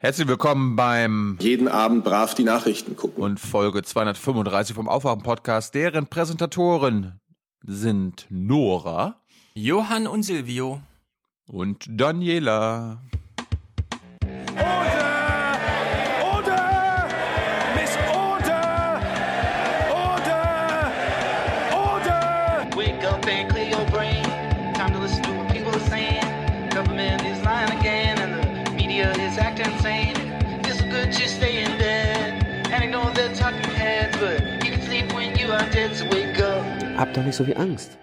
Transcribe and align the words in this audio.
Herzlich 0.00 0.28
willkommen 0.28 0.76
beim 0.76 1.36
jeden 1.40 1.66
Abend 1.66 2.04
brav 2.04 2.34
die 2.36 2.44
Nachrichten 2.44 2.94
gucken. 2.94 3.20
und 3.22 3.40
Folge 3.40 3.82
235 3.82 4.74
vom 4.76 4.88
Aufwachen 4.88 5.22
Podcast. 5.22 5.74
Deren 5.74 6.06
Präsentatoren 6.06 7.20
sind 7.64 8.26
Nora 8.30 9.20
Johann 9.54 10.06
und 10.06 10.22
Silvio. 10.22 10.80
und 11.48 11.84
Daniela. 11.88 13.02
Oder! 14.54 14.97
Habt 36.98 37.16
doch 37.16 37.22
nicht 37.22 37.36
so 37.36 37.44
viel 37.44 37.56
Angst. 37.56 37.96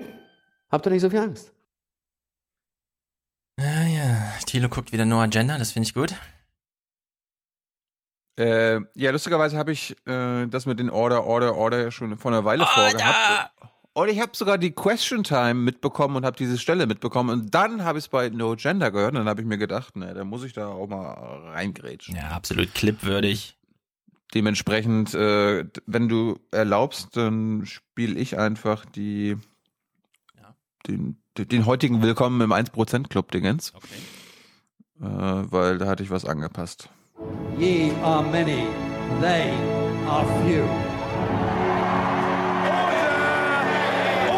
Habt 0.71 0.85
doch 0.85 0.89
nicht 0.91 1.01
so 1.01 1.09
viel 1.09 1.19
Angst. 1.19 1.51
Ah 3.59 3.87
ja, 3.87 4.33
Thilo 4.45 4.69
guckt 4.69 4.93
wieder 4.93 5.03
Noah 5.03 5.27
Gender, 5.27 5.57
das 5.57 5.73
finde 5.73 5.87
ich 5.87 5.93
gut. 5.93 6.15
Äh, 8.39 8.79
ja, 8.95 9.11
lustigerweise 9.11 9.57
habe 9.57 9.73
ich 9.73 9.97
äh, 10.07 10.47
das 10.47 10.65
mit 10.65 10.79
den 10.79 10.89
Order, 10.89 11.25
Order, 11.25 11.55
Order 11.55 11.91
schon 11.91 12.17
vor 12.17 12.31
einer 12.31 12.45
Weile 12.45 12.65
vorgehabt. 12.65 13.51
Und 13.91 14.09
ich 14.09 14.21
habe 14.21 14.31
sogar 14.33 14.57
die 14.57 14.71
Question 14.71 15.25
Time 15.25 15.55
mitbekommen 15.55 16.15
und 16.15 16.25
habe 16.25 16.37
diese 16.37 16.57
Stelle 16.57 16.87
mitbekommen. 16.87 17.29
Und 17.41 17.53
dann 17.53 17.83
habe 17.83 17.97
ich 17.97 18.05
es 18.05 18.09
bei 18.09 18.29
No 18.29 18.55
Gender 18.55 18.91
gehört. 18.91 19.11
Und 19.11 19.19
dann 19.19 19.29
habe 19.29 19.41
ich 19.41 19.47
mir 19.47 19.57
gedacht, 19.57 19.97
ne, 19.97 20.13
da 20.13 20.23
muss 20.23 20.43
ich 20.45 20.53
da 20.53 20.67
auch 20.67 20.87
mal 20.87 21.13
reingrätschen. 21.51 22.15
Ja, 22.15 22.29
absolut 22.29 22.73
clipwürdig. 22.73 23.57
Dementsprechend, 24.33 25.13
äh, 25.13 25.65
wenn 25.85 26.09
du 26.09 26.39
erlaubst, 26.51 27.15
dann 27.15 27.65
spiele 27.65 28.19
ich 28.19 28.37
einfach 28.37 28.85
die, 28.85 29.37
Ja. 30.37 30.55
den, 30.87 31.17
den, 31.37 31.65
heutigen 31.65 32.01
Willkommen 32.01 32.41
im 32.41 32.51
1% 32.51 33.09
Club 33.09 33.31
Dingens, 33.31 33.73
Okay. 33.75 33.95
äh, 35.01 35.51
weil 35.51 35.77
da 35.77 35.87
hatte 35.87 36.03
ich 36.03 36.09
was 36.09 36.25
angepasst. 36.25 36.89
Ye 37.57 37.91
are 38.03 38.23
many, 38.23 38.65
they 39.21 39.51
are 40.07 40.25
few. 40.43 40.63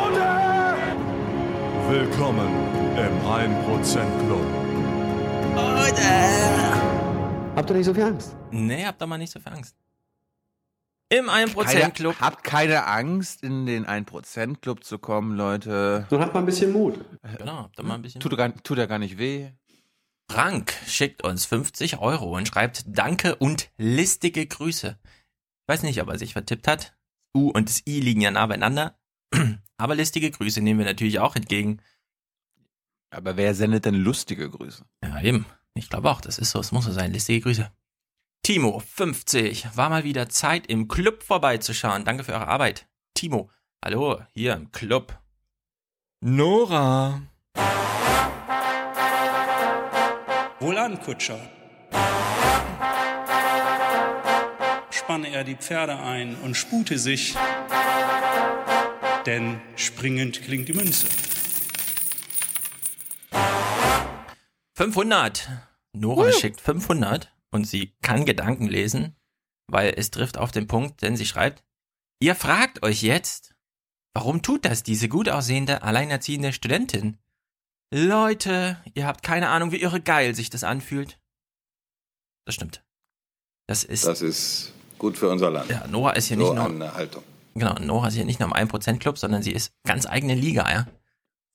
Oder! 0.06 0.76
Willkommen 1.90 2.50
im 2.98 3.26
1% 3.26 4.26
Club. 4.28 4.46
Habt 7.56 7.70
doch 7.72 7.76
nicht 7.76 7.86
so 7.86 7.94
viel 7.94 8.04
Angst. 8.04 8.36
Nee, 8.52 8.86
habt 8.86 9.02
doch 9.02 9.08
mal 9.08 9.18
nicht 9.18 9.32
so 9.34 9.40
viel 9.40 9.52
Angst. 9.52 9.76
Im 11.10 11.30
1% 11.30 11.54
Keine- 11.64 11.92
Club. 11.92 12.16
Habt 12.20 12.44
keine 12.44 12.86
Angst, 12.86 13.42
in 13.44 13.66
den 13.66 13.86
1% 13.86 14.60
Club 14.62 14.84
zu 14.84 15.00
kommen, 15.00 15.38
Leute. 15.38 16.06
Nun 16.12 16.20
habt 16.22 16.34
mal 16.34 16.42
ein 16.42 16.46
bisschen 16.46 16.74
Mut. 16.74 17.00
Genau, 17.38 17.58
habt 17.64 17.80
doch 17.80 17.84
mal 17.86 17.96
ein 17.96 18.02
bisschen. 18.02 18.20
Tut, 18.20 18.36
gar, 18.36 18.54
tut 18.64 18.78
ja 18.78 18.86
gar 18.88 19.00
nicht 19.00 19.18
weh. 19.18 19.52
Frank 20.30 20.74
schickt 20.86 21.24
uns 21.24 21.46
50 21.46 22.00
Euro 22.00 22.36
und 22.36 22.48
schreibt 22.48 22.84
Danke 22.88 23.36
und 23.36 23.70
listige 23.78 24.46
Grüße. 24.46 24.98
Ich 25.02 25.74
weiß 25.74 25.84
nicht, 25.84 26.02
ob 26.02 26.10
er 26.10 26.20
sich 26.20 26.34
vertippt 26.34 26.68
hat. 26.68 26.98
U 27.36 27.50
und 27.52 27.70
das 27.70 27.84
I 27.88 28.02
liegen 28.02 28.20
ja 28.22 28.32
nah 28.32 28.46
beieinander. 28.46 28.98
Aber 29.78 29.96
listige 29.96 30.30
Grüße 30.30 30.60
nehmen 30.60 30.80
wir 30.80 30.86
natürlich 30.86 31.20
auch 31.20 31.36
entgegen. 31.38 31.80
Aber 33.12 33.38
wer 33.38 33.56
sendet 33.56 33.86
denn 33.86 33.96
lustige 33.96 34.50
Grüße? 34.50 34.84
Ja, 35.04 35.22
eben. 35.22 35.46
Ich 35.76 35.90
glaube 35.90 36.10
auch, 36.10 36.20
das 36.20 36.40
ist 36.40 36.52
so, 36.52 36.60
es 36.60 36.74
muss 36.74 36.84
so 36.86 36.92
sein. 36.92 37.14
Listige 37.14 37.40
Grüße. 37.42 37.72
Timo, 38.48 38.80
50. 38.80 39.76
War 39.76 39.90
mal 39.90 40.06
wieder 40.06 40.30
Zeit, 40.30 40.68
im 40.68 40.88
Club 40.88 41.22
vorbeizuschauen. 41.22 42.06
Danke 42.06 42.24
für 42.24 42.32
eure 42.32 42.48
Arbeit. 42.48 42.88
Timo, 43.14 43.50
hallo, 43.84 44.22
hier 44.34 44.54
im 44.54 44.72
Club. 44.72 45.20
Nora. 46.22 47.24
Wohlan, 50.62 50.98
Kutscher. 51.02 51.38
Spanne 54.92 55.30
er 55.30 55.44
die 55.44 55.58
Pferde 55.58 55.98
ein 55.98 56.38
und 56.38 56.56
spute 56.56 56.98
sich, 56.98 57.36
denn 59.26 59.60
springend 59.76 60.42
klingt 60.42 60.70
die 60.70 60.74
Münze. 60.74 61.08
500. 64.76 65.50
Nora 65.92 66.32
schickt 66.32 66.62
500 66.62 67.30
und 67.58 67.66
sie 67.66 67.96
kann 68.02 68.26
Gedanken 68.26 68.68
lesen, 68.68 69.16
weil 69.68 69.94
es 69.98 70.12
trifft 70.12 70.38
auf 70.38 70.52
den 70.52 70.68
Punkt, 70.68 71.02
denn 71.02 71.18
sie 71.18 71.26
schreibt, 71.26 71.64
ihr 72.22 72.36
fragt 72.36 72.84
euch 72.84 73.02
jetzt, 73.02 73.56
warum 74.14 74.42
tut 74.42 74.64
das 74.64 74.84
diese 74.84 75.10
gut 75.10 75.28
aussehende, 75.28 75.82
alleinerziehende 75.82 76.54
Studentin? 76.54 77.18
Leute, 77.94 78.82
ihr 78.94 79.06
habt 79.06 79.24
keine 79.24 79.50
Ahnung, 79.50 79.72
wie 79.72 79.82
irre 79.82 80.00
geil 80.02 80.36
sich 80.36 80.50
das 80.50 80.64
anfühlt. 80.64 81.20
Das 82.46 82.56
stimmt. 82.56 82.84
Das 83.68 83.84
ist, 83.84 84.06
Das 84.06 84.22
ist 84.22 84.72
gut 84.98 85.18
für 85.18 85.30
unser 85.30 85.50
Land. 85.52 85.70
ja, 85.70 85.86
Nora 85.88 86.12
ist 86.12 86.28
hier 86.28 86.38
nicht 86.38 86.48
so 86.48 86.54
nur, 86.54 86.66
eine 86.66 86.94
Haltung. 86.94 87.24
genau, 87.56 87.74
Nora 87.76 88.08
ist 88.08 88.14
hier 88.16 88.26
nicht 88.26 88.40
nur 88.40 88.48
im 88.56 88.68
1% 88.70 89.00
Club, 89.00 89.18
sondern 89.18 89.42
sie 89.44 89.52
ist 89.52 89.74
ganz 89.84 90.06
eigene 90.06 90.36
Liga, 90.36 90.70
ja. 90.72 90.88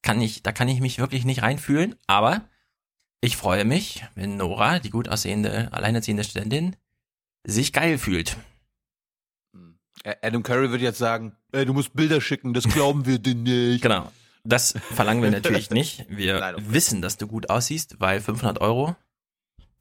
Kann 0.02 0.20
ich, 0.20 0.42
da 0.42 0.52
kann 0.52 0.68
ich 0.68 0.80
mich 0.80 0.98
wirklich 0.98 1.24
nicht 1.24 1.42
reinfühlen, 1.42 1.94
aber 2.06 2.42
ich 3.22 3.36
freue 3.36 3.64
mich, 3.64 4.04
wenn 4.14 4.36
Nora, 4.36 4.78
die 4.80 4.90
gut 4.90 5.08
aussehende, 5.08 5.72
alleinerziehende 5.72 6.24
Studentin, 6.24 6.76
sich 7.44 7.72
geil 7.72 7.96
fühlt. 7.96 8.36
Ä- 10.04 10.16
Adam 10.22 10.42
Curry 10.42 10.70
würde 10.70 10.82
jetzt 10.84 10.98
sagen, 10.98 11.34
ey, 11.52 11.64
du 11.64 11.72
musst 11.72 11.94
Bilder 11.94 12.20
schicken, 12.20 12.52
das 12.52 12.64
glauben 12.64 13.06
wir 13.06 13.18
dir 13.18 13.34
nicht. 13.34 13.82
Genau. 13.82 14.10
Das 14.44 14.74
verlangen 14.92 15.22
wir 15.22 15.30
natürlich 15.30 15.70
nicht. 15.78 16.04
Wir 16.08 16.40
Nein, 16.40 16.56
okay. 16.56 16.64
wissen, 16.66 17.00
dass 17.00 17.16
du 17.16 17.28
gut 17.28 17.48
aussiehst, 17.48 18.00
weil 18.00 18.20
500 18.20 18.60
Euro, 18.60 18.96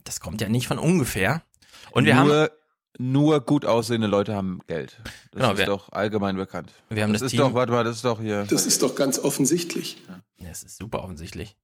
das 0.04 0.20
kommt 0.20 0.40
ja 0.40 0.50
nicht 0.50 0.68
von 0.68 0.78
ungefähr. 0.78 1.42
Und 1.90 2.06
wir 2.06 2.16
haben, 2.16 2.28
nur, 2.28 2.52
nur 3.00 3.42
gut 3.44 3.66
aussehende 3.66 4.06
Leute 4.06 4.36
haben 4.36 4.60
Geld. 4.68 4.98
Das 5.04 5.14
Genau, 5.32 5.52
ist 5.54 5.58
wir- 5.58 5.66
doch 5.66 5.92
allgemein 5.92 6.36
bekannt. 6.36 6.72
wir 6.90 7.02
haben 7.02 7.12
Das, 7.12 7.22
das, 7.22 7.26
ist 7.28 7.32
Team, 7.32 7.40
doch, 7.40 7.54
warte 7.56 7.72
mal, 7.72 7.84
das 7.84 7.96
ist 7.96 8.06
doch 8.06 8.22
hier. 8.22 8.46
Das 8.46 8.68
ist 8.68 8.84
doch 8.84 8.94
ganz 8.94 9.18
offensichtlich. 9.18 9.98
Ja, 10.38 10.50
es 10.50 10.62
ist 10.62 10.78
super 10.78 11.04
offensichtlich. 11.04 11.56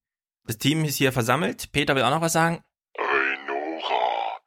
Das 0.48 0.58
Team 0.58 0.86
ist 0.86 0.96
hier 0.96 1.12
versammelt. 1.12 1.74
Peter 1.74 1.94
will 1.94 2.04
auch 2.04 2.10
noch 2.10 2.22
was 2.22 2.32
sagen. 2.32 2.64
Hey 2.98 3.38
Nora, 3.46 4.40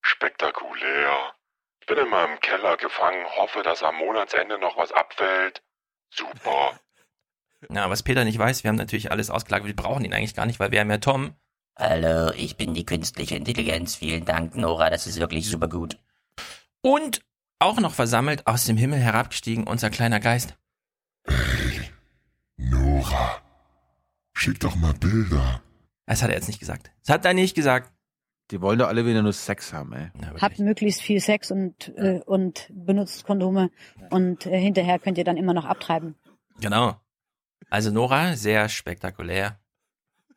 spektakulär. 0.00 1.34
Ich 1.80 1.86
bin 1.86 1.98
in 1.98 2.08
meinem 2.08 2.40
Keller 2.40 2.78
gefangen, 2.78 3.26
hoffe, 3.36 3.62
dass 3.62 3.82
am 3.82 3.96
Monatsende 3.96 4.58
noch 4.58 4.78
was 4.78 4.90
abfällt. 4.90 5.62
Super. 6.10 6.80
Ja, 7.70 7.88
was 7.88 8.02
Peter 8.02 8.24
nicht 8.24 8.38
weiß, 8.38 8.62
wir 8.62 8.68
haben 8.68 8.76
natürlich 8.76 9.10
alles 9.10 9.30
ausgelagert. 9.30 9.66
Wir 9.66 9.74
brauchen 9.74 10.04
ihn 10.04 10.12
eigentlich 10.12 10.34
gar 10.34 10.44
nicht, 10.44 10.60
weil 10.60 10.70
wir 10.70 10.80
haben 10.80 10.90
ja 10.90 10.98
Tom. 10.98 11.34
Hallo, 11.78 12.30
ich 12.36 12.58
bin 12.58 12.74
die 12.74 12.84
künstliche 12.84 13.36
Intelligenz. 13.36 13.96
Vielen 13.96 14.26
Dank, 14.26 14.54
Nora, 14.54 14.90
das 14.90 15.06
ist 15.06 15.18
wirklich 15.18 15.48
super 15.48 15.68
gut. 15.68 15.98
Und 16.82 17.22
auch 17.58 17.80
noch 17.80 17.94
versammelt, 17.94 18.46
aus 18.46 18.66
dem 18.66 18.76
Himmel 18.76 18.98
herabgestiegen, 18.98 19.66
unser 19.66 19.88
kleiner 19.88 20.20
Geist. 20.20 20.58
Nora, 22.58 23.40
schick 24.34 24.60
doch 24.60 24.76
mal 24.76 24.94
Bilder. 24.94 25.62
Das 26.06 26.22
hat 26.22 26.30
er 26.30 26.36
jetzt 26.36 26.48
nicht 26.48 26.60
gesagt. 26.60 26.92
Das 27.00 27.14
hat 27.14 27.24
er 27.24 27.34
nicht 27.34 27.54
gesagt. 27.54 27.92
Die 28.50 28.60
wollen 28.60 28.78
doch 28.78 28.88
alle 28.88 29.06
wieder 29.06 29.22
nur 29.22 29.32
Sex 29.32 29.72
haben, 29.72 29.92
ey. 29.94 30.10
Na. 30.14 30.34
Habt 30.40 30.58
möglichst 30.58 31.00
viel 31.00 31.20
Sex 31.20 31.50
und, 31.50 31.88
äh, 31.96 32.20
und 32.26 32.68
benutzt 32.70 33.24
Kondome 33.24 33.70
und 34.10 34.44
äh, 34.44 34.60
hinterher 34.60 34.98
könnt 34.98 35.16
ihr 35.16 35.24
dann 35.24 35.38
immer 35.38 35.54
noch 35.54 35.64
abtreiben. 35.64 36.14
Genau. 36.60 37.00
Also 37.70 37.90
Nora, 37.90 38.36
sehr 38.36 38.68
spektakulär. 38.68 39.58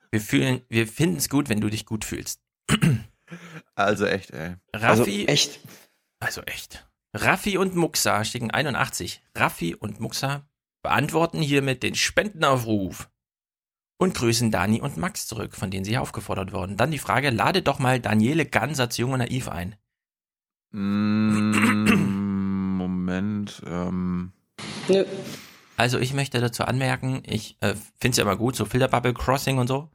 Wir 0.09 0.21
fühlen, 0.21 0.61
wir 0.69 0.87
finden 0.87 1.17
es 1.17 1.27
gut, 1.27 1.49
wenn 1.49 1.59
du 1.59 1.69
dich 1.69 1.85
gut 1.85 2.05
fühlst. 2.05 2.41
Also 3.75 4.05
echt, 4.05 4.31
ey. 4.31 4.55
Also 4.71 5.03
Raffi, 5.03 5.25
echt. 5.25 5.59
also 6.19 6.41
echt. 6.43 6.87
Raffi 7.13 7.57
und 7.57 7.75
Muxa 7.75 8.23
schicken 8.23 8.49
81. 8.51 9.21
Raffi 9.35 9.75
und 9.75 9.99
Muxa 9.99 10.47
beantworten 10.81 11.41
hiermit 11.41 11.83
den 11.83 11.93
Spendenaufruf 11.93 13.09
und 13.97 14.15
grüßen 14.15 14.51
Dani 14.51 14.81
und 14.81 14.97
Max 14.97 15.27
zurück, 15.27 15.55
von 15.55 15.71
denen 15.71 15.85
sie 15.85 15.97
aufgefordert 15.97 16.53
wurden. 16.53 16.77
Dann 16.77 16.91
die 16.91 16.99
Frage, 16.99 17.29
lade 17.29 17.61
doch 17.61 17.79
mal 17.79 17.99
Daniele 17.99 18.45
Ganz 18.45 18.79
als 18.79 18.97
Jung 18.97 19.13
und 19.13 19.19
Naiv 19.19 19.49
ein. 19.49 19.75
Mm, 20.71 21.51
Moment, 22.77 23.61
ähm. 23.65 24.33
Nö. 24.87 25.05
Also 25.75 25.99
ich 25.99 26.13
möchte 26.13 26.39
dazu 26.41 26.63
anmerken, 26.63 27.21
ich 27.25 27.57
äh, 27.61 27.75
finde 27.99 28.11
es 28.11 28.17
ja 28.17 28.23
immer 28.23 28.35
gut, 28.35 28.55
so 28.55 28.65
Filterbubble 28.65 29.13
Crossing 29.13 29.57
und 29.59 29.67
so. 29.67 29.89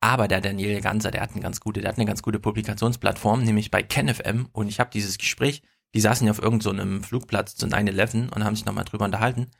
Aber 0.00 0.28
der 0.28 0.42
Daniel 0.42 0.82
Ganser, 0.82 1.10
der 1.10 1.22
hat 1.22 1.30
eine 1.32 1.40
ganz 1.40 1.60
gute, 1.60 1.80
der 1.80 1.88
hat 1.88 1.96
eine 1.96 2.04
ganz 2.04 2.22
gute 2.22 2.38
Publikationsplattform, 2.38 3.42
nämlich 3.42 3.70
bei 3.70 3.82
KenFM. 3.82 4.48
Und 4.52 4.68
ich 4.68 4.78
habe 4.78 4.90
dieses 4.92 5.16
Gespräch, 5.16 5.62
die 5.94 6.00
saßen 6.00 6.26
ja 6.26 6.30
auf 6.30 6.42
irgendeinem 6.42 7.00
so 7.00 7.08
Flugplatz 7.08 7.56
zu 7.56 7.66
9-11 7.66 8.30
und 8.34 8.44
haben 8.44 8.54
sich 8.54 8.66
nochmal 8.66 8.84
drüber 8.84 9.06
unterhalten. 9.06 9.50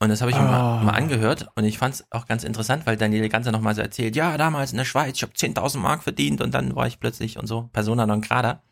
Und 0.00 0.08
das 0.08 0.20
habe 0.20 0.30
ich 0.30 0.36
mir 0.36 0.42
mal, 0.42 0.80
Oh. 0.80 0.84
mal 0.84 0.92
angehört 0.92 1.48
und 1.54 1.64
ich 1.64 1.78
fand 1.78 1.94
es 1.94 2.04
auch 2.10 2.26
ganz 2.26 2.44
interessant, 2.44 2.84
weil 2.84 2.96
Daniele 2.96 3.28
Ganser 3.28 3.52
nochmal 3.52 3.74
so 3.74 3.80
erzählt, 3.80 4.16
ja, 4.16 4.36
damals 4.36 4.72
in 4.72 4.78
der 4.78 4.84
Schweiz, 4.84 5.16
ich 5.16 5.22
habe 5.22 5.32
10.000 5.34 5.78
Mark 5.78 6.02
verdient 6.02 6.40
und 6.40 6.52
dann 6.52 6.74
war 6.74 6.86
ich 6.86 7.00
plötzlich 7.00 7.38
und 7.38 7.46
so, 7.46 7.70
Persona 7.72 8.06
non 8.06 8.20
grata. 8.20 8.62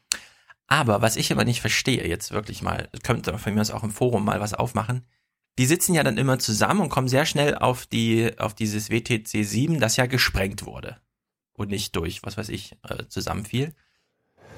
Aber 0.67 1.01
was 1.01 1.17
ich 1.17 1.31
aber 1.33 1.45
nicht 1.45 1.61
verstehe, 1.61 2.07
jetzt 2.07 2.33
wirklich 2.33 2.63
mal, 2.63 2.89
könnte 3.03 3.37
von 3.39 3.55
mir 3.55 3.61
aus 3.61 3.71
auch 3.71 3.83
im 3.85 3.91
Forum 3.91 4.25
mal 4.25 4.41
was 4.41 4.53
aufmachen, 4.55 5.07
die 5.59 5.67
sitzen 5.67 5.95
ja 5.95 6.03
dann 6.03 6.19
immer 6.19 6.39
zusammen 6.39 6.81
und 6.81 6.89
kommen 6.89 7.09
sehr 7.09 7.27
schnell 7.27 7.57
auf 7.57 7.87
die, 7.87 8.39
auf 8.39 8.55
dieses 8.55 8.91
WTC 8.91 9.45
7, 9.45 9.81
das 9.81 9.97
ja 9.97 10.07
gesprengt 10.07 10.65
wurde. 10.67 10.97
Und 11.55 11.71
nicht 11.71 11.95
durch, 11.95 12.23
was 12.25 12.37
weiß 12.39 12.49
ich, 12.49 12.77
äh, 12.89 13.05
zusammenfiel. 13.09 13.75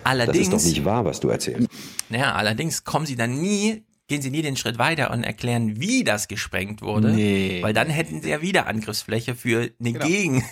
Allerdings. 0.04 0.50
Das 0.50 0.62
ist 0.62 0.68
doch 0.68 0.76
nicht 0.76 0.84
wahr, 0.84 1.04
was 1.04 1.20
du 1.20 1.28
erzählst. 1.28 1.68
Naja, 2.08 2.34
allerdings 2.34 2.84
kommen 2.84 3.06
sie 3.06 3.16
dann 3.16 3.40
nie, 3.40 3.84
gehen 4.08 4.22
sie 4.22 4.30
nie 4.30 4.42
den 4.42 4.56
Schritt 4.56 4.78
weiter 4.78 5.10
und 5.10 5.24
erklären, 5.24 5.80
wie 5.80 6.04
das 6.04 6.28
gesprengt 6.28 6.82
wurde. 6.82 7.10
Nee. 7.10 7.62
Weil 7.62 7.72
dann 7.72 7.88
hätten 7.90 8.22
sie 8.22 8.30
ja 8.30 8.42
wieder 8.42 8.66
Angriffsfläche 8.66 9.34
für 9.34 9.70
eine 9.80 9.92
Gegen. 9.92 10.44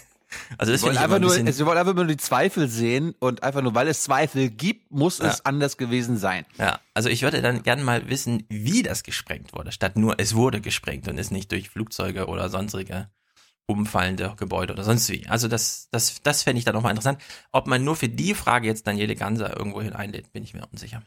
Also 0.56 0.72
das 0.72 0.80
Sie 0.80 0.86
wollen, 0.86 0.96
einfach 0.96 1.16
ein 1.16 1.20
nur, 1.22 1.52
sie 1.52 1.66
wollen 1.66 1.76
einfach 1.76 1.92
nur 1.94 2.06
die 2.06 2.16
Zweifel 2.16 2.66
sehen 2.66 3.14
und 3.18 3.42
einfach 3.42 3.60
nur, 3.60 3.74
weil 3.74 3.86
es 3.88 4.02
Zweifel 4.02 4.48
gibt, 4.48 4.90
muss 4.90 5.18
Ja. 5.18 5.26
es 5.26 5.44
anders 5.44 5.76
gewesen 5.76 6.16
sein. 6.16 6.46
ja, 6.56 6.80
also 6.94 7.10
ich 7.10 7.20
würde 7.20 7.42
dann 7.42 7.62
gerne 7.62 7.82
mal 7.82 8.08
wissen, 8.08 8.44
wie 8.48 8.82
das 8.82 9.02
gesprengt 9.02 9.52
wurde, 9.52 9.72
statt 9.72 9.98
nur 9.98 10.14
es 10.18 10.34
wurde 10.34 10.62
gesprengt 10.62 11.06
und 11.08 11.18
ist 11.18 11.32
nicht 11.32 11.52
durch 11.52 11.68
Flugzeuge 11.68 12.28
oder 12.28 12.48
sonstige 12.48 13.10
umfallende 13.66 14.34
Gebäude 14.38 14.72
oder 14.72 14.84
sonst 14.84 15.08
wie. 15.10 15.26
Also 15.28 15.48
das, 15.48 15.88
das, 15.90 16.22
das 16.22 16.42
fände 16.42 16.58
ich 16.58 16.64
dann 16.64 16.74
nochmal 16.74 16.92
interessant. 16.92 17.20
Ob 17.52 17.66
man 17.66 17.84
nur 17.84 17.96
für 17.96 18.08
die 18.08 18.34
Frage 18.34 18.66
jetzt 18.66 18.86
Daniele 18.86 19.14
Ganser 19.14 19.56
irgendwo 19.56 19.82
hin 19.82 19.92
einlädt, 19.92 20.32
bin 20.32 20.42
ich 20.42 20.54
mir 20.54 20.66
unsicher. 20.72 21.02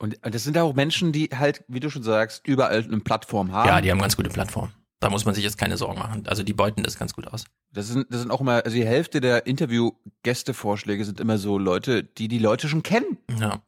Und 0.00 0.18
das 0.22 0.44
sind 0.44 0.56
auch 0.56 0.74
Menschen, 0.74 1.12
die 1.12 1.28
halt, 1.28 1.62
wie 1.68 1.78
du 1.78 1.90
schon 1.90 2.02
sagst, 2.02 2.46
überall 2.46 2.82
eine 2.82 3.00
Plattform 3.00 3.52
haben. 3.52 3.68
Ja, 3.68 3.80
die 3.82 3.90
haben 3.90 4.00
ganz 4.00 4.16
gute 4.16 4.30
Plattformen. 4.30 4.72
Da 4.98 5.10
muss 5.10 5.26
man 5.26 5.34
sich 5.34 5.44
jetzt 5.44 5.58
keine 5.58 5.76
Sorgen 5.76 5.98
machen. 5.98 6.26
Also 6.26 6.42
die 6.42 6.54
beuten 6.54 6.82
das 6.82 6.98
ganz 6.98 7.12
gut 7.12 7.26
aus. 7.26 7.44
Das 7.72 7.88
sind, 7.88 8.06
das 8.10 8.20
sind 8.20 8.30
auch 8.30 8.40
immer, 8.40 8.64
also 8.64 8.74
die 8.74 8.86
Hälfte 8.86 9.20
der 9.20 9.46
Interview-Gästevorschläge 9.46 11.04
sind 11.04 11.20
immer 11.20 11.36
so 11.36 11.58
Leute, 11.58 12.02
die 12.02 12.28
die 12.28 12.38
Leute 12.38 12.68
schon 12.68 12.82
kennen. 12.82 13.18
Ja. 13.38 13.62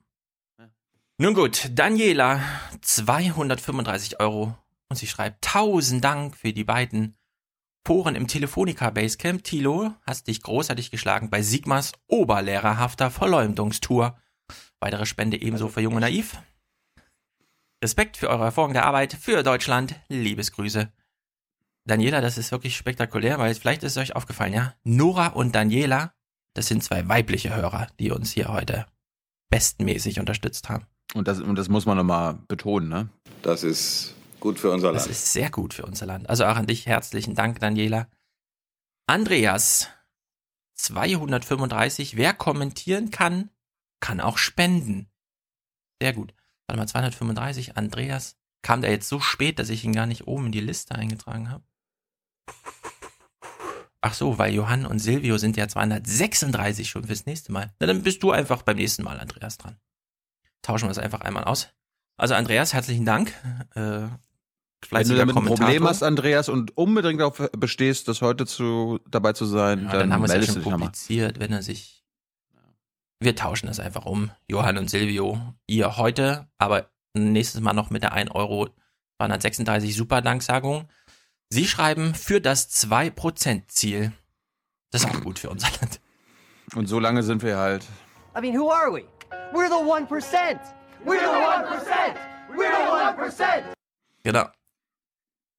Nun 1.19 1.34
gut, 1.34 1.70
Daniela, 1.75 2.40
235 2.81 4.19
Euro. 4.20 4.56
Und 4.88 4.96
sie 4.96 5.06
schreibt, 5.06 5.44
tausend 5.44 6.02
Dank 6.02 6.37
für 6.37 6.55
die 6.55 6.64
beiden 6.64 7.14
Poren 7.84 8.14
im 8.14 8.26
Telefonica 8.26 8.88
Basecamp. 8.88 9.44
Tilo, 9.44 9.93
hast 10.06 10.29
dich 10.29 10.43
großartig 10.43 10.90
geschlagen 10.90 11.29
bei 11.29 11.43
Sigmas 11.43 11.93
oberlehrerhafter 12.06 13.11
Verleumdungstour. 13.11 14.17
Weitere 14.82 15.06
Spende 15.06 15.40
ebenso 15.40 15.69
für 15.69 15.81
Junge 15.81 16.00
Naiv. 16.00 16.43
Respekt 17.84 18.17
für 18.17 18.29
eure 18.29 18.43
hervorragende 18.43 18.82
Arbeit 18.82 19.12
für 19.12 19.44
Deutschland. 19.44 19.94
Liebesgrüße. 20.08 20.93
Daniela, 21.84 22.20
das 22.20 22.37
ist 22.37 22.50
wirklich 22.50 22.76
spektakulär, 22.76 23.38
weil 23.38 23.55
vielleicht 23.55 23.84
ist 23.84 23.93
es 23.93 24.02
euch 24.02 24.17
aufgefallen, 24.17 24.52
ja? 24.52 24.75
Nora 24.82 25.29
und 25.29 25.55
Daniela, 25.55 26.12
das 26.55 26.67
sind 26.67 26.82
zwei 26.82 27.06
weibliche 27.08 27.55
Hörer, 27.55 27.87
die 28.00 28.11
uns 28.11 28.32
hier 28.32 28.49
heute 28.49 28.87
bestmäßig 29.50 30.19
unterstützt 30.19 30.69
haben. 30.69 30.87
Und 31.14 31.29
das, 31.29 31.38
und 31.38 31.55
das 31.55 31.69
muss 31.69 31.87
man 31.87 31.96
nochmal 31.96 32.40
betonen, 32.49 32.88
ne? 32.88 33.08
Das 33.43 33.62
ist 33.62 34.17
gut 34.40 34.58
für 34.58 34.70
unser 34.70 34.93
Das 34.93 35.05
Land. 35.05 35.12
ist 35.12 35.32
sehr 35.32 35.50
gut 35.50 35.75
für 35.75 35.87
unser 35.87 36.06
Land. 36.06 36.29
Also 36.29 36.44
auch 36.44 36.56
an 36.56 36.67
dich 36.67 36.87
herzlichen 36.87 37.37
Dank, 37.37 37.61
Daniela. 37.61 38.08
Andreas, 39.06 39.90
235. 40.75 42.17
Wer 42.17 42.34
kommentieren 42.34 43.12
kann, 43.12 43.49
kann 44.02 44.20
auch 44.20 44.37
spenden. 44.37 45.08
Sehr 46.02 46.12
gut. 46.12 46.34
Warte 46.66 46.78
mal, 46.78 46.87
235. 46.87 47.78
Andreas. 47.78 48.37
Kam 48.60 48.82
der 48.82 48.90
jetzt 48.90 49.08
so 49.08 49.19
spät, 49.19 49.58
dass 49.58 49.70
ich 49.70 49.84
ihn 49.84 49.94
gar 49.94 50.06
nicht 50.06 50.26
oben 50.26 50.46
in 50.46 50.52
die 50.52 50.60
Liste 50.60 50.94
eingetragen 50.94 51.50
habe? 51.50 51.64
Ach 54.00 54.14
so, 54.14 54.37
weil 54.37 54.52
Johann 54.52 54.84
und 54.84 54.99
Silvio 54.99 55.38
sind 55.38 55.56
ja 55.56 55.69
236 55.69 56.90
schon 56.90 57.04
fürs 57.04 57.25
nächste 57.25 57.52
Mal. 57.52 57.72
Na, 57.78 57.87
dann 57.87 58.02
bist 58.02 58.22
du 58.22 58.32
einfach 58.32 58.62
beim 58.62 58.76
nächsten 58.76 59.04
Mal, 59.04 59.19
Andreas, 59.19 59.58
dran. 59.58 59.76
Tauschen 60.60 60.88
wir 60.88 60.90
es 60.90 60.98
einfach 60.98 61.20
einmal 61.20 61.44
aus. 61.44 61.69
Also, 62.16 62.34
Andreas, 62.34 62.72
herzlichen 62.72 63.05
Dank. 63.05 63.32
Äh, 63.75 64.08
Wenn 64.90 65.08
du 65.08 65.16
damit 65.16 65.37
ein 65.37 65.44
Problem 65.44 65.84
hast, 65.84 66.02
Andreas, 66.02 66.48
und 66.48 66.76
unbedingt 66.76 67.20
darauf 67.20 67.38
bestehst, 67.56 68.08
das 68.08 68.20
heute 68.22 68.44
zu, 68.44 68.98
dabei 69.08 69.32
zu 69.32 69.44
sein, 69.44 69.84
Ja, 69.84 69.93
dann, 69.93 70.00
dann, 70.00 70.12
haben 70.12 70.22
wir 70.22 70.34
es 70.34 70.46
ja 70.48 70.52
schon 70.52 70.62
publiziert, 70.62 71.38
wenn 71.38 71.52
er 71.52 71.62
sich. 71.62 72.01
Wir 73.22 73.36
tauschen 73.36 73.69
das 73.69 73.78
einfach 73.78 74.04
um. 74.04 74.32
Johann 74.48 74.78
und 74.78 74.90
Silvio, 74.90 75.40
ihr 75.69 75.96
heute, 75.96 76.48
aber 76.58 76.90
nächstes 77.14 77.60
Mal 77.60 77.72
noch 77.72 77.88
mit 77.88 78.02
der 78.02 78.14
1 78.14 78.32
Euro 78.32 78.69
236 79.19 79.94
Super-Danksagung. 79.94 80.88
Sie 81.48 81.69
schreiben 81.69 82.16
für 82.16 82.40
das 82.40 82.69
2%-Ziel. 82.70 84.10
Das 84.90 85.04
ist 85.04 85.08
auch 85.08 85.20
gut 85.20 85.38
für 85.38 85.50
unser 85.50 85.69
Land. 85.80 86.00
Und 86.74 86.88
so 86.88 86.98
lange 86.98 87.22
sind 87.22 87.44
wir 87.44 87.58
halt. 87.58 87.84
I 88.36 88.40
mean, 88.40 88.58
who 88.58 88.72
are 88.72 88.92
we? 88.92 89.04
We're 89.52 89.69
the 89.69 89.74
1%. 89.74 90.58
We're 91.04 91.20
the 91.20 91.26
1%. 91.26 92.16
We're 92.56 92.72
the 92.72 93.42
1%. 93.44 93.62
Genau. 94.24 94.46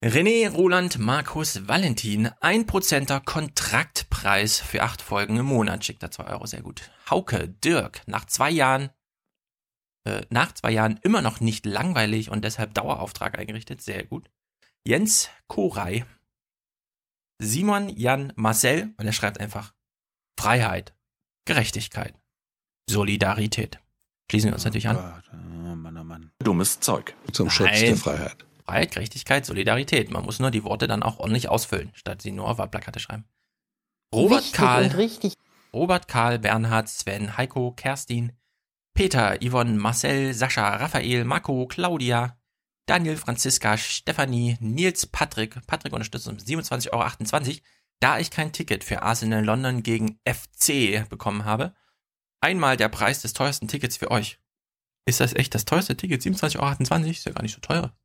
René, 0.04 0.50
Roland, 0.50 1.00
Markus, 1.00 1.66
Valentin, 1.66 2.28
1%er 2.42 3.22
Kontraktpreis 3.22 4.60
für 4.60 4.84
acht 4.84 5.02
Folgen 5.02 5.38
im 5.38 5.46
Monat, 5.46 5.86
schickt 5.86 6.04
er 6.04 6.12
2 6.12 6.26
Euro, 6.26 6.46
sehr 6.46 6.62
gut. 6.62 6.92
Hauke, 7.10 7.48
Dirk, 7.48 8.02
nach 8.06 8.26
zwei 8.26 8.52
Jahren, 8.52 8.90
äh, 10.06 10.26
nach 10.30 10.52
zwei 10.52 10.72
Jahren 10.72 11.00
immer 11.04 11.22
noch 11.22 11.40
nicht 11.40 11.66
langweilig 11.66 12.30
und 12.30 12.44
deshalb 12.44 12.74
Dauerauftrag 12.74 13.40
eingerichtet, 13.40 13.82
sehr 13.82 14.04
gut. 14.04 14.30
Jens 14.86 15.30
Koray, 15.48 16.04
Simon, 17.42 17.88
Jan, 17.88 18.34
Marcel, 18.36 18.94
und 18.98 19.06
er 19.06 19.14
schreibt 19.14 19.40
einfach 19.40 19.74
Freiheit, 20.38 20.94
Gerechtigkeit, 21.46 22.14
Solidarität. 22.90 23.80
Schließen 24.30 24.50
wir 24.50 24.56
uns 24.56 24.66
natürlich 24.66 24.90
an. 24.90 24.98
Oh 25.32 25.76
Mann, 25.76 25.98
oh 25.98 26.04
Mann. 26.04 26.32
Dummes 26.40 26.82
Zeug. 26.82 27.16
Zum 27.32 27.50
Schutz 27.50 27.70
Nein. 27.72 27.86
der 27.86 27.96
Freiheit. 27.96 28.46
Freiheit, 28.66 28.92
Gerechtigkeit, 28.92 29.46
Solidarität. 29.46 30.12
Man 30.12 30.24
muss 30.24 30.40
nur 30.40 30.52
die 30.52 30.64
Worte 30.64 30.88
dann 30.88 31.04
auch 31.04 31.20
ordentlich 31.20 31.50
ausfüllen, 31.50 31.92
statt 31.94 32.22
sie 32.22 32.32
nur 32.32 32.48
auf 32.48 32.58
Plakate 32.72 33.00
schreiben. 33.00 33.26
Robert 34.14 34.42
Wichtig 34.42 34.54
Karl, 34.54 34.88
richtig. 34.88 35.34
Robert 35.74 36.08
Karl, 36.08 36.40
Bernhard, 36.40 36.88
Sven, 36.88 37.36
Heiko, 37.38 37.72
Kerstin, 37.72 38.34
Peter, 38.94 39.40
Yvonne, 39.42 39.74
Marcel, 39.74 40.34
Sascha, 40.34 40.76
Raphael, 40.76 41.26
Marco, 41.26 41.66
Claudia, 41.66 42.38
Daniel, 42.86 43.18
Franziska, 43.18 43.78
Stefanie, 43.78 44.58
Nils, 44.60 45.08
Patrick. 45.08 45.66
Patrick 45.66 45.94
unterstützt 45.94 46.28
uns 46.28 46.46
mit 46.48 46.66
27,28 46.66 47.50
Euro. 47.50 47.60
Da 48.00 48.20
ich 48.20 48.30
kein 48.30 48.52
Ticket 48.52 48.84
für 48.84 49.02
Arsenal 49.02 49.44
London 49.44 49.82
gegen 49.82 50.20
FC 50.28 51.08
bekommen 51.10 51.46
habe, 51.46 51.74
einmal 52.42 52.76
der 52.76 52.90
Preis 52.90 53.22
des 53.22 53.34
teuersten 53.34 53.68
Tickets 53.68 53.98
für 53.98 54.12
euch. 54.12 54.40
Ist 55.06 55.22
das 55.22 55.34
echt 55.34 55.56
das 55.56 55.66
teuerste 55.66 55.96
Ticket? 55.96 56.22
27,28 56.22 56.60
Euro? 56.60 57.10
Ist 57.10 57.26
ja 57.26 57.32
gar 57.32 57.42
nicht 57.42 57.56
so 57.56 57.62
teuer. 57.62 57.96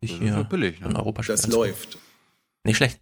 Ich 0.00 0.18
hier 0.18 0.44
billig, 0.44 0.80
ne? 0.80 0.88
in 0.88 0.96
Europa 0.96 1.22
Das 1.22 1.46
läuft. 1.46 1.98
Nicht 2.64 2.76
schlecht. 2.76 3.00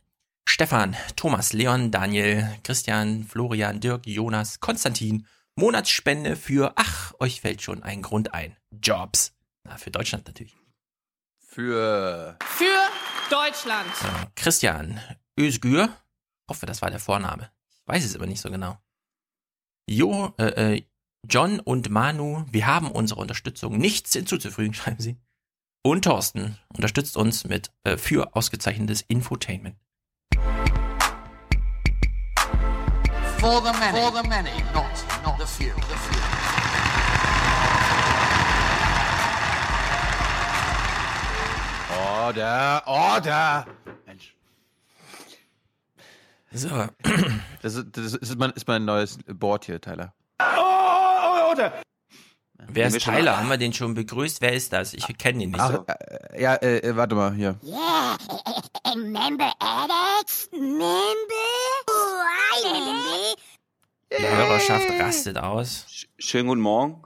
Stefan, 0.49 0.97
Thomas, 1.15 1.53
Leon, 1.53 1.91
Daniel, 1.91 2.49
Christian, 2.65 3.25
Florian, 3.25 3.81
Dirk, 3.81 4.07
Jonas, 4.07 4.61
Konstantin. 4.61 5.27
Monatsspende 5.57 6.37
für, 6.37 6.73
ach, 6.77 7.13
euch 7.19 7.41
fällt 7.41 7.63
schon 7.63 7.83
ein 7.83 8.03
Grund 8.03 8.33
ein. 8.33 8.57
Jobs. 8.71 9.35
Na, 9.65 9.77
für 9.77 9.91
Deutschland 9.91 10.27
natürlich. 10.27 10.57
Für. 11.39 12.39
Für 12.45 12.79
Deutschland. 13.31 13.89
Äh, 14.03 14.27
Christian, 14.37 15.01
Özgür. 15.39 15.91
Hoffe, 16.49 16.67
das 16.67 16.81
war 16.81 16.91
der 16.91 17.01
Vorname. 17.01 17.51
Ich 17.71 17.87
weiß 17.87 18.05
es 18.05 18.17
aber 18.17 18.27
nicht 18.27 18.41
so 18.41 18.51
genau. 18.51 18.79
Jo, 19.89 20.35
äh, 20.39 20.77
äh, 20.77 20.83
John 21.29 21.61
und 21.61 21.91
Manu, 21.91 22.45
wir 22.51 22.67
haben 22.67 22.91
unsere 22.91 23.21
Unterstützung 23.21 23.77
nichts 23.79 24.13
hinzuzufügen, 24.13 24.75
schreiben 24.75 25.01
sie. 25.01 25.19
Und 25.83 26.03
Thorsten 26.03 26.59
unterstützt 26.75 27.17
uns 27.17 27.45
mit 27.45 27.71
äh, 27.85 27.97
für 27.97 28.35
ausgezeichnetes 28.35 29.03
Infotainment. 29.03 29.77
For 33.39 33.63
the 33.63 33.73
many, 33.79 33.97
for 33.97 34.11
the 34.11 34.29
many, 34.29 34.51
not, 34.75 34.85
not 35.25 35.39
the 35.39 35.47
few. 35.47 35.73
The 35.73 35.97
few. 35.97 36.19
Order, 41.97 42.83
Order! 42.85 43.67
Mensch. 44.05 44.35
So. 46.51 46.89
Das 47.63 47.75
ist, 47.75 47.97
das 47.97 48.15
ist, 48.15 48.39
mein, 48.39 48.51
ist 48.51 48.69
mein 48.69 48.85
neues 48.85 49.19
Board 49.27 49.65
hier, 49.65 49.81
Tyler. 49.81 50.13
Oh, 50.41 51.53
oder? 51.53 51.73
Wer 52.67 52.89
ist 52.89 53.01
Tyler? 53.01 53.39
Haben 53.39 53.49
wir 53.49 53.57
den 53.57 53.73
schon 53.73 53.95
begrüßt? 53.95 54.41
Wer 54.41 54.53
ist 54.53 54.73
das? 54.73 54.93
Ich 54.93 55.07
kenne 55.17 55.45
ihn 55.45 55.51
nicht. 55.51 55.61
Ach, 55.61 55.85
äh, 55.87 56.43
ja, 56.43 56.55
äh, 56.55 56.79
äh, 56.79 56.97
warte 56.97 57.15
mal, 57.15 57.33
hier. 57.33 57.57
Yeah, 57.63 58.17
remember 58.95 59.53
Alex? 59.61 60.49
Remember? 60.53 60.89
Remember? 62.65 63.37
Die 64.19 64.23
Hörerschaft 64.23 64.91
rastet 64.99 65.39
aus. 65.39 66.07
Schönen 66.19 66.49
guten 66.49 66.61
Morgen. 66.61 67.03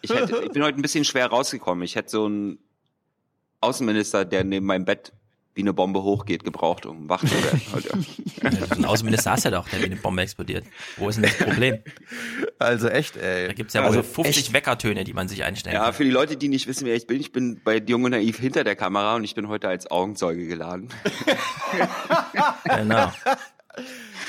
Ich, 0.00 0.10
hätte, 0.10 0.44
ich 0.44 0.52
bin 0.52 0.62
heute 0.62 0.78
ein 0.78 0.82
bisschen 0.82 1.04
schwer 1.04 1.26
rausgekommen. 1.26 1.84
Ich 1.84 1.96
hätte 1.96 2.10
so 2.10 2.26
einen 2.26 2.58
Außenminister, 3.60 4.24
der 4.24 4.44
neben 4.44 4.66
meinem 4.66 4.84
Bett 4.84 5.12
wie 5.56 5.62
eine 5.62 5.72
Bombe 5.72 6.02
hochgeht, 6.02 6.44
gebraucht, 6.44 6.84
um 6.86 7.08
wach 7.08 7.20
zu 7.24 7.30
werden 7.42 7.62
heute. 7.72 8.74
Ein 8.76 8.84
Außenminister 8.84 9.30
hast 9.32 9.46
du 9.46 9.48
ja 9.48 9.56
doch, 9.58 9.68
der 9.70 9.80
wie 9.80 9.86
eine 9.86 9.96
Bombe 9.96 10.20
explodiert. 10.22 10.64
Wo 10.98 11.08
ist 11.08 11.16
denn 11.16 11.22
das 11.24 11.36
Problem? 11.38 11.78
Also 12.58 12.88
echt, 12.88 13.16
ey. 13.16 13.46
Da 13.48 13.52
gibt's 13.54 13.72
ja 13.72 13.82
Also 13.82 13.96
wohl 13.96 14.02
50 14.04 14.36
echt. 14.44 14.52
Weckertöne, 14.52 15.04
die 15.04 15.14
man 15.14 15.28
sich 15.28 15.44
einstellen 15.44 15.74
Ja, 15.74 15.84
kann. 15.86 15.94
für 15.94 16.04
die 16.04 16.10
Leute, 16.10 16.36
die 16.36 16.48
nicht 16.48 16.66
wissen, 16.66 16.86
wer 16.86 16.94
ich 16.94 17.06
bin, 17.06 17.18
ich 17.20 17.32
bin 17.32 17.60
bei 17.64 17.78
Jung 17.78 18.04
und 18.04 18.10
Naiv 18.10 18.38
hinter 18.38 18.64
der 18.64 18.76
Kamera 18.76 19.16
und 19.16 19.24
ich 19.24 19.34
bin 19.34 19.48
heute 19.48 19.68
als 19.68 19.90
Augenzeuge 19.90 20.46
geladen. 20.46 20.88
Genau. 22.64 23.12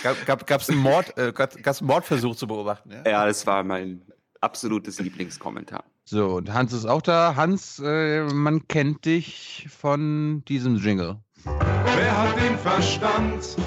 Gab, 0.03 0.25
gab, 0.25 0.47
gab's 0.47 0.69
einen 0.69 0.79
Mord, 0.79 1.17
äh, 1.17 1.31
gab, 1.33 1.61
gab's 1.61 1.79
einen 1.79 1.87
Mordversuch 1.87 2.35
zu 2.35 2.47
beobachten, 2.47 2.91
ja? 2.91 3.09
Ja, 3.09 3.25
das 3.25 3.45
war 3.47 3.63
mein 3.63 4.01
absolutes 4.41 4.99
Lieblingskommentar. 4.99 5.83
So, 6.05 6.35
und 6.35 6.53
Hans 6.53 6.73
ist 6.73 6.85
auch 6.85 7.01
da. 7.01 7.35
Hans, 7.35 7.81
äh, 7.83 8.23
man 8.23 8.67
kennt 8.67 9.05
dich 9.05 9.67
von 9.69 10.43
diesem 10.47 10.77
Jingle. 10.77 11.17
Wer 11.43 12.17
hat 12.17 12.35
den 12.39 12.57
Verstand? 12.57 13.57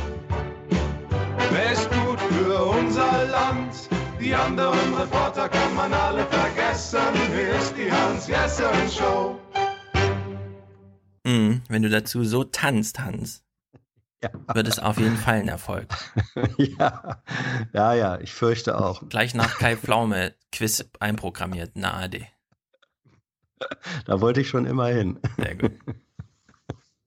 Wer 1.52 1.72
ist 1.72 1.90
gut 1.90 2.20
für 2.20 2.64
unser 2.64 3.26
Land? 3.26 3.88
Die 4.20 4.34
anderen 4.34 4.94
Reporter 4.94 5.48
kann 5.48 5.74
man 5.74 5.92
alle 5.92 6.26
vergessen. 6.26 7.00
Hier 7.34 7.54
ist 7.58 7.74
die 7.76 7.90
Hans-Jessen 7.90 8.88
Show. 8.90 9.38
Mhm, 11.24 11.62
wenn 11.68 11.82
du 11.82 11.88
dazu 11.88 12.24
so 12.24 12.44
tanzt, 12.44 13.00
Hans, 13.00 13.42
wird 14.52 14.68
es 14.68 14.78
auf 14.78 14.98
jeden 14.98 15.16
Fall 15.16 15.36
ein 15.36 15.48
Erfolg. 15.48 15.88
ja, 16.58 17.22
ja, 17.72 17.94
ja, 17.94 18.20
ich 18.20 18.32
fürchte 18.32 18.78
auch. 18.78 19.08
Gleich 19.08 19.34
nach 19.34 19.58
Kai 19.58 19.76
Pflaume 19.76 20.34
Quiz 20.52 20.84
einprogrammiert 20.98 21.76
in 21.76 21.82
der 21.82 21.94
ARD. 21.94 22.26
Da 24.06 24.20
wollte 24.20 24.40
ich 24.40 24.48
schon 24.48 24.66
immer 24.66 24.88
hin. 24.88 25.18
Sehr 25.36 25.54
gut. 25.54 25.72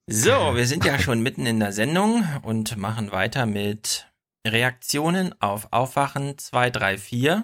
So, 0.07 0.55
wir 0.55 0.67
sind 0.67 0.85
ja 0.85 0.99
schon 0.99 1.21
mitten 1.21 1.45
in 1.45 1.59
der 1.59 1.71
Sendung 1.71 2.25
und 2.43 2.77
machen 2.77 3.11
weiter 3.11 3.45
mit 3.45 4.07
Reaktionen 4.45 5.33
auf 5.41 5.69
Aufwachen 5.71 6.37
234. 6.37 7.43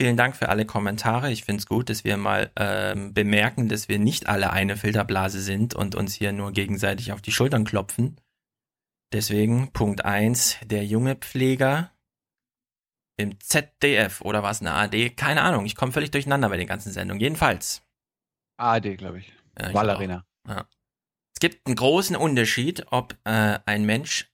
Vielen 0.00 0.16
Dank 0.16 0.36
für 0.36 0.48
alle 0.48 0.64
Kommentare. 0.64 1.30
Ich 1.30 1.44
finde 1.44 1.60
es 1.60 1.66
gut, 1.66 1.90
dass 1.90 2.04
wir 2.04 2.16
mal 2.16 2.50
ähm, 2.56 3.12
bemerken, 3.14 3.68
dass 3.68 3.88
wir 3.88 3.98
nicht 3.98 4.28
alle 4.28 4.52
eine 4.52 4.76
Filterblase 4.76 5.40
sind 5.40 5.74
und 5.74 5.94
uns 5.94 6.14
hier 6.14 6.32
nur 6.32 6.52
gegenseitig 6.52 7.12
auf 7.12 7.20
die 7.20 7.32
Schultern 7.32 7.64
klopfen. 7.64 8.16
Deswegen 9.12 9.72
Punkt 9.72 10.04
1, 10.04 10.58
der 10.64 10.84
junge 10.86 11.16
Pfleger 11.16 11.92
im 13.18 13.38
ZDF 13.40 14.22
oder 14.22 14.42
was, 14.42 14.60
eine 14.60 14.72
AD? 14.72 15.10
Keine 15.10 15.42
Ahnung, 15.42 15.66
ich 15.66 15.76
komme 15.76 15.92
völlig 15.92 16.10
durcheinander 16.10 16.48
bei 16.48 16.56
den 16.56 16.66
ganzen 16.66 16.92
Sendungen. 16.92 17.20
Jedenfalls. 17.20 17.82
ARD, 18.56 18.96
glaube 18.96 19.18
ich. 19.18 19.32
Ja, 19.58 19.68
ich 19.68 19.74
Wahlarena. 19.74 20.24
Ja. 20.48 20.66
Es 21.34 21.40
gibt 21.40 21.66
einen 21.66 21.76
großen 21.76 22.16
Unterschied, 22.16 22.86
ob 22.90 23.18
äh, 23.24 23.58
ein 23.66 23.84
Mensch 23.84 24.32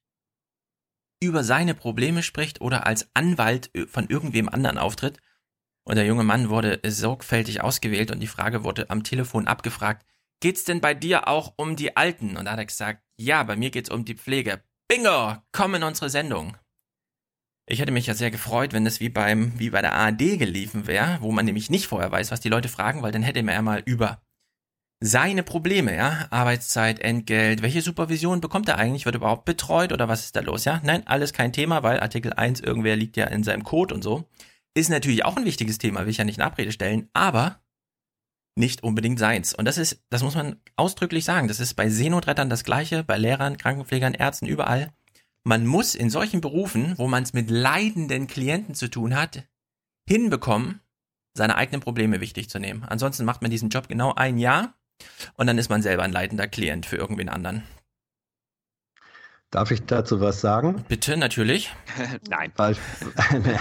über 1.21 1.43
seine 1.43 1.75
Probleme 1.75 2.23
spricht 2.23 2.61
oder 2.61 2.87
als 2.87 3.11
Anwalt 3.15 3.73
von 3.89 4.09
irgendwem 4.09 4.49
anderen 4.49 4.79
auftritt. 4.79 5.19
Und 5.85 5.97
der 5.97 6.07
junge 6.07 6.23
Mann 6.23 6.51
wurde 6.51 6.81
sorgfältig 6.87 7.63
ausgewählt 7.63 8.11
und 8.11 8.21
die 8.21 8.27
Frage 8.27 8.63
wurde 8.63 8.91
am 8.91 9.03
Telefon 9.03 9.49
abgefragt, 9.49 10.07
geht's 10.41 10.65
denn 10.65 10.81
bei 10.81 10.95
dir 10.95 11.27
auch 11.27 11.55
um 11.57 11.75
die 11.75 11.97
Alten? 11.97 12.37
Und 12.37 12.45
da 12.45 12.53
hat 12.53 12.59
er 12.59 12.67
gesagt, 12.67 13.03
ja, 13.17 13.43
bei 13.43 13.57
mir 13.57 13.71
geht's 13.71 13.91
um 13.91 14.05
die 14.05 14.15
Pflege. 14.15 14.63
Bingo, 14.90 15.37
komm 15.52 15.75
in 15.75 15.83
unsere 15.83 16.09
Sendung. 16.09 16.57
Ich 17.68 17.78
hätte 17.78 17.92
mich 17.92 18.07
ja 18.07 18.14
sehr 18.14 18.30
gefreut, 18.30 18.73
wenn 18.73 18.87
das 18.87 19.00
wie 19.00 19.11
beim, 19.11 19.52
wie 19.59 19.68
bei 19.68 19.83
der 19.83 19.92
ARD 19.92 20.38
geliefen 20.38 20.87
wäre, 20.87 21.18
wo 21.21 21.30
man 21.30 21.45
nämlich 21.45 21.68
nicht 21.68 21.87
vorher 21.87 22.11
weiß, 22.11 22.30
was 22.30 22.40
die 22.40 22.49
Leute 22.49 22.71
fragen, 22.71 23.02
weil 23.02 23.12
dann 23.12 23.23
hätte 23.23 23.42
man 23.42 23.54
ja 23.54 23.61
mal 23.61 23.83
über 23.85 24.23
seine 25.00 25.42
Probleme, 25.42 25.95
ja, 25.95 26.26
Arbeitszeit, 26.30 27.00
Entgelt, 27.00 27.61
welche 27.61 27.83
Supervision 27.83 28.40
bekommt 28.40 28.71
er 28.71 28.78
eigentlich, 28.78 29.04
wird 29.04 29.14
überhaupt 29.14 29.45
betreut 29.45 29.92
oder 29.92 30.09
was 30.09 30.25
ist 30.25 30.37
da 30.37 30.40
los, 30.40 30.64
ja? 30.64 30.80
Nein, 30.83 31.07
alles 31.07 31.35
kein 31.35 31.52
Thema, 31.52 31.83
weil 31.83 32.00
Artikel 32.00 32.33
1 32.33 32.61
irgendwer 32.61 32.97
liegt 32.97 33.18
ja 33.18 33.26
in 33.26 33.45
seinem 33.45 33.64
Code 33.64 33.95
und 33.95 34.02
so. 34.02 34.25
Ist 34.73 34.88
natürlich 34.88 35.26
auch 35.26 35.37
ein 35.37 35.45
wichtiges 35.45 35.76
Thema, 35.76 36.00
will 36.00 36.09
ich 36.09 36.16
ja 36.16 36.25
nicht 36.25 36.38
in 36.38 36.45
Abrede 36.45 36.73
stellen, 36.73 37.11
aber 37.12 37.61
nicht 38.59 38.83
unbedingt 38.83 39.19
seins. 39.19 39.55
Und 39.55 39.65
das 39.65 39.79
ist, 39.79 40.03
das 40.11 40.23
muss 40.23 40.35
man 40.35 40.57
ausdrücklich 40.77 41.25
sagen, 41.25 41.49
das 41.49 41.61
ist 41.61 41.75
bei 41.75 41.88
Seenotrettern 41.88 42.50
das 42.50 42.65
gleiche, 42.65 43.05
bei 43.05 43.17
Lehrern, 43.17 43.57
Krankenpflegern, 43.57 44.15
Ärzten, 44.15 44.47
überall. 44.47 44.93
Man 45.45 45.67
muss 45.67 45.95
in 45.95 46.11
solchen 46.11 46.41
Berufen, 46.41 46.95
wo 46.99 47.07
man 47.09 47.23
es 47.23 47.33
mit 47.33 47.50
leidenden 47.50 48.27
Klienten 48.27 48.75
zu 48.75 48.88
tun 48.88 49.17
hat, 49.17 49.45
hinbekommen, 50.07 50.81
seine 51.35 51.57
eigenen 51.57 51.81
Probleme 51.81 52.21
wichtig 52.21 52.50
zu 52.50 52.59
nehmen. 52.59 52.85
Ansonsten 52.85 53.25
macht 53.25 53.41
man 53.43 53.50
diesen 53.50 53.71
Job 53.71 53.88
genau 53.88 54.15
ein 54.15 54.38
Jahr 54.38 54.75
und 55.35 55.47
dann 55.47 55.59
ist 55.59 55.71
man 55.71 55.83
selber 55.83 56.03
ein 56.03 56.12
leidender 56.12 56.49
Klient 56.49 56.85
für 56.85 56.97
irgendwen 56.97 57.29
anderen. 57.29 57.62
Darf 59.50 59.71
ich 59.71 59.87
dazu 59.87 60.21
was 60.21 60.43
sagen? 60.43 60.85
Bitte, 60.88 61.17
natürlich. 61.17 61.75
Nein. 62.28 62.52
Weil, 62.57 62.76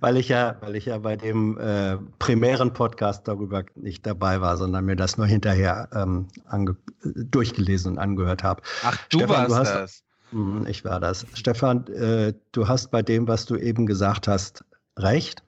weil, 0.00 0.16
ich 0.16 0.28
ja, 0.28 0.56
weil 0.60 0.76
ich 0.76 0.86
ja 0.86 0.98
bei 0.98 1.16
dem 1.16 1.58
äh, 1.58 1.96
primären 2.20 2.72
Podcast 2.72 3.26
darüber 3.26 3.64
nicht 3.74 4.06
dabei 4.06 4.40
war, 4.40 4.56
sondern 4.56 4.84
mir 4.84 4.94
das 4.94 5.18
nur 5.18 5.26
hinterher 5.26 5.88
ähm, 5.92 6.28
ange 6.46 6.76
durchgelesen 7.02 7.92
und 7.92 7.98
angehört 7.98 8.44
habe. 8.44 8.62
Ach, 8.84 8.96
du 9.08 9.18
Stefan, 9.18 9.36
warst 9.36 9.50
du 9.50 9.56
hast, 9.56 9.74
das. 9.74 10.02
Mhm, 10.30 10.66
Ich 10.68 10.84
war 10.84 11.00
das. 11.00 11.26
Stefan, 11.34 11.84
äh, 11.88 12.32
du 12.52 12.68
hast 12.68 12.92
bei 12.92 13.02
dem, 13.02 13.26
was 13.26 13.44
du 13.44 13.56
eben 13.56 13.86
gesagt 13.86 14.28
hast, 14.28 14.64
recht. 14.96 15.42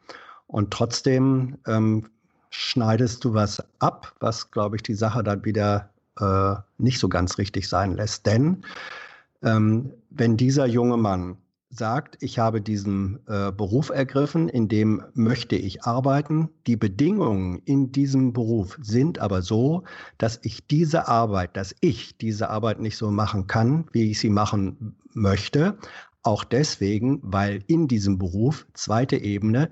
Und 0.49 0.73
trotzdem 0.73 1.59
ähm, 1.69 2.11
schneidest 2.51 3.25
du 3.25 3.35
was 3.35 3.63
ab, 3.79 4.15
was, 4.19 4.51
glaube 4.51 4.75
ich, 4.75 4.83
die 4.83 4.95
Sache 4.95 5.23
dann 5.23 5.45
wieder 5.45 5.91
äh, 6.19 6.55
nicht 6.79 6.99
so 6.99 7.09
ganz 7.09 7.39
richtig 7.39 7.69
sein 7.69 7.97
lässt. 7.97 8.27
Denn 8.27 8.65
ähm, 9.43 9.93
wenn 10.11 10.37
dieser 10.37 10.67
junge 10.67 10.97
Mann 10.97 11.37
sagt, 11.77 12.17
ich 12.21 12.39
habe 12.39 12.61
diesen 12.61 13.19
äh, 13.27 13.51
Beruf 13.51 13.91
ergriffen, 13.91 14.49
in 14.49 14.69
dem 14.69 15.03
möchte 15.15 15.57
ich 15.57 15.85
arbeiten, 15.85 16.49
die 16.67 16.77
Bedingungen 16.77 17.61
in 17.65 17.93
diesem 17.93 18.33
Beruf 18.33 18.79
sind 18.81 19.19
aber 19.19 19.43
so, 19.43 19.83
dass 20.19 20.39
ich 20.43 20.67
diese 20.67 21.09
Arbeit, 21.09 21.57
dass 21.57 21.75
ich 21.81 22.17
diese 22.17 22.51
Arbeit 22.51 22.81
nicht 22.81 22.97
so 22.97 23.11
machen 23.11 23.47
kann, 23.47 23.87
wie 23.93 24.11
ich 24.11 24.21
sie 24.21 24.31
machen 24.31 24.97
möchte. 25.13 25.77
Auch 26.23 26.45
deswegen, 26.45 27.21
weil 27.23 27.63
in 27.67 27.87
diesem 27.87 28.19
Beruf, 28.19 28.67
zweite 28.73 29.17
Ebene, 29.17 29.71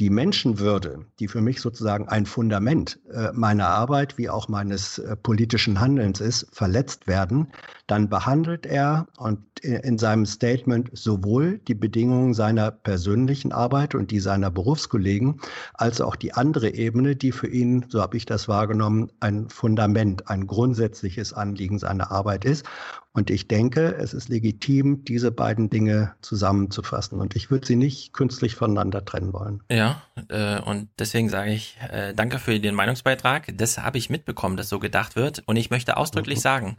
die 0.00 0.08
Menschenwürde, 0.08 1.04
die 1.18 1.28
für 1.28 1.42
mich 1.42 1.60
sozusagen 1.60 2.08
ein 2.08 2.24
Fundament 2.24 2.98
äh, 3.12 3.32
meiner 3.34 3.68
Arbeit 3.68 4.16
wie 4.16 4.30
auch 4.30 4.48
meines 4.48 4.98
äh, 4.98 5.14
politischen 5.14 5.78
Handelns 5.78 6.20
ist, 6.20 6.46
verletzt 6.52 7.06
werden, 7.06 7.48
dann 7.86 8.08
behandelt 8.08 8.64
er 8.64 9.08
und 9.18 9.40
in, 9.60 9.74
in 9.74 9.98
seinem 9.98 10.24
Statement 10.24 10.90
sowohl 10.94 11.58
die 11.68 11.74
Bedingungen 11.74 12.32
seiner 12.32 12.70
persönlichen 12.70 13.52
Arbeit 13.52 13.94
und 13.94 14.10
die 14.10 14.20
seiner 14.20 14.50
Berufskollegen, 14.50 15.40
als 15.74 16.00
auch 16.00 16.16
die 16.16 16.32
andere 16.32 16.72
Ebene, 16.72 17.14
die 17.14 17.32
für 17.32 17.48
ihn, 17.48 17.84
so 17.88 18.00
habe 18.00 18.16
ich 18.16 18.24
das 18.24 18.48
wahrgenommen, 18.48 19.10
ein 19.20 19.50
Fundament, 19.50 20.28
ein 20.28 20.46
grundsätzliches 20.46 21.34
Anliegen 21.34 21.78
seiner 21.78 22.10
Arbeit 22.10 22.46
ist. 22.46 22.64
Und 23.12 23.28
ich 23.28 23.48
denke, 23.48 23.96
es 23.96 24.14
ist 24.14 24.28
legitim, 24.28 25.04
diese 25.04 25.32
beiden 25.32 25.68
Dinge 25.68 26.14
zusammenzufassen. 26.22 27.18
Und 27.18 27.34
ich 27.34 27.50
würde 27.50 27.66
sie 27.66 27.74
nicht 27.74 28.12
künstlich 28.12 28.54
voneinander 28.54 29.04
trennen 29.04 29.32
wollen. 29.32 29.62
Ja, 29.68 29.89
äh, 30.28 30.60
und 30.60 30.88
deswegen 30.98 31.28
sage 31.28 31.52
ich 31.52 31.76
äh, 31.90 32.12
danke 32.14 32.38
für 32.38 32.58
den 32.58 32.74
Meinungsbeitrag. 32.74 33.52
Das 33.56 33.78
habe 33.78 33.98
ich 33.98 34.10
mitbekommen, 34.10 34.56
dass 34.56 34.68
so 34.68 34.78
gedacht 34.78 35.16
wird. 35.16 35.42
Und 35.46 35.56
ich 35.56 35.70
möchte 35.70 35.96
ausdrücklich 35.96 36.38
Mhm. 36.38 36.42
sagen, 36.42 36.76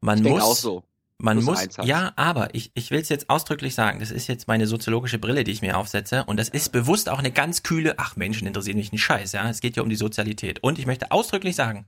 man 0.00 0.18
Ich 0.18 0.24
muss, 0.30 0.42
auch 0.42 0.56
so. 0.56 0.84
man 1.18 1.42
muss, 1.42 1.66
ja, 1.82 2.12
aber 2.16 2.54
ich, 2.54 2.70
ich 2.74 2.90
will 2.90 3.00
es 3.00 3.08
jetzt 3.08 3.30
ausdrücklich 3.30 3.74
sagen, 3.74 4.00
das 4.00 4.10
ist 4.10 4.26
jetzt 4.26 4.48
meine 4.48 4.66
soziologische 4.66 5.18
Brille, 5.18 5.44
die 5.44 5.52
ich 5.52 5.62
mir 5.62 5.76
aufsetze. 5.76 6.24
Und 6.24 6.38
das 6.38 6.48
ist 6.48 6.72
bewusst 6.72 7.08
auch 7.08 7.18
eine 7.20 7.30
ganz 7.30 7.62
kühle, 7.62 7.94
ach 7.98 8.16
Menschen 8.16 8.46
interessieren 8.46 8.76
mich 8.78 8.92
nicht 8.92 9.04
scheiß, 9.04 9.32
ja. 9.32 9.48
Es 9.48 9.60
geht 9.60 9.76
ja 9.76 9.82
um 9.82 9.88
die 9.88 9.96
Sozialität. 9.96 10.62
Und 10.62 10.78
ich 10.78 10.86
möchte 10.86 11.12
ausdrücklich 11.12 11.54
sagen, 11.56 11.86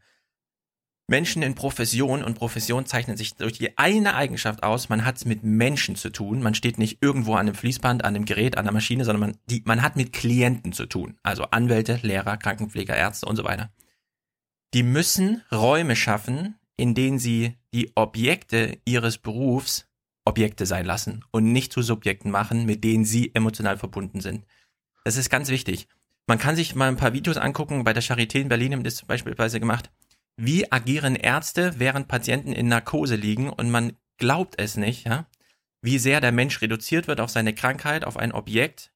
Menschen 1.06 1.42
in 1.42 1.54
Profession 1.54 2.24
und 2.24 2.34
Profession 2.34 2.86
zeichnen 2.86 3.18
sich 3.18 3.34
durch 3.34 3.52
die 3.54 3.76
eine 3.76 4.14
Eigenschaft 4.14 4.62
aus, 4.62 4.88
man 4.88 5.04
hat 5.04 5.16
es 5.16 5.26
mit 5.26 5.44
Menschen 5.44 5.96
zu 5.96 6.10
tun. 6.10 6.42
Man 6.42 6.54
steht 6.54 6.78
nicht 6.78 7.02
irgendwo 7.02 7.34
an 7.34 7.40
einem 7.40 7.54
Fließband, 7.54 8.04
an 8.04 8.14
einem 8.14 8.24
Gerät, 8.24 8.56
an 8.56 8.64
einer 8.64 8.72
Maschine, 8.72 9.04
sondern 9.04 9.20
man, 9.30 9.38
die, 9.50 9.62
man 9.66 9.82
hat 9.82 9.96
mit 9.96 10.14
Klienten 10.14 10.72
zu 10.72 10.86
tun. 10.86 11.18
Also 11.22 11.44
Anwälte, 11.44 12.00
Lehrer, 12.02 12.38
Krankenpfleger, 12.38 12.96
Ärzte 12.96 13.26
und 13.26 13.36
so 13.36 13.44
weiter. 13.44 13.70
Die 14.72 14.82
müssen 14.82 15.42
Räume 15.52 15.94
schaffen, 15.94 16.54
in 16.76 16.94
denen 16.94 17.18
sie 17.18 17.54
die 17.74 17.92
Objekte 17.94 18.78
ihres 18.86 19.18
Berufs 19.18 19.86
Objekte 20.24 20.64
sein 20.64 20.86
lassen 20.86 21.22
und 21.32 21.52
nicht 21.52 21.70
zu 21.70 21.82
Subjekten 21.82 22.30
machen, 22.30 22.64
mit 22.64 22.82
denen 22.82 23.04
sie 23.04 23.34
emotional 23.34 23.76
verbunden 23.76 24.20
sind. 24.20 24.46
Das 25.04 25.16
ist 25.16 25.28
ganz 25.28 25.50
wichtig. 25.50 25.86
Man 26.26 26.38
kann 26.38 26.56
sich 26.56 26.74
mal 26.74 26.88
ein 26.88 26.96
paar 26.96 27.12
Videos 27.12 27.36
angucken. 27.36 27.84
Bei 27.84 27.92
der 27.92 28.02
Charité 28.02 28.40
in 28.40 28.48
Berlin 28.48 28.72
haben 28.72 28.84
das 28.84 28.96
zum 28.96 29.06
Beispiel 29.06 29.34
gemacht. 29.34 29.90
Wie 30.36 30.70
agieren 30.72 31.14
Ärzte, 31.16 31.74
während 31.78 32.08
Patienten 32.08 32.52
in 32.52 32.68
Narkose 32.68 33.16
liegen 33.16 33.50
und 33.50 33.70
man 33.70 33.92
glaubt 34.18 34.54
es 34.58 34.76
nicht, 34.76 35.06
ja? 35.06 35.26
Wie 35.82 35.98
sehr 35.98 36.20
der 36.20 36.32
Mensch 36.32 36.62
reduziert 36.62 37.08
wird 37.08 37.20
auf 37.20 37.30
seine 37.30 37.54
Krankheit, 37.54 38.04
auf 38.04 38.16
ein 38.16 38.32
Objekt 38.32 38.92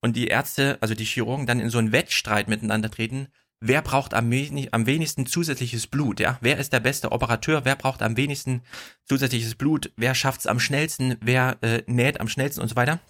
und 0.00 0.16
die 0.16 0.28
Ärzte, 0.28 0.78
also 0.80 0.94
die 0.94 1.04
Chirurgen, 1.04 1.46
dann 1.46 1.60
in 1.60 1.70
so 1.70 1.78
einen 1.78 1.92
Wettstreit 1.92 2.48
miteinander 2.48 2.90
treten. 2.90 3.28
wer 3.62 3.82
braucht 3.82 4.14
am, 4.14 4.30
wenig, 4.30 4.72
am 4.72 4.86
wenigsten 4.86 5.26
zusätzliches 5.26 5.86
Blut, 5.86 6.18
ja? 6.18 6.38
Wer 6.40 6.56
ist 6.58 6.72
der 6.72 6.80
beste 6.80 7.12
Operateur? 7.12 7.64
Wer 7.64 7.76
braucht 7.76 8.02
am 8.02 8.16
wenigsten 8.16 8.62
zusätzliches 9.04 9.54
Blut? 9.54 9.92
Wer 9.96 10.14
schafft 10.14 10.40
es 10.40 10.46
am 10.46 10.58
schnellsten? 10.58 11.16
Wer 11.20 11.58
äh, 11.60 11.82
näht 11.86 12.20
am 12.20 12.28
schnellsten 12.28 12.62
und 12.62 12.68
so 12.68 12.76
weiter? 12.76 13.00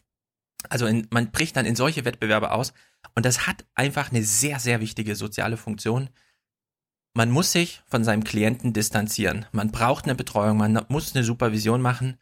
Also 0.68 0.86
in, 0.86 1.06
man 1.10 1.30
bricht 1.30 1.56
dann 1.56 1.66
in 1.66 1.76
solche 1.76 2.04
Wettbewerbe 2.04 2.50
aus 2.50 2.74
und 3.14 3.24
das 3.24 3.46
hat 3.46 3.64
einfach 3.74 4.10
eine 4.10 4.24
sehr, 4.24 4.58
sehr 4.58 4.80
wichtige 4.80 5.14
soziale 5.14 5.56
Funktion. 5.56 6.10
Man 7.14 7.30
muss 7.30 7.52
sich 7.52 7.82
von 7.86 8.04
seinem 8.04 8.22
Klienten 8.22 8.72
distanzieren. 8.72 9.46
Man 9.52 9.72
braucht 9.72 10.04
eine 10.04 10.14
Betreuung, 10.14 10.58
man 10.58 10.84
muss 10.88 11.14
eine 11.14 11.24
Supervision 11.24 11.82
machen 11.82 12.18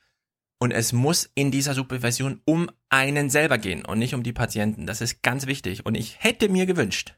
und 0.59 0.71
es 0.71 0.92
muss 0.92 1.30
in 1.35 1.50
dieser 1.50 1.75
Supervision 1.75 2.40
um 2.47 2.71
einen 2.88 3.28
selber 3.28 3.59
gehen 3.59 3.85
und 3.85 3.99
nicht 3.99 4.14
um 4.14 4.23
die 4.23 4.33
Patienten. 4.33 4.87
Das 4.87 5.00
ist 5.00 5.23
ganz 5.23 5.47
wichtig 5.47 5.85
und 5.85 5.95
ich 5.95 6.23
hätte 6.23 6.49
mir 6.49 6.66
gewünscht, 6.66 7.14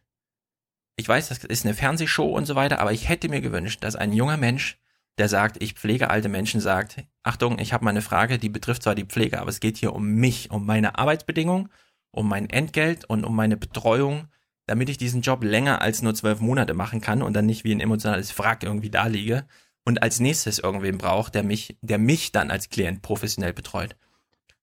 ich 0.96 1.08
weiß, 1.08 1.28
das 1.28 1.44
ist 1.44 1.64
eine 1.64 1.74
Fernsehshow 1.74 2.26
und 2.26 2.44
so 2.44 2.54
weiter, 2.56 2.78
aber 2.80 2.92
ich 2.92 3.08
hätte 3.08 3.28
mir 3.28 3.40
gewünscht, 3.40 3.82
dass 3.82 3.96
ein 3.96 4.12
junger 4.12 4.36
Mensch, 4.36 4.78
der 5.16 5.28
sagt, 5.28 5.62
ich 5.62 5.74
pflege 5.74 6.10
alte 6.10 6.28
Menschen, 6.28 6.60
sagt, 6.60 7.04
Achtung, 7.22 7.58
ich 7.58 7.72
habe 7.72 7.84
mal 7.84 7.90
eine 7.90 8.02
Frage, 8.02 8.38
die 8.38 8.50
betrifft 8.50 8.82
zwar 8.82 8.94
die 8.94 9.06
Pflege, 9.06 9.40
aber 9.40 9.48
es 9.48 9.60
geht 9.60 9.78
hier 9.78 9.94
um 9.94 10.06
mich, 10.06 10.50
um 10.50 10.66
meine 10.66 10.98
Arbeitsbedingungen, 10.98 11.70
um 12.10 12.28
mein 12.28 12.50
Entgelt 12.50 13.06
und 13.06 13.24
um 13.24 13.34
meine 13.34 13.56
Betreuung, 13.56 14.28
damit 14.70 14.88
ich 14.88 14.98
diesen 14.98 15.20
Job 15.20 15.42
länger 15.42 15.82
als 15.82 16.00
nur 16.00 16.14
zwölf 16.14 16.38
Monate 16.38 16.74
machen 16.74 17.00
kann 17.00 17.22
und 17.22 17.34
dann 17.34 17.44
nicht 17.44 17.64
wie 17.64 17.74
ein 17.74 17.80
emotionales 17.80 18.38
Wrack 18.38 18.62
irgendwie 18.62 18.88
da 18.88 19.08
liege 19.08 19.44
und 19.84 20.00
als 20.00 20.20
nächstes 20.20 20.60
irgendwen 20.60 20.96
braucht, 20.96 21.34
der 21.34 21.42
mich, 21.42 21.76
der 21.80 21.98
mich 21.98 22.30
dann 22.30 22.52
als 22.52 22.68
Klient 22.68 23.02
professionell 23.02 23.52
betreut. 23.52 23.96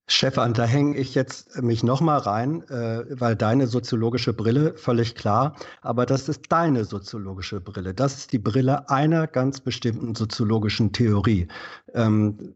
Stefan, 0.09 0.53
da 0.53 0.63
hänge 0.63 0.95
ich 0.95 1.13
jetzt 1.13 1.61
mich 1.61 1.83
nochmal 1.83 2.19
rein, 2.19 2.61
äh, 2.69 3.03
weil 3.19 3.35
deine 3.35 3.67
soziologische 3.67 4.31
Brille, 4.31 4.77
völlig 4.77 5.13
klar, 5.13 5.57
aber 5.81 6.05
das 6.05 6.29
ist 6.29 6.43
deine 6.47 6.85
soziologische 6.85 7.59
Brille. 7.59 7.93
Das 7.93 8.15
ist 8.15 8.31
die 8.31 8.39
Brille 8.39 8.89
einer 8.89 9.27
ganz 9.27 9.59
bestimmten 9.59 10.15
soziologischen 10.15 10.93
Theorie. 10.93 11.49
Ähm, 11.93 12.55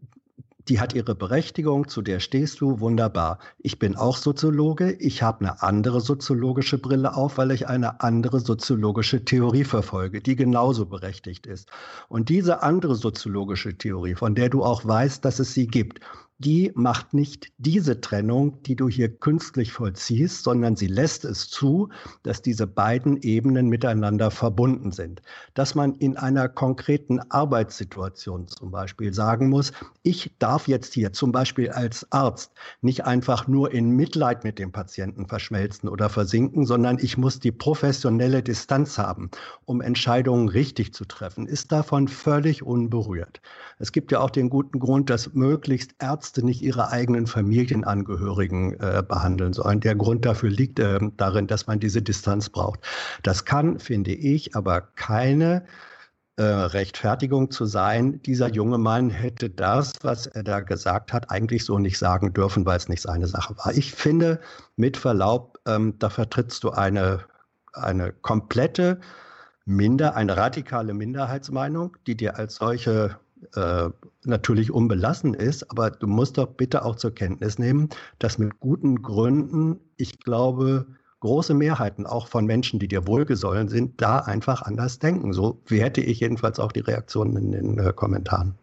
die 0.71 0.79
hat 0.79 0.93
ihre 0.93 1.15
Berechtigung, 1.15 1.89
zu 1.89 2.01
der 2.01 2.21
stehst 2.21 2.61
du, 2.61 2.79
wunderbar. 2.79 3.39
Ich 3.57 3.77
bin 3.77 3.97
auch 3.97 4.15
Soziologe, 4.15 4.93
ich 4.93 5.21
habe 5.21 5.41
eine 5.41 5.61
andere 5.61 5.99
soziologische 5.99 6.77
Brille 6.77 7.13
auf, 7.13 7.37
weil 7.37 7.51
ich 7.51 7.67
eine 7.67 7.99
andere 7.99 8.39
soziologische 8.39 9.25
Theorie 9.25 9.65
verfolge, 9.65 10.21
die 10.21 10.37
genauso 10.37 10.85
berechtigt 10.85 11.45
ist. 11.45 11.69
Und 12.07 12.29
diese 12.29 12.63
andere 12.63 12.95
soziologische 12.95 13.77
Theorie, 13.77 14.15
von 14.15 14.33
der 14.33 14.47
du 14.47 14.63
auch 14.63 14.85
weißt, 14.85 15.25
dass 15.25 15.39
es 15.39 15.53
sie 15.53 15.67
gibt, 15.67 15.99
die 16.43 16.71
macht 16.73 17.13
nicht 17.13 17.51
diese 17.59 18.01
Trennung, 18.01 18.63
die 18.63 18.75
du 18.75 18.89
hier 18.89 19.15
künstlich 19.15 19.71
vollziehst, 19.71 20.43
sondern 20.43 20.75
sie 20.75 20.87
lässt 20.87 21.23
es 21.23 21.49
zu, 21.49 21.89
dass 22.23 22.41
diese 22.41 22.65
beiden 22.65 23.21
Ebenen 23.21 23.69
miteinander 23.69 24.31
verbunden 24.31 24.91
sind. 24.91 25.21
Dass 25.53 25.75
man 25.75 25.93
in 25.95 26.17
einer 26.17 26.49
konkreten 26.49 27.19
Arbeitssituation 27.29 28.47
zum 28.47 28.71
Beispiel 28.71 29.13
sagen 29.13 29.49
muss, 29.49 29.71
ich 30.01 30.31
darf 30.39 30.67
jetzt 30.67 30.95
hier 30.95 31.13
zum 31.13 31.31
Beispiel 31.31 31.69
als 31.69 32.11
Arzt 32.11 32.51
nicht 32.81 33.05
einfach 33.05 33.47
nur 33.47 33.71
in 33.71 33.91
Mitleid 33.91 34.43
mit 34.43 34.57
dem 34.57 34.71
Patienten 34.71 35.27
verschmelzen 35.27 35.89
oder 35.89 36.09
versinken, 36.09 36.65
sondern 36.65 36.97
ich 36.99 37.19
muss 37.19 37.39
die 37.39 37.51
professionelle 37.51 38.41
Distanz 38.41 38.97
haben, 38.97 39.29
um 39.65 39.79
Entscheidungen 39.79 40.49
richtig 40.49 40.95
zu 40.95 41.05
treffen, 41.05 41.45
ist 41.45 41.71
davon 41.71 42.07
völlig 42.07 42.63
unberührt. 42.63 43.41
Es 43.77 43.91
gibt 43.91 44.11
ja 44.11 44.21
auch 44.21 44.31
den 44.31 44.49
guten 44.49 44.79
Grund, 44.79 45.11
dass 45.11 45.33
möglichst 45.33 45.93
Ärzte 45.99 46.30
nicht 46.37 46.61
ihre 46.61 46.89
eigenen 46.89 47.27
Familienangehörigen 47.27 48.79
äh, 48.79 49.03
behandeln 49.07 49.53
sollen. 49.53 49.81
Der 49.81 49.95
Grund 49.95 50.25
dafür 50.25 50.49
liegt 50.49 50.79
äh, 50.79 50.99
darin, 51.17 51.47
dass 51.47 51.67
man 51.67 51.79
diese 51.79 52.01
Distanz 52.01 52.49
braucht. 52.49 52.79
Das 53.23 53.45
kann, 53.45 53.79
finde 53.79 54.13
ich, 54.13 54.55
aber 54.55 54.81
keine 54.81 55.65
äh, 56.37 56.43
Rechtfertigung 56.43 57.51
zu 57.51 57.65
sein, 57.65 58.21
dieser 58.23 58.47
junge 58.47 58.77
Mann 58.77 59.09
hätte 59.09 59.49
das, 59.49 59.93
was 60.01 60.27
er 60.27 60.43
da 60.43 60.61
gesagt 60.61 61.13
hat, 61.13 61.29
eigentlich 61.29 61.65
so 61.65 61.77
nicht 61.77 61.97
sagen 61.97 62.33
dürfen, 62.33 62.65
weil 62.65 62.77
es 62.77 62.89
nicht 62.89 63.01
seine 63.01 63.27
Sache 63.27 63.57
war. 63.57 63.73
Ich 63.75 63.93
finde, 63.93 64.39
mit 64.75 64.97
Verlaub, 64.97 65.59
ähm, 65.67 65.99
da 65.99 66.09
vertrittst 66.09 66.63
du 66.63 66.71
eine, 66.71 67.25
eine 67.73 68.13
komplette 68.13 69.01
Minder, 69.65 70.15
eine 70.15 70.37
radikale 70.37 70.93
Minderheitsmeinung, 70.93 71.97
die 72.07 72.15
dir 72.17 72.37
als 72.37 72.55
solche 72.55 73.19
äh, 73.55 73.89
natürlich 74.23 74.71
unbelassen 74.71 75.33
ist, 75.33 75.69
aber 75.71 75.91
du 75.91 76.07
musst 76.07 76.37
doch 76.37 76.47
bitte 76.47 76.85
auch 76.85 76.95
zur 76.95 77.13
Kenntnis 77.13 77.59
nehmen, 77.59 77.89
dass 78.19 78.37
mit 78.37 78.59
guten 78.59 79.01
Gründen, 79.01 79.79
ich 79.97 80.19
glaube, 80.19 80.85
große 81.21 81.53
Mehrheiten 81.53 82.05
auch 82.05 82.27
von 82.27 82.45
Menschen, 82.45 82.79
die 82.79 82.87
dir 82.87 83.07
wohlgesollen 83.07 83.69
sind, 83.69 84.01
da 84.01 84.19
einfach 84.19 84.63
anders 84.63 84.99
denken. 84.99 85.33
So 85.33 85.61
wie 85.67 85.81
hätte 85.81 86.01
ich 86.01 86.19
jedenfalls 86.19 86.59
auch 86.59 86.71
die 86.71 86.81
Reaktionen 86.81 87.37
in 87.37 87.51
den 87.51 87.79
äh, 87.79 87.93
Kommentaren. 87.93 88.55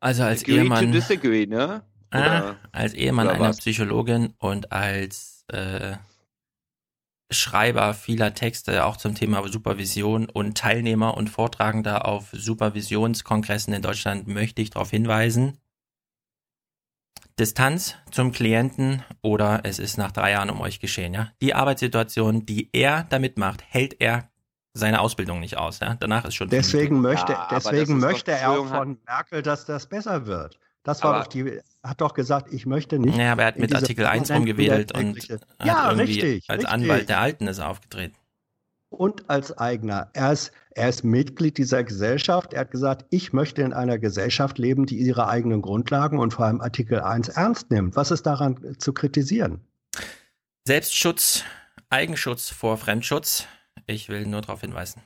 Also 0.00 0.22
als 0.22 0.42
Agree 0.42 0.56
Ehemann, 0.56 0.86
to 0.86 0.92
disagree, 0.92 1.46
ne? 1.46 1.82
ah, 2.10 2.54
als 2.72 2.94
Ehemann 2.94 3.26
oder 3.26 3.34
einer 3.36 3.48
was? 3.50 3.58
Psychologin 3.58 4.32
und 4.38 4.72
als 4.72 5.44
äh, 5.48 5.96
Schreiber 7.30 7.94
vieler 7.94 8.34
Texte 8.34 8.84
auch 8.84 8.96
zum 8.96 9.14
Thema 9.14 9.46
Supervision 9.48 10.28
und 10.28 10.58
Teilnehmer 10.58 11.16
und 11.16 11.30
Vortragender 11.30 12.06
auf 12.06 12.28
Supervisionskongressen 12.32 13.72
in 13.72 13.82
Deutschland 13.82 14.26
möchte 14.26 14.62
ich 14.62 14.70
darauf 14.70 14.90
hinweisen. 14.90 15.58
Distanz 17.38 17.94
zum 18.10 18.32
Klienten 18.32 19.02
oder 19.22 19.60
es 19.64 19.78
ist 19.78 19.96
nach 19.96 20.12
drei 20.12 20.32
Jahren 20.32 20.50
um 20.50 20.60
euch 20.60 20.80
geschehen, 20.80 21.14
ja. 21.14 21.32
Die 21.40 21.54
Arbeitssituation, 21.54 22.44
die 22.44 22.68
er 22.72 23.04
damit 23.08 23.38
macht, 23.38 23.62
hält 23.66 24.00
er 24.00 24.30
seine 24.74 25.00
Ausbildung 25.00 25.40
nicht 25.40 25.56
aus, 25.56 25.80
ja. 25.80 25.94
Danach 25.94 26.24
ist 26.24 26.34
schon 26.34 26.48
Deswegen 26.50 27.00
möchte, 27.00 27.32
Ja, 27.32 27.48
deswegen 27.50 27.98
möchte 27.98 28.32
er 28.32 28.50
auch 28.50 28.66
von 28.66 28.98
Merkel, 29.06 29.42
dass 29.42 29.64
das 29.64 29.86
besser 29.86 30.26
wird. 30.26 30.58
Das 30.82 31.02
war 31.04 31.10
Aber- 31.14 31.20
doch 31.24 31.26
die, 31.28 31.60
hat 31.82 32.00
doch 32.00 32.14
gesagt, 32.14 32.52
ich 32.52 32.64
möchte 32.66 32.98
nicht. 32.98 33.16
Ja, 33.16 33.32
aber 33.32 33.42
er 33.42 33.48
hat 33.48 33.58
mit 33.58 33.74
Artikel 33.74 34.06
1 34.06 34.28
permanent 34.28 34.50
rumgewedelt 34.58 34.92
und 34.96 35.28
Ja, 35.62 35.90
irgendwie 35.90 36.12
richtig. 36.20 36.50
als 36.50 36.58
richtig. 36.62 36.72
Anwalt 36.72 37.08
der 37.08 37.20
Alten 37.20 37.46
ist 37.48 37.58
er 37.58 37.68
aufgetreten. 37.68 38.16
und 38.92 39.30
als 39.30 39.56
eigener. 39.56 40.10
Er 40.14 40.32
ist, 40.32 40.50
er 40.72 40.88
ist 40.88 41.04
Mitglied 41.04 41.58
dieser 41.58 41.84
Gesellschaft. 41.84 42.52
Er 42.54 42.62
hat 42.62 42.70
gesagt, 42.72 43.04
ich 43.10 43.32
möchte 43.32 43.62
in 43.62 43.72
einer 43.72 43.98
Gesellschaft 44.00 44.58
leben, 44.58 44.84
die 44.86 44.96
ihre 44.98 45.28
eigenen 45.28 45.62
Grundlagen 45.62 46.18
und 46.18 46.32
vor 46.34 46.46
allem 46.46 46.60
Artikel 46.60 47.00
1 47.00 47.28
ernst 47.28 47.70
nimmt. 47.70 47.94
Was 47.94 48.10
ist 48.10 48.24
daran 48.26 48.74
zu 48.78 48.92
kritisieren? 48.92 49.60
Selbstschutz, 50.66 51.44
Eigenschutz 51.88 52.48
vor 52.50 52.78
Fremdschutz. 52.78 53.46
Ich 53.86 54.08
will 54.08 54.26
nur 54.26 54.40
darauf 54.40 54.60
hinweisen. 54.60 55.02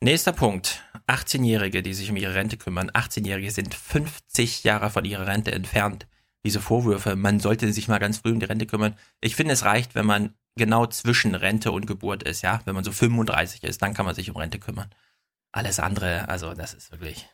Nächster 0.00 0.32
Punkt. 0.32 0.82
18-Jährige, 1.06 1.82
die 1.82 1.94
sich 1.94 2.10
um 2.10 2.16
ihre 2.16 2.34
Rente 2.34 2.56
kümmern. 2.56 2.90
18-Jährige 2.90 3.50
sind 3.50 3.74
50 3.74 4.64
Jahre 4.64 4.90
von 4.90 5.04
ihrer 5.04 5.26
Rente 5.26 5.52
entfernt. 5.52 6.06
Diese 6.44 6.60
Vorwürfe, 6.60 7.16
man 7.16 7.40
sollte 7.40 7.72
sich 7.72 7.88
mal 7.88 7.98
ganz 7.98 8.18
früh 8.18 8.32
um 8.32 8.40
die 8.40 8.46
Rente 8.46 8.66
kümmern. 8.66 8.96
Ich 9.20 9.36
finde, 9.36 9.54
es 9.54 9.64
reicht, 9.64 9.94
wenn 9.94 10.06
man 10.06 10.34
genau 10.56 10.86
zwischen 10.86 11.34
Rente 11.34 11.72
und 11.72 11.86
Geburt 11.86 12.22
ist, 12.22 12.42
ja. 12.42 12.60
Wenn 12.64 12.74
man 12.74 12.84
so 12.84 12.92
35 12.92 13.64
ist, 13.64 13.82
dann 13.82 13.94
kann 13.94 14.06
man 14.06 14.14
sich 14.14 14.30
um 14.30 14.36
Rente 14.36 14.58
kümmern. 14.58 14.90
Alles 15.52 15.78
andere, 15.80 16.28
also 16.28 16.54
das 16.54 16.74
ist 16.74 16.90
wirklich. 16.90 17.28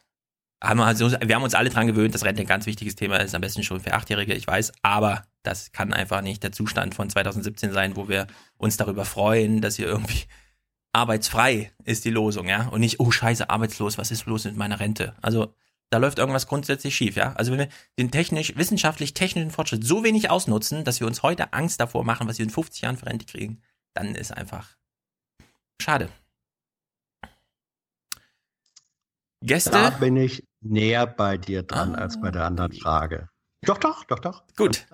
Wir, 0.63 0.85
also, 0.85 1.11
wir 1.11 1.35
haben 1.35 1.43
uns 1.43 1.55
alle 1.55 1.71
dran 1.71 1.87
gewöhnt, 1.87 2.15
dass 2.15 2.25
Rente 2.25 2.43
ein 2.43 2.47
ganz 2.47 2.67
wichtiges 2.67 2.95
Thema 2.95 3.17
ist, 3.17 3.35
am 3.35 3.41
besten 3.41 3.63
schon 3.63 3.81
für 3.81 3.95
Achtjährige, 3.95 4.35
ich 4.35 4.47
weiß, 4.47 4.73
aber 4.83 5.25
das 5.43 5.73
kann 5.73 5.95
einfach 5.95 6.21
nicht 6.21 6.43
der 6.43 6.53
Zustand 6.53 6.95
von 6.95 7.09
2017 7.09 7.73
sein, 7.73 7.97
wo 7.97 8.09
wir 8.09 8.27
uns 8.59 8.77
darüber 8.77 9.07
freuen, 9.07 9.63
dass 9.63 9.77
hier 9.77 9.87
irgendwie 9.87 10.25
arbeitsfrei 10.93 11.73
ist 11.85 12.05
die 12.05 12.11
Losung, 12.11 12.49
ja, 12.49 12.69
und 12.69 12.81
nicht, 12.81 13.01
oh 13.01 13.11
scheiße, 13.11 13.49
arbeitslos, 13.49 13.99
was 13.99 14.11
ist 14.11 14.27
los 14.27 14.45
mit 14.45 14.57
meiner 14.57 14.81
Rente? 14.81 15.15
Also 15.23 15.55
da 15.91 15.99
läuft 15.99 16.19
irgendwas 16.19 16.47
grundsätzlich 16.47 16.95
schief, 16.95 17.17
ja. 17.17 17.33
Also 17.35 17.53
wenn 17.53 17.59
wir 17.59 17.69
den 17.99 18.11
technisch, 18.11 18.57
wissenschaftlich-technischen 18.57 19.51
Fortschritt 19.51 19.85
so 19.85 20.05
wenig 20.05 20.31
ausnutzen, 20.31 20.85
dass 20.85 21.01
wir 21.01 21.07
uns 21.07 21.23
heute 21.23 21.53
Angst 21.53 21.81
davor 21.81 22.05
machen, 22.05 22.29
was 22.29 22.39
wir 22.39 22.45
in 22.45 22.51
50 22.51 22.83
Jahren 22.83 22.97
für 22.97 23.07
Rente 23.07 23.27
kriegen, 23.27 23.61
dann 23.95 24.15
ist 24.15 24.33
einfach 24.33 24.77
schade. 25.83 26.09
Gäste? 29.43 29.71
Da 29.71 29.91
bin 29.91 30.17
ich 30.17 30.47
näher 30.61 31.07
bei 31.07 31.39
dir 31.39 31.63
dran 31.63 31.95
als 31.95 32.21
bei 32.21 32.31
der 32.31 32.45
anderen 32.45 32.73
Frage. 32.73 33.29
Doch, 33.63 33.79
doch, 33.79 34.05
doch, 34.05 34.19
doch. 34.19 34.45
Gut. 34.57 34.87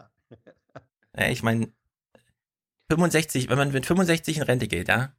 Ja, 1.18 1.28
ich 1.28 1.42
meine, 1.42 1.72
65, 2.90 3.48
wenn 3.48 3.58
man 3.58 3.72
mit 3.72 3.86
65 3.86 4.36
in 4.36 4.42
Rente 4.44 4.68
geht, 4.68 4.88
ja, 4.88 5.15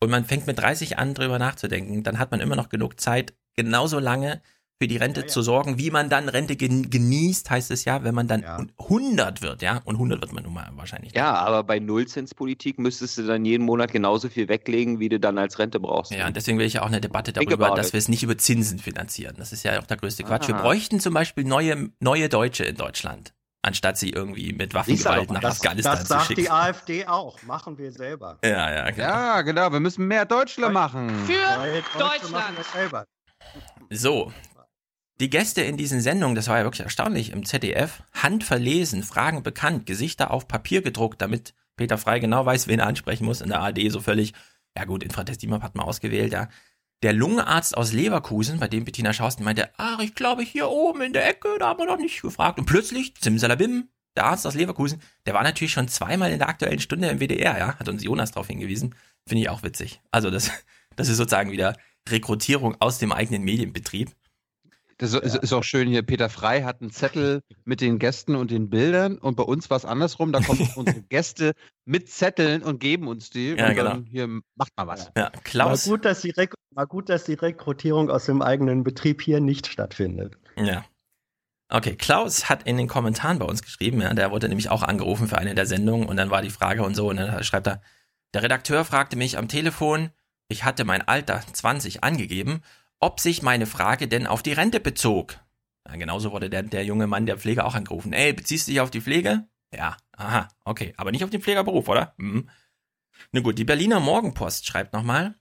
und 0.00 0.10
man 0.10 0.24
fängt 0.24 0.46
mit 0.46 0.58
30 0.58 0.98
an, 0.98 1.14
drüber 1.14 1.38
nachzudenken, 1.38 2.02
dann 2.02 2.18
hat 2.18 2.30
man 2.30 2.40
immer 2.40 2.56
noch 2.56 2.68
genug 2.68 3.00
Zeit, 3.00 3.34
genauso 3.56 3.98
lange 3.98 4.42
für 4.78 4.88
die 4.88 4.98
Rente 4.98 5.26
zu 5.26 5.40
sorgen, 5.40 5.78
wie 5.78 5.90
man 5.90 6.10
dann 6.10 6.28
Rente 6.28 6.54
gen 6.54 6.90
genießt, 6.90 7.48
heißt 7.48 7.70
es 7.70 7.86
ja, 7.86 8.04
wenn 8.04 8.14
man 8.14 8.28
dann 8.28 8.44
100 8.78 9.40
wird, 9.40 9.62
ja, 9.62 9.80
und 9.84 9.94
100 9.94 10.20
wird 10.20 10.32
man 10.34 10.44
nun 10.44 10.52
mal 10.52 10.70
wahrscheinlich. 10.74 11.14
Ja, 11.14 11.34
aber 11.34 11.64
bei 11.64 11.78
Nullzinspolitik 11.78 12.78
müsstest 12.78 13.16
du 13.16 13.26
dann 13.26 13.44
jeden 13.46 13.64
Monat 13.64 13.90
genauso 13.90 14.28
viel 14.28 14.48
weglegen, 14.48 15.00
wie 15.00 15.08
du 15.08 15.18
dann 15.18 15.38
als 15.38 15.58
Rente 15.58 15.80
brauchst. 15.80 16.12
Ja, 16.12 16.26
und 16.26 16.36
deswegen 16.36 16.58
will 16.58 16.66
ich 16.66 16.74
ja 16.74 16.82
auch 16.82 16.88
eine 16.88 17.00
Debatte 17.00 17.32
darüber, 17.32 17.70
dass 17.74 17.94
wir 17.94 17.98
es 17.98 18.08
nicht 18.08 18.22
über 18.22 18.36
Zinsen 18.36 18.78
finanzieren. 18.78 19.36
Das 19.38 19.52
ist 19.52 19.62
ja 19.62 19.80
auch 19.80 19.86
der 19.86 19.96
größte 19.96 20.24
Quatsch. 20.24 20.48
Wir 20.48 20.56
Aha. 20.56 20.62
bräuchten 20.62 21.00
zum 21.00 21.14
Beispiel 21.14 21.44
neue, 21.44 21.90
neue 22.00 22.28
Deutsche 22.28 22.64
in 22.64 22.76
Deutschland. 22.76 23.32
Anstatt 23.66 23.98
sie 23.98 24.10
irgendwie 24.10 24.52
mit 24.52 24.74
Waffengewalt 24.74 25.30
nach 25.30 25.40
das, 25.40 25.56
Afghanistan 25.56 25.94
das 25.94 26.02
zu 26.02 26.08
sagt 26.08 26.26
schicken. 26.26 26.42
die 26.42 26.50
AfD 26.50 27.06
auch. 27.06 27.42
Machen 27.42 27.76
wir 27.78 27.90
selber. 27.92 28.38
Ja, 28.44 28.72
ja, 28.72 28.90
genau. 28.90 29.06
Ja, 29.06 29.42
genau. 29.42 29.72
Wir 29.72 29.80
müssen 29.80 30.06
mehr 30.06 30.24
Deutschland 30.24 30.72
machen. 30.72 31.10
Für 31.26 31.32
machen 31.32 31.82
Deutschland. 31.98 32.58
das 32.58 32.72
selber. 32.72 33.06
So. 33.90 34.32
Die 35.18 35.30
Gäste 35.30 35.62
in 35.62 35.78
diesen 35.78 36.02
Sendungen, 36.02 36.34
das 36.34 36.48
war 36.48 36.58
ja 36.58 36.64
wirklich 36.64 36.82
erstaunlich, 36.82 37.32
im 37.32 37.46
ZDF, 37.46 38.02
handverlesen, 38.12 39.02
Fragen 39.02 39.42
bekannt, 39.42 39.86
Gesichter 39.86 40.30
auf 40.30 40.46
Papier 40.46 40.82
gedruckt, 40.82 41.22
damit 41.22 41.54
Peter 41.76 41.96
Frei 41.96 42.18
genau 42.18 42.44
weiß, 42.44 42.68
wen 42.68 42.80
er 42.80 42.86
ansprechen 42.86 43.24
muss. 43.24 43.40
In 43.40 43.48
der 43.48 43.60
ARD 43.60 43.90
so 43.90 44.00
völlig, 44.00 44.34
ja 44.76 44.84
gut, 44.84 45.02
Infratest 45.02 45.40
Diemap 45.42 45.62
hat 45.62 45.74
man 45.74 45.86
ausgewählt, 45.86 46.32
ja. 46.32 46.48
Der 47.02 47.12
Lungenarzt 47.12 47.76
aus 47.76 47.92
Leverkusen, 47.92 48.58
bei 48.58 48.68
dem 48.68 48.84
Bettina 48.84 49.12
Schausten 49.12 49.44
meinte, 49.44 49.70
ach, 49.76 50.00
ich 50.00 50.14
glaube 50.14 50.42
hier 50.42 50.68
oben 50.68 51.02
in 51.02 51.12
der 51.12 51.28
Ecke, 51.28 51.56
da 51.58 51.68
haben 51.68 51.78
wir 51.78 51.86
noch 51.86 51.98
nicht 51.98 52.22
gefragt. 52.22 52.58
Und 52.58 52.64
plötzlich, 52.64 53.12
Simsalabim, 53.20 53.88
der 54.16 54.24
Arzt 54.24 54.46
aus 54.46 54.54
Leverkusen, 54.54 55.00
der 55.26 55.34
war 55.34 55.42
natürlich 55.42 55.72
schon 55.72 55.88
zweimal 55.88 56.32
in 56.32 56.38
der 56.38 56.48
aktuellen 56.48 56.78
Stunde 56.78 57.08
im 57.08 57.20
WDR, 57.20 57.58
ja, 57.58 57.78
hat 57.78 57.88
uns 57.88 58.02
Jonas 58.02 58.32
darauf 58.32 58.46
hingewiesen. 58.46 58.94
Finde 59.26 59.42
ich 59.42 59.50
auch 59.50 59.62
witzig. 59.62 60.00
Also 60.10 60.30
das, 60.30 60.50
das 60.96 61.08
ist 61.08 61.18
sozusagen 61.18 61.52
wieder 61.52 61.76
Rekrutierung 62.08 62.76
aus 62.80 62.98
dem 62.98 63.12
eigenen 63.12 63.42
Medienbetrieb. 63.42 64.12
Das 64.98 65.12
ist, 65.12 65.34
ist 65.34 65.52
auch 65.52 65.62
schön 65.62 65.88
hier. 65.88 66.02
Peter 66.02 66.30
Frei 66.30 66.62
hat 66.62 66.80
einen 66.80 66.90
Zettel 66.90 67.42
mit 67.66 67.82
den 67.82 67.98
Gästen 67.98 68.34
und 68.34 68.50
den 68.50 68.70
Bildern 68.70 69.18
und 69.18 69.36
bei 69.36 69.42
uns 69.42 69.68
war 69.68 69.76
es 69.76 69.84
andersrum. 69.84 70.32
Da 70.32 70.40
kommen 70.40 70.66
unsere 70.76 71.02
Gäste 71.02 71.52
mit 71.84 72.08
Zetteln 72.08 72.62
und 72.62 72.80
geben 72.80 73.06
uns 73.06 73.28
die. 73.28 73.50
Ja, 73.50 73.68
und 73.68 73.74
genau. 73.74 73.90
dann 73.90 74.04
hier 74.04 74.26
macht 74.54 74.72
mal 74.76 74.86
was. 74.86 75.10
Ja, 75.14 75.30
Klaus. 75.44 75.86
Mal 75.86 75.92
gut, 75.92 76.04
dass 76.06 76.22
die 76.22 76.30
Rek 76.30 76.54
mal 76.76 76.86
gut, 76.86 77.08
dass 77.08 77.24
die 77.24 77.34
Rekrutierung 77.34 78.10
aus 78.10 78.26
dem 78.26 78.42
eigenen 78.42 78.84
Betrieb 78.84 79.22
hier 79.22 79.40
nicht 79.40 79.66
stattfindet. 79.66 80.36
Ja. 80.56 80.84
Okay, 81.68 81.96
Klaus 81.96 82.48
hat 82.48 82.62
in 82.64 82.76
den 82.76 82.86
Kommentaren 82.86 83.40
bei 83.40 83.46
uns 83.46 83.62
geschrieben, 83.62 84.00
ja, 84.00 84.14
der 84.14 84.30
wurde 84.30 84.48
nämlich 84.48 84.68
auch 84.68 84.84
angerufen 84.84 85.26
für 85.26 85.38
eine 85.38 85.54
der 85.56 85.66
Sendungen 85.66 86.06
und 86.06 86.16
dann 86.16 86.30
war 86.30 86.42
die 86.42 86.50
Frage 86.50 86.84
und 86.84 86.94
so 86.94 87.08
und 87.08 87.16
dann 87.16 87.42
schreibt 87.42 87.66
er, 87.66 87.82
der 88.34 88.44
Redakteur 88.44 88.84
fragte 88.84 89.16
mich 89.16 89.36
am 89.36 89.48
Telefon, 89.48 90.10
ich 90.48 90.62
hatte 90.62 90.84
mein 90.84 91.02
Alter 91.02 91.40
20 91.52 92.04
angegeben, 92.04 92.60
ob 93.00 93.18
sich 93.18 93.42
meine 93.42 93.66
Frage 93.66 94.06
denn 94.06 94.28
auf 94.28 94.42
die 94.42 94.52
Rente 94.52 94.78
bezog. 94.78 95.40
Ja, 95.88 95.96
genauso 95.96 96.30
wurde 96.30 96.50
der, 96.50 96.62
der 96.62 96.84
junge 96.84 97.06
Mann 97.06 97.26
der 97.26 97.38
Pflege 97.38 97.64
auch 97.64 97.74
angerufen. 97.74 98.12
Ey, 98.12 98.32
beziehst 98.32 98.68
du 98.68 98.72
dich 98.72 98.80
auf 98.80 98.90
die 98.90 99.00
Pflege? 99.00 99.48
Ja, 99.74 99.96
aha, 100.12 100.48
okay, 100.64 100.94
aber 100.96 101.10
nicht 101.10 101.24
auf 101.24 101.30
den 101.30 101.42
Pflegerberuf, 101.42 101.88
oder? 101.88 102.14
Mhm. 102.18 102.48
Na 103.32 103.40
gut, 103.40 103.58
die 103.58 103.64
Berliner 103.64 103.98
Morgenpost 103.98 104.66
schreibt 104.66 104.92
nochmal, 104.92 105.34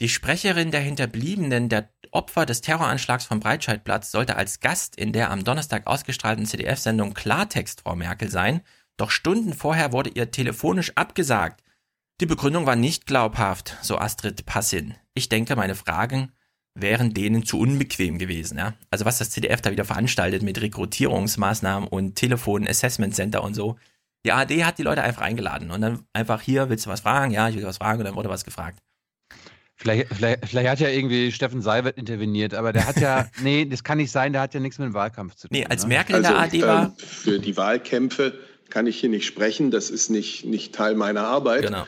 die 0.00 0.08
Sprecherin 0.08 0.70
der 0.70 0.80
Hinterbliebenen 0.80 1.68
der 1.68 1.88
Opfer 2.10 2.46
des 2.46 2.60
Terroranschlags 2.60 3.24
vom 3.24 3.40
Breitscheidplatz 3.40 4.10
sollte 4.10 4.36
als 4.36 4.60
Gast 4.60 4.96
in 4.96 5.12
der 5.12 5.30
am 5.30 5.44
Donnerstag 5.44 5.86
ausgestrahlten 5.86 6.46
CDF-Sendung 6.46 7.14
Klartext 7.14 7.82
Frau 7.82 7.96
Merkel 7.96 8.30
sein, 8.30 8.60
doch 8.96 9.10
Stunden 9.10 9.52
vorher 9.52 9.92
wurde 9.92 10.10
ihr 10.10 10.30
telefonisch 10.30 10.92
abgesagt. 10.94 11.62
Die 12.20 12.26
Begründung 12.26 12.66
war 12.66 12.76
nicht 12.76 13.06
glaubhaft, 13.06 13.76
so 13.82 13.98
Astrid 13.98 14.46
Passin. 14.46 14.94
Ich 15.14 15.28
denke, 15.28 15.56
meine 15.56 15.74
Fragen 15.74 16.32
wären 16.74 17.14
denen 17.14 17.44
zu 17.44 17.58
unbequem 17.58 18.18
gewesen. 18.18 18.58
Ja? 18.58 18.74
Also 18.90 19.04
was 19.04 19.18
das 19.18 19.30
CDF 19.30 19.60
da 19.60 19.70
wieder 19.70 19.84
veranstaltet 19.84 20.42
mit 20.42 20.60
Rekrutierungsmaßnahmen 20.60 21.88
und 21.88 22.16
Telefon-Assessment 22.16 23.14
Center 23.14 23.42
und 23.42 23.54
so. 23.54 23.76
Die 24.24 24.32
ARD 24.32 24.64
hat 24.64 24.78
die 24.78 24.82
Leute 24.82 25.02
einfach 25.02 25.22
eingeladen 25.22 25.70
und 25.70 25.80
dann 25.80 26.04
einfach 26.12 26.40
hier, 26.40 26.68
willst 26.68 26.86
du 26.86 26.90
was 26.90 27.00
fragen? 27.00 27.32
Ja, 27.32 27.48
ich 27.48 27.56
will 27.56 27.64
was 27.64 27.78
fragen 27.78 28.00
und 28.00 28.06
dann 28.06 28.16
wurde 28.16 28.28
was 28.28 28.44
gefragt. 28.44 28.78
Vielleicht, 29.84 30.14
vielleicht, 30.14 30.46
vielleicht 30.46 30.70
hat 30.70 30.80
ja 30.80 30.88
irgendwie 30.88 31.30
Steffen 31.30 31.60
Seibert 31.60 31.98
interveniert, 31.98 32.54
aber 32.54 32.72
der 32.72 32.86
hat 32.86 32.98
ja, 32.98 33.26
nee, 33.42 33.66
das 33.66 33.84
kann 33.84 33.98
nicht 33.98 34.10
sein, 34.10 34.32
der 34.32 34.40
hat 34.40 34.54
ja 34.54 34.60
nichts 34.60 34.78
mit 34.78 34.86
dem 34.86 34.94
Wahlkampf 34.94 35.34
zu 35.34 35.46
tun. 35.46 35.58
Nee, 35.58 35.66
als 35.66 35.82
ne? 35.82 35.88
Merkel 35.90 36.16
in 36.16 36.22
der 36.22 36.36
ARD 36.38 36.62
war, 36.62 36.82
ähm, 36.86 36.92
für 36.96 37.38
die 37.38 37.54
Wahlkämpfe 37.58 38.32
kann 38.70 38.86
ich 38.86 38.98
hier 38.98 39.10
nicht 39.10 39.26
sprechen. 39.26 39.70
Das 39.70 39.90
ist 39.90 40.08
nicht, 40.08 40.46
nicht 40.46 40.74
Teil 40.74 40.94
meiner 40.94 41.24
Arbeit. 41.26 41.66
Genau. 41.66 41.86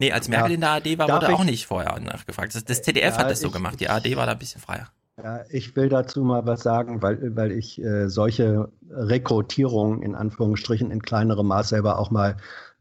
Nee, 0.00 0.10
als 0.10 0.28
Merkel 0.28 0.50
Ja. 0.50 0.54
in 0.56 0.60
der 0.62 0.70
ARD 0.70 0.98
war, 0.98 1.06
Darf 1.06 1.22
wurde 1.22 1.32
auch 1.34 1.40
ich- 1.44 1.50
nicht 1.50 1.66
vorher 1.68 1.96
nachgefragt. 2.00 2.56
Das, 2.56 2.64
das 2.64 2.82
ZDF 2.82 3.14
Ja, 3.14 3.18
hat 3.18 3.30
das 3.30 3.40
so 3.40 3.46
ich- 3.46 3.52
gemacht. 3.52 3.78
Die 3.78 3.88
ARD 3.88 4.16
war 4.16 4.26
da 4.26 4.32
ein 4.32 4.38
bisschen 4.40 4.60
freier. 4.60 4.88
Ja, 5.22 5.44
ich 5.50 5.74
will 5.76 5.88
dazu 5.88 6.24
mal 6.24 6.44
was 6.44 6.62
sagen, 6.62 7.02
weil, 7.02 7.36
weil 7.36 7.52
ich 7.52 7.80
äh, 7.80 8.08
solche 8.08 8.68
Rekrutierungen 8.90 10.02
in 10.02 10.14
Anführungsstrichen 10.14 10.90
in 10.90 11.02
kleinerem 11.02 11.46
Maß 11.46 11.68
selber 11.70 11.98
auch 11.98 12.10
mal 12.10 12.36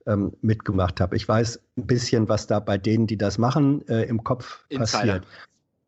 ähm, 0.08 0.34
mitgemacht 0.42 1.00
habe. 1.00 1.16
Ich 1.16 1.28
weiß 1.28 1.60
ein 1.78 1.86
bisschen, 1.86 2.30
was 2.30 2.48
da 2.48 2.60
bei 2.60 2.78
denen, 2.78 3.08
die 3.08 3.18
das 3.18 3.38
machen, 3.38 3.88
äh, 3.88 4.04
im 4.04 4.24
Kopf 4.24 4.66
Insider. 4.70 4.82
passiert. 4.82 5.28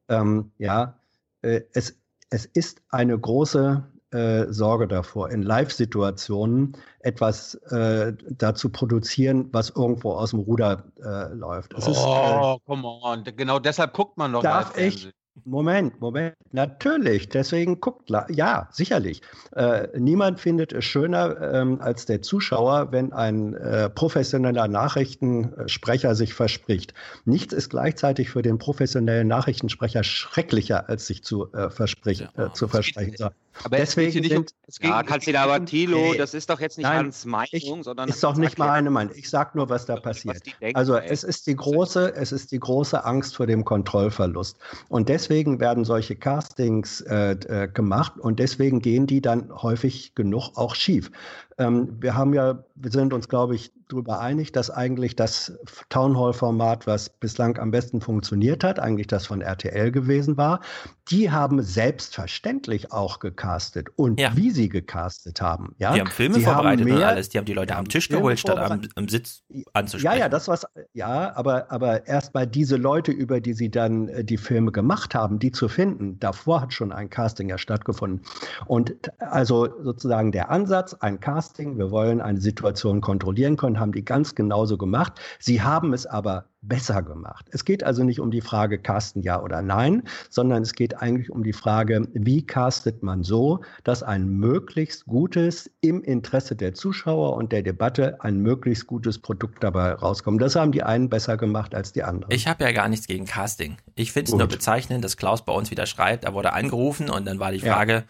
Ähm, 0.10 0.52
ja, 0.58 0.96
äh, 1.42 1.62
es, 1.74 1.96
es 2.30 2.46
ist 2.46 2.82
eine 2.90 3.18
große 3.18 3.84
äh, 4.12 4.46
Sorge 4.52 4.88
davor, 4.88 5.30
in 5.30 5.44
Live-Situationen 5.44 6.76
etwas 7.00 7.56
äh, 7.72 8.14
da 8.30 8.56
zu 8.56 8.70
produzieren, 8.70 9.50
was 9.52 9.70
irgendwo 9.70 10.14
aus 10.14 10.32
dem 10.32 10.40
Ruder 10.40 10.84
äh, 11.04 11.34
läuft. 11.34 11.74
Es 11.74 11.88
ist, 11.88 11.98
äh, 11.98 12.08
oh, 12.08 12.58
come 12.66 12.88
on. 12.88 13.24
Genau 13.24 13.60
deshalb 13.60 13.94
guckt 13.94 14.18
man 14.18 14.34
doch 14.34 14.42
Darf 14.42 14.76
Live-Fernsehen. 14.76 15.14
Moment, 15.46 16.00
Moment. 16.02 16.36
Natürlich, 16.52 17.30
deswegen 17.30 17.80
guckt, 17.80 18.10
ja, 18.30 18.68
sicherlich. 18.72 19.22
Äh, 19.56 19.88
niemand 19.98 20.40
findet 20.40 20.74
es 20.74 20.86
schöner 20.86 21.54
ähm, 21.54 21.80
als 21.82 22.06
der 22.06 22.22
Zuschauer, 22.22 22.92
wenn 22.92 23.14
ein 23.14 23.54
äh, 23.56 23.90
professioneller 23.90 24.68
Nachrichtensprecher 24.68 26.16
sich 26.16 26.34
verspricht. 26.34 26.94
Nichts 27.26 27.54
ist 27.54 27.70
gleichzeitig 27.70 28.30
für 28.30 28.42
den 28.42 28.58
professionellen 28.58 29.28
Nachrichtensprecher 29.28 30.04
schrecklicher, 30.04 30.90
als 30.90 31.08
sich 31.08 31.24
zu, 31.24 31.52
äh, 31.54 31.70
versprechen, 31.70 32.30
äh, 32.38 32.52
zu 32.54 32.68
versprechen. 32.68 33.16
So. 33.18 33.30
Aber 33.64 33.78
es 33.78 33.96
Deswegen 33.96 34.24
um, 34.24 34.30
sind, 34.30 34.52
es 34.68 34.80
geht, 34.80 34.90
Ja, 34.90 35.02
es 35.02 35.26
da 35.26 35.44
aber 35.44 35.66
Thilo, 35.66 35.98
Nee. 36.12 36.18
das 36.18 36.34
ist 36.34 36.50
doch 36.50 36.60
jetzt 36.60 36.78
nicht 36.78 36.88
Nein, 36.88 37.06
Hans 37.06 37.26
Meinung, 37.26 37.50
ich, 37.52 37.84
sondern 37.84 38.08
ist 38.10 38.24
doch 38.24 38.38
nicht 38.38 38.58
mal 38.58 38.70
eine 38.70 38.90
Meinung. 38.90 39.14
Ich 39.16 39.30
sag 39.30 39.56
nur, 39.56 39.70
was 39.70 39.86
da 39.86 39.98
passiert. 39.98 40.46
die 40.46 40.54
denken, 40.62 40.78
Also 40.78 40.96
es 40.96 41.24
ist 41.24 41.48
die 41.48 41.56
große, 41.56 42.16
es 42.16 42.32
ist 42.32 42.52
die 42.52 42.60
große 42.60 43.04
Angst 43.04 43.36
vor 43.36 43.48
dem 43.48 43.66
Kontrollverlust. 43.66 44.58
Und 44.88 45.10
deswegen 45.10 45.60
werden 45.60 45.84
solche 45.84 46.16
Castings 46.16 47.02
äh, 47.02 47.32
äh, 47.32 47.68
gemacht 47.68 48.14
und 48.18 48.40
deswegen 48.40 48.82
gehen 48.82 49.08
die 49.08 49.22
dann 49.22 49.52
häufig 49.62 50.16
genug 50.16 50.52
auch 50.56 50.76
schief. 50.76 51.12
Ähm, 51.60 51.98
wir 52.00 52.16
haben 52.16 52.34
ja, 52.34 52.64
wir 52.76 52.92
sind 52.92 53.14
uns, 53.14 53.28
glaube 53.28 53.54
ich, 53.56 53.72
darüber 53.90 54.20
einig, 54.20 54.52
dass 54.52 54.70
eigentlich 54.70 55.16
das 55.16 55.58
Townhall-Format, 55.90 56.86
was 56.88 57.10
bislang 57.10 57.58
am 57.58 57.72
besten 57.72 58.02
funktioniert 58.02 58.64
hat, 58.64 58.80
eigentlich 58.80 59.08
das 59.08 59.26
von 59.26 59.42
RTL 59.42 59.92
gewesen 59.92 60.38
war. 60.38 60.62
Die 61.10 61.32
haben 61.32 61.62
selbstverständlich 61.64 62.92
auch 62.92 63.20
gecastet 63.20 63.88
und 63.96 64.20
Ja. 64.20 64.36
wie 64.36 64.52
sie 64.52 64.70
gecastet 64.70 65.42
haben. 65.42 65.74
Ja? 65.80 65.94
Die 65.94 66.00
haben 66.02 66.12
Filme 66.12 66.36
Sie 66.36 66.42
vorbereitet 66.44 66.86
und 66.86 66.94
mehr- 66.94 67.08
alles. 67.08 67.30
Die 67.30 67.38
haben 67.40 67.46
die 67.46 67.54
Leute 67.54 67.76
am 67.76 67.88
Tisch 67.88 68.08
Filme 68.08 68.22
geholt, 68.22 68.40
statt 68.40 68.58
am, 68.60 68.82
am 68.96 69.08
Sitz 69.10 69.42
Ja, 69.50 69.64
anzusprechen. 69.74 70.20
ja, 70.20 70.30
das 70.30 70.48
was, 70.48 70.66
ja, 70.94 71.36
aber, 71.36 71.72
aber 71.72 72.08
erst 72.08 72.36
mal 72.36 72.46
diese 72.46 72.76
Leute, 72.78 73.12
über 73.12 73.42
die 73.42 73.54
sie 73.54 73.72
dann 73.72 74.08
äh, 74.10 74.24
die 74.24 74.38
Filme 74.38 74.72
gemacht 74.72 75.16
haben, 75.16 75.40
die 75.40 75.52
zu 75.52 75.68
finden, 75.68 76.20
davor 76.20 76.62
hat 76.62 76.74
schon 76.74 76.92
ein 76.92 77.10
Casting 77.10 77.50
ja 77.50 77.58
stattgefunden. 77.58 78.22
Und 78.68 78.94
also 79.18 79.68
sozusagen 79.84 80.32
der 80.32 80.52
Ansatz, 80.52 80.94
ein 80.94 81.20
Casting, 81.20 81.49
wir 81.58 81.92
wollen 81.92 82.22
eine 82.22 82.42
Situation 82.42 83.02
kontrollieren 83.02 83.58
können, 83.58 83.80
haben 83.80 83.92
die 83.92 84.06
ganz 84.06 84.36
genauso 84.36 84.78
gemacht. 84.78 85.14
Sie 85.40 85.62
haben 85.62 85.94
es 85.94 86.06
aber 86.06 86.46
besser 86.62 87.02
gemacht. 87.02 87.46
Es 87.52 87.64
geht 87.64 87.84
also 87.84 88.04
nicht 88.04 88.20
um 88.20 88.32
die 88.32 88.42
Frage, 88.42 88.80
casten 88.80 89.22
ja 89.22 89.42
oder 89.42 89.62
nein, 89.62 90.04
sondern 90.30 90.62
es 90.64 90.74
geht 90.74 91.02
eigentlich 91.02 91.32
um 91.32 91.44
die 91.44 91.54
Frage, 91.54 92.08
wie 92.14 92.46
castet 92.46 93.02
man 93.02 93.24
so, 93.24 93.62
dass 93.84 94.04
ein 94.04 94.28
möglichst 94.28 95.06
gutes, 95.06 95.72
im 95.82 96.04
Interesse 96.04 96.56
der 96.56 96.74
Zuschauer 96.74 97.36
und 97.36 97.52
der 97.52 97.62
Debatte, 97.62 98.22
ein 98.22 98.40
möglichst 98.40 98.88
gutes 98.88 99.20
Produkt 99.20 99.64
dabei 99.64 99.94
rauskommt. 99.94 100.42
Das 100.42 100.56
haben 100.56 100.72
die 100.72 100.84
einen 100.84 101.10
besser 101.10 101.38
gemacht 101.38 101.74
als 101.74 101.94
die 101.94 102.04
anderen. 102.04 102.34
Ich 102.34 102.48
habe 102.48 102.64
ja 102.64 102.72
gar 102.72 102.90
nichts 102.90 103.08
gegen 103.08 103.26
Casting. 103.26 103.78
Ich 103.96 104.12
finde 104.12 104.32
es 104.32 104.38
nur 104.38 104.48
bezeichnend, 104.48 105.04
dass 105.04 105.16
Klaus 105.16 105.46
bei 105.46 105.54
uns 105.54 105.72
wieder 105.72 105.86
schreibt, 105.86 106.26
er 106.26 106.34
wurde 106.34 106.54
angerufen 106.54 107.10
und 107.10 107.26
dann 107.26 107.40
war 107.40 107.52
die 107.52 107.60
Ja. 107.60 108.04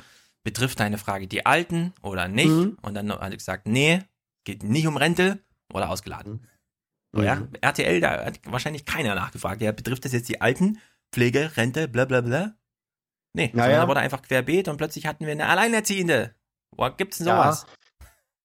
Betrifft 0.50 0.80
deine 0.80 0.98
Frage 0.98 1.28
die 1.28 1.46
Alten 1.46 1.94
oder 2.02 2.28
nicht? 2.28 2.48
Mhm. 2.50 2.78
Und 2.82 2.96
dann 2.96 3.12
hat 3.12 3.22
er 3.22 3.38
gesagt, 3.38 3.68
nee, 3.68 4.00
geht 4.46 4.64
nicht 4.64 4.88
um 4.88 4.98
Rente, 4.98 5.38
wurde 5.72 5.88
ausgeladen. 5.88 6.48
So, 7.16 7.22
ja, 7.22 7.36
Mhm. 7.36 7.50
RTL, 7.62 8.02
da 8.02 8.26
hat 8.26 8.40
wahrscheinlich 8.46 8.84
keiner 8.86 9.14
nachgefragt. 9.14 9.62
Ja, 9.62 9.72
betrifft 9.72 10.06
das 10.06 10.12
jetzt 10.12 10.28
die 10.28 10.42
Alten? 10.42 10.80
Pflege, 11.14 11.56
Rente, 11.56 11.88
bla 11.88 12.06
bla 12.06 12.22
bla? 12.22 12.56
Nee, 13.34 13.52
Naja. 13.54 13.66
sondern 13.66 13.82
da 13.82 13.88
wurde 13.90 14.00
einfach 14.00 14.24
querbeet 14.24 14.68
und 14.70 14.78
plötzlich 14.78 15.06
hatten 15.06 15.26
wir 15.28 15.32
eine 15.34 15.46
Alleinerziehende. 15.48 16.34
Wo 16.76 16.90
gibt's 16.90 17.20
denn 17.20 17.26
sowas? 17.28 17.66
Ja, 17.68 17.74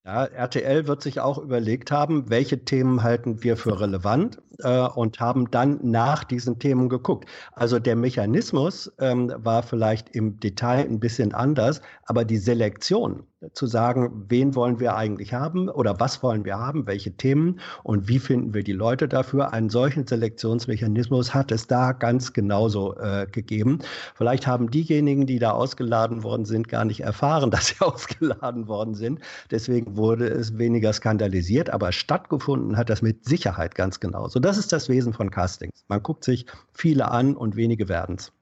RTL 0.04 0.86
wird 0.86 1.02
sich 1.02 1.20
auch 1.20 1.38
überlegt 1.38 1.90
haben, 1.90 2.28
welche 2.28 2.62
Themen 2.64 3.02
halten 3.02 3.42
wir 3.42 3.56
für 3.56 3.80
relevant. 3.80 4.38
äh, 4.62 4.86
und 4.88 5.20
haben 5.20 5.50
dann 5.50 5.78
nach 5.82 6.24
diesen 6.24 6.58
Themen 6.58 6.88
geguckt. 6.88 7.28
Also 7.52 7.78
der 7.78 7.96
Mechanismus 7.96 8.92
ähm, 8.98 9.32
war 9.38 9.62
vielleicht 9.62 10.14
im 10.14 10.38
Detail 10.40 10.84
ein 10.84 11.00
bisschen 11.00 11.34
anders, 11.34 11.80
aber 12.06 12.24
die 12.24 12.38
Selektion 12.38 13.24
zu 13.52 13.66
sagen, 13.66 14.24
wen 14.28 14.54
wollen 14.54 14.80
wir 14.80 14.96
eigentlich 14.96 15.34
haben 15.34 15.68
oder 15.68 16.00
was 16.00 16.22
wollen 16.22 16.46
wir 16.46 16.58
haben, 16.58 16.86
welche 16.86 17.14
Themen 17.14 17.60
und 17.82 18.08
wie 18.08 18.18
finden 18.18 18.54
wir 18.54 18.64
die 18.64 18.72
Leute 18.72 19.06
dafür. 19.06 19.52
Einen 19.52 19.68
solchen 19.68 20.06
Selektionsmechanismus 20.06 21.34
hat 21.34 21.52
es 21.52 21.66
da 21.66 21.92
ganz 21.92 22.32
genauso 22.32 22.96
äh, 22.96 23.26
gegeben. 23.30 23.80
Vielleicht 24.14 24.46
haben 24.46 24.70
diejenigen, 24.70 25.26
die 25.26 25.38
da 25.38 25.50
ausgeladen 25.50 26.22
worden 26.22 26.46
sind, 26.46 26.68
gar 26.68 26.86
nicht 26.86 27.00
erfahren, 27.00 27.50
dass 27.50 27.68
sie 27.68 27.80
ausgeladen 27.80 28.66
worden 28.66 28.94
sind. 28.94 29.20
Deswegen 29.50 29.93
wurde 29.96 30.28
es 30.28 30.58
weniger 30.58 30.92
skandalisiert, 30.92 31.70
aber 31.70 31.92
stattgefunden 31.92 32.76
hat 32.76 32.90
das 32.90 33.02
mit 33.02 33.24
Sicherheit 33.24 33.74
ganz 33.74 34.00
genauso. 34.00 34.40
Das 34.40 34.58
ist 34.58 34.72
das 34.72 34.88
Wesen 34.88 35.12
von 35.12 35.30
Castings. 35.30 35.84
Man 35.88 36.02
guckt 36.02 36.24
sich 36.24 36.46
viele 36.72 37.10
an 37.10 37.36
und 37.36 37.56
wenige 37.56 37.88
werden's. 37.88 38.32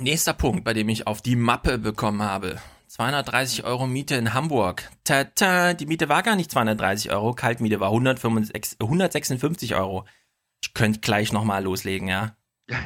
Nächster 0.00 0.32
Punkt, 0.32 0.64
bei 0.64 0.74
dem 0.74 0.88
ich 0.88 1.06
auf 1.06 1.22
die 1.22 1.36
Mappe 1.36 1.78
bekommen 1.78 2.22
habe. 2.22 2.56
230 2.88 3.64
Euro 3.64 3.86
Miete 3.86 4.14
in 4.14 4.32
Hamburg. 4.32 4.90
Tata, 5.04 5.74
die 5.74 5.86
Miete 5.86 6.08
war 6.08 6.22
gar 6.22 6.36
nicht 6.36 6.50
230 6.50 7.10
Euro, 7.12 7.34
Kaltmiete 7.34 7.80
war 7.80 7.88
155, 7.88 8.78
156 8.80 9.74
Euro. 9.74 10.06
Ich 10.62 10.72
könnte 10.72 11.00
gleich 11.00 11.32
nochmal 11.32 11.64
loslegen, 11.64 12.08
ja. 12.08 12.36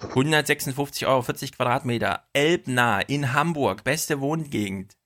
156 0.00 1.06
Euro, 1.06 1.22
40 1.22 1.52
Quadratmeter, 1.52 2.28
elbnah 2.32 3.00
in 3.00 3.32
Hamburg, 3.32 3.82
beste 3.82 4.20
Wohngegend. 4.20 4.96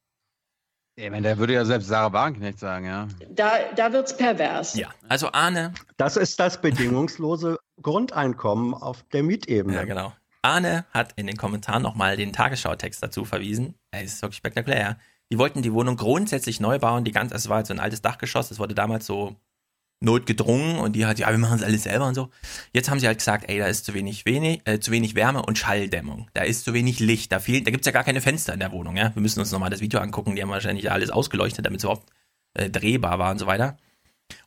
Ich 0.94 1.10
meine, 1.10 1.22
der 1.22 1.38
würde 1.38 1.54
ja 1.54 1.64
selbst 1.64 1.88
Sarah 1.88 2.12
Wagenknecht 2.12 2.58
sagen, 2.58 2.84
ja. 2.84 3.08
Da, 3.30 3.52
da 3.74 3.92
wird's 3.92 4.14
pervers. 4.14 4.74
Ja, 4.74 4.88
also 5.08 5.32
Arne. 5.32 5.72
Das 5.96 6.16
ist 6.16 6.38
das 6.38 6.60
bedingungslose 6.60 7.58
Grundeinkommen 7.80 8.74
auf 8.74 9.02
der 9.12 9.22
Mietebene. 9.22 9.74
Ja, 9.74 9.84
genau. 9.84 10.12
Arne 10.42 10.84
hat 10.90 11.12
in 11.16 11.26
den 11.26 11.36
Kommentaren 11.36 11.82
nochmal 11.82 12.16
den 12.16 12.32
Tagesschau-Text 12.32 13.02
dazu 13.02 13.24
verwiesen. 13.24 13.74
Es 13.90 14.14
ist 14.14 14.22
wirklich 14.22 14.36
spektakulär. 14.36 14.98
Die 15.30 15.38
wollten 15.38 15.62
die 15.62 15.72
Wohnung 15.72 15.96
grundsätzlich 15.96 16.60
neu 16.60 16.78
bauen. 16.78 17.04
Die 17.04 17.12
ganze, 17.12 17.34
es 17.34 17.48
war 17.48 17.56
halt 17.56 17.66
so 17.66 17.72
ein 17.72 17.80
altes 17.80 18.02
Dachgeschoss. 18.02 18.50
Das 18.50 18.58
wurde 18.58 18.74
damals 18.74 19.06
so 19.06 19.36
notgedrungen 20.02 20.78
und 20.78 20.94
die 20.94 21.06
hat, 21.06 21.18
ja, 21.18 21.30
wir 21.30 21.38
machen 21.38 21.56
es 21.56 21.62
alles 21.62 21.84
selber 21.84 22.06
und 22.06 22.14
so. 22.14 22.30
Jetzt 22.72 22.90
haben 22.90 23.00
sie 23.00 23.06
halt 23.06 23.18
gesagt, 23.18 23.48
ey, 23.48 23.58
da 23.58 23.66
ist 23.66 23.84
zu 23.84 23.94
wenig, 23.94 24.26
wenig, 24.26 24.60
äh, 24.64 24.80
zu 24.80 24.90
wenig 24.90 25.14
Wärme 25.14 25.42
und 25.42 25.58
Schalldämmung. 25.58 26.28
Da 26.34 26.42
ist 26.42 26.64
zu 26.64 26.74
wenig 26.74 27.00
Licht. 27.00 27.32
Da 27.32 27.40
fehlt, 27.40 27.66
da 27.66 27.70
gibt's 27.70 27.86
ja 27.86 27.92
gar 27.92 28.04
keine 28.04 28.20
Fenster 28.20 28.52
in 28.52 28.60
der 28.60 28.72
Wohnung, 28.72 28.96
ja. 28.96 29.14
Wir 29.14 29.22
müssen 29.22 29.40
uns 29.40 29.52
nochmal 29.52 29.70
das 29.70 29.80
Video 29.80 30.00
angucken. 30.00 30.34
Die 30.34 30.42
haben 30.42 30.50
wahrscheinlich 30.50 30.90
alles 30.90 31.10
ausgeleuchtet, 31.10 31.64
damit 31.64 31.78
es 31.78 31.84
überhaupt 31.84 32.10
äh, 32.54 32.70
drehbar 32.70 33.18
war 33.18 33.30
und 33.30 33.38
so 33.38 33.46
weiter. 33.46 33.76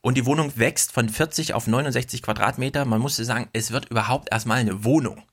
Und 0.02 0.18
die 0.18 0.26
Wohnung 0.26 0.52
wächst 0.56 0.92
von 0.92 1.10
40 1.10 1.54
auf 1.54 1.68
69 1.68 2.22
Quadratmeter. 2.22 2.86
Man 2.86 3.02
musste 3.02 3.26
sagen, 3.26 3.50
es 3.54 3.72
wird 3.72 3.90
überhaupt 3.90 4.32
erstmal 4.32 4.60
eine 4.60 4.84
Wohnung. 4.84 5.24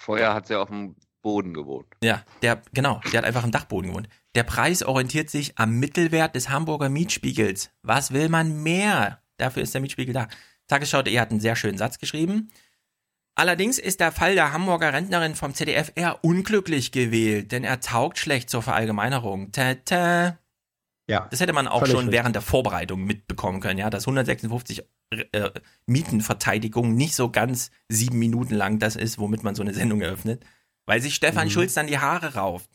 Vorher 0.00 0.34
hat 0.34 0.46
sie 0.46 0.58
auf 0.58 0.68
dem 0.68 0.96
Boden 1.22 1.54
gewohnt. 1.54 1.86
Ja, 2.02 2.24
der, 2.42 2.62
genau, 2.72 3.00
der 3.12 3.18
hat 3.18 3.24
einfach 3.24 3.44
im 3.44 3.50
Dachboden 3.50 3.90
gewohnt. 3.90 4.08
Der 4.34 4.42
Preis 4.44 4.82
orientiert 4.82 5.30
sich 5.30 5.58
am 5.58 5.78
Mittelwert 5.78 6.34
des 6.34 6.48
Hamburger 6.48 6.88
Mietspiegels. 6.88 7.70
Was 7.82 8.12
will 8.12 8.28
man 8.28 8.62
mehr? 8.62 9.22
Dafür 9.36 9.62
ist 9.62 9.74
der 9.74 9.80
Mietspiegel 9.80 10.14
da. 10.14 10.28
Tagesschau.de 10.68 11.18
hat 11.18 11.30
einen 11.30 11.40
sehr 11.40 11.56
schönen 11.56 11.78
Satz 11.78 11.98
geschrieben. 11.98 12.50
Allerdings 13.34 13.78
ist 13.78 14.00
der 14.00 14.12
Fall 14.12 14.34
der 14.34 14.52
Hamburger 14.52 14.92
Rentnerin 14.92 15.34
vom 15.36 15.54
ZDF 15.54 15.92
eher 15.94 16.24
unglücklich 16.24 16.90
gewählt, 16.92 17.52
denn 17.52 17.62
er 17.64 17.80
taugt 17.80 18.18
schlecht 18.18 18.50
zur 18.50 18.62
Verallgemeinerung. 18.62 19.52
Ta 19.52 19.70
-ta. 19.70 20.36
Ja. 21.08 21.26
Das 21.30 21.40
hätte 21.40 21.52
man 21.52 21.68
auch 21.68 21.86
schon 21.86 21.96
richtig. 21.96 22.12
während 22.12 22.34
der 22.34 22.42
Vorbereitung 22.42 23.04
mitbekommen 23.04 23.60
können, 23.60 23.78
ja, 23.78 23.88
dass 23.90 24.06
156 24.06 24.82
äh, 25.32 25.50
Mietenverteidigung 25.86 26.94
nicht 26.94 27.14
so 27.14 27.30
ganz 27.30 27.70
sieben 27.88 28.18
Minuten 28.18 28.54
lang 28.54 28.78
das 28.78 28.94
ist, 28.96 29.18
womit 29.18 29.42
man 29.42 29.54
so 29.54 29.62
eine 29.62 29.72
Sendung 29.72 30.00
eröffnet, 30.02 30.44
weil 30.84 31.00
sich 31.00 31.14
Stefan 31.14 31.46
Mhm. 31.46 31.50
Schulz 31.52 31.74
dann 31.74 31.86
die 31.86 31.98
Haare 31.98 32.34
rauft. 32.34 32.68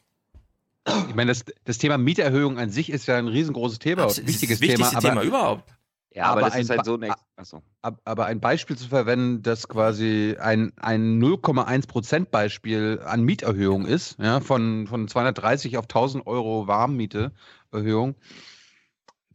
Ich 0.86 1.16
meine, 1.16 1.32
das, 1.32 1.46
das 1.64 1.78
Thema 1.78 1.98
Mieterhöhung 1.98 2.58
an 2.58 2.70
sich 2.70 2.92
ist 2.92 3.08
ja 3.08 3.18
ein 3.18 3.28
riesengroßes 3.28 3.80
Thema, 3.80 4.06
ist 4.06 4.28
wichtiges 4.28 4.60
das 4.60 4.70
Thema. 4.70 5.00
Thema 5.00 5.24
überhaupt. 5.24 5.74
Ja, 6.16 6.26
aber, 6.26 6.42
das 6.42 6.56
ist 6.56 6.70
ein 6.70 6.78
halt 6.78 6.86
so 6.86 7.62
Aber 7.82 8.26
ein 8.26 8.40
Beispiel 8.40 8.78
zu 8.78 8.88
verwenden, 8.88 9.42
das 9.42 9.68
quasi 9.68 10.38
ein, 10.40 10.72
ein 10.78 11.20
0,1 11.20 11.88
Prozent 11.88 12.32
Beispiel 12.32 13.02
an 13.04 13.24
Mieterhöhung 13.24 13.88
ist, 13.88 14.20
ja, 14.20 14.40
von, 14.40 14.86
von 14.86 15.08
230 15.08 15.78
auf 15.78 15.86
1000 15.86 16.28
Euro 16.28 16.68
Warmmieteerhöhung, 16.68 18.16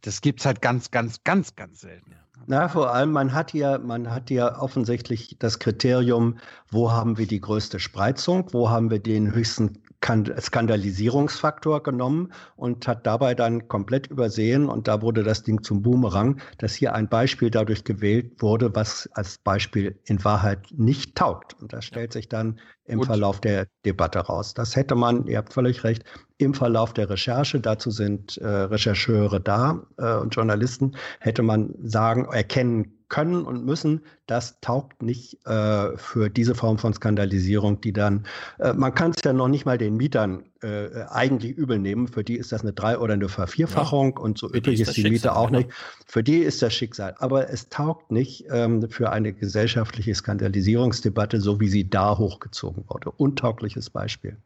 das 0.01 0.21
gibt's 0.21 0.45
halt 0.45 0.61
ganz, 0.61 0.91
ganz, 0.91 1.23
ganz, 1.25 1.55
ganz 1.55 1.81
selten. 1.81 2.15
Na, 2.47 2.69
vor 2.69 2.93
allem, 2.93 3.11
man 3.11 3.33
hat 3.33 3.51
hier, 3.51 3.79
man 3.79 4.09
hat 4.09 4.29
hier 4.29 4.55
offensichtlich 4.59 5.35
das 5.37 5.59
Kriterium, 5.59 6.37
wo 6.69 6.91
haben 6.91 7.17
wir 7.17 7.27
die 7.27 7.41
größte 7.41 7.79
Spreizung, 7.79 8.47
wo 8.53 8.69
haben 8.69 8.89
wir 8.89 8.99
den 8.99 9.33
höchsten 9.33 9.83
Skandalisierungsfaktor 10.01 11.83
genommen 11.83 12.31
und 12.55 12.87
hat 12.87 13.05
dabei 13.05 13.35
dann 13.35 13.67
komplett 13.67 14.07
übersehen, 14.07 14.67
und 14.69 14.87
da 14.87 15.01
wurde 15.01 15.23
das 15.23 15.43
Ding 15.43 15.61
zum 15.63 15.81
Boomerang, 15.81 16.39
dass 16.57 16.73
hier 16.73 16.93
ein 16.93 17.09
Beispiel 17.09 17.49
dadurch 17.49 17.83
gewählt 17.83 18.41
wurde, 18.41 18.73
was 18.75 19.09
als 19.13 19.37
Beispiel 19.37 19.99
in 20.05 20.23
Wahrheit 20.23 20.67
nicht 20.71 21.15
taugt. 21.15 21.55
Und 21.61 21.73
das 21.73 21.85
stellt 21.85 22.13
sich 22.13 22.29
dann 22.29 22.59
im 22.85 22.99
Und- 22.99 23.05
Verlauf 23.05 23.39
der 23.41 23.67
Debatte 23.85 24.19
raus. 24.19 24.53
Das 24.53 24.75
hätte 24.75 24.95
man, 24.95 25.27
ihr 25.27 25.37
habt 25.37 25.53
völlig 25.53 25.83
recht, 25.83 26.03
im 26.37 26.53
Verlauf 26.53 26.93
der 26.93 27.09
Recherche, 27.09 27.59
dazu 27.59 27.91
sind 27.91 28.37
äh, 28.37 28.47
Rechercheure 28.47 29.41
da 29.41 29.83
äh, 29.97 30.15
und 30.15 30.33
Journalisten, 30.33 30.95
hätte 31.19 31.43
man 31.43 31.73
sagen, 31.83 32.25
erkennen 32.31 32.98
können 33.09 33.43
und 33.43 33.65
müssen, 33.65 34.01
das 34.27 34.61
taugt 34.61 35.01
nicht 35.01 35.45
äh, 35.45 35.97
für 35.97 36.29
diese 36.29 36.55
Form 36.55 36.77
von 36.77 36.93
Skandalisierung, 36.93 37.81
die 37.81 37.91
dann, 37.91 38.25
äh, 38.59 38.73
man 38.73 38.93
kann 38.93 39.11
es 39.11 39.17
ja 39.25 39.33
noch 39.33 39.47
nicht 39.47 39.65
mal 39.65 39.77
den 39.77 39.97
Mietern 39.97 40.43
äh, 40.61 41.03
eigentlich 41.09 41.57
übel 41.57 41.79
nehmen, 41.79 42.07
für 42.07 42.23
die 42.23 42.35
ist 42.35 42.51
das 42.51 42.61
eine 42.61 42.73
Drei- 42.73 42.97
oder 42.97 43.15
eine 43.15 43.29
Vervierfachung 43.29 44.17
und 44.17 44.37
so 44.37 44.47
üblich 44.47 44.79
ist 44.79 44.89
ist 44.89 44.97
die 44.97 45.03
Miete 45.03 45.15
Schicksal, 45.15 45.35
auch 45.35 45.47
genau. 45.47 45.59
nicht. 45.59 45.71
Für 46.05 46.23
die 46.23 46.37
ist 46.37 46.61
das 46.61 46.73
Schicksal. 46.73 47.15
Aber 47.17 47.49
es 47.49 47.69
taugt 47.69 48.11
nicht 48.11 48.45
ähm, 48.51 48.87
für 48.89 49.11
eine 49.11 49.33
gesellschaftliche 49.33 50.13
Skandalisierungsdebatte, 50.13 51.41
so 51.41 51.59
wie 51.59 51.69
sie 51.69 51.89
da 51.89 52.17
hochgezogen 52.17 52.83
wurde. 52.87 53.11
Untaugliches 53.11 53.89
Beispiel. 53.89 54.37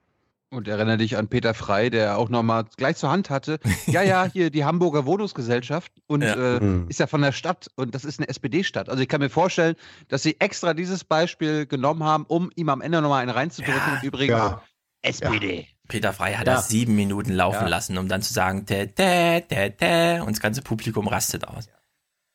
Und 0.54 0.68
erinnere 0.68 0.98
dich 0.98 1.18
an 1.18 1.28
Peter 1.30 1.54
Frey, 1.56 1.90
der 1.90 2.18
auch 2.18 2.30
nochmal 2.30 2.66
gleich 2.78 2.96
zur 2.98 3.10
Hand 3.10 3.30
hatte. 3.32 3.60
Ja, 3.88 4.04
ja, 4.04 4.26
hier 4.32 4.52
die 4.52 4.66
Hamburger 4.66 5.06
Wohnungsgesellschaft 5.06 5.92
und 6.08 6.22
Ja. 6.22 6.58
Äh, 6.58 6.60
Mhm. 6.64 6.86
ist 6.90 7.00
ja 7.00 7.08
von 7.08 7.22
der 7.22 7.32
Stadt 7.32 7.68
und 7.76 7.96
das 7.96 8.06
ist 8.06 8.20
eine 8.20 8.28
SPD-Stadt. 8.30 8.88
Also 8.88 9.02
ich 9.02 9.10
kann 9.10 9.20
mir 9.20 9.30
vorstellen, 9.30 9.76
dass 10.10 10.22
sie 10.22 10.40
extra 10.40 10.74
dieses 10.76 11.04
Beispiel 11.04 11.66
genommen 11.66 12.04
haben, 12.04 12.26
um 12.28 12.52
ihm 12.56 12.70
am 12.70 12.82
Ende 12.82 13.02
nochmal 13.02 13.22
einen 13.24 13.32
reinzudrücken. 13.32 13.82
Ja. 13.88 13.94
Und 13.98 14.04
übrigens, 14.04 14.38
Ja. 14.38 14.62
SPD. 15.02 15.68
Peter 15.88 16.14
Frey 16.14 16.34
hat 16.36 16.48
Ja. 16.48 16.54
das 16.56 16.70
sieben 16.70 16.96
Minuten 16.96 17.34
laufen 17.34 17.64
Ja. 17.64 17.68
lassen, 17.68 17.98
um 17.98 18.08
dann 18.08 18.22
zu 18.22 18.34
sagen, 18.34 18.66
tä, 18.66 18.86
tä, 18.86 19.42
tä, 19.42 19.70
tä, 19.70 20.22
und 20.24 20.32
das 20.36 20.40
ganze 20.40 20.62
Publikum 20.62 21.08
rastet 21.08 21.48
aus. 21.48 21.68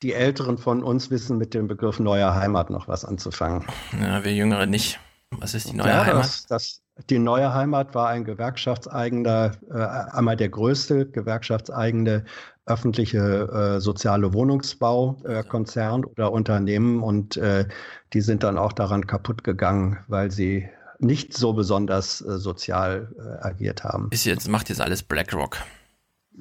Die 0.02 0.12
Älteren 0.12 0.58
von 0.58 0.82
uns 0.82 1.10
wissen 1.10 1.38
mit 1.38 1.54
dem 1.54 1.66
Begriff 1.66 1.98
neue 1.98 2.34
Heimat 2.34 2.70
noch 2.70 2.88
was 2.88 3.04
anzufangen. 3.04 3.64
Ja, 4.00 4.22
wir 4.24 4.32
Jüngere 4.34 4.66
nicht. 4.66 4.98
Was 5.30 5.54
ist 5.54 5.70
die 5.70 5.76
neue 5.76 5.88
ja, 5.88 6.04
Heimat? 6.04 6.24
Das, 6.24 6.46
das, 6.46 6.82
die 7.10 7.18
neue 7.18 7.54
Heimat 7.54 7.94
war 7.94 8.08
ein 8.08 8.24
gewerkschaftseigener, 8.24 9.52
äh, 9.70 9.74
einmal 10.16 10.36
der 10.36 10.48
größte 10.48 11.06
gewerkschaftseigene 11.06 12.24
öffentliche 12.66 13.76
äh, 13.78 13.80
soziale 13.80 14.34
Wohnungsbaukonzern 14.34 16.02
äh, 16.02 16.06
oder 16.06 16.32
Unternehmen 16.32 17.02
und 17.02 17.36
äh, 17.36 17.66
die 18.12 18.20
sind 18.20 18.42
dann 18.42 18.58
auch 18.58 18.72
daran 18.72 19.06
kaputt 19.06 19.42
gegangen, 19.42 19.98
weil 20.08 20.30
sie 20.30 20.68
nicht 20.98 21.34
so 21.34 21.52
besonders 21.52 22.20
äh, 22.20 22.38
sozial 22.38 23.14
äh, 23.18 23.46
agiert 23.46 23.84
haben. 23.84 24.08
Ist 24.10 24.24
jetzt, 24.24 24.48
macht 24.48 24.68
jetzt 24.68 24.80
alles 24.80 25.02
BlackRock. 25.02 25.58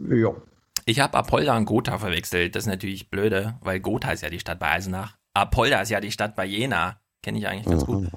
Ja. 0.10 0.30
Ich 0.86 1.00
habe 1.00 1.17
Apolda 1.17 1.56
und 1.58 1.65
Gotha 1.65 1.98
verwechselt. 1.98 2.56
Das 2.56 2.63
ist 2.63 2.70
natürlich 2.70 3.10
blöde, 3.10 3.56
weil 3.62 3.80
Gotha 3.80 4.12
ist 4.12 4.24
ja 4.24 4.30
die 4.30 4.39
Stadt 4.39 4.60
bei 4.60 4.72
Eisenach. 4.72 5.17
Apolda 5.34 5.82
ist 5.82 5.89
ja 5.89 6.00
die 6.00 6.12
Stadt 6.12 6.36
bei 6.36 6.46
Jena. 6.46 7.00
Kenne 7.22 7.39
ich 7.39 7.48
eigentlich 7.48 7.65
ganz 7.65 7.86
gut. 7.86 8.08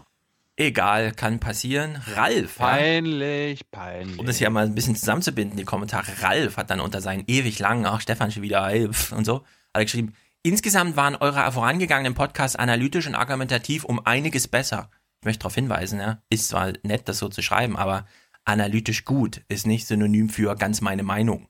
Egal, 0.60 1.12
kann 1.12 1.40
passieren. 1.40 1.96
Ralf, 2.14 2.58
ja, 2.58 2.66
Peinlich, 2.66 3.70
peinlich. 3.70 4.18
um 4.18 4.26
das 4.26 4.36
hier 4.36 4.50
mal 4.50 4.66
ein 4.66 4.74
bisschen 4.74 4.94
zusammenzubinden, 4.94 5.56
die 5.56 5.64
Kommentare. 5.64 6.20
Ralf 6.20 6.58
hat 6.58 6.68
dann 6.68 6.80
unter 6.80 7.00
seinen 7.00 7.24
ewig 7.28 7.58
langen, 7.60 7.86
ach 7.86 8.02
Stefan 8.02 8.30
schon 8.30 8.42
wieder, 8.42 8.70
pf, 8.92 9.12
und 9.12 9.24
so, 9.24 9.36
hat 9.36 9.46
er 9.72 9.84
geschrieben, 9.84 10.12
insgesamt 10.42 10.96
waren 10.96 11.16
eure 11.16 11.50
vorangegangenen 11.50 12.12
Podcasts 12.14 12.56
analytisch 12.56 13.06
und 13.06 13.14
argumentativ 13.14 13.84
um 13.84 14.04
einiges 14.04 14.48
besser. 14.48 14.90
Ich 15.22 15.24
möchte 15.24 15.44
darauf 15.44 15.54
hinweisen, 15.54 15.98
ja, 15.98 16.20
ist 16.28 16.48
zwar 16.48 16.74
nett, 16.82 17.08
das 17.08 17.16
so 17.16 17.30
zu 17.30 17.40
schreiben, 17.40 17.78
aber 17.78 18.04
analytisch 18.44 19.06
gut 19.06 19.40
ist 19.48 19.66
nicht 19.66 19.86
synonym 19.86 20.28
für 20.28 20.54
ganz 20.56 20.82
meine 20.82 21.04
Meinung. 21.04 21.48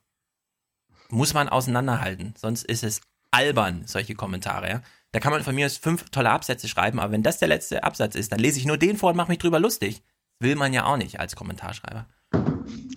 Muss 1.08 1.34
man 1.34 1.48
auseinanderhalten, 1.48 2.34
sonst 2.38 2.62
ist 2.62 2.84
es 2.84 3.00
albern, 3.32 3.82
solche 3.86 4.14
Kommentare, 4.14 4.68
ja. 4.70 4.82
Da 5.12 5.18
kann 5.18 5.32
man 5.32 5.42
von 5.42 5.54
mir 5.54 5.66
aus 5.66 5.76
fünf 5.76 6.08
tolle 6.10 6.30
Absätze 6.30 6.68
schreiben, 6.68 7.00
aber 7.00 7.12
wenn 7.12 7.22
das 7.22 7.38
der 7.38 7.48
letzte 7.48 7.82
Absatz 7.82 8.14
ist, 8.14 8.30
dann 8.30 8.38
lese 8.38 8.58
ich 8.58 8.66
nur 8.66 8.78
den 8.78 8.96
vor 8.96 9.10
und 9.10 9.16
mache 9.16 9.30
mich 9.30 9.38
drüber 9.38 9.58
lustig. 9.58 10.02
Will 10.38 10.54
man 10.54 10.72
ja 10.72 10.84
auch 10.84 10.96
nicht 10.96 11.18
als 11.18 11.36
Kommentarschreiber. 11.36 12.06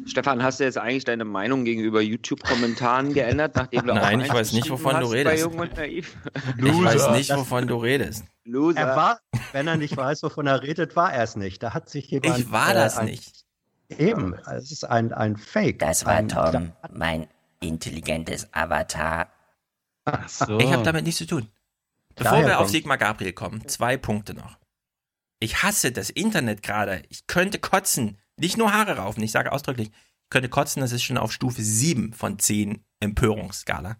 Stefan, 0.05 0.43
hast 0.43 0.59
du 0.59 0.63
jetzt 0.63 0.77
eigentlich 0.77 1.05
deine 1.05 1.25
Meinung 1.25 1.65
gegenüber 1.65 2.01
YouTube-Kommentaren 2.01 3.13
geändert, 3.13 3.55
nachdem 3.55 3.87
du 3.87 3.93
Nein, 3.93 4.21
auch 4.21 4.25
ich 4.25 4.33
weiß 4.33 4.53
nicht, 4.53 4.69
wovon 4.69 4.99
du 4.99 5.07
redest. 5.07 5.35
Bei 5.35 5.41
Jung 5.41 5.59
und 5.59 5.75
Naiv? 5.75 6.15
Ich 6.57 6.63
weiß 6.63 7.11
nicht, 7.11 7.35
wovon 7.35 7.67
du 7.67 7.77
redest. 7.77 8.25
Loser. 8.43 8.79
Er 8.79 8.95
war, 8.95 9.19
wenn 9.51 9.67
er 9.67 9.77
nicht 9.77 9.97
weiß, 9.97 10.21
wovon 10.23 10.45
er 10.47 10.61
redet, 10.61 10.95
war 10.95 11.11
er 11.11 11.23
es 11.23 11.35
nicht. 11.35 11.63
Da 11.63 11.73
hat 11.73 11.89
sich 11.89 12.11
jemand. 12.11 12.37
Ich 12.37 12.51
war 12.51 12.73
das 12.73 12.97
ein, 12.97 13.05
nicht. 13.05 13.45
Eben, 13.89 14.35
es 14.35 14.71
ist 14.71 14.83
ein, 14.83 15.13
ein 15.13 15.37
Fake. 15.37 15.79
Das 15.79 16.05
war 16.05 16.13
ein, 16.13 16.29
Tom, 16.29 16.73
mein 16.91 17.27
intelligentes 17.61 18.53
Avatar. 18.53 19.29
Ach 20.05 20.27
so. 20.27 20.59
Ich 20.59 20.71
habe 20.71 20.83
damit 20.83 21.05
nichts 21.05 21.17
zu 21.17 21.25
tun. 21.25 21.47
Bevor 22.15 22.39
wir 22.45 22.53
auf 22.59 22.65
kommt- 22.65 22.69
Sigmar 22.71 22.97
Gabriel 22.97 23.33
kommen, 23.33 23.67
zwei 23.67 23.97
Punkte 23.97 24.33
noch. 24.33 24.57
Ich 25.39 25.63
hasse 25.63 25.91
das 25.91 26.09
Internet 26.09 26.63
gerade. 26.63 27.03
Ich 27.09 27.27
könnte 27.27 27.59
kotzen. 27.59 28.19
Nicht 28.37 28.57
nur 28.57 28.71
Haare 28.73 28.97
raufen, 28.97 29.21
ich 29.23 29.31
sage 29.31 29.51
ausdrücklich. 29.51 29.89
Ich 29.89 30.29
könnte 30.29 30.49
kotzen, 30.49 30.81
das 30.81 30.91
ist 30.91 31.03
schon 31.03 31.17
auf 31.17 31.31
Stufe 31.31 31.61
7 31.61 32.13
von 32.13 32.39
10 32.39 32.83
Empörungsskala. 33.01 33.97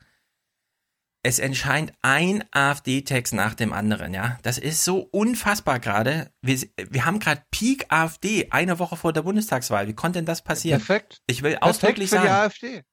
Es 1.26 1.40
entscheidet 1.40 1.96
ein 2.02 2.44
AfD-Text 2.52 3.34
nach 3.34 3.54
dem 3.54 3.72
anderen, 3.72 4.14
ja. 4.14 4.38
Das 4.42 4.58
ist 4.58 4.84
so 4.84 5.00
unfassbar 5.12 5.80
gerade. 5.80 6.34
Wir, 6.42 6.60
wir 6.90 7.06
haben 7.06 7.20
gerade 7.20 7.44
Peak 7.50 7.86
AfD, 7.90 8.50
eine 8.52 8.78
Woche 8.80 8.98
vor 8.98 9.14
der 9.14 9.22
Bundestagswahl. 9.22 9.88
Wie 9.88 9.94
konnte 9.94 10.20
denn 10.20 10.26
das 10.26 10.42
passieren? 10.42 10.80
Perfekt. 10.82 11.22
Ich 11.28 11.42
will 11.42 11.52
Perfekt 11.52 11.64
ausdrücklich 11.64 12.10
sagen. 12.10 12.28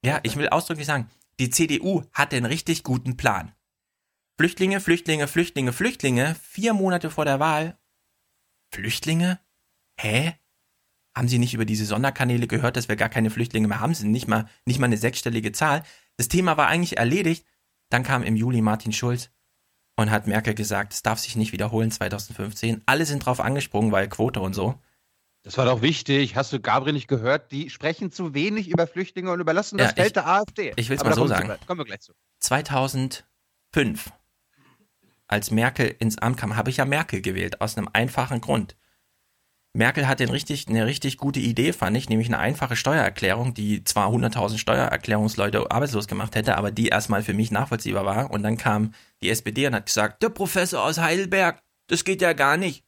Ja, 0.05 0.21
ich 0.23 0.37
will 0.37 0.49
ausdrücklich 0.49 0.87
sagen, 0.87 1.11
die 1.41 1.51
CDU 1.51 2.05
hat 2.13 2.31
den 2.31 2.45
richtig 2.45 2.85
guten 2.85 3.17
Plan. 3.17 3.53
Flüchtlinge, 4.41 4.81
Flüchtlinge, 4.81 5.29
Flüchtlinge, 5.29 5.71
Flüchtlinge, 5.71 6.35
vier 6.43 6.73
Monate 6.73 7.11
vor 7.11 7.27
der 7.27 7.41
Wahl. 7.41 7.77
Flüchtlinge? 8.73 9.39
Hä? 9.99 10.33
Haben 11.15 11.29
Sie 11.29 11.39
nicht 11.39 11.53
über 11.53 11.67
diese 11.67 11.85
Sonderkanäle 11.85 12.47
gehört, 12.47 12.79
dass 12.79 12.89
wir 12.89 12.97
gar 12.97 13.11
keine 13.11 13.29
Flüchtlinge 13.29 13.69
mehr 13.69 13.81
haben? 13.81 13.93
Sind 13.93 14.13
nicht 14.13 14.29
mal, 14.29 14.49
nicht 14.65 14.79
mal 14.79 14.87
eine 14.87 14.97
sechsstellige 14.97 15.53
Zahl. 15.53 15.83
Das 16.17 16.29
Thema 16.29 16.57
war 16.57 16.69
eigentlich 16.69 16.97
erledigt. 16.97 17.45
Dann 17.91 18.03
kam 18.03 18.23
im 18.23 18.35
Juli 18.35 18.63
Martin 18.63 18.93
Schulz 18.95 19.29
und 19.97 20.11
hat 20.11 20.27
Merkel 20.27 20.55
gesagt, 20.55 20.95
es 20.95 21.03
darf 21.03 21.19
sich 21.19 21.37
nicht 21.37 21.53
wiederholen 21.53 21.91
2015. 21.91 22.81
Alle 22.87 23.05
sind 23.05 23.27
drauf 23.27 23.41
angesprungen, 23.41 23.93
weil 23.93 24.09
Quote 24.09 24.41
und 24.41 24.55
so. 24.55 24.81
Das 25.43 25.59
war 25.59 25.67
doch 25.67 25.83
wichtig. 25.83 26.35
Hast 26.35 26.51
du 26.55 26.61
Gabriel 26.61 26.95
nicht 26.95 27.09
gehört? 27.09 27.53
Die 27.53 27.69
sprechen 27.69 28.11
zu 28.11 28.33
wenig 28.33 28.71
über 28.71 28.87
Flüchtlinge 28.87 29.33
und 29.33 29.41
überlassen 29.41 29.77
das 29.77 29.89
Ja, 29.89 29.97
Feld 29.97 30.17
der 30.17 30.27
AfD. 30.27 30.73
ich 30.77 30.89
will's 30.89 31.03
Aber 31.03 31.11
mal 31.11 31.17
so 31.17 31.27
sagen. 31.27 31.55
Kommen 31.67 31.81
wir 31.81 31.85
gleich 31.85 32.01
zu. 32.01 32.15
2005, 32.39 34.11
als 35.31 35.51
Merkel 35.51 35.95
ins 35.99 36.19
Amt 36.19 36.37
kam, 36.37 36.57
habe 36.57 36.71
ich 36.71 36.79
ja 36.79 36.85
Merkel 36.85 37.21
gewählt, 37.23 37.61
aus 37.61 37.77
einem 37.77 37.89
einfachen 37.93 38.41
Grund. 38.41 38.77
Merkel 39.73 40.09
hat 40.09 40.19
den 40.19 40.31
richtig, 40.31 40.67
eine 40.67 40.87
richtig 40.87 41.17
gute 41.17 41.39
Idee, 41.39 41.73
fand 41.73 41.97
ich, 41.97 42.09
nämlich 42.09 42.27
eine 42.27 42.41
einfache 42.41 42.75
Steuererklärung, 42.75 43.55
die 43.55 43.85
zwar 43.85 44.09
100.000 44.09 44.59
Steuererklärungsleute 44.59 45.71
arbeitslos 45.71 46.09
gemacht 46.09 46.35
hätte, 46.35 46.57
aber 46.57 46.73
die 46.73 46.89
erstmal 46.89 47.23
für 47.23 47.35
mich 47.35 47.53
nachvollziehbar 47.53 48.05
war. 48.05 48.33
Und 48.33 48.43
dann 48.43 48.57
kam 48.57 48.93
die 49.23 49.31
SPD 49.31 49.69
und 49.69 49.77
hat 49.77 49.87
gesagt, 49.87 50.25
der 50.25 50.31
Professor 50.31 50.83
aus 50.83 50.99
Heidelberg, 50.99 51.63
das 51.87 52.03
geht 52.03 52.21
ja 52.21 52.33
gar 52.33 52.57
nicht. 52.57 52.85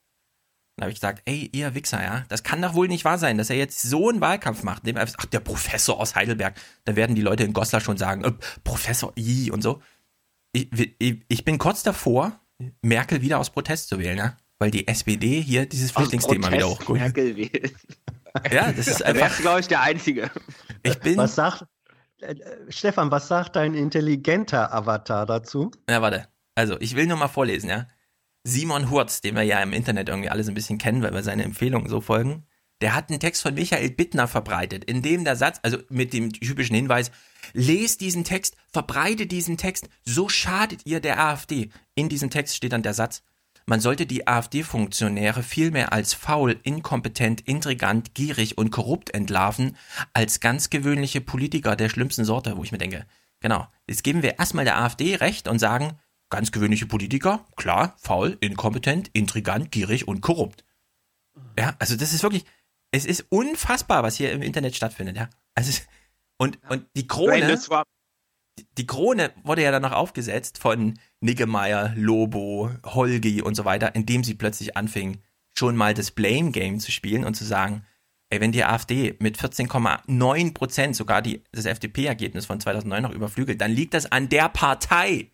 Dann 0.76 0.84
habe 0.84 0.90
ich 0.92 0.96
gesagt, 0.96 1.22
ey, 1.26 1.50
ihr 1.52 1.74
Wichser, 1.74 2.02
ja, 2.02 2.24
das 2.28 2.42
kann 2.42 2.62
doch 2.62 2.74
wohl 2.74 2.88
nicht 2.88 3.04
wahr 3.04 3.18
sein, 3.18 3.38
dass 3.38 3.50
er 3.50 3.56
jetzt 3.56 3.82
so 3.82 4.08
einen 4.08 4.20
Wahlkampf 4.20 4.64
macht. 4.64 4.84
Dem 4.84 4.96
Ach, 4.96 5.26
der 5.26 5.40
Professor 5.40 6.00
aus 6.00 6.16
Heidelberg. 6.16 6.54
Da 6.84 6.96
werden 6.96 7.14
die 7.14 7.22
Leute 7.22 7.44
in 7.44 7.52
Goslar 7.52 7.80
schon 7.80 7.98
sagen, 7.98 8.24
äh, 8.24 8.32
Professor 8.64 9.12
I 9.16 9.52
und 9.52 9.62
so. 9.62 9.82
Ich, 10.52 10.94
ich, 10.98 11.24
ich 11.28 11.44
bin 11.44 11.58
kurz 11.58 11.82
davor, 11.82 12.38
Merkel 12.82 13.22
wieder 13.22 13.38
aus 13.38 13.50
Protest 13.50 13.88
zu 13.88 13.98
wählen, 13.98 14.18
ja? 14.18 14.36
Weil 14.58 14.70
die 14.70 14.86
SPD 14.86 15.40
hier 15.40 15.66
dieses 15.66 15.90
Flüchtlingsthema 15.90 16.52
wieder 16.52 16.68
hochholt. 16.68 17.00
Merkel 17.00 17.36
wählen. 17.36 17.70
Ja, 18.50 18.72
das 18.72 18.88
ist 18.88 19.02
einfach. 19.02 19.36
glaube 19.40 19.60
ich, 19.60 19.68
der 19.68 19.82
Einzige. 19.82 20.30
Ich 20.82 20.98
bin. 21.00 21.18
Was 21.18 21.34
sagt, 21.34 21.66
äh, 22.22 22.34
Stefan, 22.70 23.10
was 23.10 23.28
sagt 23.28 23.56
dein 23.56 23.74
intelligenter 23.74 24.72
Avatar 24.72 25.26
dazu? 25.26 25.70
Ja, 25.86 26.00
warte. 26.00 26.28
Also, 26.54 26.80
ich 26.80 26.96
will 26.96 27.06
nur 27.06 27.18
mal 27.18 27.28
vorlesen, 27.28 27.68
ja. 27.68 27.88
Simon 28.44 28.88
Hurz, 28.88 29.20
den 29.20 29.36
wir 29.36 29.42
ja 29.42 29.62
im 29.62 29.74
Internet 29.74 30.08
irgendwie 30.08 30.30
alles 30.30 30.48
ein 30.48 30.54
bisschen 30.54 30.78
kennen, 30.78 31.02
weil 31.02 31.12
wir 31.12 31.22
seine 31.22 31.44
Empfehlungen 31.44 31.90
so 31.90 32.00
folgen, 32.00 32.46
der 32.82 32.94
hat 32.94 33.08
einen 33.08 33.20
Text 33.20 33.42
von 33.42 33.54
Michael 33.54 33.90
Bittner 33.90 34.28
verbreitet, 34.28 34.84
in 34.84 35.02
dem 35.02 35.24
der 35.24 35.36
Satz, 35.36 35.60
also 35.62 35.78
mit 35.88 36.12
dem 36.12 36.32
typischen 36.32 36.76
Hinweis, 36.76 37.10
lest 37.54 38.00
diesen 38.00 38.24
Text, 38.24 38.56
verbreitet 38.72 39.32
diesen 39.32 39.56
Text, 39.56 39.88
so 40.04 40.28
schadet 40.28 40.84
ihr 40.84 41.00
der 41.00 41.18
AfD. 41.18 41.70
In 41.94 42.08
diesem 42.08 42.30
Text 42.30 42.56
steht 42.56 42.72
dann 42.72 42.82
der 42.82 42.94
Satz, 42.94 43.22
man 43.64 43.80
sollte 43.80 44.06
die 44.06 44.26
AfD-Funktionäre 44.26 45.44
vielmehr 45.44 45.92
als 45.92 46.14
faul, 46.14 46.58
inkompetent, 46.64 47.42
intrigant, 47.42 48.14
gierig 48.14 48.58
und 48.58 48.70
korrupt 48.70 49.14
entlarven, 49.14 49.76
als 50.12 50.40
ganz 50.40 50.68
gewöhnliche 50.68 51.20
Politiker 51.20 51.76
der 51.76 51.88
schlimmsten 51.88 52.24
Sorte, 52.24 52.56
wo 52.56 52.64
ich 52.64 52.72
mir 52.72 52.78
denke, 52.78 53.06
genau, 53.40 53.68
jetzt 53.86 54.02
geben 54.02 54.22
wir 54.22 54.40
erstmal 54.40 54.64
der 54.64 54.78
AfD 54.78 55.14
recht 55.14 55.46
und 55.46 55.60
sagen, 55.60 55.92
ganz 56.28 56.50
gewöhnliche 56.50 56.86
Politiker, 56.86 57.46
klar, 57.54 57.94
faul, 57.98 58.36
inkompetent, 58.40 59.10
intrigant, 59.12 59.70
gierig 59.70 60.08
und 60.08 60.22
korrupt. 60.22 60.64
Ja, 61.58 61.76
also 61.78 61.96
das 61.96 62.12
ist 62.12 62.22
wirklich, 62.22 62.44
es 62.92 63.06
ist 63.06 63.26
unfassbar, 63.30 64.02
was 64.02 64.16
hier 64.16 64.32
im 64.32 64.42
Internet 64.42 64.76
stattfindet, 64.76 65.16
ja. 65.16 65.28
Also, 65.54 65.80
und, 66.38 66.58
und 66.68 66.86
die 66.94 67.06
Krone, 67.06 67.58
die 68.78 68.86
Krone 68.86 69.32
wurde 69.42 69.62
ja 69.62 69.70
dann 69.70 69.82
noch 69.82 69.92
aufgesetzt 69.92 70.58
von 70.58 70.98
Niggemeier, 71.20 71.94
Lobo, 71.96 72.70
Holgi 72.84 73.42
und 73.42 73.54
so 73.54 73.64
weiter, 73.64 73.94
indem 73.94 74.24
sie 74.24 74.34
plötzlich 74.34 74.76
anfing, 74.76 75.20
schon 75.54 75.76
mal 75.76 75.94
das 75.94 76.10
Blame 76.10 76.50
Game 76.50 76.78
zu 76.78 76.92
spielen 76.92 77.24
und 77.24 77.34
zu 77.34 77.44
sagen, 77.44 77.84
ey, 78.30 78.40
wenn 78.40 78.52
die 78.52 78.64
AfD 78.64 79.16
mit 79.20 79.38
14,9 79.38 80.54
Prozent 80.54 80.96
sogar 80.96 81.22
die, 81.22 81.42
das 81.52 81.66
FDP-Ergebnis 81.66 82.46
von 82.46 82.60
2009 82.60 83.02
noch 83.02 83.12
überflügelt, 83.12 83.60
dann 83.60 83.70
liegt 83.70 83.94
das 83.94 84.10
an 84.10 84.28
der 84.28 84.48
Partei. 84.48 85.30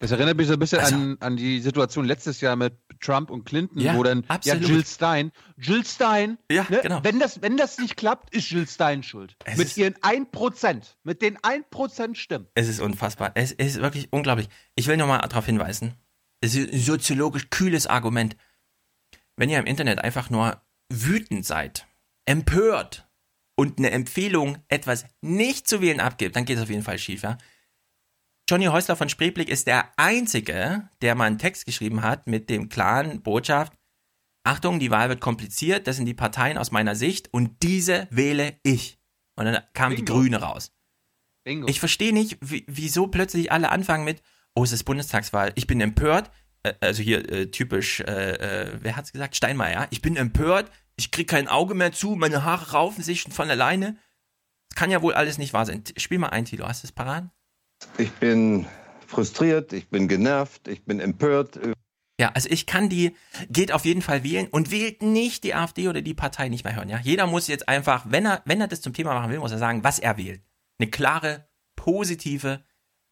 Das 0.00 0.10
erinnert 0.10 0.36
mich 0.36 0.48
so 0.48 0.54
ein 0.54 0.58
bisschen 0.58 0.80
Also- 0.80 0.94
an, 0.96 1.16
an 1.20 1.36
die 1.36 1.60
Situation 1.60 2.04
letztes 2.04 2.40
Jahr 2.40 2.56
mit 2.56 2.76
Trump 3.00 3.30
und 3.30 3.44
Clinton, 3.44 3.80
Ja, 3.80 3.96
wo 3.96 4.02
dann 4.02 4.24
absolut. 4.28 4.62
ja 4.62 4.68
Jill 4.68 4.84
Stein, 4.84 5.32
Jill 5.56 5.84
Stein, 5.86 6.36
Ja, 6.50 6.66
ne, 6.68 6.80
genau. 6.82 7.00
wenn, 7.04 7.18
das, 7.20 7.40
wenn 7.42 7.56
das 7.56 7.78
nicht 7.78 7.96
klappt, 7.96 8.34
ist 8.34 8.50
Jill 8.50 8.66
Stein 8.68 9.02
schuld. 9.02 9.36
Es 9.44 9.56
mit 9.56 9.74
ihren 9.76 9.94
1%, 9.94 10.96
mit 11.04 11.22
den 11.22 11.38
1% 11.38 12.16
Stimmen. 12.16 12.48
Es 12.54 12.68
ist 12.68 12.80
unfassbar. 12.80 13.32
Es 13.34 13.52
ist 13.52 13.80
wirklich 13.80 14.12
unglaublich. 14.12 14.48
Ich 14.74 14.86
will 14.88 14.96
nochmal 14.96 15.20
darauf 15.20 15.46
hinweisen. 15.46 15.94
Es 16.40 16.54
ist 16.54 16.72
ein 16.72 16.78
soziologisch 16.80 17.48
kühles 17.50 17.86
Argument. 17.86 18.36
Wenn 19.36 19.48
ihr 19.48 19.58
im 19.58 19.66
Internet 19.66 20.00
einfach 20.00 20.28
nur 20.28 20.60
wütend 20.92 21.46
seid, 21.46 21.86
empört 22.26 23.08
und 23.56 23.78
eine 23.78 23.90
Empfehlung, 23.90 24.58
etwas 24.68 25.06
nicht 25.22 25.66
zu 25.68 25.80
wählen 25.80 26.00
abgibt, 26.00 26.36
dann 26.36 26.44
geht 26.44 26.56
es 26.58 26.62
auf 26.62 26.70
jeden 26.70 26.82
Fall 26.82 26.98
schief, 26.98 27.22
ja. 27.22 27.38
Johnny 28.48 28.66
Häusler 28.66 28.96
von 28.96 29.08
Spreeblick 29.08 29.48
ist 29.48 29.66
der 29.66 29.90
Einzige, 29.96 30.88
der 31.00 31.14
mal 31.14 31.24
einen 31.24 31.38
Text 31.38 31.64
geschrieben 31.64 32.02
hat 32.02 32.26
mit 32.26 32.50
dem 32.50 32.68
klaren 32.68 33.22
Botschaft, 33.22 33.72
Achtung, 34.46 34.78
die 34.78 34.90
Wahl 34.90 35.08
wird 35.08 35.22
kompliziert, 35.22 35.86
das 35.86 35.96
sind 35.96 36.04
die 36.04 36.14
Parteien 36.14 36.58
aus 36.58 36.70
meiner 36.70 36.94
Sicht 36.94 37.32
und 37.32 37.62
diese 37.62 38.06
wähle 38.10 38.58
ich. 38.62 38.98
Und 39.36 39.46
dann 39.46 39.62
kam 39.72 39.96
die 39.96 40.02
Bingo. 40.02 40.20
Grüne 40.20 40.36
raus. 40.42 40.72
Bingo. 41.44 41.66
Ich 41.68 41.80
verstehe 41.80 42.12
nicht, 42.12 42.36
wie, 42.42 42.64
wieso 42.68 43.06
plötzlich 43.06 43.50
alle 43.50 43.70
anfangen 43.70 44.04
mit, 44.04 44.22
oh, 44.54 44.62
es 44.62 44.72
ist 44.72 44.84
Bundestagswahl, 44.84 45.52
ich 45.54 45.66
bin 45.66 45.80
empört. 45.80 46.30
Äh, 46.62 46.74
Also 46.80 47.02
hier 47.02 47.26
äh, 47.32 47.50
typisch, 47.50 48.00
äh, 48.00 48.32
äh, 48.32 48.78
wer 48.82 48.96
hat's 48.96 49.12
gesagt? 49.12 49.34
Steinmeier? 49.34 49.86
Ich 49.88 50.02
bin 50.02 50.16
empört, 50.16 50.70
ich 50.96 51.10
krieg 51.10 51.28
kein 51.28 51.48
Auge 51.48 51.74
mehr 51.74 51.92
zu, 51.92 52.14
meine 52.14 52.44
Haare 52.44 52.72
raufen 52.72 53.02
sich 53.02 53.22
schon 53.22 53.32
von 53.32 53.48
alleine. 53.48 53.96
Das 54.68 54.76
kann 54.76 54.90
ja 54.90 55.00
wohl 55.00 55.14
alles 55.14 55.38
nicht 55.38 55.54
wahr 55.54 55.64
sein. 55.64 55.82
Spiel 55.96 56.18
mal 56.18 56.28
ein, 56.28 56.44
Tilo, 56.44 56.68
hast 56.68 56.82
du 56.82 56.86
es 56.86 56.92
parat? 56.92 57.30
Ich 57.98 58.10
bin 58.12 58.66
frustriert, 59.06 59.72
ich 59.72 59.88
bin 59.88 60.08
genervt, 60.08 60.68
ich 60.68 60.84
bin 60.84 61.00
empört. 61.00 61.58
Ja, 62.20 62.30
also 62.34 62.48
ich 62.48 62.66
kann 62.66 62.88
die, 62.88 63.16
geht 63.50 63.72
auf 63.72 63.84
jeden 63.84 64.02
Fall 64.02 64.22
wählen 64.22 64.46
und 64.48 64.70
wählt 64.70 65.02
nicht 65.02 65.42
die 65.44 65.54
AfD 65.54 65.88
oder 65.88 66.00
die 66.00 66.14
Partei 66.14 66.48
nicht 66.48 66.64
mehr 66.64 66.76
hören, 66.76 66.88
ja. 66.88 66.98
Jeder 67.02 67.26
muss 67.26 67.48
jetzt 67.48 67.68
einfach, 67.68 68.04
wenn 68.08 68.24
er, 68.26 68.42
wenn 68.44 68.60
er 68.60 68.68
das 68.68 68.80
zum 68.80 68.92
Thema 68.92 69.14
machen 69.14 69.30
will, 69.30 69.38
muss 69.40 69.52
er 69.52 69.58
sagen, 69.58 69.82
was 69.82 69.98
er 69.98 70.16
wählt. 70.16 70.42
Eine 70.78 70.90
klare, 70.90 71.48
positive, 71.76 72.64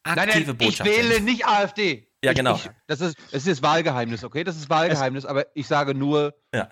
aktive 0.04 0.26
Nein, 0.26 0.28
nein, 0.28 0.50
ich 0.50 0.58
Botschaft. 0.66 0.90
wähle 0.90 1.20
nicht 1.20 1.46
AfD. 1.46 2.08
Ja, 2.24 2.30
ich, 2.30 2.36
genau. 2.36 2.54
Ich, 2.54 2.70
das, 2.86 3.00
ist, 3.00 3.16
das 3.32 3.46
ist 3.46 3.62
Wahlgeheimnis, 3.62 4.22
okay? 4.22 4.44
Das 4.44 4.56
ist 4.56 4.70
Wahlgeheimnis, 4.70 5.24
aber 5.24 5.46
ich 5.54 5.66
sage 5.66 5.94
nur, 5.94 6.34
Ja. 6.54 6.70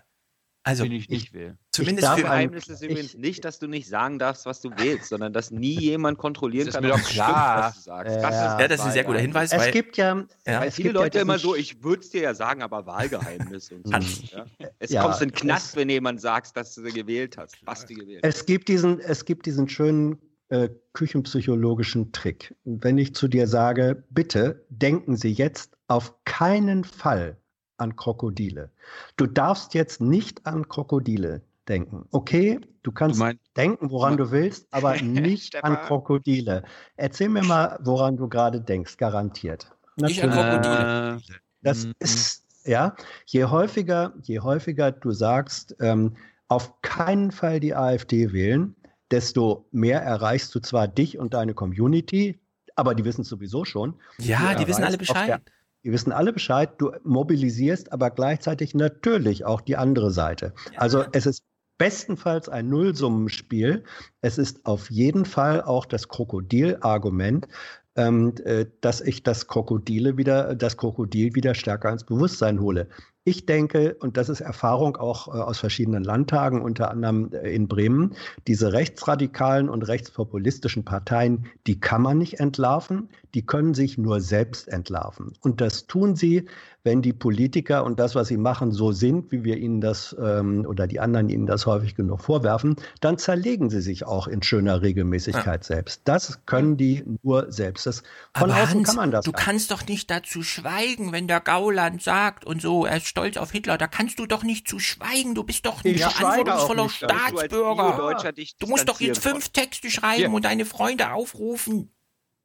Also, 0.63 0.85
wenn 0.85 0.93
ich 0.93 1.09
nicht 1.09 1.33
will. 1.33 1.57
zumindest 1.73 2.07
darf 2.07 2.21
für 2.21 2.29
ein- 2.29 2.49
Geheimnis 2.49 2.69
ist 2.69 2.83
übrigens 2.83 3.15
nicht, 3.17 3.45
dass 3.47 3.59
du 3.59 3.67
nicht 3.67 3.89
sagen 3.89 4.19
darfst, 4.19 4.45
was 4.45 4.61
du 4.61 4.71
wählst, 4.77 5.09
sondern 5.09 5.33
dass 5.33 5.51
nie 5.51 5.79
jemand 5.81 6.19
kontrollieren 6.19 6.67
Das 6.67 6.75
ist 6.75 6.81
kann, 6.81 6.85
mir 6.89 6.93
ob 6.95 7.01
doch 7.01 7.07
es 7.09 7.13
klar. 7.15 7.29
stimmt, 7.63 7.65
was 7.67 7.75
du 7.77 7.81
sagst. 7.83 8.15
Ja. 8.17 8.21
Das 8.31 8.61
Ja, 8.61 8.69
das 8.69 8.81
ist 8.81 8.87
ein 8.87 8.93
sehr 8.93 9.05
guter 9.05 9.21
Hinweis, 9.21 9.53
Es 9.53 9.59
weil 9.59 9.71
gibt 9.73 9.97
ja, 9.97 10.17
Ja. 10.47 10.61
Weil 10.61 10.69
es 10.69 10.75
viele 10.75 10.89
gibt 10.91 10.97
ja 10.97 11.03
Leute 11.03 11.19
immer 11.21 11.39
so, 11.39 11.55
ich 11.57 11.83
würde 11.83 12.01
es 12.03 12.11
dir 12.11 12.21
ja 12.23 12.35
sagen, 12.35 12.61
aber 12.63 12.85
Wahlgeheimnis 12.85 13.73
und 13.73 13.87
so. 13.87 13.93
Ja. 14.37 14.45
Es 14.79 14.91
Ja, 14.91 15.03
kommst 15.03 15.23
in 15.23 15.31
den 15.31 15.35
Knast, 15.35 15.69
es- 15.71 15.77
wenn 15.77 15.89
jemand 15.89 16.21
sagt, 16.21 16.55
dass 16.57 16.75
du 16.75 16.83
gewählt 16.83 17.39
hast. 17.39 17.65
Basti 17.65 17.95
gewählt. 17.95 18.21
Es 18.23 18.45
gibt 18.45 18.69
diesen, 18.69 19.01
es 19.01 19.25
gibt 19.25 19.47
diesen 19.47 19.67
schönen 19.69 20.19
äh, 20.51 20.69
küchenpsychologischen 20.93 22.13
Trick. 22.13 22.55
Wenn 22.65 22.99
ich 22.99 23.15
zu 23.15 23.29
dir 23.29 23.47
sage, 23.47 24.05
bitte 24.11 24.65
denken 24.69 25.17
Sie 25.17 25.31
jetzt 25.33 25.77
auf 25.87 26.15
keinen 26.25 26.85
Fall 26.85 27.37
an 27.81 27.97
Krokodile. 27.97 28.71
Du 29.17 29.27
darfst 29.27 29.75
jetzt 29.75 30.01
nicht 30.01 30.47
an 30.47 30.69
Krokodile 30.69 31.43
denken. 31.69 32.07
Okay, 32.11 32.61
du 32.83 32.93
kannst 32.93 33.17
Du 33.21 33.25
mein- 33.25 33.39
denken, 33.57 33.91
woran 33.91 34.17
du 34.17 34.31
willst, 34.31 34.67
aber 34.73 34.95
nicht 35.03 35.63
an. 35.65 35.77
Krokodile. 35.87 36.63
Erzähl 36.97 37.29
mir 37.29 37.45
mal, 37.45 37.79
woran 37.83 38.17
du 38.17 38.29
gerade 38.29 38.61
denkst, 38.61 38.97
garantiert. 38.97 39.71
Ich 40.07 40.23
an 40.23 40.31
Natürlich. 40.31 40.63
Krokodile. 40.63 41.17
Äh, 41.17 41.35
Das 41.63 41.85
Mhm. 41.85 41.93
ist, 41.99 42.45
ja, 42.65 42.95
je 43.27 43.45
häufiger, 43.45 44.15
je 44.23 44.41
häufiger 44.41 44.93
du 44.93 45.11
sagst, 45.13 45.77
ähm, 45.81 46.17
auf 46.49 46.81
keinen 46.83 47.31
Fall 47.31 47.61
die 47.61 47.75
AfD 47.75 48.33
wählen, 48.33 48.75
desto 49.11 49.67
mehr 49.71 50.01
erreichst 50.03 50.55
du 50.55 50.61
zwar 50.61 50.89
dich 50.89 51.19
und 51.19 51.35
deine 51.35 51.53
Community, 51.55 52.39
aber 52.77 52.95
die 52.95 53.05
wissen 53.05 53.23
es 53.23 53.29
sowieso 53.29 53.65
schon. 53.67 53.95
Ja, 54.19 54.55
die 54.55 54.67
wissen 54.67 54.83
alle 54.85 54.95
erreichst 54.95 55.11
auf 55.11 55.15
Bescheid. 55.17 55.29
der- 55.29 55.41
Die 55.85 55.93
wissen 55.93 56.13
alle 56.13 56.33
Bescheid, 56.33 56.71
du 56.79 56.93
mobilisierst 57.05 57.93
aber 57.93 58.11
gleichzeitig 58.11 58.75
natürlich 58.75 59.45
auch 59.45 59.61
die 59.61 59.77
andere 59.77 60.11
Seite. 60.11 60.53
Also 60.77 61.05
es 61.13 61.27
ist 61.27 61.45
bestenfalls 61.79 62.51
ein 62.51 62.69
Nullsummenspiel. 62.69 63.85
Es 64.21 64.37
ist 64.37 64.67
auf 64.67 64.91
jeden 64.91 65.25
Fall 65.25 65.63
auch 65.63 65.87
das 65.87 66.09
Krokodilargument, 66.09 67.49
ähm, 67.97 68.35
äh, 68.45 68.67
dass 68.83 69.01
ich 69.01 69.23
das 69.23 69.47
Krokodile 69.47 70.19
wieder, 70.19 70.55
das 70.55 70.77
Krokodil 70.77 71.35
wieder 71.35 71.55
stärker 71.55 71.91
ins 71.91 72.05
Bewusstsein 72.05 72.61
hole. 72.61 72.89
Ich 73.25 73.45
denke, 73.45 73.97
und 74.01 74.17
das 74.17 74.31
ist 74.31 74.41
Erfahrung 74.41 74.97
auch 74.97 75.29
äh, 75.29 75.33
aus 75.33 75.59
verschiedenen 75.59 76.03
Landtagen, 76.03 76.63
unter 76.63 76.91
anderem 76.91 77.31
äh, 77.33 77.55
in 77.55 77.69
Bremen, 77.69 78.15
diese 78.47 78.73
rechtsradikalen 78.73 79.69
und 79.69 79.83
rechtspopulistischen 79.83 80.87
Parteien, 80.87 81.47
die 81.67 81.79
kann 81.79 82.01
man 82.01 82.17
nicht 82.17 82.41
entlarven, 82.41 83.11
die 83.35 83.45
können 83.45 83.75
sich 83.75 83.99
nur 83.99 84.21
selbst 84.21 84.69
entlarven. 84.69 85.35
Und 85.43 85.61
das 85.61 85.87
tun 85.87 86.17
sie, 86.17 86.47
wenn 86.83 87.03
die 87.03 87.13
Politiker 87.13 87.85
und 87.85 88.01
das, 88.01 88.15
was 88.15 88.29
sie 88.29 88.37
machen, 88.37 88.73
so 88.73 88.93
sind, 88.93 89.31
wie 89.33 89.45
wir 89.45 89.57
ihnen 89.59 89.81
das 89.81 90.17
ähm, 90.21 90.65
oder 90.67 90.87
die 90.87 91.01
anderen 91.01 91.29
ihnen 91.29 91.47
das 91.47 91.67
häufig 91.67 91.95
genug 91.95 92.21
vorwerfen, 92.21 92.77
dann 93.01 93.19
zerlegen 93.19 93.69
sie 93.71 93.83
sich 93.83 94.07
auch 94.07 94.27
in 94.27 94.43
schöner 94.43 94.83
Regelmäßigkeit 94.83 95.65
selbst. 95.65 96.03
Das 96.05 96.47
können 96.47 96.77
die 96.77 97.05
nur 97.23 97.53
selbst. 97.53 97.87
Das, 97.87 98.03
von 98.35 98.51
Aber 98.51 98.63
außen 98.63 98.79
Hans, 98.79 98.89
kann 98.89 98.97
man 98.97 99.11
das. 99.11 99.25
du 99.25 99.33
kannst 99.33 99.71
doch 99.71 99.87
nicht 99.87 100.11
dazu 100.11 100.43
schweigen, 100.43 101.13
wenn 101.13 101.29
der 101.29 101.41
Gauland 101.41 102.03
sagt 102.03 102.45
und 102.45 102.63
so, 102.63 102.87
er 102.87 102.97
ist 102.97 103.07
stolz 103.07 103.37
auf 103.37 103.51
Hitler. 103.51 103.77
Da 103.77 103.87
kannst 103.87 104.19
du 104.19 104.27
doch 104.27 104.43
nicht 104.43 104.69
zu 104.69 104.79
schweigen. 104.79 105.35
Du 105.35 105.45
bist 105.45 105.67
doch 105.67 105.85
ein 105.85 105.97
verantwortungsvoller 105.97 106.85
nicht. 106.85 107.03
Du 107.03 107.07
als 107.07 107.19
Staatsbürger. 107.35 108.33
Dich 108.33 108.57
Du 108.59 108.67
musst 108.67 108.89
doch 108.89 109.01
jetzt 109.01 109.23
fünf 109.23 109.51
Texte 109.51 109.91
schreiben 109.91 110.17
Hier. 110.17 110.33
und 110.33 110.45
deine 110.45 110.65
Freunde 110.65 111.13
aufrufen. 111.13 111.91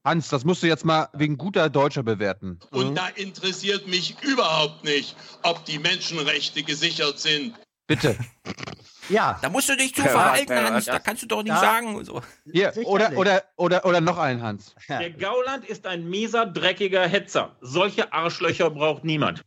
Hans, 0.05 0.29
das 0.29 0.45
musst 0.45 0.61
du 0.61 0.67
jetzt 0.67 0.85
mal 0.85 1.09
wegen 1.13 1.35
guter 1.37 1.69
Deutscher 1.69 2.03
bewerten. 2.03 2.59
Und 2.69 2.95
da 2.95 3.07
interessiert 3.07 3.87
mich 3.87 4.15
überhaupt 4.21 4.83
nicht, 4.83 5.15
ob 5.41 5.65
die 5.65 5.79
Menschenrechte 5.79 6.61
gesichert 6.61 7.19
sind. 7.19 7.55
Bitte. 7.87 8.15
Ja, 9.07 9.37
Da 9.39 9.49
musst 9.49 9.69
du 9.69 9.77
dich 9.77 9.93
zu 9.93 10.01
Ja, 10.01 10.07
verhalten, 10.07 10.51
ja, 10.51 10.63
Hans. 10.63 10.85
Da 10.85 10.97
kannst 10.97 11.21
du 11.21 11.27
doch 11.27 11.43
nicht 11.43 11.55
sagen. 11.55 12.03
So. 12.03 12.23
Hier, 12.51 12.73
oder, 12.85 13.15
oder, 13.15 13.43
oder, 13.55 13.85
oder 13.85 14.01
noch 14.01 14.17
einen, 14.17 14.41
Hans. 14.41 14.73
Der 14.89 15.11
Gauland 15.11 15.63
ist 15.63 15.85
ein 15.85 16.09
mieser, 16.09 16.47
dreckiger 16.47 17.07
Hetzer. 17.07 17.55
Solche 17.61 18.11
Arschlöcher 18.11 18.71
braucht 18.71 19.03
niemand. 19.03 19.43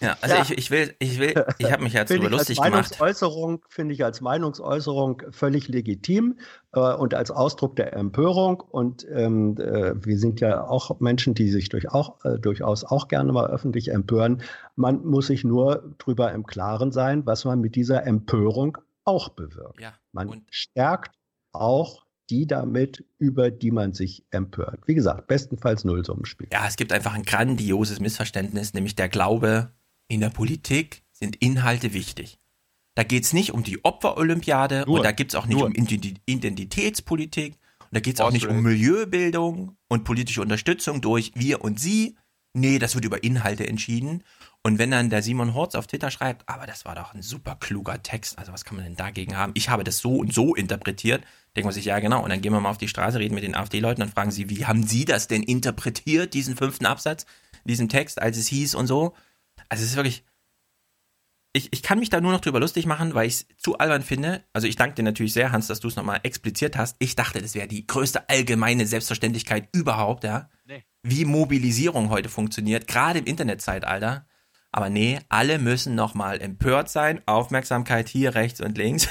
Ja, 0.00 0.16
also 0.20 0.34
Ja. 0.34 0.42
ich, 0.42 0.50
ich 0.58 0.70
will, 0.70 0.94
ich 0.98 1.18
will, 1.18 1.44
ich 1.58 1.70
habe 1.70 1.82
mich 1.82 1.92
darüber 1.94 2.14
ich 2.14 2.22
als 2.24 2.30
lustig 2.32 2.56
gemacht. 2.56 2.72
Meinungsäußerung, 2.72 3.64
finde 3.68 3.94
ich 3.94 4.04
als 4.04 4.20
Meinungsäußerung 4.20 5.22
völlig 5.30 5.68
legitim 5.68 6.38
äh, 6.72 6.80
und 6.80 7.14
als 7.14 7.30
Ausdruck 7.30 7.76
der 7.76 7.92
Empörung. 7.94 8.60
Und 8.60 9.06
ähm, 9.12 9.56
äh, 9.58 9.94
wir 10.04 10.18
sind 10.18 10.40
ja 10.40 10.66
auch 10.66 11.00
Menschen, 11.00 11.34
die 11.34 11.50
sich 11.50 11.68
durch 11.68 11.90
auch, 11.90 12.24
äh, 12.24 12.38
durchaus 12.38 12.84
auch 12.84 13.08
gerne 13.08 13.32
mal 13.32 13.46
öffentlich 13.50 13.90
empören. 13.92 14.42
Man 14.76 15.04
muss 15.04 15.26
sich 15.28 15.44
nur 15.44 15.94
drüber 15.98 16.32
im 16.32 16.46
Klaren 16.46 16.92
sein, 16.92 17.26
was 17.26 17.44
man 17.44 17.60
mit 17.60 17.74
dieser 17.76 18.06
Empörung 18.06 18.78
auch 19.04 19.28
bewirkt. 19.30 19.80
Ja, 19.80 19.92
Man 20.12 20.28
und- 20.28 20.44
stärkt 20.50 21.14
auch 21.52 22.06
die 22.30 22.46
damit, 22.46 23.04
über 23.18 23.50
die 23.50 23.72
man 23.72 23.92
sich 23.92 24.24
empört. 24.30 24.78
Wie 24.86 24.94
gesagt, 24.94 25.26
bestenfalls 25.26 25.84
Nullsummenspiel. 25.84 26.46
Ja, 26.52 26.64
es 26.68 26.76
gibt 26.76 26.92
einfach 26.92 27.12
ein 27.14 27.24
grandioses 27.24 27.98
Missverständnis, 27.98 28.72
nämlich 28.72 28.94
der 28.94 29.08
Glaube, 29.08 29.72
in 30.10 30.20
der 30.20 30.30
Politik 30.30 31.02
sind 31.12 31.36
Inhalte 31.36 31.94
wichtig. 31.94 32.38
Da 32.96 33.04
geht 33.04 33.24
es 33.24 33.32
nicht 33.32 33.52
um 33.52 33.62
die 33.62 33.84
Opferolympiade 33.84 34.84
und 34.86 35.04
da 35.04 35.12
geht 35.12 35.30
es 35.30 35.34
auch 35.34 35.46
nicht 35.46 35.56
nur. 35.56 35.66
um 35.66 35.72
Identi- 35.72 36.16
Identitätspolitik 36.26 37.54
und 37.78 37.88
da 37.92 38.00
geht 38.00 38.14
es 38.14 38.20
auch 38.20 38.32
nicht 38.32 38.46
um. 38.46 38.62
Milieubildung 38.62 39.76
und 39.88 40.04
politische 40.04 40.42
Unterstützung 40.42 41.00
durch 41.00 41.32
wir 41.34 41.62
und 41.62 41.80
sie. 41.80 42.16
Nee, 42.52 42.80
das 42.80 42.96
wird 42.96 43.04
über 43.04 43.22
Inhalte 43.22 43.66
entschieden. 43.68 44.24
Und 44.64 44.78
wenn 44.78 44.90
dann 44.90 45.08
der 45.08 45.22
Simon 45.22 45.54
Horz 45.54 45.76
auf 45.76 45.86
Twitter 45.86 46.10
schreibt, 46.10 46.48
aber 46.48 46.66
das 46.66 46.84
war 46.84 46.96
doch 46.96 47.14
ein 47.14 47.22
super 47.22 47.54
kluger 47.54 48.02
Text, 48.02 48.36
also 48.38 48.52
was 48.52 48.64
kann 48.64 48.76
man 48.76 48.84
denn 48.84 48.96
dagegen 48.96 49.36
haben? 49.36 49.52
Ich 49.54 49.68
habe 49.68 49.84
das 49.84 49.98
so 49.98 50.16
und 50.16 50.34
so 50.34 50.56
interpretiert, 50.56 51.22
denkt 51.54 51.66
man 51.66 51.72
sich, 51.72 51.84
ja 51.84 52.00
genau, 52.00 52.24
und 52.24 52.30
dann 52.30 52.42
gehen 52.42 52.52
wir 52.52 52.60
mal 52.60 52.70
auf 52.70 52.76
die 52.76 52.88
Straße, 52.88 53.20
reden 53.20 53.36
mit 53.36 53.44
den 53.44 53.54
AfD-Leuten 53.54 54.02
und 54.02 54.10
fragen 54.10 54.32
sie, 54.32 54.50
wie 54.50 54.66
haben 54.66 54.82
sie 54.82 55.04
das 55.04 55.28
denn 55.28 55.44
interpretiert, 55.44 56.34
diesen 56.34 56.56
fünften 56.56 56.86
Absatz, 56.86 57.24
diesen 57.64 57.88
Text, 57.88 58.20
als 58.20 58.36
es 58.36 58.48
hieß 58.48 58.74
und 58.74 58.88
so. 58.88 59.14
Also 59.70 59.82
es 59.82 59.90
ist 59.90 59.96
wirklich, 59.96 60.24
ich, 61.52 61.72
ich 61.72 61.82
kann 61.82 61.98
mich 61.98 62.10
da 62.10 62.20
nur 62.20 62.32
noch 62.32 62.40
drüber 62.40 62.60
lustig 62.60 62.86
machen, 62.86 63.14
weil 63.14 63.26
ich 63.26 63.34
es 63.34 63.46
zu 63.56 63.78
albern 63.78 64.02
finde. 64.02 64.44
Also 64.52 64.66
ich 64.66 64.76
danke 64.76 64.96
dir 64.96 65.02
natürlich 65.02 65.32
sehr, 65.32 65.52
Hans, 65.52 65.66
dass 65.66 65.80
du 65.80 65.88
es 65.88 65.96
nochmal 65.96 66.20
expliziert 66.22 66.76
hast. 66.76 66.96
Ich 66.98 67.16
dachte, 67.16 67.40
das 67.40 67.54
wäre 67.54 67.66
die 67.66 67.86
größte 67.86 68.28
allgemeine 68.28 68.86
Selbstverständlichkeit 68.86 69.68
überhaupt, 69.72 70.24
ja. 70.24 70.50
Nee. 70.66 70.84
Wie 71.02 71.24
Mobilisierung 71.24 72.10
heute 72.10 72.28
funktioniert, 72.28 72.86
gerade 72.86 73.20
im 73.20 73.24
Internetzeitalter. 73.24 74.26
Aber 74.72 74.90
nee, 74.90 75.18
alle 75.28 75.58
müssen 75.58 75.96
nochmal 75.96 76.40
empört 76.40 76.88
sein. 76.88 77.20
Aufmerksamkeit 77.26 78.08
hier 78.08 78.34
rechts 78.34 78.60
und 78.60 78.78
links. 78.78 79.08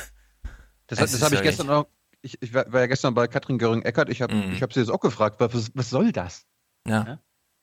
Das, 0.87 0.99
das 0.99 1.21
habe 1.21 1.35
ich 1.35 1.41
gestern 1.41 1.69
auch. 1.69 1.87
Ich, 2.21 2.41
ich 2.41 2.53
war 2.53 2.65
ja 2.73 2.87
gestern 2.87 3.13
bei 3.13 3.27
Katrin 3.27 3.59
Göring-Eckert. 3.59 4.09
Ich 4.09 4.21
habe 4.21 4.33
ich 4.51 4.61
hab 4.63 4.73
sie 4.73 4.79
jetzt 4.79 4.89
auch 4.89 4.99
gefragt, 4.99 5.39
was, 5.39 5.71
was 5.75 5.89
soll 5.89 6.11
das? 6.11 6.47
Ja. 6.87 7.19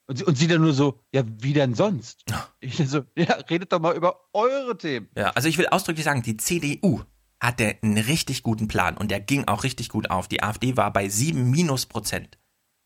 Und 0.09 0.19
sie, 0.19 0.25
und 0.25 0.37
sie 0.37 0.47
dann 0.47 0.61
nur 0.61 0.73
so, 0.73 1.01
ja, 1.13 1.23
wie 1.41 1.53
denn 1.53 1.75
sonst? 1.75 2.25
Ich 2.61 2.77
so, 2.89 3.05
ja, 3.17 3.35
redet 3.51 3.73
doch 3.73 3.81
mal 3.81 3.97
über 3.97 4.21
eure 4.33 4.77
Themen. 4.79 5.09
Ja, 5.17 5.31
also 5.31 5.49
ich 5.49 5.59
will 5.59 5.67
ausdrücklich 5.69 6.05
sagen, 6.05 6.23
die 6.23 6.37
CDU 6.37 7.03
hatte 7.41 7.77
einen 7.83 7.99
richtig 7.99 8.43
guten 8.43 8.69
Plan 8.69 8.97
und 8.97 9.11
der 9.11 9.21
ging 9.21 9.47
auch 9.47 9.65
richtig 9.65 9.89
gut 9.89 10.11
auf. 10.11 10.29
Die 10.29 10.43
AfD 10.43 10.77
war 10.77 10.93
bei 10.93 11.09
sieben 11.09 11.51
minus 11.51 11.87
Prozent. 11.87 12.39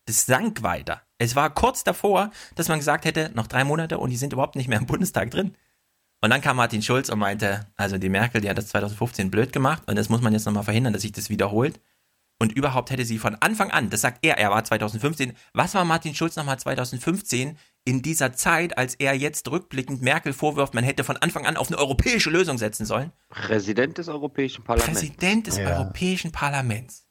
Das 0.05 0.25
sank 0.25 0.63
weiter. 0.63 1.01
Es 1.19 1.35
war 1.35 1.53
kurz 1.53 1.83
davor, 1.83 2.31
dass 2.55 2.67
man 2.67 2.79
gesagt 2.79 3.05
hätte, 3.05 3.31
noch 3.35 3.47
drei 3.47 3.63
Monate 3.63 3.99
und 3.99 4.09
die 4.09 4.17
sind 4.17 4.33
überhaupt 4.33 4.55
nicht 4.55 4.67
mehr 4.67 4.79
im 4.79 4.87
Bundestag 4.87 5.31
drin. 5.31 5.55
Und 6.21 6.29
dann 6.29 6.41
kam 6.41 6.57
Martin 6.57 6.81
Schulz 6.81 7.09
und 7.09 7.19
meinte, 7.19 7.67
also 7.75 7.97
die 7.97 8.09
Merkel, 8.09 8.41
die 8.41 8.49
hat 8.49 8.57
das 8.57 8.67
2015 8.67 9.31
blöd 9.31 9.53
gemacht 9.53 9.83
und 9.87 9.95
das 9.95 10.09
muss 10.09 10.21
man 10.21 10.33
jetzt 10.33 10.45
nochmal 10.45 10.63
verhindern, 10.63 10.93
dass 10.93 11.01
sich 11.01 11.11
das 11.11 11.29
wiederholt. 11.29 11.79
Und 12.41 12.53
überhaupt 12.53 12.89
hätte 12.89 13.05
sie 13.05 13.19
von 13.19 13.35
Anfang 13.39 13.69
an, 13.69 13.91
das 13.91 14.01
sagt 14.01 14.25
er, 14.25 14.35
er 14.39 14.49
war 14.49 14.63
2015, 14.63 15.33
was 15.53 15.75
war 15.75 15.85
Martin 15.85 16.15
Schulz 16.15 16.35
nochmal 16.37 16.57
2015 16.57 17.55
in 17.85 18.01
dieser 18.01 18.33
Zeit, 18.33 18.79
als 18.79 18.95
er 18.95 19.13
jetzt 19.13 19.51
rückblickend 19.51 20.01
Merkel 20.01 20.33
vorwirft, 20.33 20.73
man 20.73 20.83
hätte 20.83 21.03
von 21.03 21.17
Anfang 21.17 21.45
an 21.45 21.55
auf 21.55 21.67
eine 21.67 21.77
europäische 21.77 22.31
Lösung 22.31 22.57
setzen 22.57 22.87
sollen? 22.87 23.11
Präsident 23.29 23.99
des 23.99 24.07
Europäischen 24.09 24.63
Parlaments. 24.63 24.99
Präsident 24.99 25.45
des 25.45 25.57
Ja. 25.59 25.77
Europäischen 25.77 26.31
Parlaments. 26.31 27.05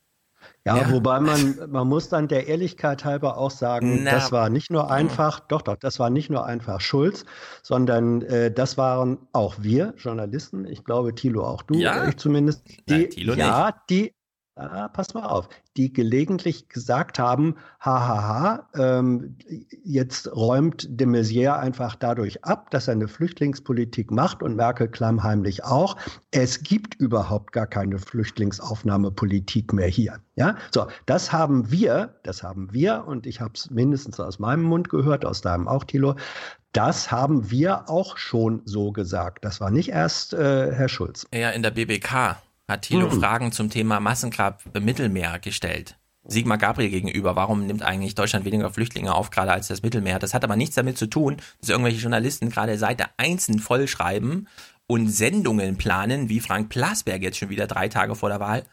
Ja, 0.64 0.78
Ja. 0.78 0.90
wobei 0.90 1.20
man, 1.20 1.54
man 1.70 1.86
muss 1.86 2.08
dann 2.08 2.26
der 2.26 2.48
Ehrlichkeit 2.48 3.04
halber 3.04 3.38
auch 3.38 3.52
sagen, 3.52 4.00
Na. 4.02 4.10
das 4.10 4.32
war 4.32 4.48
nicht 4.50 4.68
nur 4.72 4.90
einfach, 4.90 5.38
doch, 5.38 5.62
doch, 5.62 5.76
das 5.76 6.00
war 6.00 6.10
nicht 6.10 6.28
nur 6.30 6.44
einfach 6.44 6.80
Schulz, 6.80 7.24
sondern 7.62 8.22
äh, 8.22 8.50
das 8.50 8.76
waren 8.76 9.18
auch 9.32 9.54
wir 9.60 9.94
Journalisten, 9.96 10.64
ich 10.66 10.82
glaube 10.82 11.14
Thilo 11.14 11.44
auch 11.46 11.62
du, 11.62 11.74
Ja. 11.74 11.92
oder 12.00 12.08
ich 12.08 12.16
zumindest, 12.16 12.66
die, 12.88 12.92
Nein, 12.92 13.10
Thilo 13.10 13.34
ja, 13.34 13.76
die, 13.88 14.12
ah, 14.60 14.88
pass 14.88 15.14
mal 15.14 15.24
auf, 15.24 15.48
die 15.76 15.92
gelegentlich 15.92 16.68
gesagt 16.68 17.18
haben, 17.18 17.56
hahaha, 17.80 18.68
ähm, 18.74 19.36
jetzt 19.84 20.34
räumt 20.34 20.86
de 20.88 21.06
Maizière 21.06 21.58
einfach 21.58 21.94
dadurch 21.94 22.44
ab, 22.44 22.70
dass 22.70 22.88
er 22.88 22.92
eine 22.92 23.08
Flüchtlingspolitik 23.08 24.10
macht 24.10 24.42
und 24.42 24.56
Merkel 24.56 24.88
klammheimlich 24.88 25.64
auch. 25.64 25.96
Es 26.30 26.62
gibt 26.62 26.94
überhaupt 26.96 27.52
gar 27.52 27.66
keine 27.66 27.98
Flüchtlingsaufnahmepolitik 27.98 29.72
mehr 29.72 29.88
hier. 29.88 30.20
Ja, 30.36 30.56
so, 30.72 30.86
das 31.06 31.32
haben 31.32 31.70
wir, 31.70 32.14
das 32.22 32.42
haben 32.42 32.72
wir, 32.72 33.04
und 33.06 33.26
ich 33.26 33.40
habe 33.40 33.52
es 33.54 33.70
mindestens 33.70 34.20
aus 34.20 34.38
meinem 34.38 34.62
Mund 34.62 34.88
gehört, 34.88 35.24
aus 35.24 35.40
deinem 35.40 35.68
auch, 35.68 35.84
Thilo, 35.84 36.16
das 36.72 37.10
haben 37.10 37.50
wir 37.50 37.88
auch 37.88 38.16
schon 38.16 38.62
so 38.64 38.92
gesagt. 38.92 39.44
Das 39.44 39.60
war 39.60 39.70
nicht 39.70 39.88
erst 39.88 40.34
äh, 40.34 40.72
Herr 40.72 40.88
Schulz. 40.88 41.26
Ja, 41.34 41.50
in 41.50 41.62
der 41.62 41.72
BBK 41.72 42.36
hat 42.70 42.82
Thilo 42.82 43.08
Mhm. 43.08 43.20
Fragen 43.20 43.52
zum 43.52 43.68
Thema 43.68 44.00
Massengrab 44.00 44.62
im 44.72 44.84
Mittelmeer 44.84 45.38
gestellt. 45.38 45.96
Sigmar 46.24 46.58
Gabriel 46.58 46.90
gegenüber, 46.90 47.34
warum 47.36 47.66
nimmt 47.66 47.82
eigentlich 47.82 48.14
Deutschland 48.14 48.44
weniger 48.44 48.70
Flüchtlinge 48.70 49.14
auf, 49.14 49.30
gerade 49.30 49.52
als 49.52 49.68
das 49.68 49.82
Mittelmeer? 49.82 50.18
Das 50.18 50.32
hat 50.34 50.44
aber 50.44 50.54
nichts 50.56 50.74
damit 50.76 50.96
zu 50.98 51.06
tun, 51.06 51.38
dass 51.60 51.70
irgendwelche 51.70 52.00
Journalisten 52.00 52.50
gerade 52.50 52.78
Seite 52.78 53.06
einzeln 53.16 53.58
vollschreiben 53.58 54.46
und 54.86 55.08
Sendungen 55.08 55.76
planen, 55.78 56.28
wie 56.28 56.40
Frank 56.40 56.68
Plasberg 56.68 57.22
jetzt 57.22 57.38
schon 57.38 57.48
wieder 57.48 57.66
drei 57.66 57.88
Tage 57.88 58.14
vor 58.14 58.28
der 58.28 58.38
Wahl. 58.40 58.64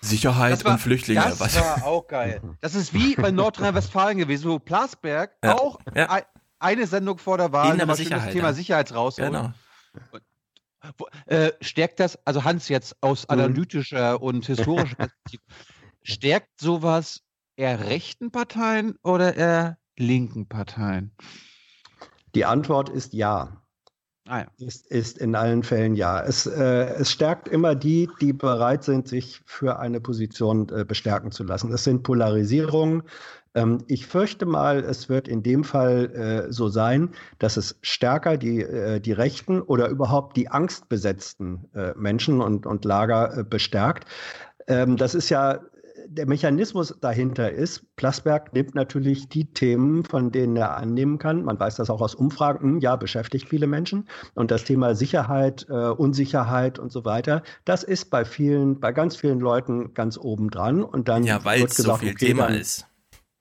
Sicherheit 0.00 0.64
war, 0.64 0.72
und 0.72 0.78
Flüchtlinge. 0.80 1.20
das 1.20 1.38
was? 1.38 1.54
war 1.56 1.84
auch 1.86 2.06
geil. 2.08 2.40
Das 2.60 2.74
ist 2.74 2.92
wie 2.92 3.14
bei 3.14 3.30
Nordrhein-Westfalen 3.30 4.18
gewesen, 4.18 4.50
wo 4.50 4.58
Plasberg 4.58 5.30
Ja, 5.44 5.54
auch 5.54 5.78
ja. 5.94 6.10
ei- 6.10 6.24
eine 6.58 6.86
Sendung 6.88 7.18
vor 7.18 7.38
der 7.38 7.52
Wahl 7.52 7.76
Sicherheit, 7.94 8.26
das 8.28 8.32
Thema 8.32 8.48
ja. 8.48 8.52
Sicherheit 8.54 8.92
rausholt. 8.94 9.28
Genau. 9.30 9.52
Wo- 10.10 10.18
Äh, 11.26 11.52
stärkt 11.60 12.00
das, 12.00 12.18
also 12.26 12.44
Hans 12.44 12.68
jetzt 12.68 12.96
aus 13.00 13.28
analytischer 13.28 14.20
und 14.20 14.46
historischer 14.46 14.96
Perspektive, 14.96 15.42
stärkt 16.02 16.60
sowas 16.60 17.22
eher 17.56 17.86
rechten 17.86 18.30
Parteien 18.30 18.96
oder 19.02 19.36
eher 19.36 19.78
linken 19.96 20.48
Parteien? 20.48 21.14
Die 22.34 22.44
Antwort 22.44 22.88
ist 22.88 23.12
ja. 23.12 23.62
Ah 24.26 24.40
ja. 24.40 24.46
Ist, 24.58 24.86
ist 24.86 25.18
in 25.18 25.34
allen 25.34 25.62
Fällen 25.62 25.94
ja. 25.96 26.22
Es, 26.22 26.46
äh, 26.46 26.94
es 26.94 27.10
stärkt 27.10 27.48
immer 27.48 27.74
die, 27.74 28.08
die 28.20 28.32
bereit 28.32 28.84
sind, 28.84 29.08
sich 29.08 29.42
für 29.46 29.80
eine 29.80 30.00
Position 30.00 30.68
äh, 30.68 30.84
bestärken 30.84 31.32
zu 31.32 31.42
lassen. 31.42 31.72
Es 31.72 31.84
sind 31.84 32.04
Polarisierungen. 32.04 33.02
Ähm, 33.54 33.78
ich 33.86 34.06
fürchte 34.06 34.46
mal, 34.46 34.80
es 34.80 35.08
wird 35.08 35.28
in 35.28 35.42
dem 35.42 35.64
Fall 35.64 36.46
äh, 36.48 36.52
so 36.52 36.68
sein, 36.68 37.10
dass 37.38 37.56
es 37.56 37.78
stärker 37.82 38.36
die, 38.36 38.62
äh, 38.62 39.00
die 39.00 39.12
Rechten 39.12 39.60
oder 39.60 39.88
überhaupt 39.88 40.36
die 40.36 40.48
angstbesetzten 40.48 41.68
äh, 41.74 41.92
Menschen 41.96 42.40
und, 42.40 42.66
und 42.66 42.84
Lager 42.84 43.38
äh, 43.38 43.44
bestärkt. 43.44 44.06
Ähm, 44.66 44.96
das 44.96 45.14
ist 45.14 45.28
ja 45.28 45.60
der 46.08 46.26
Mechanismus 46.26 46.94
dahinter 47.00 47.50
ist, 47.50 47.84
Plasberg 47.96 48.52
nimmt 48.52 48.74
natürlich 48.74 49.28
die 49.28 49.46
Themen, 49.52 50.04
von 50.04 50.30
denen 50.30 50.56
er 50.56 50.76
annehmen 50.76 51.18
kann. 51.18 51.44
Man 51.44 51.58
weiß 51.58 51.76
das 51.76 51.90
auch 51.90 52.00
aus 52.00 52.14
Umfragen, 52.14 52.60
hm, 52.74 52.78
ja, 52.80 52.96
beschäftigt 52.96 53.48
viele 53.48 53.66
Menschen. 53.66 54.08
Und 54.34 54.50
das 54.50 54.64
Thema 54.64 54.94
Sicherheit, 54.94 55.66
äh, 55.68 55.72
Unsicherheit 55.72 56.78
und 56.78 56.92
so 56.92 57.04
weiter, 57.04 57.42
das 57.64 57.82
ist 57.82 58.10
bei 58.10 58.24
vielen, 58.24 58.80
bei 58.80 58.92
ganz 58.92 59.16
vielen 59.16 59.40
Leuten 59.40 59.94
ganz 59.94 60.18
oben 60.18 60.50
dran. 60.50 60.82
Und 60.82 61.08
dann 61.08 61.24
Ja, 61.24 61.44
weil 61.44 61.62
es 61.64 61.76
so 61.76 61.94
viel 61.96 62.10
okay, 62.10 62.26
Thema 62.26 62.48
dann- 62.48 62.56
ist. 62.56 62.86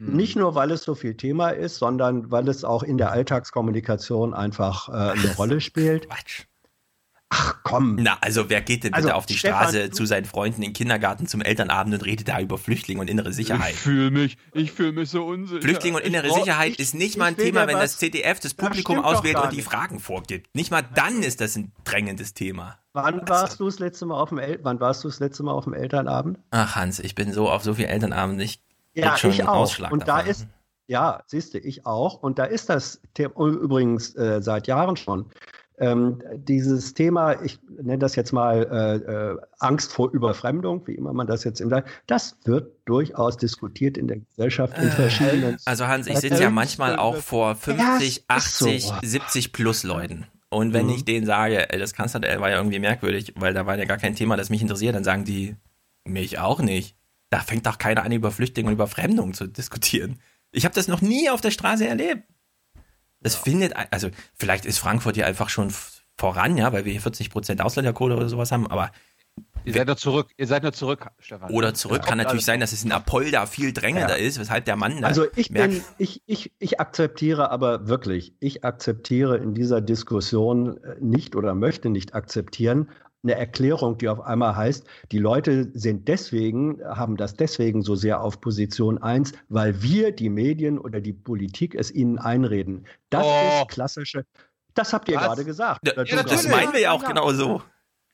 Nicht 0.01 0.35
nur, 0.35 0.55
weil 0.55 0.71
es 0.71 0.83
so 0.83 0.95
viel 0.95 1.15
Thema 1.15 1.49
ist, 1.49 1.77
sondern 1.77 2.31
weil 2.31 2.47
es 2.47 2.63
auch 2.63 2.83
in 2.83 2.97
der 2.97 3.11
Alltagskommunikation 3.11 4.33
einfach 4.33 4.89
äh, 4.89 4.91
eine 5.17 5.35
Rolle 5.35 5.61
spielt. 5.61 6.09
Quatsch. 6.09 6.43
Ach 7.33 7.55
komm. 7.63 7.95
Na, 8.01 8.17
also 8.19 8.49
wer 8.49 8.59
geht 8.59 8.83
denn 8.83 8.91
bitte 8.91 9.05
Also, 9.05 9.15
auf 9.15 9.25
die 9.25 9.37
Stefan, 9.37 9.59
Straße 9.69 9.91
zu 9.91 10.05
seinen 10.05 10.25
Freunden 10.25 10.63
in 10.63 10.69
den 10.69 10.73
Kindergarten 10.73 11.27
zum 11.27 11.39
Elternabend 11.41 11.93
und 11.93 12.05
redet 12.05 12.27
da 12.27 12.41
über 12.41 12.57
Flüchtlinge 12.57 12.99
und 12.99 13.09
innere 13.09 13.31
Sicherheit? 13.31 13.73
fühle 13.73 14.11
mich, 14.11 14.37
ich 14.53 14.73
fühle 14.73 14.91
mich 14.91 15.09
so 15.11 15.23
unsicher. 15.25 15.61
Flüchtlinge 15.61 15.95
und 15.95 16.03
innere 16.03 16.27
Ich 16.27 16.33
Sicherheit 16.33 16.71
ich- 16.73 16.79
ist 16.79 16.93
nicht 16.93 17.11
ich 17.11 17.17
mal 17.17 17.27
ein 17.27 17.37
Thema, 17.37 17.67
wenn 17.67 17.75
was- 17.75 17.91
das 17.93 17.97
ZDF 17.99 18.41
das 18.41 18.53
Das 18.53 18.53
Publikum 18.55 18.97
doch 18.97 19.05
auswählt 19.05 19.37
und 19.37 19.53
die. 19.53 19.61
Fragen 19.61 20.01
vorgibt. 20.01 20.53
Nicht 20.53 20.71
mal 20.71 20.81
dann 20.95 21.23
ist 21.23 21.39
das 21.39 21.55
ein 21.55 21.71
drängendes 21.85 22.33
Thema. 22.33 22.77
Wann 22.91 23.25
warst 23.29 23.61
du 23.61 23.65
das 23.65 23.79
letzte 23.79 24.05
Mal 24.07 24.19
auf 24.19 24.27
dem 24.29 24.37
El 24.39 24.59
Wann 24.63 24.81
warst 24.81 25.05
du 25.05 25.07
das 25.07 25.21
letzte 25.21 25.43
Mal 25.43 25.53
auf 25.53 25.63
dem 25.63 25.73
Elternabend? 25.73 26.37
Ach 26.49 26.75
Hans, 26.75 26.99
ich 26.99 27.15
bin 27.15 27.31
so 27.31 27.49
auf 27.49 27.63
so 27.63 27.75
viel 27.75 27.85
Elternabend, 27.85 28.41
ich 28.41 28.61
Ja, 28.93 29.15
ich 29.15 29.43
auch. 29.43 29.47
Ausschlag 29.47 29.91
Und 29.91 30.07
da 30.07 30.17
davon. 30.17 30.31
ist, 30.31 30.47
ja, 30.87 31.21
siehst 31.27 31.53
du, 31.53 31.59
ich 31.59 31.85
auch. 31.85 32.21
Und 32.21 32.39
da 32.39 32.43
ist 32.45 32.69
das 32.69 33.01
Thema 33.13 33.33
übrigens 33.47 34.15
äh, 34.15 34.41
seit 34.41 34.67
Jahren 34.67 34.97
schon. 34.97 35.27
Ähm, 35.77 36.21
dieses 36.35 36.93
Thema, 36.93 37.41
ich 37.41 37.57
nenne 37.81 37.97
das 37.97 38.15
jetzt 38.15 38.31
mal 38.33 38.67
äh, 38.71 39.11
äh, 39.31 39.37
Angst 39.57 39.91
vor 39.91 40.11
Überfremdung, 40.11 40.85
wie 40.85 40.93
immer 40.93 41.11
man 41.11 41.25
das 41.25 41.43
jetzt 41.43 41.59
im 41.59 41.71
das 42.05 42.37
wird 42.43 42.71
durchaus 42.85 43.35
diskutiert 43.37 43.97
in 43.97 44.07
der 44.07 44.19
Gesellschaft 44.19 44.77
in 44.77 44.91
verschiedenen. 44.91 45.57
Also 45.65 45.87
Hans, 45.87 46.05
ich 46.05 46.19
sitze 46.19 46.43
ja 46.43 46.51
manchmal 46.51 46.97
auch 46.97 47.15
vor 47.15 47.55
50, 47.55 48.25
Ja, 48.29 48.37
ist 48.37 48.57
so. 48.59 48.65
80, 48.67 48.91
70 49.01 49.53
plus 49.53 49.83
Leuten. 49.83 50.27
Und 50.49 50.73
wenn 50.73 50.85
Mhm. 50.87 50.93
ich 50.93 51.05
denen 51.05 51.25
sage, 51.25 51.71
ey, 51.71 51.79
das 51.79 51.93
Kanzlerduell 51.93 52.39
war 52.41 52.49
ja 52.51 52.57
irgendwie 52.57 52.77
merkwürdig, 52.79 53.33
weil 53.37 53.53
da 53.55 53.65
war 53.65 53.75
ja 53.77 53.85
gar 53.85 53.97
kein 53.97 54.15
Thema, 54.15 54.37
das 54.37 54.49
mich 54.51 54.61
interessiert, 54.61 54.93
dann 54.93 55.03
sagen 55.05 55.23
die, 55.23 55.55
mich 56.05 56.37
auch 56.37 56.59
nicht. 56.59 56.95
Da 57.31 57.39
fängt 57.39 57.65
doch 57.65 57.79
keiner 57.79 58.03
an, 58.03 58.11
über 58.11 58.29
Flüchtlinge 58.29 58.67
und 58.67 58.73
Überfremdung 58.73 59.33
zu 59.33 59.47
diskutieren. 59.47 60.19
Ich 60.51 60.65
habe 60.65 60.75
das 60.75 60.87
noch 60.87 61.01
nie 61.01 61.29
auf 61.29 61.41
der 61.41 61.51
Straße 61.51 61.87
erlebt. 61.87 62.23
Das 63.21 63.35
findet, 63.35 63.73
also 63.91 64.09
vielleicht 64.35 64.65
ist 64.65 64.79
Frankfurt 64.79 65.17
ja 65.17 65.25
einfach 65.25 65.49
schon 65.49 65.73
voran, 66.17 66.57
ja, 66.57 66.73
weil 66.73 66.85
wir 66.85 66.91
hier 66.91 67.01
40% 67.01 67.61
Ausländerquote 67.61 68.15
oder 68.15 68.29
sowas 68.29 68.51
haben, 68.51 68.67
aber 68.67 68.91
Ihr 69.63 69.73
seid 69.73 69.87
noch 69.87 69.95
zurück, 69.95 70.31
ihr 70.37 70.47
seid 70.47 70.63
noch 70.63 70.71
zurück, 70.71 71.07
Stefan. 71.19 71.51
oder 71.51 71.73
zurück 71.73 72.01
kann 72.01 72.17
natürlich 72.17 72.45
sein, 72.45 72.59
dass 72.59 72.73
es 72.73 72.83
in 72.83 72.91
Apolda 72.91 73.45
viel 73.45 73.73
drängender 73.73 74.17
ist, 74.17 74.39
weshalb 74.39 74.65
der 74.65 74.75
Mann 74.75 75.01
da 75.01 75.07
Also 75.07 75.27
ich 75.35 75.51
merkt, 75.51 75.73
bin, 75.73 75.83
ich, 75.99 76.23
ich, 76.25 76.51
ich 76.57 76.79
akzeptiere 76.79 77.51
aber 77.51 77.87
wirklich, 77.87 78.33
ich 78.39 78.65
akzeptiere 78.65 79.37
in 79.37 79.53
dieser 79.53 79.79
Diskussion 79.79 80.83
äh, 80.83 80.95
nicht 80.99 81.35
oder 81.35 81.53
möchte 81.53 81.89
nicht 81.89 82.15
akzeptieren 82.15 82.89
eine 83.23 83.35
Erklärung, 83.35 83.97
die 83.97 84.09
auf 84.09 84.21
einmal 84.21 84.55
heißt, 84.55 84.85
die 85.11 85.19
Leute 85.19 85.69
sind 85.73 86.07
deswegen, 86.07 86.81
haben 86.83 87.17
das 87.17 87.35
deswegen 87.35 87.83
so 87.83 87.95
sehr 87.95 88.21
auf 88.21 88.41
Position 88.41 88.97
1, 88.97 89.33
weil 89.49 89.81
wir, 89.83 90.11
die 90.11 90.29
Medien 90.29 90.79
oder 90.79 91.01
die 91.01 91.13
Politik 91.13 91.75
es 91.75 91.91
ihnen 91.91 92.17
einreden. 92.17 92.87
Das 93.09 93.25
Oh. 93.25 93.61
ist 93.61 93.69
klassische, 93.69 94.25
das 94.73 94.93
habt 94.93 95.07
ihr 95.09 95.17
Was? 95.17 95.23
gerade 95.25 95.45
gesagt. 95.45 95.79
Ja, 95.85 95.93
du 95.93 96.03
das 96.03 96.45
gerade. 96.45 96.49
meinen 96.49 96.73
wir 96.73 96.79
ja 96.81 96.91
auch 96.93 97.03
genau 97.05 97.31
so. 97.33 97.61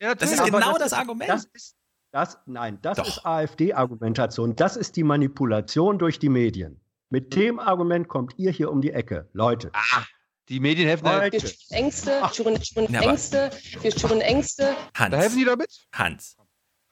Ja, 0.02 0.14
Das 0.14 0.32
ist 0.32 0.44
genau 0.44 0.74
das 0.74 0.90
das, 0.90 0.94
Argument. 0.94 1.30
Das 1.30 1.46
ist, 1.54 1.76
das, 2.12 2.38
nein, 2.46 2.80
das 2.82 2.98
Doch. 2.98 3.08
ist 3.08 3.26
AfD-Argumentation. 3.26 4.56
Das 4.56 4.76
ist 4.78 4.96
die 4.96 5.04
Manipulation 5.04 5.98
durch 6.00 6.20
die 6.20 6.30
Medien. 6.30 6.80
Mit 7.10 7.36
dem 7.36 7.60
Argument 7.60 8.08
kommt 8.08 8.34
ihr 8.38 8.52
hier 8.52 8.72
um 8.72 8.82
die 8.82 8.92
Ecke. 8.92 9.30
Leute. 9.34 9.70
Ah, 9.74 10.04
die 10.50 10.60
Medien 10.60 10.88
helfen 10.88 11.06
da. 11.06 11.32
Wir 11.32 11.40
schüren 11.40 11.54
Ängste, 11.70 12.22
schüren, 12.34 12.64
schüren 12.64 12.92
Ja, 12.94 13.00
aber- 13.02 13.10
Ängste, 13.12 13.50
wir 13.82 13.92
schüren 13.92 14.22
Ängste. 14.22 14.76
Hans. 14.96 15.12
da 15.12 15.18
helfen 15.18 15.38
die 15.38 15.46
damit? 15.46 15.88
Hans. 15.94 16.38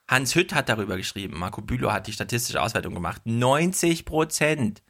Hans 0.08 0.36
Hütt 0.36 0.54
hat 0.54 0.70
darüber 0.70 0.98
geschrieben, 0.98 1.38
Marco 1.40 1.62
Bülow 1.62 1.92
hat 1.92 2.08
die 2.08 2.14
statistische 2.14 2.62
Auswertung 2.62 2.94
gemacht. 2.94 3.22
90 3.26 4.06
Prozent 4.06 4.84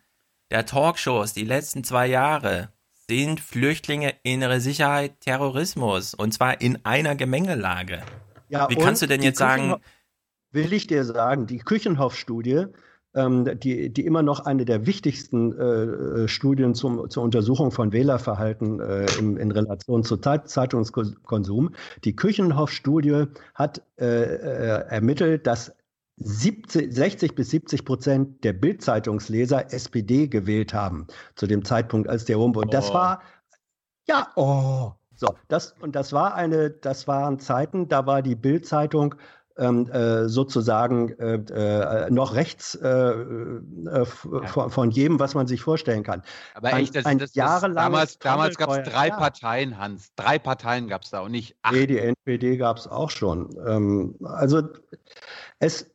der 0.52 0.66
Talkshows 0.66 1.34
die 1.34 1.46
letzten 1.46 1.84
zwei 1.84 2.08
Jahre 2.08 2.74
sind 3.08 3.40
Flüchtlinge, 3.40 4.14
innere 4.24 4.60
Sicherheit, 4.60 5.22
Terrorismus. 5.22 6.14
Und 6.16 6.34
zwar 6.34 6.60
in 6.60 6.84
einer 6.86 7.16
Gemengelage. 7.16 8.04
Ja, 8.50 8.70
Wie 8.70 8.76
kannst 8.76 9.02
du 9.04 9.08
denn 9.08 9.22
jetzt 9.22 9.38
sagen, 9.40 9.74
Küchenho- 9.74 9.82
Will 10.52 10.72
ich 10.74 10.88
dir 10.88 11.04
sagen, 11.04 11.48
die 11.48 11.60
Küchenhoff-Studie, 11.60 12.66
ähm, 13.16 13.60
die, 13.60 13.92
die 13.92 14.06
immer 14.06 14.22
noch 14.22 14.42
eine 14.46 14.66
der 14.66 14.86
wichtigsten 14.86 15.58
äh, 15.58 15.64
äh, 16.24 16.28
Studien 16.28 16.76
zum, 16.76 17.10
zur 17.10 17.24
Untersuchung 17.24 17.72
von 17.72 17.94
Wählerverhalten 17.94 18.80
äh, 18.80 19.06
im, 19.20 19.38
in 19.38 19.52
Relation 19.52 20.04
zu 20.04 20.18
Zeit, 20.18 20.50
Zeitungskonsum, 20.50 21.72
die 22.04 22.16
Küchenhoff-Studie 22.16 23.26
hat 23.54 23.82
äh, 23.98 24.06
äh, 24.06 24.88
ermittelt, 24.90 25.48
dass 25.48 25.74
70, 26.18 26.94
60 26.94 27.36
bis 27.36 27.50
70 27.50 27.84
Prozent 27.84 28.44
der 28.44 28.54
Bild-Zeitungsleser 28.54 29.74
SPD 29.74 30.28
gewählt 30.28 30.74
haben 30.74 31.08
zu 31.36 31.48
dem 31.48 31.66
Zeitpunkt, 31.66 32.08
als 32.08 32.26
der 32.26 32.40
Umbau. 32.40 32.62
Das 32.62 32.92
Oh. 32.92 32.94
war 32.94 33.22
ja, 34.08 34.28
oh. 34.36 34.92
So, 35.18 35.30
das, 35.48 35.74
und 35.80 35.96
das 35.96 36.12
war 36.12 36.36
eine, 36.36 36.70
das 36.70 37.08
waren 37.08 37.40
Zeiten, 37.40 37.88
da 37.88 38.06
war 38.06 38.22
die 38.22 38.36
Bild-Zeitung 38.36 39.16
äh, 39.58 40.28
sozusagen 40.28 41.10
äh, 41.20 41.36
äh, 41.36 42.10
noch 42.12 42.36
rechts 42.36 42.76
äh, 42.76 43.14
f- 43.90 44.28
von, 44.46 44.70
von 44.70 44.92
jedem, 44.92 45.20
was 45.20 45.34
man 45.34 45.48
sich 45.48 45.62
vorstellen 45.62 46.04
kann. 46.04 46.24
Aber 46.56 46.70
Ein- 46.70 46.84
echt, 46.84 46.96
das, 46.96 47.06
ein 47.06 47.20
das, 47.20 47.32
das, 47.32 47.62
damals, 47.62 48.20
damals 48.20 48.58
gab 48.58 48.70
es 48.70 48.90
drei 48.90 49.08
ja. 49.08 49.16
Parteien, 49.18 49.78
Hans. 49.78 50.14
Drei 50.16 50.40
Parteien 50.40 50.88
gab 50.88 51.04
es 51.04 51.10
da 51.12 51.22
und 51.22 51.32
nicht 51.32 51.56
acht. 51.62 51.74
Nee, 51.74 51.88
die 51.88 52.00
NPD 52.00 52.58
gab 52.58 52.78
es 52.78 52.88
auch 52.88 53.10
schon. 53.10 53.56
Ähm, 53.66 54.16
also 54.24 54.64
es, 55.60 55.90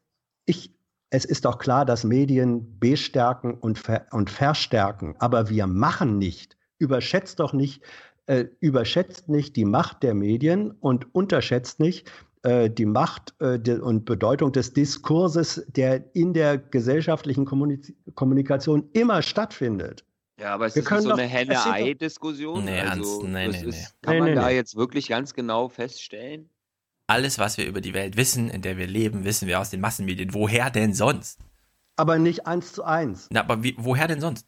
ich, 0.46 0.74
es 1.11 1.24
ist 1.24 1.44
doch 1.44 1.58
klar, 1.58 1.84
dass 1.84 2.04
Medien 2.04 2.78
bestärken 2.78 3.54
und, 3.54 3.78
ver, 3.78 4.06
und 4.11 4.30
verstärken, 4.30 5.16
aber 5.18 5.48
wir 5.48 5.66
machen 5.66 6.18
nicht. 6.18 6.56
Überschätzt 6.78 7.40
doch 7.40 7.52
nicht, 7.52 7.82
äh, 8.26 8.46
überschätzt 8.61 9.28
nicht 9.28 9.54
die 9.56 9.64
Macht 9.66 10.02
der 10.02 10.14
Medien 10.14 10.70
und 10.70 11.14
unterschätzt 11.14 11.78
nicht 11.80 12.11
die 12.45 12.86
Macht 12.86 13.34
äh, 13.41 13.59
de, 13.59 13.78
und 13.78 14.05
Bedeutung 14.05 14.53
des 14.53 14.72
Diskurses, 14.72 15.64
der 15.68 16.14
in 16.14 16.32
der 16.32 16.59
gesellschaftlichen 16.59 17.45
Kommunik 17.45 17.95
Kommunikation 18.14 18.88
immer 18.93 19.22
stattfindet. 19.22 20.05
Ja, 20.41 20.55
aber 20.55 20.66
es 20.66 20.74
Wir 20.74 20.82
ist 20.82 20.88
können 20.88 21.03
so 21.03 21.11
eine 21.11 21.24
Henne-Ei-Diskussion. 21.24 22.64
Nee, 22.64 22.80
also, 22.80 23.22
nee, 23.24 23.49
nee, 23.49 23.62
nee. 23.62 23.86
Kann 24.01 24.14
Nee, 24.14 24.20
man 24.20 24.28
nee, 24.30 24.34
da 24.34 24.47
nee. 24.49 24.55
jetzt 24.55 24.74
wirklich 24.74 25.09
ganz 25.09 25.34
genau 25.34 25.68
feststellen? 25.68 26.49
alles, 27.11 27.41
was 27.41 27.59
wir 27.59 27.66
über 27.66 27.80
die 27.80 27.93
Welt 27.93 28.16
wissen, 28.16 28.49
in 28.49 28.62
der 28.62 28.76
wir 28.76 28.86
leben, 28.86 29.24
wissen 29.24 29.49
wir 29.49 29.59
aus 29.59 29.70
den 29.70 29.80
Massenmedien. 29.80 30.32
Woher 30.32 30.70
denn 30.70 30.95
sonst? 30.95 31.41
Aber 31.97 32.18
nicht 32.18 32.47
eins 32.47 32.72
zu 32.72 32.84
eins. 32.84 33.26
Na, 33.30 33.41
aber 33.41 33.62
wie, 33.64 33.74
woher 33.76 34.07
denn 34.07 34.20
sonst? 34.20 34.47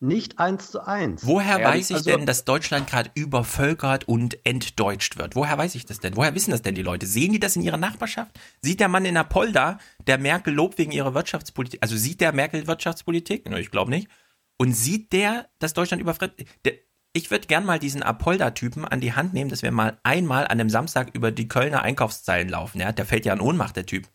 Nicht 0.00 0.38
eins 0.38 0.70
zu 0.70 0.86
eins. 0.86 1.26
Woher 1.26 1.60
Ja, 1.60 1.68
weiß 1.68 1.90
ich 1.90 1.96
also- 1.96 2.10
denn, 2.10 2.26
dass 2.26 2.44
Deutschland 2.44 2.88
gerade 2.88 3.10
übervölkert 3.14 4.06
und 4.06 4.44
entdeutscht 4.44 5.16
wird? 5.16 5.34
Woher 5.36 5.56
weiß 5.56 5.74
ich 5.76 5.86
das 5.86 5.98
denn? 6.00 6.16
Woher 6.16 6.34
wissen 6.34 6.50
das 6.50 6.62
denn 6.62 6.74
die 6.74 6.82
Leute? 6.82 7.06
Sehen 7.06 7.32
die 7.32 7.40
das 7.40 7.56
in 7.56 7.62
ihrer 7.62 7.76
Nachbarschaft? 7.76 8.38
Sieht 8.60 8.80
der 8.80 8.88
Mann 8.88 9.04
in 9.04 9.16
Apolda, 9.16 9.78
der 10.06 10.18
Merkel 10.18 10.52
lobt 10.52 10.78
wegen 10.78 10.92
ihrer 10.92 11.14
Wirtschaftspolitik, 11.14 11.80
also 11.82 11.96
sieht 11.96 12.20
der 12.20 12.32
Merkel 12.32 12.66
Wirtschaftspolitik? 12.66 13.48
Ich 13.58 13.70
glaube 13.70 13.90
nicht. 13.90 14.08
Und 14.56 14.72
sieht 14.72 15.12
der, 15.12 15.48
dass 15.58 15.72
Deutschland 15.72 16.02
überfremdet? 16.02 16.46
Der, 16.64 16.74
ich 17.12 17.30
würde 17.30 17.46
gern 17.46 17.64
mal 17.64 17.78
diesen 17.78 18.02
Apolda-Typen 18.02 18.84
an 18.84 19.00
die 19.00 19.12
Hand 19.14 19.32
nehmen, 19.34 19.48
dass 19.48 19.62
wir 19.62 19.70
mal 19.70 19.98
einmal 20.02 20.44
an 20.44 20.60
einem 20.60 20.68
Samstag 20.70 21.14
über 21.14 21.30
die 21.30 21.48
Kölner 21.48 21.82
Einkaufszeilen 21.82 22.48
laufen. 22.48 22.80
Ja? 22.80 22.92
Der 22.92 23.06
fällt 23.06 23.24
ja 23.24 23.32
in 23.32 23.40
Ohnmacht, 23.40 23.76
der 23.76 23.86
Typ. 23.86 24.08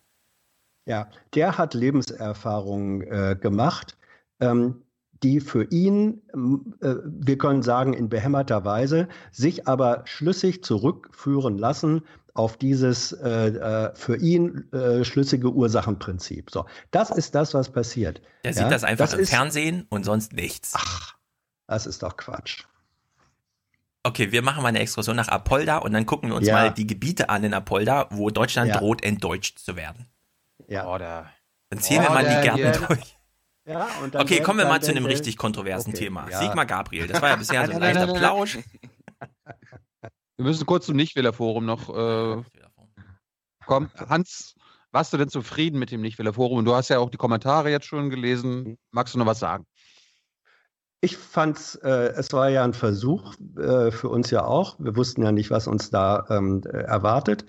Ja, 0.85 1.09
der 1.33 1.57
hat 1.57 1.73
Lebenserfahrung 1.73 3.01
äh, 3.03 3.37
gemacht. 3.39 3.97
Ähm, 4.41 4.83
die 5.23 5.39
für 5.41 5.63
ihn, 5.65 6.21
äh, 6.81 6.95
wir 7.05 7.37
können 7.37 7.61
sagen 7.61 7.93
in 7.93 8.09
behämmerter 8.09 8.63
Weise, 8.65 9.07
sich 9.31 9.67
aber 9.67 10.03
schlüssig 10.05 10.63
zurückführen 10.63 11.57
lassen 11.57 12.03
auf 12.33 12.55
dieses 12.57 13.11
äh, 13.11 13.47
äh, 13.49 13.95
für 13.95 14.15
ihn 14.17 14.71
äh, 14.71 15.03
schlüssige 15.03 15.51
Ursachenprinzip. 15.51 16.51
So, 16.51 16.65
das 16.91 17.09
ist 17.09 17.35
das, 17.35 17.53
was 17.53 17.69
passiert. 17.69 18.21
Der 18.45 18.53
sieht 18.53 18.63
Ja, 18.63 18.69
das 18.69 18.83
einfach 18.83 19.05
das 19.05 19.13
im 19.15 19.19
ist- 19.21 19.29
Fernsehen 19.29 19.85
und 19.89 20.05
sonst 20.05 20.31
nichts. 20.33 20.73
Das 21.67 21.85
ist 21.85 22.01
doch 22.03 22.15
Quatsch. 22.17 22.63
Okay, 24.03 24.31
wir 24.31 24.41
machen 24.41 24.63
mal 24.63 24.69
eine 24.69 24.79
Exkursion 24.79 25.17
nach 25.17 25.27
Apolda 25.27 25.79
und 25.79 25.91
dann 25.91 26.05
gucken 26.05 26.29
wir 26.29 26.35
uns 26.37 26.47
Ja. 26.47 26.53
mal 26.53 26.71
die 26.73 26.87
Gebiete 26.87 27.29
an 27.29 27.43
in 27.43 27.53
Apolda, 27.53 28.07
wo 28.11 28.29
Deutschland 28.29 28.69
Ja. 28.69 28.77
droht, 28.77 29.03
entdeutscht 29.03 29.59
zu 29.59 29.75
werden. 29.75 30.05
Ja. 30.67 30.85
Dann 31.69 31.79
zählen 31.79 32.01
wir 32.03 32.09
Oh, 32.09 32.13
mal 32.13 32.23
die 32.23 32.41
Gärten 32.41 32.85
durch. 32.87 33.17
Ja, 33.69 33.87
und 34.03 34.15
dann 34.15 34.23
Okay, 34.23 34.41
kommen 34.41 34.57
wir 34.57 34.63
dann 34.63 34.73
mal 34.73 34.81
zu 34.81 34.89
einem 34.89 35.05
richtig 35.05 35.37
kontroversen 35.37 35.91
Okay, 35.91 36.05
Thema. 36.05 36.27
ja. 36.27 36.39
Sigmar 36.39 36.65
Gabriel, 36.65 37.05
das 37.05 37.21
war 37.21 37.29
ja 37.29 37.35
bisher 37.35 37.65
so 37.67 37.73
ein 37.73 37.79
leichter 37.79 38.11
Plausch. 38.11 38.57
Wir 40.37 40.45
müssen 40.45 40.65
kurz 40.65 40.87
zum 40.87 40.95
Nichtwählerforum 40.95 41.65
noch. 41.65 41.89
Äh, 41.89 42.43
komm, 43.67 43.91
Hans, 44.07 44.55
warst 44.91 45.13
du 45.13 45.17
denn 45.17 45.29
zufrieden 45.29 45.77
mit 45.77 45.91
dem 45.91 46.01
Nichtwählerforum? 46.01 46.57
Und 46.57 46.65
du 46.65 46.73
hast 46.73 46.89
ja 46.89 46.97
auch 46.97 47.11
die 47.11 47.17
Kommentare 47.17 47.69
jetzt 47.69 47.85
schon 47.85 48.09
gelesen. 48.09 48.79
Magst 48.89 49.13
du 49.13 49.19
noch 49.19 49.27
was 49.27 49.39
sagen? 49.39 49.67
Ich 51.01 51.15
fand's, 51.15 51.75
äh, 51.75 52.13
es 52.15 52.33
war 52.33 52.49
ja 52.49 52.63
ein 52.63 52.73
Versuch, 52.73 53.35
äh, 53.57 53.91
für 53.91 54.09
uns 54.09 54.31
ja 54.31 54.45
auch. 54.45 54.77
Wir 54.79 54.95
wussten 54.95 55.21
ja 55.21 55.31
nicht, 55.31 55.51
was 55.51 55.67
uns 55.67 55.91
da 55.91 56.25
ähm, 56.29 56.63
äh, 56.65 56.79
erwartet. 56.79 57.45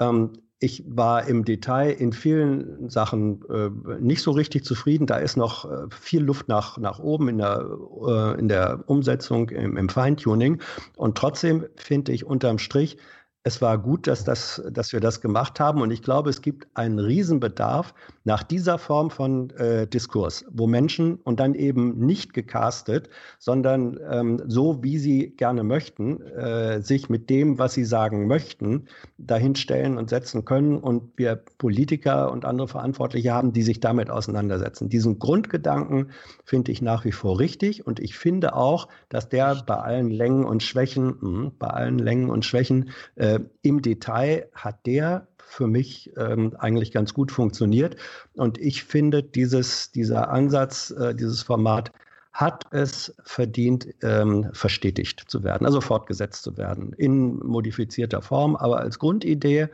Ähm, 0.00 0.32
ich 0.62 0.84
war 0.86 1.26
im 1.26 1.44
Detail 1.46 1.90
in 1.90 2.12
vielen 2.12 2.90
Sachen 2.90 3.40
äh, 3.48 3.70
nicht 3.98 4.22
so 4.22 4.30
richtig 4.30 4.64
zufrieden. 4.64 5.06
Da 5.06 5.16
ist 5.16 5.36
noch 5.36 5.64
äh, 5.64 5.86
viel 5.88 6.22
Luft 6.22 6.48
nach, 6.48 6.76
nach 6.76 6.98
oben 6.98 7.28
in 7.28 7.38
der, 7.38 7.66
äh, 8.06 8.38
in 8.38 8.48
der 8.48 8.84
Umsetzung, 8.86 9.48
im, 9.48 9.78
im 9.78 9.88
Feintuning. 9.88 10.60
Und 10.96 11.16
trotzdem 11.16 11.64
finde 11.76 12.12
ich 12.12 12.26
unterm 12.26 12.58
Strich, 12.58 12.98
es 13.42 13.62
war 13.62 13.78
gut, 13.78 14.06
dass, 14.06 14.24
das, 14.24 14.62
dass 14.70 14.92
wir 14.92 15.00
das 15.00 15.22
gemacht 15.22 15.60
haben. 15.60 15.80
Und 15.80 15.90
ich 15.90 16.02
glaube, 16.02 16.28
es 16.28 16.42
gibt 16.42 16.68
einen 16.74 16.98
Riesenbedarf 16.98 17.94
nach 18.24 18.42
dieser 18.42 18.76
Form 18.76 19.10
von 19.10 19.48
äh, 19.50 19.86
Diskurs, 19.86 20.44
wo 20.50 20.66
Menschen 20.66 21.14
und 21.16 21.40
dann 21.40 21.54
eben 21.54 21.98
nicht 22.04 22.34
gecastet, 22.34 23.08
sondern 23.38 23.98
ähm, 24.10 24.42
so, 24.46 24.82
wie 24.82 24.98
sie 24.98 25.30
gerne 25.30 25.62
möchten, 25.62 26.20
äh, 26.20 26.82
sich 26.82 27.08
mit 27.08 27.30
dem, 27.30 27.58
was 27.58 27.72
sie 27.72 27.84
sagen 27.84 28.26
möchten, 28.26 28.86
dahinstellen 29.16 29.96
und 29.96 30.10
setzen 30.10 30.44
können. 30.44 30.78
Und 30.78 31.16
wir 31.16 31.36
Politiker 31.56 32.30
und 32.30 32.44
andere 32.44 32.68
Verantwortliche 32.68 33.32
haben, 33.32 33.54
die 33.54 33.62
sich 33.62 33.80
damit 33.80 34.10
auseinandersetzen. 34.10 34.90
Diesen 34.90 35.18
Grundgedanken 35.18 36.10
finde 36.44 36.72
ich 36.72 36.82
nach 36.82 37.06
wie 37.06 37.12
vor 37.12 37.38
richtig. 37.38 37.86
Und 37.86 38.00
ich 38.00 38.18
finde 38.18 38.54
auch, 38.54 38.88
dass 39.08 39.30
der 39.30 39.62
bei 39.66 39.76
allen 39.76 40.10
Längen 40.10 40.44
und 40.44 40.62
Schwächen, 40.62 41.16
mh, 41.20 41.52
bei 41.58 41.68
allen 41.68 41.98
Längen 41.98 42.28
und 42.28 42.44
Schwächen 42.44 42.90
äh, 43.16 43.29
im 43.62 43.82
Detail 43.82 44.48
hat 44.54 44.86
der 44.86 45.28
für 45.38 45.66
mich 45.66 46.12
ähm, 46.16 46.54
eigentlich 46.58 46.92
ganz 46.92 47.12
gut 47.12 47.32
funktioniert. 47.32 47.96
Und 48.34 48.58
ich 48.58 48.84
finde, 48.84 49.22
dieses, 49.22 49.90
dieser 49.90 50.30
Ansatz, 50.30 50.90
äh, 50.92 51.14
dieses 51.14 51.42
Format 51.42 51.90
hat 52.32 52.64
es 52.70 53.14
verdient, 53.24 53.88
ähm, 54.02 54.48
verstetigt 54.52 55.24
zu 55.26 55.42
werden, 55.42 55.66
also 55.66 55.80
fortgesetzt 55.80 56.44
zu 56.44 56.56
werden, 56.56 56.92
in 56.92 57.38
modifizierter 57.38 58.22
Form. 58.22 58.54
Aber 58.54 58.78
als 58.78 58.98
Grundidee 58.98 59.68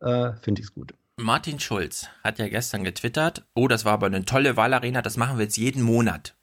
äh, 0.00 0.32
finde 0.42 0.60
ich 0.60 0.68
es 0.68 0.74
gut. 0.74 0.94
Martin 1.16 1.60
Schulz 1.60 2.08
hat 2.22 2.38
ja 2.38 2.48
gestern 2.48 2.84
getwittert, 2.84 3.44
oh, 3.54 3.68
das 3.68 3.84
war 3.84 3.92
aber 3.92 4.06
eine 4.06 4.24
tolle 4.24 4.56
Wahlarena, 4.56 5.02
das 5.02 5.16
machen 5.16 5.38
wir 5.38 5.44
jetzt 5.44 5.56
jeden 5.56 5.82
Monat. 5.82 6.34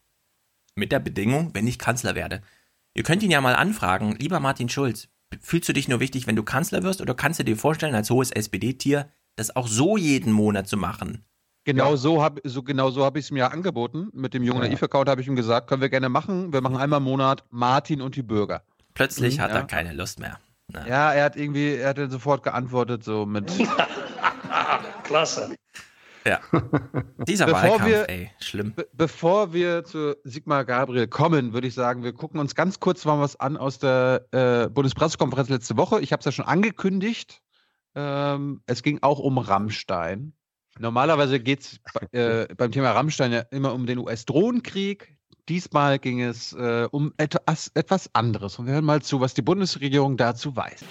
Mit 0.75 0.91
der 0.91 0.99
Bedingung, 0.99 1.51
wenn 1.53 1.67
ich 1.67 1.77
Kanzler 1.77 2.15
werde. 2.15 2.41
Ihr 2.93 3.03
könnt 3.03 3.23
ihn 3.23 3.31
ja 3.31 3.41
mal 3.41 3.55
anfragen, 3.55 4.15
lieber 4.19 4.39
Martin 4.39 4.69
Schulz, 4.69 5.09
fühlst 5.41 5.69
du 5.69 5.73
dich 5.73 5.87
nur 5.87 5.99
wichtig, 5.99 6.27
wenn 6.27 6.35
du 6.35 6.43
Kanzler 6.43 6.83
wirst, 6.83 7.01
oder 7.01 7.13
kannst 7.13 7.39
du 7.39 7.43
dir 7.43 7.57
vorstellen, 7.57 7.95
als 7.95 8.09
hohes 8.09 8.31
SPD-Tier, 8.31 9.09
das 9.35 9.55
auch 9.55 9.67
so 9.67 9.97
jeden 9.97 10.31
Monat 10.33 10.67
zu 10.67 10.77
machen? 10.77 11.23
Genau 11.65 11.95
so 11.95 12.23
habe 12.23 12.41
so, 12.45 12.63
genau 12.63 12.89
so 12.89 13.03
hab 13.05 13.15
ich 13.15 13.25
es 13.25 13.31
mir 13.31 13.51
angeboten. 13.51 14.09
Mit 14.13 14.33
dem 14.33 14.43
jungen 14.43 14.63
Ja. 14.63 14.69
Naiv-Account 14.69 15.07
habe 15.09 15.21
ich 15.21 15.27
ihm 15.27 15.35
gesagt, 15.35 15.67
können 15.67 15.81
wir 15.81 15.89
gerne 15.89 16.09
machen. 16.09 16.51
Wir 16.51 16.61
machen 16.61 16.77
einmal 16.77 16.97
im 16.97 17.03
Monat 17.03 17.43
Martin 17.51 18.01
und 18.01 18.15
die 18.15 18.23
Bürger. 18.23 18.63
Plötzlich 18.95 19.37
Mhm, 19.37 19.41
hat 19.41 19.51
ja. 19.51 19.57
er 19.57 19.63
keine 19.65 19.93
Lust 19.93 20.19
mehr. 20.19 20.39
Ja, 20.87 21.13
er 21.13 21.25
hat 21.25 21.35
irgendwie, 21.35 21.73
er 21.75 21.89
hat 21.89 21.97
dann 21.97 22.09
sofort 22.11 22.43
geantwortet, 22.43 23.03
so 23.03 23.25
mit. 23.25 23.51
Klasse. 25.03 25.55
Ja. 26.29 26.39
Dieser 27.27 27.45
Bevor 27.47 27.61
Wahlkampf, 27.61 27.85
wir- 27.87 28.09
ey, 28.09 28.31
schlimm. 28.39 28.73
Be 28.75 28.87
bevor 28.93 29.51
wir 29.51 29.83
zu 29.83 30.15
Sigmar 30.23 30.63
Gabriel 30.63 31.07
kommen, 31.07 31.53
würde 31.53 31.67
ich 31.67 31.73
sagen, 31.73 32.03
wir 32.03 32.13
gucken 32.13 32.39
uns 32.39 32.53
ganz 32.53 32.79
kurz 32.79 33.03
mal 33.05 33.19
was 33.19 33.39
an 33.39 33.57
aus 33.57 33.79
der 33.79 34.27
äh, 34.31 34.69
Bundespressekonferenz 34.69 35.49
letzte 35.49 35.75
Woche. 35.77 35.99
Ich 36.01 36.11
habe 36.11 36.19
es 36.19 36.25
ja 36.25 36.31
schon 36.31 36.45
angekündigt. 36.45 37.41
Ähm, 37.95 38.61
es 38.67 38.83
ging 38.83 38.99
auch 39.01 39.17
um 39.19 39.39
Rammstein. 39.39 40.33
Normalerweise 40.77 41.39
geht 41.39 41.61
es 41.61 41.79
äh, 42.11 42.47
beim 42.55 42.71
Thema 42.71 42.91
Rammstein 42.91 43.31
ja 43.33 43.39
immer 43.51 43.73
um 43.73 43.85
den 43.87 43.97
US-Drohnenkrieg. 43.97 45.17
Diesmal 45.49 45.97
ging 45.97 46.21
es 46.21 46.53
äh, 46.53 46.87
um 46.91 47.11
etwas, 47.17 47.71
etwas 47.73 48.09
anderes. 48.13 48.59
Und 48.59 48.67
wir 48.67 48.73
hören 48.73 48.85
mal 48.85 49.01
zu, 49.01 49.19
was 49.19 49.33
die 49.33 49.41
Bundesregierung 49.41 50.15
dazu 50.15 50.55
weiß. 50.55 50.81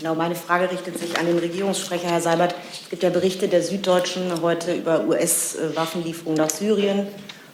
Genau, 0.00 0.16
meine 0.16 0.34
Frage 0.34 0.68
richtet 0.68 0.98
sich 0.98 1.16
an 1.16 1.26
den 1.26 1.38
Regierungssprecher, 1.38 2.08
Herr 2.08 2.20
Seibert. 2.20 2.56
Es 2.72 2.90
gibt 2.90 3.04
ja 3.04 3.10
Berichte 3.10 3.46
der 3.46 3.62
Süddeutschen 3.62 4.42
heute 4.42 4.74
über 4.74 5.04
US-Waffenlieferungen 5.06 6.36
nach 6.36 6.50
Syrien. 6.50 7.06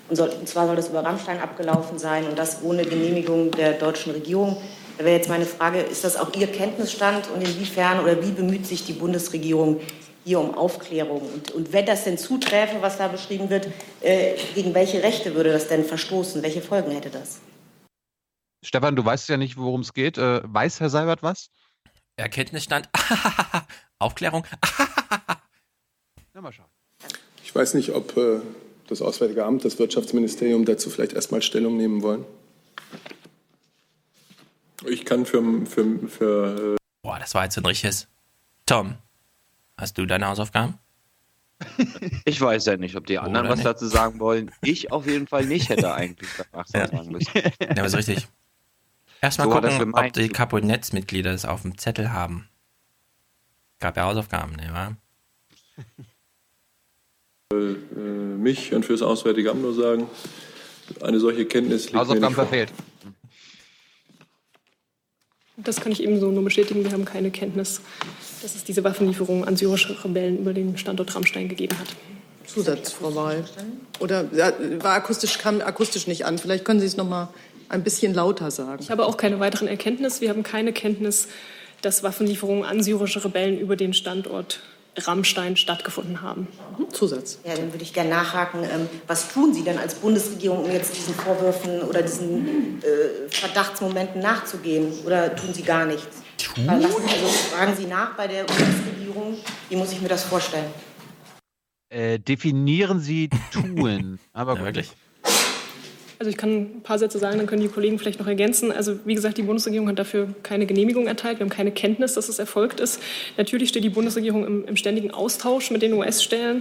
Und, 0.09 0.17
soll, 0.17 0.31
und 0.31 0.49
zwar 0.49 0.67
soll 0.67 0.77
das 0.77 0.89
über 0.89 1.05
Rammstein 1.05 1.39
abgelaufen 1.41 1.99
sein 1.99 2.27
und 2.27 2.39
das 2.39 2.63
ohne 2.63 2.87
Genehmigung 2.87 3.51
der 3.51 3.75
deutschen 3.75 4.13
Regierung. 4.13 4.57
Da 4.97 5.05
wäre 5.05 5.17
jetzt 5.17 5.29
meine 5.29 5.47
Frage, 5.47 5.81
ist 5.81 6.05
das 6.05 6.17
auch 6.17 6.35
Ihr 6.35 6.47
Kenntnisstand 6.47 7.29
und 7.35 7.43
inwiefern 7.43 8.01
oder 8.01 8.23
wie 8.25 8.33
bemüht 8.33 8.67
sich 8.67 8.85
die 8.87 8.95
Bundesregierung 8.95 9.81
hier 10.25 10.41
um 10.41 10.55
Aufklärung? 10.55 11.23
Und, 11.23 11.51
und 11.53 11.73
wenn 11.73 11.87
das 11.87 12.05
denn 12.05 12.19
zuträfe, 12.19 12.83
was 12.83 12.99
da 12.99 13.09
beschrieben 13.09 13.51
wird, 13.51 13.69
äh, 14.01 14.37
gegen 14.55 14.75
welche 14.75 15.03
Rechte 15.03 15.35
würde 15.35 15.53
das 15.53 15.69
denn 15.69 15.85
verstoßen? 15.85 16.43
Welche 16.43 16.63
Folgen 16.63 16.91
hätte 16.91 17.11
das? 17.11 17.41
Stefan, 18.63 18.97
du 18.97 19.05
weißt 19.05 19.29
ja 19.29 19.37
nicht, 19.37 19.57
worum 19.57 19.81
es 19.81 19.95
geht. 19.95 20.19
Äh, 20.19 20.41
weiß 20.45 20.81
Herr 20.81 20.91
Seibert 20.91 21.23
was? 21.23 21.51
Erkenntnisstand, 22.17 22.89
Aufklärung, 23.99 24.47
Na, 26.35 26.41
mal 26.41 26.53
schauen. 26.53 26.67
Ich 27.43 27.55
weiß 27.55 27.75
nicht, 27.75 27.91
ob 27.91 28.17
äh, 28.17 28.41
das 28.89 29.03
Auswärtige 29.03 29.45
Amt, 29.45 29.65
das 29.65 29.79
Wirtschaftsministerium 29.79 30.65
dazu 30.65 30.91
vielleicht 30.91 31.15
erstmal 31.15 31.43
Stellung 31.43 31.77
nehmen 31.77 32.03
wollen. 32.03 32.25
Ich 34.87 35.05
kann 35.05 35.27
für, 35.27 35.43
für, 35.67 36.09
für 36.09 36.75
äh, 36.75 36.77
Boah, 37.03 37.19
das 37.19 37.35
war 37.35 37.45
jetzt 37.45 37.59
ein 37.59 37.67
richtiges. 37.67 38.09
Tom, 38.67 38.97
hast 39.81 39.99
du 39.99 40.07
deine 40.07 40.27
Hausaufgaben? 40.29 40.75
Ich 42.25 42.41
weiß 42.41 42.65
ja 42.67 42.77
nicht, 42.77 42.97
ob 42.97 43.07
die 43.07 43.19
anderen 43.19 43.47
Oder 43.47 43.51
was 43.51 43.59
nicht? 43.59 43.67
dazu 43.67 43.87
sagen 43.87 44.19
wollen. 44.19 44.51
Ich 44.63 44.93
auf 44.93 45.07
jeden 45.07 45.27
Fall 45.27 45.45
nicht 45.45 45.69
hätte 45.69 45.93
eigentlich 45.93 46.31
danach 46.37 46.67
sagen 46.69 47.13
müssen. 47.13 47.31
Ja, 47.35 47.71
aber 47.71 47.85
ist 47.85 47.97
richtig. 47.97 48.29
Erstmal 49.21 49.49
So 49.51 49.61
das 49.61 49.77
gucken, 49.77 49.95
ob 49.95 50.13
die 50.15 50.29
Kabinettsmitglieder 50.29 51.33
es 51.33 51.45
auf 51.45 51.63
dem 51.63 51.77
Zettel 51.77 52.13
haben. 52.13 52.49
Gab 53.79 53.97
ja 53.97 54.05
Hausaufgaben, 54.05 54.57
ne, 54.57 54.71
wa? 54.73 54.97
äh, 57.53 57.57
mich 58.39 58.73
und 58.73 58.85
fürs 58.85 59.03
Auswärtige 59.03 59.51
Amt 59.51 59.63
nur 59.63 59.75
sagen, 59.75 60.07
eine 61.03 61.21
solche 61.21 61.45
Kenntnis 61.47 61.85
liegt 61.85 61.95
mir 61.95 62.01
Hausaufgaben 62.01 62.35
nicht 62.35 62.69
vor. 62.69 62.81
Das 65.65 65.81
kann 65.81 65.93
ich 65.93 66.03
ebenso 66.03 66.31
nur 66.31 66.45
bestätigen. 66.45 66.85
Wir 66.85 66.93
haben 66.93 67.05
keine 67.05 67.31
Kenntnis, 67.31 67.81
dass 68.43 68.55
es 68.55 68.65
diese 68.65 68.85
Waffenlieferung 68.85 69.45
an 69.45 69.57
syrische 69.57 70.05
Rebellen 70.05 70.39
über 70.39 70.53
den 70.53 70.79
Standort 70.79 71.15
Rammstein 71.15 71.49
gegeben 71.49 71.79
hat. 71.79 71.89
Zusatz, 72.47 72.93
Frau 72.93 73.15
Wahl. 73.15 73.45
Oder 74.01 74.27
ja, 74.33 74.53
war 74.81 74.95
akustisch, 74.95 75.39
kam 75.39 75.61
akustisch 75.61 76.07
nicht 76.07 76.25
an. 76.25 76.39
Vielleicht 76.39 76.65
können 76.65 76.81
Sie 76.81 76.87
es 76.87 76.97
noch 76.97 77.09
mal 77.09 77.29
ein 77.69 77.85
bisschen 77.85 78.13
lauter 78.15 78.51
sagen. 78.51 78.83
Ich 78.83 78.91
habe 78.91 79.07
auch 79.07 79.17
keine 79.17 79.39
weiteren 79.39 79.69
Erkenntnisse. 79.69 80.21
Wir 80.21 80.31
haben 80.31 80.43
keine 80.43 80.73
Kenntnis, 80.73 81.29
dass 81.83 82.03
Waffenlieferungen 82.03 82.65
an 82.65 82.83
syrische 82.83 83.25
Rebellen 83.25 83.59
über 83.59 83.77
den 83.77 83.95
Standort 83.95 84.61
Rammstein 84.97 85.57
stattgefunden 85.57 86.23
haben. 86.23 86.49
Zusatz. 86.93 87.39
Ja, 87.45 87.55
dann 87.55 87.73
würde 87.73 87.83
ich 87.85 87.93
gerne 87.93 88.11
nachhaken. 88.11 88.65
Ähm, 88.65 88.89
was 89.07 89.33
tun 89.33 89.55
Sie 89.55 89.63
denn 89.63 89.79
als 89.79 89.95
Bundesregierung, 89.95 90.65
um 90.65 90.71
jetzt 90.71 90.97
diesen 90.97 91.15
Vorwürfen 91.15 91.83
oder 91.83 92.03
diesen 92.03 92.83
äh, 92.83 93.29
Verdachtsmomenten 93.31 94.21
nachzugehen? 94.21 94.93
Oder 95.05 95.35
tun 95.37 95.55
Sie 95.55 95.63
gar 95.63 95.87
nichts? 95.87 96.23
Lassen, 96.57 96.83
also 96.83 97.27
fragen 97.55 97.77
Sie 97.77 97.87
nach 97.87 98.17
bei 98.17 98.27
der 98.27 98.45
Bundesregierung. 98.45 99.37
Wie 99.69 99.77
muss 99.77 99.93
ich 99.93 100.01
mir 100.01 100.09
das 100.09 100.25
vorstellen? 100.25 100.67
Äh, 101.91 102.19
definieren 102.19 103.01
Sie 103.01 103.31
tun. 103.53 104.19
Aber 104.33 104.55
Ja, 104.55 104.65
wirklich. 104.65 104.93
Also 106.21 106.29
ich 106.29 106.37
kann 106.37 106.51
ein 106.51 106.83
paar 106.83 106.99
Sätze 106.99 107.19
sagen, 107.19 107.39
dann 107.39 107.47
können 107.47 107.63
die 107.63 107.69
Kollegen 107.69 107.99
vielleicht 107.99 108.21
noch 108.21 108.27
ergänzen. 108.27 108.73
Also 108.73 108.99
wie 109.07 109.15
gesagt, 109.15 109.39
die 109.39 109.43
Bundesregierung 109.43 109.89
hat 109.89 109.99
dafür 109.99 110.29
keine 110.43 110.67
Genehmigung 110.67 111.07
erteilt. 111.07 111.39
Wir 111.39 111.45
haben 111.47 111.51
keine 111.51 111.73
Kenntnis, 111.73 112.13
dass 112.13 112.29
es 112.29 112.39
erfolgt 112.39 112.79
ist. 112.79 113.01
Natürlich 113.39 113.71
steht 113.71 113.85
die 113.85 113.89
Bundesregierung 113.89 114.47
im, 114.47 114.67
im 114.67 114.77
ständigen 114.77 115.13
Austausch 115.13 115.71
mit 115.71 115.81
den 115.81 115.95
US-Stellen 115.95 116.61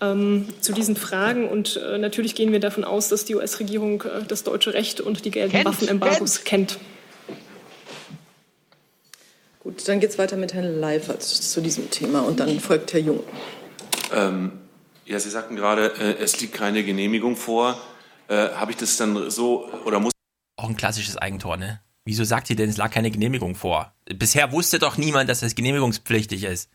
ähm, 0.00 0.48
zu 0.60 0.72
diesen 0.72 0.96
Fragen. 0.96 1.48
Und 1.48 1.76
äh, 1.76 1.98
natürlich 1.98 2.34
gehen 2.34 2.50
wir 2.50 2.58
davon 2.58 2.82
aus, 2.82 3.08
dass 3.08 3.24
die 3.24 3.36
US-Regierung 3.36 4.02
äh, 4.02 4.24
das 4.26 4.42
deutsche 4.42 4.74
Recht 4.74 5.00
und 5.00 5.24
die 5.24 5.30
geltenden 5.30 5.62
Kennt, 5.62 5.66
Waffenembargos 5.66 6.42
kennt. 6.42 6.76
Gut, 9.60 9.86
dann 9.86 10.00
geht 10.00 10.10
es 10.10 10.18
weiter 10.18 10.36
mit 10.36 10.52
Herrn 10.52 10.80
Leifert 10.80 11.22
zu 11.22 11.60
diesem 11.60 11.92
Thema 11.92 12.22
und 12.22 12.40
dann 12.40 12.58
folgt 12.58 12.92
Herr 12.92 12.98
Jung. 12.98 13.22
Ähm, 14.12 14.50
ja, 15.04 15.20
Sie 15.20 15.30
sagten 15.30 15.54
gerade, 15.54 15.92
äh, 16.00 16.16
es 16.20 16.40
liegt 16.40 16.54
keine 16.54 16.82
Genehmigung 16.82 17.36
vor. 17.36 17.80
Äh, 18.28 18.50
Habe 18.54 18.72
ich 18.72 18.76
das 18.76 18.96
dann 18.96 19.30
so 19.30 19.68
oder 19.84 20.00
muss 20.00 20.12
Auch 20.56 20.68
ein 20.68 20.76
klassisches 20.76 21.16
Eigentor, 21.16 21.56
ne? 21.56 21.80
Wieso 22.04 22.22
sagt 22.24 22.46
sie 22.46 22.54
denn, 22.56 22.70
es 22.70 22.76
lag 22.76 22.90
keine 22.92 23.10
Genehmigung 23.10 23.54
vor? 23.56 23.92
Bisher 24.04 24.52
wusste 24.52 24.78
doch 24.78 24.96
niemand, 24.96 25.28
dass 25.28 25.40
das 25.40 25.54
genehmigungspflichtig 25.56 26.44
ist. 26.44 26.70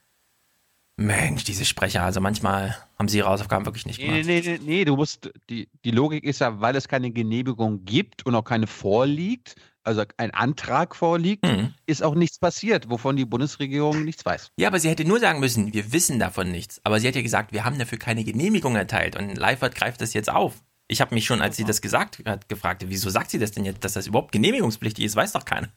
Mensch, 0.97 1.45
diese 1.45 1.65
Sprecher, 1.65 2.03
also 2.03 2.19
manchmal 2.19 2.75
haben 2.99 3.07
sie 3.07 3.19
ihre 3.19 3.29
Hausaufgaben 3.29 3.65
wirklich 3.65 3.85
nicht 3.85 3.99
gemacht. 3.99 4.25
Nee, 4.25 4.41
nee, 4.41 4.41
nee, 4.41 4.59
nee, 4.63 4.85
du 4.85 4.95
musst, 4.97 5.31
die, 5.49 5.69
die 5.85 5.91
Logik 5.91 6.23
ist 6.25 6.41
ja, 6.41 6.59
weil 6.59 6.75
es 6.75 6.87
keine 6.87 7.11
Genehmigung 7.11 7.85
gibt 7.85 8.25
und 8.25 8.35
auch 8.35 8.43
keine 8.43 8.67
vorliegt, 8.67 9.55
also 9.83 10.03
ein 10.17 10.31
Antrag 10.31 10.95
vorliegt, 10.95 11.43
Mhm. 11.45 11.73
ist 11.87 12.03
auch 12.03 12.13
nichts 12.13 12.37
passiert, 12.37 12.89
wovon 12.89 13.15
die 13.15 13.25
Bundesregierung 13.25 14.03
nichts 14.03 14.25
weiß. 14.25 14.51
Ja, 14.57 14.67
aber 14.67 14.79
sie 14.79 14.89
hätte 14.89 15.05
nur 15.05 15.19
sagen 15.19 15.39
müssen, 15.39 15.73
wir 15.73 15.91
wissen 15.91 16.19
davon 16.19 16.51
nichts. 16.51 16.81
Aber 16.83 16.99
sie 16.99 17.07
hat 17.07 17.15
ja 17.15 17.21
gesagt, 17.23 17.51
wir 17.51 17.63
haben 17.65 17.79
dafür 17.79 17.97
keine 17.97 18.23
Genehmigung 18.23 18.75
erteilt. 18.75 19.15
Und 19.15 19.33
Leifert 19.35 19.73
greift 19.73 20.01
das 20.01 20.13
jetzt 20.13 20.29
auf. 20.29 20.61
Ich 20.91 20.99
habe 20.99 21.15
mich 21.15 21.25
schon, 21.25 21.41
als 21.41 21.55
sie 21.55 21.63
das 21.63 21.79
gesagt 21.81 22.21
hat, 22.25 22.49
gefragt, 22.49 22.83
wieso 22.85 23.09
sagt 23.09 23.31
sie 23.31 23.39
das 23.39 23.53
denn 23.53 23.63
jetzt, 23.63 23.85
dass 23.85 23.93
das 23.93 24.07
überhaupt 24.07 24.33
genehmigungspflichtig 24.33 25.05
ist? 25.05 25.15
Weiß 25.15 25.31
doch 25.31 25.45
keiner. 25.45 25.69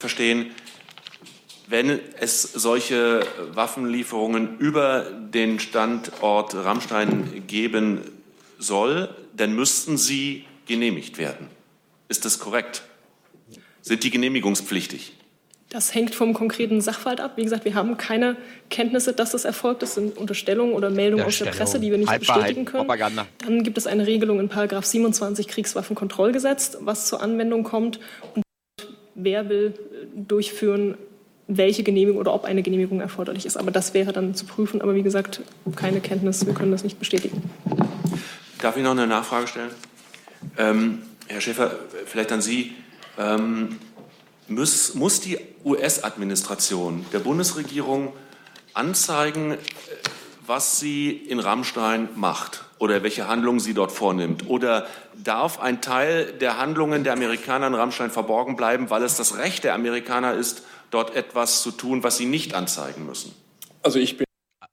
verstehen, 0.00 0.50
wenn 1.68 2.00
es 2.18 2.42
solche 2.42 3.24
Waffenlieferungen 3.52 4.58
über 4.58 5.02
den 5.12 5.60
Standort 5.60 6.52
Rammstein 6.56 7.46
geben 7.46 8.10
soll, 8.58 9.14
dann 9.36 9.54
müssten 9.54 9.98
sie 9.98 10.44
genehmigt 10.66 11.16
werden. 11.18 11.48
Ist 12.08 12.24
das 12.24 12.40
korrekt? 12.40 12.82
Sind 13.82 14.02
die 14.02 14.10
genehmigungspflichtig? 14.10 15.12
Das 15.70 15.94
hängt 15.94 16.14
vom 16.14 16.32
konkreten 16.32 16.80
Sachverhalt 16.80 17.20
ab. 17.20 17.32
Wie 17.36 17.44
gesagt, 17.44 17.66
wir 17.66 17.74
haben 17.74 17.98
keine 17.98 18.36
Kenntnisse, 18.70 19.12
dass 19.12 19.32
das 19.32 19.44
erfolgt. 19.44 19.82
Das 19.82 19.94
sind 19.94 20.16
Unterstellungen 20.16 20.72
oder 20.72 20.88
Meldungen 20.88 21.26
aus 21.26 21.38
der. 21.38 21.46
Presse, 21.46 21.78
die 21.78 21.90
wir 21.90 21.98
nicht 21.98 22.18
bestätigen 22.18 22.64
können. 22.64 22.84
Propaganda. 22.84 23.26
Dann 23.38 23.62
gibt 23.62 23.76
es 23.76 23.86
eine 23.86 24.06
Regelung 24.06 24.40
in 24.40 24.48
Paragraph 24.48 24.86
27 24.86 25.46
Kriegswaffenkontrollgesetz, 25.46 26.78
was 26.80 27.06
zur 27.06 27.20
Anwendung 27.20 27.64
kommt 27.64 28.00
und 28.34 28.42
wer 29.14 29.50
will 29.50 29.74
äh, 29.76 30.06
durchführen, 30.14 30.96
welche 31.48 31.82
Genehmigung 31.82 32.18
oder 32.18 32.32
ob 32.32 32.44
eine 32.44 32.62
Genehmigung 32.62 33.00
erforderlich 33.00 33.44
ist. 33.44 33.58
Aber 33.58 33.70
das 33.70 33.92
wäre 33.92 34.12
dann 34.12 34.34
zu 34.34 34.46
prüfen. 34.46 34.80
Aber 34.80 34.94
wie 34.94 35.02
gesagt, 35.02 35.42
keine 35.76 36.00
Kenntnis, 36.00 36.46
wir 36.46 36.54
können 36.54 36.72
das 36.72 36.82
nicht 36.82 36.98
bestätigen. 36.98 37.42
Darf 38.62 38.76
ich 38.76 38.82
noch 38.82 38.92
eine 38.92 39.06
Nachfrage 39.06 39.46
stellen? 39.46 39.70
Ähm, 40.56 41.02
Herr 41.26 41.42
Schäfer, 41.42 41.74
vielleicht 42.06 42.32
an 42.32 42.40
Sie. 42.40 42.72
Ähm, 43.18 43.76
muss, 44.48 44.94
muss 44.94 45.20
die 45.20 45.38
US-Administration 45.64 47.04
der 47.12 47.20
Bundesregierung 47.20 48.12
anzeigen, 48.74 49.52
äh, 49.52 49.56
was 50.46 50.80
sie 50.80 51.10
in 51.10 51.40
Rammstein 51.40 52.08
macht 52.14 52.64
oder 52.78 53.02
welche 53.02 53.28
Handlungen 53.28 53.60
sie 53.60 53.74
dort 53.74 53.92
vornimmt? 53.92 54.48
Oder 54.48 54.86
darf 55.22 55.60
ein 55.60 55.82
Teil 55.82 56.32
der 56.40 56.58
Handlungen 56.58 57.04
der 57.04 57.12
Amerikaner 57.12 57.66
in 57.66 57.74
Rammstein 57.74 58.10
verborgen 58.10 58.56
bleiben, 58.56 58.88
weil 58.88 59.02
es 59.02 59.16
das 59.16 59.36
Recht 59.36 59.64
der 59.64 59.74
Amerikaner 59.74 60.34
ist, 60.34 60.62
dort 60.90 61.14
etwas 61.14 61.62
zu 61.62 61.70
tun, 61.70 62.02
was 62.02 62.16
sie 62.16 62.24
nicht 62.24 62.54
anzeigen 62.54 63.04
müssen? 63.04 63.34
Also 63.82 63.98
ich 63.98 64.16
bin 64.16 64.24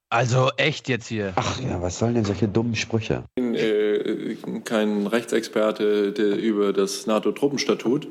Also 0.10 0.50
echt 0.56 0.88
jetzt 0.88 1.08
hier. 1.08 1.34
Ach 1.36 1.60
ja, 1.60 1.82
was 1.82 2.00
sollen 2.00 2.16
denn 2.16 2.26
solche 2.26 2.48
dummen 2.48 2.76
Sprüche? 2.76 3.24
äh, 3.38 4.38
kein 4.64 5.08
Rechtsexperte 5.08 6.14
der, 6.14 6.38
über 6.38 6.72
das 6.72 7.06
NATO-Truppenstatut. 7.06 8.08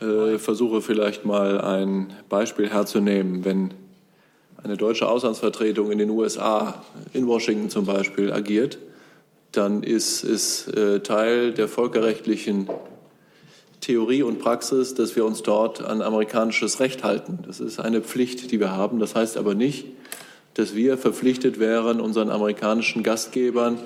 Äh, 0.00 0.38
versuche 0.38 0.80
vielleicht 0.80 1.24
mal 1.24 1.60
ein 1.60 2.12
Beispiel 2.28 2.70
herzunehmen. 2.70 3.44
Wenn 3.44 3.74
eine 4.62 4.76
deutsche 4.76 5.08
Auslandsvertretung 5.08 5.90
in 5.90 5.98
den 5.98 6.10
USA, 6.10 6.82
in 7.12 7.26
Washington 7.26 7.68
zum 7.68 7.84
Beispiel, 7.84 8.32
agiert, 8.32 8.78
dann 9.50 9.82
ist 9.82 10.22
es 10.22 10.68
äh, 10.68 11.00
Teil 11.00 11.52
der 11.52 11.66
völkerrechtlichen 11.66 12.68
Theorie 13.80 14.22
und 14.22 14.38
Praxis, 14.38 14.94
dass 14.94 15.16
wir 15.16 15.24
uns 15.24 15.42
dort 15.42 15.82
an 15.82 16.02
amerikanisches 16.02 16.78
Recht 16.78 17.02
halten. 17.02 17.40
Das 17.46 17.58
ist 17.58 17.80
eine 17.80 18.00
Pflicht, 18.00 18.50
die 18.52 18.60
wir 18.60 18.72
haben. 18.72 19.00
Das 19.00 19.14
heißt 19.14 19.36
aber 19.36 19.54
nicht, 19.54 19.86
dass 20.54 20.74
wir 20.76 20.98
verpflichtet 20.98 21.58
wären, 21.58 22.00
unseren 22.00 22.30
amerikanischen 22.30 23.02
Gastgebern 23.02 23.78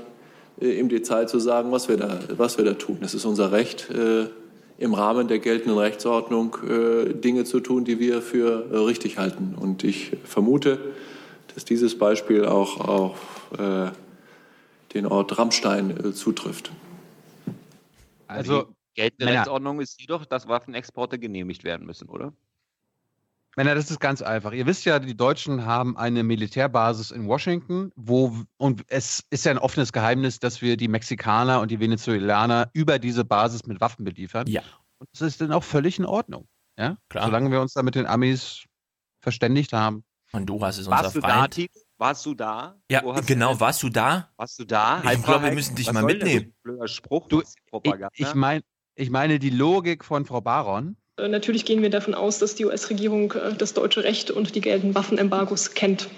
äh, 0.60 0.78
im 0.78 0.90
Detail 0.90 1.26
zu 1.26 1.38
sagen, 1.38 1.72
was 1.72 1.88
wir 1.88 1.96
da, 1.96 2.18
was 2.36 2.58
wir 2.58 2.66
da 2.66 2.74
tun. 2.74 2.98
Es 3.00 3.14
ist 3.14 3.24
unser 3.24 3.52
Recht, 3.52 3.88
äh, 3.90 4.26
im 4.82 4.94
Rahmen 4.94 5.28
der 5.28 5.38
geltenden 5.38 5.78
Rechtsordnung 5.78 6.56
äh, 6.68 7.14
Dinge 7.14 7.44
zu 7.44 7.60
tun, 7.60 7.84
die 7.84 8.00
wir 8.00 8.20
für 8.20 8.68
äh, 8.72 8.76
richtig 8.78 9.16
halten. 9.16 9.54
Und 9.54 9.84
ich 9.84 10.16
vermute, 10.24 10.78
dass 11.54 11.64
dieses 11.64 11.96
Beispiel 11.96 12.44
auch 12.44 12.80
auf 12.80 13.50
äh, 13.58 13.90
den 14.94 15.06
Ort 15.06 15.38
Rammstein 15.38 15.90
äh, 15.90 16.12
zutrifft. 16.12 16.72
Also, 18.26 18.62
die 18.62 19.00
geltende. 19.02 19.32
Rechtsordnung 19.32 19.80
ist 19.80 20.00
jedoch, 20.00 20.24
dass 20.26 20.48
Waffenexporte 20.48 21.18
genehmigt 21.18 21.62
werden 21.62 21.86
müssen, 21.86 22.08
oder? 22.08 22.32
Männer, 23.56 23.74
das 23.74 23.90
ist 23.90 24.00
ganz 24.00 24.22
einfach. 24.22 24.52
Ihr 24.52 24.64
wisst 24.66 24.84
ja, 24.86 24.98
die 24.98 25.16
Deutschen 25.16 25.66
haben 25.66 25.96
eine 25.98 26.22
Militärbasis 26.22 27.10
in 27.10 27.26
Washington, 27.26 27.92
wo 27.96 28.34
und 28.56 28.84
es 28.88 29.22
ist 29.30 29.44
ja 29.44 29.50
ein 29.50 29.58
offenes 29.58 29.92
Geheimnis, 29.92 30.38
dass 30.38 30.62
wir 30.62 30.76
die 30.78 30.88
Mexikaner 30.88 31.60
und 31.60 31.70
die 31.70 31.78
Venezuelaner 31.78 32.70
über 32.72 32.98
diese 32.98 33.24
Basis 33.24 33.66
mit 33.66 33.80
Waffen 33.80 34.04
beliefern. 34.04 34.46
Ja. 34.46 34.62
Und 34.98 35.08
das 35.12 35.20
ist 35.20 35.40
dann 35.40 35.52
auch 35.52 35.64
völlig 35.64 35.98
in 35.98 36.06
Ordnung. 36.06 36.46
Ja, 36.78 36.96
Klar. 37.10 37.26
Solange 37.26 37.50
wir 37.50 37.60
uns 37.60 37.74
da 37.74 37.82
mit 37.82 37.94
den 37.94 38.06
Amis 38.06 38.64
verständigt 39.20 39.72
haben. 39.74 40.04
Und 40.32 40.46
du 40.46 40.64
hast 40.64 40.78
es 40.78 40.86
unser 40.86 41.02
Warst 41.02 41.14
du 41.16 41.20
da, 41.20 41.28
Freund. 41.40 41.52
Tito? 41.52 41.80
Warst 41.98 42.24
du 42.26 42.34
da? 42.34 42.80
Ja, 42.90 43.02
Wo 43.04 43.14
hast 43.14 43.26
genau, 43.26 43.52
du, 43.54 43.60
warst 43.60 43.82
du 43.82 43.90
da? 43.90 44.30
warst 44.36 44.58
du 44.58 44.64
da? 44.64 45.02
Ich 45.12 45.22
glaube, 45.22 45.44
wir 45.44 45.52
müssen 45.52 45.76
dich 45.76 45.86
Was 45.88 45.92
mal 45.94 46.00
soll 46.00 46.18
denn 46.18 46.20
so 46.20 46.24
mitnehmen. 46.26 46.52
ein 46.52 46.62
blöder 46.62 46.88
Spruch, 46.88 47.28
Du, 47.28 47.40
ist. 47.40 47.56
Ich, 47.82 47.94
ich, 48.14 48.34
mein, 48.34 48.62
ich 48.94 49.10
meine 49.10 49.38
die 49.38 49.50
Logik 49.50 50.04
von 50.04 50.24
Frau 50.24 50.40
Baron. 50.40 50.96
Äh, 51.22 51.28
Natürlich 51.28 51.64
gehen 51.64 51.82
wir 51.82 51.90
davon 51.90 52.14
aus, 52.14 52.38
dass 52.38 52.54
die 52.54 52.64
US-Regierung 52.66 53.32
äh, 53.32 53.54
das 53.54 53.74
deutsche 53.74 54.04
Recht 54.04 54.30
und 54.30 54.54
die 54.54 54.60
geltenden 54.60 54.94
Waffenembargos 54.94 55.74
kennt. 55.74 56.08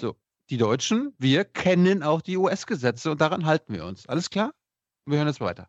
So, 0.00 0.16
die 0.50 0.56
Deutschen, 0.56 1.14
wir 1.18 1.44
kennen 1.44 2.02
auch 2.02 2.20
die 2.20 2.36
US-Gesetze 2.36 3.10
und 3.10 3.20
daran 3.20 3.46
halten 3.46 3.72
wir 3.74 3.84
uns. 3.84 4.08
Alles 4.08 4.30
klar? 4.30 4.52
Wir 5.06 5.18
hören 5.18 5.28
jetzt 5.28 5.40
weiter. 5.40 5.68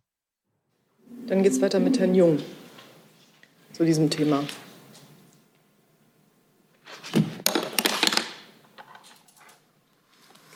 Dann 1.28 1.44
geht 1.44 1.52
es 1.52 1.62
weiter 1.62 1.80
mit 1.80 2.00
Herrn 2.00 2.16
Jung 2.16 2.40
zu 3.74 3.86
diesem 3.86 4.10
Thema. 4.10 4.44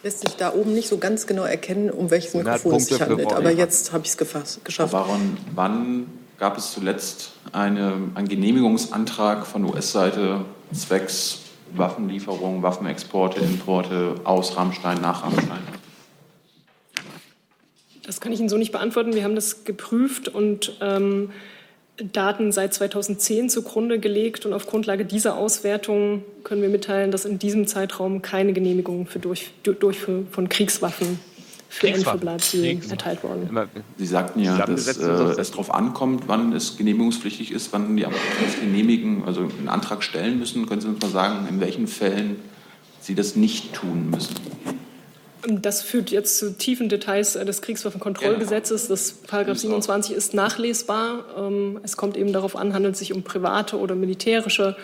Lässt 0.04 0.20
sich 0.20 0.36
da 0.36 0.54
oben 0.54 0.74
nicht 0.74 0.88
so 0.88 0.98
ganz 0.98 1.26
genau 1.26 1.44
erkennen, 1.44 1.90
um 1.90 2.12
welches 2.12 2.36
100 2.36 2.54
Mikrofon 2.58 2.78
es 2.78 2.88
sich 2.88 3.02
handelt. 3.02 3.34
Aber 3.34 3.52
jetzt 3.52 3.92
habe 3.92 4.06
ich 4.06 4.12
es 4.12 4.18
geschafft. 4.64 4.92
Baron, 4.92 5.38
wann 5.56 6.08
gab 6.38 6.58
es 6.58 6.74
zuletzt 6.74 7.35
eine, 7.56 7.94
einen 8.16 8.28
Genehmigungsantrag 8.28 9.46
von 9.48 9.64
US-Seite 9.66 10.46
zwecks 10.74 11.40
Waffenlieferungen, 11.74 12.62
Waffenexporte, 12.62 13.40
Importe 13.40 14.16
aus 14.24 14.56
Rammstein 14.58 15.02
nach 15.02 15.24
Rammstein? 15.24 15.60
Das 18.04 18.22
kann 18.22 18.32
ich 18.32 18.40
Ihnen 18.40 18.50
so 18.50 18.58
nicht 18.58 18.72
beantworten. 18.72 19.14
Wir 19.14 19.24
haben 19.24 19.36
das 19.36 19.64
geprüft 19.64 20.28
und 20.28 20.78
ähm, 20.80 21.32
Daten 21.98 22.52
seit 22.52 22.74
2010 22.74 23.50
zugrunde 23.50 24.00
gelegt. 24.00 24.46
Und 24.46 24.54
auf 24.54 24.68
Grundlage 24.68 25.06
dieser 25.06 25.38
Auswertung 25.38 26.24
können 26.44 26.62
wir 26.62 26.70
mitteilen, 26.70 27.10
dass 27.12 27.26
in 27.26 27.40
diesem 27.40 27.68
Zeitraum 27.68 28.22
keine 28.22 28.54
Genehmigung 28.54 29.08
für 29.08 29.20
Durch, 29.20 29.52
Du- 29.64 29.74
Durchführung 29.74 30.28
von 30.30 30.50
Kriegswaffen 30.50 31.20
für 31.76 32.40
Syrien 32.40 32.90
erteilt 32.90 33.24
worden. 33.24 33.50
Sie 33.98 34.06
sagten 34.06 34.40
ja, 34.40 34.66
dass 34.66 34.98
äh, 34.98 35.02
es 35.02 35.52
darauf 35.52 35.74
ankommt, 35.74 36.24
wann 36.28 36.54
es 36.54 36.78
genehmigungspflichtig 36.78 37.52
ist, 37.52 37.74
wann 37.74 37.98
die 37.98 38.06
Amerikaner 38.06 38.48
es 38.48 38.60
genehmigen, 38.60 39.24
also 39.26 39.42
einen 39.42 39.68
Antrag 39.68 40.04
stellen 40.04 40.40
müssen. 40.40 40.68
Können 40.68 40.82
Sie 40.82 40.88
uns 40.88 41.02
mal 41.02 41.12
sagen, 41.12 41.48
in 41.50 41.60
welchen 41.60 41.88
Fällen 41.88 42.38
Sie 43.02 43.14
das 43.14 43.36
nicht 43.36 43.74
tun 43.74 44.10
müssen? 44.10 44.36
Das 45.48 45.84
führt 45.84 46.10
jetzt 46.10 46.40
zu 46.40 46.58
tiefen 46.58 46.90
Details 46.90 47.36
äh, 47.36 47.46
des 47.46 47.62
Kriegswaffenkontrollgesetzes. 47.62 48.88
Das 48.88 49.12
Paragraph 49.12 49.58
27 49.58 50.16
ist 50.16 50.34
nachlesbar. 50.34 51.26
Ähm, 51.38 51.80
Es 51.84 51.98
kommt 51.98 52.18
eben 52.18 52.34
darauf 52.34 52.56
an, 52.56 52.74
handelt 52.74 52.94
es 52.94 53.00
sich 53.00 53.14
um 53.14 53.24
private 53.24 53.78
oder 53.78 53.96
militärische 53.96 54.76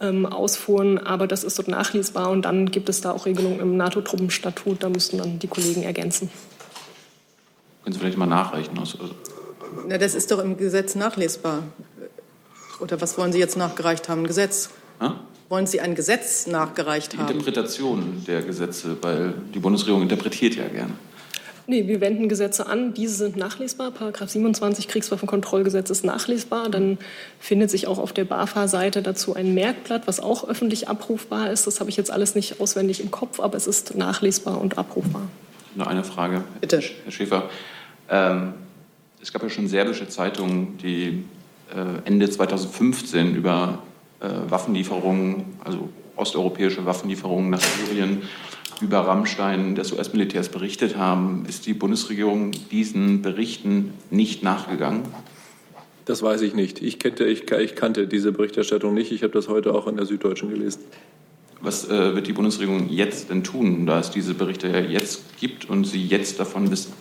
ähm, 0.00 0.26
Ausfuhren, 0.26 0.98
aber 0.98 1.26
das 1.26 1.44
ist 1.44 1.58
dort 1.58 1.68
nachlesbar 1.68 2.30
und 2.30 2.42
dann 2.42 2.70
gibt 2.70 2.88
es 2.88 3.00
da 3.00 3.12
auch 3.12 3.26
Regelungen 3.26 3.60
im 3.60 3.76
NATO-Truppenstatut. 3.76 4.82
Da 4.82 4.88
müssten 4.88 5.18
dann 5.18 5.38
die 5.38 5.48
Kollegen 5.48 5.82
ergänzen. 5.82 6.30
Können 7.82 7.94
Sie 7.94 8.00
vielleicht 8.00 8.18
mal 8.18 8.26
nachreichen? 8.26 8.78
Also, 8.78 8.98
Na, 9.86 9.96
das 9.98 10.14
ist 10.14 10.30
doch 10.30 10.40
im 10.40 10.56
Gesetz 10.56 10.94
nachlesbar. 10.94 11.62
Oder 12.80 13.00
was 13.00 13.16
wollen 13.16 13.32
Sie 13.32 13.38
jetzt 13.38 13.56
nachgereicht 13.56 14.08
haben? 14.08 14.22
Ein 14.22 14.26
Gesetz? 14.26 14.70
Hä? 15.00 15.10
Wollen 15.48 15.66
Sie 15.66 15.80
ein 15.80 15.94
Gesetz 15.94 16.46
nachgereicht 16.46 17.12
die 17.12 17.18
haben? 17.18 17.28
Interpretation 17.28 18.24
der 18.26 18.42
Gesetze, 18.42 18.96
weil 19.00 19.34
die 19.54 19.60
Bundesregierung 19.60 20.02
interpretiert 20.02 20.56
ja 20.56 20.66
gerne. 20.68 20.92
Nee, 21.68 21.88
wir 21.88 22.00
wenden 22.00 22.28
Gesetze 22.28 22.66
an, 22.66 22.94
diese 22.94 23.14
sind 23.14 23.36
nachlesbar. 23.36 23.90
Paragraph 23.90 24.30
27 24.30 24.86
Kriegswaffenkontrollgesetz 24.86 25.90
ist 25.90 26.04
nachlesbar. 26.04 26.68
Dann 26.68 26.98
findet 27.40 27.70
sich 27.70 27.88
auch 27.88 27.98
auf 27.98 28.12
der 28.12 28.24
BAFA-Seite 28.24 29.02
dazu 29.02 29.34
ein 29.34 29.52
Merkblatt, 29.52 30.06
was 30.06 30.20
auch 30.20 30.48
öffentlich 30.48 30.88
abrufbar 30.88 31.50
ist. 31.50 31.66
Das 31.66 31.80
habe 31.80 31.90
ich 31.90 31.96
jetzt 31.96 32.12
alles 32.12 32.36
nicht 32.36 32.60
auswendig 32.60 33.00
im 33.00 33.10
Kopf, 33.10 33.40
aber 33.40 33.56
es 33.56 33.66
ist 33.66 33.96
nachlesbar 33.96 34.60
und 34.60 34.78
abrufbar. 34.78 35.22
Nur 35.74 35.88
eine 35.88 36.04
Frage, 36.04 36.44
Bitte. 36.60 36.80
Herr 37.02 37.12
Schäfer. 37.12 37.50
Ähm, 38.08 38.54
es 39.20 39.32
gab 39.32 39.42
ja 39.42 39.50
schon 39.50 39.66
serbische 39.66 40.08
Zeitungen, 40.08 40.78
die 40.78 41.24
äh, 41.74 42.06
Ende 42.06 42.30
2015 42.30 43.34
über 43.34 43.82
äh, 44.20 44.28
Waffenlieferungen, 44.48 45.58
also 45.64 45.88
osteuropäische 46.14 46.86
Waffenlieferungen 46.86 47.50
nach 47.50 47.60
Syrien, 47.60 48.22
über 48.80 49.00
Rammstein 49.00 49.74
des 49.74 49.92
US-Militärs 49.92 50.48
berichtet 50.48 50.96
haben. 50.96 51.44
Ist 51.48 51.66
die 51.66 51.74
Bundesregierung 51.74 52.52
diesen 52.70 53.22
Berichten 53.22 53.94
nicht 54.10 54.42
nachgegangen? 54.42 55.02
Das 56.04 56.22
weiß 56.22 56.42
ich 56.42 56.54
nicht. 56.54 56.82
Ich 56.82 56.98
kannte, 56.98 57.24
ich, 57.24 57.50
ich 57.50 57.74
kannte 57.74 58.06
diese 58.06 58.32
Berichterstattung 58.32 58.94
nicht. 58.94 59.10
Ich 59.10 59.22
habe 59.22 59.32
das 59.32 59.48
heute 59.48 59.74
auch 59.74 59.86
in 59.86 59.96
der 59.96 60.06
Süddeutschen 60.06 60.50
gelesen. 60.50 60.82
Was 61.60 61.88
äh, 61.88 62.14
wird 62.14 62.26
die 62.26 62.32
Bundesregierung 62.32 62.88
jetzt 62.88 63.30
denn 63.30 63.42
tun, 63.42 63.86
da 63.86 63.98
es 63.98 64.10
diese 64.10 64.34
Berichte 64.34 64.68
ja 64.68 64.80
jetzt 64.80 65.36
gibt 65.38 65.68
und 65.68 65.84
Sie 65.84 66.04
jetzt 66.04 66.38
davon 66.38 66.70
wissen? 66.70 66.92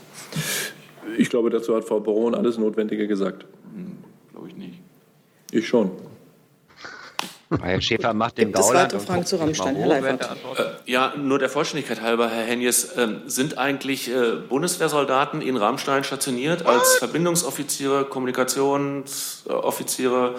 Ich 1.17 1.29
glaube, 1.29 1.49
dazu 1.49 1.75
hat 1.75 1.85
Frau 1.85 1.99
Baron 1.99 2.33
alles 2.33 2.57
Notwendige 2.57 3.07
gesagt. 3.07 3.45
Hm, 3.73 3.97
glaube 4.31 4.47
ich 4.49 4.55
nicht. 4.55 4.79
Ich 5.51 5.67
schon. 5.67 5.91
Herr 7.61 7.81
Schäfer 7.81 8.13
macht 8.13 8.37
den 8.37 8.49
Gibt 8.49 8.59
es 8.59 8.65
Gauland 8.65 8.93
und 8.93 9.01
Fragen 9.01 9.25
zu 9.25 9.37
Rammstein? 9.37 9.75
Herr 9.75 9.87
Leifert. 9.87 10.37
er. 10.57 10.59
Äh, 10.59 10.69
ja, 10.85 11.13
nur 11.17 11.39
der 11.39 11.49
Vollständigkeit 11.49 12.01
halber, 12.01 12.29
Herr 12.29 12.45
Henjes, 12.45 12.95
ähm, 12.97 13.21
sind 13.25 13.57
eigentlich 13.57 14.09
äh, 14.09 14.35
Bundeswehrsoldaten 14.47 15.41
in 15.41 15.57
Rammstein 15.57 16.03
stationiert 16.03 16.63
als 16.65 16.97
Verbindungsoffiziere, 16.97 18.05
Kommunikationsoffiziere, 18.05 20.35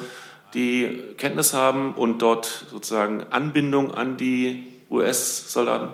die 0.54 1.02
Kenntnis 1.16 1.52
haben 1.52 1.94
und 1.94 2.22
dort 2.22 2.66
sozusagen 2.70 3.24
Anbindung 3.30 3.92
an 3.94 4.16
die 4.16 4.68
US-Soldaten? 4.90 5.88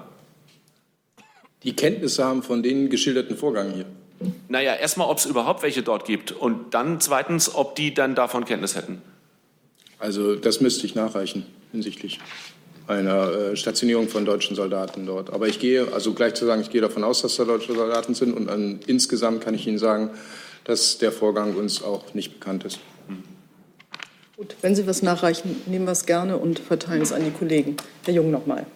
Die 1.63 1.77
Kenntnisse 1.77 2.25
haben 2.25 2.43
von 2.43 2.63
den 2.63 2.91
geschilderten 2.91 3.37
Vorgängen 3.37 3.75
hier. 3.75 3.87
Naja, 4.49 4.75
erstmal, 4.75 5.09
ob 5.09 5.19
es 5.19 5.27
überhaupt 5.27 5.63
welche 5.63 5.83
dort 5.83 6.05
gibt 6.05 6.33
und 6.33 6.75
dann 6.75 7.01
zweitens, 7.01 7.55
ob 7.55 7.75
die 7.75 7.95
dann 7.95 8.15
davon 8.15 8.45
Kenntnis 8.45 8.77
hätten. 8.77 9.03
Also 10.03 10.35
das 10.35 10.61
müsste 10.61 10.85
ich 10.85 10.97
nachreichen 10.97 11.47
hinsichtlich 11.71 12.19
einer 12.89 13.33
äh, 13.33 13.57
Stationierung 13.57 14.09
von 14.09 14.25
deutschen 14.25 14.57
Soldaten 14.57 15.07
dort. 15.07 15.33
Aber 15.33 15.47
ich 15.47 15.61
gehe, 15.61 15.87
also 15.93 16.13
gleich 16.13 16.35
zu 16.35 16.45
sagen, 16.45 16.61
ich 16.61 16.71
gehe 16.71 16.81
davon 16.81 17.05
aus, 17.05 17.23
dass 17.23 17.37
da 17.37 17.45
deutsche 17.45 17.73
Soldaten 17.73 18.13
sind 18.15 18.37
und 18.37 18.49
an, 18.49 18.81
insgesamt 18.89 19.45
kann 19.45 19.55
ich 19.55 19.65
Ihnen 19.69 19.79
sagen, 19.79 20.11
dass 20.65 20.99
der 20.99 21.13
Vorgang 21.13 21.55
uns 21.55 21.85
auch 21.85 22.15
nicht 22.15 22.41
bekannt 22.41 22.65
ist. 22.65 22.81
Gut, 24.37 24.57
wenn 24.61 24.75
Sie 24.75 24.89
was 24.89 25.03
nachreichen, 25.03 25.63
nehmen 25.67 25.85
wir 25.85 25.93
es 25.93 26.05
gerne 26.05 26.37
und 26.37 26.59
verteilen 26.59 27.03
es 27.03 27.13
an 27.13 27.23
die 27.25 27.31
Kollegen. 27.31 27.77
Herr 28.05 28.15
Jung 28.15 28.33
nochmal. 28.33 28.67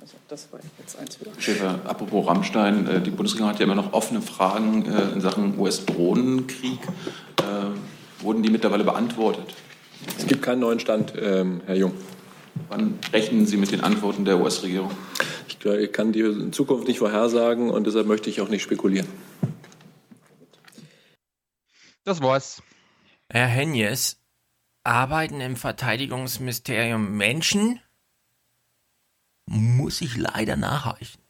Also 0.00 0.14
das 0.28 0.46
war 0.52 0.60
jetzt 0.78 0.96
eins 0.96 1.20
wieder. 1.20 1.32
Herr 1.34 1.42
Schäfer, 1.42 1.80
apropos 1.86 2.28
Rammstein, 2.28 2.86
äh, 2.86 3.00
die 3.00 3.10
Bundesregierung 3.10 3.50
hat 3.50 3.58
ja 3.58 3.64
immer 3.64 3.74
noch 3.74 3.92
offene 3.92 4.22
Fragen 4.22 4.86
äh, 4.86 5.12
in 5.12 5.20
Sachen 5.20 5.58
US-Drohnenkrieg. 5.58 6.78
Äh, 7.38 8.22
wurden 8.22 8.44
die 8.44 8.50
mittlerweile 8.50 8.84
beantwortet? 8.84 9.56
Es 10.18 10.26
gibt 10.26 10.42
keinen 10.42 10.60
neuen 10.60 10.80
Stand, 10.80 11.12
ähm, 11.20 11.60
Herr 11.66 11.76
Jung. 11.76 11.92
Wann 12.68 12.98
rechnen 13.12 13.46
Sie 13.46 13.56
mit 13.56 13.70
den 13.72 13.80
Antworten 13.82 14.24
der 14.24 14.38
US-Regierung? 14.38 14.90
Ich, 15.48 15.64
ich 15.64 15.92
kann 15.92 16.12
die 16.12 16.50
Zukunft 16.50 16.88
nicht 16.88 16.98
vorhersagen 16.98 17.70
und 17.70 17.86
deshalb 17.86 18.06
möchte 18.06 18.30
ich 18.30 18.40
auch 18.40 18.48
nicht 18.48 18.62
spekulieren. 18.62 19.06
Das 22.04 22.20
war's. 22.20 22.62
Herr 23.28 23.46
Henjes, 23.46 24.18
arbeiten 24.84 25.40
im 25.40 25.56
Verteidigungsministerium 25.56 27.16
Menschen? 27.16 27.80
Muss 29.46 30.00
ich 30.00 30.16
leider 30.16 30.56
nachreichen. 30.56 31.20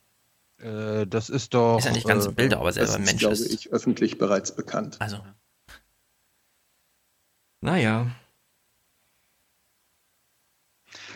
Äh, 0.58 1.06
das 1.06 1.30
ist 1.30 1.54
doch. 1.54 1.78
Ist 1.78 1.86
ja 1.86 1.92
nicht 1.92 2.06
ganz 2.06 2.26
äh, 2.26 2.28
im 2.28 2.34
Bild, 2.34 2.54
aber 2.54 2.72
selber 2.72 2.86
Das 2.86 2.96
ein 2.96 3.02
ist, 3.02 3.08
Mensch 3.10 3.20
glaube 3.20 3.34
ist. 3.34 3.52
ich, 3.52 3.72
öffentlich 3.72 4.18
bereits 4.18 4.54
bekannt. 4.54 4.96
Also. 5.00 5.18
Naja. 7.60 8.10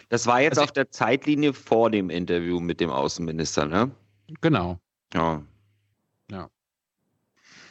Das 0.09 0.26
war 0.26 0.40
jetzt 0.40 0.59
Also 0.59 0.64
auf 0.64 0.72
der 0.72 0.90
Zeitlinie 0.90 1.52
vor 1.52 1.90
dem 1.90 2.11
Interview 2.11 2.61
mit 2.61 2.80
dem 2.80 2.90
Außenminister, 2.90 3.66
ne? 3.66 3.90
Genau. 4.40 4.78
Ja. 5.12 5.42
Ja. 6.30 6.50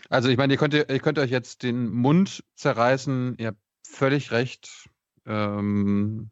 Also 0.09 0.29
ich 0.29 0.37
meine, 0.37 0.53
ihr 0.53 0.59
könnt, 0.59 0.73
ihr 0.73 0.99
könnt 0.99 1.19
euch 1.19 1.31
jetzt 1.31 1.63
den 1.63 1.89
Mund 1.89 2.43
zerreißen. 2.55 3.35
Ihr 3.37 3.47
habt 3.47 3.59
völlig 3.85 4.31
recht. 4.31 4.89
Ähm, 5.25 6.29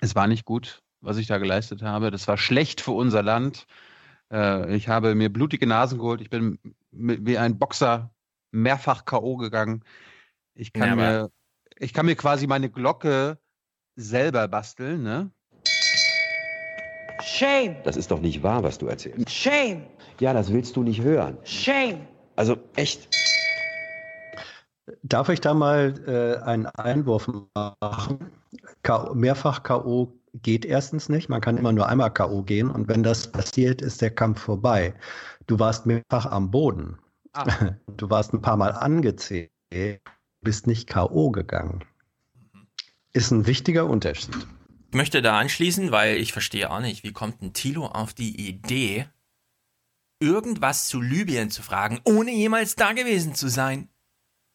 es 0.00 0.14
war 0.14 0.26
nicht 0.26 0.44
gut, 0.44 0.82
was 1.00 1.16
ich 1.16 1.26
da 1.26 1.38
geleistet 1.38 1.82
habe. 1.82 2.10
Das 2.10 2.28
war 2.28 2.38
schlecht 2.38 2.80
für 2.80 2.92
unser 2.92 3.22
Land. 3.22 3.66
Äh, 4.30 4.74
ich 4.76 4.88
habe 4.88 5.14
mir 5.14 5.32
blutige 5.32 5.66
Nasen 5.66 5.98
geholt. 5.98 6.20
Ich 6.20 6.30
bin 6.30 6.58
wie 6.90 7.38
ein 7.38 7.58
Boxer 7.58 8.10
mehrfach 8.50 9.04
K.O. 9.04 9.36
gegangen. 9.36 9.84
Ich 10.54 10.72
kann, 10.72 10.88
Ja, 10.88 10.96
mir, 10.96 11.30
ich 11.76 11.92
kann 11.92 12.06
mir 12.06 12.16
quasi 12.16 12.46
meine 12.46 12.70
Glocke 12.70 13.38
selber 13.98 14.48
basteln, 14.48 15.02
ne? 15.02 15.30
Shame. 17.22 17.76
Das 17.84 17.96
ist 17.96 18.10
doch 18.10 18.20
nicht 18.20 18.42
wahr, 18.42 18.62
was 18.62 18.78
du 18.78 18.86
erzählst. 18.86 19.28
Shame. 19.28 19.82
Ja, 20.20 20.32
das 20.32 20.52
willst 20.52 20.76
du 20.76 20.82
nicht 20.82 21.02
hören. 21.02 21.36
Shame. 21.44 22.06
Also 22.36 22.56
echt. 22.76 23.08
Darf 25.02 25.28
ich 25.28 25.40
da 25.40 25.52
mal 25.52 25.94
äh, 26.06 26.42
einen 26.42 26.66
Einwurf 26.66 27.28
machen? 27.54 28.30
K 28.82 29.12
mehrfach 29.14 29.62
K.O. 29.62 30.12
geht 30.42 30.64
erstens 30.64 31.08
nicht. 31.08 31.28
Man 31.28 31.40
kann 31.40 31.58
immer 31.58 31.72
nur 31.72 31.88
einmal 31.88 32.12
K.O. 32.12 32.42
gehen 32.42 32.70
und 32.70 32.88
wenn 32.88 33.02
das 33.02 33.30
passiert, 33.30 33.82
ist 33.82 34.00
der 34.00 34.10
Kampf 34.10 34.40
vorbei. 34.40 34.94
Du 35.46 35.58
warst 35.58 35.86
mehrfach 35.86 36.26
am 36.26 36.50
Boden. 36.50 36.98
Ah. 37.32 37.46
Du 37.96 38.08
warst 38.08 38.32
ein 38.32 38.40
paar 38.40 38.56
Mal 38.56 38.70
angezählt, 38.70 39.50
bist 40.40 40.68
nicht 40.68 40.88
K.O. 40.88 41.30
gegangen. 41.32 41.84
Ist 43.12 43.30
ein 43.30 43.46
wichtiger 43.46 43.86
Unterschied. 43.86 44.36
Ich 44.90 44.96
möchte 44.96 45.22
da 45.22 45.38
anschließen, 45.38 45.90
weil 45.90 46.16
ich 46.16 46.32
verstehe 46.32 46.70
auch 46.70 46.80
nicht, 46.80 47.02
wie 47.04 47.12
kommt 47.12 47.42
ein 47.42 47.52
Thilo 47.52 47.86
auf 47.86 48.14
die 48.14 48.48
Idee, 48.48 49.06
irgendwas 50.20 50.88
zu 50.88 51.00
Libyen 51.00 51.50
zu 51.50 51.62
fragen, 51.62 52.00
ohne 52.04 52.32
jemals 52.32 52.74
da 52.74 52.92
gewesen 52.92 53.34
zu 53.34 53.48
sein? 53.48 53.88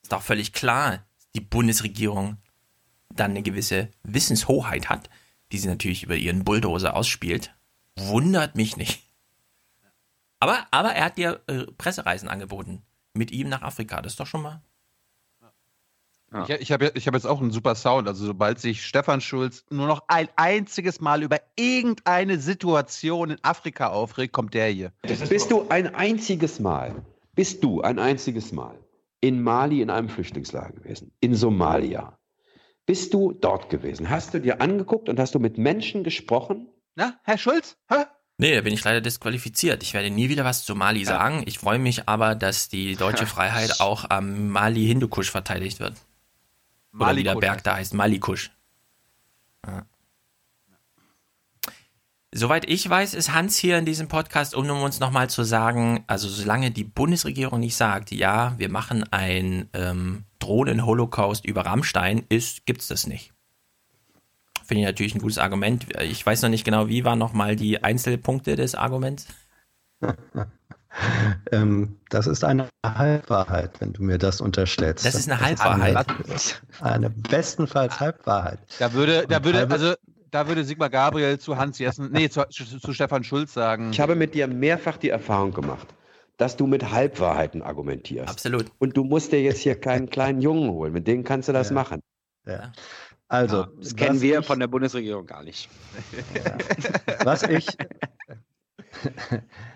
Ist 0.01 0.11
doch 0.11 0.21
völlig 0.21 0.53
klar, 0.53 1.05
die 1.35 1.41
Bundesregierung 1.41 2.37
dann 3.09 3.31
eine 3.31 3.43
gewisse 3.43 3.89
Wissenshoheit 4.03 4.89
hat, 4.89 5.09
die 5.51 5.59
sie 5.59 5.67
natürlich 5.67 6.03
über 6.03 6.15
ihren 6.15 6.43
Bulldozer 6.43 6.95
ausspielt. 6.95 7.53
Wundert 7.95 8.55
mich 8.55 8.75
nicht. 8.75 9.03
Aber, 10.39 10.67
aber 10.71 10.93
er 10.93 11.05
hat 11.05 11.17
dir 11.17 11.41
äh, 11.47 11.65
Pressereisen 11.77 12.27
angeboten. 12.27 12.81
Mit 13.13 13.31
ihm 13.31 13.49
nach 13.49 13.61
Afrika. 13.61 14.01
Das 14.01 14.13
ist 14.13 14.19
doch 14.19 14.27
schon 14.27 14.41
mal. 14.41 14.61
Ich, 16.47 16.49
ich 16.49 16.71
habe 16.71 16.91
ich 16.95 17.07
hab 17.07 17.13
jetzt 17.13 17.25
auch 17.25 17.41
einen 17.41 17.51
super 17.51 17.75
Sound. 17.75 18.07
Also 18.07 18.25
sobald 18.25 18.59
sich 18.59 18.85
Stefan 18.85 19.21
Schulz 19.21 19.65
nur 19.69 19.87
noch 19.87 20.03
ein 20.07 20.27
einziges 20.35 20.99
Mal 21.01 21.23
über 21.23 21.39
irgendeine 21.55 22.39
Situation 22.39 23.31
in 23.31 23.37
Afrika 23.43 23.87
aufregt, 23.87 24.33
kommt 24.33 24.53
der 24.53 24.67
hier. 24.67 24.91
Bist 25.01 25.51
du 25.51 25.67
ein 25.69 25.93
einziges 25.93 26.59
Mal, 26.59 26.95
bist 27.35 27.63
du 27.63 27.81
ein 27.81 27.99
einziges 27.99 28.51
Mal 28.51 28.77
in 29.21 29.41
Mali 29.41 29.81
in 29.81 29.89
einem 29.89 30.09
Flüchtlingslager 30.09 30.73
gewesen, 30.73 31.11
in 31.19 31.35
Somalia? 31.35 32.17
Bist 32.85 33.13
du 33.13 33.31
dort 33.31 33.69
gewesen? 33.69 34.09
Hast 34.09 34.33
du 34.33 34.39
dir 34.39 34.59
angeguckt 34.59 35.07
und 35.07 35.19
hast 35.19 35.33
du 35.35 35.39
mit 35.39 35.57
Menschen 35.57 36.03
gesprochen? 36.03 36.67
Na, 36.95 37.19
Herr 37.23 37.37
Schulz? 37.37 37.77
Hä? 37.89 38.03
Nee, 38.37 38.55
da 38.55 38.61
bin 38.61 38.73
ich 38.73 38.83
leider 38.83 38.99
disqualifiziert. 38.99 39.83
Ich 39.83 39.93
werde 39.93 40.09
nie 40.09 40.27
wieder 40.27 40.43
was 40.43 40.65
zu 40.65 40.75
Mali 40.75 41.05
sagen. 41.05 41.43
Ich 41.45 41.59
freue 41.59 41.79
mich 41.79 42.09
aber, 42.09 42.35
dass 42.35 42.67
die 42.67 42.95
deutsche 42.95 43.25
Freiheit 43.27 43.79
auch 43.79 44.09
am 44.09 44.49
Mali-Hindukusch 44.49 45.31
verteidigt 45.31 45.79
wird. 45.79 45.93
Oder 46.93 47.15
wie 47.15 47.23
der 47.23 47.33
Malikusch 47.33 47.41
Berg 47.41 47.63
da 47.63 47.75
heißt, 47.75 47.93
Malikusch. 47.93 48.51
Ja. 49.65 49.85
Soweit 52.35 52.67
ich 52.67 52.89
weiß, 52.89 53.13
ist 53.13 53.31
Hans 53.31 53.57
hier 53.57 53.77
in 53.77 53.85
diesem 53.85 54.07
Podcast, 54.07 54.55
um 54.55 54.67
uns 54.69 54.99
nochmal 54.99 55.29
zu 55.29 55.43
sagen, 55.43 56.03
also 56.07 56.27
solange 56.27 56.71
die 56.71 56.83
Bundesregierung 56.83 57.59
nicht 57.59 57.75
sagt, 57.75 58.11
ja, 58.11 58.55
wir 58.57 58.69
machen 58.69 59.03
ein 59.11 59.69
ähm, 59.73 60.23
Drohnen-Holocaust 60.39 61.45
über 61.45 61.65
Rammstein, 61.65 62.25
ist, 62.29 62.65
gibt's 62.65 62.87
das 62.87 63.05
nicht. 63.05 63.33
Finde 64.65 64.81
ich 64.81 64.87
natürlich 64.87 65.13
ein 65.13 65.21
gutes 65.21 65.37
Argument. 65.37 65.85
Ich 66.01 66.25
weiß 66.25 66.41
noch 66.41 66.49
nicht 66.49 66.63
genau, 66.63 66.87
wie 66.87 67.05
waren 67.05 67.19
nochmal 67.19 67.55
die 67.55 67.83
Einzelpunkte 67.83 68.55
des 68.55 68.73
Arguments? 68.73 69.27
Ähm, 71.51 71.97
das 72.09 72.27
ist 72.27 72.43
eine 72.43 72.67
Halbwahrheit, 72.85 73.79
wenn 73.79 73.93
du 73.93 74.03
mir 74.03 74.17
das 74.17 74.41
unterstellst. 74.41 75.05
Das 75.05 75.15
ist 75.15 75.29
eine 75.29 75.41
Halbwahrheit. 75.41 76.05
Eine, 76.79 76.91
eine 76.93 77.09
bestenfalls 77.09 77.99
Halbwahrheit. 77.99 78.59
Da 78.79 78.93
würde, 78.93 79.25
da 79.27 79.43
würde, 79.43 79.67
also, 79.69 79.93
da 80.31 80.47
würde 80.47 80.63
Sigmar 80.63 80.89
Gabriel 80.89 81.39
zu 81.39 81.57
Hans 81.57 81.79
Jessen, 81.79 82.11
nee, 82.11 82.29
zu, 82.29 82.43
zu 82.49 82.93
Stefan 82.93 83.23
Schulz 83.23 83.53
sagen. 83.53 83.91
Ich 83.91 83.99
habe 83.99 84.15
mit 84.15 84.33
dir 84.35 84.47
mehrfach 84.47 84.97
die 84.97 85.09
Erfahrung 85.09 85.51
gemacht, 85.53 85.87
dass 86.37 86.57
du 86.57 86.67
mit 86.67 86.91
Halbwahrheiten 86.91 87.61
argumentierst. 87.61 88.29
Absolut. 88.29 88.65
Und 88.79 88.95
du 88.95 89.03
musst 89.03 89.31
dir 89.31 89.41
jetzt 89.41 89.59
hier 89.61 89.79
keinen 89.79 90.09
kleinen 90.09 90.41
Jungen 90.41 90.69
holen. 90.69 90.93
Mit 90.93 91.07
denen 91.07 91.23
kannst 91.23 91.49
du 91.49 91.53
das 91.53 91.71
machen. 91.71 92.01
Ja. 92.45 92.71
Also, 93.27 93.63
Das 93.79 93.95
kennen 93.95 94.21
wir 94.21 94.39
ich- 94.41 94.45
von 94.45 94.59
der 94.59 94.67
Bundesregierung 94.67 95.25
gar 95.25 95.43
nicht. 95.43 95.69
was 97.23 97.41
ich, 97.43 97.65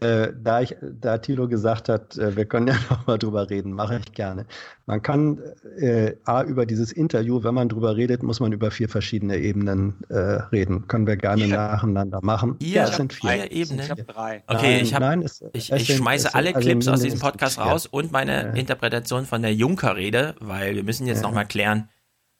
äh, 0.00 0.32
da, 0.42 0.60
ich, 0.62 0.74
da 0.80 1.18
Thilo 1.18 1.48
gesagt 1.48 1.88
hat, 1.88 2.16
äh, 2.16 2.34
wir 2.36 2.44
können 2.46 2.68
ja 2.68 2.74
noch 2.90 3.06
mal 3.06 3.18
drüber 3.18 3.50
reden, 3.50 3.72
mache 3.72 4.00
ich 4.04 4.12
gerne. 4.12 4.46
Man 4.86 5.02
kann 5.02 5.38
äh, 5.78 6.14
A, 6.24 6.42
über 6.42 6.66
dieses 6.66 6.92
Interview, 6.92 7.42
wenn 7.44 7.54
man 7.54 7.68
drüber 7.68 7.96
redet, 7.96 8.22
muss 8.22 8.40
man 8.40 8.52
über 8.52 8.70
vier 8.70 8.88
verschiedene 8.88 9.36
Ebenen 9.38 9.94
äh, 10.08 10.14
reden. 10.16 10.88
Können 10.88 11.06
wir 11.06 11.16
gerne 11.16 11.46
nacheinander 11.46 12.20
machen. 12.22 12.56
Ihr 12.60 12.68
ja, 12.68 12.80
habt 12.82 12.90
es 12.92 12.96
sind 12.96 13.12
vier. 13.12 13.30
vier 13.30 13.52
Ebenen? 13.52 13.66
Sind 13.66 13.80
Ich 13.80 13.90
hab 13.90 13.98
vier. 13.98 14.04
drei. 14.06 14.42
Okay, 14.46 14.74
Nein, 14.76 14.82
ich, 14.82 14.94
hab, 14.94 15.00
nein, 15.00 15.22
es- 15.22 15.44
ich, 15.52 15.72
es 15.72 15.80
ich 15.82 15.86
sind- 15.88 15.96
schmeiße 15.98 16.28
es- 16.28 16.34
alle 16.34 16.54
also 16.54 16.68
Clips 16.68 16.88
aus 16.88 17.00
diesem 17.00 17.20
Podcast 17.20 17.58
raus 17.58 17.86
und 17.86 18.12
meine 18.12 18.56
Interpretation 18.58 19.26
von 19.26 19.42
der 19.42 19.54
Juncker-Rede, 19.54 20.34
weil 20.40 20.74
wir 20.76 20.84
müssen 20.84 21.06
jetzt 21.06 21.18
Ja. 21.22 21.28
nochmal 21.28 21.46
klären, 21.46 21.88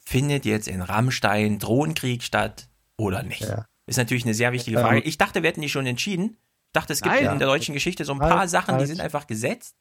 findet 0.04 0.44
jetzt 0.44 0.68
in 0.68 0.80
Rammstein 0.82 1.58
Drohnenkrieg 1.58 2.22
statt 2.22 2.68
oder 2.96 3.22
nicht? 3.22 3.46
Ist 3.86 3.96
natürlich 3.98 4.24
eine 4.24 4.34
sehr 4.34 4.52
wichtige 4.52 4.78
Ähm, 4.78 4.82
Frage. 4.84 5.00
Ich 5.00 5.18
dachte, 5.18 5.42
wir 5.42 5.48
hätten 5.50 5.60
die 5.60 5.68
schon 5.68 5.86
entschieden. 5.86 6.36
Ich 6.74 6.80
dachte, 6.80 6.94
es 6.94 7.02
gibt 7.02 7.14
Nein. 7.14 7.32
in 7.34 7.38
der 7.38 7.48
deutschen 7.48 7.74
Geschichte 7.74 8.02
so 8.06 8.14
ein 8.14 8.20
Halt, 8.20 8.32
paar 8.32 8.48
Sachen, 8.48 8.76
die 8.76 8.78
halt. 8.78 8.88
sind 8.88 9.00
einfach 9.02 9.26
gesetzt. 9.26 9.76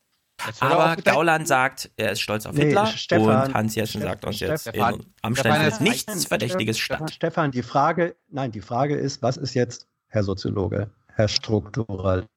Aber 0.60 0.98
Gauland 0.98 1.48
sagt, 1.48 1.90
er 1.96 2.12
ist 2.12 2.20
stolz 2.20 2.46
auf 2.46 2.54
Nee, 2.54 2.66
Hitler 2.66 2.86
Stefan, 2.88 3.48
und 3.48 3.54
Hans 3.54 3.76
Jessen 3.76 4.02
Ste- 4.02 4.10
sagt 4.10 4.26
uns 4.26 4.36
Ste- 4.36 4.46
jetzt, 4.48 4.62
Stefan, 4.68 4.96
in 4.96 5.06
Amstein 5.22 5.34
Stefan, 5.54 5.54
findet 5.62 5.72
das- 5.74 5.80
nichts 5.80 6.26
Verdächtiges 6.26 6.80
Stefan, 6.80 7.08
statt. 7.08 7.16
Stefan, 7.16 7.52
die 7.52 7.62
Frage, 7.64 8.16
nein, 8.30 8.52
die 8.52 8.60
Frage 8.60 8.96
ist, 8.98 9.22
was 9.22 9.38
ist 9.38 9.54
jetzt, 9.54 9.88
Herr 10.08 10.24
Soziologe, 10.24 10.90
Herr 11.16 11.30
Strukturalist, 11.30 12.28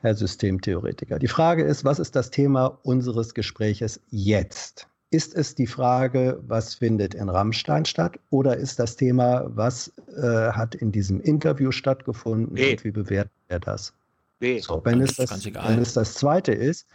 Herr 0.00 0.14
Systemtheoretiker? 0.14 1.18
Die 1.18 1.28
Frage 1.28 1.62
ist, 1.64 1.84
was 1.84 1.98
ist 1.98 2.16
das 2.16 2.30
Thema 2.30 2.78
unseres 2.82 3.34
Gespräches 3.34 4.00
jetzt? 4.08 4.86
Ist 5.10 5.34
es 5.34 5.54
die 5.56 5.66
Frage, 5.66 6.40
was 6.46 6.74
findet 6.76 7.14
in 7.14 7.28
Rammstein 7.28 7.84
statt? 7.84 8.18
Oder 8.30 8.56
ist 8.56 8.78
das 8.78 8.96
Thema, 8.96 9.44
was 9.48 9.92
äh, 10.16 10.52
hat 10.52 10.76
in 10.76 10.92
diesem 10.92 11.20
Interview 11.20 11.72
stattgefunden 11.72 12.54
B. 12.54 12.70
und 12.72 12.84
wie 12.84 12.92
bewertet 12.92 13.32
er 13.50 13.60
das? 13.60 13.92
B. 14.38 14.58
So, 14.60 14.80
wenn, 14.84 15.00
es 15.00 15.16
das, 15.16 15.30
ganz 15.30 15.46
egal. 15.46 15.68
wenn 15.68 15.78
es 15.78 15.92
das 15.92 16.14
zweite 16.14 16.52
ist, 16.52 16.86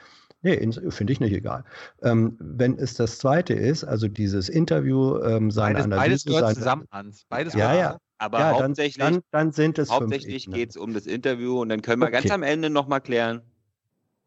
nee, 0.42 0.54
in- 0.54 0.74
finde 0.92 1.14
ich 1.14 1.20
nicht 1.20 1.34
egal. 1.34 1.64
Ähm, 2.02 2.38
wenn 2.40 2.78
es 2.80 2.96
das 2.96 3.20
zweite 3.20 3.54
ist, 3.54 3.84
also 3.84 4.08
dieses 4.08 4.50
Interview, 4.50 5.20
ähm, 5.22 5.52
seine 5.52 5.76
Beides, 5.76 5.84
Analyse, 5.86 6.10
beides 6.10 6.26
gehört 6.26 6.42
seine, 6.46 6.56
zusammen, 6.56 6.88
Hans. 6.92 7.26
Beides 7.30 7.54
ja, 7.54 7.72
gehört 7.72 7.80
ja. 7.80 7.98
Aber 8.18 8.40
ja, 8.40 8.52
dann, 8.54 8.62
hauptsächlich, 8.62 8.98
dann, 8.98 9.22
dann 9.32 9.52
sind 9.52 9.78
es 9.78 9.90
hauptsächlich 9.90 10.50
geht 10.50 10.70
es 10.70 10.78
um 10.78 10.94
das 10.94 11.06
Interview 11.06 11.60
und 11.60 11.70
dann 11.70 11.82
können 11.82 12.02
wir 12.02 12.10
ganz 12.12 12.26
Okay. 12.26 12.34
am 12.34 12.44
Ende 12.44 12.70
nochmal 12.70 13.02
klären, 13.02 13.42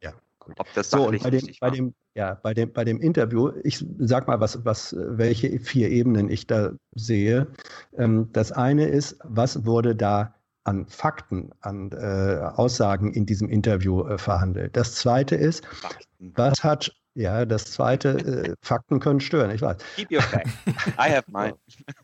Ja, 0.03 0.12
ob 0.59 0.72
das 0.74 0.91
So, 0.91 1.09
und 1.09 1.22
bei 1.22 1.31
dem, 1.31 1.39
richtig 1.41 1.61
bei 1.61 1.70
dem, 1.70 1.95
ja, 2.14 2.35
bei 2.35 2.53
dem, 2.53 2.72
bei 2.72 2.85
dem 2.85 3.01
Interview, 3.01 3.53
ich 3.64 3.85
sag 3.99 4.29
mal, 4.29 4.41
was, 4.41 4.64
was, 4.64 4.95
welche 4.99 5.59
vier 5.61 5.89
Ebenen 5.89 6.29
ich 6.31 6.47
da 6.47 6.72
sehe. 6.95 7.47
Ähm, 7.97 8.29
das 8.33 8.53
eine 8.53 8.89
ist, 8.89 9.18
was 9.24 9.64
wurde 9.64 9.97
da 9.97 10.35
an 10.69 10.87
Fakten, 10.87 11.51
an 11.61 11.91
äh, 11.93 12.41
Aussagen 12.55 13.12
in 13.12 13.27
diesem 13.27 13.49
Interview 13.49 14.07
äh, 14.07 14.19
verhandelt. 14.19 14.77
Das 14.77 14.95
zweite 14.97 15.35
ist, 15.35 15.66
was 16.19 16.62
hat, 16.62 16.93
ja, 17.14 17.45
das 17.47 17.64
zweite, 17.73 18.11
äh, 18.19 18.55
Fakten 18.61 19.01
können 19.01 19.21
stören, 19.21 19.51
ich 19.51 19.62
weiß. 19.62 19.79
Keep 19.97 20.12
your 20.12 20.23
facts. 20.23 20.53
I 20.99 21.11
have 21.11 21.25
mine. 21.29 21.55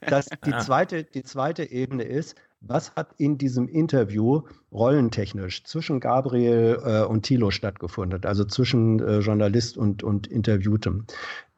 Das, 0.09 0.27
die, 0.47 0.55
Ah. 0.55 0.61
zweite, 0.61 1.05
die 1.05 1.23
zweite 1.23 1.71
Ebene 1.71 2.05
ist, 2.05 2.37
was 2.67 2.95
hat 2.97 3.09
in 3.19 3.37
diesem 3.37 3.69
Interview 3.69 4.41
rollentechnisch 4.73 5.65
zwischen 5.65 6.01
Gabriel 6.01 6.81
äh, 6.83 7.03
und 7.03 7.23
Thilo 7.25 7.51
stattgefunden, 7.51 8.25
also 8.25 8.45
zwischen 8.45 9.01
äh, 9.01 9.19
Journalist 9.19 9.77
und, 9.77 10.03
und 10.03 10.27
Interviewtem. 10.27 11.05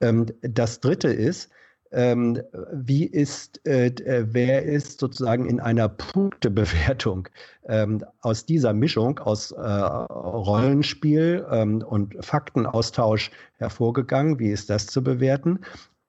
Ähm, 0.01 0.27
das 0.43 0.81
dritte 0.81 1.09
ist, 1.09 1.51
ähm, 1.93 2.41
wie 2.73 3.05
ist, 3.05 3.67
äh, 3.67 3.87
äh, 3.87 4.27
wer 4.29 4.63
ist 4.63 5.01
sozusagen 5.01 5.47
in 5.47 5.61
einer 5.61 5.89
Punktebewertung 5.89 7.29
ähm, 7.67 8.05
aus 8.21 8.47
dieser 8.47 8.73
Mischung 8.73 9.19
aus 9.19 9.53
äh, 9.53 9.61
Rollenspiel 9.61 11.47
ähm, 11.51 11.83
und 11.83 12.17
Faktenaustausch 12.25 13.31
hervorgegangen? 13.59 14.39
Wie 14.39 14.51
ist 14.51 14.71
das 14.71 14.87
zu 14.87 15.03
bewerten? 15.03 15.61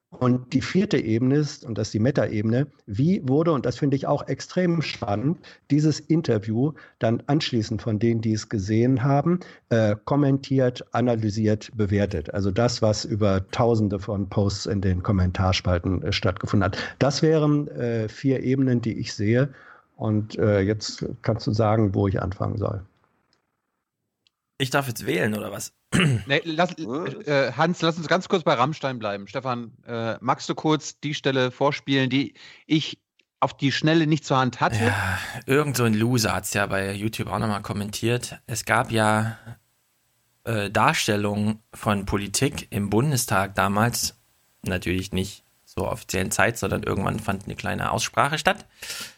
Und 0.10 0.54
die 0.54 0.62
vierte 0.62 0.98
Ebene 0.98 1.36
ist, 1.36 1.66
und 1.66 1.78
das 1.78 1.90
ist 1.90 1.94
die 1.94 2.00
Meta-Ebene, 2.00 2.68
wie 2.86 3.22
wurde, 3.28 3.52
und 3.52 3.66
das 3.66 3.78
finde 3.78 3.98
ich 3.98 4.08
auch 4.08 4.26
extrem 4.28 4.82
spannend, 4.82 5.38
dieses 5.70 6.00
Interview 6.00 6.72
dann 7.00 7.22
anschließend 7.28 7.82
von 7.82 8.00
denen, 8.00 8.22
die 8.22 8.32
es 8.32 8.48
gesehen 8.48 9.04
haben, 9.04 9.42
äh, 9.70 9.98
kommentiert, 10.06 10.86
analysiert, 10.94 11.72
bewertet. 11.76 12.34
Also 12.34 12.52
das, 12.52 12.82
was 12.82 13.04
über 13.04 13.50
tausende 13.52 14.00
von 14.00 14.30
Posts 14.30 14.68
in 14.68 14.80
den 14.80 15.04
Kommentarspalten 15.04 16.02
äh, 16.02 16.14
stattgefunden 16.14 16.66
hat. 16.66 16.78
Das 17.00 17.22
wären 17.22 17.68
äh, 17.68 18.08
vier 18.08 18.44
Ebenen, 18.44 18.82
die 18.82 18.98
ich 18.98 19.14
sehe. 19.14 19.54
Und 19.98 20.38
äh, 20.38 20.62
jetzt 20.62 21.06
kannst 21.22 21.48
du 21.48 21.52
sagen, 21.52 21.94
wo 21.94 22.08
ich 22.08 22.22
anfangen 22.22 22.58
soll. 22.58 22.82
Ich 24.58 24.70
darf 24.70 24.88
jetzt 24.88 25.06
wählen, 25.06 25.36
oder 25.36 25.52
was? 25.52 25.77
Nee, 25.94 26.42
lass, 26.44 26.78
äh, 26.78 27.54
Hans, 27.54 27.82
lass 27.82 27.98
uns 27.98 28.08
ganz 28.08 28.28
kurz 28.28 28.44
bei 28.44 28.54
Rammstein 28.54 29.00
bleiben. 29.00 29.28
Stefan, 29.28 29.72
äh, 29.86 30.18
magst 30.20 30.50
du 30.50 30.56
kurz 30.56 31.00
die 31.00 31.14
Stelle 31.14 31.50
vorspielen, 31.52 32.10
die 32.10 32.34
ich 32.66 33.00
auf 33.40 33.56
die 33.56 33.72
Schnelle 33.72 34.08
nicht 34.08 34.26
zur 34.26 34.38
Hand 34.38 34.60
hatte? 34.60 34.84
Ja, 34.84 35.20
irgend 35.46 35.78
so 35.78 35.84
ein 35.84 35.94
Loser 35.94 36.34
hat 36.34 36.44
es 36.44 36.54
ja 36.54 36.66
bei 36.66 36.92
YouTube 36.92 37.28
auch 37.28 37.40
nochmal 37.40 37.62
kommentiert. 37.62 38.40
Es 38.48 38.66
gab 38.66 38.92
ja 38.92 39.38
äh, 40.44 40.70
Darstellungen 40.70 41.60
von 41.74 42.06
Politik 42.06 42.68
im 42.72 42.90
Bundestag 42.90 43.56
damals. 43.56 44.16
Natürlich 44.64 45.14
nicht 45.14 45.44
zur 45.78 45.92
offiziellen 45.92 46.32
Zeit, 46.32 46.58
sondern 46.58 46.82
irgendwann 46.82 47.20
fand 47.20 47.46
eine 47.46 47.56
kleine 47.56 47.92
Aussprache 47.92 48.40
statt. 48.40 48.66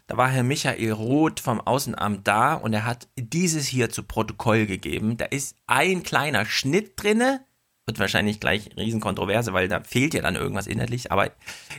Da 0.07 0.17
war 0.17 0.27
Herr 0.27 0.43
Michael 0.43 0.91
Roth 0.91 1.39
vom 1.39 1.61
Außenamt 1.61 2.27
da 2.27 2.53
und 2.53 2.73
er 2.73 2.85
hat 2.85 3.07
dieses 3.15 3.65
hier 3.65 3.89
zu 3.89 4.03
Protokoll 4.03 4.65
gegeben. 4.65 5.15
Da 5.15 5.25
ist 5.25 5.55
ein 5.67 6.03
kleiner 6.03 6.45
Schnitt 6.45 7.01
drinne. 7.01 7.45
Wird 7.85 7.97
wahrscheinlich 7.97 8.41
gleich 8.41 8.71
Riesenkontroverse, 8.75 9.53
weil 9.53 9.69
da 9.69 9.81
fehlt 9.81 10.13
ja 10.13 10.21
dann 10.21 10.35
irgendwas 10.35 10.67
inhaltlich. 10.67 11.13
Aber 11.13 11.31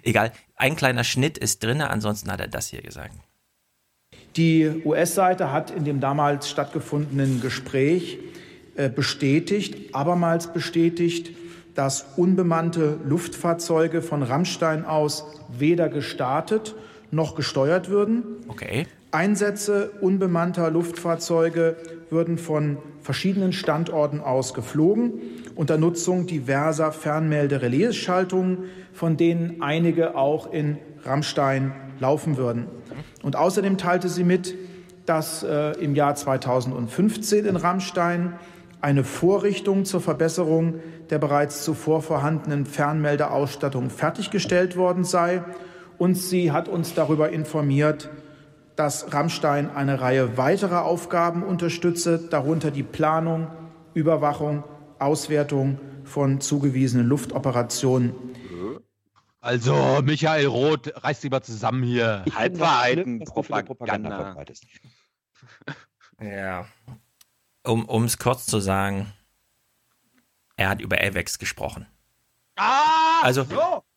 egal, 0.03 0.33
ein 0.57 0.77
kleiner 0.77 1.05
Schnitt 1.05 1.37
ist 1.37 1.63
drinne. 1.63 1.91
Ansonsten 1.91 2.33
hat 2.33 2.41
er 2.41 2.49
das 2.49 2.69
hier 2.69 2.81
gesagt. 2.81 3.15
Die 4.37 4.83
US-Seite 4.85 5.53
hat 5.53 5.71
in 5.71 5.85
dem 5.85 6.01
damals 6.01 6.49
stattgefundenen 6.49 7.43
Gespräch 7.43 8.19
äh, 8.77 8.89
bestätigt, 8.89 9.95
abermals 9.95 10.53
bestätigt, 10.53 11.33
dass 11.81 12.05
unbemannte 12.19 12.99
Luftfahrzeuge 13.07 14.03
von 14.03 14.23
Rammstein 14.23 14.85
aus 14.85 15.25
weder 15.49 15.89
gestartet 15.89 16.75
noch 17.11 17.35
gesteuert 17.35 17.89
würden. 17.89 18.23
Okay. 18.49 18.87
Einsätze 19.13 19.91
unbemannter 20.03 20.71
Luftfahrzeuge 20.71 21.77
würden 22.11 22.37
von 22.37 22.77
verschiedenen 23.01 23.55
Standorten 23.55 24.21
aus 24.21 24.53
geflogen, 24.53 25.23
unter 25.55 25.79
Nutzung 25.79 26.27
diverser 26.27 26.93
Fernmelde-Relais-Schaltungen, 26.93 28.65
von 28.93 29.17
denen 29.17 29.63
einige 29.63 30.17
auch 30.17 30.53
in 30.53 30.77
Rammstein 31.05 31.73
laufen 31.99 32.37
würden. 32.37 32.67
Und 33.23 33.37
außerdem 33.37 33.79
teilte 33.79 34.11
sie 34.11 34.25
mit, 34.25 34.55
dass 35.07 35.43
äh, 35.45 35.71
im 35.83 35.95
Jahr 35.95 36.15
2015 36.15 37.47
in 37.47 37.57
Rammstein 37.57 38.35
eine 38.81 39.05
Vorrichtung 39.05 39.85
zur 39.85 40.01
Verbesserung 40.01 40.81
der 41.11 41.19
bereits 41.19 41.65
zuvor 41.65 42.03
vorhandenen 42.03 42.67
Fernmeldeausstattung 42.67 43.91
fertiggestellt 43.91 44.77
worden 44.77 45.05
sei. 45.05 45.43
Und 45.99 46.15
sie 46.15 46.53
hat 46.53 46.69
uns 46.69 46.95
darüber 46.95 47.31
informiert, 47.31 48.09
dass 48.77 49.13
Rammstein 49.13 49.71
eine 49.71 50.01
Reihe 50.01 50.39
weiterer 50.39 50.85
Aufgaben 50.85 51.43
unterstütze, 51.43 52.19
darunter 52.31 52.71
die 52.71 52.83
Planung, 52.83 53.49
Überwachung, 53.93 54.65
Auswertung 54.99 55.79
von 56.05 56.41
zugewiesenen 56.41 57.07
Luftoperationen. 57.07 58.15
Also, 59.43 60.01
Michael 60.03 60.47
Roth, 60.47 60.93
reiß 61.03 61.23
lieber 61.23 61.43
zusammen 61.43 61.83
hier. 61.83 62.25
Halbwahrheiten, 62.35 63.21
Propaganda. 63.25 64.37
Ja. 66.21 66.67
Um 67.63 68.05
es 68.05 68.19
kurz 68.19 68.47
zu 68.47 68.61
sagen, 68.61 69.13
er 70.57 70.71
hat 70.71 70.81
über 70.81 70.99
AVEX 70.99 71.39
gesprochen. 71.39 71.87
Ah, 72.57 73.23
also 73.23 73.47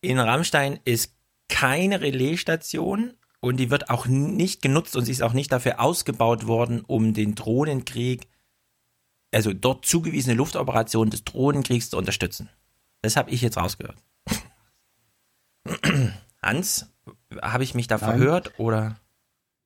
in 0.02 0.20
Rammstein 0.20 0.80
ist 0.86 1.16
keine 1.50 2.02
Relaisstation 2.02 3.14
und 3.40 3.58
die 3.58 3.70
wird 3.70 3.90
auch 3.90 4.06
nicht 4.06 4.62
genutzt 4.62 4.96
und 4.96 5.06
sie 5.06 5.12
ist 5.12 5.22
auch 5.22 5.34
nicht 5.34 5.52
dafür 5.52 5.80
ausgebaut 5.82 6.48
worden, 6.48 6.82
um 6.86 7.14
den 7.14 7.36
Drohnenkrieg 7.36 8.28
also 9.34 9.52
dort 9.52 9.86
zugewiesene 9.86 10.36
Luftoperationen 10.36 11.10
des 11.10 11.24
Drohnenkriegs 11.24 11.90
zu 11.90 11.98
unterstützen. 11.98 12.50
Das 13.02 13.18
habe 13.18 13.32
ich 13.32 13.42
jetzt 13.42 13.58
rausgehört. 13.58 13.98
Hans, 16.42 16.94
habe 17.42 17.64
ich 17.64 17.74
mich 17.74 17.88
da 17.88 17.98
Nein. 17.98 18.10
verhört 18.10 18.54
oder? 18.60 18.96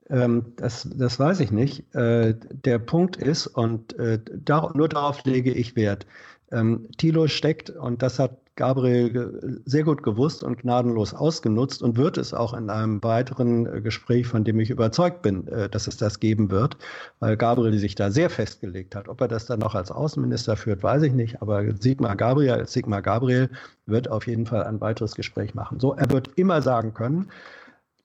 Ähm, 0.10 0.54
das, 0.56 0.88
das 0.96 1.20
weiß 1.20 1.40
ich 1.42 1.52
nicht. 1.52 1.94
Äh, 1.96 2.36
der 2.66 2.80
Punkt 2.80 3.18
ist, 3.18 3.48
und 3.48 3.98
äh, 4.00 4.20
dar 4.34 4.76
nur 4.76 4.90
darauf 4.90 5.24
lege 5.26 5.52
ich 5.52 5.76
Wert, 5.76 6.06
ähm, 6.52 6.88
Thilo 6.98 7.28
steckt, 7.28 7.70
und 7.70 8.02
das 8.02 8.20
hat 8.20 8.38
Gabriel 8.58 9.62
sehr 9.66 9.84
gut 9.84 10.04
gewusst 10.04 10.44
und 10.44 10.58
gnadenlos 10.58 11.14
ausgenutzt 11.14 11.82
und 11.84 11.96
wird 11.96 12.18
es 12.18 12.34
auch 12.34 12.54
in 12.54 12.70
einem 12.70 13.02
weiteren 13.04 13.68
äh, 13.68 13.82
Gespräch, 13.82 14.28
von 14.28 14.44
dem 14.44 14.60
ich 14.60 14.70
überzeugt 14.70 15.22
bin, 15.22 15.48
äh, 15.48 15.70
dass 15.70 15.88
es 15.88 15.96
das 15.96 16.20
geben 16.20 16.50
wird, 16.52 16.76
weil 17.20 17.38
Gabriel 17.38 17.78
sich 17.78 17.96
da 17.96 18.10
sehr 18.10 18.30
festgelegt 18.30 18.96
hat. 18.96 19.08
Ob 19.08 19.22
er 19.22 19.28
das 19.28 19.46
dann 19.46 19.60
noch 19.60 19.76
als 19.76 19.92
Außenminister 19.92 20.58
führt, 20.58 20.84
weiß 20.84 21.04
ich 21.04 21.14
nicht, 21.14 21.42
aber 21.42 21.64
Sigmar 21.80 22.16
Gabriel 22.16 22.68
Sigmar 22.68 23.02
Gabriel 23.02 23.50
wird 23.86 24.10
auf 24.10 24.28
jeden 24.28 24.48
Fall 24.48 24.64
ein 24.64 24.82
weiteres 24.82 25.16
Gespräch 25.16 25.54
machen. 25.54 25.80
So, 25.80 25.94
er 25.94 26.10
wird 26.10 26.32
immer 26.36 26.62
sagen 26.62 26.94
können, 26.94 27.30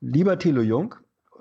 lieber 0.00 0.38
Thilo 0.38 0.60
Jung, 0.60 0.94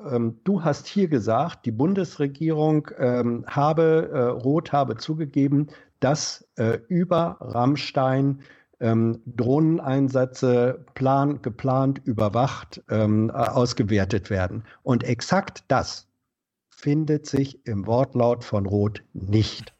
ähm, 0.09 0.39
du 0.43 0.63
hast 0.63 0.87
hier 0.87 1.07
gesagt, 1.07 1.65
die 1.65 1.71
Bundesregierung 1.71 2.87
ähm, 2.97 3.45
habe, 3.47 4.09
äh, 4.13 4.19
Roth 4.21 4.71
habe 4.71 4.97
zugegeben, 4.97 5.67
dass 5.99 6.47
äh, 6.55 6.79
über 6.87 7.37
Rammstein 7.39 8.41
ähm, 8.79 9.21
Drohneneinsätze 9.25 10.83
plan, 10.95 11.41
geplant, 11.41 12.01
überwacht, 12.03 12.83
ähm, 12.89 13.29
äh, 13.29 13.33
ausgewertet 13.33 14.29
werden. 14.29 14.63
Und 14.83 15.03
exakt 15.03 15.63
das 15.67 16.07
findet 16.69 17.27
sich 17.27 17.65
im 17.67 17.85
Wortlaut 17.85 18.43
von 18.43 18.65
Roth 18.65 19.03
nicht. 19.13 19.73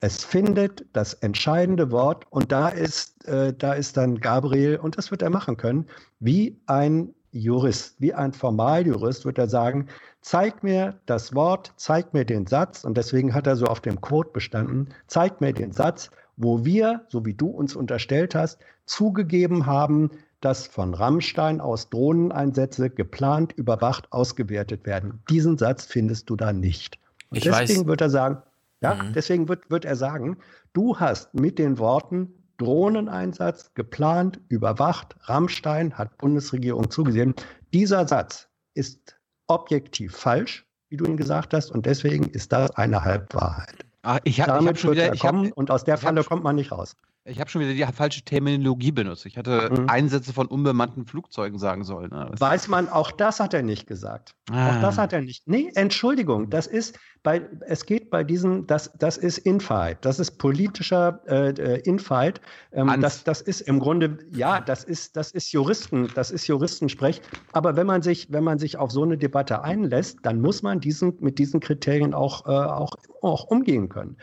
Es 0.00 0.24
findet 0.24 0.84
das 0.94 1.14
entscheidende 1.14 1.92
Wort 1.92 2.26
und 2.30 2.50
da 2.50 2.68
ist, 2.68 3.24
äh, 3.28 3.52
da 3.52 3.74
ist 3.74 3.96
dann 3.96 4.18
Gabriel, 4.18 4.78
und 4.78 4.98
das 4.98 5.10
wird 5.10 5.22
er 5.22 5.30
machen 5.30 5.56
können, 5.56 5.86
wie 6.18 6.58
ein 6.66 7.14
Jurist, 7.32 7.96
wie 7.98 8.14
ein 8.14 8.32
Formaljurist 8.32 9.24
wird 9.24 9.38
er 9.38 9.48
sagen, 9.48 9.88
zeig 10.20 10.62
mir 10.62 11.00
das 11.06 11.34
Wort, 11.34 11.72
zeig 11.76 12.12
mir 12.14 12.24
den 12.24 12.46
Satz, 12.46 12.84
und 12.84 12.96
deswegen 12.96 13.34
hat 13.34 13.46
er 13.46 13.56
so 13.56 13.66
auf 13.66 13.80
dem 13.80 14.00
Quote 14.00 14.30
bestanden, 14.32 14.88
zeig 15.06 15.40
mir 15.40 15.52
den 15.52 15.72
Satz, 15.72 16.10
wo 16.36 16.64
wir, 16.64 17.02
so 17.08 17.24
wie 17.24 17.34
du 17.34 17.48
uns 17.48 17.74
unterstellt 17.74 18.34
hast, 18.34 18.58
zugegeben 18.84 19.66
haben, 19.66 20.10
dass 20.40 20.66
von 20.66 20.92
Rammstein 20.94 21.60
aus 21.60 21.88
Drohneneinsätze 21.90 22.90
geplant, 22.90 23.52
überwacht, 23.52 24.12
ausgewertet 24.12 24.84
werden. 24.86 25.20
Diesen 25.30 25.56
Satz 25.56 25.84
findest 25.86 26.28
du 26.30 26.36
da 26.36 26.52
nicht. 26.52 26.98
Und 27.30 27.38
Ich 27.38 27.44
deswegen 27.44 27.80
weiß. 27.80 27.86
wird 27.86 28.00
er 28.00 28.10
sagen, 28.10 28.42
ja, 28.80 28.94
Mhm. 28.94 29.12
deswegen 29.14 29.48
wird, 29.48 29.70
wird 29.70 29.84
er 29.84 29.96
sagen, 29.96 30.38
du 30.72 30.98
hast 30.98 31.32
mit 31.34 31.58
den 31.58 31.78
Worten 31.78 32.34
Drohneneinsatz 32.62 33.72
geplant, 33.74 34.40
überwacht, 34.48 35.16
Rammstein 35.22 35.96
hat 35.98 36.16
Bundesregierung 36.18 36.90
zugesehen. 36.90 37.34
Dieser 37.72 38.06
Satz 38.08 38.48
ist 38.74 39.18
objektiv 39.48 40.16
falsch, 40.16 40.64
wie 40.88 40.96
du 40.96 41.04
ihn 41.04 41.16
gesagt 41.16 41.52
hast, 41.54 41.70
und 41.70 41.86
deswegen 41.86 42.24
ist 42.30 42.52
das 42.52 42.70
eine 42.76 43.04
Halbwahrheit. 43.04 43.84
Ah, 44.02 44.18
ich 44.24 44.40
hab- 44.40 44.48
ich 44.48 44.54
Damit 44.54 44.68
hab 44.74 44.78
schon 44.78 44.92
wieder- 44.92 45.06
er 45.06 45.14
ich 45.14 45.24
hab- 45.24 45.52
und 45.56 45.70
aus 45.70 45.84
der 45.84 45.94
ich 45.96 46.00
Falle 46.00 46.24
kommt 46.24 46.42
man 46.44 46.56
nicht 46.56 46.72
raus. 46.72 46.96
Ich 47.24 47.38
habe 47.38 47.48
schon 47.48 47.60
wieder 47.62 47.72
die 47.72 47.92
falsche 47.92 48.22
Terminologie 48.22 48.90
benutzt. 48.90 49.26
Ich 49.26 49.36
hätte 49.36 49.70
Mhm. 49.70 49.88
Einsätze 49.88 50.32
von 50.32 50.48
unbemannten 50.48 51.06
Flugzeugen 51.06 51.56
sagen 51.58 51.84
sollen. 51.84 52.10
ne? 52.10 52.30
Weiß 52.36 52.66
man, 52.66 52.88
auch 52.88 53.12
das 53.12 53.38
hat 53.38 53.54
er 53.54 53.62
nicht 53.62 53.86
gesagt. 53.86 54.34
Ah. 54.50 54.70
Auch 54.76 54.80
das 54.80 54.98
hat 54.98 55.12
er 55.12 55.20
nicht. 55.20 55.46
Nee, 55.46 55.70
Entschuldigung, 55.76 56.50
das 56.50 56.66
ist 56.66 56.98
bei, 57.22 57.42
es 57.68 57.86
geht 57.86 58.10
bei 58.10 58.24
diesen, 58.24 58.66
das, 58.66 58.92
das 58.98 59.16
ist 59.18 59.38
Infight, 59.38 60.04
das 60.04 60.18
ist 60.18 60.32
politischer 60.38 61.20
äh, 61.28 61.50
äh, 61.50 61.80
Infight. 61.82 62.40
Ähm, 62.72 62.92
das, 63.00 63.22
das 63.22 63.40
ist 63.40 63.60
im 63.60 63.78
Grunde, 63.78 64.18
ja, 64.32 64.60
das 64.60 64.82
ist, 64.82 65.16
das 65.16 65.30
ist 65.30 65.52
Juristen, 65.52 66.08
das 66.16 66.32
ist 66.32 66.48
Juristensprech. 66.48 67.22
Aber 67.52 67.76
wenn 67.76 67.86
man 67.86 68.02
sich, 68.02 68.32
wenn 68.32 68.42
man 68.42 68.58
sich 68.58 68.76
auf 68.78 68.90
so 68.90 69.04
eine 69.04 69.16
Debatte 69.16 69.62
einlässt, 69.62 70.18
dann 70.22 70.40
muss 70.40 70.62
man 70.62 70.80
diesen, 70.80 71.16
mit 71.20 71.38
diesen 71.38 71.60
Kriterien 71.60 72.14
auch, 72.14 72.46
äh, 72.46 72.50
auch, 72.50 72.90
auch 73.22 73.44
umgehen 73.44 73.88
können. 73.88 74.16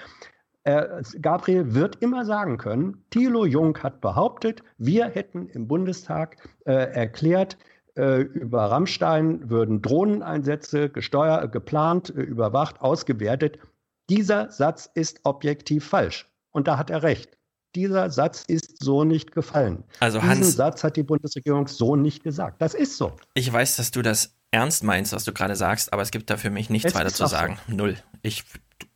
Äh, 0.64 1.02
Gabriel 1.22 1.74
wird 1.74 1.98
immer 2.02 2.26
sagen 2.26 2.58
können, 2.58 3.04
Thilo 3.12 3.46
Jung 3.46 3.78
hat 3.80 4.02
behauptet, 4.02 4.62
wir 4.78 5.06
hätten 5.08 5.48
im 5.50 5.68
Bundestag 5.68 6.38
äh, 6.66 6.74
erklärt, 6.74 7.58
äh, 7.96 8.22
über 8.22 8.66
Rammstein 8.66 9.50
würden 9.50 9.82
Drohneneinsätze 9.82 10.90
gesteuert, 10.90 11.52
geplant, 11.52 12.10
äh, 12.10 12.22
überwacht, 12.22 12.82
ausgewertet. 12.82 13.60
Dieser 14.10 14.50
Satz 14.52 14.90
ist 14.94 15.22
objektiv 15.24 15.86
falsch. 15.88 16.28
Und 16.52 16.68
da 16.68 16.78
hat 16.78 16.90
er 16.90 17.04
recht. 17.04 17.38
Dieser 17.76 18.10
Satz 18.10 18.44
ist 18.48 18.84
so 18.84 19.04
nicht 19.04 19.32
gefallen. 19.32 19.84
Also 20.00 20.18
Diesen 20.20 20.30
Hans- 20.32 20.56
Satz 20.56 20.84
hat 20.84 20.96
die 20.98 21.04
Bundesregierung 21.04 21.68
so 21.68 21.96
nicht 21.96 22.24
gesagt. 22.24 22.62
Das 22.62 22.74
ist 22.74 22.98
so. 22.98 23.14
Ich 23.36 23.52
weiß, 23.52 23.76
dass 23.76 23.92
du 23.92 24.02
das 24.02 24.36
ernst 24.52 24.84
meinst, 24.84 25.14
was 25.14 25.24
du 25.24 25.32
gerade 25.34 25.56
sagst, 25.56 25.94
aber 25.94 26.02
es 26.02 26.10
gibt 26.10 26.30
da 26.32 26.38
für 26.38 26.50
mich 26.50 26.70
nichts 26.72 26.90
Es 26.90 26.96
weiter 26.96 27.10
zu 27.10 27.24
auch 27.26 27.28
so. 27.30 27.36
sagen. 27.36 27.60
Null. 27.68 27.96
Ich 28.24 28.44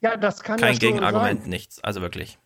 Ja, 0.01 0.17
das 0.17 0.43
kann 0.43 0.59
kein 0.59 0.73
ja 0.73 0.79
Gegenargument, 0.79 1.41
sein. 1.41 1.49
nichts. 1.49 1.83
Also 1.83 2.01
wirklich. 2.01 2.37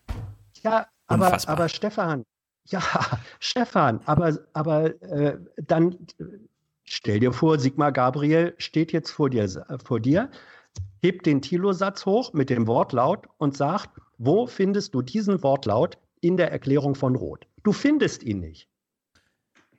Ja, 0.62 0.86
aber, 1.06 1.26
Unfassbar. 1.26 1.56
aber 1.56 1.68
Stefan, 1.68 2.24
ja, 2.66 2.82
Stefan, 3.40 4.00
aber, 4.04 4.38
aber 4.52 5.02
äh, 5.02 5.38
dann 5.56 5.96
stell 6.84 7.20
dir 7.20 7.32
vor, 7.32 7.58
Sigmar 7.58 7.92
Gabriel 7.92 8.54
steht 8.58 8.92
jetzt 8.92 9.10
vor 9.10 9.30
dir, 9.30 9.48
vor 9.84 10.00
dir 10.00 10.30
hebt 11.02 11.26
den 11.26 11.42
Thilo-Satz 11.42 12.06
hoch 12.06 12.32
mit 12.32 12.50
dem 12.50 12.66
Wortlaut 12.66 13.26
und 13.38 13.56
sagt, 13.56 13.90
wo 14.18 14.46
findest 14.46 14.94
du 14.94 15.02
diesen 15.02 15.42
Wortlaut 15.42 15.98
in 16.20 16.36
der 16.36 16.50
Erklärung 16.50 16.94
von 16.94 17.14
Roth? 17.14 17.46
Du 17.62 17.72
findest 17.72 18.22
ihn 18.22 18.40
nicht. 18.40 18.68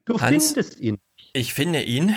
Du 0.05 0.19
Hans, 0.19 0.47
findest 0.53 0.79
ihn. 0.79 0.97
Ich 1.33 1.53
finde 1.53 1.83
ihn, 1.83 2.15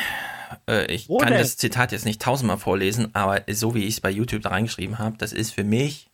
äh, 0.69 0.93
ich 0.93 1.09
Wo 1.09 1.19
kann 1.19 1.29
denn? 1.31 1.39
das 1.39 1.57
Zitat 1.57 1.93
jetzt 1.93 2.05
nicht 2.05 2.21
tausendmal 2.21 2.59
vorlesen, 2.59 3.15
aber 3.15 3.43
so 3.51 3.75
wie 3.75 3.85
ich 3.85 3.95
es 3.95 4.01
bei 4.01 4.11
YouTube 4.11 4.43
da 4.43 4.51
reingeschrieben 4.51 4.99
habe, 4.99 5.17
das 5.19 5.33
ist 5.33 5.53
für 5.53 5.65
mich 5.65 6.11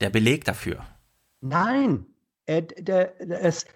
der 0.00 0.10
Beleg 0.10 0.44
dafür. 0.44 0.84
Nein, 1.40 2.06
äh, 2.46 2.62
der, 2.62 3.14
der, 3.20 3.44
es, 3.44 3.66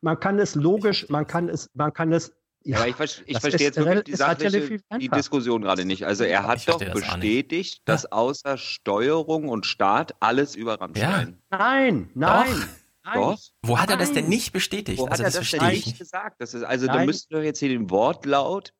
man 0.00 0.18
kann 0.18 0.38
es 0.38 0.54
logisch, 0.54 1.08
man 1.08 1.26
kann 1.26 1.48
es, 1.48 1.70
man 1.74 1.92
kann 1.92 2.12
es. 2.12 2.32
Ja, 2.64 2.78
aber 2.78 2.88
ich, 2.88 2.94
ver- 2.94 3.04
ich 3.04 3.32
das 3.32 3.40
verstehe 3.40 3.66
jetzt 3.66 3.76
wirklich 3.76 4.04
die 4.04 4.14
sachliche, 4.14 4.78
die. 5.00 5.08
Diskussion 5.08 5.62
gerade 5.62 5.84
nicht. 5.84 6.06
Also 6.06 6.22
er 6.22 6.46
hat 6.46 6.68
doch 6.68 6.78
das 6.78 6.92
bestätigt, 6.92 7.82
dass 7.86 8.10
außer 8.10 8.56
Steuerung 8.56 9.48
und 9.48 9.66
Staat 9.66 10.14
alles 10.20 10.54
über 10.54 10.80
Rammstein. 10.80 11.40
Nein, 11.50 12.10
nein. 12.14 12.46
Doch. 12.46 12.56
nein. 13.04 13.14
Doch. 13.14 13.38
Wo 13.62 13.80
hat 13.80 13.90
er 13.90 13.96
das 13.96 14.12
denn 14.12 14.24
Nein. 14.24 14.30
nicht 14.30 14.52
bestätigt? 14.52 15.00
Wo 15.00 15.06
also 15.06 15.24
hat 15.24 15.34
er 15.34 15.40
das 15.40 15.50
das 15.50 15.60
denn 15.60 15.68
nicht 15.70 15.98
gesagt? 15.98 16.40
Das 16.40 16.54
ist, 16.54 16.62
also 16.62 16.86
da 16.86 16.94
Nein. 16.94 17.06
müssten 17.06 17.34
wir 17.34 17.42
jetzt 17.42 17.58
hier 17.58 17.70
den 17.70 17.90
Wortlaut, 17.90 18.72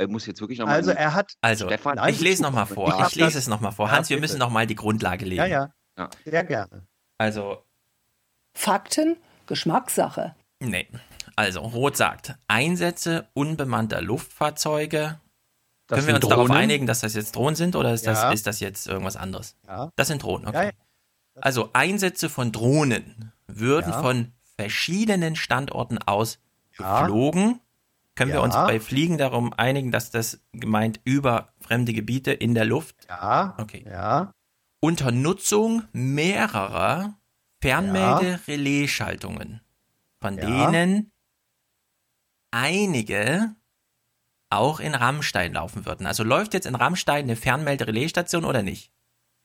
äh, 0.00 0.04
er 0.04 0.08
muss 0.08 0.26
jetzt 0.26 0.40
wirklich 0.40 0.58
nochmal. 0.58 0.76
Also 0.76 0.90
er 0.92 1.14
hat. 1.14 1.34
Also, 1.40 1.66
Stefan, 1.66 1.96
Nein, 1.96 2.12
ich 2.14 2.20
lese 2.20 2.42
nochmal 2.42 2.64
ich 2.68 2.74
vor. 2.74 2.98
hab 2.98 3.08
Ich 3.08 3.14
lese 3.16 3.38
es 3.38 3.46
nochmal 3.48 3.72
vor. 3.72 3.86
Ja, 3.88 3.92
Hans, 3.96 4.08
wir 4.10 4.16
bitte. 4.16 4.22
müssen 4.22 4.38
nochmal 4.38 4.66
die 4.66 4.74
Grundlage 4.74 5.24
legen. 5.24 5.38
Ja, 5.38 5.46
ja, 5.46 5.72
Ja. 5.98 6.10
sehr 6.24 6.44
gerne. 6.44 6.86
Also, 7.18 7.62
Fakten, 8.56 9.16
Geschmackssache. 9.46 10.34
nee. 10.62 10.88
Also, 11.36 11.60
Roth 11.60 11.96
sagt, 11.96 12.34
Einsätze 12.48 13.28
unbemannter 13.34 14.02
Luftfahrzeuge. 14.02 15.20
Das 15.86 15.96
Können 15.98 16.08
wir 16.08 16.14
uns 16.16 16.28
darauf 16.28 16.46
Drohnen? 16.48 16.62
einigen, 16.62 16.86
dass 16.86 17.00
das 17.00 17.14
jetzt 17.14 17.34
Drohnen 17.34 17.56
sind 17.56 17.76
oder 17.76 17.94
ist, 17.94 18.04
Ja. 18.04 18.12
das, 18.12 18.34
ist 18.34 18.46
das 18.46 18.60
jetzt 18.60 18.86
irgendwas 18.86 19.16
anderes? 19.16 19.56
Ja. 19.66 19.90
Das 19.96 20.08
sind 20.08 20.22
Drohnen, 20.22 20.44
Ja, 20.44 20.48
okay. 20.50 20.72
ja. 21.36 21.42
Also 21.42 21.70
Einsätze 21.72 22.28
von 22.28 22.52
Drohnen 22.52 23.32
würden 23.46 23.90
Ja. 23.92 24.02
von 24.02 24.32
verschiedenen 24.56 25.34
Standorten 25.36 25.98
aus 25.98 26.38
Ja. 26.78 27.00
geflogen. 27.02 27.60
Können 28.20 28.32
wir 28.32 28.40
Ja. 28.40 28.44
uns 28.44 28.54
bei 28.54 28.78
Fliegen 28.80 29.16
darum 29.16 29.54
einigen, 29.54 29.90
dass 29.92 30.10
das 30.10 30.42
gemeint 30.52 31.00
über 31.04 31.54
fremde 31.62 31.94
Gebiete 31.94 32.32
in 32.32 32.54
der 32.54 32.66
Luft? 32.66 33.06
Ja, 33.08 33.54
Okay. 33.58 33.82
ja, 33.88 34.30
Unter 34.82 35.10
Nutzung 35.10 35.84
mehrerer 35.92 37.18
Fernmelde-Relais-Schaltungen, 37.62 39.62
von 40.20 40.36
Ja. 40.36 40.70
denen 40.70 41.12
einige 42.50 43.54
auch 44.50 44.80
in 44.80 44.94
Rammstein 44.94 45.52
laufen 45.54 45.86
würden. 45.86 46.06
Also 46.06 46.24
läuft 46.24 46.52
jetzt 46.54 46.66
in 46.66 46.74
Rammstein 46.74 47.24
eine 47.24 47.36
Fernmelde-Relaisstation 47.36 48.44
oder 48.44 48.62
nicht? 48.62 48.92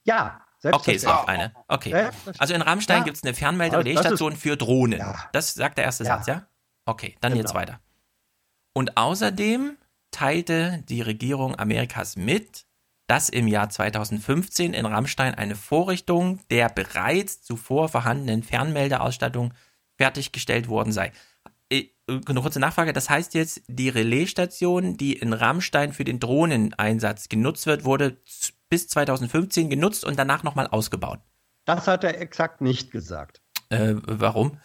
ja. 0.03 0.41
Okay, 0.63 0.95
es 0.95 1.03
läuft 1.03 1.27
eine. 1.29 1.53
Okay. 1.67 2.09
Also 2.39 2.55
in 2.55 2.63
Rammstein 2.63 2.99
Ja. 2.99 3.03
gibt 3.03 3.17
es 3.17 3.23
eine 3.23 3.35
Fernmelde-Relaisstation 3.35 4.35
für 4.35 4.57
Drohnen. 4.57 4.97
Ja. 4.97 5.29
Das 5.31 5.53
sagt 5.53 5.77
der 5.77 5.85
erste 5.85 6.05
Ja. 6.05 6.17
Satz, 6.17 6.25
ja? 6.27 6.47
Okay, 6.85 7.15
dann 7.21 7.33
Genau. 7.33 7.43
jetzt 7.43 7.53
weiter. 7.53 7.79
Und 8.77 8.97
außerdem 8.97 9.77
teilte 10.11 10.83
die 10.89 11.01
Regierung 11.01 11.57
Amerikas 11.57 12.17
mit, 12.17 12.65
dass 13.07 13.29
im 13.29 13.47
Jahr 13.47 13.69
2015 13.69 14.73
in 14.73 14.85
Rammstein 14.85 15.33
eine 15.33 15.55
Vorrichtung 15.55 16.39
der 16.49 16.69
bereits 16.69 17.41
zuvor 17.41 17.87
vorhandenen 17.87 18.43
Fernmeldeausstattung 18.43 19.53
fertiggestellt 19.97 20.67
worden 20.67 20.91
sei. 20.91 21.13
Äh, 21.69 21.85
Eine 22.07 22.41
kurze 22.41 22.59
Nachfrage, 22.59 22.91
das 22.91 23.09
heißt 23.09 23.33
jetzt, 23.33 23.61
die 23.67 23.89
Relaisstation, 23.89 24.97
die 24.97 25.13
in 25.13 25.31
Rammstein 25.31 25.93
für 25.93 26.03
den 26.03 26.19
Drohneneinsatz 26.19 27.29
genutzt 27.29 27.67
wird, 27.67 27.85
wurde 27.85 28.17
bis 28.69 28.87
2015 28.89 29.69
genutzt 29.69 30.03
und 30.03 30.19
danach 30.19 30.43
nochmal 30.43 30.67
ausgebaut. 30.67 31.19
Das 31.65 31.87
hat 31.87 32.03
er 32.03 32.19
exakt 32.19 32.59
nicht 32.61 32.91
gesagt. 32.91 33.41
Äh, 33.69 33.95
warum? 34.03 34.59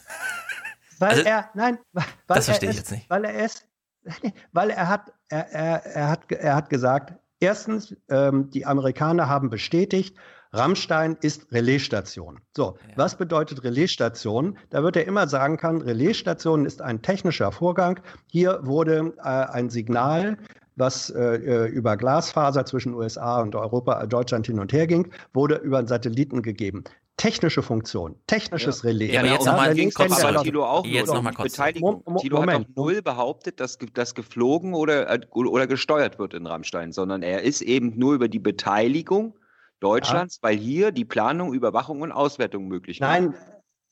Weil 0.99 1.11
Also, 1.11 1.23
er, 1.23 1.51
nein, 1.55 1.79
weil 1.93 2.05
das 2.27 2.39
er 2.49 2.55
verstehe 2.55 2.71
ich 2.71 2.77
es, 2.77 2.83
jetzt 2.83 2.91
nicht. 2.91 3.09
Weil 3.09 3.25
er 3.25 3.35
es, 3.37 3.65
weil 4.53 4.71
er 4.71 4.89
hat, 4.89 5.13
er, 5.29 5.51
er, 5.53 5.87
er 5.87 6.09
hat, 6.09 6.33
er 6.33 6.57
hat 6.57 6.71
gesagt, 6.71 7.15
erstens, 7.41 7.97
ähm, 8.09 8.51
die 8.51 8.67
Amerikaner 8.67 9.29
haben 9.29 9.51
bestätigt, 9.51 10.17
Rammstein 10.53 11.17
ist 11.21 11.53
Relaisstation. 11.53 12.41
So, 12.57 12.77
was 12.97 13.17
bedeutet 13.17 13.63
Relaisstation? 13.63 14.59
Da 14.71 14.83
wird 14.83 14.97
er 14.97 15.07
immer 15.07 15.29
sagen 15.29 15.57
kann, 15.57 15.81
Relaisstation 15.81 16.67
ist 16.67 16.83
ein 16.83 17.03
technischer 17.03 17.53
Vorgang. 17.53 18.01
Hier 18.27 18.59
wurde 18.63 19.15
äh, 19.19 19.23
ein 19.23 19.71
Signal 19.71 20.37
was 20.81 21.11
äh, 21.11 21.37
äh, 21.37 21.67
über 21.69 21.97
Glasfaser 21.97 22.65
zwischen 22.65 22.95
USA 22.95 23.41
und 23.41 23.55
Europa, 23.55 24.03
äh, 24.03 24.09
Deutschland 24.09 24.47
hin 24.47 24.59
und 24.59 24.73
her 24.73 24.89
ging, 24.89 25.13
wurde 25.33 25.57
über 25.57 25.79
einen 25.79 25.87
Satelliten 25.87 26.43
gegeben. 26.43 26.83
Technische 27.21 27.63
Funktion, 27.63 28.17
technisches 28.27 28.83
Relais. 28.83 29.13
Ja, 29.13 29.21
aber 29.21 29.29
jetzt 29.29 29.45
noch 29.45 29.57
mal 29.57 29.69
Relais 29.69 29.95
kurz 29.95 29.95
kennt 30.09 30.21
zurück. 30.21 30.35
er 30.37 30.43
Tilo 30.43 30.65
auch 30.65 30.87
Jetzt 30.87 31.13
noch 31.13 31.23
mal 31.23 31.33
kurz. 31.35 31.53
Beteiligung. 31.53 32.03
Mo- 32.07 32.13
Mo- 32.13 32.19
Tilo 32.21 32.39
hat 32.39 32.47
Moment. 32.47 32.77
null 32.77 33.03
behauptet, 33.03 33.61
dass, 33.61 33.77
dass 33.93 34.15
geflogen 34.15 34.73
oder, 34.73 35.11
äh, 35.11 35.21
oder 35.35 35.67
gesteuert 35.67 36.19
wird 36.19 36.33
in 36.33 36.47
Rammstein, 36.47 36.93
sondern 36.93 37.23
er 37.23 37.43
ist 37.43 37.61
eben 37.61 37.99
nur 37.99 38.15
über 38.15 38.29
die 38.29 38.39
Beteiligung 38.39 39.39
Deutschlands, 39.81 40.39
weil 40.43 40.57
hier 40.57 40.93
die 40.93 41.05
Planung, 41.05 41.53
Überwachung 41.53 42.01
und 42.01 42.11
Auswertung 42.11 42.69
möglich 42.69 43.01
gemacht 43.01 43.21
Nein, 43.21 43.35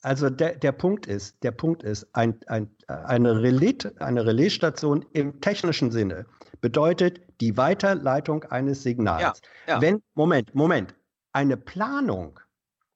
also 0.01 0.31
der, 0.31 0.55
der 0.57 0.73
Punkt 0.73 1.07
ist, 1.07 1.43
der 1.43 1.51
Punkt 1.51 1.83
ist, 1.83 2.07
ein, 2.15 2.39
ein, 2.47 2.71
eine, 2.87 3.43
Relais, 3.43 3.75
eine 3.99 4.25
Relaisstation 4.25 5.05
im 5.13 5.41
technischen 5.41 5.91
Sinne 5.91 6.25
bedeutet 6.63 7.21
die 7.41 7.57
Weiterleitung 7.57 8.45
eines 8.45 8.83
Signals. 8.83 9.23
Ja, 9.67 9.75
ja. 9.75 9.81
Wenn, 9.83 10.03
Moment, 10.15 10.55
Moment, 10.55 10.95
eine 11.33 11.57
Planung, 11.57 12.39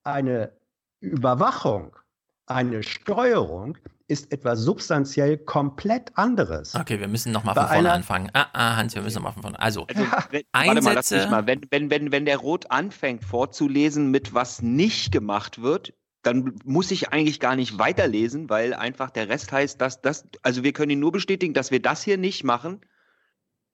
eine 0.05 0.53
Überwachung, 1.01 1.97
eine 2.47 2.83
Steuerung 2.83 3.79
ist 4.09 4.31
etwas 4.33 4.61
substanziell 4.61 5.39
komplett 5.39 6.17
anderes. 6.19 6.75
Okay, 6.75 7.01
wir 7.01 7.09
müssen 7.09 7.33
nochmal 7.33 7.55
von 7.55 7.67
vorne 7.67 7.93
anfangen. 7.93 8.29
Ah, 8.35 8.47
ah, 8.53 8.77
Hans, 8.77 8.95
wir 8.95 9.03
müssen 9.03 9.17
nochmal 9.17 9.33
von 9.33 9.43
vorne. 9.43 9.61
Also, 9.61 9.87
Also, 9.87 10.03
wenn, 10.31 10.43
warte 10.53 10.83
mal, 10.83 10.93
lass 10.95 11.11
Einsätze. 11.13 11.17
mich 11.23 11.31
mal. 11.31 11.47
Wenn, 11.47 11.61
wenn, 11.71 11.91
wenn, 11.91 12.13
wenn 12.13 12.27
der 12.27 12.37
Rot 12.37 12.71
anfängt 12.71 13.25
vorzulesen, 13.25 14.11
mit 14.11 14.35
was 14.35 14.61
nicht 14.61 15.13
gemacht 15.13 15.63
wird, 15.63 15.95
dann 16.23 16.55
muss 16.65 16.91
ich 16.91 17.11
eigentlich 17.13 17.41
gar 17.41 17.57
nicht 17.57 17.79
weiterlesen, 17.79 18.49
weil 18.51 18.75
einfach 18.75 19.11
der 19.11 19.29
Rest 19.29 19.51
heißt, 19.51 19.81
dass 19.81 20.03
das, 20.03 20.29
also 20.43 20.63
wir 20.63 20.73
können 20.73 20.91
ihn 20.91 21.01
nur 21.01 21.13
bestätigen, 21.13 21.55
dass 21.55 21.71
wir 21.71 21.81
das 21.83 22.03
hier 22.03 22.19
nicht 22.19 22.45
machen. 22.45 22.81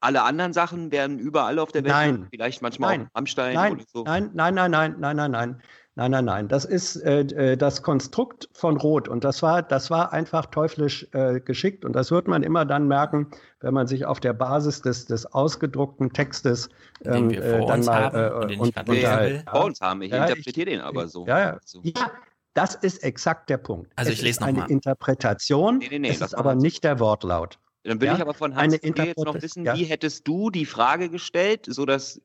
Alle 0.01 0.23
anderen 0.23 0.53
Sachen 0.53 0.93
werden 0.93 1.19
überall 1.19 1.59
auf 1.59 1.73
der 1.73 1.83
Welt, 1.83 1.93
Nein. 1.93 2.29
vielleicht 2.31 2.63
manchmal 2.63 2.91
auch 2.91 2.97
Nein. 2.99 3.01
in 3.03 3.11
Rammstein 3.15 3.55
Nein, 3.55 3.73
oder 3.73 3.85
so. 3.93 4.05
nein, 4.05 4.31
nein, 4.33 4.55
nein, 4.55 4.71
nein, 4.71 4.95
nein, 4.99 5.17
nein, 5.17 5.31
nein. 5.33 5.63
Nein, 5.99 6.13
nein, 6.13 6.27
nein. 6.27 6.47
Das 6.47 6.65
ist 6.65 6.95
äh, 6.95 7.23
äh, 7.23 7.57
das 7.57 7.83
Konstrukt 7.83 8.49
von 8.53 8.77
Rot 8.77 9.09
und 9.09 9.25
das 9.25 9.43
war, 9.43 9.65
das 9.65 9.91
war 9.91 10.13
einfach 10.13 10.47
teuflisch 10.47 11.09
äh, 11.11 11.41
geschickt 11.41 11.85
und 11.85 11.93
das 11.95 12.13
wird 12.13 12.29
man 12.29 12.45
immer 12.45 12.65
dann 12.65 12.87
merken, 12.87 13.27
wenn 13.59 13.75
man 13.75 13.89
sich 13.89 14.07
auf 14.07 14.21
der 14.21 14.33
Basis 14.33 14.81
des, 14.81 15.07
des 15.07 15.27
ausgedruckten 15.27 16.13
Textes 16.13 16.69
Den 17.05 17.15
ähm, 17.15 17.31
wir 17.31 17.43
äh, 17.43 17.59
vor 17.59 17.67
dann 17.67 17.79
uns 17.79 17.87
mal 17.87 18.05
haben 18.05 18.17
äh, 18.17 18.31
und 18.31 18.43
den 18.49 18.63
ich 18.65 18.77
und, 18.77 18.87
will. 18.87 19.43
Vor 19.51 19.65
uns 19.65 19.81
haben, 19.81 20.03
ich 20.03 20.13
Ja, 20.13 20.27
interpretiere 20.27 20.67
den 20.67 20.81
aber 20.83 21.09
so. 21.09 21.27
Ja, 21.27 21.41
ja. 21.41 21.59
So. 21.65 21.81
ja, 21.83 22.13
das 22.55 22.77
ist 22.77 23.03
exakt 23.03 23.51
der 23.51 23.59
Punkt. 23.59 23.91
Also 23.97 24.13
es 24.13 24.19
ich 24.19 24.23
lese 24.23 24.31
ist 24.31 24.41
noch 24.43 24.47
eine 24.47 24.59
mal. 24.59 24.71
Interpretation, 24.71 25.79
Nee, 25.79 25.89
nee, 25.91 25.99
nee, 25.99 26.11
es 26.11 26.21
ist 26.21 26.35
aber 26.35 26.55
nicht 26.55 26.85
der 26.85 27.01
Wortlaut. 27.01 27.59
Dann 27.83 28.01
will 28.01 28.07
Ja? 28.07 28.15
ich 28.15 28.21
aber 28.21 28.35
von 28.35 28.55
Hans 28.55 28.79
jetzt 28.83 29.19
noch 29.19 29.43
wissen, 29.43 29.65
ja. 29.65 29.75
wie 29.75 29.85
hättest 29.85 30.29
du 30.29 30.51
die 30.51 30.65
Frage 30.65 31.09
gestellt, 31.09 31.67
so 31.69 31.87
dass 31.87 32.21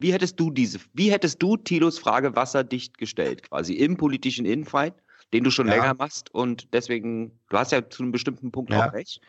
wie 0.00 0.12
hättest 0.12 0.40
du 0.40 0.50
diese, 0.50 0.80
wie 0.94 1.10
hättest 1.12 1.42
du 1.42 1.56
Thilos 1.56 1.98
Frage 1.98 2.34
wasserdicht 2.34 2.98
gestellt, 2.98 3.42
quasi 3.48 3.74
im 3.74 3.96
politischen 3.96 4.44
Infight, 4.46 4.94
den 5.32 5.44
du 5.44 5.50
schon 5.50 5.68
Ja. 5.68 5.74
länger 5.74 5.94
machst 5.94 6.34
und 6.34 6.72
deswegen, 6.72 7.38
du 7.50 7.56
hast 7.58 7.70
ja 7.72 7.88
zu 7.88 8.02
einem 8.02 8.10
bestimmten 8.12 8.50
Punkt 8.50 8.72
Ja. 8.72 8.88
auch 8.88 8.92
recht. 8.92 9.20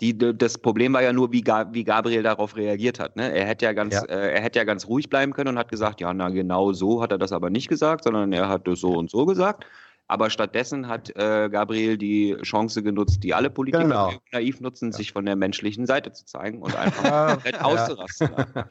Die, 0.00 0.16
das 0.16 0.56
Problem 0.56 0.94
war 0.94 1.02
ja 1.02 1.12
nur, 1.12 1.30
wie, 1.30 1.44
wie 1.44 1.84
Gabriel 1.84 2.22
darauf 2.22 2.56
reagiert 2.56 2.98
hat. 2.98 3.16
Ne? 3.16 3.34
Er 3.34 3.44
hätte 3.46 3.66
ja 3.66 3.74
ganz, 3.74 3.94
Ja. 3.94 4.04
Äh, 4.04 4.32
er 4.34 4.40
hätte 4.40 4.58
ja 4.58 4.64
ganz 4.64 4.86
ruhig 4.86 5.10
bleiben 5.10 5.34
können 5.34 5.48
und 5.50 5.58
hat 5.58 5.70
gesagt, 5.70 6.00
ja, 6.00 6.14
na 6.14 6.30
genau 6.30 6.72
so 6.72 7.02
hat 7.02 7.12
er 7.12 7.18
das 7.18 7.32
aber 7.32 7.50
nicht 7.50 7.68
gesagt, 7.68 8.04
sondern 8.04 8.32
er 8.32 8.48
hat 8.48 8.66
das 8.66 8.80
so 8.80 8.92
und 8.92 9.10
so 9.10 9.26
gesagt. 9.26 9.66
Aber 10.10 10.28
stattdessen 10.28 10.88
hat 10.88 11.08
äh, 11.16 11.48
Gabriel 11.48 11.96
die 11.96 12.36
Chance 12.42 12.82
genutzt, 12.82 13.22
die 13.22 13.32
alle 13.32 13.48
Politiker 13.48 13.84
Genau. 13.84 14.12
naiv 14.32 14.60
nutzen, 14.60 14.90
sich 14.90 15.12
von 15.12 15.24
der 15.24 15.36
menschlichen 15.36 15.86
Seite 15.86 16.10
zu 16.10 16.24
zeigen 16.26 16.62
und 16.62 16.74
einfach 16.76 17.04
Ja, 17.04 17.30
komplett 17.34 17.54
ja. 17.54 17.62
auszurasten. 17.62 18.30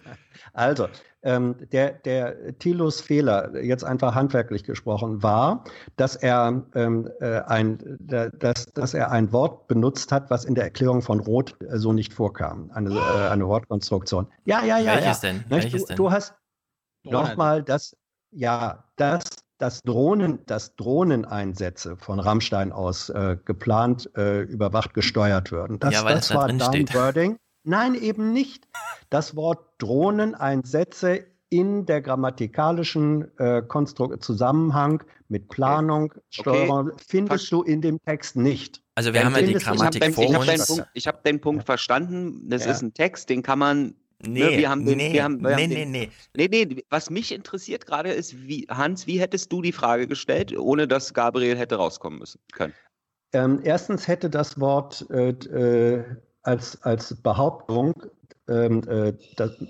Also, 0.53 0.87
ähm, 1.21 1.55
der, 1.71 1.91
der 1.93 2.57
Thilos 2.59 2.99
Fehler, 3.01 3.61
jetzt 3.61 3.83
einfach 3.83 4.15
handwerklich 4.15 4.63
gesprochen, 4.63 5.21
war, 5.23 5.63
dass 5.95 6.15
er, 6.17 6.63
ähm, 6.75 7.09
äh, 7.21 7.39
ein, 7.41 7.77
da- 7.99 8.29
dass, 8.29 8.65
dass 8.73 8.93
er 8.93 9.11
ein 9.11 9.31
Wort 9.31 9.67
benutzt 9.67 10.11
hat, 10.11 10.29
was 10.29 10.43
in 10.43 10.55
der 10.55 10.65
Erklärung 10.65 11.01
von 11.01 11.19
Roth 11.21 11.55
äh, 11.61 11.77
so 11.77 11.93
nicht 11.93 12.13
vorkam. 12.13 12.69
Eine, 12.73 12.89
äh, 12.95 13.29
eine 13.29 13.47
Wortkonstruktion. 13.47 14.27
Ja, 14.45 14.63
ja, 14.65 14.77
ja. 14.77 14.95
Welches 14.95 15.21
ja. 15.21 15.29
denn? 15.29 15.43
Welches 15.47 15.81
du, 15.83 15.87
denn? 15.87 15.95
du 15.97 16.11
hast 16.11 16.33
nochmal 17.03 17.63
das, 17.63 17.95
ja, 18.31 18.83
das, 18.97 19.23
das 19.59 19.81
Drohnen, 19.83 20.39
das 20.47 20.75
Drohneneinsätze 20.77 21.95
von 21.97 22.19
Rammstein 22.19 22.71
aus 22.71 23.09
äh, 23.09 23.37
geplant, 23.45 24.09
äh, 24.17 24.41
überwacht, 24.41 24.93
gesteuert 24.95 25.51
würden. 25.51 25.77
Das, 25.79 25.93
Ja, 25.93 26.03
weil 26.03 26.15
das 26.15 26.27
das 26.27 26.29
da 26.29 26.35
war 26.41 26.47
drin 26.47 26.57
dein 26.59 26.73
steht. 26.87 26.95
Wording. 26.95 27.37
Nein, 27.63 27.93
eben 27.93 28.33
nicht. 28.33 28.67
Das 29.11 29.35
Wort 29.35 29.59
Drohneneinsätze 29.77 31.25
in 31.49 31.85
der 31.85 32.01
grammatikalischen 32.01 33.37
äh, 33.39 33.61
Konstru 33.67 34.15
Zusammenhang 34.17 35.03
mit 35.29 35.49
Planung, 35.49 36.13
Steuerung 36.29 36.91
findest 37.07 37.51
du 37.51 37.63
in 37.63 37.81
dem 37.81 37.99
Text 38.05 38.35
nicht. 38.35 38.81
Also 38.95 39.13
wir 39.13 39.25
haben 39.25 39.33
ja 39.35 39.41
die 39.41 39.53
du- 39.53 39.57
Ich 39.59 39.65
habe 39.67 39.77
Grammatik 39.77 40.01
deinen, 40.01 40.13
vor 40.13 40.23
ich 40.23 40.33
hab 40.33 40.39
uns. 40.41 40.47
deinen, 40.47 40.65
Punkt, 40.65 40.87
ich 40.93 41.07
hab 41.07 41.23
deinen 41.23 41.41
Punkt 41.41 41.63
verstanden. 41.65 42.49
Das 42.49 42.65
Ja. 42.65 42.71
ist 42.71 42.81
ein 42.81 42.93
Text, 42.93 43.29
den 43.29 43.43
kann 43.43 43.59
man. 43.59 43.95
Nee, 44.21 44.43
ne, 44.43 44.57
wir 44.57 44.69
haben 44.69 44.85
den, 44.85 44.97
nee, 44.97 45.13
wir 45.13 45.23
haben, 45.23 45.41
wir 45.41 45.55
nee, 45.55 45.63
haben 45.63 45.69
nee, 45.69 45.75
den, 45.75 45.91
nee. 45.91 46.11
Nee, 46.35 46.47
nee, 46.49 46.83
was 46.89 47.09
mich 47.09 47.31
interessiert 47.31 47.85
gerade 47.85 48.11
ist, 48.11 48.35
wie, 48.47 48.67
Hans, 48.69 49.07
wie 49.07 49.19
hättest 49.19 49.51
du 49.51 49.61
die 49.61 49.71
Frage 49.71 50.07
gestellt, 50.07 50.57
ohne 50.57 50.87
dass 50.87 51.13
Gabriel 51.13 51.57
hätte 51.57 51.75
rauskommen 51.75 52.19
müssen 52.19 52.41
können? 52.51 52.73
Ähm, 53.31 53.61
erstens 53.63 54.07
hätte 54.07 54.29
das 54.29 54.59
Wort 54.59 55.05
äh, 55.09 55.29
äh, 55.29 56.03
als, 56.41 56.81
als 56.83 57.21
Behauptung 57.21 57.93
ähm, 58.49 58.83
äh, 58.89 59.13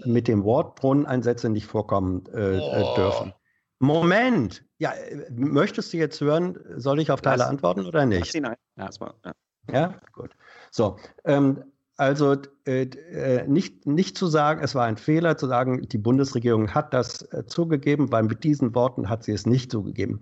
mit 0.05 0.27
dem 0.27 0.43
Wort 0.43 0.81
Drohneneinsätze 0.81 1.49
nicht 1.49 1.67
vorkommen 1.67 2.26
äh, 2.34 2.57
äh, 2.57 2.95
dürfen. 2.95 3.34
Moment! 3.80 4.65
Ja, 4.80 4.93
äh, 4.93 5.30
möchtest 5.31 5.93
du 5.93 5.97
jetzt 5.97 6.21
hören, 6.21 6.57
soll 6.77 6.99
ich 6.99 7.11
auf 7.11 7.21
Teile 7.21 7.45
antworten 7.45 7.85
oder 7.85 8.05
nicht? 8.05 8.34
ihn 8.34 8.45
ein. 8.45 8.55
Erstmal, 8.77 9.13
ja. 9.26 9.34
Ja, 9.71 9.95
gut. 10.13 10.31
So, 10.71 10.97
ähm, 11.26 11.63
also 11.99 12.38
äh, 12.65 12.84
äh, 12.84 13.45
nicht, 13.47 13.85
nicht 13.85 14.17
zu 14.17 14.27
sagen, 14.27 14.61
es 14.63 14.73
war 14.73 14.85
ein 14.85 14.95
Fehler, 14.95 15.38
zu 15.38 15.47
sagen, 15.47 15.88
die 15.88 15.97
Bundesregierung 15.97 16.73
hat 16.73 16.93
das 16.93 17.23
äh, 17.34 17.45
zugegeben, 17.45 18.09
weil 18.11 18.23
mit 18.23 18.45
diesen 18.45 18.73
Worten 18.73 19.09
hat 19.09 19.26
sie 19.26 19.34
es 19.34 19.45
nicht 19.45 19.69
zugegeben. 19.69 20.21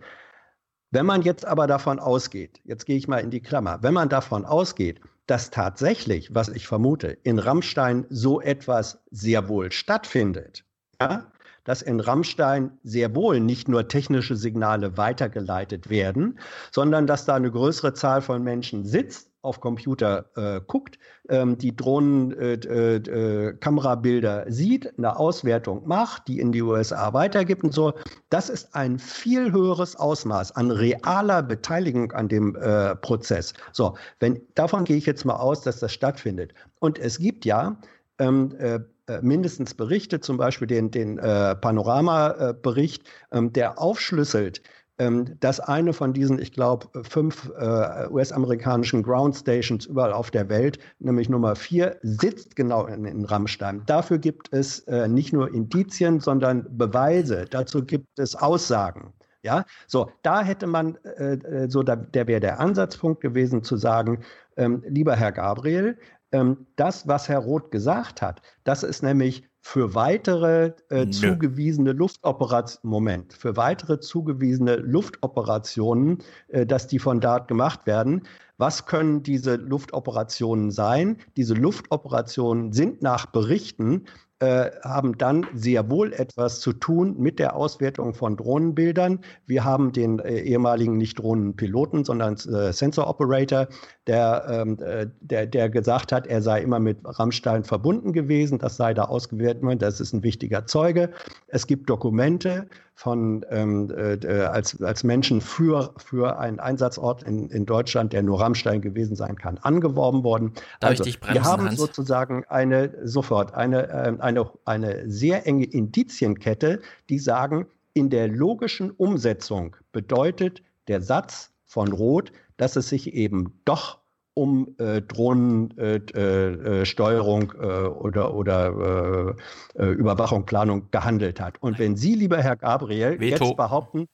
Wenn 0.90 1.06
man 1.06 1.22
jetzt 1.22 1.46
aber 1.46 1.68
davon 1.68 2.00
ausgeht, 2.00 2.62
jetzt 2.64 2.86
gehe 2.86 2.98
ich 2.98 3.08
mal 3.08 3.20
in 3.20 3.30
die 3.30 3.42
Klammer, 3.42 3.84
wenn 3.84 3.94
man 3.94 4.10
davon 4.10 4.44
ausgeht, 4.44 5.02
dass 5.28 5.52
tatsächlich, 5.52 6.34
was 6.34 6.50
ich 6.50 6.66
vermute, 6.66 7.10
in 7.10 7.38
Rammstein 7.38 8.08
so 8.10 8.42
etwas 8.42 9.04
sehr 9.12 9.48
wohl 9.48 9.72
stattfindet, 9.72 10.66
ja, 11.00 11.32
dass 11.64 11.84
in 11.84 12.00
Rammstein 12.00 12.72
sehr 12.84 13.14
wohl 13.14 13.40
nicht 13.40 13.68
nur 13.68 13.88
technische 13.88 14.36
Signale 14.36 14.98
weitergeleitet 14.98 15.90
werden, 15.90 16.40
sondern 16.72 17.06
dass 17.06 17.26
da 17.26 17.36
eine 17.36 17.52
größere 17.52 17.94
Zahl 17.94 18.22
von 18.22 18.42
Menschen 18.42 18.86
sitzt, 18.86 19.30
auf 19.42 19.60
Computer 19.60 20.26
äh, 20.36 20.62
guckt, 20.66 20.98
ähm, 21.30 21.58
die 21.58 21.76
Drohnen 21.76 22.32
äh, 22.32 22.54
äh, 22.54 22.96
äh, 22.98 24.52
sieht, 24.52 24.98
eine 24.98 25.18
Auswertung 25.18 25.88
macht, 25.88 26.28
die 26.28 26.40
in 26.40 26.52
die 26.52 26.62
USA 26.62 27.14
weitergibt 27.14 27.64
und 27.64 27.74
so. 27.74 27.94
Das 28.30 28.50
ist 28.50 28.76
ein 28.76 29.00
viel 29.00 29.52
höheres 29.52 29.96
Ausmaß 29.96 30.56
an 30.56 30.72
realer 30.72 31.44
Beteiligung 31.44 32.12
an 32.12 32.28
dem 32.28 32.56
äh, 32.56 32.96
Prozess. 32.96 33.54
So, 33.72 33.96
wenn 34.20 34.42
davon 34.56 34.84
gehe 34.84 34.98
ich 34.98 35.06
jetzt 35.06 35.26
mal 35.26 35.36
aus, 35.36 35.62
dass 35.62 35.80
das 35.80 35.94
stattfindet. 35.94 36.54
Und 36.80 37.00
es 37.00 37.20
gibt 37.20 37.46
ja 37.46 37.78
ähm, 38.20 38.56
äh, 38.58 38.80
mindestens 39.22 39.74
Berichte, 39.74 40.20
zum 40.20 40.36
Beispiel 40.36 40.68
den, 40.68 40.92
den 40.92 41.16
Panorama-Bericht, 41.16 43.04
ähm, 43.32 43.54
der 43.54 43.80
aufschlüsselt, 43.80 44.62
dass 44.98 45.60
eine 45.60 45.94
von 45.94 46.14
diesen, 46.14 46.40
ich 46.40 46.54
glaube, 46.54 46.88
fünf 47.04 47.52
äh, 47.60 48.08
US-amerikanischen 48.10 49.04
Ground 49.04 49.36
Stations 49.36 49.86
überall 49.86 50.12
auf 50.12 50.32
der 50.32 50.50
Welt, 50.50 50.80
nämlich 50.98 51.30
Nummer 51.30 51.56
vier, 51.56 51.98
sitzt 52.02 52.56
genau 52.56 52.88
in, 52.88 53.06
in 53.06 53.24
Rammstein. 53.26 53.84
Dafür 53.86 54.18
gibt 54.18 54.52
es 54.52 54.80
äh, 54.88 55.08
nicht 55.08 55.34
nur 55.34 55.54
Indizien, 55.54 56.20
sondern 56.20 56.66
Beweise. 56.78 57.46
Dazu 57.48 57.86
gibt 57.86 58.18
es 58.18 58.36
Aussagen. 58.36 59.14
Ja, 59.44 59.66
so, 59.86 60.10
da 60.24 60.42
hätte 60.42 60.66
man, 60.66 60.98
äh, 61.04 61.36
äh, 61.36 61.70
so, 61.70 61.84
da, 61.84 61.96
der 61.96 62.28
wäre 62.28 62.40
der 62.40 62.60
Ansatzpunkt 62.60 63.22
gewesen 63.22 63.64
zu 63.64 63.78
sagen, 63.78 64.24
ähm, 64.58 64.84
lieber 64.88 65.16
Herr 65.16 65.32
Gabriel, 65.32 65.98
ähm, 66.32 66.66
das, 66.76 67.08
was 67.08 67.30
Herr 67.30 67.40
Roth 67.40 67.72
gesagt 67.72 68.22
hat, 68.22 68.42
das 68.64 68.84
ist 68.84 69.04
nämlich 69.04 69.48
für 69.68 69.96
weitere 69.96 70.72
äh, 70.88 71.10
zugewiesene 71.10 71.92
Luftoperationen, 71.92 72.90
Moment, 72.90 73.34
für 73.34 73.58
weitere 73.58 74.00
zugewiesene 74.00 74.78
Luftoperationen, 74.78 76.20
äh, 76.48 76.66
dass 76.66 76.88
die 76.88 77.00
von 77.00 77.20
dort 77.20 77.50
gemacht 77.50 77.86
werden. 77.86 78.22
Was 78.58 78.86
können 78.86 79.24
diese 79.24 79.56
Luftoperationen 79.56 80.72
sein? 80.72 81.18
Diese 81.36 81.54
Luftoperationen 81.54 82.72
sind 82.72 83.02
nach 83.02 83.26
Berichten 83.26 84.06
äh, 84.40 84.70
haben 84.84 85.18
dann 85.18 85.48
sehr 85.54 85.90
wohl 85.90 86.14
etwas 86.14 86.60
zu 86.60 86.74
tun 86.74 87.16
mit 87.18 87.40
der 87.40 87.56
Auswertung 87.56 88.14
von 88.14 88.38
Drohnenbildern. 88.38 89.20
Wir 89.48 89.64
haben 89.64 89.94
den 89.94 90.20
äh, 90.20 90.40
ehemaligen 90.40 90.98
nicht 90.98 91.20
Drohnenpiloten, 91.20 92.06
sondern 92.06 92.36
äh, 92.36 92.72
Sensor 92.72 93.08
Operator, 93.08 93.68
der, 94.06 94.46
ähm, 94.50 94.78
äh, 94.80 95.08
der, 95.22 95.48
der 95.48 95.70
gesagt 95.70 96.12
hat, 96.12 96.28
er 96.28 96.42
sei 96.42 96.62
immer 96.62 96.80
mit 96.80 97.00
Rammstein 97.04 97.64
verbunden 97.64 98.14
gewesen, 98.14 98.60
das 98.60 98.78
sei 98.78 98.94
da 98.94 99.06
ausgewertet 99.06 99.64
worden, 99.64 99.80
das 99.80 100.00
ist 100.00 100.14
ein 100.14 100.24
wichtiger 100.24 100.68
Zeuge. 100.68 101.10
Es 101.48 101.66
gibt 101.66 101.90
Dokumente 101.90 102.68
von 102.98 103.46
ähm, 103.52 103.94
äh, 103.96 104.28
als, 104.42 104.82
als 104.82 105.04
Menschen 105.04 105.40
für, 105.40 105.94
für 105.98 106.40
einen 106.40 106.60
Einsatzort 106.60 107.22
in, 107.22 107.48
in 107.52 107.68
Deutschland, 107.68 108.12
der 108.12 108.24
nur 108.24 108.42
Rammstein 108.42 108.82
gewesen 108.82 109.16
sein 109.16 109.36
kann, 109.36 109.60
angeworben 109.60 110.24
worden. 110.24 110.54
Darf 110.80 110.90
also, 110.90 111.04
ich 111.04 111.12
dich 111.12 111.20
bremsen, 111.20 111.44
wir 111.44 111.48
haben 111.48 111.66
Hans? 111.66 111.78
sozusagen 111.78 112.44
eine 112.46 112.92
sofort 113.08 113.54
eine, 113.54 113.88
ähm, 113.92 114.20
eine, 114.20 114.50
eine 114.66 115.08
sehr 115.12 115.46
enge 115.46 115.66
Indizienkette, 115.66 116.82
die 117.10 117.20
sagen, 117.20 117.68
in 117.94 118.10
der 118.10 118.30
logischen 118.30 118.90
Umsetzung 118.90 119.76
bedeutet 119.92 120.64
der 120.88 121.02
Satz 121.02 121.52
von 121.66 121.90
Roth, 121.90 122.32
dass 122.58 122.78
es 122.78 122.90
sich 122.90 123.14
eben 123.14 123.60
doch 123.64 124.00
um 124.38 124.76
äh, 124.78 125.02
Drohnensteuerung 125.02 126.12
äh, 126.16 126.82
äh, 126.82 126.86
Steuerung, 126.86 127.54
äh, 127.60 127.66
oder, 127.66 128.36
oder 128.36 129.36
äh, 129.76 129.84
äh, 129.84 129.92
Überwachung, 129.92 130.46
Planung 130.46 130.92
gehandelt 130.92 131.42
hat. 131.42 131.62
Und 131.62 131.80
wenn 131.80 131.96
Sie, 131.96 132.14
lieber 132.14 132.42
Herr 132.42 132.56
Gabriel, 132.56 133.20
Veto. 133.20 133.46
jetzt 133.46 133.58
behaupten, 133.58 134.08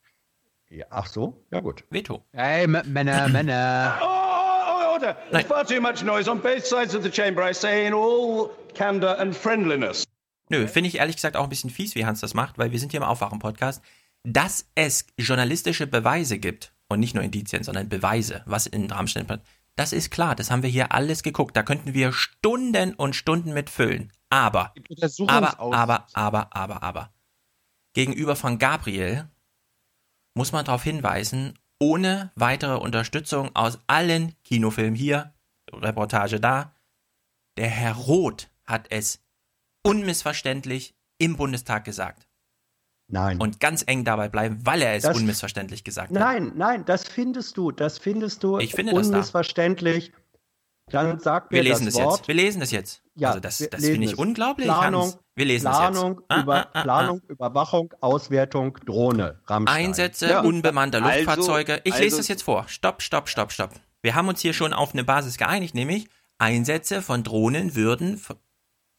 ja, 0.69 0.85
ach 0.89 1.07
so, 1.07 1.45
ja 1.51 1.59
gut. 1.59 1.83
Veto. 1.89 2.23
Hey, 2.31 2.63
M 2.63 2.81
Männer, 2.85 3.27
Männer. 3.33 3.99
Oh, 4.01 4.93
order! 4.93 5.17
There's 5.31 5.45
far 5.45 5.65
too 5.65 5.81
much 5.81 6.03
noise 6.03 6.31
on 6.31 6.39
both 6.39 6.65
sides 6.65 6.95
of 6.95 7.03
the 7.03 7.11
chamber. 7.11 7.47
I 7.47 7.53
say 7.53 7.85
in 7.85 7.93
all 7.93 8.49
candor 8.73 9.19
and 9.19 9.35
friendliness. 9.35 10.05
Nö, 10.49 10.67
finde 10.67 10.87
ich 10.87 10.99
ehrlich 10.99 11.17
gesagt 11.17 11.35
auch 11.35 11.43
ein 11.43 11.49
bisschen 11.49 11.69
fies, 11.69 11.95
wie 11.95 12.05
Hans 12.05 12.21
das 12.21 12.33
macht, 12.33 12.57
weil 12.57 12.71
wir 12.71 12.79
sind 12.79 12.91
hier 12.91 13.01
im 13.01 13.05
Aufwachen-Podcast. 13.05 13.83
Dass 14.23 14.69
es 14.75 15.05
journalistische 15.17 15.85
Beweise 15.85 16.39
gibt, 16.39 16.73
und 16.93 16.99
nicht 16.99 17.15
nur 17.15 17.23
Indizien, 17.23 17.63
sondern 17.63 17.89
Beweise, 17.89 18.43
was 18.45 18.67
in 18.67 18.89
Rammstein 18.89 19.27
passiert, 19.27 19.47
das 19.75 19.93
ist 19.93 20.11
klar, 20.11 20.35
das 20.35 20.51
haben 20.51 20.63
wir 20.63 20.69
hier 20.69 20.91
alles 20.91 21.23
geguckt. 21.23 21.55
Da 21.57 21.63
könnten 21.63 21.93
wir 21.93 22.13
Stunden 22.13 22.93
und 22.93 23.15
Stunden 23.15 23.53
mit 23.53 23.69
füllen. 23.69 24.11
Aber, 24.29 24.73
aber, 25.27 25.59
aber, 25.59 26.07
aber, 26.13 26.55
aber, 26.55 26.83
aber. 26.83 27.13
Gegenüber 27.93 28.35
von 28.35 28.59
Gabriel 28.59 29.29
muss 30.35 30.51
man 30.51 30.65
darauf 30.65 30.83
hinweisen, 30.83 31.59
ohne 31.79 32.31
weitere 32.35 32.77
Unterstützung 32.77 33.55
aus 33.55 33.79
allen 33.87 34.35
Kinofilmen 34.43 34.95
hier, 34.95 35.33
Reportage 35.71 36.39
da, 36.39 36.75
der 37.57 37.67
Herr 37.67 37.93
Roth 37.93 38.49
hat 38.65 38.87
es 38.89 39.23
unmissverständlich 39.83 40.95
im 41.19 41.35
Bundestag 41.35 41.85
gesagt. 41.85 42.27
Nein. 43.07 43.39
Und 43.39 43.59
ganz 43.59 43.83
eng 43.85 44.03
dabei 44.05 44.29
bleiben, 44.29 44.59
weil 44.65 44.81
er 44.81 44.95
es 44.95 45.03
Das- 45.03 45.15
unmissverständlich 45.17 45.83
gesagt 45.83 46.09
hat. 46.09 46.17
Nein, 46.19 46.53
nein, 46.55 46.85
das 46.85 47.03
findest 47.07 47.57
du, 47.57 47.71
das 47.71 47.97
findest 47.99 48.43
du 48.43 48.57
Ich 48.59 48.73
finde 48.73 48.93
das 48.93 49.07
da. 49.09 49.13
unmissverständlich. 49.17 50.11
Dann 50.91 51.19
sag 51.19 51.49
mir 51.51 51.57
Wir 51.57 51.63
lesen 51.63 51.85
das, 51.85 51.93
das 51.95 52.03
Wort. 52.03 52.17
jetzt. 52.19 52.27
Wir 52.27 52.35
lesen 52.35 52.59
das 52.59 52.71
jetzt. 52.71 53.01
Ja, 53.15 53.29
also 53.29 53.39
das, 53.39 53.57
das 53.71 53.85
finde 53.85 54.05
ich 54.05 54.17
unglaublich, 54.17 54.67
Planung, 54.67 55.03
Hans. 55.03 55.19
Wir 55.35 55.45
lesen 55.45 55.69
Planung, 55.69 56.11
es 56.11 56.17
jetzt. 56.19 56.25
Ah, 56.29 56.41
über, 56.41 56.55
ah, 56.67 56.69
ah, 56.73 56.81
Planung 56.83 57.21
Überwachung, 57.27 57.93
Auswertung, 58.01 58.77
Drohne, 58.85 59.39
Rammstein. 59.47 59.85
Einsätze 59.85 60.29
Ja. 60.29 60.41
unbemannter 60.41 61.01
Also- 61.03 61.09
Luftfahrzeuge. 61.25 61.81
ich 61.85 61.93
also- 61.93 62.03
lese 62.03 62.17
das 62.17 62.27
jetzt 62.27 62.43
vor. 62.43 62.67
Stopp, 62.67 63.01
stopp, 63.01 63.29
stopp, 63.29 63.51
stopp. 63.53 63.71
Wir 64.01 64.15
haben 64.15 64.27
uns 64.27 64.41
hier 64.41 64.53
schon 64.53 64.73
auf 64.73 64.91
eine 64.93 65.03
Basis 65.05 65.37
geeinigt, 65.37 65.73
nämlich 65.73 66.09
Einsätze 66.37 67.01
von 67.01 67.23
Drohnen 67.23 67.75
würden 67.75 68.19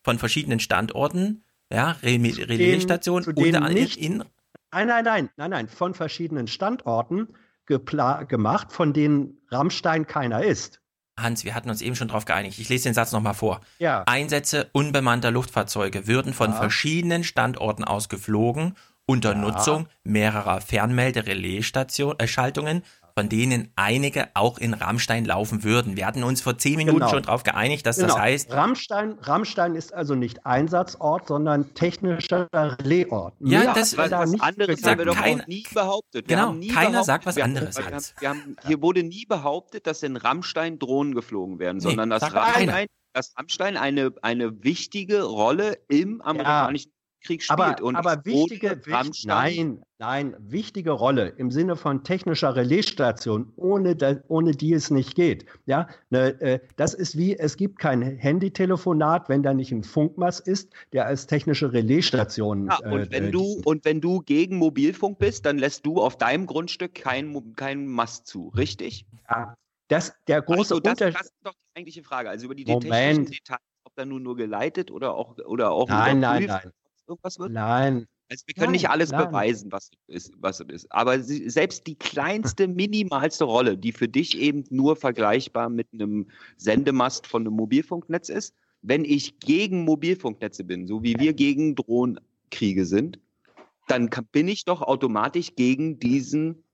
von 0.02 0.18
verschiedenen 0.18 0.60
Standorten, 0.60 1.44
ja, 1.74 1.92
Re 2.02 2.18
Relaisstationen 2.18 3.24
zu 3.24 3.32
denen 3.32 3.62
unter 3.62 3.72
nicht- 3.72 3.96
in, 3.98 4.24
Nein, 4.72 4.88
nein, 4.88 5.04
nein, 5.04 5.30
nein, 5.36 5.50
nein, 5.50 5.68
von 5.68 5.94
verschiedenen 5.94 6.46
Standorten 6.48 7.28
gemacht, 7.66 8.72
von 8.72 8.92
denen 8.92 9.38
Rammstein 9.50 10.06
keiner 10.06 10.42
ist. 10.44 10.80
Hans, 11.18 11.44
wir 11.44 11.54
hatten 11.54 11.70
uns 11.70 11.80
eben 11.80 11.94
schon 11.94 12.08
drauf 12.08 12.24
geeinigt. 12.24 12.58
Ich 12.58 12.68
lese 12.68 12.88
den 12.88 12.94
Satz 12.94 13.12
nochmal 13.12 13.34
vor. 13.34 13.60
Ja. 13.78 14.02
Einsätze 14.06 14.68
unbemannter 14.72 15.30
Luftfahrzeuge 15.30 16.08
würden 16.08 16.34
von 16.34 16.50
Ja. 16.50 16.56
verschiedenen 16.56 17.22
Standorten 17.22 17.84
aus 17.84 18.08
geflogen, 18.08 18.74
unter 19.06 19.32
Ja. 19.32 19.38
Nutzung 19.38 19.86
mehrerer 20.02 20.60
Fernmelde-Relais-Schaltungen, 20.60 22.82
von 23.16 23.28
denen 23.28 23.70
einige 23.76 24.28
auch 24.34 24.58
in 24.58 24.74
Rammstein 24.74 25.24
laufen 25.24 25.62
würden. 25.62 25.96
Wir 25.96 26.04
hatten 26.06 26.24
uns 26.24 26.40
vor 26.40 26.58
zehn 26.58 26.76
Minuten 26.76 26.98
Genau. 26.98 27.10
schon 27.10 27.22
drauf 27.22 27.44
geeinigt, 27.44 27.86
dass 27.86 27.96
Genau. 27.96 28.08
das 28.08 28.18
heißt, 28.18 28.52
Rammstein, 28.52 29.12
Rammstein 29.20 29.76
ist 29.76 29.94
also 29.94 30.16
nicht 30.16 30.44
Einsatzort, 30.44 31.28
sondern 31.28 31.72
technischer 31.74 32.48
Relaisort. 32.52 33.34
Ja, 33.38 33.60
Mehr 33.60 33.74
das- 33.74 33.96
Was, 33.96 34.10
da 34.10 34.18
was 34.20 34.30
nicht 34.32 34.42
anderes 34.42 34.82
haben 34.82 34.98
wir 34.98 35.04
doch 35.04 35.14
kein- 35.14 35.42
auch 35.42 35.46
nie 35.46 35.64
behauptet. 35.72 36.28
Wir 36.28 36.36
Genau, 36.36 36.48
haben 36.48 36.58
nie 36.58 36.68
keiner 36.68 36.90
behauptet, 36.90 37.06
sagt 37.06 37.26
was 37.26 37.36
wir 37.36 37.44
anderes, 37.44 37.76
Haben, 37.78 37.86
wir 37.86 37.94
haben, 37.94 38.04
wir 38.18 38.28
haben, 38.30 38.56
hier 38.66 38.82
wurde 38.82 39.02
nie 39.04 39.26
behauptet, 39.26 39.86
dass 39.86 40.02
in 40.02 40.16
Rammstein 40.16 40.80
Drohnen 40.80 41.14
geflogen 41.14 41.60
werden, 41.60 41.76
Nee, 41.76 41.82
sondern 41.84 42.10
dass 42.10 42.22
keiner. 42.22 42.40
Rammstein, 42.42 42.86
dass 43.12 43.32
Rammstein 43.38 43.76
eine, 43.76 44.12
eine 44.22 44.64
wichtige 44.64 45.22
Rolle 45.22 45.78
im 45.86 46.20
amerikanischen 46.20 46.90
Krieg 47.24 47.42
spielt. 47.42 47.58
Aber, 47.58 47.82
und 47.82 47.96
aber 47.96 48.24
wichtige, 48.24 48.86
wich- 48.86 48.94
Rammstein, 48.94 49.82
nein, 49.98 50.32
nein, 50.32 50.36
wichtige 50.38 50.92
Rolle 50.92 51.28
im 51.36 51.50
Sinne 51.50 51.74
von 51.74 52.04
technischer 52.04 52.54
Relaisstation, 52.54 53.52
ohne, 53.56 54.22
ohne 54.28 54.52
die 54.52 54.72
es 54.72 54.90
nicht 54.90 55.14
geht. 55.14 55.46
Ja, 55.66 55.88
ne, 56.10 56.40
äh, 56.40 56.60
das 56.76 56.94
ist 56.94 57.16
wie, 57.16 57.36
es 57.36 57.56
gibt 57.56 57.78
kein 57.78 58.02
Handytelefonat, 58.02 59.28
wenn 59.28 59.42
da 59.42 59.54
nicht 59.54 59.72
ein 59.72 59.82
Funkmast 59.82 60.46
ist, 60.46 60.72
der 60.92 61.06
als 61.06 61.26
technische 61.26 61.72
Relaisstation. 61.72 62.66
Ja, 62.66 62.78
und 62.90 63.00
äh, 63.00 63.10
wenn 63.10 63.24
äh, 63.24 63.30
du 63.30 63.60
und 63.64 63.84
wenn 63.84 64.00
du 64.00 64.20
gegen 64.20 64.56
Mobilfunk 64.58 65.18
bist, 65.18 65.46
dann 65.46 65.58
lässt 65.58 65.84
du 65.86 66.00
auf 66.00 66.16
deinem 66.16 66.46
Grundstück 66.46 66.94
keinen 66.94 67.56
keinen 67.56 67.86
Mast 67.86 68.26
zu, 68.26 68.48
richtig? 68.48 69.06
Ja, 69.28 69.54
das, 69.88 70.14
der 70.28 70.42
große 70.42 70.74
also 70.74 70.80
das, 70.80 70.92
Unterschied. 70.92 71.20
das 71.20 71.26
ist 71.26 71.34
doch 71.42 71.52
die 71.52 71.78
eigentliche 71.78 72.02
Frage. 72.02 72.30
Also 72.30 72.46
über 72.46 72.54
die 72.54 72.64
Moment. 72.64 72.82
technischen 72.90 73.26
Details, 73.26 73.60
ob 73.84 73.94
da 73.96 74.04
nun 74.04 74.22
nur 74.22 74.36
geleitet 74.36 74.90
oder 74.90 75.14
auch 75.14 75.36
oder 75.38 75.72
auch 75.72 75.88
Nein, 75.88 76.20
nein, 76.20 76.44
nein. 76.46 76.72
Irgendwas 77.08 77.38
wird. 77.38 77.52
Nein. 77.52 78.06
Also 78.30 78.44
wir 78.46 78.54
können 78.54 78.66
Nein, 78.66 78.72
nicht 78.72 78.88
alles 78.88 79.10
nein. 79.10 79.26
beweisen, 79.26 79.70
was 79.70 79.90
es 80.08 80.26
ist, 80.28 80.34
was 80.38 80.60
ist. 80.60 80.90
Aber 80.90 81.20
sie, 81.20 81.48
selbst 81.50 81.86
die 81.86 81.94
kleinste, 81.94 82.66
minimalste 82.68 83.44
Rolle, 83.44 83.76
die 83.76 83.92
für 83.92 84.08
dich 84.08 84.38
eben 84.38 84.64
nur 84.70 84.96
vergleichbar 84.96 85.68
mit 85.68 85.88
einem 85.92 86.28
Sendemast 86.56 87.26
von 87.26 87.42
einem 87.42 87.54
Mobilfunknetz 87.54 88.30
ist, 88.30 88.54
wenn 88.82 89.04
ich 89.04 89.38
gegen 89.40 89.84
Mobilfunknetze 89.84 90.64
bin, 90.64 90.86
so 90.86 91.02
wie 91.02 91.18
wir 91.18 91.32
gegen 91.32 91.74
Drohnenkriege 91.74 92.84
sind, 92.86 93.18
dann 93.88 94.08
bin 94.32 94.48
ich 94.48 94.64
doch 94.64 94.82
automatisch 94.82 95.54
gegen 95.56 95.98
diesen 95.98 96.64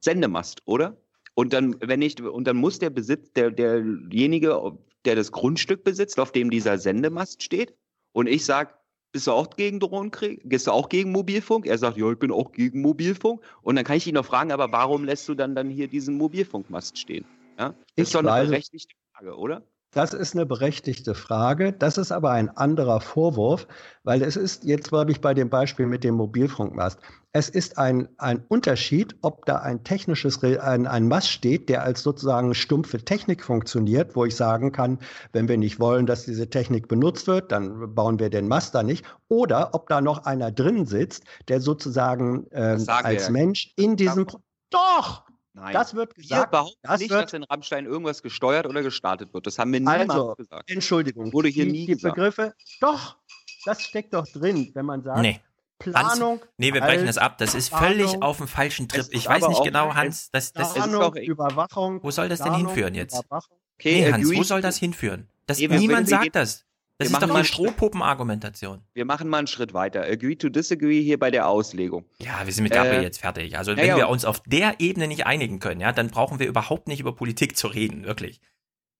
Sendemast, 0.00 0.62
oder? 0.64 0.96
Und 1.34 1.52
dann, 1.52 1.76
wenn 1.80 2.02
ich, 2.02 2.20
und 2.20 2.46
dann 2.46 2.56
muss 2.56 2.78
der 2.78 2.90
Besitz, 2.90 3.32
der, 3.32 3.50
derjenige, 3.50 4.78
der 5.04 5.16
das 5.16 5.32
Grundstück 5.32 5.84
besitzt, 5.84 6.18
auf 6.18 6.32
dem 6.32 6.50
dieser 6.50 6.78
Sendemast 6.78 7.42
steht, 7.42 7.74
und 8.12 8.28
ich 8.28 8.44
sage, 8.44 8.72
bist 9.16 9.26
du 9.28 9.32
auch 9.32 9.48
gegen 9.48 9.80
Drohnenkrieg? 9.80 10.42
Gehst 10.44 10.66
du 10.66 10.72
auch 10.72 10.90
gegen 10.90 11.10
Mobilfunk? 11.10 11.64
Er 11.64 11.78
sagt, 11.78 11.96
ja, 11.96 12.12
ich 12.12 12.18
bin 12.18 12.30
auch 12.30 12.52
gegen 12.52 12.82
Mobilfunk. 12.82 13.40
Und 13.62 13.76
dann 13.76 13.84
kann 13.86 13.96
ich 13.96 14.06
ihn 14.06 14.12
noch 14.12 14.26
fragen, 14.26 14.52
aber 14.52 14.70
warum 14.72 15.04
lässt 15.04 15.26
du 15.26 15.34
dann, 15.34 15.54
dann 15.54 15.70
hier 15.70 15.88
diesen 15.88 16.18
Mobilfunkmast 16.18 16.98
stehen? 16.98 17.24
Ja? 17.58 17.68
Das 17.68 17.76
Ich 17.94 18.02
ist 18.02 18.14
doch 18.14 18.20
eine 18.20 18.46
berechtigte 18.46 18.94
Frage, 19.14 19.38
oder? 19.38 19.62
Das 19.92 20.12
ist 20.12 20.34
eine 20.34 20.44
berechtigte 20.44 21.14
Frage. 21.14 21.72
Das 21.72 21.96
ist 21.96 22.12
aber 22.12 22.32
ein 22.32 22.50
anderer 22.50 23.00
Vorwurf, 23.00 23.66
weil 24.04 24.20
es 24.20 24.36
ist, 24.36 24.64
jetzt 24.64 24.90
bleibe 24.90 25.12
ich 25.12 25.22
bei 25.22 25.32
dem 25.32 25.48
Beispiel 25.48 25.86
mit 25.86 26.04
dem 26.04 26.16
Mobilfunkmast. 26.16 26.98
Es 27.36 27.50
ist 27.50 27.76
ein, 27.76 28.08
ein 28.16 28.42
Unterschied, 28.48 29.14
ob 29.20 29.44
da 29.44 29.56
ein 29.56 29.84
technisches, 29.84 30.42
ein, 30.42 30.86
ein 30.86 31.06
Mast 31.06 31.28
steht, 31.28 31.68
der 31.68 31.82
als 31.82 32.02
sozusagen 32.02 32.54
stumpfe 32.54 33.04
Technik 33.04 33.44
funktioniert, 33.44 34.16
wo 34.16 34.24
ich 34.24 34.34
sagen 34.34 34.72
kann, 34.72 34.98
wenn 35.34 35.46
wir 35.46 35.58
nicht 35.58 35.78
wollen, 35.78 36.06
dass 36.06 36.24
diese 36.24 36.48
Technik 36.48 36.88
benutzt 36.88 37.26
wird, 37.26 37.52
dann 37.52 37.94
bauen 37.94 38.18
wir 38.18 38.30
den 38.30 38.48
Mast 38.48 38.74
da 38.74 38.82
nicht. 38.82 39.04
Oder 39.28 39.74
ob 39.74 39.86
da 39.90 40.00
noch 40.00 40.24
einer 40.24 40.50
drin 40.50 40.86
sitzt, 40.86 41.24
der 41.48 41.60
sozusagen 41.60 42.46
ähm, 42.52 42.86
wir 42.86 43.04
als 43.04 43.26
ja. 43.26 43.32
Mensch 43.32 43.70
in 43.76 43.96
diesem... 43.96 44.24
Pro 44.24 44.40
Doch! 44.70 45.26
Nein. 45.52 45.74
Das 45.74 45.94
wird 45.94 46.16
Wir 46.16 46.22
gesagt. 46.22 46.50
behaupten 46.52 46.78
das 46.84 47.00
nicht, 47.02 47.10
wird 47.10 47.24
dass 47.24 47.32
in 47.34 47.44
Rammstein 47.44 47.84
irgendwas 47.84 48.22
gesteuert 48.22 48.66
oder 48.66 48.82
gestartet 48.82 49.34
wird. 49.34 49.46
Das 49.46 49.58
haben 49.58 49.74
wir 49.74 49.80
niemals 49.80 50.08
Also, 50.08 50.34
gesagt. 50.36 50.70
Entschuldigung, 50.70 51.34
Wurde 51.34 51.48
hier 51.50 51.66
die, 51.66 51.72
nie 51.72 51.86
die 51.86 51.92
gesagt. 51.96 52.14
Begriffe, 52.14 52.54
doch, 52.80 53.18
das 53.66 53.82
steckt 53.82 54.14
doch 54.14 54.26
drin, 54.26 54.70
wenn 54.72 54.86
man 54.86 55.02
sagt, 55.02 55.20
Nee. 55.20 55.38
Planung. 55.78 56.40
Hans, 56.40 56.50
nee, 56.56 56.72
wir 56.72 56.80
brechen 56.80 57.06
das 57.06 57.18
ab. 57.18 57.38
Das 57.38 57.54
ist 57.54 57.70
Planung, 57.70 57.88
völlig 57.88 58.22
auf 58.22 58.38
dem 58.38 58.48
falschen 58.48 58.88
Trip. 58.88 59.06
Ich 59.10 59.18
ist 59.18 59.26
weiß 59.28 59.48
nicht 59.48 59.62
genau, 59.62 59.94
Hans. 59.94 60.30
Das, 60.32 60.52
das 60.52 60.68
ist, 60.68 60.74
Planung, 60.74 61.00
doch- 61.00 61.16
Überwachung. 61.16 62.02
wo 62.02 62.10
soll 62.10 62.28
das 62.28 62.38
denn 62.38 62.48
Planung, 62.48 62.66
hinführen 62.68 62.94
jetzt? 62.94 63.22
Okay, 63.30 63.42
nee, 63.84 64.04
äh, 64.06 64.12
Hans, 64.12 64.34
wo 64.34 64.42
soll 64.42 64.62
das 64.62 64.78
hinführen? 64.78 65.28
Das, 65.46 65.58
wir- 65.58 65.68
niemand 65.68 66.08
wir 66.08 66.16
sagt 66.18 66.34
das. 66.36 66.64
Das 66.98 67.10
ist 67.10 67.20
doch 67.22 67.28
mal 67.28 67.44
Strohpuppen-Argumentation. 67.44 68.82
Wir 68.94 69.04
machen 69.04 69.28
mal 69.28 69.36
einen 69.38 69.46
Schritt 69.46 69.74
weiter. 69.74 70.02
Agree 70.04 70.34
to 70.36 70.48
disagree 70.48 71.02
hier 71.02 71.18
bei 71.18 71.30
der 71.30 71.46
Auslegung. 71.46 72.06
Ja, 72.18 72.46
wir 72.46 72.52
sind 72.52 72.62
mit 72.64 72.72
Gabriel 72.72 73.00
Äh, 73.00 73.02
jetzt 73.02 73.20
fertig. 73.20 73.58
Also 73.58 73.76
wenn 73.76 73.86
ja. 73.86 73.96
wir 73.98 74.08
uns 74.08 74.24
auf 74.24 74.40
der 74.46 74.80
Ebene 74.80 75.06
nicht 75.06 75.26
einigen 75.26 75.58
können, 75.60 75.82
ja, 75.82 75.92
dann 75.92 76.08
brauchen 76.08 76.38
wir 76.38 76.46
überhaupt 76.46 76.88
nicht 76.88 77.00
über 77.00 77.14
Politik 77.14 77.54
zu 77.56 77.66
reden, 77.66 78.04
wirklich. 78.04 78.40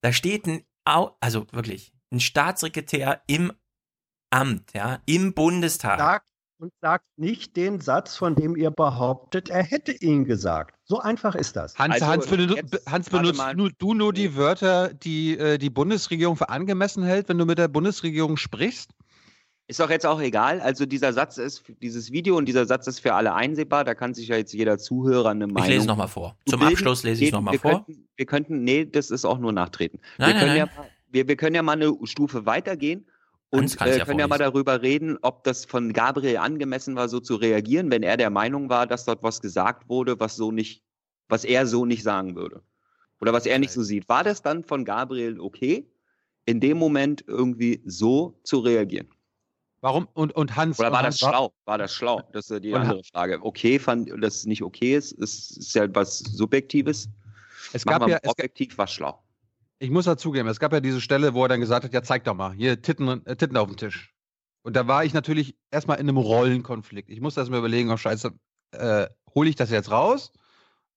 Da 0.02 0.12
steht 0.12 0.46
ein, 0.46 0.62
Au 0.84 1.16
also 1.20 1.46
wirklich, 1.52 1.94
ein 2.12 2.20
Staatssekretär 2.20 3.22
im 3.26 3.50
Amt, 4.30 4.74
ja, 4.74 5.00
im 5.06 5.32
Bundestag. 5.32 5.98
Sagt 5.98 6.28
und 6.58 6.72
sagt 6.80 7.04
nicht 7.16 7.56
den 7.56 7.80
Satz, 7.80 8.16
von 8.16 8.34
dem 8.34 8.56
ihr 8.56 8.70
behauptet, 8.70 9.50
er 9.50 9.62
hätte 9.62 9.92
ihn 9.92 10.24
gesagt. 10.24 10.74
So 10.84 10.98
einfach 11.00 11.34
ist 11.34 11.56
das. 11.56 11.78
Hans, 11.78 11.94
Also, 11.94 12.06
Hans, 12.06 12.26
benutzt, 12.26 12.56
jetzt 12.56 12.90
Hans 12.90 13.10
benutzt 13.10 13.38
mal. 13.38 13.54
nur, 13.54 13.70
du 13.78 13.94
nur 13.94 14.12
die 14.12 14.36
Wörter, 14.36 14.92
die 14.94 15.36
äh, 15.38 15.58
die 15.58 15.70
Bundesregierung 15.70 16.36
für 16.36 16.48
angemessen 16.48 17.02
hält, 17.04 17.28
wenn 17.28 17.38
du 17.38 17.44
mit 17.44 17.58
der 17.58 17.68
Bundesregierung 17.68 18.36
sprichst? 18.36 18.90
Ist 19.68 19.80
doch 19.80 19.90
jetzt 19.90 20.06
auch 20.06 20.20
egal. 20.20 20.60
Also 20.60 20.86
dieser 20.86 21.12
Satz 21.12 21.38
ist, 21.38 21.64
dieses 21.82 22.12
Video 22.12 22.36
und 22.36 22.46
dieser 22.46 22.66
Satz 22.66 22.86
ist 22.86 23.00
für 23.00 23.14
alle 23.14 23.34
einsehbar. 23.34 23.82
Da 23.82 23.94
kann 23.94 24.14
sich 24.14 24.28
ja 24.28 24.36
jetzt 24.36 24.52
jeder 24.54 24.78
Zuhörer 24.78 25.30
eine 25.30 25.48
Meinung. 25.48 25.64
Ich 25.64 25.74
lese 25.74 25.86
nochmal 25.88 26.06
vor. 26.06 26.36
zu 26.46 26.52
Zum 26.52 26.60
bilden. 26.60 26.74
Abschluss 26.74 27.02
lese 27.02 27.24
ich 27.24 27.32
nochmal 27.32 27.54
wir 27.54 27.60
vor. 27.60 27.84
Könnten, 27.84 28.08
wir 28.16 28.26
könnten, 28.26 28.62
nee, 28.62 28.84
das 28.86 29.10
ist 29.10 29.24
auch 29.24 29.38
nur 29.38 29.52
nachtreten. 29.52 29.98
Nein, 30.18 30.28
wir, 30.28 30.34
nein, 30.34 30.38
können 30.38 30.48
nein. 30.50 30.58
Ja, 30.58 30.82
mal- 30.82 30.90
wir, 31.08 31.28
wir 31.28 31.36
können 31.36 31.56
ja 31.56 31.62
mal 31.62 31.72
eine 31.72 31.92
Stufe 32.04 32.46
weitergehen 32.46 33.06
und 33.50 33.80
äh, 33.80 33.98
ja 33.98 34.04
können 34.04 34.18
ja 34.18 34.26
mal 34.26 34.38
darüber 34.38 34.82
reden, 34.82 35.18
ob 35.22 35.44
das 35.44 35.64
von 35.64 35.92
Gabriel 35.92 36.38
angemessen 36.38 36.96
war, 36.96 37.08
so 37.08 37.20
zu 37.20 37.36
reagieren, 37.36 37.90
wenn 37.90 38.02
er 38.02 38.16
der 38.16 38.30
Meinung 38.30 38.68
war, 38.68 38.86
dass 38.86 39.04
dort 39.04 39.22
was 39.22 39.40
gesagt 39.40 39.88
wurde, 39.88 40.18
was 40.18 40.36
so 40.36 40.50
nicht, 40.50 40.82
was 41.28 41.44
er 41.44 41.66
so 41.66 41.84
nicht 41.84 42.02
sagen 42.02 42.34
würde. 42.34 42.62
Oder 43.20 43.32
was 43.32 43.46
er 43.46 43.58
nicht 43.58 43.72
so 43.72 43.82
sieht. 43.82 44.08
War 44.08 44.24
das 44.24 44.42
dann 44.42 44.62
von 44.64 44.84
Gabriel 44.84 45.40
okay, 45.40 45.90
in 46.44 46.60
dem 46.60 46.76
Moment 46.76 47.24
irgendwie 47.26 47.82
so 47.86 48.38
zu 48.42 48.58
reagieren? 48.58 49.08
Warum? 49.80 50.08
Und, 50.14 50.34
und 50.34 50.56
Hans. 50.56 50.78
Oder 50.78 50.92
war 50.92 51.02
das 51.02 51.18
schlau? 51.18 51.52
War 51.64 51.78
das 51.78 51.94
schlau? 51.94 52.20
Das 52.32 52.46
ist 52.46 52.50
ja 52.50 52.60
die 52.60 52.74
andere 52.74 53.02
Frage. 53.04 53.38
Okay, 53.42 53.78
fand, 53.78 54.10
dass 54.22 54.36
es 54.36 54.46
nicht 54.46 54.62
okay 54.62 54.96
ist, 54.96 55.12
ist, 55.12 55.56
ist 55.58 55.74
ja 55.74 55.86
was 55.94 56.18
Subjektives. 56.18 57.08
Es 57.72 57.84
Machen 57.84 58.00
gab 58.00 58.08
wir 58.08 58.20
ja, 58.22 58.30
objektiv 58.30 58.76
was 58.78 58.92
schlau. 58.92 59.22
Ich 59.78 59.90
muss 59.90 60.06
dazugeben, 60.06 60.48
es 60.48 60.60
gab 60.60 60.72
ja 60.72 60.80
diese 60.80 61.00
Stelle, 61.00 61.34
wo 61.34 61.42
er 61.44 61.48
dann 61.48 61.60
gesagt 61.60 61.84
hat, 61.84 61.92
ja 61.92 62.02
zeig 62.02 62.24
doch 62.24 62.34
mal, 62.34 62.52
hier 62.52 62.80
Titten, 62.80 63.24
äh, 63.26 63.36
Titten 63.36 63.56
auf 63.56 63.68
dem 63.68 63.76
Tisch. 63.76 64.14
Und 64.62 64.74
da 64.74 64.88
war 64.88 65.04
ich 65.04 65.14
natürlich 65.14 65.56
erstmal 65.70 65.98
in 65.98 66.08
einem 66.08 66.16
Rollenkonflikt. 66.16 67.08
Ich 67.10 67.20
musste 67.20 67.40
erstmal 67.40 67.60
überlegen, 67.60 67.90
oh 67.90 67.96
scheiße, 67.96 68.32
äh, 68.72 69.06
hole 69.34 69.48
ich 69.48 69.54
das 69.54 69.70
jetzt 69.70 69.90
raus 69.90 70.32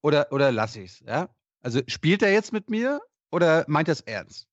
oder, 0.01 0.31
oder 0.31 0.51
lasse 0.51 0.81
ich 0.81 0.91
es? 0.91 0.99
Ja? 1.01 1.29
Also 1.61 1.81
spielt 1.87 2.23
er 2.23 2.31
jetzt 2.31 2.51
mit 2.51 2.69
mir 2.69 3.01
oder 3.31 3.65
meint 3.67 3.87
er 3.87 3.93
es 3.93 4.01
ernst? 4.01 4.47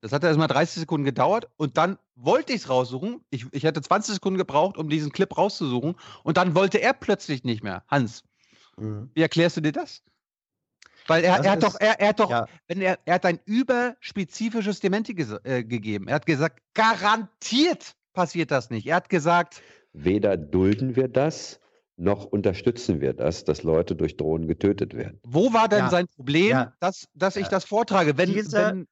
Das 0.00 0.12
hat 0.12 0.24
erstmal 0.24 0.48
30 0.48 0.80
Sekunden 0.80 1.04
gedauert 1.04 1.48
und 1.56 1.76
dann 1.76 1.98
wollte 2.16 2.52
ich 2.52 2.62
es 2.62 2.68
raussuchen. 2.68 3.24
Ich, 3.30 3.46
ich 3.52 3.62
hätte 3.62 3.82
20 3.82 4.14
Sekunden 4.14 4.38
gebraucht, 4.38 4.76
um 4.76 4.88
diesen 4.88 5.12
Clip 5.12 5.36
rauszusuchen 5.36 5.94
und 6.24 6.36
dann 6.36 6.54
wollte 6.54 6.78
er 6.78 6.92
plötzlich 6.92 7.44
nicht 7.44 7.62
mehr. 7.62 7.84
Hans, 7.88 8.24
wie 9.14 9.22
erklärst 9.22 9.58
du 9.58 9.60
dir 9.60 9.72
das? 9.72 10.02
Weil 11.06 11.24
er, 11.24 11.36
er 11.44 11.50
hat 11.52 11.58
ist- 11.58 11.64
doch, 11.74 11.80
er, 11.80 12.00
er 12.00 12.08
hat 12.08 12.20
doch, 12.20 12.30
ja. 12.30 12.46
wenn 12.68 12.80
er, 12.80 12.98
er 13.04 13.14
hat 13.14 13.26
ein 13.26 13.40
überspezifisches 13.44 14.80
Dementi 14.80 15.12
ges- 15.12 15.44
äh, 15.44 15.64
gegeben. 15.64 16.08
Er 16.08 16.14
hat 16.16 16.26
gesagt, 16.26 16.60
garantiert 16.74 17.94
passiert 18.12 18.50
das 18.50 18.70
nicht. 18.70 18.86
Er 18.86 18.96
hat 18.96 19.08
gesagt, 19.08 19.62
Weder 19.94 20.36
dulden 20.38 20.96
wir 20.96 21.08
das, 21.08 21.60
noch 21.96 22.24
unterstützen 22.24 23.00
wir 23.02 23.12
das, 23.12 23.44
dass 23.44 23.62
Leute 23.62 23.94
durch 23.94 24.16
Drohnen 24.16 24.48
getötet 24.48 24.94
werden. 24.94 25.20
wo 25.22 25.52
war 25.52 25.68
denn 25.68 25.80
Ja. 25.80 25.90
sein 25.90 26.06
Problem, 26.08 26.48
Ja. 26.50 26.72
dass, 26.80 27.06
dass 27.14 27.36
ich 27.36 27.48
das 27.48 27.64
vortrage? 27.64 28.16
Wenn, 28.16 28.32
Dieser- 28.32 28.68
wenn 28.68 28.86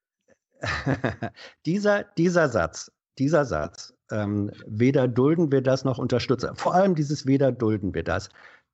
dieser, 1.67 2.05
dieser 2.19 2.49
Satz, 2.49 2.91
dieser 3.19 3.45
Satz, 3.45 3.95
ähm, 4.11 4.51
weder 4.67 5.09
dulden 5.09 5.51
wir 5.53 5.63
das 5.63 5.85
noch 5.85 5.99
unterstützen, 5.99 6.55
vor 6.57 6.75
allem 6.75 6.95
dieses 6.95 7.27
weder 7.27 7.53
dulden 7.53 7.95
wir 7.95 8.03
das, 8.05 8.29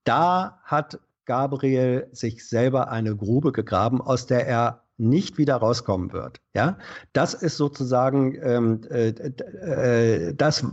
da 0.04 0.60
hat 0.64 0.98
Gabriel 1.26 2.08
sich 2.12 2.48
selber 2.48 2.90
eine 2.90 3.14
Grube 3.16 3.52
gegraben, 3.52 4.00
aus 4.00 4.26
der 4.26 4.46
er 4.46 4.82
nicht 4.98 5.36
wieder 5.36 5.56
rauskommen 5.56 6.12
wird. 6.14 6.40
Ja, 6.54 6.78
das 7.12 7.34
ist 7.34 7.58
sozusagen, 7.58 8.34
ähm, 8.42 8.80
äh, 8.88 9.08
äh, 9.08 10.34
das 10.34 10.64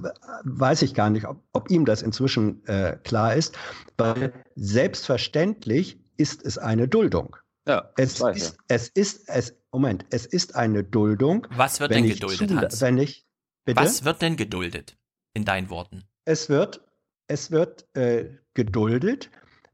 weiß 0.46 0.82
ich 0.84 0.94
gar 0.94 1.10
nicht, 1.10 1.26
ob, 1.28 1.44
ob 1.52 1.70
ihm 1.70 1.84
das 1.84 2.02
inzwischen 2.02 2.66
äh, 2.68 2.98
klar 3.04 3.36
ist, 3.36 3.58
weil 3.98 4.32
selbstverständlich 4.56 6.00
ist 6.18 6.46
es 6.46 6.58
eine 6.58 6.88
Duldung. 6.88 7.36
Ja, 7.68 7.90
Es 7.98 8.22
weiß 8.22 8.38
ist, 8.38 8.58
es 8.68 8.88
ist, 8.90 9.30
es, 9.30 9.56
Moment, 9.72 10.06
es 10.12 10.26
ist 10.26 10.56
eine 10.56 10.84
Duldung. 10.84 11.48
Was 11.52 11.80
wird 11.80 11.92
denn 11.94 12.08
geduldet, 12.08 12.50
zula- 12.50 12.62
Hans? 12.62 12.82
Wenn 12.82 12.98
ich, 12.98 13.26
bitte? 13.66 13.82
Was 13.82 14.06
wird 14.06 14.22
denn 14.22 14.36
geduldet? 14.38 14.98
In 15.34 15.46
deinen 15.46 15.70
Worten. 15.70 16.04
Es 16.26 16.48
wird, 16.50 16.82
es 17.28 17.52
wird 17.52 17.88
äh, 17.96 18.30
geduldet, 18.54 19.30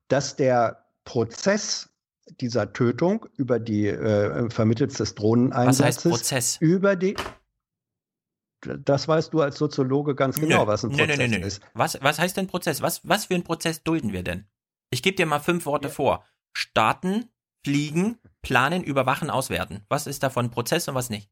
dass 0.10 0.36
der 0.36 0.86
Prozess 1.06 1.90
dieser 2.40 2.73
Tötung 2.73 3.26
über 3.38 3.60
die 3.60 3.88
äh, 3.88 4.49
vermittels 4.49 4.95
des 4.95 4.99
Was 4.99 5.10
heißt 5.10 5.19
Drohneneinsatzes 5.19 6.03
Prozess? 6.03 6.57
über 6.60 6.95
die 6.95 7.15
das 8.61 9.07
weißt 9.07 9.34
du 9.34 9.41
als 9.41 9.57
Soziologe 9.57 10.15
ganz 10.15 10.38
genau, 10.40 10.68
was 10.68 10.84
ein 10.84 10.91
Nö, 10.91 10.98
Prozess 10.98 11.18
nö, 11.18 11.27
nö, 11.30 11.40
nö. 11.40 11.45
ist. 11.45 11.61
Was, 11.73 11.98
was 12.02 12.19
heißt 12.19 12.36
denn 12.36 12.48
Prozess? 12.48 12.81
Was, 12.81 13.07
was 13.07 13.26
für 13.26 13.36
ein 13.36 13.44
Prozess 13.44 13.84
dulden 13.84 14.11
wir 14.11 14.22
denn? 14.23 14.45
Ich 14.90 15.02
gebe 15.02 15.15
dir 15.15 15.26
mal 15.26 15.40
fünf 15.40 15.65
Worte 15.65 15.90
vor. 15.90 16.26
Starten, 16.52 17.30
fliegen, 17.64 18.18
planen, 18.41 18.84
überwachen, 18.84 19.30
auswerten. 19.30 19.86
Was 19.88 20.07
ist 20.07 20.23
davon 20.23 20.52
Prozess 20.52 20.88
und 20.90 20.95
was 20.95 21.10
nicht? 21.10 21.30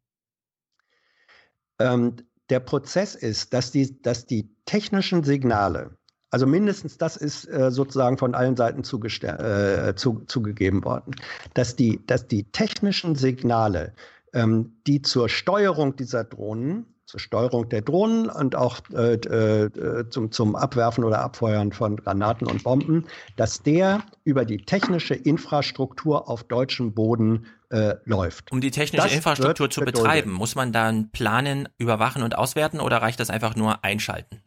Ähm, 1.80 2.16
der 2.50 2.62
Prozess 2.62 3.14
ist, 3.16 3.54
dass 3.54 3.72
die, 3.72 4.02
dass 4.02 4.26
die 4.26 4.56
technischen 4.66 5.24
Signale, 5.24 5.97
also 6.30 6.46
mindestens 6.46 6.98
das 6.98 7.18
ist 7.18 7.46
äh, 7.46 7.72
sozusagen 7.72 8.18
von 8.18 8.36
allen 8.36 8.56
Seiten 8.56 8.82
äh, 8.82 9.96
zu, 9.96 10.24
zugegeben 10.28 10.84
worden, 10.84 11.16
dass 11.54 11.76
die, 11.76 12.06
dass 12.06 12.28
die 12.28 12.44
technischen 12.52 13.16
Signale, 13.16 13.94
ähm, 14.34 14.78
die 14.88 15.02
zur 15.02 15.30
Steuerung 15.30 15.96
dieser 15.96 16.24
Drohnen, 16.24 16.86
zur 17.06 17.22
Steuerung 17.22 17.70
der 17.70 17.82
Drohnen 17.82 18.30
und 18.30 18.58
auch 18.58 18.80
äh, 18.94 19.14
äh, 19.14 20.10
zum, 20.10 20.32
zum 20.34 20.58
Abwerfen 20.58 21.06
oder 21.06 21.22
Abfeuern 21.22 21.72
von 21.72 21.96
Granaten 21.96 22.48
und 22.48 22.64
Bomben, 22.66 23.06
dass 23.38 23.64
der 23.64 24.04
über 24.26 24.44
die 24.44 24.58
technische 24.58 25.14
Infrastruktur 25.14 26.30
auf 26.30 26.44
deutschem 26.44 26.94
Boden 26.94 27.46
äh, 27.70 27.96
läuft. 28.04 28.52
Um 28.52 28.60
die 28.60 28.72
technische 28.72 29.04
Das 29.04 29.16
Infrastruktur 29.16 29.70
zu 29.70 29.82
betreiben, 29.82 30.32
muss 30.34 30.56
man 30.56 30.74
dann 30.74 31.10
planen, 31.12 31.70
überwachen 31.78 32.24
und 32.24 32.38
auswerten 32.38 32.82
oder 32.82 32.98
reicht 32.98 33.22
das 33.22 33.30
einfach 33.30 33.56
nur 33.56 33.86
einschalten? 33.86 34.42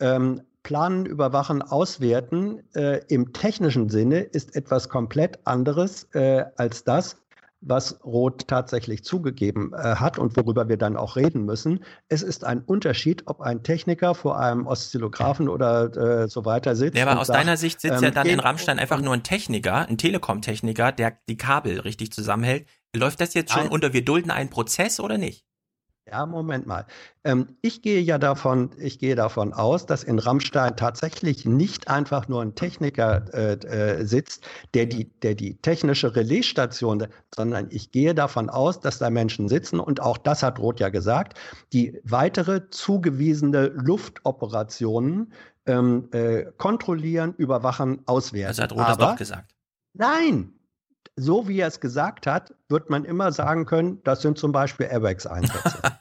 Ähm, 0.00 0.42
planen, 0.62 1.06
überwachen, 1.06 1.62
auswerten 1.62 2.62
äh, 2.74 3.00
im 3.08 3.32
technischen 3.32 3.88
Sinne 3.88 4.20
ist 4.20 4.54
etwas 4.54 4.88
komplett 4.88 5.38
anderes 5.46 6.04
äh, 6.12 6.44
als 6.56 6.84
das, 6.84 7.16
was 7.60 8.04
Roth 8.04 8.46
tatsächlich 8.46 9.02
zugegeben 9.02 9.72
äh, 9.72 9.96
hat 9.96 10.18
und 10.18 10.36
worüber 10.36 10.68
wir 10.68 10.76
dann 10.76 10.96
auch 10.96 11.16
reden 11.16 11.44
müssen. 11.44 11.84
Es 12.08 12.22
ist 12.22 12.44
ein 12.44 12.60
Unterschied, 12.60 13.22
ob 13.26 13.40
ein 13.40 13.62
Techniker 13.62 14.14
vor 14.14 14.38
einem 14.38 14.66
Oszillographen 14.66 15.48
oder 15.48 15.96
äh, 15.96 16.28
so 16.28 16.44
weiter 16.44 16.76
sitzt. 16.76 16.96
Ja, 16.96 17.06
aber 17.06 17.20
aus 17.20 17.28
sagt, 17.28 17.38
deiner 17.38 17.56
Sicht 17.56 17.80
sitzt 17.80 17.96
ähm, 17.98 18.04
ja 18.04 18.10
dann 18.10 18.26
in 18.26 18.38
Rammstein 18.38 18.78
einfach 18.78 19.00
nur 19.00 19.14
ein 19.14 19.22
Techniker, 19.22 19.88
ein 19.88 19.98
Telekom-Techniker, 19.98 20.92
der 20.92 21.18
die 21.28 21.36
Kabel 21.36 21.80
richtig 21.80 22.12
zusammenhält. 22.12 22.68
Läuft 22.94 23.20
das 23.20 23.34
jetzt 23.34 23.52
schon 23.52 23.68
unter 23.68 23.92
wir 23.92 24.04
dulden 24.04 24.30
einen 24.30 24.50
Prozess 24.50 25.00
oder 25.00 25.18
nicht? 25.18 25.47
Ja, 26.10 26.24
Moment 26.24 26.66
mal. 26.66 26.86
Ähm, 27.24 27.48
ich 27.60 27.82
gehe 27.82 28.00
ja 28.00 28.18
davon, 28.18 28.70
ich 28.78 28.98
gehe 28.98 29.14
davon 29.14 29.52
aus, 29.52 29.84
dass 29.84 30.04
in 30.04 30.18
Rammstein 30.18 30.76
tatsächlich 30.76 31.44
nicht 31.44 31.88
einfach 31.88 32.28
nur 32.28 32.40
ein 32.40 32.54
Techniker 32.54 33.24
äh, 33.34 33.52
äh, 33.54 34.04
sitzt, 34.06 34.46
der 34.72 34.86
die, 34.86 35.04
der 35.22 35.34
die 35.34 35.56
technische 35.56 36.16
Relaisstation, 36.16 37.06
sondern 37.34 37.66
ich 37.70 37.90
gehe 37.90 38.14
davon 38.14 38.48
aus, 38.48 38.80
dass 38.80 38.98
da 38.98 39.10
Menschen 39.10 39.48
sitzen 39.48 39.80
und 39.80 40.00
auch 40.00 40.16
das 40.16 40.42
hat 40.42 40.58
Roth 40.58 40.80
ja 40.80 40.88
gesagt, 40.88 41.38
die 41.72 42.00
weitere 42.04 42.70
zugewiesene 42.70 43.66
Luftoperationen 43.66 45.32
ähm, 45.66 46.08
äh, 46.12 46.46
kontrollieren, 46.56 47.34
überwachen, 47.36 48.00
auswerten. 48.06 48.48
Also 48.48 48.62
hat 48.62 48.72
Roth 48.72 48.80
das 48.80 48.88
Aber 48.88 49.06
doch 49.08 49.16
gesagt. 49.16 49.54
Nein, 49.92 50.57
so 51.18 51.48
wie 51.48 51.58
er 51.60 51.68
es 51.68 51.80
gesagt 51.80 52.26
hat, 52.26 52.54
wird 52.68 52.90
man 52.90 53.04
immer 53.04 53.32
sagen 53.32 53.66
können, 53.66 54.00
das 54.04 54.22
sind 54.22 54.38
zum 54.38 54.52
Beispiel 54.52 54.86
Airbags-Einsätze. 54.90 55.80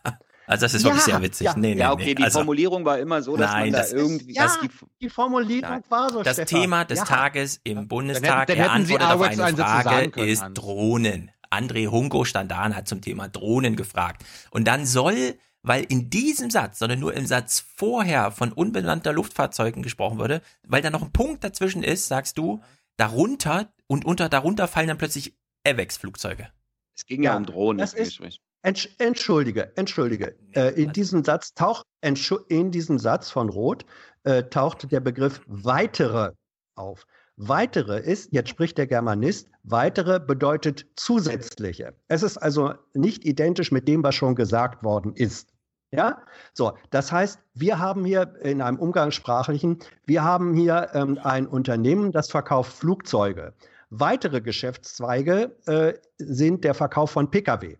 Also 0.50 0.64
das 0.66 0.76
ist 0.76 0.84
Ja, 0.84 0.92
wirklich 0.92 1.04
sehr 1.04 1.22
witzig. 1.22 1.46
ja. 1.46 1.54
nee, 1.58 1.74
nee, 1.76 1.82
ja, 1.82 1.92
okay, 1.92 2.06
nee. 2.06 2.16
die 2.16 2.24
Also, 2.24 2.40
Formulierung 2.40 2.86
war 2.86 2.98
immer 3.00 3.22
so, 3.22 3.36
dass 3.36 3.52
Nein, 3.52 3.64
man 3.66 3.72
da 3.74 3.78
das 3.80 3.92
ist- 3.92 4.00
irgendwie. 4.00 4.34
ja, 4.34 4.44
dass 4.44 4.62
die, 4.62 4.70
die 5.02 5.10
Formulierung 5.10 5.70
Nein. 5.72 5.84
war 5.90 6.10
so, 6.10 6.24
das 6.24 6.36
Stefan. 6.38 6.62
Thema 6.62 6.86
des 6.86 7.00
ja. 7.00 7.04
Tages 7.06 7.60
im 7.66 7.90
Bundestag, 7.90 8.48
dann 8.48 8.56
hätten 8.56 8.70
antwortet 8.70 9.08
auf 9.10 9.22
eine 9.24 9.58
Frage, 9.58 10.10
können, 10.12 10.28
ist. 10.30 10.46
Drohnen. 10.54 11.32
André 11.52 11.88
Hunko 11.92 12.24
stand 12.24 12.50
da 12.52 12.64
und 12.66 12.78
hat 12.78 12.88
zum 12.88 13.02
Thema 13.02 13.28
Drohnen 13.28 13.76
gefragt. 13.76 14.24
Und 14.50 14.70
dann 14.70 14.86
soll, 14.86 15.36
weil 15.64 15.84
in 15.90 16.10
diesem 16.10 16.50
Satz, 16.50 16.80
sondern 16.80 17.00
nur 17.02 17.14
im 17.14 17.26
Satz 17.26 17.66
vorher 17.76 18.32
von 18.32 18.54
unbenannter 18.54 19.12
Luftfahrzeugen 19.12 19.84
gesprochen 19.84 20.18
wurde, 20.18 20.42
weil 20.66 20.82
da 20.82 20.90
noch 20.92 21.02
ein 21.02 21.12
Punkt 21.12 21.44
dazwischen 21.44 21.84
ist, 21.84 22.08
sagst 22.08 22.38
du, 22.38 22.62
darunter 22.96 23.68
und 23.88 24.06
unter 24.06 24.30
darunter 24.30 24.68
fallen 24.68 24.88
dann 24.88 24.98
plötzlich 24.98 25.38
AWACS-Flugzeuge. 25.66 26.50
es 26.96 27.06
ging 27.06 27.24
ja, 27.24 27.32
Ja, 27.32 27.38
um 27.38 27.46
Drohnen. 27.46 27.78
das 27.80 27.94
ist-. 27.94 28.20
Entsch 28.64 28.90
entschuldige, 28.98 29.72
entschuldige. 29.78 30.36
Äh, 30.54 30.82
in 30.82 30.92
diesem 30.92 31.24
Satz 31.24 31.54
taucht, 31.54 31.86
in 32.02 32.72
diesem 32.72 33.00
Satz 33.00 33.30
von 33.30 33.50
Roth 33.50 33.86
äh, 34.24 34.44
taucht 34.44 34.92
der 34.92 35.00
Begriff 35.00 35.42
weitere 35.46 36.32
auf. 36.76 37.06
Weitere 37.38 38.00
ist, 38.00 38.34
jetzt 38.34 38.50
spricht 38.50 38.80
der 38.80 38.88
Germanist, 38.88 39.48
weitere 39.64 40.20
bedeutet 40.20 40.88
zusätzliche. 40.96 41.94
Es 42.08 42.24
ist 42.24 42.38
also 42.38 42.74
nicht 42.96 43.26
identisch 43.26 43.72
mit 43.72 43.88
dem, 43.88 44.04
was 44.04 44.16
schon 44.16 44.34
gesagt 44.34 44.84
worden 44.84 45.14
ist. 45.14 45.54
Ja, 45.92 46.24
so, 46.54 46.74
das 46.90 47.12
heißt, 47.12 47.40
wir 47.54 47.80
haben 47.80 48.04
hier 48.04 48.36
in 48.42 48.62
einem 48.62 48.80
umgangssprachlichen, 48.80 49.80
wir 50.06 50.24
haben 50.24 50.54
hier 50.56 50.90
ähm, 50.94 51.20
ein 51.24 51.48
Unternehmen, 51.48 52.12
das 52.12 52.30
verkauft 52.30 52.74
Flugzeuge. 52.74 53.54
Weitere 53.90 54.42
Geschäftszweige 54.42 55.58
äh, 55.66 55.94
sind 56.18 56.64
der 56.64 56.74
Verkauf 56.74 57.12
von 57.12 57.32
Pkw. 57.32 57.78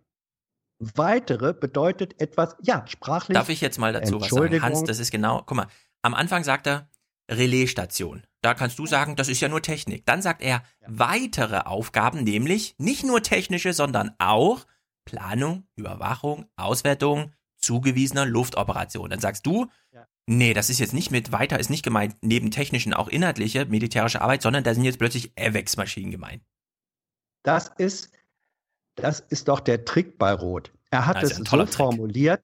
Weitere 0.78 1.54
bedeutet 1.54 2.20
etwas, 2.20 2.56
ja, 2.62 2.86
sprachlich. 2.86 3.34
Darf 3.34 3.48
ich 3.48 3.60
jetzt 3.60 3.78
mal 3.78 3.92
dazu 3.92 4.20
was 4.20 4.28
sagen? 4.28 4.62
Hans, 4.62 4.84
das 4.84 5.00
ist 5.00 5.10
genau, 5.10 5.42
guck 5.44 5.56
mal, 5.56 5.66
am 6.02 6.14
Anfang 6.14 6.44
sagt 6.44 6.66
er 6.66 6.88
Relaisstation. 7.30 8.22
Da 8.40 8.54
kannst 8.54 8.78
du 8.78 8.86
sagen, 8.86 9.16
das 9.16 9.28
ist 9.28 9.40
ja 9.40 9.48
nur 9.48 9.60
Technik. 9.60 10.06
Dann 10.06 10.22
sagt 10.22 10.40
er 10.40 10.62
weitere 10.86 11.58
Aufgaben, 11.58 12.22
nämlich 12.22 12.74
nicht 12.78 13.04
nur 13.04 13.22
technische, 13.22 13.72
sondern 13.72 14.14
auch 14.18 14.66
Planung, 15.04 15.66
Überwachung, 15.74 16.46
Auswertung 16.56 17.32
zugewiesener 17.56 18.24
Luftoperationen. 18.24 19.10
Dann 19.10 19.20
sagst 19.20 19.44
du, 19.46 19.66
nee, 20.28 20.54
das 20.54 20.70
ist 20.70 20.78
jetzt 20.78 20.92
nicht 20.92 21.10
mit 21.10 21.32
weiter, 21.32 21.58
ist 21.58 21.70
nicht 21.70 21.82
gemeint, 21.82 22.16
neben 22.20 22.50
technischen 22.50 22.92
auch 22.92 23.08
inhaltliche 23.08 23.64
militärische 23.64 24.20
Arbeit, 24.20 24.42
sondern 24.42 24.62
da 24.62 24.74
sind 24.74 24.84
jetzt 24.84 24.98
plötzlich 24.98 25.32
AVEX-Maschinen 25.38 26.10
gemeint. 26.10 26.42
Das 27.42 27.70
ist, 27.78 28.12
das 28.94 29.20
ist 29.20 29.48
doch 29.48 29.60
der 29.60 29.84
Trick 29.84 30.18
bei 30.18 30.32
Rot. 30.32 30.72
Er 30.90 31.06
hat 31.06 31.22
es 31.22 31.36
so 31.36 31.44
Trick. 31.44 31.74
formuliert. 31.74 32.42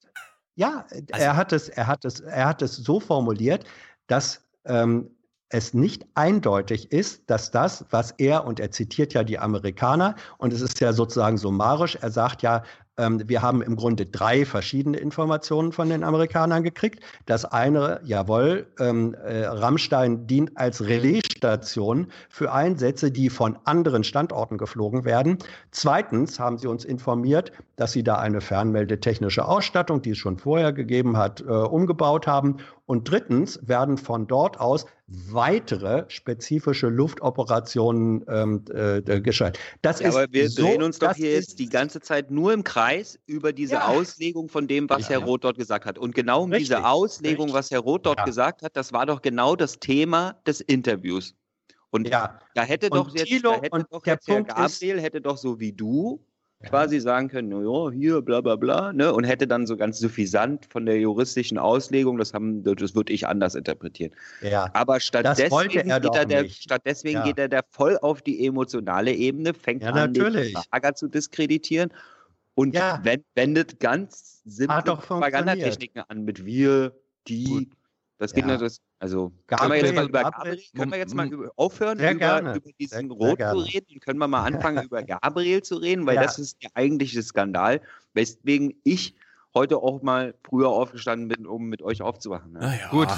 Ja, 0.56 0.86
also, 0.90 1.05
er 1.12 1.36
hat 1.36 1.52
es, 1.52 1.69
er 1.69 1.86
hat 1.86 2.05
es, 2.05 2.20
er 2.20 2.47
hat 2.47 2.62
es 2.62 2.77
so 2.77 3.01
formuliert, 3.01 3.65
dass 4.06 4.44
ähm, 4.65 5.11
es 5.51 5.74
nicht 5.74 6.06
eindeutig 6.15 6.90
ist, 6.90 7.28
dass 7.28 7.51
das, 7.51 7.85
was 7.90 8.12
er, 8.12 8.44
und 8.44 8.61
er 8.61 8.70
zitiert 8.70 9.15
ja 9.15 9.24
die 9.24 9.39
Amerikaner, 9.39 10.16
und 10.39 10.52
es 10.52 10.61
ist 10.61 10.81
ja 10.81 10.93
sozusagen 10.93 11.39
summarisch, 11.39 11.97
er 11.97 12.11
sagt 12.11 12.43
ja, 12.43 12.62
ähm, 12.96 13.22
wir 13.26 13.42
haben 13.42 13.62
im 13.62 13.76
Grunde 13.76 14.06
drei 14.06 14.44
verschiedene 14.44 14.98
Informationen 14.98 15.72
von 15.72 15.88
den 15.88 16.04
Amerikanern 16.04 16.62
gekriegt. 16.62 17.00
Das 17.26 17.44
eine, 17.44 18.00
jawohl, 18.04 18.66
ähm, 18.78 19.14
äh, 19.14 19.44
Rammstein 19.46 20.26
dient 20.26 20.56
als 20.56 20.86
Relaisstation 20.86 22.08
für 22.28 22.52
Einsätze, 22.52 23.10
die 23.10 23.30
von 23.30 23.58
anderen 23.64 24.04
Standorten 24.04 24.58
geflogen 24.58 25.04
werden. 25.04 25.38
Zweitens 25.70 26.38
haben 26.38 26.58
sie 26.58 26.68
uns 26.68 26.84
informiert, 26.84 27.52
dass 27.76 27.92
sie 27.92 28.04
da 28.04 28.16
eine 28.16 28.40
fernmeldetechnische 28.40 29.46
Ausstattung, 29.46 30.02
die 30.02 30.10
es 30.10 30.18
schon 30.18 30.38
vorher 30.38 30.72
gegeben 30.72 31.16
hat, 31.16 31.40
äh, 31.40 31.44
umgebaut 31.44 32.26
haben. 32.26 32.58
Und 32.86 33.10
drittens 33.10 33.58
werden 33.66 33.96
von 33.96 34.26
dort 34.26 34.60
aus 34.60 34.86
weitere 35.06 36.04
spezifische 36.08 36.88
Luftoperationen 36.88 38.24
ähm, 38.28 38.64
äh, 38.72 39.20
geschaltet. 39.20 39.60
Das 39.82 40.00
ja, 40.00 40.08
ist 40.08 40.16
aber 40.16 40.32
wir 40.32 40.48
so, 40.48 40.62
drehen 40.62 40.82
uns 40.82 40.98
doch 40.98 41.14
hier 41.14 41.32
jetzt 41.32 41.58
die 41.58 41.68
ganze 41.68 42.00
Zeit 42.00 42.30
nur 42.30 42.52
im 42.52 42.62
Kreis 42.64 42.84
über 43.27 43.52
diese 43.52 43.74
Ja. 43.74 43.89
Auslegung 43.89 44.48
von 44.48 44.66
dem, 44.66 44.89
was 44.89 45.02
Ja, 45.02 45.11
Herr 45.11 45.19
ja. 45.20 45.24
Roth 45.27 45.44
dort 45.44 45.59
gesagt 45.59 45.85
hat. 45.86 45.98
Und 45.98 46.15
genau 46.15 46.43
um 46.44 46.51
Richtig, 46.51 46.69
diese 46.69 46.86
Auslegung, 46.86 47.52
was 47.52 47.70
Herr 47.70 47.81
Roth 47.81 48.06
dort 48.06 48.19
Ja. 48.19 48.24
gesagt 48.24 48.62
hat, 48.62 48.77
das 48.77 48.93
war 48.93 49.06
doch 49.06 49.23
genau 49.23 49.56
das 49.56 49.78
Thema 49.78 50.36
des 50.47 50.61
Interviews. 50.61 51.35
Und 51.90 52.09
Ja. 52.09 52.39
da 52.55 52.62
hätte 52.62 52.90
Und 52.90 52.97
doch 52.98 53.15
jetzt, 53.15 53.27
Thilo, 53.28 53.51
da 53.52 53.56
hätte 53.62 53.70
und 53.70 53.86
doch 53.93 54.02
der 54.02 54.15
jetzt 54.15 54.28
Herr 54.28 54.35
Punkt 54.36 54.51
ist- 54.59 54.81
Gabriel 54.81 55.01
hätte 55.01 55.20
doch 55.20 55.36
so 55.36 55.61
wie 55.61 55.73
du 55.73 56.20
quasi 56.65 56.98
sagen 56.98 57.28
können, 57.28 57.51
ja, 57.51 57.90
hier, 57.90 58.23
bla 58.23 58.40
bla 58.40 58.56
bla, 58.56 58.90
ne? 58.94 59.12
Und 59.12 59.24
hätte 59.24 59.47
dann 59.47 59.66
so 59.66 59.77
ganz 59.77 59.98
suffisant 59.98 60.65
von 60.70 60.86
der 60.86 60.98
juristischen 60.98 61.59
Auslegung, 61.59 62.16
das 62.16 62.32
haben, 62.32 62.62
das 62.62 62.94
würde 62.94 63.12
ich 63.12 63.27
anders 63.28 63.55
interpretieren. 63.55 64.12
Ja. 64.40 64.70
Aber 64.73 64.98
stattdessen, 64.98 65.51
wollte 65.51 65.85
er 65.85 66.01
geht, 66.01 66.15
er 66.15 66.24
der, 66.24 66.48
stattdessen 66.48 67.09
Ja. 67.09 67.23
geht 67.23 67.39
er 67.39 67.51
da 67.51 67.61
voll 67.70 67.98
auf 67.98 68.23
die 68.23 68.47
emotionale 68.47 69.12
Ebene, 69.12 69.52
fängt 69.52 69.82
Ja, 69.82 69.90
an, 69.90 70.15
den 70.15 70.23
natürlich. 70.23 70.55
Lager 70.73 70.94
zu 70.94 71.09
diskreditieren 71.09 71.93
und 72.55 72.74
wen- 72.74 73.24
wendet 73.35 73.81
ganz 73.81 74.40
simple. 74.44 74.82
Propagandatechniken 74.97 76.02
an 76.09 76.22
mit 76.24 76.44
wir, 76.44 76.93
die. 77.28 77.68
Das 78.18 78.32
geht 78.32 78.44
Ja. 78.44 78.52
natürlich, 78.52 78.78
also 79.01 79.32
Gabriel- 79.48 79.68
können 79.68 79.70
wir 79.82 79.86
jetzt 79.89 79.94
mal 79.97 80.09
über 80.09 80.22
Gabriel- 80.22 80.62
können 80.76 80.90
wir 80.93 80.98
jetzt 80.98 81.14
mal 81.14 81.26
über, 81.32 81.51
aufhören, 81.56 81.98
über, 81.98 82.40
über 82.40 82.60
diesen 82.78 82.89
Sehr- 82.89 83.01
sehr 83.01 83.09
Rot 83.10 83.39
zu 83.40 83.59
reden 83.72 83.86
und 83.94 84.01
können 84.01 84.18
wir 84.18 84.28
mal 84.28 84.44
anfangen, 84.72 84.85
über 84.85 85.02
Gabriel 85.02 85.62
zu 85.62 85.76
reden, 85.76 86.06
weil 86.06 86.14
Ja. 86.16 86.22
das 86.22 86.39
ist 86.39 86.62
der 86.62 86.70
eigentliche 86.74 87.22
Skandal, 87.22 87.81
weswegen 88.14 88.74
ich 88.85 89.14
heute 89.52 89.78
auch 89.78 90.02
mal 90.02 90.35
früher 90.48 90.68
aufgestanden 90.68 91.28
bin, 91.28 91.47
um 91.47 91.66
mit 91.66 91.82
euch 91.82 92.02
aufzuwachen. 92.02 92.52
Ne? 92.52 92.78
Gut. 92.90 93.09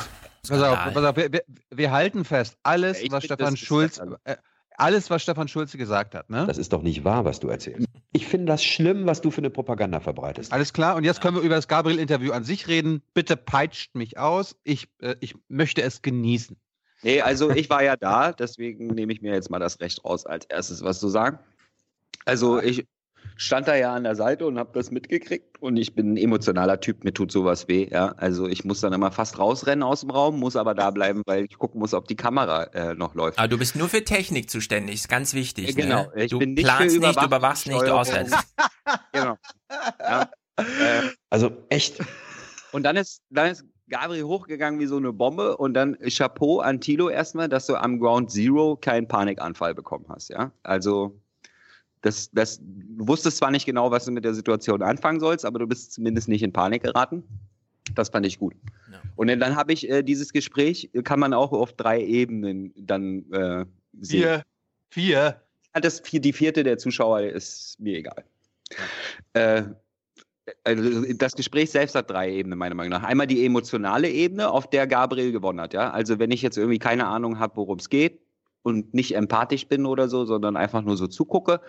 Pass 0.49 0.63
auf, 0.63 0.79
pass 0.95 1.05
auf, 1.05 1.17
wir, 1.17 1.33
wir, 1.33 1.43
wir 1.71 1.91
halten 1.91 2.25
fest, 2.25 2.57
alles, 2.63 3.03
Ja, 3.03 3.11
was 3.13 3.25
Stefan 3.25 3.57
Schulz, 3.57 3.97
das- 3.97 4.09
äh, 4.25 4.37
alles, 4.77 5.11
was 5.11 5.23
Stefan 5.23 5.49
Schulze 5.49 5.79
gesagt 5.79 6.15
hat, 6.15 6.31
ne? 6.31 6.47
Das 6.47 6.59
ist 6.59 6.73
doch 6.73 6.83
nicht 6.83 7.05
wahr, 7.05 7.25
was 7.25 7.41
du 7.41 7.49
erzählst. 7.49 7.89
Ich 8.13 8.27
finde 8.27 8.47
das 8.47 8.65
schlimm, 8.65 9.07
was 9.07 9.21
du 9.21 9.31
für 9.31 9.39
eine 9.39 9.51
Propaganda 9.51 10.01
verbreitest. 10.01 10.53
Alles 10.53 10.73
klar, 10.73 10.97
und 10.97 11.05
jetzt 11.05 11.21
können 11.21 11.37
wir 11.37 11.43
über 11.43 11.55
das 11.55 11.69
Gabriel-Interview 11.69 12.33
an 12.33 12.45
sich 12.45 12.69
reden. 12.69 13.03
Bitte 13.15 13.37
peitscht 13.37 13.95
mich 13.95 14.19
aus. 14.19 14.57
Ich, 14.65 14.89
äh, 15.01 15.17
ich 15.21 15.35
möchte 15.49 15.83
es 15.83 16.03
genießen. 16.03 16.57
Nee, 17.03 17.21
also 17.21 17.51
ich 17.51 17.69
war 17.69 17.85
ja 17.85 17.97
da, 17.97 18.33
deswegen 18.33 18.89
nehme 18.89 19.13
ich 19.13 19.21
mir 19.21 19.35
jetzt 19.35 19.51
mal 19.51 19.59
das 19.59 19.81
Recht 19.81 20.05
raus, 20.05 20.27
als 20.27 20.47
erstes 20.47 20.83
was 20.83 20.99
zu 20.99 21.09
sagen. 21.09 21.39
Also 22.25 22.61
ich 22.61 22.87
stand 23.37 23.69
da 23.69 23.77
ja 23.77 23.95
an 23.95 24.05
der 24.05 24.17
Seite 24.17 24.47
und 24.47 24.59
habe 24.59 24.71
das 24.73 24.91
mitgekriegt 24.91 25.61
und 25.61 25.77
ich 25.77 25.95
bin 25.95 26.15
ein 26.15 26.17
emotionaler 26.17 26.81
Typ, 26.81 27.05
mir 27.05 27.13
tut 27.13 27.31
sowas 27.31 27.69
weh, 27.69 27.89
ja. 27.91 28.15
Also 28.17 28.49
ich 28.49 28.65
muss 28.65 28.81
dann 28.81 28.93
immer 28.93 29.13
fast 29.13 29.39
rausrennen 29.39 29.83
aus 29.83 30.01
dem 30.01 30.11
Raum, 30.11 30.39
muss 30.41 30.57
aber 30.57 30.75
da 30.75 30.91
bleiben, 30.91 31.23
weil 31.27 31.45
ich 31.45 31.59
gucken 31.59 31.79
muss, 31.79 31.95
ob 31.95 32.09
die 32.09 32.17
Kamera 32.17 32.65
äh, 32.65 32.95
noch 32.95 33.15
läuft. 33.15 33.39
Aber 33.39 33.49
du 33.49 33.59
bist 33.59 33.77
nur 33.77 33.89
für 33.89 34.05
Technik 34.05 34.51
zuständig, 34.51 34.97
ist 34.97 35.09
ganz 35.09 35.35
wichtig. 35.35 35.77
Genau, 35.77 36.07
ne? 36.15 36.25
ich 36.25 36.31
du 36.31 36.39
bin 36.39 36.55
nicht 36.55 36.67
für 36.67 36.77
planst 36.77 36.99
nicht, 36.99 37.23
überwachst 37.23 37.67
nicht, 37.67 37.85
aussetzt. 37.85 38.35
Genau. 39.13 39.37
Ja. 40.01 40.31
Äh, 40.57 41.11
Also 41.31 41.51
echt. 41.69 41.99
Und 42.73 42.85
dann 42.85 42.97
ist, 42.97 43.23
dann 43.31 43.51
ist 43.51 43.65
Gabriel 43.89 44.25
hochgegangen 44.25 44.81
wie 44.81 44.87
so 44.87 44.97
eine 44.97 45.13
Bombe 45.13 45.57
und 45.57 45.75
dann 45.75 45.97
Chapeau 46.09 46.61
an 46.61 46.81
Tilo 46.81 47.09
erstmal, 47.09 47.49
dass 47.49 47.67
du 47.67 47.77
am 47.77 47.99
Ground 48.01 48.31
Zero 48.31 48.77
keinen 48.77 49.09
Panikanfall 49.09 49.75
bekommen 49.75 50.07
hast, 50.09 50.31
ja. 50.31 50.53
Also 50.63 51.21
das, 52.07 52.31
das, 52.31 52.61
du 52.63 53.09
wusstest 53.09 53.39
zwar 53.39 53.51
nicht 53.51 53.67
genau, 53.67 53.91
was 53.91 54.05
du 54.05 54.13
mit 54.13 54.25
der 54.25 54.33
Situation 54.33 54.81
anfangen 54.83 55.21
sollst, 55.21 55.45
aber 55.45 55.59
du 55.59 55.67
bist 55.67 55.93
zumindest 55.93 56.29
nicht 56.29 56.43
in 56.43 56.53
Panik 56.53 56.85
geraten. 56.85 57.25
Das 57.95 58.09
fand 58.09 58.27
ich 58.27 58.39
gut. 58.39 58.55
Und 59.17 59.29
dann, 59.29 59.57
habe 59.57 59.73
ich 59.73 59.89
äh, 59.89 60.03
dieses 60.03 60.33
Gespräch, 60.33 60.91
kann 61.05 61.21
man 61.21 61.33
auch 61.33 61.53
auf 61.53 61.73
drei 61.73 62.03
Ebenen 62.03 62.73
dann 62.77 63.31
äh, 63.33 63.65
sehen. 64.01 64.23
Vier. 64.23 64.43
Vier. 64.91 65.41
Ja, 65.75 65.81
Das, 65.81 66.03
die 66.03 66.33
vierte 66.33 66.63
der 66.63 66.79
Zuschauer 66.79 67.21
ist 67.21 67.79
mir 67.81 67.99
egal. 67.99 68.25
Äh, 69.33 69.63
also 70.63 71.13
das 71.15 71.35
Gespräch 71.35 71.71
selbst 71.71 71.95
hat 71.95 72.11
drei 72.11 72.31
Ebenen, 72.33 72.59
meiner 72.59 72.75
Meinung 72.75 72.91
nach. 72.91 73.03
Einmal 73.03 73.27
die 73.27 73.45
emotionale 73.45 74.09
Ebene, 74.09 74.51
auf 74.51 74.71
der 74.71 74.87
Gabriel 74.87 75.33
gewonnen 75.33 75.61
hat. 75.61 75.75
Ja? 75.75 75.91
Also 75.91 76.19
wenn 76.19 76.31
ich 76.31 76.43
jetzt 76.43 76.57
irgendwie 76.57 76.79
keine 76.79 77.07
Ahnung 77.07 77.39
habe, 77.39 77.57
worum 77.57 77.79
es 77.79 77.89
geht 77.89 78.21
und 78.67 78.93
nicht 78.95 79.15
empathisch 79.15 79.69
bin 79.69 79.87
oder 79.87 80.09
so, 80.09 80.25
sondern 80.25 80.57
einfach 80.57 80.83
nur 80.83 80.97
so 80.97 81.07
zugucke, 81.07 81.61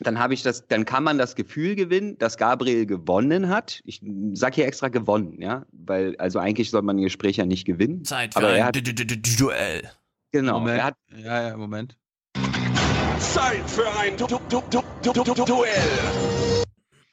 dann 0.00 0.18
habe 0.18 0.32
ich 0.32 0.42
das, 0.42 0.66
dann 0.68 0.86
kann 0.86 1.04
man 1.04 1.18
das 1.18 1.36
Gefühl 1.36 1.74
gewinnen, 1.74 2.16
dass 2.18 2.38
Gabriel 2.38 2.86
gewonnen 2.86 3.48
hat. 3.50 3.82
Ich 3.84 4.00
sage 4.32 4.54
hier 4.56 4.66
extra 4.66 4.88
gewonnen, 4.88 5.40
ja, 5.40 5.66
weil 5.72 6.16
also 6.16 6.38
eigentlich 6.38 6.70
soll 6.70 6.80
man 6.82 6.96
ein 6.96 7.02
Gespräch 7.02 7.36
ja 7.36 7.44
nicht 7.44 7.66
gewinnen. 7.66 8.04
Zeit 8.04 8.32
für 8.32 8.38
aber 8.38 8.48
er 8.50 8.54
ein 8.56 8.64
hat, 8.64 8.76
Du- 8.76 8.82
Du- 8.82 8.94
Du- 8.94 9.36
Duell. 9.38 9.90
genau, 10.32 10.60
Moment. 10.60 10.78
er 10.78 10.84
hat 10.84 10.94
Ja, 11.14 11.48
ja, 11.48 11.56
Moment. 11.58 11.96
Zeit 13.18 13.68
für 13.68 13.86
ein 14.00 14.16
du 14.16 14.26
du 14.26 14.38
du 14.48 14.62
du 15.02 15.12
du 15.12 15.34
du 15.34 15.44
Duell. 15.44 16.45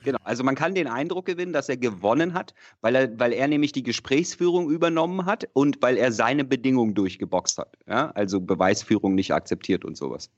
Genau, 0.04 0.20
also 0.24 0.44
man 0.44 0.56
kann 0.56 0.76
den 0.76 0.88
Eindruck 0.88 1.26
gewinnen, 1.26 1.54
dass 1.54 1.70
er 1.70 1.78
gewonnen 1.78 2.34
hat, 2.34 2.54
weil 2.82 2.96
er, 2.96 3.20
weil 3.20 3.32
er 3.32 3.48
nämlich 3.48 3.72
die 3.72 3.84
Gesprächsführung 3.84 4.70
übernommen 4.70 5.26
hat 5.26 5.48
und 5.54 5.82
weil 5.82 5.98
er 5.98 6.12
seine 6.12 6.44
Bedingungen 6.44 6.94
durchgeboxt 6.94 7.58
hat. 7.58 7.78
Ja? 7.88 8.12
Also 8.12 8.42
Beweisführung 8.42 9.16
nicht 9.16 9.34
akzeptiert 9.34 9.86
und 9.86 9.96
sowas. 9.96 10.30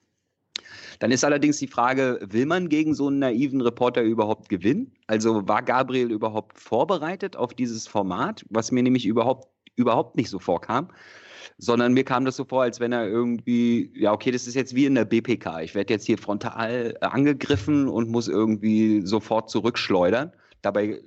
Dann 1.00 1.12
ist 1.12 1.24
allerdings 1.24 1.58
die 1.58 1.68
Frage, 1.68 2.20
will 2.22 2.46
man 2.46 2.70
gegen 2.70 2.94
so 2.94 3.08
einen 3.08 3.20
naiven 3.20 3.62
Reporter 3.62 4.02
überhaupt 4.02 4.50
gewinnen? 4.50 4.94
Also 5.08 5.48
war 5.48 5.62
Gabriel 5.62 6.12
überhaupt 6.12 6.60
vorbereitet 6.60 7.36
auf 7.36 7.54
dieses 7.54 7.88
Format, 7.88 8.46
was 8.50 8.72
mir 8.72 8.84
nämlich 8.84 9.06
überhaupt, 9.06 9.50
überhaupt 9.76 10.16
nicht 10.16 10.30
so 10.30 10.40
vorkam? 10.40 10.90
Sondern 11.58 11.94
mir 11.94 12.04
kam 12.04 12.26
das 12.26 12.36
so 12.36 12.46
vor, 12.46 12.64
als 12.64 12.80
wenn 12.80 12.92
er 12.92 13.08
irgendwie, 13.08 13.92
ja, 13.96 14.12
okay, 14.12 14.32
das 14.32 14.48
ist 14.48 14.56
jetzt 14.56 14.76
wie 14.76 14.86
in 14.86 14.96
der 14.96 15.06
BPK. 15.06 15.62
Ich 15.62 15.76
werde 15.76 15.94
jetzt 15.94 16.06
hier 16.06 16.18
frontal 16.18 16.96
äh, 17.00 17.06
angegriffen 17.06 17.88
und 17.88 18.10
muss 18.10 18.28
irgendwie 18.28 19.06
sofort 19.06 19.50
zurückschleudern. 19.50 20.32
Dabei, 20.62 20.86
äh, 20.86 21.02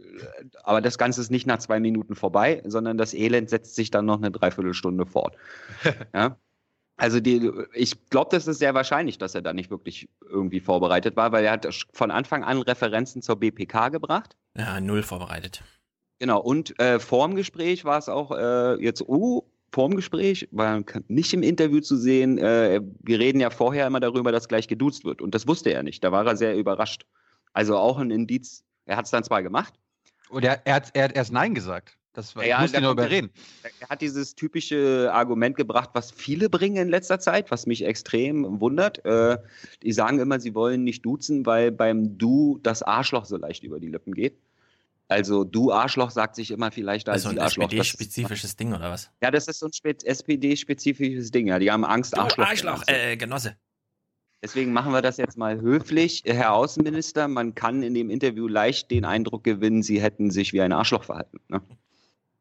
aber 0.65 0.81
das 0.81 0.99
Ganze 0.99 1.21
ist 1.21 1.31
nicht 1.31 1.47
nach 1.47 1.59
zwei 1.59 1.81
Minuten 1.81 2.15
vorbei, 2.15 2.63
sondern 2.67 2.99
das 2.99 3.15
Elend 3.15 3.51
setzt 3.51 3.75
sich 3.75 3.91
dann 3.91 4.07
noch 4.07 4.19
eine 4.19 4.31
Dreiviertelstunde 4.31 5.07
fort. 5.07 5.37
ja? 6.15 6.37
Also 6.99 7.21
die, 7.21 7.51
ich 7.75 8.09
glaube, 8.11 8.31
das 8.33 8.49
ist 8.49 8.59
sehr 8.59 8.75
wahrscheinlich, 8.75 9.19
dass 9.19 9.35
er 9.37 9.43
da 9.43 9.53
nicht 9.53 9.71
wirklich 9.71 10.09
irgendwie 10.29 10.59
vorbereitet 10.59 11.15
war, 11.15 11.31
weil 11.31 11.45
er 11.45 11.53
hat 11.53 11.87
von 11.93 12.11
Anfang 12.11 12.43
an 12.43 12.61
Referenzen 12.61 13.23
zur 13.23 13.37
BPK 13.37 13.91
gebracht. 13.91 14.37
Ja, 14.57 14.81
null 14.81 15.05
vorbereitet. 15.05 15.63
Genau, 16.19 16.41
und 16.41 16.79
äh, 16.81 16.99
vorm 16.99 17.37
Gespräch 17.37 17.85
war 17.85 17.99
es 17.99 18.09
auch 18.09 18.33
äh, 18.33 18.83
jetzt, 18.83 19.03
oh, 19.03 19.49
vorm 19.73 19.97
Gespräch, 19.97 20.49
war 20.51 20.83
nicht 21.09 21.33
im 21.35 21.43
Interview 21.43 21.81
zu 21.81 21.97
sehen. 21.97 22.39
Äh, 22.39 22.81
wir 23.03 23.19
reden 23.19 23.41
ja 23.41 23.51
vorher 23.51 23.87
immer 23.87 24.01
darüber, 24.01 24.33
dass 24.33 24.49
gleich 24.49 24.69
geduzt 24.69 25.05
wird. 25.05 25.21
Und 25.23 25.35
das 25.35 25.47
wusste 25.47 25.71
er 25.71 25.83
nicht. 25.83 26.03
Da 26.05 26.13
war 26.13 26.27
er 26.27 26.37
sehr 26.37 26.57
überrascht. 26.57 27.05
Also 27.53 27.77
auch 27.77 27.99
ein 27.99 28.11
Indiz. 28.11 28.65
Er 28.87 28.97
hat 28.97 29.05
es 29.05 29.11
dann 29.11 29.25
zwar 29.25 29.43
gemacht. 29.43 29.75
Und 30.31 30.45
er, 30.45 30.61
er, 30.67 30.75
hat, 30.77 30.91
er 30.95 31.05
hat 31.05 31.17
erst 31.17 31.33
Nein 31.33 31.55
gesagt. 31.55 31.97
Das 32.15 32.35
war, 32.35 32.45
Ja, 32.45 32.57
ich 32.57 32.63
musste 32.63 32.81
nur 32.81 32.91
er- 32.91 32.93
überreden. 32.95 33.31
Er 33.81 33.89
hat 33.91 34.01
dieses 34.01 34.35
typische 34.35 35.11
Argument 35.13 35.57
gebracht, 35.57 35.91
was 35.93 36.11
viele 36.11 36.49
bringen 36.51 36.77
in 36.77 36.89
letzter 36.89 37.21
Zeit, 37.21 37.51
was 37.51 37.67
mich 37.67 37.85
extrem 37.85 38.61
wundert. 38.61 39.05
Äh, 39.05 39.39
die 39.83 39.93
sagen 39.93 40.19
immer, 40.19 40.41
sie 40.41 40.55
wollen 40.55 40.83
nicht 40.85 41.05
duzen, 41.05 41.47
weil 41.47 41.71
beim 41.71 42.19
Du 42.19 42.59
das 42.63 42.83
Arschloch 42.83 43.25
so 43.25 43.37
leicht 43.37 43.63
über 43.63 43.79
die 43.79 43.89
Lippen 43.89 44.15
geht. 44.15 44.39
Also 45.09 45.43
du 45.45 45.73
Arschloch 45.73 46.11
sagt 46.11 46.37
sich 46.37 46.51
immer 46.51 46.71
vielleicht 46.71 47.09
als 47.09 47.25
Also 47.25 47.29
ein 47.31 47.35
Sie 47.37 47.41
Arschloch. 47.41 47.65
Das- 47.69 47.73
SPD-spezifisches 47.89 48.57
Ding 48.57 48.75
oder 48.75 48.91
was? 48.91 49.11
Ja, 49.23 49.31
das 49.31 49.49
ist 49.49 49.59
so 49.61 49.67
ein 49.67 49.73
Spe- 49.73 49.97
SPD-spezifisches 50.05 51.31
Ding. 51.31 51.47
Ja, 51.49 51.59
die 51.59 51.71
haben 51.71 51.85
Angst, 51.85 52.15
Du 52.17 52.21
Arschloch. 52.21 52.47
Arschloch, 52.47 52.83
äh, 52.87 53.17
Genosse. 53.17 53.57
Deswegen 54.43 54.73
machen 54.73 54.93
wir 54.93 55.03
das 55.03 55.17
jetzt 55.17 55.37
mal 55.37 55.61
höflich. 55.61 56.23
Herr 56.27 56.53
Außenminister, 56.53 57.27
man 57.27 57.55
kann 57.55 57.83
in 57.83 57.95
dem 57.95 58.09
Interview 58.11 58.47
leicht 58.47 58.91
den 58.91 59.05
Eindruck 59.05 59.43
gewinnen, 59.45 59.83
Sie 59.83 60.01
hätten 60.01 60.31
sich 60.31 60.53
wie 60.53 60.61
ein 60.61 60.73
Arschloch 60.73 61.05
verhalten. 61.05 61.41
Ne? 61.49 61.61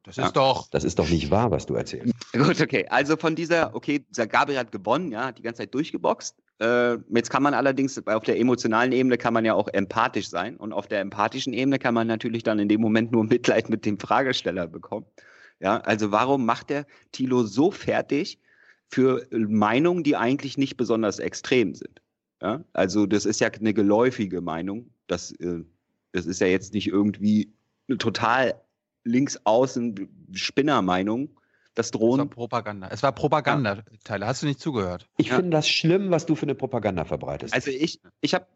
Das 0.03 0.17
ist 0.17 0.33
doch. 0.33 0.69
Das 0.69 0.83
ist 0.83 0.99
doch 0.99 1.09
nicht 1.09 1.31
wahr, 1.31 1.49
was 1.51 1.65
du 1.65 1.73
erzählst. 1.75 2.13
Gut, 2.33 2.61
okay. 2.61 2.85
Also 2.89 3.17
von 3.17 3.35
dieser, 3.35 3.73
okay, 3.75 3.99
dieser 4.09 4.27
Gabriel 4.27 4.59
hat 4.59 4.71
gewonnen, 4.71 5.11
ja, 5.11 5.25
hat 5.25 5.37
die 5.37 5.41
ganze 5.41 5.63
Zeit 5.63 5.73
durchgeboxt. 5.73 6.35
Äh, 6.59 6.97
jetzt 7.09 7.29
kann 7.29 7.43
man 7.43 7.53
allerdings, 7.53 8.01
auf 8.07 8.23
der 8.23 8.39
emotionalen 8.39 8.91
Ebene 8.91 9.17
kann 9.17 9.33
man 9.33 9.45
ja 9.45 9.53
auch 9.53 9.67
empathisch 9.67 10.29
sein. 10.29 10.57
Und 10.57 10.73
auf 10.73 10.87
der 10.87 11.01
empathischen 11.01 11.53
Ebene 11.53 11.79
kann 11.79 11.93
man 11.93 12.07
natürlich 12.07 12.43
dann 12.43 12.59
in 12.59 12.69
dem 12.69 12.81
Moment 12.81 13.11
nur 13.11 13.23
Mitleid 13.25 13.69
mit 13.69 13.85
dem 13.85 13.99
Fragesteller 13.99 14.67
bekommen. 14.67 15.05
Ja, 15.59 15.77
also 15.81 16.11
warum 16.11 16.45
macht 16.45 16.69
der 16.69 16.85
Thilo 17.11 17.43
so 17.43 17.71
fertig 17.71 18.39
für 18.89 19.25
Meinungen, 19.31 20.03
die 20.03 20.15
eigentlich 20.15 20.57
nicht 20.57 20.77
besonders 20.77 21.19
extrem 21.19 21.73
sind? 21.73 22.01
Ja, 22.41 22.63
also 22.73 23.07
das 23.07 23.25
ist 23.25 23.41
ja 23.41 23.49
eine 23.49 23.73
geläufige 23.73 24.41
Meinung. 24.41 24.91
Das, 25.07 25.31
äh, 25.33 25.63
das 26.11 26.25
ist 26.25 26.39
ja 26.39 26.47
jetzt 26.47 26.73
nicht 26.73 26.87
irgendwie 26.87 27.51
eine 27.87 27.97
total 27.97 28.61
links 29.03 29.39
außen 29.43 30.07
Spinnermeinung. 30.33 31.36
Das 31.77 31.91
Drohnen. 31.91 32.25
Es 32.25 32.31
war 32.31 32.35
Propaganda. 32.35 32.87
Es 32.89 33.03
war 33.03 33.11
Propaganda, 33.11 33.83
Tyler. 34.03 34.25
Hast 34.25 34.41
du 34.41 34.47
nicht 34.47 34.59
zugehört? 34.59 35.07
Ich 35.17 35.31
finde 35.31 35.51
das 35.51 35.69
schlimm, 35.69 36.09
was 36.09 36.25
du 36.25 36.33
für 36.33 36.47
eine 36.47 36.55
Propaganda 36.55 37.05
verbreitest. 37.05 37.53
Also 37.53 37.69
ich, 37.69 38.01
ich 38.21 38.33
habe 38.33 38.47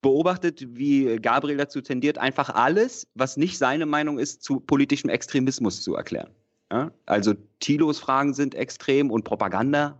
beobachtet, 0.00 0.64
wie 0.68 1.16
Gabriel 1.16 1.56
dazu 1.56 1.80
tendiert, 1.80 2.18
einfach 2.18 2.50
alles, 2.50 3.08
was 3.14 3.36
nicht 3.36 3.58
seine 3.58 3.84
Meinung 3.84 4.20
ist, 4.20 4.44
zu 4.44 4.60
politischem 4.60 5.10
Extremismus 5.10 5.82
zu 5.82 5.96
erklären. 5.96 6.30
Ja? 6.70 6.92
Also 7.04 7.34
Thilos 7.58 7.98
Fragen 7.98 8.32
sind 8.32 8.54
extrem 8.54 9.10
und 9.10 9.24
Propaganda. 9.24 9.98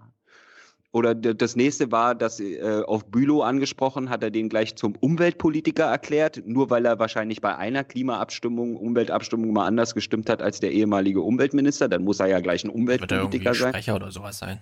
Oder 0.93 1.15
das 1.15 1.57
nächste 1.57 1.91
war, 1.91 2.15
dass 2.15 2.39
äh, 2.39 2.83
auf 2.87 3.07
Bülow 3.07 3.41
angesprochen, 3.41 4.11
hat 4.11 4.23
er 4.23 4.31
den 4.31 4.51
gleich 4.51 4.77
zum 4.77 4.95
Umweltpolitiker 4.95 5.85
erklärt, 5.85 6.43
nur 6.45 6.69
weil 6.69 6.85
er 6.85 6.99
wahrscheinlich 6.99 7.41
bei 7.41 7.57
einer 7.57 7.83
Klimaabstimmung, 7.83 8.77
Umweltabstimmung 8.77 9.55
mal 9.55 9.67
anders 9.67 9.95
gestimmt 9.95 10.29
hat 10.29 10.43
als 10.43 10.61
der 10.61 10.71
ehemalige 10.73 11.23
Umweltminister. 11.23 11.89
Dann 11.89 12.05
muss 12.05 12.21
er 12.21 12.27
ja 12.27 12.41
gleich 12.41 12.65
ein 12.65 12.69
Wird 12.69 12.75
er 12.75 12.81
Umweltpolitiker 12.81 13.55
sein. 13.55 13.73
Sprecher 13.73 13.97
oder 13.97 14.11
sowas 14.11 14.39
sein? 14.39 14.61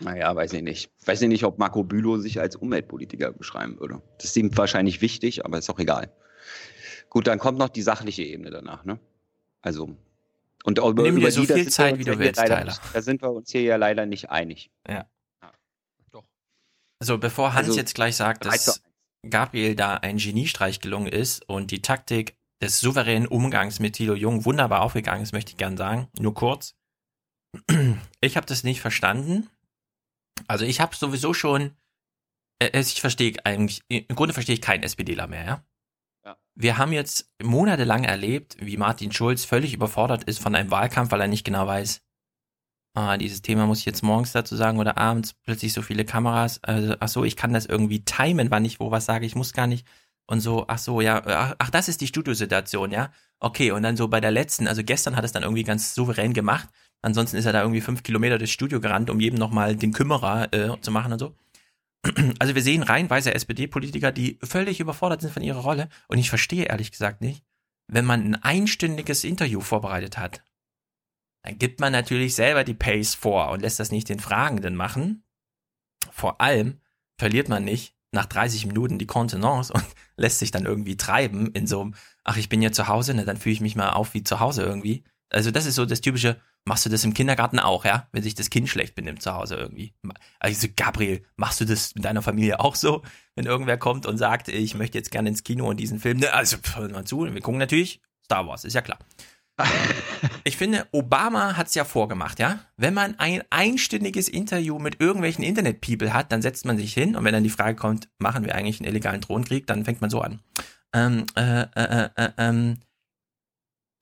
Naja, 0.00 0.34
weiß 0.34 0.52
ich 0.52 0.62
nicht. 0.62 0.90
Weiß 1.04 1.22
ich 1.22 1.28
nicht, 1.28 1.44
ob 1.44 1.58
Marco 1.58 1.84
Bülow 1.84 2.18
sich 2.18 2.40
als 2.40 2.56
Umweltpolitiker 2.56 3.32
beschreiben 3.32 3.78
würde. 3.78 4.02
Das 4.18 4.26
ist 4.26 4.36
ihm 4.36 4.56
wahrscheinlich 4.56 5.00
wichtig, 5.00 5.44
aber 5.44 5.58
ist 5.58 5.70
auch 5.70 5.78
egal. 5.78 6.10
Gut, 7.08 7.28
dann 7.28 7.38
kommt 7.38 7.58
noch 7.58 7.68
die 7.68 7.82
sachliche 7.82 8.24
Ebene 8.24 8.50
danach, 8.50 8.84
ne? 8.84 8.98
Also. 9.62 9.96
Und 10.66 10.78
über, 10.78 11.02
Nimm 11.02 11.16
dir 11.16 11.22
über 11.22 11.30
so 11.30 11.42
die, 11.42 11.46
da 11.46 11.54
viel 11.54 11.64
sind 11.64 11.78
wir 11.78 11.84
Zeit, 11.84 11.92
uns 11.92 12.00
wie 12.00 12.04
ja 12.08 12.12
du 12.12 12.18
hier 12.18 12.26
willst, 12.26 12.40
leider 12.40 12.60
Tyler. 12.60 12.78
Da 12.92 13.02
sind 13.02 13.22
wir 13.22 13.30
uns 13.30 13.50
hier 13.50 13.62
ja 13.62 13.76
leider 13.76 14.06
nicht 14.06 14.30
einig. 14.30 14.70
Ja. 14.88 15.08
Also 17.00 17.18
bevor 17.18 17.52
Hans 17.52 17.68
Also, 17.68 17.78
jetzt 17.78 17.94
gleich 17.94 18.16
sagt, 18.16 18.46
dass 18.46 18.82
Gabriel 19.28 19.76
da 19.76 19.96
ein 19.96 20.16
Geniestreich 20.16 20.80
gelungen 20.80 21.06
ist 21.06 21.46
und 21.48 21.70
die 21.70 21.82
Taktik 21.82 22.38
des 22.62 22.80
souveränen 22.80 23.28
Umgangs 23.28 23.78
mit 23.78 23.96
Thilo 23.96 24.14
Jung 24.14 24.46
wunderbar 24.46 24.80
aufgegangen 24.80 25.22
ist, 25.22 25.32
möchte 25.32 25.50
ich 25.50 25.58
gern 25.58 25.76
sagen. 25.76 26.08
Nur 26.18 26.34
kurz. 26.34 26.74
Ich 28.20 28.38
habe 28.38 28.46
das 28.46 28.64
nicht 28.64 28.80
verstanden. 28.80 29.50
Also 30.48 30.64
ich 30.64 30.80
habe 30.80 30.96
sowieso 30.96 31.34
schon, 31.34 31.76
äh, 32.58 32.80
ich 32.80 33.02
verstehe 33.02 33.34
eigentlich, 33.44 33.82
im 33.88 34.16
Grunde 34.16 34.32
verstehe 34.32 34.54
ich 34.54 34.62
keinen 34.62 34.82
SPDler 34.82 35.26
mehr, 35.26 35.44
ja? 35.44 35.64
Wir 36.56 36.78
haben 36.78 36.92
jetzt 36.92 37.32
monatelang 37.42 38.04
erlebt, 38.04 38.56
wie 38.60 38.76
Martin 38.76 39.10
Schulz 39.10 39.44
völlig 39.44 39.74
überfordert 39.74 40.24
ist 40.24 40.38
von 40.38 40.54
einem 40.54 40.70
Wahlkampf, 40.70 41.10
weil 41.10 41.20
er 41.20 41.28
nicht 41.28 41.44
genau 41.44 41.66
weiß, 41.66 42.00
ah, 42.94 43.16
dieses 43.16 43.42
Thema 43.42 43.66
muss 43.66 43.80
ich 43.80 43.86
jetzt 43.86 44.02
morgens 44.02 44.32
dazu 44.32 44.56
sagen 44.56 44.78
oder 44.78 44.96
abends 44.96 45.34
plötzlich 45.34 45.72
so 45.72 45.82
viele 45.82 46.04
Kameras. 46.04 46.62
Also, 46.62 46.94
ach 47.00 47.08
so, 47.08 47.24
ich 47.24 47.36
kann 47.36 47.52
das 47.52 47.66
irgendwie 47.66 48.04
timen, 48.04 48.50
wann 48.50 48.64
ich 48.64 48.80
wo 48.80 48.90
was 48.90 49.04
sage. 49.04 49.26
Ich 49.26 49.34
muss 49.34 49.52
gar 49.52 49.66
nicht. 49.66 49.86
Und 50.26 50.40
so, 50.40 50.64
ach 50.68 50.78
so, 50.78 51.00
ja, 51.00 51.22
ach, 51.26 51.54
ach 51.58 51.70
das 51.70 51.88
ist 51.88 52.00
die 52.00 52.06
Studiosituation, 52.06 52.90
ja. 52.92 53.10
Okay, 53.40 53.72
und 53.72 53.82
dann 53.82 53.96
so 53.96 54.08
bei 54.08 54.20
der 54.20 54.30
letzten, 54.30 54.68
also 54.68 54.82
gestern 54.82 55.16
hat 55.16 55.24
es 55.24 55.32
dann 55.32 55.42
irgendwie 55.42 55.64
ganz 55.64 55.94
souverän 55.94 56.32
gemacht. 56.32 56.68
Ansonsten 57.02 57.36
ist 57.36 57.44
er 57.44 57.52
da 57.52 57.60
irgendwie 57.60 57.82
fünf 57.82 58.02
Kilometer 58.02 58.38
durchs 58.38 58.54
Studio 58.54 58.80
gerannt, 58.80 59.10
um 59.10 59.20
jedem 59.20 59.38
nochmal 59.38 59.76
den 59.76 59.92
Kümmerer 59.92 60.52
äh, 60.54 60.80
zu 60.80 60.90
machen 60.90 61.12
und 61.12 61.18
so. 61.18 61.34
Also 62.38 62.54
wir 62.54 62.62
sehen 62.62 62.82
reihenweise 62.82 63.34
SPD-Politiker, 63.34 64.12
die 64.12 64.38
völlig 64.42 64.80
überfordert 64.80 65.20
sind 65.20 65.32
von 65.32 65.42
ihrer 65.42 65.60
Rolle. 65.60 65.88
Und 66.08 66.18
ich 66.18 66.28
verstehe 66.28 66.64
ehrlich 66.64 66.90
gesagt 66.90 67.20
nicht, 67.20 67.44
wenn 67.88 68.04
man 68.04 68.22
ein 68.22 68.42
einstündiges 68.42 69.24
Interview 69.24 69.60
vorbereitet 69.60 70.18
hat, 70.18 70.42
dann 71.42 71.58
gibt 71.58 71.80
man 71.80 71.92
natürlich 71.92 72.34
selber 72.34 72.64
die 72.64 72.74
Pace 72.74 73.14
vor 73.14 73.50
und 73.50 73.60
lässt 73.60 73.78
das 73.78 73.90
nicht 73.90 74.08
den 74.08 74.20
Fragenden 74.20 74.76
machen. 74.76 75.24
Vor 76.10 76.40
allem 76.40 76.80
verliert 77.18 77.48
man 77.48 77.64
nicht 77.64 77.94
nach 78.12 78.26
30 78.26 78.66
Minuten 78.66 78.98
die 78.98 79.06
Kontenance 79.06 79.72
und 79.72 79.84
lässt 80.16 80.38
sich 80.38 80.50
dann 80.50 80.64
irgendwie 80.64 80.96
treiben 80.96 81.50
in 81.52 81.66
so 81.66 81.82
einem, 81.82 81.94
ach, 82.22 82.36
ich 82.38 82.48
bin 82.48 82.62
ja 82.62 82.72
zu 82.72 82.88
Hause, 82.88 83.12
ne, 83.14 83.24
dann 83.24 83.36
fühle 83.36 83.52
ich 83.52 83.60
mich 83.60 83.76
mal 83.76 83.90
auf 83.90 84.14
wie 84.14 84.24
zu 84.24 84.40
Hause 84.40 84.62
irgendwie. 84.62 85.04
Also 85.30 85.50
das 85.50 85.66
ist 85.66 85.74
so 85.74 85.84
das 85.84 86.00
typische, 86.00 86.40
machst 86.64 86.86
du 86.86 86.90
das 86.90 87.04
im 87.04 87.14
Kindergarten 87.14 87.58
auch, 87.58 87.84
ja? 87.84 88.08
Wenn 88.12 88.22
sich 88.22 88.34
das 88.34 88.50
Kind 88.50 88.68
schlecht 88.68 88.94
benimmt 88.94 89.22
zu 89.22 89.34
Hause 89.34 89.56
irgendwie. 89.56 89.94
Also 90.38 90.68
Gabriel, 90.74 91.24
machst 91.36 91.60
du 91.60 91.64
das 91.64 91.94
mit 91.94 92.04
deiner 92.04 92.22
Familie 92.22 92.60
auch 92.60 92.74
so, 92.74 93.02
wenn 93.34 93.46
irgendwer 93.46 93.76
kommt 93.76 94.06
und 94.06 94.18
sagt, 94.18 94.48
ich 94.48 94.74
möchte 94.74 94.98
jetzt 94.98 95.10
gerne 95.10 95.28
ins 95.28 95.44
Kino 95.44 95.68
und 95.68 95.78
diesen 95.78 95.98
Film, 95.98 96.18
ne, 96.18 96.32
also 96.32 96.56
hör 96.74 96.88
mal 96.90 97.04
zu, 97.04 97.22
wir 97.24 97.40
gucken 97.40 97.58
natürlich 97.58 98.00
Star 98.24 98.46
Wars, 98.46 98.64
ist 98.64 98.74
ja 98.74 98.82
klar. 98.82 98.98
Ich 100.46 100.58
finde, 100.58 100.86
Obama 100.92 101.56
hat's 101.56 101.74
ja 101.74 101.84
vorgemacht, 101.84 102.38
ja? 102.38 102.60
Wenn 102.76 102.92
man 102.92 103.18
ein 103.18 103.42
einstündiges 103.48 104.28
Interview 104.28 104.78
mit 104.78 105.00
irgendwelchen 105.00 105.42
Internet-People 105.42 106.12
hat, 106.12 106.32
dann 106.32 106.42
setzt 106.42 106.66
man 106.66 106.76
sich 106.76 106.92
hin 106.92 107.16
und 107.16 107.24
wenn 107.24 107.32
dann 107.32 107.44
die 107.44 107.50
Frage 107.50 107.76
kommt, 107.76 108.08
machen 108.18 108.44
wir 108.44 108.54
eigentlich 108.54 108.80
einen 108.80 108.88
illegalen 108.88 109.22
Drohnenkrieg, 109.22 109.66
dann 109.66 109.84
fängt 109.84 110.02
man 110.02 110.10
so 110.10 110.20
an. 110.20 110.40
Ähm, 110.92 111.24
äh, 111.34 111.62
äh, 111.62 112.08
äh, 112.14 112.30
ähm, 112.36 112.78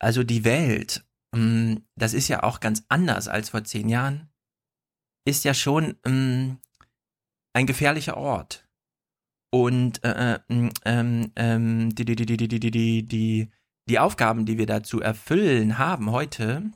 also 0.00 0.24
die 0.24 0.44
Welt, 0.44 1.04
das 1.34 2.12
ist 2.12 2.28
ja 2.28 2.42
auch 2.42 2.60
ganz 2.60 2.84
anders 2.88 3.26
als 3.26 3.50
vor 3.50 3.64
zehn 3.64 3.88
Jahren, 3.88 4.28
ist 5.24 5.44
ja 5.44 5.54
schon 5.54 5.96
ähm, 6.04 6.58
ein 7.54 7.66
gefährlicher 7.66 8.16
Ort. 8.16 8.68
Und 9.50 10.02
äh, 10.04 10.34
äh, 10.34 10.38
ähm, 10.84 11.32
ähm, 11.36 11.94
die, 11.94 12.04
die, 12.04 12.16
die, 12.16 12.26
die, 12.26 13.06
die, 13.06 13.50
die, 13.88 13.98
Aufgaben, 13.98 14.46
die 14.46 14.56
wir 14.56 14.66
da 14.66 14.82
zu 14.82 15.00
erfüllen 15.00 15.78
haben 15.78 16.10
heute, 16.10 16.70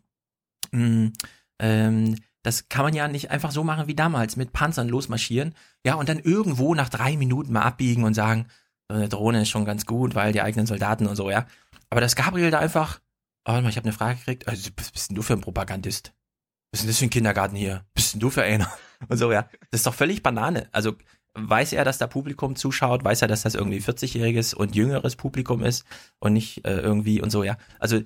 mh, 0.73 1.13
ähm, 1.59 2.17
das 2.43 2.69
kann 2.69 2.85
man 2.85 2.95
ja 2.95 3.09
nicht 3.09 3.31
einfach 3.31 3.51
so 3.51 3.65
machen 3.65 3.89
wie 3.89 3.95
damals, 3.95 4.37
mit 4.37 4.53
Panzern 4.53 4.89
losmarschieren, 4.89 5.55
ja, 5.85 5.95
und 5.95 6.09
dann 6.09 6.21
irgendwo 6.21 6.75
nach 6.75 6.91
drei 6.91 7.17
Minuten 7.17 7.53
mal 7.53 7.63
abbiegen 7.63 8.05
und 8.05 8.15
sagen, 8.15 8.47
so 8.89 8.97
eine 8.97 9.09
Drohne 9.09 9.43
ist 9.43 9.49
schon 9.49 9.65
ganz 9.65 9.87
gut, 9.87 10.15
weil 10.15 10.33
die 10.33 10.43
eigenen 10.43 10.67
Soldaten 10.67 11.07
und 11.07 11.17
so, 11.17 11.31
ja. 11.31 11.47
Aber 11.91 12.01
dass 12.01 12.15
Gabriel 12.15 12.51
da 12.51 12.59
einfach, 12.59 13.01
oh, 13.47 13.53
warte 13.53 13.63
mal, 13.63 13.71
ich 13.71 13.77
habe 13.77 13.87
eine 13.87 13.97
Frage 13.97 14.19
gekriegt, 14.19 14.49
also, 14.49 14.71
was 14.77 14.91
bist 14.91 15.11
denn 15.11 15.17
du 15.17 15.23
für 15.23 15.35
ein 15.35 15.41
Propagandist? 15.41 16.13
Was 16.73 16.81
ist 16.81 16.85
denn 16.85 16.91
das 16.91 16.99
für 16.99 17.05
ein 17.07 17.11
Kindergarten 17.11 17.57
hier? 17.57 17.87
Bist 17.95 18.13
denn 18.13 18.21
du 18.21 18.31
für 18.31 18.43
einer? 18.43 18.71
Und 19.09 19.17
so, 19.17 19.33
ja. 19.33 19.49
Das 19.71 19.81
ist 19.81 19.87
doch 19.87 19.95
völlig 19.95 20.23
Banane. 20.23 20.69
Also, 20.73 20.97
weiß 21.35 21.73
er, 21.73 21.85
dass 21.85 21.99
da 21.99 22.07
Publikum 22.07 22.57
zuschaut? 22.57 23.05
Weiß 23.05 23.23
er, 23.23 23.29
dass 23.29 23.43
das 23.43 23.55
irgendwie 23.55 23.81
40-jähriges 23.81 24.55
und 24.55 24.75
jüngeres 24.75 25.17
Publikum 25.17 25.63
ist 25.63 25.85
und 26.19 26.33
nicht 26.33 26.67
äh, 26.67 26.79
irgendwie 26.79 27.21
und 27.21 27.31
so, 27.31 27.45
ja. 27.45 27.57
Also, 27.79 28.03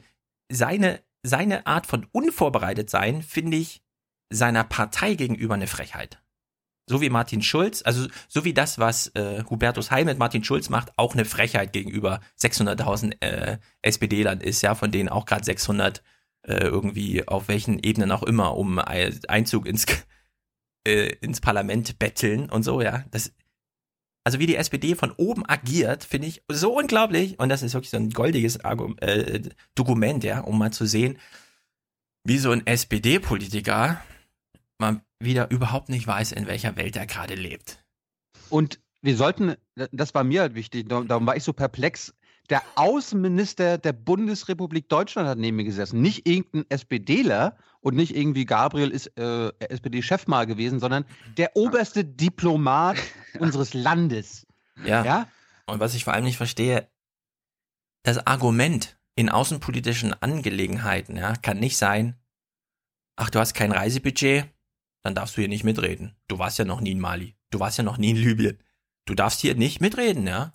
seine, 0.50 1.00
seine 1.22 1.66
Art 1.66 1.86
von 1.86 2.06
unvorbereitet 2.12 2.90
sein, 2.90 3.22
finde 3.22 3.56
ich 3.56 3.82
seiner 4.30 4.64
Partei 4.64 5.14
gegenüber 5.14 5.54
eine 5.54 5.66
Frechheit. 5.66 6.20
So 6.90 7.00
wie 7.00 7.08
Martin 7.08 7.40
Schulz, 7.40 7.82
also 7.84 8.08
so 8.26 8.44
wie 8.44 8.52
das, 8.52 8.80
was 8.80 9.14
äh, 9.14 9.44
Hubertus 9.48 9.92
Heil 9.92 10.04
mit 10.04 10.18
Martin 10.18 10.42
Schulz 10.42 10.70
macht, 10.70 10.92
auch 10.96 11.14
eine 11.14 11.24
Frechheit 11.24 11.72
gegenüber 11.72 12.18
600.000 12.40 13.22
äh, 13.22 13.58
SPD-Lern 13.82 14.40
ist, 14.40 14.60
ja, 14.62 14.74
von 14.74 14.90
denen 14.90 15.08
auch 15.08 15.24
gerade 15.24 15.44
600 15.44 16.02
äh, 16.42 16.54
irgendwie 16.54 17.28
auf 17.28 17.46
welchen 17.46 17.78
Ebenen 17.78 18.10
auch 18.10 18.24
immer 18.24 18.56
um 18.56 18.80
Einzug 18.80 19.66
ins 19.66 19.86
äh, 20.84 21.12
ins 21.20 21.40
Parlament 21.40 22.00
betteln 22.00 22.50
und 22.50 22.64
so, 22.64 22.80
ja. 22.80 23.04
Das, 23.12 23.32
also 24.24 24.40
wie 24.40 24.46
die 24.46 24.56
SPD 24.56 24.96
von 24.96 25.12
oben 25.12 25.48
agiert, 25.48 26.02
finde 26.02 26.26
ich 26.26 26.42
so 26.50 26.76
unglaublich. 26.76 27.38
Und 27.38 27.50
das 27.50 27.62
ist 27.62 27.74
wirklich 27.74 27.90
so 27.90 27.98
ein 27.98 28.10
goldiges 28.10 28.64
Argum 28.64 28.96
äh, 28.98 29.42
Dokument, 29.76 30.24
ja, 30.24 30.40
um 30.40 30.58
mal 30.58 30.72
zu 30.72 30.86
sehen, 30.86 31.18
wie 32.24 32.38
so 32.38 32.50
ein 32.50 32.66
SPD-Politiker 32.66 34.02
man 34.78 35.02
wieder 35.20 35.50
überhaupt 35.50 35.88
nicht 35.88 36.06
weiß, 36.06 36.32
in 36.32 36.46
welcher 36.46 36.76
Welt 36.76 36.96
er 36.96 37.06
gerade 37.06 37.34
lebt. 37.34 37.84
Und 38.48 38.80
wir 39.02 39.16
sollten, 39.16 39.54
das 39.92 40.14
war 40.14 40.24
mir 40.24 40.42
halt 40.42 40.54
wichtig, 40.54 40.88
darum 40.88 41.26
war 41.26 41.36
ich 41.36 41.44
so 41.44 41.52
perplex. 41.52 42.14
Der 42.48 42.62
Außenminister 42.74 43.78
der 43.78 43.92
Bundesrepublik 43.92 44.88
Deutschland 44.88 45.28
hat 45.28 45.38
neben 45.38 45.56
mir 45.56 45.64
gesessen. 45.64 46.02
Nicht 46.02 46.26
irgendein 46.26 46.64
SPDler 46.68 47.56
und 47.80 47.94
nicht 47.94 48.16
irgendwie 48.16 48.44
Gabriel 48.44 48.90
ist 48.90 49.06
äh, 49.16 49.52
SPD-Chef 49.60 50.26
mal 50.26 50.46
gewesen, 50.46 50.80
sondern 50.80 51.04
der 51.36 51.56
oberste 51.56 52.04
Diplomat 52.04 52.96
unseres 53.38 53.72
Landes. 53.72 54.46
Ja. 54.84 55.04
ja. 55.04 55.28
Und 55.66 55.78
was 55.78 55.94
ich 55.94 56.04
vor 56.04 56.12
allem 56.12 56.24
nicht 56.24 56.38
verstehe, 56.38 56.88
das 58.02 58.26
Argument 58.26 58.98
in 59.14 59.28
außenpolitischen 59.28 60.14
Angelegenheiten 60.20 61.16
ja, 61.16 61.34
kann 61.36 61.58
nicht 61.60 61.76
sein, 61.76 62.16
ach, 63.16 63.30
du 63.30 63.38
hast 63.38 63.54
kein 63.54 63.70
Reisebudget, 63.70 64.48
dann 65.02 65.14
darfst 65.14 65.36
du 65.36 65.40
hier 65.42 65.48
nicht 65.48 65.64
mitreden. 65.64 66.16
Du 66.28 66.38
warst 66.38 66.58
ja 66.58 66.64
noch 66.64 66.80
nie 66.80 66.92
in 66.92 67.00
Mali. 67.00 67.36
Du 67.50 67.60
warst 67.60 67.78
ja 67.78 67.84
noch 67.84 67.98
nie 67.98 68.10
in 68.10 68.16
Libyen. 68.16 68.58
Du 69.06 69.14
darfst 69.14 69.40
hier 69.40 69.54
nicht 69.54 69.80
mitreden, 69.80 70.26
ja? 70.26 70.52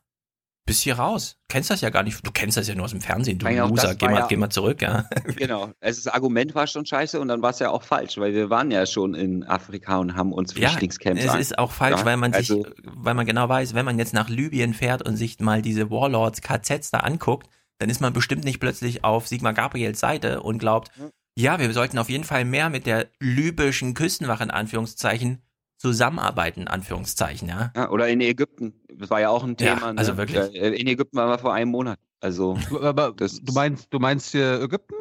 Bist 0.67 0.81
hier 0.81 0.95
raus. 0.97 1.37
Kennst 1.47 1.69
das 1.69 1.81
ja 1.81 1.91
gar 1.91 2.01
nicht. 2.01 2.25
Du 2.25 2.31
kennst 2.31 2.57
das 2.57 2.67
ja 2.67 2.73
nur 2.73 2.85
aus 2.85 2.91
dem 2.91 3.01
Fernsehen. 3.01 3.37
Du 3.37 3.47
Ja, 3.47 3.67
Loser. 3.67 3.93
Geh 3.93 4.07
mal, 4.07 4.19
ja- 4.21 4.27
geh 4.27 4.35
mal 4.35 4.49
zurück, 4.49 4.81
ja. 4.81 5.07
Genau. 5.35 5.71
Also 5.79 6.03
das 6.03 6.07
Argument 6.07 6.55
war 6.55 6.65
schon 6.65 6.87
scheiße 6.87 7.19
und 7.19 7.27
dann 7.27 7.43
war 7.43 7.51
es 7.51 7.59
ja 7.59 7.69
auch 7.69 7.83
falsch, 7.83 8.17
weil 8.17 8.33
wir 8.33 8.49
waren 8.49 8.71
ja 8.71 8.87
schon 8.87 9.13
in 9.13 9.43
Afrika 9.43 9.97
und 9.97 10.15
haben 10.15 10.33
uns 10.33 10.53
Ja, 10.55 10.69
Flüchtlingscamps 10.69 11.23
es 11.23 11.29
an- 11.29 11.39
ist 11.39 11.59
auch 11.59 11.71
falsch, 11.71 11.99
Ja, 11.99 12.05
weil 12.05 12.17
man 12.17 12.33
sich, 12.33 12.49
also, 12.49 12.65
weil 12.83 13.13
man 13.13 13.27
genau 13.27 13.47
weiß, 13.47 13.75
wenn 13.75 13.85
man 13.85 13.99
jetzt 13.99 14.13
nach 14.13 14.27
Libyen 14.27 14.73
fährt 14.73 15.03
und 15.03 15.17
sich 15.17 15.39
mal 15.39 15.61
diese 15.61 15.91
Warlords 15.91 16.41
KZs 16.41 16.89
da 16.89 16.99
anguckt, 17.01 17.47
dann 17.77 17.89
ist 17.91 18.01
man 18.01 18.13
bestimmt 18.13 18.43
nicht 18.43 18.59
plötzlich 18.59 19.03
auf 19.03 19.27
Sigmar 19.27 19.53
Gabriels 19.53 19.99
Seite 19.99 20.41
und 20.41 20.57
glaubt, 20.57 20.89
ja, 21.37 21.59
wir 21.59 21.71
sollten 21.73 21.97
auf 21.97 22.09
jeden 22.09 22.23
Fall 22.23 22.45
mehr 22.45 22.69
mit 22.69 22.85
der 22.85 23.07
libyschen 23.19 23.93
Küstenwache 23.93 24.43
in 24.43 24.51
Anführungszeichen 24.51 25.41
zusammenarbeiten, 25.77 26.61
in 26.61 26.67
Anführungszeichen, 26.67 27.47
ja. 27.49 27.71
ja, 27.75 27.89
oder 27.89 28.07
in 28.07 28.21
Ägypten. 28.21 28.73
Das 28.97 29.09
war 29.09 29.19
ja 29.19 29.29
auch 29.29 29.43
ein 29.43 29.55
Ja, 29.59 29.75
Thema. 29.75 29.93
also 29.97 30.13
ne? 30.13 30.17
wirklich. 30.17 30.37
Ja, 30.37 30.63
In 30.63 30.87
Ägypten 30.87 31.17
waren 31.17 31.29
wir 31.29 31.37
vor 31.37 31.53
einem 31.53 31.71
Monat. 31.71 31.99
Also 32.21 32.57
Du, 32.69 32.81
aber 32.81 33.11
du 33.11 33.53
meinst, 33.53 33.87
du 33.93 33.99
meinst 33.99 34.31
hier 34.31 34.61
Ägypten? 34.61 34.95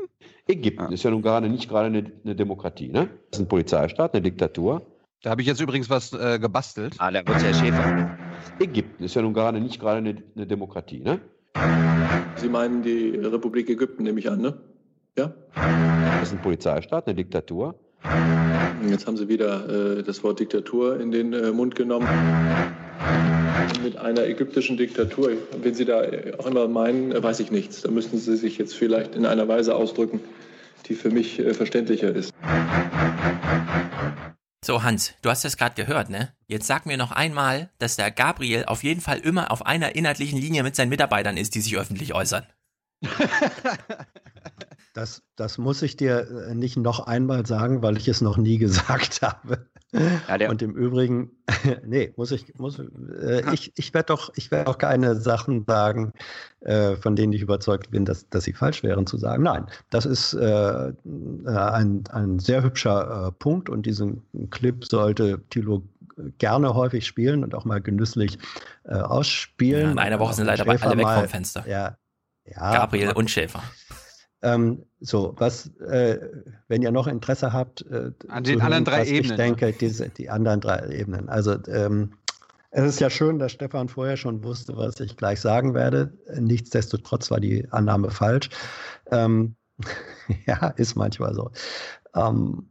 Ägypten 0.46 0.92
ist 0.92 1.04
ja 1.04 1.10
nun 1.10 1.22
gerade 1.22 1.48
nicht 1.48 1.68
gerade 1.68 1.86
eine, 1.86 2.12
eine 2.24 2.34
Demokratie, 2.36 2.88
ne? 2.88 3.08
Das 3.30 3.38
ist 3.38 3.44
ein 3.46 3.48
Polizeistaat, 3.48 4.12
eine 4.12 4.20
Diktatur. 4.22 4.84
Da 5.22 5.30
habe 5.30 5.40
ich 5.40 5.46
jetzt 5.46 5.60
übrigens 5.60 5.88
was 5.88 6.12
äh, 6.12 6.38
gebastelt. 6.38 6.96
Ah, 6.98 7.10
da 7.10 7.26
wird 7.26 7.42
Herr 7.42 7.54
Schäfer. 7.54 8.18
Ägypten 8.58 9.04
ist 9.04 9.14
ja 9.14 9.22
nun 9.22 9.32
gerade 9.32 9.58
nicht 9.60 9.80
gerade 9.80 9.98
eine, 9.98 10.22
eine 10.34 10.46
Demokratie, 10.46 11.00
ne? 11.00 11.20
Sie 12.36 12.48
meinen 12.48 12.82
die 12.82 13.10
Republik 13.10 13.70
Ägypten, 13.70 14.02
nehme 14.02 14.18
ich 14.20 14.28
an, 14.30 14.40
ne? 14.42 14.58
Ja? 15.16 15.32
Das 15.54 16.28
ist 16.28 16.32
ein 16.32 16.42
Polizeistaat, 16.42 17.06
eine 17.06 17.14
Diktatur. 17.14 17.78
Jetzt 18.88 19.06
haben 19.06 19.16
Sie 19.16 19.28
wieder 19.28 19.98
äh, 19.98 20.02
das 20.02 20.22
Wort 20.24 20.40
Diktatur 20.40 21.00
in 21.00 21.10
den 21.10 21.32
äh, 21.32 21.52
Mund 21.52 21.74
genommen. 21.74 22.08
Mit 23.82 23.96
einer 23.96 24.26
ägyptischen 24.26 24.76
Diktatur, 24.76 25.32
wenn 25.56 25.74
Sie 25.74 25.84
da 25.84 26.02
äh, 26.02 26.34
auch 26.38 26.46
immer 26.46 26.68
meinen, 26.68 27.12
äh, 27.12 27.22
weiß 27.22 27.40
ich 27.40 27.50
nichts. 27.50 27.82
Da 27.82 27.90
müssten 27.90 28.18
Sie 28.18 28.36
sich 28.36 28.58
jetzt 28.58 28.74
vielleicht 28.74 29.14
in 29.14 29.24
einer 29.24 29.46
Weise 29.48 29.74
ausdrücken, 29.76 30.20
die 30.86 30.94
für 30.94 31.10
mich 31.10 31.38
äh, 31.38 31.54
verständlicher 31.54 32.14
ist. 32.14 32.32
So, 34.64 34.82
Hans, 34.82 35.14
du 35.22 35.30
hast 35.30 35.44
das 35.44 35.56
gerade 35.56 35.74
gehört, 35.74 36.10
ne? 36.10 36.34
Jetzt 36.46 36.66
sag 36.66 36.86
mir 36.86 36.96
noch 36.96 37.12
einmal, 37.12 37.70
dass 37.78 37.96
der 37.96 38.10
Gabriel 38.10 38.64
auf 38.66 38.82
jeden 38.82 39.00
Fall 39.00 39.18
immer 39.18 39.50
auf 39.52 39.64
einer 39.64 39.94
inhaltlichen 39.94 40.40
Linie 40.40 40.62
mit 40.62 40.74
seinen 40.74 40.88
Mitarbeitern 40.88 41.36
ist, 41.36 41.54
die 41.54 41.60
sich 41.60 41.76
öffentlich 41.76 42.14
äußern. 42.14 42.46
Das, 44.94 45.22
das 45.34 45.58
muss 45.58 45.82
ich 45.82 45.96
dir 45.96 46.46
äh, 46.48 46.54
nicht 46.54 46.76
noch 46.76 47.00
einmal 47.00 47.44
sagen, 47.44 47.82
weil 47.82 47.96
ich 47.96 48.06
es 48.06 48.20
noch 48.20 48.36
nie 48.36 48.58
gesagt 48.58 49.22
habe. 49.22 49.66
Und 50.48 50.62
im 50.62 50.74
Übrigen, 50.74 51.30
nee, 51.84 52.12
muss 52.16 52.32
ich, 52.32 52.54
muss, 52.58 52.78
äh, 52.78 53.42
ich, 53.52 53.72
ich 53.76 53.92
werde 53.94 54.06
doch, 54.06 54.32
ich 54.34 54.50
werde 54.50 54.70
auch 54.70 54.78
keine 54.78 55.16
Sachen 55.16 55.64
sagen, 55.66 56.12
äh, 56.60 56.96
von 56.96 57.14
denen 57.16 57.32
ich 57.32 57.42
überzeugt 57.42 57.90
bin, 57.90 58.04
dass, 58.04 58.28
dass 58.28 58.44
sie 58.44 58.52
falsch 58.52 58.82
wären 58.82 59.06
zu 59.06 59.18
sagen. 59.18 59.42
Nein, 59.42 59.66
das 59.90 60.06
ist 60.06 60.34
äh, 60.34 60.88
äh, 60.88 60.92
ein, 61.46 62.04
ein 62.10 62.38
sehr 62.38 62.62
hübscher 62.62 63.28
äh, 63.28 63.32
Punkt 63.32 63.68
und 63.68 63.86
diesen 63.86 64.22
Clip 64.50 64.84
sollte 64.84 65.42
Thilo 65.50 65.82
gerne 66.38 66.74
häufig 66.74 67.06
spielen 67.06 67.42
und 67.42 67.54
auch 67.54 67.64
mal 67.64 67.80
genüsslich 67.80 68.38
äh, 68.84 68.94
ausspielen. 68.94 69.86
Ja, 69.86 69.92
in 69.92 69.98
einer 69.98 70.20
Woche 70.20 70.34
sind 70.34 70.46
leider 70.46 70.64
Schäfer 70.64 70.86
alle 70.86 70.98
weg 70.98 71.08
vom 71.08 71.28
Fenster. 71.28 71.68
Ja, 71.68 71.96
ja, 72.46 72.72
Gabriel 72.72 73.12
und 73.12 73.30
Schäfer. 73.30 73.62
Ähm, 74.44 74.84
so, 75.00 75.34
was, 75.38 75.68
äh, 75.78 76.18
wenn 76.68 76.82
ihr 76.82 76.92
noch 76.92 77.06
Interesse 77.06 77.52
habt, 77.52 77.82
äh, 77.90 78.12
An 78.28 78.44
den 78.44 78.60
anderen 78.60 78.84
drei 78.84 79.00
was 79.00 79.08
Ebenen, 79.08 79.30
Ich 79.30 79.36
denke, 79.36 79.72
diese, 79.72 80.10
die 80.10 80.28
anderen 80.28 80.60
drei 80.60 80.86
Ebenen. 80.90 81.28
Also, 81.28 81.56
ähm, 81.66 82.12
es 82.70 82.84
ist 82.84 83.00
ja 83.00 83.08
schön, 83.08 83.38
dass 83.38 83.52
Stefan 83.52 83.88
vorher 83.88 84.16
schon 84.16 84.44
wusste, 84.44 84.76
was 84.76 85.00
ich 85.00 85.16
gleich 85.16 85.40
sagen 85.40 85.74
werde. 85.74 86.12
Nichtsdestotrotz 86.38 87.30
war 87.30 87.40
die 87.40 87.66
Annahme 87.70 88.10
falsch. 88.10 88.50
Ähm, 89.10 89.56
ja, 90.46 90.68
ist 90.76 90.94
manchmal 90.94 91.34
so. 91.34 91.50
Ähm, 92.14 92.68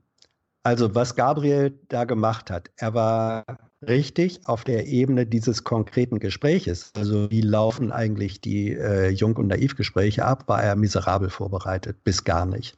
also, 0.61 0.93
was 0.93 1.15
Gabriel 1.15 1.77
da 1.89 2.03
gemacht 2.03 2.51
hat, 2.51 2.69
er 2.75 2.93
war 2.93 3.45
richtig 3.87 4.41
auf 4.45 4.63
der 4.63 4.87
Ebene 4.87 5.25
dieses 5.25 5.63
konkreten 5.63 6.19
Gespräches. 6.19 6.91
Also, 6.95 7.29
wie 7.31 7.41
laufen 7.41 7.91
eigentlich 7.91 8.41
die 8.41 8.71
äh, 8.71 9.09
Jung- 9.09 9.37
und 9.37 9.47
Naivgespräche 9.47 10.25
ab, 10.25 10.47
war 10.47 10.63
er 10.63 10.75
miserabel 10.75 11.29
vorbereitet, 11.29 12.03
bis 12.03 12.23
gar 12.23 12.45
nicht. 12.45 12.77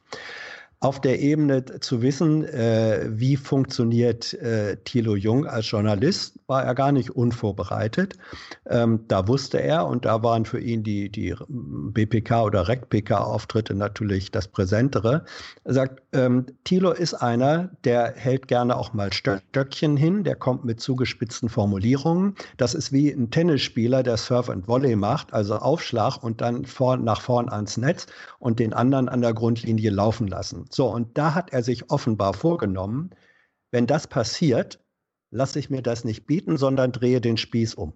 Auf 0.80 1.00
der 1.00 1.20
Ebene 1.20 1.64
zu 1.80 2.02
wissen, 2.02 2.44
äh, 2.44 3.06
wie 3.08 3.36
funktioniert 3.36 4.34
äh, 4.34 4.76
Thilo 4.84 5.16
Jung 5.16 5.46
als 5.46 5.70
Journalist, 5.70 6.38
war 6.48 6.64
er 6.64 6.74
gar 6.74 6.92
nicht 6.92 7.10
unvorbereitet. 7.10 8.16
Ähm, 8.66 9.00
da 9.08 9.26
wusste 9.26 9.58
er 9.60 9.86
und 9.86 10.04
da 10.04 10.22
waren 10.22 10.44
für 10.44 10.60
ihn 10.60 10.82
die, 10.82 11.08
die 11.08 11.34
BPK 11.48 12.42
oder 12.42 12.68
REC-PK-Auftritte 12.68 13.74
natürlich 13.74 14.30
das 14.30 14.48
Präsentere. 14.48 15.24
Er 15.64 15.72
sagt, 15.72 16.02
ähm, 16.12 16.44
Thilo 16.64 16.92
ist 16.92 17.14
einer, 17.14 17.70
der 17.84 18.12
hält 18.14 18.46
gerne 18.46 18.76
auch 18.76 18.92
mal 18.92 19.08
Stö- 19.08 19.40
Stöckchen 19.48 19.96
hin, 19.96 20.24
der 20.24 20.36
kommt 20.36 20.66
mit 20.66 20.80
zugespitzten 20.80 21.48
Formulierungen. 21.48 22.34
Das 22.58 22.74
ist 22.74 22.92
wie 22.92 23.10
ein 23.10 23.30
Tennisspieler, 23.30 24.02
der 24.02 24.18
Surf 24.18 24.50
and 24.50 24.68
Volley 24.68 24.94
macht, 24.94 25.32
also 25.32 25.56
Aufschlag 25.56 26.22
und 26.22 26.42
dann 26.42 26.66
vorn, 26.66 27.02
nach 27.02 27.22
vorn 27.22 27.48
ans 27.48 27.78
Netz 27.78 28.06
und 28.38 28.58
den 28.58 28.74
anderen 28.74 29.08
an 29.08 29.22
der 29.22 29.32
Grundlinie 29.32 29.90
laufen 29.90 30.28
lassen. 30.28 30.65
So, 30.70 30.88
und 30.88 31.16
da 31.18 31.34
hat 31.34 31.52
er 31.52 31.62
sich 31.62 31.90
offenbar 31.90 32.34
vorgenommen, 32.34 33.10
wenn 33.70 33.86
das 33.86 34.06
passiert, 34.06 34.80
lasse 35.30 35.58
ich 35.58 35.70
mir 35.70 35.82
das 35.82 36.04
nicht 36.04 36.26
bieten, 36.26 36.56
sondern 36.56 36.92
drehe 36.92 37.20
den 37.20 37.36
Spieß 37.36 37.74
um. 37.74 37.94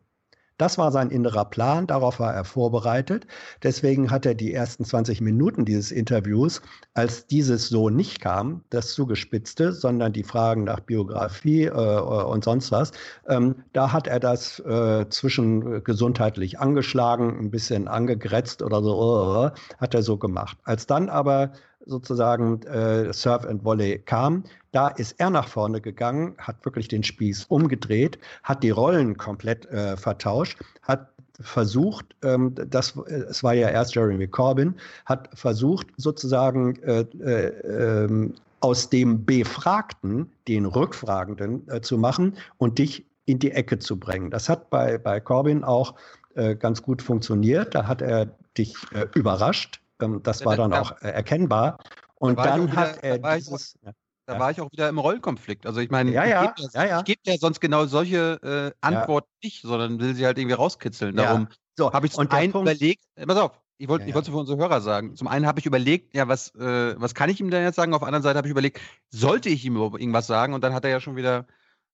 Das 0.60 0.76
war 0.76 0.92
sein 0.92 1.08
innerer 1.08 1.46
Plan, 1.46 1.86
darauf 1.86 2.20
war 2.20 2.34
er 2.34 2.44
vorbereitet. 2.44 3.26
Deswegen 3.62 4.10
hat 4.10 4.26
er 4.26 4.34
die 4.34 4.52
ersten 4.52 4.84
20 4.84 5.22
Minuten 5.22 5.64
dieses 5.64 5.90
Interviews, 5.90 6.60
als 6.92 7.26
dieses 7.26 7.70
so 7.70 7.88
nicht 7.88 8.20
kam, 8.20 8.62
das 8.68 8.92
zugespitzte, 8.92 9.72
sondern 9.72 10.12
die 10.12 10.22
Fragen 10.22 10.64
nach 10.64 10.80
Biografie 10.80 11.64
äh, 11.64 11.70
und 11.70 12.44
sonst 12.44 12.72
was, 12.72 12.92
ähm, 13.26 13.64
da 13.72 13.94
hat 13.94 14.06
er 14.06 14.20
das 14.20 14.58
äh, 14.58 15.08
zwischen 15.08 15.76
äh, 15.76 15.80
gesundheitlich 15.80 16.60
angeschlagen, 16.60 17.38
ein 17.40 17.50
bisschen 17.50 17.88
angegrätzt 17.88 18.60
oder 18.60 18.82
so, 18.82 19.46
äh, 19.46 19.50
hat 19.78 19.94
er 19.94 20.02
so 20.02 20.18
gemacht. 20.18 20.58
Als 20.64 20.86
dann 20.86 21.08
aber 21.08 21.52
sozusagen 21.86 22.62
äh, 22.62 23.12
Surf 23.12 23.44
and 23.44 23.64
Volley 23.64 23.98
kam, 23.98 24.44
da 24.72 24.88
ist 24.88 25.18
er 25.18 25.30
nach 25.30 25.48
vorne 25.48 25.80
gegangen, 25.80 26.34
hat 26.38 26.64
wirklich 26.64 26.88
den 26.88 27.02
Spieß 27.02 27.46
umgedreht, 27.46 28.18
hat 28.42 28.62
die 28.62 28.70
Rollen 28.70 29.16
komplett 29.16 29.66
äh, 29.66 29.96
vertauscht, 29.96 30.58
hat 30.82 31.08
versucht, 31.40 32.14
ähm, 32.22 32.54
das, 32.54 32.96
äh, 33.08 33.24
es 33.28 33.42
war 33.42 33.54
ja 33.54 33.68
erst 33.68 33.94
Jeremy 33.94 34.28
Corbyn, 34.28 34.74
hat 35.06 35.28
versucht 35.34 35.88
sozusagen 35.96 36.76
äh, 36.82 37.00
äh, 37.00 38.04
ähm, 38.04 38.34
aus 38.60 38.90
dem 38.90 39.24
Befragten 39.24 40.30
den 40.46 40.66
Rückfragenden 40.66 41.66
äh, 41.68 41.80
zu 41.80 41.96
machen 41.96 42.36
und 42.58 42.78
dich 42.78 43.06
in 43.24 43.38
die 43.38 43.52
Ecke 43.52 43.78
zu 43.78 43.98
bringen. 43.98 44.30
Das 44.30 44.48
hat 44.48 44.70
bei, 44.70 44.98
bei 44.98 45.20
Corbyn 45.20 45.64
auch 45.64 45.94
äh, 46.34 46.54
ganz 46.54 46.82
gut 46.82 47.00
funktioniert. 47.00 47.74
Da 47.74 47.86
hat 47.86 48.02
er 48.02 48.26
dich 48.56 48.74
äh, 48.92 49.06
überrascht. 49.14 49.80
Ähm, 50.02 50.22
das 50.22 50.44
war 50.44 50.56
dann 50.56 50.72
auch 50.72 50.92
äh, 51.02 51.08
erkennbar. 51.10 51.78
Und 52.16 52.32
ich 52.34 52.38
auch 52.38 52.44
dann 52.44 52.66
wieder- 52.70 52.76
hat 52.76 53.02
er 53.02 53.18
da 53.18 53.22
war 53.22 53.36
ich 53.36 53.44
dieses. 53.44 53.78
Da 54.26 54.38
war 54.38 54.50
ich 54.52 54.60
auch 54.60 54.70
wieder 54.70 54.88
im 54.88 54.98
Rollenkonflikt. 54.98 55.66
Also 55.66 55.80
ich 55.80 55.90
meine, 55.90 56.12
Ja, 56.12 56.24
ich 56.24 56.30
ja, 56.30 56.52
gebe 56.52 56.68
ja, 56.72 56.84
ja. 56.86 56.98
ich 57.00 57.04
geb 57.04 57.18
ja 57.24 57.36
sonst 57.36 57.58
genau 57.58 57.86
solche 57.86 58.72
äh, 58.72 58.76
Antworten 58.80 59.28
nicht, 59.42 59.62
sondern 59.62 59.98
will 59.98 60.14
sie 60.14 60.24
halt 60.24 60.38
irgendwie 60.38 60.54
rauskitzeln. 60.54 61.16
Darum 61.16 61.48
So, 61.76 61.92
habe 61.92 62.06
ich 62.06 62.12
zum 62.12 62.30
einen 62.30 62.52
Punkt- 62.52 62.70
überlegt, 62.70 63.02
äh, 63.16 63.26
pass 63.26 63.38
auf, 63.38 63.60
ich 63.78 63.88
wollte 63.88 64.02
Ja, 64.02 64.06
ich 64.06 64.10
ja. 64.10 64.14
wollte 64.14 64.30
für 64.30 64.36
unsere 64.36 64.58
Hörer 64.58 64.82
sagen. 64.82 65.16
Zum 65.16 65.26
einen 65.26 65.46
habe 65.46 65.58
ich 65.58 65.66
überlegt, 65.66 66.14
ja, 66.14 66.28
was, 66.28 66.54
äh, 66.54 66.94
was 67.00 67.14
kann 67.14 67.28
ich 67.28 67.40
ihm 67.40 67.50
denn 67.50 67.64
jetzt 67.64 67.74
sagen? 67.74 67.92
Auf 67.92 68.00
der 68.00 68.06
anderen 68.08 68.22
Seite 68.22 68.36
habe 68.36 68.46
ich 68.46 68.52
überlegt, 68.52 68.78
sollte 69.08 69.48
ich 69.48 69.64
ihm 69.64 69.74
überhaupt 69.74 69.98
irgendwas 70.00 70.28
sagen? 70.28 70.54
Und 70.54 70.62
dann 70.62 70.74
hat 70.74 70.84
er 70.84 70.90
ja 70.90 71.00
schon 71.00 71.16
wieder 71.16 71.46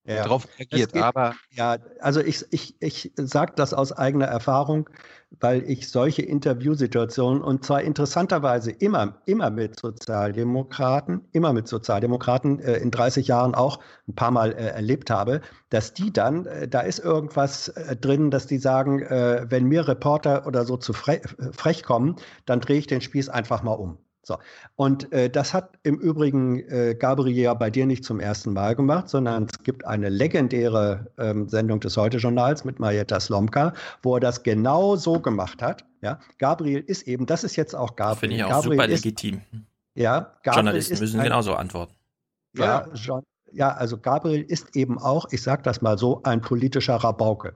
ja. 0.07 0.23
darauf 0.23 0.47
reagiert. 0.59 0.93
Geht, 0.93 1.03
aber 1.03 1.35
ja, 1.51 1.77
also 2.01 2.21
ich, 2.21 2.45
ich, 2.51 2.77
ich 2.81 3.13
sage 3.17 3.53
das 3.57 3.75
aus 3.75 3.93
eigener 3.93 4.27
Erfahrung, 4.27 4.89
weil 5.41 5.63
ich 5.69 5.91
solche 5.91 6.23
Interviewsituationen 6.23 7.43
und 7.43 7.65
zwar 7.65 7.83
interessanterweise 7.83 8.71
immer, 8.71 9.21
immer 9.27 9.51
mit 9.51 9.79
Sozialdemokraten, 9.79 11.23
immer 11.33 11.53
mit 11.53 11.69
Sozialdemokraten 11.69 12.61
äh, 12.61 12.77
in 12.77 12.91
30 12.91 13.27
Jahren 13.27 13.55
auch 13.55 13.81
ein 14.09 14.15
paar 14.15 14.31
Mal 14.31 14.53
äh, 14.53 14.69
erlebt 14.69 15.11
habe, 15.11 15.41
dass 15.71 15.93
die 15.93 16.13
dann, 16.13 16.47
äh, 16.47 16.69
da 16.69 16.81
ist 16.81 17.01
irgendwas 17.01 17.69
äh, 17.69 17.97
drin, 17.97 18.31
dass 18.31 18.47
die 18.47 18.59
sagen, 18.59 19.03
äh, 19.03 19.47
wenn 19.49 19.65
mir 19.65 19.89
Reporter 19.89 20.47
oder 20.47 20.65
so 20.65 20.77
zu 20.77 20.93
frech, 20.93 21.23
frech 21.53 21.83
kommen, 21.83 22.17
dann 22.47 22.61
drehe 22.61 22.79
ich 22.79 22.87
den 22.87 23.01
Spieß 23.01 23.29
einfach 23.29 23.63
mal 23.63 23.75
um. 23.75 23.99
So. 24.27 24.39
Und 24.75 25.13
äh, 25.13 25.31
das 25.31 25.55
hat 25.55 25.79
im 25.85 26.01
Übrigen 26.01 26.59
äh, 26.69 26.97
Gabriel 26.99 27.55
bei 27.55 27.71
dir 27.71 27.87
nicht 27.87 28.05
zum 28.05 28.19
ersten 28.19 28.53
Mal 28.53 28.75
gemacht, 28.75 29.09
sondern 29.09 29.45
es 29.45 29.63
gibt 29.63 29.87
eine 29.87 30.09
legendäre 30.09 31.07
ähm, 31.17 31.49
Sendung 31.49 31.79
des 31.79 31.97
Heute-Journals 31.97 32.65
mit 32.65 32.81
Marietta 32.81 33.21
Slomka, 33.21 33.73
wo 34.03 34.17
er 34.17 34.21
das 34.21 34.43
genau 34.43 34.97
so 34.97 35.21
gemacht 35.21 35.63
hat. 35.63 35.85
Ja? 36.03 36.19
Gabriel 36.39 36.81
ist 36.81 37.07
eben, 37.07 37.27
das 37.27 37.45
ist 37.45 37.55
jetzt 37.55 37.77
auch 37.77 37.95
Gabriel. 37.95 38.19
Finde 38.19 38.37
ich 38.37 38.45
auch 38.45 38.51
Gabriel 38.51 38.73
super 38.73 38.89
ist, 38.89 39.05
legitim. 39.05 39.43
Ja, 39.95 40.33
Gabriel 40.43 40.55
Journalisten 40.55 40.99
müssen 40.99 41.21
ein, 41.21 41.25
genauso 41.25 41.55
antworten. 41.55 41.95
Ja, 42.57 42.89
ja, 42.95 43.21
ja, 43.53 43.73
also 43.75 43.97
Gabriel 43.97 44.43
ist 44.43 44.75
eben 44.75 44.99
auch, 44.99 45.27
ich 45.31 45.43
sage 45.43 45.63
das 45.63 45.83
mal 45.83 45.99
so, 45.99 46.21
ein 46.25 46.41
politischer 46.41 46.97
Rabauke. 46.97 47.55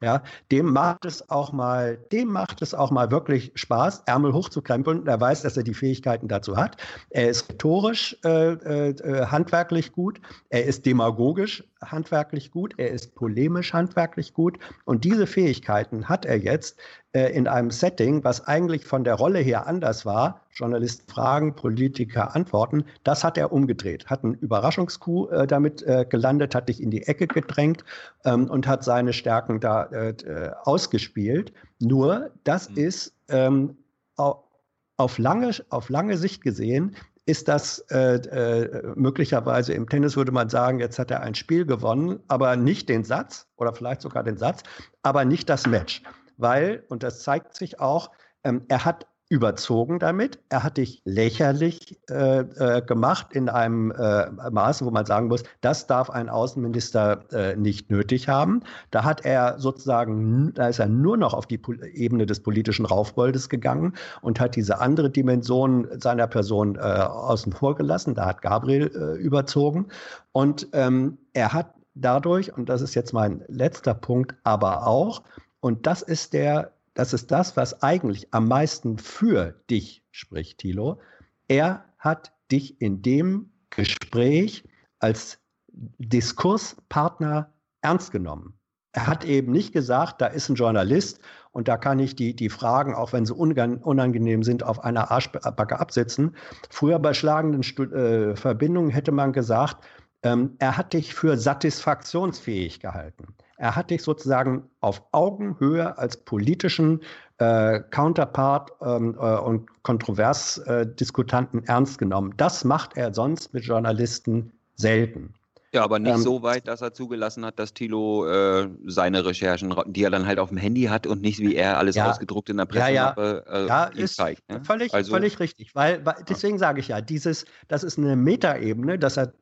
Ja, 0.00 0.22
dem 0.52 0.72
macht 0.72 1.04
es 1.06 1.28
auch 1.28 1.52
mal, 1.52 1.98
dem 2.12 2.28
macht 2.28 2.62
es 2.62 2.72
auch 2.72 2.92
mal 2.92 3.10
wirklich 3.10 3.50
Spaß, 3.56 4.04
Ärmel 4.06 4.32
hochzukrempeln. 4.32 5.04
Er 5.08 5.20
weiß, 5.20 5.42
dass 5.42 5.56
er 5.56 5.64
die 5.64 5.74
Fähigkeiten 5.74 6.28
dazu 6.28 6.56
hat. 6.56 6.76
Er 7.10 7.28
ist 7.28 7.50
rhetorisch 7.50 8.16
äh, 8.24 8.52
äh, 8.52 9.26
handwerklich 9.26 9.90
gut. 9.90 10.20
Er 10.50 10.66
ist 10.66 10.86
demagogisch 10.86 11.64
handwerklich 11.82 12.52
gut. 12.52 12.74
Er 12.76 12.90
ist 12.90 13.16
polemisch 13.16 13.72
handwerklich 13.72 14.34
gut. 14.34 14.58
Und 14.84 15.02
diese 15.02 15.26
Fähigkeiten 15.26 16.08
hat 16.08 16.24
er 16.24 16.38
jetzt 16.38 16.78
äh, 17.12 17.32
in 17.32 17.48
einem 17.48 17.70
Setting, 17.70 18.22
was 18.22 18.46
eigentlich 18.46 18.84
von 18.84 19.02
der 19.02 19.14
Rolle 19.14 19.38
her 19.38 19.66
anders 19.66 20.04
war. 20.04 20.42
Journalisten 20.52 21.10
fragen, 21.10 21.54
Politiker 21.54 22.36
antworten. 22.36 22.84
Das 23.02 23.24
hat 23.24 23.38
er 23.38 23.50
umgedreht, 23.50 24.06
hat 24.06 24.24
einen 24.24 24.34
Überraschungskuh 24.34 25.28
äh, 25.28 25.46
damit 25.46 25.82
äh, 25.82 26.04
gelandet, 26.08 26.54
hat 26.54 26.68
dich 26.68 26.82
in 26.82 26.90
die 26.90 27.06
Ecke 27.06 27.26
gedrängt 27.26 27.82
ähm, 28.26 28.50
und 28.50 28.66
hat 28.66 28.84
seine 28.84 29.14
Stärken 29.14 29.58
da 29.58 29.84
äh, 29.84 30.10
äh, 30.10 30.50
ausgespielt. 30.64 31.52
Nur, 31.78 32.30
das 32.44 32.68
mhm. 32.68 32.76
ist 32.76 33.14
ähm, 33.28 33.78
auf 34.16 35.16
lange, 35.18 35.52
auf 35.70 35.88
lange 35.88 36.18
Sicht 36.18 36.42
gesehen 36.42 36.94
ist 37.24 37.46
das 37.46 37.80
äh, 37.90 38.16
äh, 38.16 38.94
möglicherweise 38.96 39.74
im 39.74 39.86
Tennis 39.86 40.16
würde 40.16 40.32
man 40.32 40.48
sagen, 40.48 40.78
jetzt 40.80 40.98
hat 40.98 41.10
er 41.10 41.20
ein 41.20 41.34
Spiel 41.34 41.66
gewonnen, 41.66 42.20
aber 42.28 42.56
nicht 42.56 42.88
den 42.88 43.04
Satz 43.04 43.46
oder 43.56 43.74
vielleicht 43.74 44.00
sogar 44.00 44.24
den 44.24 44.38
Satz, 44.38 44.62
aber 45.02 45.26
nicht 45.26 45.48
das 45.50 45.66
Match 45.66 46.02
weil, 46.38 46.84
und 46.88 47.02
das 47.02 47.22
zeigt 47.22 47.54
sich 47.54 47.80
auch, 47.80 48.10
ähm, 48.44 48.62
er 48.68 48.84
hat 48.84 49.06
überzogen 49.30 49.98
damit. 49.98 50.38
Er 50.48 50.62
hat 50.62 50.78
dich 50.78 51.02
lächerlich 51.04 52.00
äh, 52.08 52.40
äh, 52.40 52.82
gemacht 52.82 53.28
in 53.32 53.48
einem 53.48 53.90
äh, 53.90 54.30
Maße, 54.50 54.86
wo 54.86 54.90
man 54.90 55.04
sagen 55.04 55.28
muss, 55.28 55.42
das 55.60 55.86
darf 55.86 56.08
ein 56.08 56.30
Außenminister 56.30 57.24
äh, 57.32 57.56
nicht 57.56 57.90
nötig 57.90 58.28
haben. 58.28 58.62
Da 58.90 59.04
hat 59.04 59.26
er 59.26 59.58
sozusagen, 59.58 60.54
da 60.54 60.68
ist 60.68 60.78
er 60.78 60.88
nur 60.88 61.18
noch 61.18 61.34
auf 61.34 61.46
die 61.46 61.58
Pol 61.58 61.78
Ebene 61.92 62.24
des 62.24 62.40
politischen 62.40 62.86
Raufboldes 62.86 63.50
gegangen 63.50 63.94
und 64.22 64.40
hat 64.40 64.56
diese 64.56 64.80
andere 64.80 65.10
Dimension 65.10 65.86
seiner 66.00 66.26
Person 66.26 66.76
äh, 66.76 66.78
außen 66.78 67.52
vor 67.52 67.74
gelassen. 67.74 68.14
Da 68.14 68.26
hat 68.26 68.40
Gabriel 68.40 68.90
äh, 68.94 69.20
überzogen. 69.20 69.88
Und 70.32 70.68
ähm, 70.72 71.18
er 71.34 71.52
hat 71.52 71.74
dadurch, 71.94 72.56
und 72.56 72.70
das 72.70 72.80
ist 72.80 72.94
jetzt 72.94 73.12
mein 73.12 73.44
letzter 73.48 73.92
Punkt, 73.92 74.34
aber 74.42 74.86
auch 74.86 75.22
und 75.60 75.86
das 75.86 76.02
ist 76.02 76.32
der, 76.32 76.72
das 76.94 77.12
ist 77.12 77.30
das, 77.30 77.56
was 77.56 77.82
eigentlich 77.82 78.32
am 78.32 78.48
meisten 78.48 78.98
für 78.98 79.60
dich 79.70 80.04
spricht, 80.10 80.58
Thilo. 80.58 81.00
Er 81.48 81.84
hat 81.98 82.32
dich 82.50 82.80
in 82.80 83.02
dem 83.02 83.50
Gespräch 83.70 84.64
als 84.98 85.38
Diskurspartner 85.68 87.52
ernst 87.82 88.10
genommen. 88.10 88.54
Er 88.92 89.06
hat 89.06 89.24
eben 89.24 89.52
nicht 89.52 89.72
gesagt, 89.72 90.20
da 90.20 90.26
ist 90.26 90.48
ein 90.48 90.56
Journalist 90.56 91.20
und 91.52 91.68
da 91.68 91.76
kann 91.76 91.98
ich 91.98 92.16
die, 92.16 92.34
die 92.34 92.48
Fragen, 92.48 92.94
auch 92.94 93.12
wenn 93.12 93.26
sie 93.26 93.34
unangenehm 93.34 94.42
sind, 94.42 94.62
auf 94.62 94.82
einer 94.82 95.10
Arschbacke 95.10 95.78
absetzen. 95.78 96.34
Früher 96.70 96.98
bei 96.98 97.14
schlagenden 97.14 97.62
äh, 97.92 98.34
Verbindungen 98.34 98.90
hätte 98.90 99.12
man 99.12 99.32
gesagt, 99.32 99.86
ähm, 100.22 100.56
er 100.58 100.76
hat 100.76 100.94
dich 100.94 101.14
für 101.14 101.36
satisfaktionsfähig 101.36 102.80
gehalten. 102.80 103.36
Er 103.58 103.76
hat 103.76 103.90
dich 103.90 104.02
sozusagen 104.02 104.70
auf 104.80 105.02
Augenhöhe 105.12 105.98
als 105.98 106.16
politischen 106.16 107.02
äh, 107.38 107.80
Counterpart 107.90 108.72
ähm, 108.80 109.16
äh, 109.20 109.36
und 109.38 109.82
Kontroversdiskutanten 109.82 111.64
äh, 111.64 111.66
ernst 111.66 111.98
genommen. 111.98 112.34
Das 112.36 112.64
macht 112.64 112.96
er 112.96 113.12
sonst 113.12 113.52
mit 113.52 113.64
Journalisten 113.64 114.52
selten. 114.76 115.34
Ja, 115.72 115.84
aber 115.84 115.98
nicht 115.98 116.14
ähm, 116.14 116.22
so 116.22 116.42
weit, 116.42 116.66
dass 116.66 116.80
er 116.80 116.94
zugelassen 116.94 117.44
hat, 117.44 117.58
dass 117.58 117.74
Thilo 117.74 118.26
äh, 118.26 118.70
seine 118.86 119.26
Recherchen, 119.26 119.74
die 119.86 120.02
er 120.02 120.10
dann 120.10 120.26
halt 120.26 120.38
auf 120.38 120.48
dem 120.48 120.56
Handy 120.56 120.84
hat 120.84 121.06
und 121.06 121.20
nicht 121.20 121.40
wie 121.40 121.56
er 121.56 121.76
alles 121.76 121.96
ja, 121.96 122.08
ausgedruckt 122.08 122.48
in 122.48 122.56
der 122.56 122.64
Pressemappe 122.64 123.44
ja, 123.46 123.52
ja. 123.52 123.64
Äh, 123.64 123.68
ja, 123.68 123.84
ist 123.84 124.16
zeigt. 124.16 124.48
Ne? 124.48 124.64
Völlig, 124.64 124.94
also, 124.94 125.12
völlig 125.12 125.40
richtig, 125.40 125.74
weil, 125.74 126.04
weil 126.06 126.24
deswegen 126.26 126.58
sage 126.58 126.80
ich 126.80 126.88
ja, 126.88 127.02
dieses, 127.02 127.44
das 127.68 127.84
ist 127.84 127.98
eine 127.98 128.16
Metaebene, 128.16 128.98
dass 128.98 129.18
er 129.18 129.34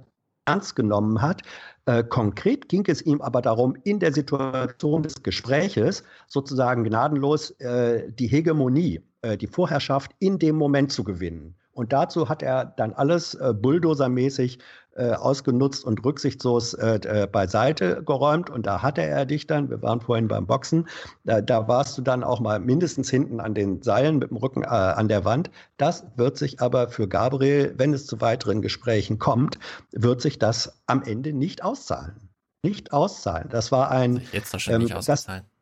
ernst 0.46 0.74
genommen 0.74 1.22
hat. 1.22 1.42
Äh, 1.86 2.02
konkret 2.02 2.68
ging 2.68 2.84
es 2.88 3.00
ihm 3.02 3.20
aber 3.20 3.40
darum, 3.40 3.76
in 3.84 4.00
der 4.00 4.12
Situation 4.12 5.04
des 5.04 5.22
Gespräches 5.22 6.02
sozusagen 6.26 6.82
gnadenlos 6.82 7.52
äh, 7.60 8.10
die 8.10 8.26
Hegemonie, 8.26 9.02
äh, 9.22 9.36
die 9.36 9.46
Vorherrschaft 9.46 10.10
in 10.18 10.40
dem 10.40 10.56
Moment 10.56 10.90
zu 10.90 11.04
gewinnen. 11.04 11.54
Und 11.72 11.92
dazu 11.92 12.28
hat 12.28 12.42
er 12.42 12.64
dann 12.64 12.92
alles 12.92 13.34
äh, 13.34 13.54
bulldozermäßig 13.54 14.58
äh, 14.96 15.12
ausgenutzt 15.12 15.84
und 15.84 16.04
rücksichtslos 16.04 16.74
äh, 16.74 17.00
äh, 17.04 17.26
beiseite 17.26 18.02
geräumt. 18.04 18.50
Und 18.50 18.66
da 18.66 18.82
hatte 18.82 19.02
er 19.02 19.26
dich 19.26 19.46
dann, 19.46 19.70
wir 19.70 19.82
waren 19.82 20.00
vorhin 20.00 20.28
beim 20.28 20.46
Boxen, 20.46 20.88
da, 21.24 21.40
da 21.40 21.68
warst 21.68 21.98
du 21.98 22.02
dann 22.02 22.24
auch 22.24 22.40
mal 22.40 22.58
mindestens 22.60 23.10
hinten 23.10 23.40
an 23.40 23.54
den 23.54 23.82
Seilen 23.82 24.18
mit 24.18 24.30
dem 24.30 24.36
Rücken 24.36 24.62
äh, 24.62 24.66
an 24.66 25.08
der 25.08 25.24
Wand. 25.24 25.50
Das 25.76 26.06
wird 26.16 26.36
sich 26.36 26.60
aber 26.60 26.88
für 26.88 27.08
Gabriel, 27.08 27.74
wenn 27.76 27.92
es 27.92 28.06
zu 28.06 28.20
weiteren 28.20 28.62
Gesprächen 28.62 29.18
kommt, 29.18 29.58
wird 29.92 30.20
sich 30.20 30.38
das 30.38 30.80
am 30.86 31.02
Ende 31.02 31.32
nicht 31.32 31.62
auszahlen. 31.62 32.30
Nicht 32.62 32.92
auszahlen. 32.92 33.48
Das 33.50 33.70
war 33.70 33.90
ein. 33.90 34.22
Jetzt 34.32 34.52
wahrscheinlich 34.52 34.90
ähm, 34.90 34.96
auszahlen. 34.96 35.44
Das, 35.44 35.55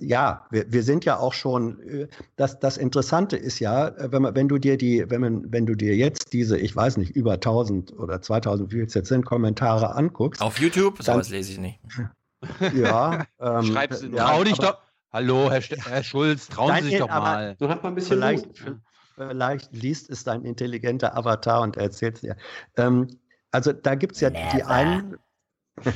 ja, 0.00 0.46
wir, 0.50 0.72
wir 0.72 0.82
sind 0.82 1.04
ja 1.04 1.18
auch 1.18 1.32
schon, 1.32 1.80
äh, 1.80 2.08
das, 2.36 2.58
das 2.58 2.76
Interessante 2.76 3.36
ist 3.36 3.58
ja, 3.58 3.88
äh, 3.88 4.12
wenn, 4.12 4.22
man, 4.22 4.34
wenn 4.34 4.48
du 4.48 4.58
dir 4.58 4.76
die, 4.76 5.04
wenn, 5.08 5.20
man, 5.20 5.52
wenn 5.52 5.66
du 5.66 5.74
dir 5.74 5.96
jetzt 5.96 6.32
diese, 6.32 6.58
ich 6.58 6.74
weiß 6.74 6.96
nicht, 6.96 7.10
über 7.10 7.34
1000 7.34 7.92
oder 7.98 8.22
2000, 8.22 8.72
wie 8.72 8.80
es 8.80 8.94
jetzt 8.94 9.08
sind, 9.08 9.24
Kommentare 9.24 9.94
anguckst. 9.94 10.40
Auf 10.40 10.58
YouTube? 10.58 10.96
Dann, 10.98 11.16
sowas 11.16 11.28
lese 11.30 11.52
ich 11.52 11.58
nicht. 11.58 11.80
Ja. 12.74 13.24
ähm, 13.38 13.62
Schreib 13.62 13.94
sie 13.94 14.08
ja, 14.08 14.30
Trau 14.30 14.42
dich 14.42 14.58
doch. 14.58 14.78
Hallo, 15.12 15.48
Herr, 15.48 15.60
Herr 15.60 16.02
Schulz, 16.02 16.48
trauen 16.48 16.70
Nein, 16.70 16.82
Sie 16.82 16.90
sich 16.90 16.98
doch 16.98 17.06
mal. 17.06 17.54
So 17.60 17.68
hat 17.68 17.84
man 17.84 17.92
ein 17.92 17.94
bisschen 17.94 18.16
vielleicht, 18.16 18.48
vielleicht 19.14 19.72
liest 19.72 20.10
es 20.10 20.24
dein 20.24 20.44
intelligenter 20.44 21.16
Avatar 21.16 21.60
und 21.60 21.76
erzählt 21.76 22.16
es 22.16 22.20
dir. 22.22 22.36
Ähm, 22.76 23.20
also 23.52 23.72
da 23.72 23.94
gibt 23.94 24.16
es 24.16 24.22
ja 24.22 24.30
Never. 24.30 24.56
die 24.56 24.64
einen. 24.64 25.18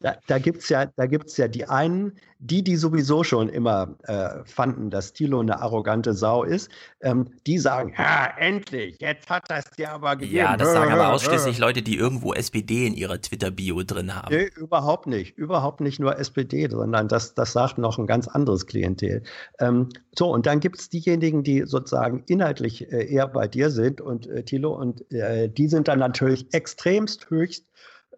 Da, 0.00 0.16
da 0.26 0.38
gibt 0.38 0.62
es 0.62 0.68
ja, 0.68 0.86
ja 0.96 1.48
die 1.48 1.68
einen, 1.68 2.12
die, 2.38 2.62
die 2.62 2.76
sowieso 2.76 3.24
schon 3.24 3.48
immer 3.48 3.96
äh, 4.04 4.44
fanden, 4.44 4.90
dass 4.90 5.12
Thilo 5.12 5.40
eine 5.40 5.60
arrogante 5.60 6.12
Sau 6.12 6.44
ist, 6.44 6.70
ähm, 7.00 7.30
die 7.46 7.58
sagen, 7.58 7.94
ja, 7.96 8.30
endlich, 8.38 8.98
jetzt 9.00 9.30
hat 9.30 9.44
das 9.48 9.64
dir 9.70 9.92
aber 9.92 10.16
gegeben. 10.16 10.36
Ja, 10.36 10.56
das 10.56 10.72
sagen 10.72 10.92
aber 10.92 11.08
ausschließlich 11.12 11.58
Leute, 11.58 11.82
die 11.82 11.96
irgendwo 11.96 12.34
SPD 12.34 12.86
in 12.86 12.94
ihrer 12.94 13.20
Twitter-Bio 13.20 13.82
drin 13.84 14.14
haben. 14.14 14.34
Nee, 14.34 14.50
überhaupt 14.56 15.06
nicht. 15.06 15.36
Überhaupt 15.36 15.80
nicht 15.80 15.98
nur 15.98 16.18
SPD, 16.18 16.68
sondern 16.68 17.08
das, 17.08 17.34
das 17.34 17.52
sagt 17.52 17.78
noch 17.78 17.98
ein 17.98 18.06
ganz 18.06 18.28
anderes 18.28 18.66
Klientel. 18.66 19.22
Ähm, 19.58 19.88
so, 20.16 20.30
und 20.30 20.46
dann 20.46 20.60
gibt 20.60 20.78
es 20.78 20.88
diejenigen, 20.90 21.42
die 21.42 21.64
sozusagen 21.64 22.22
inhaltlich 22.26 22.92
äh, 22.92 23.06
eher 23.06 23.28
bei 23.28 23.48
dir 23.48 23.70
sind 23.70 24.00
und 24.00 24.26
äh, 24.26 24.42
Thilo, 24.42 24.74
und 24.74 25.10
äh, 25.12 25.48
die 25.48 25.68
sind 25.68 25.88
dann 25.88 25.98
natürlich 25.98 26.52
extremst 26.52 27.30
höchst 27.30 27.66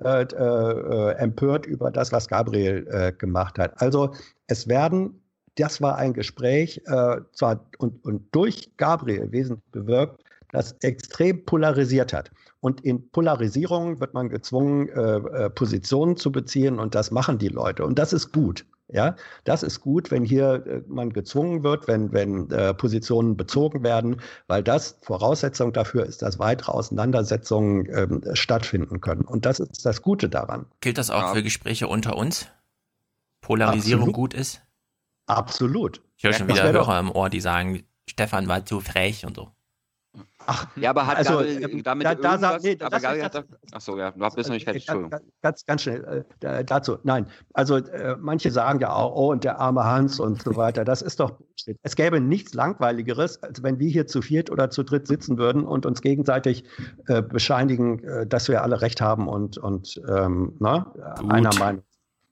äh, 0.02 0.22
äh, 0.22 1.12
empört 1.16 1.66
über 1.66 1.90
das, 1.90 2.12
was 2.12 2.28
Gabriel 2.28 2.86
äh, 2.90 3.12
gemacht 3.12 3.58
hat. 3.58 3.80
Also 3.80 4.14
es 4.46 4.68
werden, 4.68 5.20
das 5.56 5.80
war 5.80 5.96
ein 5.96 6.12
Gespräch, 6.12 6.80
äh, 6.86 7.16
zwar 7.32 7.66
und, 7.78 8.04
und 8.04 8.22
durch 8.32 8.70
Gabriel 8.76 9.32
wesentlich 9.32 9.64
bewirkt, 9.72 10.22
das 10.52 10.72
extrem 10.82 11.44
polarisiert 11.44 12.12
hat. 12.12 12.30
Und 12.60 12.80
in 12.82 13.10
Polarisierung 13.10 14.00
wird 14.00 14.14
man 14.14 14.28
gezwungen, 14.28 14.88
äh, 14.88 15.16
äh, 15.16 15.50
Positionen 15.50 16.16
zu 16.16 16.32
beziehen 16.32 16.78
und 16.78 16.94
das 16.94 17.10
machen 17.10 17.38
die 17.38 17.48
Leute. 17.48 17.84
Und 17.84 17.98
das 17.98 18.12
ist 18.12 18.32
gut. 18.32 18.64
Ja, 18.90 19.16
das 19.44 19.62
ist 19.62 19.80
gut, 19.80 20.10
wenn 20.10 20.24
hier 20.24 20.66
äh, 20.66 20.82
man 20.88 21.12
gezwungen 21.12 21.62
wird, 21.62 21.88
wenn, 21.88 22.12
wenn 22.12 22.50
äh, 22.50 22.72
Positionen 22.72 23.36
bezogen 23.36 23.82
werden, 23.82 24.22
weil 24.46 24.62
das 24.62 24.96
Voraussetzung 25.02 25.74
dafür 25.74 26.06
ist, 26.06 26.22
dass 26.22 26.38
weitere 26.38 26.72
Auseinandersetzungen 26.72 27.86
ähm, 27.94 28.22
stattfinden 28.32 29.02
können. 29.02 29.22
Und 29.22 29.44
das 29.44 29.60
ist 29.60 29.84
das 29.84 30.00
Gute 30.00 30.30
daran. 30.30 30.64
Gilt 30.80 30.96
das 30.96 31.10
auch 31.10 31.20
ja. 31.20 31.34
für 31.34 31.42
Gespräche 31.42 31.86
unter 31.86 32.16
uns? 32.16 32.46
Polarisierung 33.42 34.08
Absolut. 34.08 34.14
gut 34.14 34.34
ist? 34.34 34.62
Absolut. 35.26 36.00
Ich 36.16 36.24
höre 36.24 36.32
schon 36.32 36.48
wieder 36.48 36.72
Hörer 36.72 36.98
im 36.98 37.10
Ohr, 37.10 37.28
die 37.28 37.40
sagen, 37.40 37.82
Stefan 38.08 38.48
war 38.48 38.64
zu 38.64 38.80
frech 38.80 39.26
und 39.26 39.36
so. 39.36 39.52
Ach, 40.46 40.66
ja, 40.76 40.90
aber 40.90 41.06
hat 41.06 41.18
also, 41.18 41.38
Gabel 41.38 41.62
ähm, 41.62 41.82
damit 41.82 42.06
da, 42.06 42.14
da, 42.14 42.30
irgendwas, 42.32 42.62
nee, 42.62 42.76
aber 42.80 42.98
das- 42.98 43.04
hat 43.04 43.44
ach 43.72 43.80
so, 43.80 43.98
ja, 43.98 44.10
du 44.12 44.18
bist 44.18 44.48
noch 44.48 44.54
nicht 44.54 44.64
fertig, 44.64 44.86
Ganz, 44.86 44.98
Entschuldigung. 44.98 45.30
ganz, 45.42 45.66
ganz 45.66 45.82
schnell 45.82 46.24
äh, 46.40 46.64
dazu. 46.64 46.98
Nein, 47.02 47.26
also 47.52 47.76
äh, 47.76 48.16
manche 48.18 48.50
sagen 48.50 48.80
ja 48.80 48.92
auch, 48.92 49.14
oh, 49.14 49.30
und 49.32 49.44
der 49.44 49.60
arme 49.60 49.84
Hans 49.84 50.18
und 50.18 50.42
so 50.42 50.56
weiter. 50.56 50.84
Das 50.84 51.02
ist 51.02 51.20
doch. 51.20 51.38
Es 51.82 51.96
gäbe 51.96 52.20
nichts 52.20 52.54
Langweiligeres, 52.54 53.42
als 53.42 53.62
wenn 53.62 53.78
wir 53.78 53.90
hier 53.90 54.06
zu 54.06 54.22
viert 54.22 54.50
oder 54.50 54.70
zu 54.70 54.84
dritt 54.84 55.06
sitzen 55.06 55.36
würden 55.36 55.64
und 55.64 55.84
uns 55.84 56.00
gegenseitig 56.00 56.64
äh, 57.08 57.20
bescheinigen, 57.20 58.02
äh, 58.04 58.26
dass 58.26 58.48
wir 58.48 58.62
alle 58.62 58.80
recht 58.80 59.00
haben 59.02 59.28
und, 59.28 59.58
und 59.58 60.00
ähm, 60.08 60.56
na, 60.60 60.92
einer 61.28 61.54
Meinung. 61.58 61.82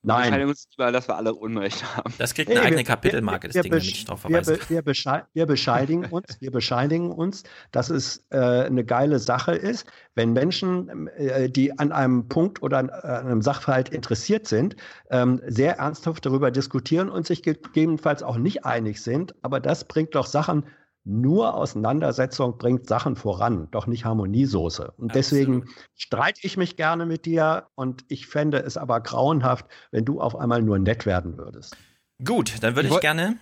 Wir 0.07 0.15
Nein. 0.15 0.49
uns 0.49 0.69
lieber, 0.71 0.93
dass 0.93 1.09
wir 1.09 1.17
alle 1.17 1.35
Unrecht 1.35 1.85
haben. 1.97 2.15
Das 2.17 2.33
kriegt 2.33 2.49
eine 2.49 2.61
eigene 2.61 2.77
wir- 2.79 2.85
Kapitelmarke, 2.85 3.49
wir- 3.49 3.53
das 3.55 3.63
Ding, 3.63 3.73
wir 3.73 3.79
damit 3.81 3.91
ich 3.93 4.05
drauf 4.05 4.23
wir, 4.23 4.31
verweise. 4.43 4.53
be- 4.59 4.69
wir, 4.69 4.83
beschei 4.83 5.25
wir 5.35 5.47
bescheidigen 5.47 6.05
uns, 6.11 6.41
wir 6.41 6.51
bescheidigen 6.53 7.11
uns, 7.11 7.43
dass 7.73 7.91
es 7.91 8.25
äh, 8.31 8.39
eine 8.39 8.85
geile 8.85 9.19
Sache 9.19 9.53
ist, 9.57 9.87
wenn 10.15 10.33
Menschen, 10.33 11.09
äh, 11.17 11.51
die 11.51 11.77
an 11.77 11.91
einem 11.91 12.29
Punkt 12.29 12.63
oder 12.63 12.79
an, 12.79 12.91
an 12.91 13.27
einem 13.27 13.43
Sachverhalt 13.43 13.89
interessiert 13.89 14.47
sind, 14.47 14.77
ähm, 15.11 15.41
sehr 15.49 15.79
ernsthaft 15.79 16.25
darüber 16.25 16.53
diskutieren 16.53 17.09
und 17.09 17.27
sich 17.27 17.43
gegebenenfalls 17.43 18.23
auch 18.23 18.37
nicht 18.37 18.65
einig 18.65 19.03
sind. 19.03 19.35
Aber 19.43 19.59
das 19.59 19.85
bringt 19.89 20.15
doch 20.15 20.27
Sachen, 20.27 20.67
nur 21.07 21.55
Auseinandersetzung 21.55 22.59
bringt 22.59 22.89
Sachen 22.89 23.15
voran, 23.15 23.69
doch 23.71 23.87
nicht 23.87 24.05
Harmoniesoße. 24.05 24.93
Und 24.97 25.15
deswegen 25.15 25.67
streite 25.95 26.41
ich 26.43 26.57
mich 26.57 26.77
gerne 26.77 27.07
mit 27.07 27.27
dir 27.27 27.69
und 27.77 28.05
ich 28.09 28.27
fände 28.27 28.59
es 28.59 28.77
aber 28.77 29.01
grauenhaft, 29.01 29.67
wenn 29.93 30.05
du 30.05 30.21
auf 30.21 30.35
einmal 30.35 30.63
nur 30.63 30.81
nett 30.81 31.07
werden 31.07 31.39
würdest. 31.39 31.77
Gut, 32.25 32.55
dann 32.61 32.75
würde 32.75 32.89
Ich 32.89 32.95
ich 32.95 33.01
gerne. 33.01 33.39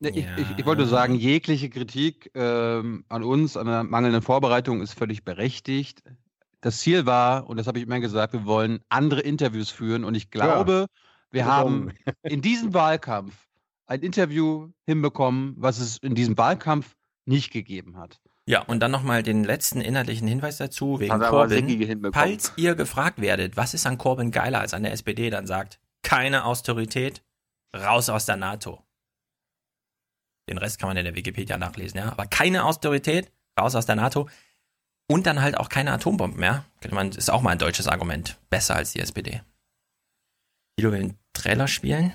Ne, 0.00 0.10
ich, 0.10 0.26
ich, 0.36 0.58
ich 0.58 0.66
wollte 0.66 0.82
nur 0.82 0.90
sagen, 0.90 1.14
jegliche 1.14 1.70
Kritik 1.70 2.30
ähm, 2.34 3.04
an 3.08 3.24
uns, 3.24 3.56
an 3.56 3.66
der 3.66 3.84
mangelnden 3.84 4.22
Vorbereitung 4.22 4.82
ist 4.82 4.92
völlig 4.92 5.24
berechtigt. 5.24 6.02
Das 6.60 6.78
Ziel 6.80 7.06
war, 7.06 7.48
und 7.48 7.56
das 7.56 7.66
habe 7.66 7.78
ich 7.78 7.86
immer 7.86 8.00
gesagt, 8.00 8.34
wir 8.34 8.44
wollen 8.44 8.80
andere 8.90 9.20
Interviews 9.20 9.70
führen. 9.70 10.04
Und 10.04 10.14
ich 10.14 10.30
glaube, 10.30 10.86
wir 11.30 11.46
Warum? 11.46 11.88
haben 11.88 11.92
in 12.22 12.42
diesem 12.42 12.74
Wahlkampf 12.74 13.48
ein 13.86 14.00
Interview 14.02 14.70
hinbekommen, 14.84 15.54
was 15.56 15.78
es 15.78 15.96
in 15.98 16.14
diesem 16.14 16.36
Wahlkampf 16.36 16.94
nicht 17.28 17.52
gegeben 17.52 17.96
hat. 17.96 18.20
Ja, 18.46 18.62
und 18.62 18.80
dann 18.80 18.90
nochmal 18.90 19.22
den 19.22 19.44
letzten 19.44 19.80
inhaltlichen 19.82 20.26
Hinweis 20.26 20.56
dazu 20.56 21.00
wegen 21.00 21.20
Corbyn. 21.20 22.12
Falls 22.12 22.52
ihr 22.56 22.74
gefragt 22.74 23.20
werdet, 23.20 23.56
was 23.56 23.74
ist 23.74 23.86
an 23.86 23.98
Corbyn 23.98 24.30
geiler 24.30 24.60
als 24.60 24.72
an 24.72 24.82
der 24.82 24.92
SPD, 24.92 25.28
dann 25.28 25.46
sagt, 25.46 25.78
keine 26.02 26.44
Austerität, 26.44 27.22
raus 27.76 28.08
aus 28.08 28.24
der 28.24 28.36
NATO. 28.36 28.82
Den 30.48 30.56
Rest 30.56 30.78
kann 30.78 30.88
man 30.88 30.96
in 30.96 31.04
der 31.04 31.14
Wikipedia 31.14 31.58
nachlesen, 31.58 31.98
ja. 31.98 32.10
Aber 32.10 32.24
keine 32.24 32.64
Austerität, 32.64 33.30
raus 33.60 33.74
aus 33.74 33.84
der 33.84 33.96
NATO. 33.96 34.30
Und 35.10 35.26
dann 35.26 35.42
halt 35.42 35.58
auch 35.58 35.68
keine 35.68 35.92
Atombomben 35.92 36.40
mehr. 36.40 36.64
Man, 36.90 37.10
ist 37.10 37.30
auch 37.30 37.42
mal 37.42 37.50
ein 37.50 37.58
deutsches 37.58 37.86
Argument. 37.86 38.38
Besser 38.48 38.76
als 38.76 38.92
die 38.92 39.00
SPD. 39.00 39.42
Guido 40.76 40.92
will 40.92 41.00
einen 41.00 41.18
Trailer 41.34 41.68
spielen. 41.68 42.14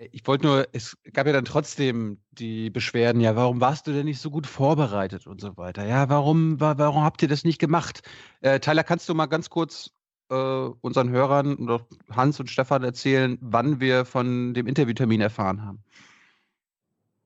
Ich 0.00 0.24
wollte 0.28 0.46
nur, 0.46 0.68
es 0.72 0.96
gab 1.12 1.26
ja 1.26 1.32
dann 1.32 1.44
trotzdem 1.44 2.20
die 2.30 2.70
Beschwerden, 2.70 3.20
ja, 3.20 3.34
warum 3.34 3.60
warst 3.60 3.88
du 3.88 3.92
denn 3.92 4.04
nicht 4.04 4.20
so 4.20 4.30
gut 4.30 4.46
vorbereitet 4.46 5.26
und 5.26 5.40
so 5.40 5.56
weiter? 5.56 5.84
Ja, 5.84 6.08
warum, 6.08 6.60
wa- 6.60 6.78
warum 6.78 7.02
habt 7.02 7.20
ihr 7.22 7.26
das 7.28 7.42
nicht 7.42 7.58
gemacht? 7.58 8.02
Äh, 8.40 8.60
Tyler, 8.60 8.84
kannst 8.84 9.08
du 9.08 9.14
mal 9.14 9.26
ganz 9.26 9.50
kurz 9.50 9.90
äh, 10.30 10.34
unseren 10.34 11.10
Hörern 11.10 11.56
und 11.56 11.68
auch 11.68 11.82
Hans 12.10 12.38
und 12.38 12.48
Stefan 12.48 12.84
erzählen, 12.84 13.38
wann 13.40 13.80
wir 13.80 14.04
von 14.04 14.54
dem 14.54 14.68
Interviewtermin 14.68 15.20
erfahren 15.20 15.64
haben? 15.64 15.82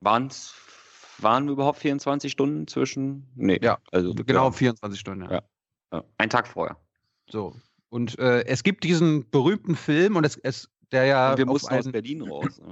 Waren's, 0.00 0.54
waren 1.18 1.48
überhaupt 1.50 1.78
24 1.78 2.32
Stunden 2.32 2.66
zwischen? 2.66 3.26
Nee. 3.34 3.58
Ja, 3.62 3.78
also 3.92 4.14
genau 4.14 4.46
ja. 4.46 4.52
24 4.52 4.98
Stunden. 4.98 5.24
Ja. 5.24 5.32
Ja. 5.32 5.42
Ja. 5.92 6.04
Ein 6.16 6.30
Tag 6.30 6.48
vorher. 6.48 6.78
So. 7.28 7.54
Und 7.90 8.18
äh, 8.18 8.46
es 8.46 8.62
gibt 8.62 8.84
diesen 8.84 9.28
berühmten 9.30 9.76
Film 9.76 10.16
und 10.16 10.24
es, 10.24 10.38
es 10.38 10.70
der 10.92 11.04
ja. 11.06 11.30
Und 11.32 11.38
wir 11.38 11.46
mussten 11.46 11.74
aus 11.74 11.90
Berlin 11.90 12.22
raus. 12.22 12.60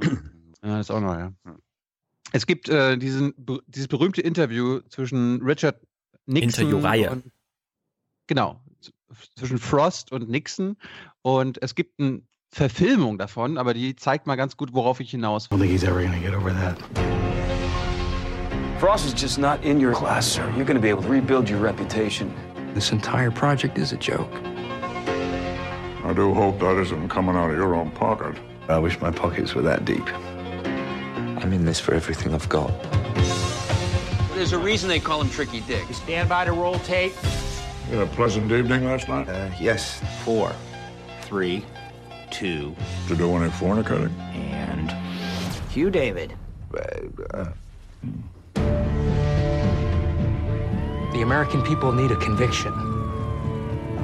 Ja, 0.62 0.76
das 0.76 0.86
ist 0.86 0.90
auch 0.90 1.00
noch, 1.00 1.16
ja. 1.16 1.32
Es 2.32 2.46
gibt 2.46 2.68
äh, 2.68 2.98
diesen, 2.98 3.32
dieses 3.66 3.88
berühmte 3.88 4.20
Interview 4.20 4.80
zwischen 4.90 5.40
Richard 5.40 5.80
Nixon 6.26 6.66
Interviewreihe. 6.66 7.10
und 7.10 7.32
genau, 8.26 8.60
zwischen 9.36 9.56
Frost 9.56 10.12
und 10.12 10.28
Nixon 10.28 10.76
und 11.22 11.62
es 11.62 11.74
gibt 11.74 11.98
eine 11.98 12.20
Verfilmung 12.52 13.16
davon, 13.16 13.56
aber 13.56 13.74
die 13.74 13.96
zeigt 13.96 14.26
mal 14.26 14.36
ganz 14.36 14.56
gut, 14.56 14.74
worauf 14.74 15.00
ich 15.00 15.10
hinaus 15.10 15.50
will. 15.50 15.56
don't 15.56 15.60
think 15.62 15.72
he's 15.72 15.82
ever 15.82 16.02
gonna 16.02 16.18
get 16.18 16.34
over 16.34 16.52
that. 16.52 16.76
Frost 18.78 19.06
is 19.06 19.14
just 19.20 19.38
not 19.38 19.64
in 19.64 19.82
your 19.82 19.92
class, 19.92 20.26
sir. 20.26 20.46
You're 20.56 20.66
gonna 20.66 20.80
be 20.80 20.90
able 20.90 21.02
to 21.02 21.08
rebuild 21.08 21.48
your 21.48 21.60
reputation. 21.60 22.32
This 22.74 22.92
entire 22.92 23.30
project 23.30 23.78
is 23.78 23.92
a 23.92 23.96
joke. 23.96 24.30
I 26.10 26.12
do 26.12 26.34
hope 26.34 26.58
that 26.58 26.76
isn't 26.76 27.08
coming 27.08 27.36
out 27.36 27.50
of 27.50 27.56
your 27.56 27.76
own 27.76 27.92
pocket. 27.92 28.34
I 28.68 28.78
wish 28.78 29.00
my 29.00 29.12
pockets 29.12 29.54
were 29.54 29.62
that 29.62 29.84
deep. 29.84 30.04
I'm 30.12 31.52
in 31.52 31.64
this 31.64 31.78
for 31.78 31.94
everything 31.94 32.34
I've 32.34 32.48
got. 32.48 32.72
There's 34.34 34.52
a 34.52 34.58
reason 34.58 34.88
they 34.88 34.98
call 34.98 35.20
him 35.20 35.30
Tricky 35.30 35.60
Dick. 35.60 35.86
You 35.86 35.94
stand 35.94 36.28
by 36.28 36.46
to 36.46 36.52
roll 36.52 36.80
tape. 36.80 37.12
You 37.88 37.98
had 37.98 38.08
a 38.08 38.10
pleasant 38.10 38.50
evening 38.50 38.86
last 38.86 39.08
night? 39.08 39.28
Uh, 39.28 39.50
yes. 39.60 40.02
Four, 40.24 40.52
three, 41.22 41.64
two, 42.32 42.74
Did 43.06 43.10
you 43.10 43.16
do 43.16 43.36
any 43.36 43.48
fornicating? 43.50 44.10
and 44.34 44.90
Hugh 45.70 45.90
David. 45.90 46.34
Uh, 46.74 46.78
uh, 47.34 47.52
hmm. 48.02 48.20
The 51.12 51.22
American 51.22 51.62
people 51.62 51.92
need 51.92 52.10
a 52.10 52.16
conviction. 52.16 52.89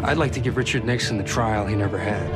I'd 0.06 0.18
like 0.18 0.30
to 0.34 0.40
give 0.40 0.56
Richard 0.56 0.84
Nixon 0.84 1.18
the 1.18 1.24
trial 1.24 1.66
he 1.66 1.74
never 1.74 1.98
had. 1.98 2.30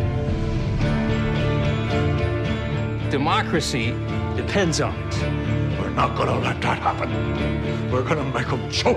Democracy 3.13 3.93
depends 4.37 4.81
on 4.81 4.93
it. 4.93 5.79
We're 5.79 5.91
not 5.91 6.17
gonna 6.17 6.37
let 6.41 6.61
that 6.63 6.81
happen. 6.81 7.93
We're 7.93 8.03
gonna 8.03 8.25
make 8.25 8.49
them 8.49 8.69
choke 8.73 8.97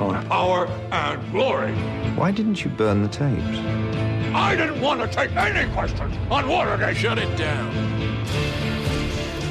on 0.00 0.24
power 0.28 0.68
and 0.92 1.32
glory. 1.32 1.72
Why 2.14 2.30
didn't 2.30 2.64
you 2.64 2.70
burn 2.70 3.02
the 3.02 3.08
tapes? 3.08 3.58
I 4.32 4.54
didn't 4.54 4.80
want 4.80 5.00
to 5.00 5.08
take 5.08 5.34
any 5.34 5.68
questions 5.72 6.16
on 6.30 6.48
Watergate. 6.48 6.96
Shut 6.96 7.18
it 7.18 7.36
down. 7.36 7.74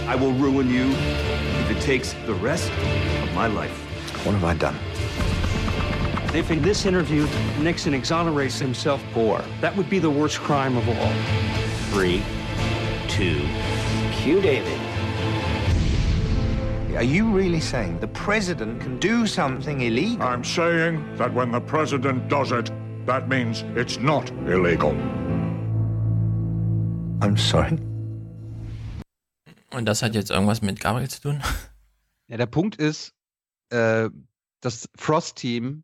I 0.07 0.15
will 0.15 0.31
ruin 0.31 0.69
you 0.69 0.91
if 0.91 1.71
it 1.71 1.81
takes 1.81 2.13
the 2.25 2.35
rest 2.35 2.71
of 2.71 3.33
my 3.33 3.47
life. 3.47 3.77
What 4.25 4.31
have 4.31 4.45
I 4.45 4.53
done? 4.53 4.77
If 6.33 6.49
in 6.49 6.63
this 6.63 6.87
interview 6.87 7.27
Nixon 7.59 7.93
exonerates 7.93 8.57
himself, 8.57 9.03
four, 9.13 9.43
that 9.61 9.77
would 9.77 9.87
be 9.87 9.99
the 9.99 10.09
worst 10.09 10.39
crime 10.39 10.75
of 10.77 10.89
all. 10.89 11.13
Three, 11.91 12.23
two, 13.07 13.37
Hugh 14.09 14.41
David. 14.41 14.79
Are 16.95 17.03
you 17.03 17.29
really 17.29 17.59
saying 17.59 17.99
the 17.99 18.07
president 18.07 18.81
can 18.81 18.97
do 18.97 19.27
something 19.27 19.81
illegal? 19.81 20.23
I'm 20.23 20.43
saying 20.43 21.03
that 21.17 21.31
when 21.31 21.51
the 21.51 21.61
president 21.61 22.27
does 22.29 22.51
it, 22.51 22.71
that 23.05 23.29
means 23.29 23.63
it's 23.75 23.99
not 23.99 24.31
illegal. 24.47 24.93
I'm 27.21 27.37
sorry. 27.37 27.77
Und 29.71 29.85
das 29.85 30.01
hat 30.01 30.15
jetzt 30.15 30.31
irgendwas 30.31 30.63
mit 30.63 30.79
Gabriel 30.79 31.09
zu 31.09 31.21
tun? 31.21 31.43
Ja, 32.27 32.37
der 32.37 32.47
Punkt 32.47 32.77
ist, 32.77 33.13
äh, 33.69 34.09
das 34.61 34.89
Frost-Team 34.97 35.83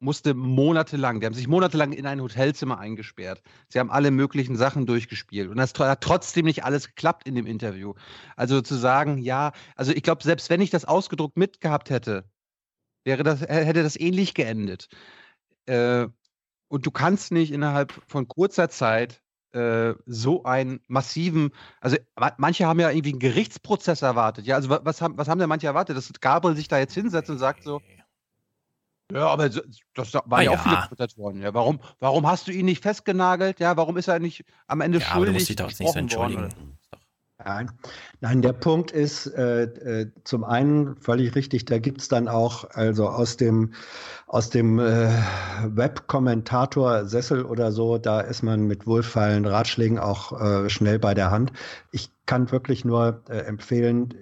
musste 0.00 0.34
monatelang, 0.34 1.20
die 1.20 1.26
haben 1.26 1.34
sich 1.34 1.46
monatelang 1.46 1.92
in 1.92 2.06
ein 2.06 2.20
Hotelzimmer 2.20 2.78
eingesperrt. 2.78 3.42
Sie 3.68 3.78
haben 3.78 3.90
alle 3.90 4.10
möglichen 4.10 4.56
Sachen 4.56 4.86
durchgespielt. 4.86 5.50
Und 5.50 5.58
das 5.58 5.74
hat 5.78 6.00
trotzdem 6.00 6.46
nicht 6.46 6.64
alles 6.64 6.88
geklappt 6.88 7.26
in 7.26 7.34
dem 7.34 7.46
Interview. 7.46 7.94
Also 8.36 8.62
zu 8.62 8.74
sagen, 8.76 9.18
ja, 9.18 9.52
also 9.76 9.92
ich 9.92 10.02
glaube, 10.02 10.22
selbst 10.22 10.50
wenn 10.50 10.60
ich 10.60 10.70
das 10.70 10.86
ausgedruckt 10.86 11.36
mitgehabt 11.36 11.90
hätte, 11.90 12.24
wäre 13.04 13.22
das, 13.22 13.42
hä- 13.42 13.64
hätte 13.64 13.82
das 13.82 13.98
ähnlich 13.98 14.34
geendet. 14.34 14.88
Äh, 15.66 16.08
und 16.68 16.86
du 16.86 16.90
kannst 16.90 17.32
nicht 17.32 17.52
innerhalb 17.52 17.92
von 18.06 18.28
kurzer 18.28 18.68
Zeit 18.70 19.22
äh, 19.52 19.94
so 20.06 20.44
einen 20.44 20.80
massiven, 20.86 21.50
also 21.80 21.96
ma- 22.18 22.34
manche 22.38 22.66
haben 22.66 22.80
ja 22.80 22.90
irgendwie 22.90 23.10
einen 23.10 23.18
Gerichtsprozess 23.18 24.02
erwartet. 24.02 24.46
Ja, 24.46 24.56
also 24.56 24.70
wa- 24.70 24.80
was 24.84 25.02
haben, 25.02 25.18
was 25.18 25.28
haben 25.28 25.40
denn 25.40 25.48
manche 25.48 25.66
erwartet? 25.66 25.96
Dass 25.96 26.10
Gabriel 26.20 26.56
sich 26.56 26.68
da 26.68 26.78
jetzt 26.78 26.94
hinsetzt 26.94 27.30
und 27.30 27.38
sagt 27.38 27.64
so, 27.64 27.82
Ja, 29.12 29.26
aber 29.28 29.48
das 29.48 30.14
waren 30.14 30.24
Ah, 30.30 30.40
ja 30.42 30.50
auch 30.50 30.54
ja. 30.54 30.62
viele 30.62 30.76
Kommentatoren. 30.82 31.40
Ja, 31.40 31.54
warum, 31.54 31.80
warum 31.98 32.26
hast 32.26 32.46
du 32.48 32.52
ihn 32.52 32.66
nicht 32.66 32.82
festgenagelt? 32.82 33.60
Ja, 33.60 33.76
warum 33.76 33.96
ist 33.96 34.08
er 34.08 34.18
nicht 34.20 34.44
am 34.66 34.80
Ende 34.80 34.98
Ja, 34.98 35.06
aber 35.12 35.26
du 35.26 35.32
schuldig 35.32 35.34
musst 35.34 35.48
dich 35.48 35.56
doch 35.56 35.68
jetzt 35.68 35.80
nicht 35.80 35.92
so 35.92 36.00
gesprochen 36.00 36.34
worden? 36.34 36.44
entschuldigen. 36.44 36.76
Nein. 37.42 37.70
Nein, 38.20 38.42
der 38.42 38.52
Punkt 38.52 38.90
ist 38.90 39.26
äh, 39.28 39.62
äh, 39.62 40.12
zum 40.24 40.44
einen 40.44 40.96
völlig 40.96 41.34
richtig, 41.34 41.64
da 41.64 41.78
gibt's 41.78 42.06
dann 42.08 42.28
auch, 42.28 42.68
also 42.72 43.08
aus 43.08 43.38
dem, 43.38 43.72
aus 44.26 44.50
dem 44.50 44.78
äh, 44.78 45.08
Webkommentator-Sessel 45.64 47.44
oder 47.46 47.72
so, 47.72 47.96
da 47.96 48.20
ist 48.20 48.42
man 48.42 48.66
mit 48.66 48.86
wohlfeilen 48.86 49.46
Ratschlägen 49.46 49.98
auch 49.98 50.38
äh, 50.38 50.68
schnell 50.68 50.98
bei 50.98 51.14
der 51.14 51.30
Hand. 51.30 51.52
Ich 51.92 52.10
kann 52.26 52.50
wirklich 52.52 52.84
nur 52.84 53.22
äh, 53.30 53.38
empfehlen, 53.38 54.14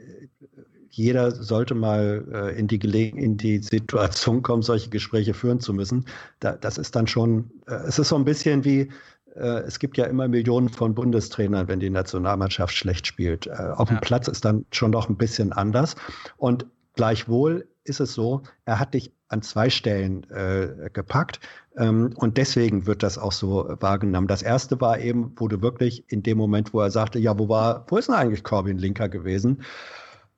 jeder 0.98 1.30
sollte 1.30 1.74
mal 1.74 2.24
äh, 2.32 2.58
in, 2.58 2.66
die 2.66 2.78
Gelegen 2.78 3.18
in 3.18 3.36
die 3.36 3.58
Situation 3.58 4.42
kommen, 4.42 4.62
solche 4.62 4.90
Gespräche 4.90 5.32
führen 5.32 5.60
zu 5.60 5.72
müssen. 5.72 6.04
Da, 6.40 6.52
das 6.52 6.76
ist 6.76 6.96
dann 6.96 7.06
schon, 7.06 7.50
äh, 7.66 7.74
es 7.86 7.98
ist 7.98 8.08
so 8.08 8.16
ein 8.16 8.24
bisschen 8.24 8.64
wie, 8.64 8.90
äh, 9.36 9.60
es 9.60 9.78
gibt 9.78 9.96
ja 9.96 10.06
immer 10.06 10.28
Millionen 10.28 10.68
von 10.68 10.94
Bundestrainern, 10.94 11.68
wenn 11.68 11.80
die 11.80 11.90
Nationalmannschaft 11.90 12.74
schlecht 12.74 13.06
spielt. 13.06 13.46
Äh, 13.46 13.52
auf 13.76 13.88
dem 13.88 14.00
Platz 14.00 14.28
ist 14.28 14.44
dann 14.44 14.66
schon 14.72 14.90
noch 14.90 15.08
ein 15.08 15.16
bisschen 15.16 15.52
anders. 15.52 15.94
Und 16.36 16.66
gleichwohl 16.94 17.68
ist 17.84 18.00
es 18.00 18.12
so, 18.12 18.42
er 18.64 18.78
hat 18.80 18.94
dich 18.94 19.12
an 19.28 19.42
zwei 19.42 19.70
Stellen 19.70 20.28
äh, 20.30 20.90
gepackt 20.92 21.40
ähm, 21.76 22.12
und 22.16 22.38
deswegen 22.38 22.86
wird 22.86 23.02
das 23.02 23.18
auch 23.18 23.32
so 23.32 23.68
wahrgenommen. 23.80 24.26
Das 24.26 24.42
erste 24.42 24.80
war 24.80 24.98
eben, 24.98 25.32
wo 25.36 25.48
du 25.48 25.62
wirklich 25.62 26.04
in 26.08 26.22
dem 26.22 26.38
Moment, 26.38 26.72
wo 26.72 26.80
er 26.80 26.90
sagte, 26.90 27.18
ja, 27.18 27.38
wo 27.38 27.48
war, 27.48 27.84
wo 27.88 27.98
ist 27.98 28.08
denn 28.08 28.14
eigentlich 28.14 28.42
Corbin 28.42 28.78
Linker 28.78 29.08
gewesen? 29.08 29.62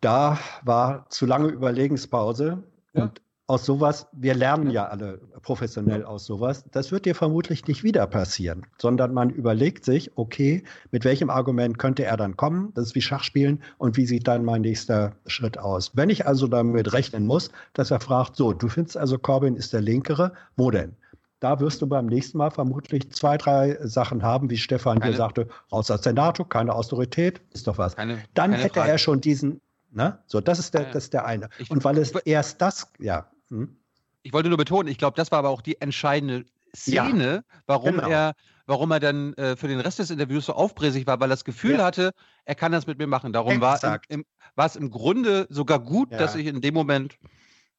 Da 0.01 0.39
war 0.65 1.07
zu 1.11 1.27
lange 1.27 1.49
Überlegenspause 1.49 2.63
und 2.95 3.21
aus 3.47 3.67
sowas, 3.67 4.07
wir 4.13 4.35
lernen 4.35 4.71
ja 4.71 4.87
alle 4.87 5.19
professionell 5.43 6.05
aus 6.05 6.25
sowas, 6.25 6.65
das 6.71 6.93
wird 6.93 7.05
dir 7.05 7.17
vermutlich 7.17 7.67
nicht 7.67 7.83
wieder 7.83 8.07
passieren, 8.07 8.65
sondern 8.79 9.13
man 9.13 9.29
überlegt 9.31 9.85
sich, 9.85 10.13
okay, 10.17 10.63
mit 10.93 11.05
welchem 11.05 11.31
Argument 11.31 11.77
könnte 11.77 12.05
er 12.05 12.17
dann 12.17 12.37
kommen? 12.37 12.73
Das 12.75 12.87
ist 12.87 12.95
wie 12.95 13.01
Schachspielen 13.03 13.61
und 13.77 13.97
wie 13.97 14.07
sieht 14.07 14.29
dann 14.29 14.45
mein 14.45 14.61
nächster 14.63 15.17
Schritt 15.27 15.59
aus? 15.59 15.91
Wenn 15.97 16.11
ich 16.11 16.27
also 16.29 16.47
damit 16.47 16.93
rechnen 16.93 17.27
muss, 17.27 17.51
dass 17.73 17.91
er 17.91 17.99
fragt, 17.99 18.37
so, 18.37 18.53
du 18.53 18.69
findest 18.69 18.97
also 18.97 19.19
Corbyn 19.19 19.57
ist 19.57 19.73
der 19.73 19.81
Linkere, 19.81 20.33
wo 20.57 20.71
denn? 20.71 20.95
Da 21.41 21.59
wirst 21.59 21.83
du 21.83 21.87
beim 21.89 22.07
nächsten 22.07 22.39
Mal 22.39 22.51
vermutlich 22.51 23.11
zwei, 23.13 23.37
drei 23.37 23.77
Sachen 23.83 24.23
haben, 24.23 24.49
wie 24.49 24.59
Stefan 24.59 25.01
Keine- 25.01 25.13
hier 25.13 25.17
sagte, 25.19 25.49
raus 25.73 25.91
aus 25.91 26.03
der 26.03 26.13
NATO, 26.13 26.45
keine 26.45 26.73
Autorität, 26.75 27.41
ist 27.53 27.67
doch 27.67 27.79
was. 27.79 27.97
Keine- 27.97 28.19
Dann 28.35 28.53
keine 28.53 28.63
hätte 28.63 28.75
Frage. 28.81 28.91
er 28.93 28.99
schon 28.99 29.21
diesen, 29.21 29.61
ne? 29.91 30.23
So, 30.27 30.41
das 30.41 30.59
ist 30.59 30.75
der, 30.75 30.87
das 30.87 31.05
ist 31.05 31.13
der 31.13 31.25
eine. 31.25 31.49
Und 31.69 31.85
weil 31.85 31.99
es 31.99 32.11
erst 32.13 32.61
das, 32.61 32.91
ja. 32.99 33.31
Hm? 33.49 33.77
Ich 34.23 34.33
wollte 34.33 34.49
nur 34.49 34.59
betonen, 34.59 34.89
ich 34.89 34.99
glaube, 34.99 35.17
das 35.17 35.31
war 35.33 35.39
aber 35.39 35.49
auch 35.49 35.63
die 35.63 35.81
entscheidende 35.81 36.45
Szene, 36.77 37.45
warum 37.67 37.97
genau. 37.97 38.09
er, 38.09 38.35
warum 38.67 38.91
er 38.93 39.01
dann 39.01 39.35
äh, 39.35 39.57
für 39.57 39.67
den 39.67 39.81
Rest 39.81 39.99
des 39.99 40.11
Interviews 40.11 40.47
so 40.47 40.53
aufbräsig 40.53 41.07
war, 41.07 41.19
weil 41.21 41.29
er 41.29 41.35
das 41.35 41.45
Gefühl 41.45 41.79
Ja. 41.79 41.85
hatte, 41.85 42.13
er 42.45 42.55
kann 42.55 42.71
das 42.73 42.87
mit 42.87 42.99
mir 42.99 43.07
machen. 43.07 43.33
Darum 43.33 43.61
war, 43.61 43.73
im, 43.73 43.77
Exakt. 43.77 44.07
im, 44.11 44.25
war 44.55 44.67
es 44.67 44.77
im 44.77 44.91
Grunde 44.91 45.47
sogar 45.51 45.81
gut, 45.81 46.13
Ja. 46.13 46.19
dass 46.19 46.35
ich 46.35 46.47
in 46.47 46.61
dem 46.61 46.75
Moment 46.75 47.19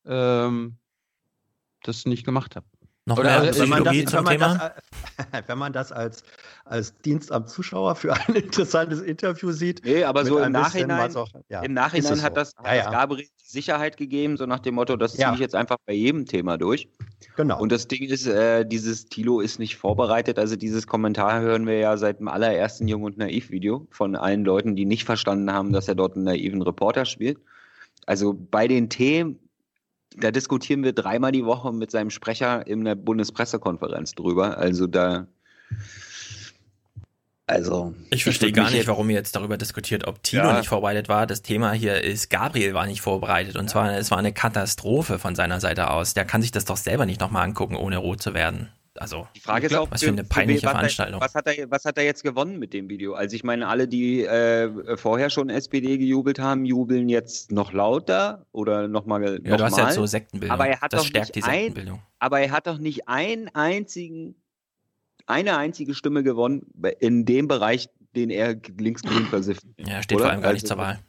ähm, 0.05 0.77
das 1.83 2.05
nicht 2.05 2.25
gemacht 2.25 2.55
habe. 2.55 2.65
Noch 3.05 3.17
Oder- 3.17 3.29
mehr 3.29 3.39
also, 3.39 3.61
wenn 3.63 3.69
man 3.69 3.83
das, 3.83 3.93
Psychologie 3.93 4.05
zum 4.05 4.27
wenn 4.27 4.39
man 4.39 4.57
Thema? 4.59 4.71
das, 5.31 5.43
wenn 5.47 5.57
man 5.57 5.73
das 5.73 5.91
als, 5.91 6.23
als 6.65 6.95
Dienst 6.99 7.31
am 7.31 7.47
Zuschauer 7.47 7.95
für 7.95 8.13
ein 8.13 8.35
interessantes 8.35 9.01
Interview 9.01 9.51
sieht. 9.51 9.83
Nee, 9.83 10.03
aber 10.03 10.23
so 10.23 10.37
im 10.37 10.51
Nachhinein, 10.51 11.15
auch- 11.15 11.27
ja, 11.49 11.61
im 11.61 11.73
Nachhinein 11.73 12.13
es 12.13 12.21
hat 12.23 12.33
so. 12.33 12.35
das, 12.35 12.53
hat 12.57 12.65
Ja, 12.67 12.75
das 12.75 12.85
ja. 12.85 12.91
Gabriel 12.91 13.27
Sicherheit 13.43 13.97
gegeben, 13.97 14.37
so 14.37 14.45
nach 14.45 14.59
dem 14.59 14.75
Motto, 14.75 14.95
das 14.97 15.13
ziehe 15.13 15.23
Ja. 15.23 15.33
ich 15.33 15.39
jetzt 15.39 15.55
einfach 15.55 15.77
bei 15.85 15.93
jedem 15.93 16.25
Thema 16.27 16.57
durch. 16.59 16.87
Genau. 17.35 17.59
Und 17.59 17.71
das 17.71 17.87
Ding 17.87 18.03
ist, 18.03 18.27
äh, 18.27 18.65
dieses 18.65 19.05
Tilo 19.05 19.39
ist 19.41 19.57
nicht 19.57 19.77
vorbereitet. 19.77 20.37
Also 20.37 20.55
dieses 20.55 20.85
Kommentar 20.85 21.41
hören 21.41 21.65
wir 21.65 21.79
ja 21.79 21.97
seit 21.97 22.19
dem 22.19 22.27
allerersten 22.27 22.87
Jung 22.87 23.01
und 23.03 23.17
Naiv-Video 23.17 23.87
von 23.89 24.15
allen 24.15 24.45
Leuten, 24.45 24.75
die 24.75 24.85
nicht 24.85 25.05
verstanden 25.05 25.51
haben, 25.51 25.73
dass 25.73 25.87
er 25.87 25.95
dort 25.95 26.15
einen 26.15 26.25
naiven 26.25 26.61
Reporter 26.61 27.05
spielt. 27.05 27.39
Also 28.05 28.33
bei 28.33 28.67
den 28.67 28.89
Themen, 28.89 29.39
da 30.17 30.31
diskutieren 30.31 30.83
wir 30.83 30.93
dreimal 30.93 31.31
die 31.31 31.45
Woche 31.45 31.71
mit 31.71 31.91
seinem 31.91 32.09
Sprecher 32.09 32.65
in 32.67 32.83
der 32.83 32.95
Bundespressekonferenz 32.95 34.13
drüber. 34.13 34.57
Also 34.57 34.87
da. 34.87 35.27
Also. 37.47 37.93
Ich 38.11 38.23
verstehe 38.23 38.51
gar 38.53 38.71
nicht, 38.71 38.87
warum 38.87 39.09
ihr 39.09 39.15
jetzt 39.17 39.35
darüber 39.35 39.57
diskutiert, 39.57 40.07
ob 40.07 40.23
Tilo 40.23 40.43
Ja. 40.43 40.57
nicht 40.57 40.69
vorbereitet 40.69 41.09
war. 41.09 41.27
Das 41.27 41.41
Thema 41.41 41.73
hier 41.73 42.01
ist, 42.01 42.29
Gabriel 42.29 42.73
war 42.73 42.85
nicht 42.85 43.01
vorbereitet. 43.01 43.57
Und 43.57 43.69
zwar, 43.69 43.93
es 43.97 44.09
war 44.09 44.17
eine 44.17 44.31
Katastrophe 44.31 45.19
von 45.19 45.35
seiner 45.35 45.59
Seite 45.59 45.89
aus. 45.89 46.13
Der 46.13 46.23
kann 46.23 46.41
sich 46.41 46.51
das 46.51 46.63
doch 46.65 46.77
selber 46.77 47.05
nicht 47.05 47.19
nochmal 47.19 47.43
angucken, 47.43 47.75
ohne 47.75 47.97
rot 47.97 48.21
zu 48.21 48.33
werden. 48.33 48.69
Also, 48.97 49.25
Die 49.35 49.39
Frage 49.39 49.67
ist 49.67 49.75
auch, 49.75 49.89
was 49.89 50.03
für 50.03 50.09
eine 50.09 50.23
peinliche 50.25 50.63
was, 50.65 50.71
Veranstaltung. 50.73 51.21
Was 51.21 51.33
hat, 51.33 51.47
er, 51.47 51.71
was 51.71 51.85
hat 51.85 51.97
er 51.97 52.03
jetzt 52.03 52.23
gewonnen 52.23 52.59
mit 52.59 52.73
dem 52.73 52.89
Video? 52.89 53.13
Also 53.13 53.35
ich 53.37 53.43
meine, 53.45 53.67
alle, 53.67 53.87
die 53.87 54.25
äh, 54.25 54.97
vorher 54.97 55.29
schon 55.29 55.49
SPD 55.49 55.97
gejubelt 55.97 56.39
haben, 56.39 56.65
jubeln 56.65 57.07
jetzt 57.07 57.51
noch 57.53 57.71
lauter 57.71 58.45
oder 58.51 58.89
nochmal 58.89 59.39
Ja, 59.43 59.51
noch 59.51 59.57
du 59.57 59.63
hast 59.63 59.77
mal. 59.77 59.85
jetzt 59.85 59.95
so 59.95 60.05
Sektenbildung. 60.05 60.53
Aber 60.53 60.67
er 60.67 60.81
hat 60.81 60.91
Das 60.91 61.01
doch 61.01 61.07
stärkt 61.07 61.35
nicht 61.35 61.45
die 61.45 61.49
ein, 61.49 61.63
Sektenbildung. 61.65 62.01
aber 62.19 62.41
er 62.41 62.51
hat 62.51 62.67
doch 62.67 62.79
nicht 62.79 63.07
einen 63.07 63.47
einzigen, 63.55 64.35
eine 65.25 65.55
einzige 65.57 65.93
Stimme 65.93 66.21
gewonnen 66.23 66.67
in 66.99 67.23
dem 67.25 67.47
Bereich, 67.47 67.87
den 68.15 68.29
er 68.29 68.57
linksgrün 68.77 69.25
versifft. 69.27 69.63
Ja, 69.77 69.87
er 69.95 70.03
steht 70.03 70.17
Oder? 70.17 70.25
vor 70.25 70.31
allem 70.33 70.41
gar 70.41 70.51
nicht 70.51 70.63
Also- 70.65 70.75
zur 70.75 70.83
Wahl. 70.83 70.99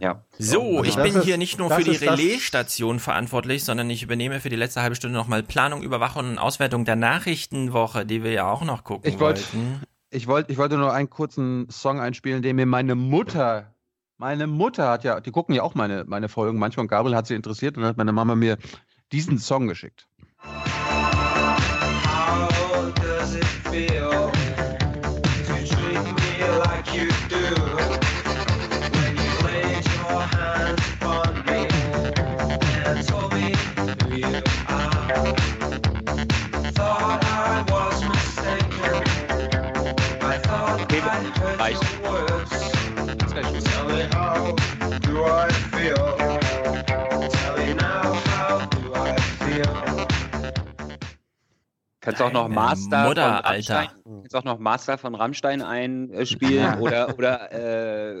Ja. 0.00 0.24
So, 0.38 0.82
ich 0.84 0.96
bin 0.96 1.14
ist- 1.16 1.24
hier 1.24 1.36
nicht 1.36 1.58
nur 1.58 1.70
für 1.70 1.84
die 1.84 1.96
Relaisstation 1.96 2.98
verantwortlich, 2.98 3.64
sondern 3.64 3.90
ich 3.90 4.02
übernehme 4.02 4.40
für 4.40 4.48
die 4.48 4.56
letzte 4.56 4.82
halbe 4.82 4.96
Stunde 4.96 5.16
nochmal 5.16 5.42
Planung, 5.42 5.82
Überwachung 5.82 6.28
und 6.30 6.38
Auswertung 6.38 6.84
der 6.84 6.96
Nachrichtenwoche, 6.96 8.06
die 8.06 8.24
wir 8.24 8.32
ja 8.32 8.50
auch 8.50 8.64
noch 8.64 8.84
gucken 8.84 9.08
Ich 9.12 9.20
wollte 9.20 9.42
wollten. 9.52 9.82
ich 10.10 10.26
wollt, 10.26 10.50
ich 10.50 10.58
wollte 10.58 10.78
nur 10.78 10.92
einen 10.92 11.10
kurzen 11.10 11.68
Song 11.70 12.00
einspielen, 12.00 12.42
den 12.42 12.56
mir 12.56 12.66
meine 12.66 12.94
Mutter, 12.94 13.74
meine 14.16 14.46
Mutter 14.46 14.88
hat 14.88 15.04
ja, 15.04 15.20
die 15.20 15.30
gucken 15.30 15.54
ja 15.54 15.62
auch 15.62 15.74
meine, 15.74 16.04
meine 16.06 16.28
Folgen 16.28 16.58
manchmal 16.58 16.84
und 16.84 16.88
Gabriel 16.88 17.14
hat 17.16 17.26
sie 17.26 17.34
interessiert 17.34 17.76
und 17.76 17.82
dann 17.82 17.90
hat 17.90 17.96
meine 17.98 18.12
Mama 18.12 18.34
mir 18.34 18.56
diesen 19.12 19.38
Song 19.38 19.68
geschickt. 19.68 20.08
How 20.42 20.64
does 22.94 23.34
it 23.36 23.44
feel 23.44 24.01
Kannst 52.02 52.20
auch 52.20 52.32
noch 52.32 52.48
Master 52.48 53.04
Mutter, 53.08 53.22
von 53.36 53.44
Alter. 53.44 53.74
Rammstein, 53.76 53.88
kannst 54.04 54.36
auch 54.36 54.44
noch 54.44 54.58
Master 54.58 54.98
von 54.98 55.14
Rammstein 55.14 55.62
einspielen 55.62 56.74
oder 56.80 57.16
oder 57.16 57.52
äh, 57.52 58.16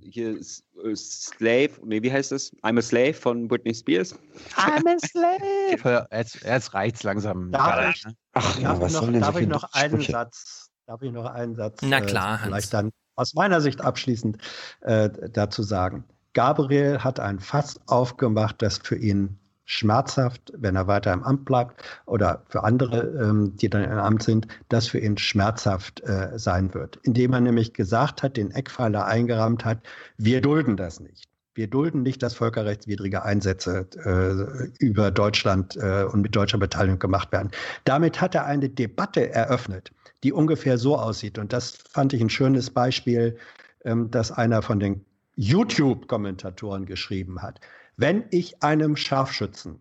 hier 0.00 0.38
äh, 0.38 0.94
Slave, 0.94 1.70
nee, 1.84 2.00
wie 2.02 2.12
heißt 2.12 2.30
es? 2.32 2.52
I'm 2.62 2.78
a 2.78 2.82
Slave 2.82 3.14
von 3.14 3.48
Britney 3.48 3.74
Spears. 3.74 4.14
I'm 4.54 4.86
a 4.86 4.96
slave. 5.04 6.06
Jetzt, 6.12 6.42
jetzt 6.44 6.72
reicht's 6.72 7.02
langsam. 7.02 7.50
Darf 7.50 7.94
ich, 7.94 8.04
Ach 8.34 8.58
ja, 8.60 8.68
darf 8.68 8.80
was 8.80 8.92
ich 8.94 9.00
noch, 9.00 9.06
denn 9.06 9.14
so 9.14 9.20
darf 9.20 9.40
ich 9.40 9.48
noch 9.48 9.72
einen 9.72 9.92
Sprüche? 9.94 10.12
Satz, 10.12 10.70
darf 10.86 11.02
ich 11.02 11.10
noch 11.12 11.26
einen 11.26 11.56
Satz, 11.56 11.80
Na 11.82 12.00
klar, 12.00 12.26
äh, 12.26 12.38
Hans. 12.38 12.42
vielleicht 12.44 12.74
dann 12.74 12.92
aus 13.16 13.34
meiner 13.34 13.60
Sicht 13.60 13.80
abschließend 13.80 14.38
äh, 14.82 15.10
dazu 15.32 15.64
sagen. 15.64 16.04
Gabriel 16.32 16.98
hat 17.00 17.18
ein 17.18 17.40
Fass 17.40 17.80
aufgemacht, 17.86 18.62
das 18.62 18.78
für 18.78 18.96
ihn 18.96 19.38
schmerzhaft, 19.66 20.52
wenn 20.56 20.76
er 20.76 20.86
weiter 20.86 21.12
im 21.12 21.22
Amt 21.22 21.44
bleibt, 21.44 21.82
oder 22.06 22.42
für 22.48 22.64
andere, 22.64 23.00
ähm, 23.22 23.56
die 23.56 23.68
dann 23.68 23.84
im 23.84 23.98
Amt 23.98 24.22
sind, 24.22 24.48
das 24.68 24.86
für 24.88 24.98
ihn 24.98 25.18
schmerzhaft 25.18 26.00
äh, 26.04 26.38
sein 26.38 26.72
wird. 26.72 26.98
Indem 27.02 27.32
er 27.32 27.40
nämlich 27.40 27.74
gesagt 27.74 28.22
hat, 28.22 28.36
den 28.36 28.52
Eckpfeiler 28.52 29.04
eingerahmt 29.04 29.64
hat, 29.64 29.78
wir 30.16 30.40
dulden 30.40 30.76
das 30.76 31.00
nicht. 31.00 31.28
Wir 31.54 31.68
dulden 31.68 32.02
nicht, 32.02 32.22
dass 32.22 32.34
völkerrechtswidrige 32.34 33.24
Einsätze 33.24 33.86
äh, 34.04 34.84
über 34.84 35.10
Deutschland 35.10 35.74
äh, 35.76 36.04
und 36.04 36.20
mit 36.20 36.36
deutscher 36.36 36.58
Beteiligung 36.58 36.98
gemacht 36.98 37.32
werden. 37.32 37.50
Damit 37.84 38.20
hat 38.20 38.34
er 38.34 38.44
eine 38.44 38.68
Debatte 38.68 39.30
eröffnet, 39.32 39.90
die 40.22 40.32
ungefähr 40.32 40.76
so 40.76 40.98
aussieht. 40.98 41.38
Und 41.38 41.52
das 41.52 41.78
fand 41.90 42.12
ich 42.12 42.20
ein 42.20 42.30
schönes 42.30 42.70
Beispiel, 42.70 43.38
ähm, 43.84 44.10
das 44.10 44.30
einer 44.30 44.60
von 44.60 44.80
den 44.80 45.04
YouTube-Kommentatoren 45.36 46.84
geschrieben 46.84 47.42
hat. 47.42 47.60
Wenn 47.96 48.24
ich 48.30 48.62
einem 48.62 48.96
Scharfschützen 48.96 49.80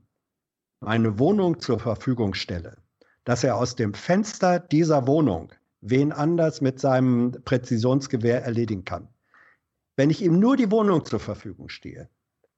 meine 0.79 1.19
Wohnung 1.19 1.59
zur 1.59 1.79
Verfügung 1.79 2.33
stelle, 2.33 2.77
dass 3.23 3.43
er 3.43 3.57
aus 3.57 3.75
dem 3.75 3.93
Fenster 3.93 4.59
dieser 4.59 5.07
Wohnung 5.07 5.51
wen 5.81 6.11
anders 6.11 6.61
mit 6.61 6.79
seinem 6.79 7.31
Präzisionsgewehr 7.43 8.43
erledigen 8.43 8.85
kann. 8.85 9.07
Wenn 9.95 10.09
ich 10.09 10.21
ihm 10.21 10.39
nur 10.39 10.57
die 10.57 10.71
Wohnung 10.71 11.05
zur 11.05 11.19
Verfügung 11.19 11.69
stehe, 11.69 12.09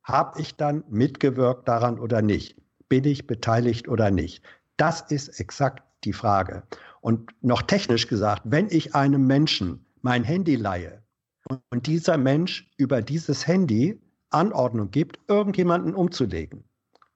habe 0.04 0.40
ich 0.42 0.56
dann 0.56 0.84
mitgewirkt 0.90 1.68
daran 1.68 2.00
oder 2.00 2.22
nicht? 2.22 2.58
bin 2.90 3.04
ich 3.06 3.28
beteiligt 3.28 3.88
oder 3.88 4.12
nicht? 4.12 4.44
Das 4.78 5.02
ist 5.02 5.40
exakt 5.40 5.84
die 6.04 6.14
Frage. 6.14 6.64
Und 7.02 7.32
noch 7.42 7.62
technisch 7.62 8.08
gesagt, 8.08 8.44
wenn 8.46 8.68
ich 8.70 8.96
einem 8.96 9.26
Menschen 9.26 9.86
mein 10.02 10.24
Handy 10.24 10.56
leihe 10.56 11.04
und 11.70 11.88
dieser 11.88 12.18
Mensch 12.18 12.70
über 12.78 13.02
dieses 13.02 13.48
Handy 13.48 14.00
Anordnung 14.30 14.92
gibt, 14.92 15.20
irgendjemanden 15.28 15.96
umzulegen, 15.96 16.64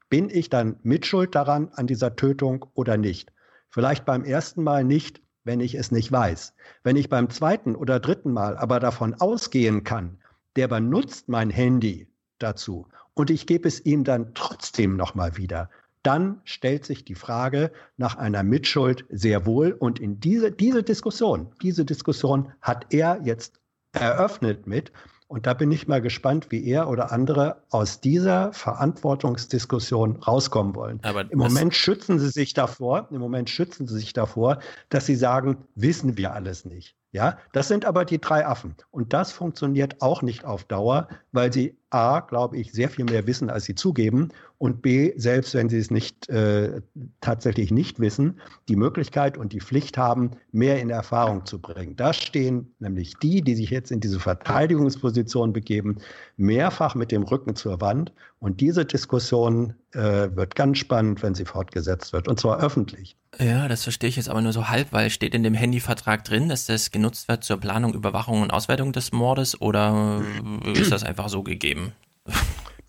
bin 0.10 0.30
ich 0.30 0.50
dann 0.50 0.78
mitschuld 0.84 1.36
daran 1.36 1.70
an 1.74 1.88
dieser 1.88 2.16
Tötung 2.16 2.66
oder 2.74 2.98
nicht? 2.98 3.32
Vielleicht 3.70 4.06
beim 4.06 4.24
ersten 4.24 4.64
Mal 4.64 4.84
nicht, 4.84 5.22
wenn 5.44 5.60
ich 5.60 5.76
es 5.76 5.92
nicht 5.92 6.12
weiß. 6.12 6.54
Wenn 6.84 6.96
ich 6.96 7.10
beim 7.10 7.30
zweiten 7.30 7.76
oder 7.76 8.00
dritten 8.00 8.32
Mal 8.32 8.58
aber 8.58 8.80
davon 8.80 9.16
ausgehen 9.16 9.84
kann, 9.84 10.20
der 10.56 10.68
benutzt 10.68 11.30
mein 11.30 11.50
Handy 11.50 12.08
dazu 12.40 12.88
und 13.14 13.30
ich 13.30 13.48
gebe 13.48 13.68
es 13.68 13.86
ihm 13.86 14.04
dann 14.04 14.34
trotzdem 14.34 14.98
nochmal 14.98 15.38
wieder, 15.38 15.70
dann 16.04 16.42
stellt 16.46 16.86
sich 16.86 17.06
die 17.06 17.16
Frage 17.16 17.72
nach 17.98 18.16
einer 18.18 18.44
Mitschuld 18.44 19.06
sehr 19.10 19.46
wohl. 19.46 19.72
Und 19.72 20.00
in 20.00 20.20
diese, 20.20 20.52
diese 20.52 20.84
Diskussion, 20.84 21.54
diese 21.62 21.86
Diskussion 21.86 22.52
hat 22.62 22.92
er 22.94 23.22
jetzt 23.24 23.60
eröffnet 23.94 24.68
mit. 24.68 24.92
Und 25.32 25.48
da 25.48 25.53
bin 25.53 25.72
ich 25.72 25.88
mal 25.88 26.02
gespannt, 26.02 26.48
wie 26.49 26.62
er 26.66 26.90
oder 26.90 27.14
andere 27.14 27.64
aus 27.70 28.02
dieser 28.02 28.52
Verantwortungsdiskussion 28.52 30.18
rauskommen 30.18 30.76
wollen. 30.76 30.99
Aber 31.03 31.32
Im 31.32 31.40
Moment 31.40 31.74
schützen 31.74 32.20
sie 32.20 32.28
sich 32.28 32.53
davor, 32.53 33.08
im 33.12 33.20
Moment 33.20 33.49
schützen 33.49 33.88
sie 33.88 33.98
sich 33.98 34.12
davor, 34.12 34.60
dass 34.90 35.06
sie 35.06 35.16
sagen, 35.16 35.56
wissen 35.74 36.18
wir 36.18 36.34
alles 36.34 36.66
nicht. 36.66 36.98
Ja, 37.14 37.38
das 37.53 37.70
sind 37.70 37.86
aber 37.86 38.03
die 38.03 38.20
drei 38.20 38.45
Affen. 38.45 38.76
Und 38.90 39.14
das 39.14 39.32
funktioniert 39.32 40.02
auch 40.02 40.22
nicht 40.22 40.44
auf 40.44 40.66
Dauer, 40.66 41.08
weil 41.32 41.53
sie 41.53 41.78
A, 41.91 42.20
glaube 42.20 42.58
ich, 42.58 42.74
sehr 42.74 42.90
viel 42.90 43.06
mehr 43.06 43.26
wissen, 43.26 43.49
als 43.49 43.64
sie 43.64 43.76
zugeben. 43.76 44.30
Und 44.62 44.84
B, 44.84 45.12
selbst 45.18 45.56
wenn 45.56 45.70
sie 45.70 45.80
es 45.80 45.90
nicht 45.90 46.30
äh, 46.30 46.82
tatsächlich 47.20 47.72
nicht 47.72 48.00
wissen, 48.00 48.40
die 48.70 48.76
Möglichkeit 48.76 49.36
und 49.36 49.54
die 49.54 49.60
Pflicht 49.60 49.98
haben, 49.98 50.34
mehr 50.52 50.80
in 50.80 50.92
Erfahrung 50.92 51.48
zu 51.48 51.58
bringen. 51.58 51.96
Da 51.96 52.14
stehen 52.14 52.72
nämlich 52.78 53.16
die, 53.24 53.42
die 53.42 53.56
sich 53.56 53.72
jetzt 53.72 53.92
in 53.92 54.02
diese 54.02 54.20
Verteidigungsposition 54.20 55.52
begeben, 55.52 55.98
mehrfach 56.38 56.94
mit 56.94 57.12
dem 57.12 57.24
Rücken 57.24 57.56
zur 57.56 57.82
Wand. 57.82 58.14
Und 58.38 58.62
diese 58.62 58.86
Diskussion 58.86 59.74
äh, 59.94 60.30
wird 60.36 60.54
ganz 60.54 60.78
spannend, 60.78 61.24
wenn 61.24 61.34
sie 61.34 61.46
fortgesetzt 61.46 62.14
wird. 62.14 62.28
Und 62.28 62.40
zwar 62.40 62.60
öffentlich. 62.60 63.18
Ja, 63.40 63.68
das 63.68 63.82
verstehe 63.82 64.10
ich 64.10 64.18
jetzt 64.18 64.30
aber 64.30 64.44
nur 64.44 64.54
so 64.54 64.70
halb, 64.70 64.94
weil 64.94 65.10
steht 65.10 65.34
in 65.34 65.42
dem 65.42 65.56
Handyvertrag 65.56 66.24
drin, 66.24 66.50
dass 66.50 66.68
das 66.68 66.92
genutzt 66.92 67.28
wird 67.30 67.44
zur 67.44 67.58
Planung, 67.58 67.96
Überwachung 67.96 68.44
und 68.44 68.52
Auswertung 68.52 68.94
des 68.94 69.12
Mordes 69.12 69.60
oder 69.60 70.22
ist 70.76 70.92
das 70.92 71.04
einfach 71.04 71.30
so 71.30 71.42
gegeben? 71.42 71.94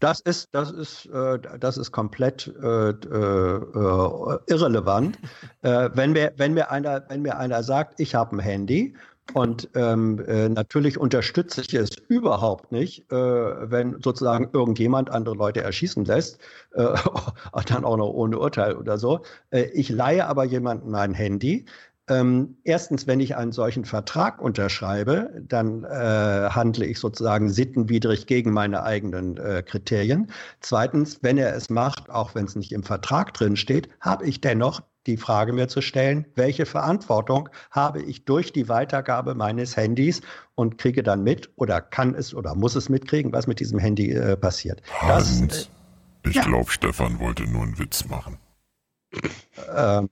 Das 0.03 0.19
ist, 0.19 0.49
das 0.51 0.73
ist, 0.73 1.07
äh, 1.07 1.39
das 1.61 1.77
ist 1.77 1.93
komplett 1.93 2.53
äh, 2.61 2.91
äh, 2.91 3.61
irrelevant. 4.49 5.17
äh, 5.63 5.91
wenn, 5.95 6.11
mir, 6.11 6.33
wenn, 6.37 6.55
mir 6.55 6.73
einer, 6.73 7.05
wenn 7.09 7.23
mir 7.23 7.37
einer 7.37 7.63
sagt, 7.63 8.01
ich 8.01 8.17
habe 8.17 8.35
ein 8.35 8.41
Handy 8.41 8.97
und 9.33 9.71
ähm, 9.77 10.19
äh, 10.27 10.49
natürlich 10.49 10.99
unterstütze 10.99 11.61
ich 11.61 11.73
es 11.75 11.91
überhaupt 12.09 12.73
nicht, 12.73 13.13
äh, 13.13 13.15
wenn 13.15 14.03
sozusagen 14.03 14.51
irgendjemand 14.53 15.09
andere 15.09 15.37
Leute 15.37 15.63
erschießen 15.63 16.05
lässt, 16.05 16.41
dann 16.73 17.85
auch 17.85 17.97
noch 17.97 18.11
ohne 18.11 18.41
Urteil 18.41 18.75
oder 18.75 18.99
so. 18.99 19.21
Ich 19.53 19.89
leihe 19.89 20.27
aber 20.27 20.43
jemandem 20.43 20.91
mein 20.91 21.15
Handy. 21.15 21.67
Ähm, 22.09 22.57
erstens, 22.65 23.07
wenn 23.07 23.21
ich 23.21 23.37
einen 23.37 23.53
solchen 23.53 23.85
Vertrag 23.85 24.41
unterschreibe, 24.41 25.31
dann 25.41 25.85
äh, 25.85 26.49
handle 26.51 26.85
ich 26.85 26.99
sozusagen 26.99 27.49
sittenwidrig 27.49 28.27
gegen 28.27 28.53
meine 28.53 28.83
eigenen 28.83 29.37
äh, 29.37 29.63
Kriterien. 29.63 30.31
Zweitens, 30.61 31.23
wenn 31.23 31.39
er 31.39 31.55
es 31.55 31.71
macht, 31.71 32.11
auch 32.11 32.35
wenn 32.35 32.47
es 32.47 32.57
nicht 32.57 32.73
im 32.73 32.83
Vertrag 32.83 33.35
drin 33.35 33.57
steht, 33.57 33.89
habe 34.01 34.27
ich 34.27 34.41
dennoch 34.41 34.83
die 35.07 35.17
Frage 35.17 35.53
mir 35.53 35.69
zu 35.69 35.81
stellen, 35.81 36.27
welche 36.35 36.67
Verantwortung 36.67 37.49
habe 37.71 38.03
ich 38.03 38.25
durch 38.25 38.53
die 38.53 38.69
Weitergabe 38.69 39.35
meines 39.35 39.77
Handys 39.77 40.23
und 40.55 40.79
kriege 40.79 41.03
dann 41.03 41.23
mit 41.23 41.51
oder 41.57 41.81
kann 41.81 42.15
es 42.15 42.35
oder 42.35 42.55
muss 42.55 42.75
es 42.75 42.89
mitkriegen, 42.89 43.33
was 43.33 43.47
mit 43.47 43.61
diesem 43.61 43.79
Handy 43.79 44.13
äh, 44.13 44.37
passiert. 44.37 44.83
Das, 45.07 45.41
Hans, 45.41 45.71
ich 46.25 46.41
glaube, 46.41 46.71
Stefan 46.71 47.19
wollte 47.19 47.45
nur 47.45 47.63
einen 47.63 47.79
Witz 47.79 48.05
machen. 48.09 48.39
ähm, 49.75 50.09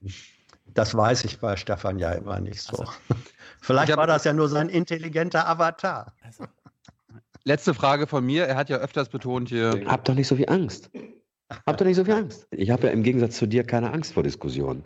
das 0.73 0.95
weiß 0.95 1.23
ich 1.25 1.39
bei 1.39 1.55
Stefan 1.57 1.99
ja 1.99 2.11
immer 2.13 2.39
nicht 2.39 2.61
so. 2.61 2.85
Vielleicht 3.61 3.95
war 3.95 4.07
das 4.07 4.23
ja 4.23 4.33
nur 4.33 4.49
sein 4.49 4.69
intelligenter 4.69 5.47
Avatar. 5.47 6.13
Letzte 7.43 7.73
Frage 7.73 8.07
von 8.07 8.25
mir. 8.25 8.45
Er 8.45 8.55
hat 8.55 8.69
ja 8.69 8.77
öfters 8.77 9.09
betont 9.09 9.49
hier. 9.49 9.83
Hab 9.85 10.05
doch 10.05 10.13
nicht 10.13 10.27
so 10.27 10.35
viel 10.35 10.49
Angst. 10.49 10.89
Hab 11.65 11.77
doch 11.77 11.85
nicht 11.85 11.95
so 11.97 12.05
viel 12.05 12.13
Angst. 12.13 12.47
Ich 12.51 12.69
habe 12.69 12.87
ja 12.87 12.93
im 12.93 13.03
Gegensatz 13.03 13.37
zu 13.37 13.45
dir 13.47 13.63
keine 13.63 13.91
Angst 13.91 14.13
vor 14.13 14.23
Diskussionen. 14.23 14.85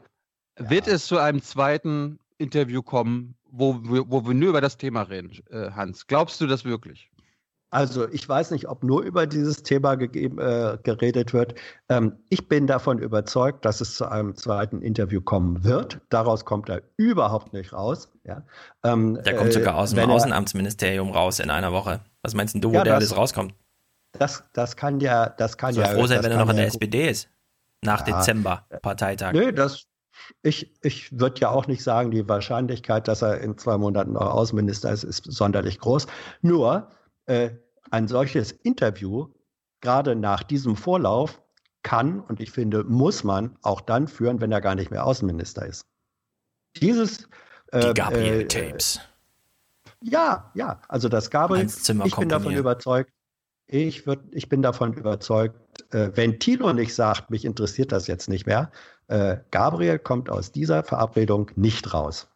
Wird 0.57 0.87
es 0.87 1.05
zu 1.05 1.17
einem 1.17 1.41
zweiten 1.41 2.17
Interview 2.37 2.81
kommen, 2.81 3.35
wo, 3.51 3.75
wir- 3.83 4.09
wo 4.09 4.25
wir 4.25 4.33
nur 4.33 4.49
über 4.49 4.61
das 4.61 4.77
Thema 4.77 5.03
reden, 5.03 5.31
äh, 5.51 5.71
Hans? 5.71 6.07
Glaubst 6.07 6.39
du 6.41 6.47
das 6.47 6.63
wirklich? 6.65 7.11
Also 7.71 8.07
ich 8.09 8.27
weiß 8.27 8.51
nicht, 8.51 8.67
ob 8.69 8.83
nur 8.83 9.01
über 9.03 9.27
dieses 9.27 9.63
Thema 9.63 9.95
gegeben, 9.95 10.39
äh, 10.39 10.77
geredet 10.83 11.33
wird. 11.33 11.55
Ähm, 11.89 12.13
ich 12.29 12.47
bin 12.47 12.67
davon 12.67 12.99
überzeugt, 12.99 13.65
dass 13.65 13.81
es 13.81 13.95
zu 13.95 14.05
einem 14.09 14.35
zweiten 14.35 14.81
Interview 14.81 15.19
kommen 15.19 15.63
wird. 15.63 15.99
Daraus 16.09 16.45
kommt 16.45 16.69
er 16.69 16.83
überhaupt 16.95 17.51
nicht 17.53 17.73
raus. 17.73 18.11
Ja. 18.23 18.43
Ähm, 18.83 19.19
Der 19.25 19.35
kommt 19.35 19.49
äh, 19.49 19.53
sogar 19.53 19.75
aus 19.77 19.89
dem 19.91 19.99
er- 20.09 20.15
Außenamtsministerium 20.15 21.11
raus 21.11 21.39
in 21.39 21.49
einer 21.49 21.73
Woche. 21.73 22.01
Was 22.21 22.33
meinst 22.33 22.53
denn 22.53 22.61
du, 22.61 22.69
wo 22.69 22.75
Ja, 22.75 22.83
der 22.83 22.93
das- 22.93 23.09
alles 23.11 23.17
rauskommt? 23.17 23.53
Das, 24.17 24.43
das 24.53 24.77
kann 24.77 25.01
ja, 25.01 25.27
das 25.27 25.57
kann 25.57 25.73
Soll 25.73 25.83
ja. 25.83 25.89
froh 25.89 26.05
sein, 26.05 26.23
wenn 26.23 26.31
er 26.31 26.37
noch 26.37 26.49
in 26.49 26.55
der 26.55 26.67
SPD 26.67 27.09
ist. 27.09 27.29
Nach 27.81 28.07
Ja. 28.07 28.17
Dezember, 28.17 28.65
Parteitag. 28.81 29.33
Nö, 29.33 29.51
das, 29.51 29.83
ich, 30.41 30.73
ich 30.81 31.19
würde 31.19 31.41
ja 31.41 31.49
auch 31.49 31.67
nicht 31.67 31.83
sagen, 31.83 32.11
die 32.11 32.27
Wahrscheinlichkeit, 32.29 33.09
dass 33.09 33.21
er 33.21 33.41
in 33.41 33.57
zwei 33.57 33.77
Monaten 33.77 34.13
noch 34.13 34.21
Außenminister 34.33 34.89
ist, 34.91 35.03
ist 35.03 35.25
sonderlich 35.29 35.79
groß. 35.79 36.07
Nur 36.41 36.87
äh, 37.25 37.51
ein 37.91 38.07
solches 38.07 38.51
Interview, 38.51 39.27
gerade 39.81 40.15
nach 40.15 40.43
diesem 40.43 40.75
Vorlauf, 40.75 41.41
kann 41.83 42.19
und 42.19 42.39
ich 42.39 42.51
finde, 42.51 42.83
muss 42.83 43.23
man 43.23 43.57
auch 43.61 43.79
dann 43.79 44.07
führen, 44.07 44.41
wenn 44.41 44.51
er 44.51 44.59
gar 44.59 44.73
nicht 44.73 44.89
mehr 44.89 45.05
Außenminister 45.05 45.65
ist. 45.65 45.85
Dieses. 46.77 47.29
Die 47.71 47.77
äh, 47.77 47.93
Gabriel-Tapes. 47.93 48.99
Ja, 50.01 50.51
ja, 50.55 50.81
also 50.87 51.09
das 51.09 51.29
Gabriel, 51.29 51.67
ich 52.03 52.15
bin 52.15 52.29
davon 52.29 52.55
überzeugt, 52.55 53.11
ich, 53.67 54.05
würd, 54.05 54.19
ich 54.31 54.49
bin 54.49 54.61
davon 54.61 54.93
überzeugt, 54.93 55.55
äh, 55.93 56.11
wenn 56.13 56.39
Thilo 56.39 56.73
nicht 56.73 56.93
sagt, 56.93 57.29
mich 57.31 57.45
interessiert 57.45 57.91
das 57.91 58.07
jetzt 58.07 58.29
nicht 58.29 58.45
mehr, 58.45 58.71
äh, 59.07 59.37
Gabriel 59.51 59.99
kommt 59.99 60.29
aus 60.29 60.51
dieser 60.51 60.83
Verabredung 60.83 61.51
nicht 61.55 61.93
raus. 61.93 62.27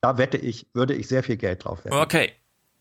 Da 0.00 0.18
wette 0.18 0.38
ich, 0.38 0.68
würde 0.74 0.94
ich 0.94 1.08
sehr 1.08 1.22
viel 1.22 1.36
Geld 1.36 1.64
drauf 1.64 1.84
wetten. 1.84 1.96
Okay. 1.96 2.32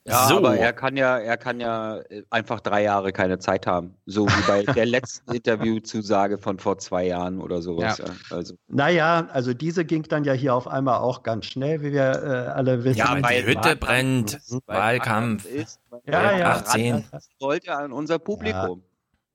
Ja, 0.06 0.28
so. 0.28 0.38
aber 0.38 0.58
er 0.58 0.74
kann 0.74 0.98
ja, 0.98 1.18
er 1.18 1.38
kann 1.38 1.62
ja 1.62 2.00
äh, 2.10 2.24
einfach 2.30 2.60
drei 2.60 2.84
Jahre 2.84 3.14
keine 3.14 3.40
Zeit 3.40 3.66
haben. 3.66 3.96
So 4.06 4.28
wie 4.28 4.48
bei 4.48 4.64
der 4.74 4.86
letzten 4.86 5.32
Interviewzusage 5.32 6.38
von 6.38 6.60
vor 6.60 6.78
zwei 6.78 7.06
Jahren 7.06 7.40
oder 7.40 7.62
sowas. 7.62 8.00
Ja. 8.00 8.06
Ja. 8.06 8.14
Also, 8.30 8.56
Naja, 8.68 9.28
also 9.32 9.54
diese 9.54 9.86
ging 9.86 10.04
dann 10.04 10.26
ja 10.26 10.34
hier 10.34 10.56
auf 10.56 10.68
einmal 10.68 11.00
auch 11.00 11.24
ganz 11.24 11.46
schnell, 11.46 11.82
wie 11.82 11.94
wir 11.94 12.22
äh, 12.22 12.52
alle 12.52 12.84
wissen. 12.84 12.98
Ja, 13.00 13.18
weil 13.22 13.44
die 13.44 13.48
Hütte 13.48 13.76
brennt. 13.78 14.40
Wahlkampf. 14.66 15.46
ist, 15.46 15.80
Ja, 16.06 16.38
ja. 16.38 16.52
18. 16.52 17.06
Das 17.10 17.30
wollte 17.40 17.74
an 17.74 17.94
unser 17.94 18.20
Publikum. 18.20 18.84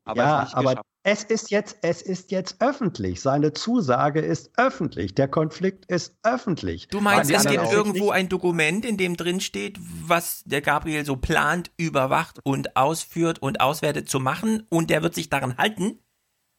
Aber 0.09 0.23
ja, 0.23 0.43
es 0.43 0.49
nicht 0.49 0.57
aber 0.57 0.71
geschafft. 0.71 0.87
es 1.05 1.25
ist 1.25 1.51
jetzt, 1.51 1.79
es 1.83 2.03
ist 2.03 2.31
jetzt 2.31 2.61
öffentlich. 2.61 3.21
Seine 3.21 3.53
Zusage 3.53 4.21
ist 4.21 4.51
öffentlich. 4.57 5.15
Der 5.15 5.29
Konflikt 5.29 5.85
ist 5.87 6.17
öffentlich. 6.23 6.89
Du 6.89 7.01
meinst, 7.01 7.31
es 7.31 7.45
gibt 7.47 7.71
irgendwo 7.71 8.11
ein 8.11 8.29
Dokument, 8.29 8.85
in 8.85 8.97
dem 8.97 9.17
drin 9.17 9.41
steht, 9.41 9.79
was 9.81 10.43
der 10.45 10.63
Gabriel 10.63 11.05
so 11.05 11.17
plant, 11.17 11.71
überwacht 11.77 12.41
und 12.43 12.77
ausführt 12.77 13.41
und 13.41 13.61
auswertet 13.61 14.09
zu 14.09 14.19
machen 14.19 14.67
und 14.71 14.91
der 14.91 15.03
wird 15.03 15.15
sich 15.15 15.29
daran 15.29 15.57
halten 15.59 15.99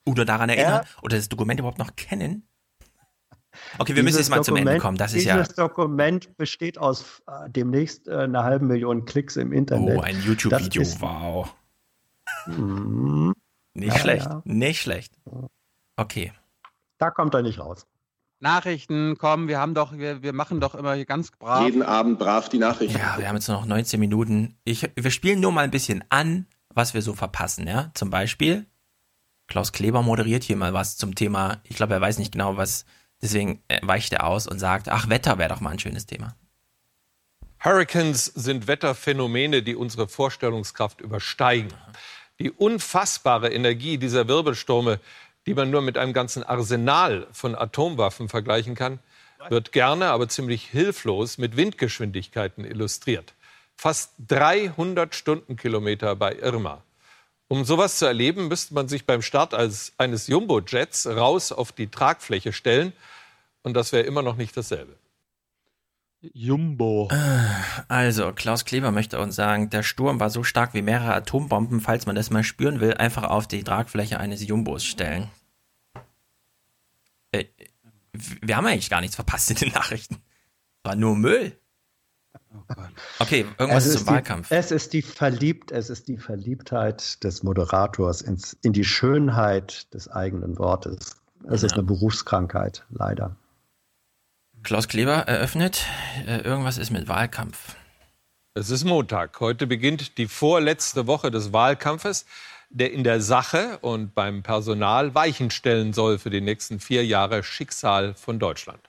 oder 0.05 0.25
daran 0.25 0.49
erinnern 0.49 0.85
oder 1.01 1.17
das 1.17 1.29
Dokument 1.29 1.59
überhaupt 1.59 1.79
noch 1.79 1.95
kennen? 1.95 2.45
Okay, 3.79 3.95
wir 3.95 4.03
müssen 4.03 4.17
Dieses 4.17 4.27
jetzt 4.27 4.29
mal 4.29 4.43
zum 4.43 4.55
Ende 4.55 4.73
Dokument- 4.73 4.81
kommen. 4.83 4.97
Das 4.97 5.13
ist 5.13 5.25
ja 5.25 5.37
Dieses 5.37 5.55
Dokument 5.55 6.37
besteht 6.37 6.77
aus 6.77 7.21
äh, 7.27 7.49
demnächst 7.49 8.07
äh, 8.07 8.15
einer 8.17 8.43
halben 8.43 8.67
Million 8.67 9.05
Klicks 9.05 9.35
im 9.37 9.51
Internet. 9.51 9.97
oh, 9.97 10.01
ein 10.01 10.21
YouTube-Video. 10.21 10.83
Wow. 10.99 11.55
Mhm. 12.47 13.33
Nicht 13.73 13.93
Ja, 13.93 13.99
schlecht. 13.99 14.25
ja. 14.25 14.41
Nicht 14.45 14.81
schlecht. 14.81 15.13
Okay. 15.95 16.33
Da 16.97 17.11
kommt 17.11 17.33
er 17.33 17.41
nicht 17.41 17.59
raus. 17.59 17.85
Nachrichten, 18.41 19.17
komm, 19.17 19.47
wir 19.49 19.59
haben 19.59 19.73
doch, 19.73 19.91
wir, 19.97 20.23
wir 20.23 20.31
machen 20.33 20.61
doch 20.61 20.73
immer 20.75 20.93
hier 20.93 21.05
ganz 21.05 21.31
brav. 21.31 21.65
Jeden 21.65 21.83
Abend 21.83 22.19
brav 22.19 22.47
die 22.49 22.57
Nachrichten. 22.57 22.97
Ja, 22.97 23.17
wir 23.17 23.27
haben 23.27 23.35
jetzt 23.35 23.49
nur 23.49 23.57
noch 23.57 23.65
19 23.65 23.99
Minuten. 23.99 24.57
Ich, 24.63 24.89
wir 24.95 25.11
spielen 25.11 25.41
nur 25.41 25.51
mal 25.51 25.65
ein 25.65 25.71
bisschen 25.71 26.03
an, 26.09 26.47
was 26.73 26.93
wir 26.93 27.01
so 27.01 27.13
verpassen, 27.15 27.67
ja. 27.67 27.91
Zum 27.95 28.09
Beispiel, 28.09 28.65
Klaus 29.47 29.73
Kleber 29.73 30.03
moderiert 30.03 30.43
hier 30.43 30.55
mal 30.55 30.73
was 30.73 30.95
zum 30.95 31.15
Thema, 31.15 31.57
ich 31.63 31.75
glaube, 31.75 31.95
er 31.95 32.01
weiß 32.01 32.17
nicht 32.17 32.31
genau 32.31 32.55
was, 32.55 32.85
deswegen 33.21 33.61
äh, 33.67 33.79
weicht 33.85 34.13
er 34.13 34.25
aus 34.25 34.47
und 34.47 34.59
sagt, 34.59 34.87
ach, 34.87 35.09
Wetter 35.09 35.37
wäre 35.37 35.49
doch 35.49 35.59
mal 35.59 35.71
ein 35.71 35.79
schönes 35.79 36.05
Thema. 36.05 36.35
Hurricanes 37.63 38.25
sind 38.25 38.67
Wetterphänomene, 38.67 39.63
die 39.63 39.75
unsere 39.75 40.07
Vorstellungskraft 40.07 41.01
übersteigen. 41.01 41.73
Die 42.39 42.51
unfassbare 42.51 43.51
Energie 43.51 43.97
dieser 43.97 44.27
Wirbelstürme, 44.27 44.99
die 45.45 45.53
man 45.53 45.69
nur 45.69 45.81
mit 45.81 45.97
einem 45.97 46.13
ganzen 46.13 46.43
Arsenal 46.43 47.27
von 47.31 47.55
Atomwaffen 47.55 48.29
vergleichen 48.29 48.75
kann, 48.75 48.99
wird 49.49 49.71
gerne, 49.71 50.07
aber 50.07 50.27
ziemlich 50.29 50.65
hilflos 50.65 51.37
mit 51.37 51.57
Windgeschwindigkeiten 51.57 52.65
illustriert. 52.65 53.33
Fast 53.75 54.11
300 54.27 55.15
Stundenkilometer 55.15 56.15
bei 56.15 56.35
Irma. 56.35 56.83
Um 57.47 57.65
sowas 57.65 57.97
zu 57.97 58.05
erleben, 58.05 58.47
müsste 58.47 58.73
man 58.73 58.87
sich 58.87 59.05
beim 59.05 59.21
Start 59.21 59.53
eines 59.53 60.27
Jumbo-Jets 60.27 61.07
raus 61.07 61.51
auf 61.51 61.71
die 61.71 61.87
Tragfläche 61.87 62.53
stellen. 62.53 62.93
Und 63.63 63.73
das 63.73 63.91
wäre 63.91 64.05
immer 64.05 64.21
noch 64.21 64.35
nicht 64.35 64.55
dasselbe. 64.55 64.98
Jumbo. 66.21 67.09
Also, 67.87 68.33
Klaus 68.33 68.65
Kleber 68.65 68.91
möchte 68.91 69.19
uns 69.19 69.35
sagen, 69.35 69.69
der 69.69 69.83
Sturm 69.83 70.19
war 70.19 70.29
so 70.29 70.43
stark 70.43 70.73
wie 70.73 70.81
mehrere 70.81 71.13
Atombomben, 71.13 71.79
falls 71.79 72.05
man 72.05 72.15
das 72.15 72.29
mal 72.29 72.43
spüren 72.43 72.81
will, 72.81 72.93
einfach 72.95 73.23
auf 73.23 73.47
die 73.47 73.63
Tragfläche 73.63 74.19
eines 74.19 74.45
Jumbos 74.45 74.83
stellen. 74.83 75.29
Äh, 77.31 77.45
wir 78.41 78.57
haben 78.57 78.65
eigentlich 78.65 78.89
gar 78.89 78.99
nichts 79.01 79.15
verpasst 79.15 79.49
in 79.51 79.57
den 79.57 79.69
Nachrichten. 79.73 80.17
War 80.83 80.95
nur 80.95 81.15
Müll. 81.15 81.57
Okay, 83.19 83.45
irgendwas 83.57 83.85
Es 83.85 83.91
zum 83.93 83.99
ist 84.01 84.07
die- 84.07 84.11
Wahlkampf. 84.13 84.51
Es 84.51 84.71
ist 84.71 84.93
die 84.93 85.01
verliebt, 85.01 85.71
es 85.71 85.89
ist 85.89 86.07
die 86.07 86.17
Verliebtheit 86.17 87.23
des 87.23 87.43
Moderators 87.43 88.21
ins, 88.21 88.57
in 88.61 88.73
die 88.73 88.83
Schönheit 88.83 89.93
des 89.93 90.09
eigenen 90.09 90.57
Wortes. 90.57 91.15
Es 91.47 91.63
ist 91.63 91.71
Ja. 91.71 91.77
eine 91.77 91.85
Berufskrankheit, 91.87 92.85
leider. 92.89 93.35
Klaus 94.63 94.87
Kleber 94.87 95.13
eröffnet, 95.13 95.85
äh, 96.27 96.41
irgendwas 96.41 96.77
ist 96.77 96.91
mit 96.91 97.07
Wahlkampf. 97.07 97.75
Es 98.53 98.69
ist 98.69 98.83
Montag. 98.83 99.39
Heute 99.39 99.67
beginnt 99.67 100.17
die 100.17 100.27
vorletzte 100.27 101.07
Woche 101.07 101.31
des 101.31 101.53
Wahlkampfes, 101.53 102.25
der 102.69 102.91
in 102.91 103.03
der 103.03 103.21
Sache 103.21 103.79
und 103.81 104.13
beim 104.13 104.43
Personal 104.43 105.15
Weichen 105.15 105.49
stellen 105.49 105.93
soll 105.93 106.19
für 106.19 106.29
die 106.29 106.41
nächsten 106.41 106.79
vier 106.79 107.05
Jahre 107.05 107.41
Schicksal 107.41 108.13
von 108.15 108.37
Deutschland. 108.37 108.81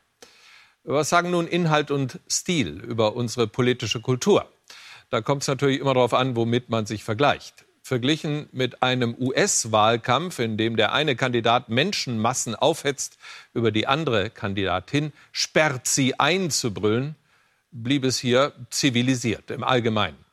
Was 0.82 1.08
sagen 1.08 1.30
nun 1.30 1.46
Inhalt 1.46 1.90
und 1.90 2.18
Stil 2.28 2.80
über 2.80 3.14
unsere 3.14 3.46
politische 3.46 4.00
Kultur? 4.00 4.50
Da 5.08 5.20
kommt 5.20 5.42
es 5.42 5.48
natürlich 5.48 5.80
immer 5.80 5.94
darauf 5.94 6.14
an, 6.14 6.36
womit 6.36 6.68
man 6.68 6.86
sich 6.86 7.04
vergleicht. 7.04 7.64
Verglichen 7.90 8.48
mit 8.52 8.84
einem 8.84 9.16
US-Wahlkampf, 9.18 10.38
in 10.38 10.56
dem 10.56 10.76
der 10.76 10.92
eine 10.92 11.16
Kandidat 11.16 11.70
Menschenmassen 11.70 12.54
aufhetzt, 12.54 13.18
über 13.52 13.72
die 13.72 13.88
andere 13.88 14.30
Kandidatin 14.30 15.12
sperrt 15.32 15.88
sie 15.88 16.20
ein 16.20 16.52
zu 16.52 16.72
brüllen, 16.72 17.16
blieb 17.72 18.04
es 18.04 18.16
hier 18.20 18.52
zivilisiert 18.70 19.50
im 19.50 19.64
Allgemeinen. 19.64 20.24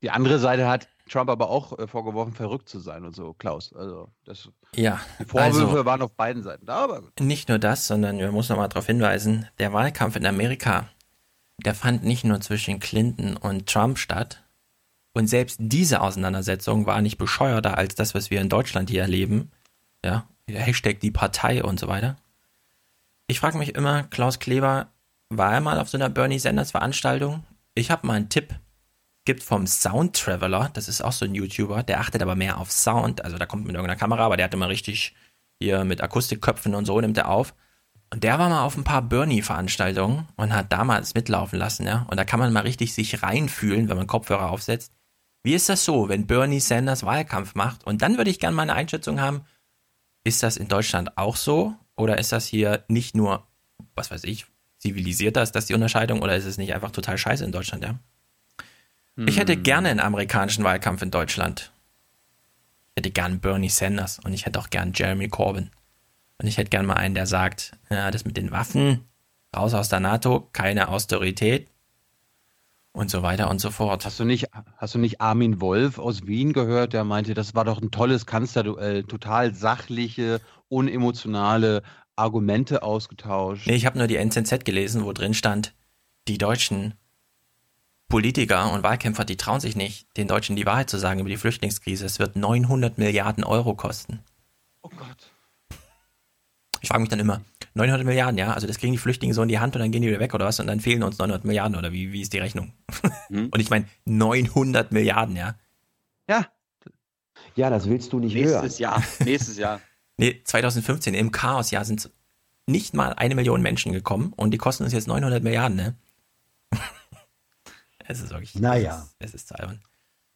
Die 0.00 0.10
andere 0.10 0.38
Seite 0.38 0.66
hat 0.66 0.88
Trump 1.10 1.28
aber 1.28 1.50
auch 1.50 1.78
äh, 1.78 1.86
vorgeworfen, 1.86 2.32
verrückt 2.32 2.70
zu 2.70 2.80
sein 2.80 3.04
und 3.04 3.14
so, 3.14 3.34
Klaus. 3.34 3.74
Also 3.74 4.08
das, 4.24 4.48
Ja, 4.74 4.98
die 5.18 5.26
Vorwürfe 5.26 5.66
also- 5.66 5.84
waren 5.84 6.00
auf 6.00 6.12
beiden 6.12 6.42
Seiten 6.42 6.64
da, 6.64 6.84
aber. 6.84 7.02
Nicht 7.20 7.50
nur 7.50 7.58
das, 7.58 7.86
sondern 7.86 8.18
wir 8.18 8.32
müssen 8.32 8.52
noch 8.52 8.60
mal 8.60 8.68
darauf 8.68 8.86
hinweisen, 8.86 9.46
der 9.58 9.74
Wahlkampf 9.74 10.16
in 10.16 10.24
Amerika, 10.24 10.88
der 11.58 11.74
fand 11.74 12.02
nicht 12.02 12.24
nur 12.24 12.40
zwischen 12.40 12.80
Clinton 12.80 13.36
und 13.36 13.68
Trump 13.68 13.98
statt. 13.98 14.42
Und 15.12 15.26
selbst 15.26 15.58
diese 15.60 16.00
Auseinandersetzung 16.00 16.86
war 16.86 17.02
nicht 17.02 17.18
bescheuerter 17.18 17.76
als 17.76 17.94
das, 17.94 18.14
was 18.14 18.30
wir 18.30 18.40
in 18.40 18.48
Deutschland 18.48 18.90
hier 18.90 19.02
erleben. 19.02 19.50
Ja, 20.04 20.26
Hashtag 20.48 21.00
die 21.00 21.10
Partei 21.10 21.62
und 21.62 21.80
so 21.80 21.88
weiter. 21.88 22.16
Ich 23.26 23.40
frage 23.40 23.58
mich 23.58 23.74
immer, 23.74 24.04
Klaus 24.04 24.38
Kleber, 24.38 24.88
war 25.28 25.52
er 25.52 25.60
mal 25.60 25.78
auf 25.78 25.88
so 25.88 25.96
einer 25.96 26.08
Bernie 26.08 26.38
Sanders 26.38 26.72
Veranstaltung? 26.72 27.44
Ich 27.74 27.90
habe 27.90 28.06
mal 28.06 28.14
einen 28.14 28.28
Tipp. 28.28 28.54
Gibt 29.24 29.42
vom 29.42 29.66
Sound 29.66 30.16
Traveler, 30.16 30.70
das 30.72 30.88
ist 30.88 31.02
auch 31.02 31.12
so 31.12 31.26
ein 31.26 31.34
YouTuber, 31.34 31.82
der 31.82 32.00
achtet 32.00 32.22
aber 32.22 32.34
mehr 32.34 32.58
auf 32.58 32.72
Sound. 32.72 33.22
Also 33.24 33.36
da 33.36 33.46
kommt 33.46 33.66
mit 33.66 33.74
irgendeiner 33.74 33.98
Kamera, 33.98 34.24
aber 34.24 34.36
der 34.36 34.46
hat 34.46 34.54
immer 34.54 34.68
richtig 34.68 35.14
hier 35.60 35.84
mit 35.84 36.00
Akustikköpfen 36.00 36.74
und 36.74 36.86
so 36.86 37.00
nimmt 37.00 37.18
er 37.18 37.28
auf. 37.28 37.54
Und 38.12 38.24
der 38.24 38.38
war 38.38 38.48
mal 38.48 38.64
auf 38.64 38.76
ein 38.76 38.82
paar 38.82 39.02
Bernie-Veranstaltungen 39.02 40.26
und 40.36 40.52
hat 40.52 40.72
damals 40.72 41.14
mitlaufen 41.14 41.58
lassen, 41.58 41.86
ja. 41.86 42.06
Und 42.10 42.16
da 42.16 42.24
kann 42.24 42.40
man 42.40 42.52
mal 42.52 42.62
richtig 42.62 42.92
sich 42.92 43.22
reinfühlen, 43.22 43.88
wenn 43.88 43.96
man 43.96 44.08
Kopfhörer 44.08 44.50
aufsetzt. 44.50 44.92
Wie 45.42 45.54
ist 45.54 45.68
das 45.68 45.84
so, 45.84 46.08
wenn 46.08 46.26
Bernie 46.26 46.60
Sanders 46.60 47.04
Wahlkampf 47.04 47.54
macht? 47.54 47.84
Und 47.84 48.02
dann 48.02 48.18
würde 48.18 48.30
ich 48.30 48.40
gerne 48.40 48.54
mal 48.54 48.62
eine 48.62 48.74
Einschätzung 48.74 49.20
haben, 49.20 49.42
ist 50.24 50.42
das 50.42 50.56
in 50.56 50.68
Deutschland 50.68 51.16
auch 51.16 51.36
so? 51.36 51.74
Oder 51.96 52.18
ist 52.18 52.32
das 52.32 52.46
hier 52.46 52.84
nicht 52.88 53.16
nur, 53.16 53.46
was 53.94 54.10
weiß 54.10 54.24
ich, 54.24 54.46
zivilisierter, 54.78 55.42
ist 55.42 55.52
das 55.52 55.66
die 55.66 55.74
Unterscheidung? 55.74 56.22
Oder 56.22 56.36
ist 56.36 56.44
es 56.44 56.58
nicht 56.58 56.74
einfach 56.74 56.90
total 56.90 57.16
scheiße 57.16 57.44
in 57.44 57.52
Deutschland, 57.52 57.84
ja? 57.84 57.98
Ich 59.26 59.38
hätte 59.38 59.56
gerne 59.56 59.90
einen 59.90 60.00
amerikanischen 60.00 60.64
Wahlkampf 60.64 61.02
in 61.02 61.10
Deutschland. 61.10 61.72
Ich 62.94 63.00
hätte 63.00 63.10
gern 63.10 63.40
Bernie 63.40 63.68
Sanders 63.68 64.18
und 64.18 64.32
ich 64.32 64.46
hätte 64.46 64.58
auch 64.58 64.70
gern 64.70 64.92
Jeremy 64.94 65.28
Corbyn. 65.28 65.70
Und 66.38 66.46
ich 66.46 66.56
hätte 66.56 66.70
gern 66.70 66.86
mal 66.86 66.94
einen, 66.94 67.14
der 67.14 67.26
sagt, 67.26 67.72
ja, 67.90 68.10
das 68.10 68.24
mit 68.24 68.38
den 68.38 68.50
Waffen, 68.50 69.04
raus 69.54 69.74
aus 69.74 69.90
der 69.90 70.00
NATO, 70.00 70.48
keine 70.52 70.88
Austerität 70.88 71.68
und 72.92 73.10
so 73.10 73.22
weiter 73.22 73.50
und 73.50 73.60
so 73.60 73.70
fort. 73.70 74.04
Hast 74.04 74.18
du 74.20 74.24
nicht, 74.24 74.48
hast 74.76 74.94
du 74.94 74.98
nicht 74.98 75.20
Armin 75.20 75.60
Wolf 75.60 75.98
aus 75.98 76.26
Wien 76.26 76.52
gehört, 76.52 76.92
der 76.92 77.04
meinte, 77.04 77.34
das 77.34 77.54
war 77.54 77.64
doch 77.64 77.80
ein 77.80 77.90
tolles 77.90 78.26
Kanzlerduell, 78.26 79.04
total 79.04 79.54
sachliche, 79.54 80.40
unemotionale 80.68 81.82
Argumente 82.16 82.82
ausgetauscht. 82.82 83.66
Nee, 83.66 83.76
ich 83.76 83.86
habe 83.86 83.98
nur 83.98 84.06
die 84.06 84.16
NZZ 84.16 84.64
gelesen, 84.64 85.04
wo 85.04 85.12
drin 85.12 85.34
stand, 85.34 85.74
die 86.28 86.38
deutschen 86.38 86.94
Politiker 88.08 88.72
und 88.72 88.82
Wahlkämpfer, 88.82 89.24
die 89.24 89.36
trauen 89.36 89.60
sich 89.60 89.76
nicht, 89.76 90.16
den 90.16 90.26
Deutschen 90.26 90.56
die 90.56 90.66
Wahrheit 90.66 90.90
zu 90.90 90.98
sagen 90.98 91.20
über 91.20 91.28
die 91.28 91.36
Flüchtlingskrise. 91.36 92.04
Es 92.04 92.18
wird 92.18 92.34
900 92.34 92.98
Milliarden 92.98 93.44
Euro 93.44 93.74
kosten. 93.74 94.20
Oh 94.82 94.88
Gott. 94.88 95.30
Ich 96.80 96.88
frage 96.88 97.00
mich 97.00 97.08
dann 97.08 97.20
immer, 97.20 97.40
900 97.80 98.06
Milliarden, 98.06 98.38
ja? 98.38 98.52
Also 98.52 98.66
das 98.66 98.78
kriegen 98.78 98.92
die 98.92 98.98
Flüchtlinge 98.98 99.34
so 99.34 99.42
in 99.42 99.48
die 99.48 99.58
Hand 99.58 99.74
und 99.74 99.80
dann 99.80 99.90
gehen 99.90 100.02
die 100.02 100.08
wieder 100.08 100.20
weg 100.20 100.34
oder 100.34 100.44
was? 100.44 100.60
Und 100.60 100.66
dann 100.66 100.80
fehlen 100.80 101.02
uns 101.02 101.18
900 101.18 101.44
Milliarden 101.44 101.76
oder 101.76 101.92
wie, 101.92 102.12
wie 102.12 102.20
ist 102.20 102.32
die 102.32 102.38
Rechnung? 102.38 102.72
Und 103.30 103.58
ich 103.58 103.70
meine 103.70 103.86
900 104.04 104.92
Milliarden, 104.92 105.36
ja? 105.36 105.54
Ja. 106.28 106.46
Ja, 107.56 107.70
das 107.70 107.88
willst 107.88 108.12
du 108.12 108.20
nicht 108.20 108.34
Nächstes 108.34 108.78
hören. 108.78 108.80
Jahr. 108.80 109.02
Nächstes 109.24 109.56
Jahr. 109.56 109.80
Nee, 110.16 110.42
2015 110.44 111.14
im 111.14 111.32
Chaosjahr 111.32 111.82
sind 111.86 112.10
nicht 112.66 112.92
mal 112.92 113.14
eine 113.14 113.34
Million 113.34 113.62
Menschen 113.62 113.90
gekommen 113.92 114.34
und 114.36 114.50
die 114.50 114.58
kosten 114.58 114.84
uns 114.84 114.92
jetzt 114.92 115.08
900 115.08 115.42
Milliarden, 115.42 115.76
ne? 115.76 115.96
es 118.06 118.20
ist 118.20 118.28
wirklich. 118.28 118.54
Naja. 118.56 118.96
Es 119.18 119.28
ist, 119.28 119.34
es 119.34 119.34
ist 119.34 119.48
zu 119.48 119.58
albern. 119.58 119.80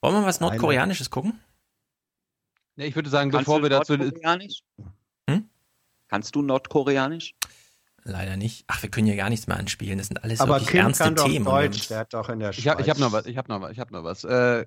Wollen 0.01 0.15
wir 0.15 0.25
was 0.25 0.41
Nordkoreanisches 0.41 1.11
gucken? 1.11 1.39
Nee, 2.77 2.87
ich 2.87 2.97
würde 2.97 3.11
sagen, 3.11 3.31
Kannst 3.31 3.45
bevor 3.45 3.59
du 3.59 3.65
wir 3.65 3.71
dazu. 3.71 3.99
Kannst 6.15 6.36
du 6.36 6.43
Nordkoreanisch? 6.43 7.35
Leider 8.05 8.36
nicht. 8.36 8.62
Ach, 8.69 8.81
wir 8.85 8.89
können 8.89 9.09
hier 9.09 9.16
gar 9.16 9.31
nichts 9.31 9.49
mehr 9.49 9.57
anspielen. 9.57 9.99
Das 9.99 10.07
sind 10.07 10.23
alles 10.23 10.39
Aber 10.39 10.55
wirklich 10.55 10.69
Kim 10.69 10.82
ernste 10.82 11.03
kann 11.03 11.16
doch 11.16 11.27
Themen. 11.27 11.45
Deutsch, 11.45 11.89
der 11.89 11.99
hat 11.99 12.15
doch 12.15 12.28
in 12.28 12.39
der 12.39 12.53
Schweiz. 12.53 12.61
Ich 12.61 12.69
habe 12.70 12.85
hab 12.85 12.99
noch 12.99 13.11
was, 13.11 13.27
ich 13.27 13.36
habe 13.36 13.53
noch 13.53 13.61
was, 13.61 13.73
ich 13.73 13.81
habe 13.81 13.93
noch 13.93 14.05
was. 14.05 14.23
Äh, 14.23 14.65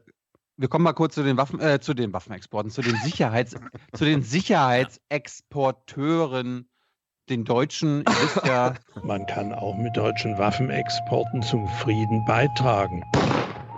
wir 0.57 0.67
kommen 0.67 0.83
mal 0.83 0.91
kurz 0.91 1.15
zu 1.15 1.23
den 1.23 1.37
Waffen, 1.37 1.61
äh, 1.61 1.79
zu 1.79 1.93
den 1.93 2.11
Waffenexporten, 2.11 2.69
zu 2.69 2.81
den 2.81 2.97
Sicherheits, 2.97 3.55
zu 3.93 4.03
den 4.03 4.23
Sicherheitsexporteuren, 4.23 6.67
den 7.29 7.45
Deutschen. 7.45 8.03
Ja, 8.45 8.73
Man 9.03 9.25
kann 9.25 9.53
auch 9.53 9.77
mit 9.77 9.95
deutschen 9.95 10.37
Waffenexporten 10.37 11.43
zum 11.43 11.65
Frieden 11.79 12.25
beitragen. 12.25 13.05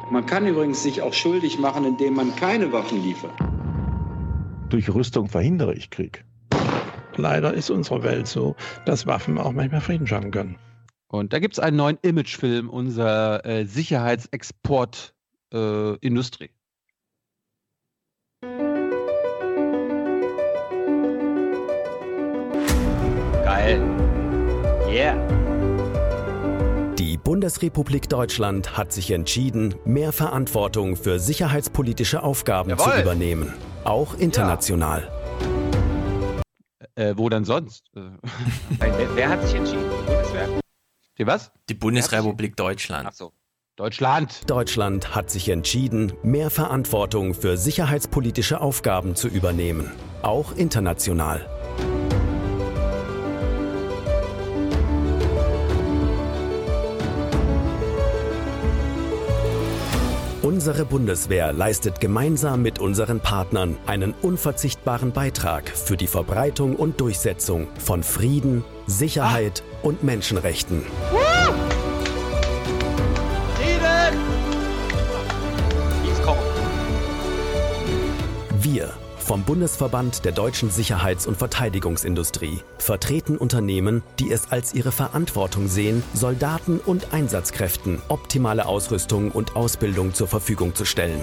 Man 0.10 0.26
kann 0.26 0.48
übrigens 0.48 0.82
sich 0.82 1.04
auch 1.04 1.14
schuldig 1.14 1.60
machen, 1.60 1.86
indem 1.86 2.16
man 2.16 2.36
keine 2.36 2.74
Waffen 2.74 3.04
liefert. 3.04 3.36
Durch 4.70 4.92
Rüstung 4.92 5.28
verhindere 5.28 5.76
ich 5.76 5.92
Krieg. 5.92 6.26
Leider 7.20 7.54
ist 7.54 7.70
unsere 7.70 8.02
Welt 8.04 8.28
so, 8.28 8.56
dass 8.86 9.06
Waffen 9.06 9.38
auch 9.38 9.52
manchmal 9.52 9.82
Frieden 9.82 10.08
schaffen 10.08 10.32
können. 10.32 10.58
Und 11.08 11.34
da 11.34 11.40
gibt 11.40 11.56
es 11.56 11.60
einen 11.60 11.76
neuen 11.78 11.98
Imagefilm 12.02 12.70
unserer 12.70 13.46
äh, 13.46 13.66
Sicherheitsexportindustrie. 13.66 16.46
Äh. 16.46 16.50
Geil. 23.44 23.82
Yeah. 24.88 25.16
Die 26.98 27.18
Bundesrepublik 27.18 28.10
Deutschland 28.10 28.78
hat 28.78 28.94
sich 28.94 29.12
entschieden, 29.12 29.74
mehr 29.86 30.12
Verantwortung 30.12 30.96
für 30.96 31.20
sicherheitspolitische 31.20 32.22
Aufgaben 32.22 32.70
Jawohl. 32.70 32.94
zu 32.94 33.02
übernehmen, 33.02 33.54
auch 33.84 34.14
international. 34.16 35.10
Äh, 37.00 37.18
wo 37.18 37.30
denn 37.30 37.46
sonst? 37.46 37.86
Äh, 37.96 38.02
Wer, 38.80 39.16
wer 39.16 39.30
hat 39.30 39.42
sich 39.44 39.56
entschieden? 39.56 39.90
Bundeswehr? 40.06 40.50
die 41.18 41.26
was? 41.26 41.50
Die 41.70 41.74
Bundesrepublik 41.74 42.58
Deutschland. 42.58 43.08
Ach 43.10 43.14
so. 43.14 43.32
Deutschland. 43.78 44.50
Deutschland 44.50 45.16
hat 45.16 45.30
sich 45.30 45.48
entschieden, 45.48 46.12
mehr 46.24 46.50
Verantwortung 46.50 47.34
für 47.34 47.56
sicherheitspolitische 47.56 48.60
Aufgaben 48.60 49.16
zu 49.16 49.30
übernehmen, 49.30 49.90
auch 50.24 50.52
international. 50.58 51.48
Unsere 60.50 60.84
Bundeswehr 60.84 61.54
leistet 61.54 62.02
gemeinsam 62.02 62.64
mit 62.64 62.80
unseren 62.80 63.20
Partnern 63.20 63.78
einen 63.86 64.16
unverzichtbaren 64.20 65.12
Beitrag 65.12 65.70
für 65.70 65.96
die 65.96 66.08
Verbreitung 66.08 66.76
und 66.76 67.00
Durchsetzung 67.00 67.68
von 67.78 68.02
Frieden, 68.02 68.64
Sicherheit 68.88 69.62
und 69.84 70.04
Menschenrechten. 70.04 70.82
Vom 79.30 79.44
Bundesverband 79.44 80.26
der 80.26 80.32
deutschen 80.32 80.72
Sicherheits- 80.72 81.28
und 81.28 81.38
Verteidigungsindustrie 81.38 82.64
vertreten 82.80 83.38
Unternehmen, 83.38 84.02
die 84.18 84.32
es 84.32 84.52
als 84.52 84.74
ihre 84.74 84.92
Verantwortung 84.92 85.68
sehen, 85.68 86.02
Soldaten 86.16 86.80
und 86.80 87.14
Einsatzkräften 87.14 88.02
optimale 88.08 88.66
Ausrüstung 88.66 89.30
und 89.30 89.56
Ausbildung 89.56 90.16
zur 90.16 90.28
Verfügung 90.28 90.74
zu 90.74 90.84
stellen. 90.84 91.22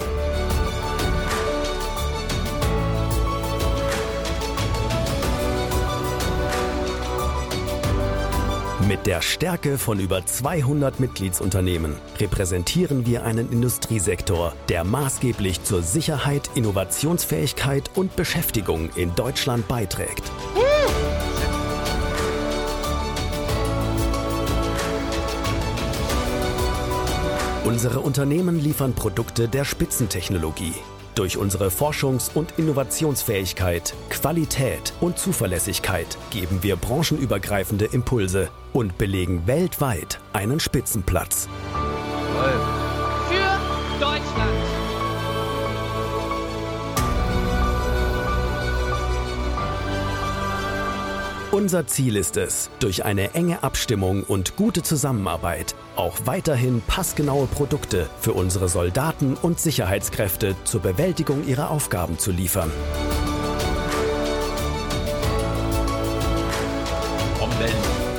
Mit 8.88 9.04
der 9.04 9.20
Stärke 9.20 9.78
von 9.78 9.98
über 9.98 10.24
200 10.24 11.00
Mitgliedsunternehmen 11.00 11.96
repräsentieren 12.20 13.04
wir 13.04 13.24
einen 13.24 13.50
Industriesektor, 13.50 14.54
der 14.68 14.84
maßgeblich 14.84 15.64
zur 15.64 15.82
Sicherheit, 15.82 16.50
Innovationsfähigkeit 16.54 17.90
und 17.96 18.14
Beschäftigung 18.14 18.90
in 18.94 19.12
Deutschland 19.16 19.66
beiträgt. 19.66 20.30
Unsere 27.64 27.98
Unternehmen 27.98 28.60
liefern 28.60 28.92
Produkte 28.92 29.48
der 29.48 29.64
Spitzentechnologie. 29.64 30.74
Durch 31.16 31.38
unsere 31.38 31.68
Forschungs- 31.68 32.30
und 32.34 32.58
Innovationsfähigkeit, 32.58 33.94
Qualität 34.10 34.92
und 35.00 35.18
Zuverlässigkeit 35.18 36.06
geben 36.30 36.62
wir 36.62 36.76
branchenübergreifende 36.76 37.86
Impulse 37.86 38.50
und 38.74 38.98
belegen 38.98 39.46
weltweit 39.46 40.20
einen 40.34 40.60
Spitzenplatz. 40.60 41.48
Für 41.72 42.75
Unser 51.52 51.86
Ziel 51.86 52.16
ist 52.16 52.36
es, 52.36 52.70
durch 52.80 53.04
eine 53.04 53.34
enge 53.34 53.62
Abstimmung 53.62 54.24
und 54.24 54.56
gute 54.56 54.82
Zusammenarbeit 54.82 55.74
auch 55.94 56.18
weiterhin 56.24 56.82
passgenaue 56.86 57.46
Produkte 57.46 58.08
für 58.20 58.32
unsere 58.32 58.68
Soldaten 58.68 59.34
und 59.40 59.60
Sicherheitskräfte 59.60 60.56
zur 60.64 60.80
Bewältigung 60.82 61.46
ihrer 61.46 61.70
Aufgaben 61.70 62.18
zu 62.18 62.32
liefern. 62.32 62.70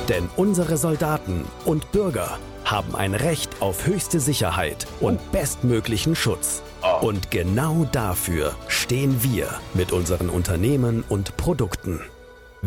Denn 0.08 0.30
unsere 0.38 0.78
Soldaten 0.78 1.44
und 1.66 1.92
Bürger 1.92 2.40
haben 2.64 2.96
ein 2.96 3.14
Recht 3.14 3.62
auf 3.62 3.86
höchste 3.86 4.22
Sicherheit 4.22 4.88
und 5.02 5.32
bestmöglichen 5.34 6.16
Schutz. 6.16 6.64
Und 7.02 7.30
genau 7.30 7.86
dafür 7.92 8.56
stehen 8.70 9.22
wir 9.22 9.50
mit 9.74 9.92
unseren 9.92 10.30
Unternehmen 10.30 11.04
und 11.10 11.36
Produkten. 11.36 12.02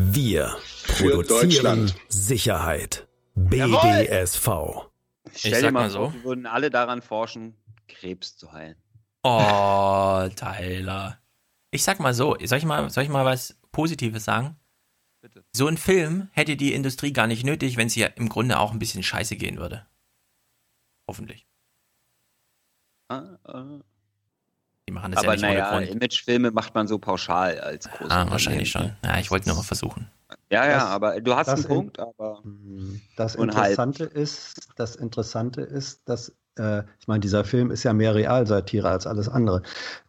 Wir 0.02 0.56
Für 0.62 1.22
produzieren. 1.22 1.92
Sicherheit. 2.08 3.06
BDSV. 3.34 4.48
Stell 5.34 5.52
dir 5.52 5.60
sag 5.60 5.72
mal 5.72 5.90
so. 5.90 6.12
wir 6.14 6.24
würden 6.24 6.46
alle 6.46 6.70
daran 6.70 7.02
forschen, 7.02 7.54
Krebs 7.86 8.36
zu 8.36 8.50
heilen. 8.50 8.76
Oh, 9.22 10.26
Tyler. 10.34 11.18
Ich 11.70 11.84
sag 11.84 12.00
mal 12.00 12.14
so, 12.14 12.34
soll 12.42 12.58
ich 12.58 12.64
mal, 12.64 12.88
soll 12.88 13.04
ich 13.04 13.10
mal 13.10 13.26
was 13.26 13.58
Positives 13.72 14.24
sagen? 14.24 14.56
So 15.52 15.66
ein 15.66 15.76
Film 15.76 16.30
hätte 16.32 16.56
die 16.56 16.72
Industrie 16.72 17.12
gar 17.12 17.26
nicht 17.26 17.44
nötig, 17.44 17.76
wenn 17.76 17.88
es 17.88 17.94
ja 17.94 18.06
im 18.06 18.30
Grunde 18.30 18.58
auch 18.58 18.72
ein 18.72 18.78
bisschen 18.78 19.02
scheiße 19.02 19.36
gehen 19.36 19.58
würde. 19.58 19.86
Hoffentlich. 21.06 21.46
Ah, 23.08 23.36
ah. 23.44 23.80
Die 24.90 24.94
machen 24.94 25.12
das 25.12 25.22
Aber 25.22 25.34
ja 25.36 25.40
nicht 25.40 25.44
ohne 25.44 25.54
naja, 25.54 25.70
Grund. 25.86 25.88
Imagefilme 26.02 26.50
macht 26.50 26.74
man 26.74 26.88
so 26.88 26.98
pauschal 26.98 27.60
als 27.60 27.88
große 27.88 28.10
Ah, 28.10 28.28
wahrscheinlich 28.28 28.72
schon. 28.72 28.90
Ja, 29.04 29.18
ich 29.20 29.30
wollte 29.30 29.46
nur 29.48 29.56
mal 29.56 29.62
versuchen. 29.62 30.10
Ja, 30.50 30.66
ja, 30.66 30.72
Das- 30.78 30.84
aber 30.86 31.20
du 31.20 31.36
hast 31.36 31.46
das 31.46 31.60
einen 31.66 31.70
in- 31.70 31.76
Punkt, 31.76 32.00
aber 32.00 32.42
Das 33.16 33.36
Nur 33.36 33.46
ein 33.46 33.54
halb. 33.54 33.70
Interessante 33.70 34.04
ist, 34.04 34.68
das 34.74 34.96
Interessante 34.96 35.60
ist, 35.60 36.08
dass 36.08 36.34
äh, 36.58 36.82
ich 36.98 37.06
meine, 37.06 37.20
dieser 37.20 37.44
Film 37.44 37.70
ist 37.70 37.84
ja 37.84 37.92
mehr 37.92 38.16
Realsatire 38.16 38.88
als 38.90 39.06
alles 39.06 39.28
andere. 39.28 39.62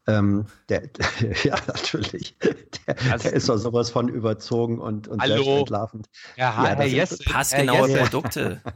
Ähm, 0.08 0.48
der, 0.68 0.90
ja, 1.44 1.56
natürlich. 1.68 2.36
Der, 2.88 2.96
der 3.20 3.34
ist 3.34 3.50
doch 3.50 3.58
sowas 3.58 3.92
von 3.92 4.10
überzogen 4.10 4.80
und, 4.80 5.08
und 5.08 5.22
Hallo. 5.22 5.36
selbstentlarvend. 5.44 6.10
Ja, 6.38 6.58
Herr 6.64 6.76
das 6.76 6.92
Jesse, 6.92 7.24
Passgenaue. 7.24 7.88
Produkte. 7.98 8.62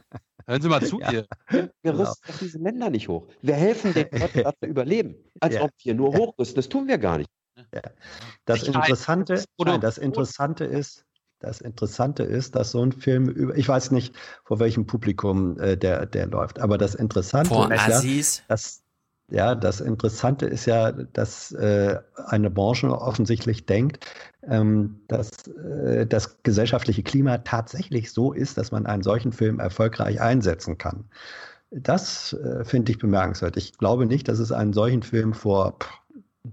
Hören 0.48 0.62
Sie 0.62 0.70
mal 0.70 0.82
zu 0.86 1.00
Ja. 1.00 1.10
hier. 1.10 1.26
Wir 1.50 1.70
Genau. 1.84 2.00
rüsten 2.04 2.32
doch 2.32 2.38
diese 2.40 2.58
Länder 2.60 2.90
nicht 2.90 3.08
hoch. 3.08 3.28
Wir 3.42 3.56
helfen 3.56 3.94
den 3.94 4.08
Leuten, 4.12 4.44
dass 4.44 4.54
sie 4.62 4.68
überleben. 4.68 5.16
Als 5.40 5.56
Ja. 5.56 5.64
ob 5.64 5.72
wir 5.84 5.94
nur 5.96 6.14
hochrüsten. 6.14 6.56
Das 6.56 6.70
tun 6.70 6.88
wir 6.88 6.98
gar 6.98 7.18
nicht. 7.18 7.30
Das 8.46 8.60
Sicherheit, 8.62 8.84
Interessante, 8.84 9.34
das 9.34 9.46
nein, 9.58 9.82
das 9.82 9.98
Interessante 9.98 10.66
ist, 10.66 11.06
das 11.40 11.62
Interessante 11.62 12.24
ist, 12.24 12.56
dass 12.56 12.72
so 12.72 12.82
ein 12.86 12.92
Film 12.92 13.28
über, 13.30 13.58
ich 13.58 13.68
weiß 13.68 13.92
nicht, 13.92 14.16
vor 14.44 14.60
welchem 14.60 14.86
Publikum 14.86 15.60
äh, 15.60 15.78
der, 15.78 16.06
der 16.06 16.28
läuft, 16.28 16.60
aber 16.60 16.78
das 16.78 16.96
Interessante 16.96 17.50
Vor 17.50 17.72
ist 17.72 17.88
ja, 17.88 17.98
Assis. 17.98 18.44
dass, 18.48 18.84
ja, 19.30 19.56
das 19.56 19.82
Interessante 19.82 20.46
ist 20.46 20.66
ja, 20.66 20.92
dass 20.92 21.52
äh, 21.52 22.00
eine 22.28 22.52
Branche 22.52 22.90
offensichtlich 22.90 23.66
denkt, 23.66 24.06
ähm, 24.44 25.00
dass 25.08 25.48
äh, 25.48 26.06
das 26.06 26.44
gesellschaftliche 26.44 27.02
Klima 27.02 27.40
tatsächlich 27.40 28.12
so 28.12 28.34
ist, 28.34 28.58
dass 28.58 28.72
man 28.72 28.86
einen 28.86 29.04
solchen 29.04 29.32
Film 29.32 29.60
erfolgreich 29.60 30.22
einsetzen 30.22 30.78
kann. 30.78 31.06
Das 31.72 32.34
äh, 32.34 32.64
finde 32.64 32.92
ich 32.92 33.00
bemerkenswert. 33.00 33.58
Ich 33.58 33.78
glaube 33.78 34.06
nicht, 34.06 34.28
dass 34.28 34.40
es 34.40 34.52
einen 34.52 34.74
solchen 34.74 35.02
Film 35.02 35.34
vor 35.34 35.78
pff, 35.80 36.02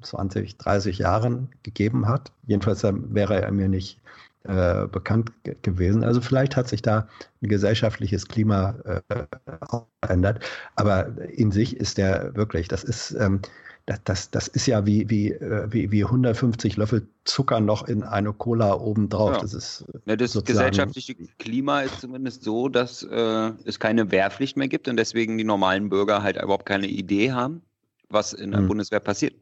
20, 0.00 0.56
30 0.56 0.98
Jahren 0.98 1.50
gegeben 1.62 2.08
hat. 2.08 2.32
Jedenfalls 2.46 2.82
ähm, 2.84 3.14
wäre 3.14 3.42
er 3.42 3.52
mir 3.52 3.68
nicht 3.68 4.00
äh, 4.44 4.86
bekannt 4.88 5.32
ge 5.44 5.56
gewesen. 5.62 6.04
Also 6.04 6.20
vielleicht 6.20 6.56
hat 6.56 6.68
sich 6.68 6.82
da 6.82 7.08
ein 7.42 7.48
gesellschaftliches 7.48 8.26
Klima 8.28 8.74
äh, 8.84 9.24
auch 9.60 9.86
verändert. 10.04 10.40
Aber 10.76 11.08
in 11.30 11.50
sich 11.52 11.76
ist 11.76 11.98
der 11.98 12.34
wirklich, 12.34 12.68
das 12.68 12.84
ist, 12.84 13.12
ähm, 13.12 13.40
das, 13.86 14.00
das, 14.04 14.30
das 14.30 14.48
ist 14.48 14.66
ja 14.66 14.86
wie, 14.86 15.08
wie, 15.10 15.32
äh, 15.32 15.66
wie, 15.72 15.90
wie 15.90 16.04
150 16.04 16.76
Löffel 16.76 17.06
Zucker 17.24 17.60
noch 17.60 17.86
in 17.88 18.02
eine 18.02 18.32
Cola 18.32 18.74
obendrauf. 18.74 19.34
Ja. 19.36 19.40
Das 19.40 19.54
ist 19.54 19.84
Ja, 20.06 20.16
das 20.16 20.32
gesellschaftliche 20.44 21.14
Klima 21.38 21.80
ist 21.82 22.00
zumindest 22.00 22.42
so, 22.44 22.68
dass 22.68 23.02
äh, 23.02 23.52
es 23.64 23.78
keine 23.78 24.10
Wehrpflicht 24.10 24.56
mehr 24.56 24.68
gibt 24.68 24.88
und 24.88 24.96
deswegen 24.96 25.38
die 25.38 25.44
normalen 25.44 25.88
Bürger 25.88 26.22
halt 26.22 26.36
überhaupt 26.36 26.66
keine 26.66 26.86
Idee 26.86 27.32
haben, 27.32 27.62
was 28.08 28.32
in 28.32 28.50
der 28.50 28.60
Hm. 28.60 28.68
Bundeswehr 28.68 29.00
passiert. 29.00 29.34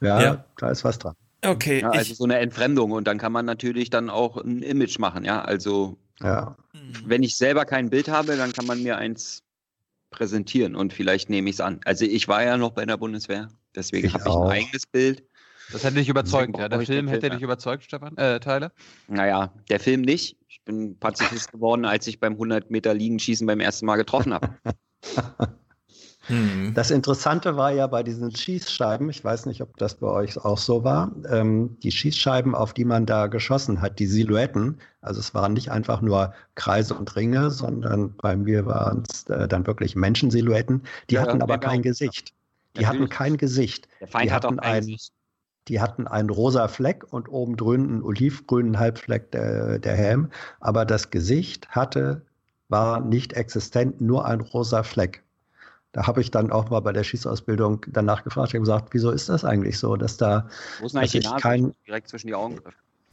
Ja, 0.00 0.22
Ja. 0.22 0.44
da 0.58 0.70
ist 0.70 0.84
was 0.84 0.98
dran. 0.98 1.14
Okay, 1.44 1.80
Ja, 1.80 1.90
also 1.90 2.12
ich, 2.12 2.18
so 2.18 2.24
eine 2.24 2.38
Entfremdung 2.38 2.90
und 2.92 3.06
dann 3.06 3.18
kann 3.18 3.32
man 3.32 3.46
natürlich 3.46 3.90
dann 3.90 4.10
auch 4.10 4.36
ein 4.36 4.62
Image 4.62 4.98
machen, 4.98 5.24
ja. 5.24 5.40
Also 5.42 5.96
Ja. 6.20 6.56
wenn 7.04 7.22
ich 7.22 7.36
selber 7.36 7.64
kein 7.64 7.90
Bild 7.90 8.08
habe, 8.08 8.36
dann 8.36 8.52
kann 8.52 8.66
man 8.66 8.82
mir 8.82 8.98
eins 8.98 9.42
präsentieren 10.10 10.74
und 10.74 10.92
vielleicht 10.92 11.30
nehme 11.30 11.48
ich 11.50 11.56
es 11.56 11.60
an. 11.60 11.80
Also 11.84 12.04
ich 12.04 12.28
war 12.28 12.42
ja 12.42 12.56
noch 12.56 12.72
bei 12.72 12.84
der 12.86 12.96
Bundeswehr, 12.96 13.48
deswegen 13.74 14.12
habe 14.12 14.28
ich 14.28 14.34
ein 14.34 14.42
eigenes 14.64 14.86
Bild. 14.86 15.22
Das 15.70 15.84
hätte 15.84 15.96
dich 15.96 16.08
überzeugt, 16.08 16.56
ja. 16.56 16.68
Der 16.68 16.80
Film 16.80 17.06
den 17.06 17.08
hätte 17.08 17.20
Film, 17.20 17.32
dich 17.32 17.40
ja. 17.42 17.44
überzeugt, 17.44 17.84
Stefan, 17.84 18.16
äh, 18.16 18.40
Tyler. 18.40 18.72
Naja, 19.06 19.52
der 19.68 19.78
Film 19.78 20.00
nicht. 20.00 20.38
Ich 20.48 20.62
bin 20.64 20.98
Pazifist 20.98 21.52
geworden, 21.52 21.84
als 21.84 22.06
ich 22.06 22.18
beim 22.20 22.32
100 22.32 22.70
Meter 22.70 22.94
Liegenschießen 22.94 23.46
beim 23.46 23.60
ersten 23.60 23.84
Mal 23.84 23.96
getroffen 23.96 24.32
habe. 24.32 24.56
hm. 26.28 26.72
Das 26.74 26.90
Interessante 26.90 27.56
war 27.56 27.72
ja 27.72 27.86
bei 27.86 28.02
diesen 28.02 28.34
Schießscheiben, 28.34 29.08
ich 29.08 29.24
weiß 29.24 29.46
nicht, 29.46 29.62
ob 29.62 29.76
das 29.78 29.94
bei 29.96 30.08
euch 30.08 30.36
auch 30.44 30.58
so 30.58 30.84
war, 30.84 31.10
ähm, 31.30 31.78
die 31.82 31.90
Schießscheiben, 31.90 32.54
auf 32.54 32.74
die 32.74 32.84
man 32.84 33.06
da 33.06 33.26
geschossen 33.26 33.80
hat, 33.80 33.98
die 33.98 34.06
Silhouetten, 34.06 34.78
also 35.00 35.20
es 35.20 35.34
waren 35.34 35.54
nicht 35.54 35.70
einfach 35.70 36.02
nur 36.02 36.34
Kreise 36.54 36.94
und 36.94 37.16
Ringe, 37.16 37.50
sondern 37.50 38.14
bei 38.16 38.36
mir 38.36 38.66
waren 38.66 39.02
es 39.08 39.24
äh, 39.30 39.48
dann 39.48 39.66
wirklich 39.66 39.96
Menschensilhouetten, 39.96 40.82
die 41.10 41.14
Ja, 41.14 41.22
hatten 41.22 41.42
aber 41.42 41.58
genau. 41.58 41.72
kein 41.72 41.82
Gesicht. 41.82 42.32
Die 42.76 42.86
hatten 42.86 42.98
Natürlich. 42.98 43.10
kein 43.18 43.36
Gesicht. 43.38 43.88
Der 44.00 44.08
Feind 44.08 44.26
die 44.26 44.32
hat 44.32 44.44
auch 44.44 44.50
hatten 44.50 44.60
kein 44.60 44.72
ein, 44.74 44.80
Gesicht. 44.82 45.12
Die 45.68 45.80
hatten 45.80 46.06
einen 46.06 46.30
rosa 46.30 46.68
Fleck 46.68 47.04
und 47.10 47.28
oben 47.28 47.56
drüben 47.56 47.88
einen 47.88 48.02
olivgrünen 48.02 48.78
Halbfleck 48.78 49.32
der, 49.32 49.78
der 49.78 49.96
Helm, 49.96 50.30
aber 50.60 50.84
das 50.84 51.10
Gesicht 51.10 51.68
hatte, 51.70 52.22
war 52.68 53.00
nicht 53.00 53.32
existent, 53.32 54.00
nur 54.00 54.26
ein 54.26 54.40
rosa 54.40 54.82
Fleck. 54.82 55.22
Da 55.92 56.06
habe 56.06 56.20
ich 56.20 56.30
dann 56.30 56.52
auch 56.52 56.70
mal 56.70 56.80
bei 56.80 56.92
der 56.92 57.02
Schießausbildung 57.02 57.86
danach 57.88 58.22
gefragt, 58.22 58.48
ich 58.48 58.54
habe 58.54 58.64
gesagt, 58.64 58.88
wieso 58.92 59.10
ist 59.10 59.28
das 59.28 59.44
eigentlich 59.44 59.78
so, 59.78 59.96
dass 59.96 60.16
da 60.16 60.48
Wo 60.80 60.86
ist 60.86 60.94
dass 60.94 61.14
ich 61.14 61.36
kein, 61.36 61.74
Direkt 61.86 62.08
zwischen 62.08 62.26
die 62.26 62.34
Augen. 62.34 62.60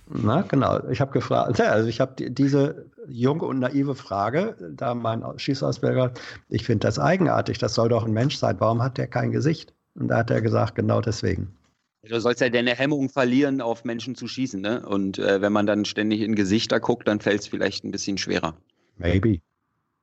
Na, 0.07 0.41
genau. 0.43 0.87
Ich 0.89 1.01
habe 1.01 1.11
gefragt, 1.11 1.59
also 1.59 1.89
ich 1.89 1.99
habe 1.99 2.13
die, 2.17 2.33
diese 2.33 2.85
junge 3.07 3.45
und 3.45 3.59
naive 3.59 3.95
Frage, 3.95 4.55
da 4.75 4.93
mein 4.93 5.23
Schießausbilder, 5.37 6.13
ich 6.49 6.63
finde 6.63 6.87
das 6.87 6.99
eigenartig, 6.99 7.57
das 7.57 7.73
soll 7.73 7.89
doch 7.89 8.05
ein 8.05 8.11
Mensch 8.11 8.35
sein, 8.35 8.57
warum 8.59 8.83
hat 8.83 8.97
der 8.97 9.07
kein 9.07 9.31
Gesicht? 9.31 9.73
Und 9.95 10.09
da 10.09 10.17
hat 10.17 10.29
er 10.29 10.41
gesagt, 10.41 10.75
genau 10.75 11.01
deswegen. 11.01 11.55
Du 12.03 12.19
sollst 12.19 12.41
ja 12.41 12.49
deine 12.49 12.75
Hemmung 12.75 13.09
verlieren, 13.09 13.61
auf 13.61 13.83
Menschen 13.83 14.13
zu 14.13 14.27
schießen, 14.27 14.61
ne? 14.61 14.85
Und 14.85 15.17
äh, 15.17 15.41
wenn 15.41 15.51
man 15.51 15.65
dann 15.65 15.85
ständig 15.85 16.21
in 16.21 16.35
Gesichter 16.35 16.79
guckt, 16.79 17.07
dann 17.07 17.19
fällt 17.19 17.41
es 17.41 17.47
vielleicht 17.47 17.83
ein 17.83 17.91
bisschen 17.91 18.19
schwerer. 18.19 18.55
Maybe. 18.97 19.39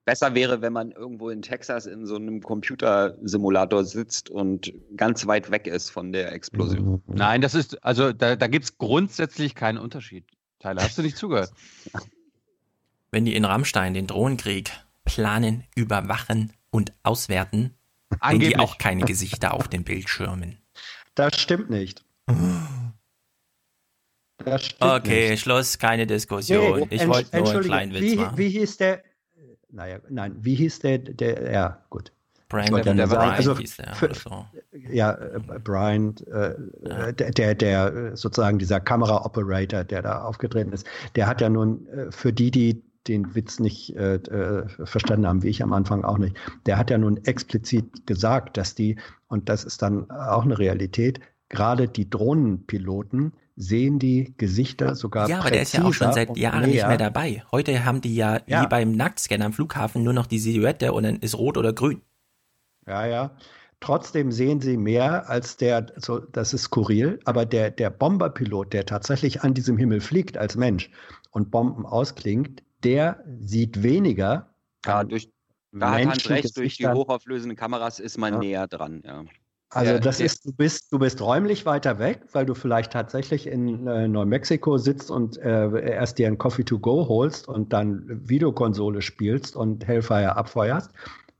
Besser 0.05 0.35
wäre, 0.35 0.63
wenn 0.63 0.73
man 0.73 0.91
irgendwo 0.91 1.31
in 1.31 1.43
Texas 1.43 1.87
in 1.87 2.07
so 2.07 2.17
einem 2.17 2.41
Computersimulator 2.41 3.85
sitzt 3.85 4.31
und 4.31 4.73
ganz 4.97 5.27
weit 5.27 5.51
weg 5.53 5.69
ist 5.69 5.91
von 5.91 6.13
der 6.13 6.33
Explosion. 6.33 7.03
Nein, 7.07 7.41
das 7.41 7.55
ist, 7.55 7.85
also 7.85 8.13
da, 8.13 8.35
da 8.35 8.47
gibt 8.49 8.65
es 8.65 8.79
grundsätzlich 8.79 9.55
keinen 9.55 9.79
Unterschied. 9.79 10.25
Tyler, 10.59 10.83
hast 10.83 10.99
du 10.99 11.03
nicht 11.03 11.17
zugehört? 11.17 11.53
Wenn 13.13 13.25
die 13.25 13.37
in 13.37 13.45
Rammstein 13.45 13.95
den 13.95 14.07
Drohnenkrieg 14.07 14.73
planen, 15.05 15.65
überwachen 15.77 16.53
und 16.71 16.93
auswerten, 17.03 17.75
haben 18.21 18.41
die 18.41 18.57
auch 18.57 18.79
keine 18.79 19.05
Gesichter 19.05 19.55
auf 19.55 19.69
den 19.69 19.85
Bildschirmen. 19.85 20.59
Das 21.15 21.39
stimmt 21.39 21.71
nicht. 21.71 22.05
Das 24.39 24.65
stimmt 24.65 24.83
Okay, 24.83 25.31
nicht. 25.31 25.43
Schluss, 25.43 25.79
keine 25.79 26.07
Diskussion. 26.07 26.81
Nee, 26.81 26.87
ich 26.91 27.07
wollte 27.07 27.37
nur 27.39 27.51
einen 27.51 27.63
kleinen 27.63 27.95
Witz 27.95 28.03
wie, 28.03 28.17
machen. 28.17 28.39
wie 28.39 28.49
hieß 28.49 28.77
der? 28.79 29.03
Naja, 29.73 29.99
nein, 30.09 30.37
wie 30.41 30.55
hieß 30.55 30.81
der? 30.81 30.99
der 30.99 31.51
ja, 31.51 31.79
gut. 31.91 32.13
Brandon 32.49 32.81
Ich 32.81 32.87
ja 32.87 32.93
Bryant 32.93 33.11
sagen, 33.11 33.31
also 33.31 33.59
hieß 33.59 33.77
der 33.79 33.95
für- 33.95 34.15
so. 34.15 34.45
Ja, 34.91 35.13
äh, 35.13 35.41
Brian, 35.65 36.15
äh, 36.31 37.15
der, 37.15 37.31
der, 37.31 37.55
der 37.55 37.95
äh, 37.95 38.17
sozusagen 38.17 38.59
dieser 38.59 38.79
Kamera-Operator, 38.79 39.85
der 39.85 40.03
da 40.03 40.23
aufgetreten 40.23 40.73
ist, 40.73 40.87
der 41.15 41.27
hat 41.27 41.41
ja 41.41 41.49
nun 41.49 41.87
äh, 41.89 42.13
für 42.13 42.33
die, 42.33 42.51
die 42.51 42.83
den 43.09 43.35
Witz 43.35 43.59
nicht 43.59 43.97
äh, 43.97 44.17
äh, 44.17 44.69
verstanden 44.85 45.27
haben, 45.27 45.43
wie 45.43 45.49
ich 45.49 45.63
am 45.63 45.73
Anfang 45.73 46.05
auch 46.05 46.19
nicht, 46.19 46.37
der 46.67 46.79
hat 46.79 46.91
ja 46.91 46.99
nun 46.99 47.17
explizit 47.25 48.07
gesagt, 48.07 48.57
dass 48.57 48.75
die, 48.75 48.97
und 49.29 49.49
das 49.49 49.65
ist 49.65 49.83
dann 49.83 50.11
auch 50.11 50.45
eine 50.45 50.59
Realität, 50.59 51.21
gerade 51.49 51.89
die 51.89 52.09
Drohnenpiloten 52.09 53.33
sehen 53.57 53.99
die 53.99 54.35
Gesichter 54.37 54.95
sogar 54.95 55.29
Ja, 55.29 55.41
aber 55.41 55.51
der 55.51 55.63
ist 55.63 55.75
ja 55.75 55.85
auch 55.85 55.93
schon 55.93 56.13
seit 56.13 56.37
Jahren 56.37 56.69
nicht 56.69 56.87
mehr 56.87 56.97
dabei. 56.99 57.45
Heute 57.53 57.85
haben 57.85 58.01
die 58.01 58.15
ja, 58.15 58.41
Ja. 58.47 58.63
wie 58.63 58.67
beim 58.67 58.93
Nacktscanner 58.93 59.45
am 59.47 59.53
Flughafen 59.53 60.03
nur 60.03 60.13
noch 60.13 60.27
die 60.27 60.39
Silhouette 60.39 60.93
und 60.93 61.03
dann 61.05 61.17
ist 61.17 61.37
rot 61.37 61.57
oder 61.59 61.73
grün. 61.73 62.03
Ja, 62.87 63.07
ja. 63.07 63.37
Trotzdem 63.81 64.31
sehen 64.31 64.61
sie 64.61 64.77
mehr 64.77 65.29
als 65.29 65.57
der, 65.57 65.87
so, 65.97 66.21
das 66.21 66.55
ist 66.55 66.63
skurril, 66.63 67.19
aber 67.25 67.45
der, 67.45 67.71
der 67.71 67.91
Bomberpilot, 67.91 68.73
der 68.73 68.87
tatsächlich 68.87 69.43
an 69.43 69.55
diesem 69.55 69.77
Himmel 69.77 70.01
fliegt 70.01 70.39
als 70.39 70.57
Mensch 70.57 70.91
und 71.31 71.51
Bomben 71.51 71.85
ausklingt, 71.85 72.63
der 72.85 73.25
sieht 73.41 73.83
weniger. 73.83 74.55
Ja, 74.87 75.03
durch, 75.03 75.31
da 75.73 75.93
hat 75.93 76.07
Hans 76.07 76.31
recht, 76.31 76.57
durch 76.57 76.77
die 76.77 76.87
hochauflösenden 76.87 77.57
Kameras 77.57 77.99
ist 77.99 78.19
man 78.19 78.35
Ja. 78.35 78.39
näher 78.39 78.67
dran, 78.69 79.03
ja. 79.05 79.25
Also 79.75 79.93
Ja, 79.93 79.99
das 79.99 80.19
der- 80.19 80.27
ist, 80.27 80.45
du 80.47 80.53
bist, 80.53 80.93
du 80.93 80.99
bist 80.99 81.21
räumlich 81.23 81.65
weiter 81.65 81.99
weg, 81.99 82.21
weil 82.33 82.45
du 82.45 82.55
vielleicht 82.55 82.93
tatsächlich 82.93 83.47
in 83.47 83.87
äh, 83.87 84.07
Neumexiko 84.07 84.77
sitzt 84.77 85.11
und 85.11 85.39
äh, 85.39 85.93
erst 85.95 86.19
dir 86.19 86.27
ein 86.27 86.37
Coffee 86.37 86.65
to 86.65 86.79
go 86.79 87.09
holst 87.09 87.49
und 87.49 87.73
dann 87.73 88.05
Videokonsole 88.29 89.01
spielst 89.01 89.57
und 89.57 89.87
Hellfire 89.87 90.37
abfeuerst. 90.37 90.91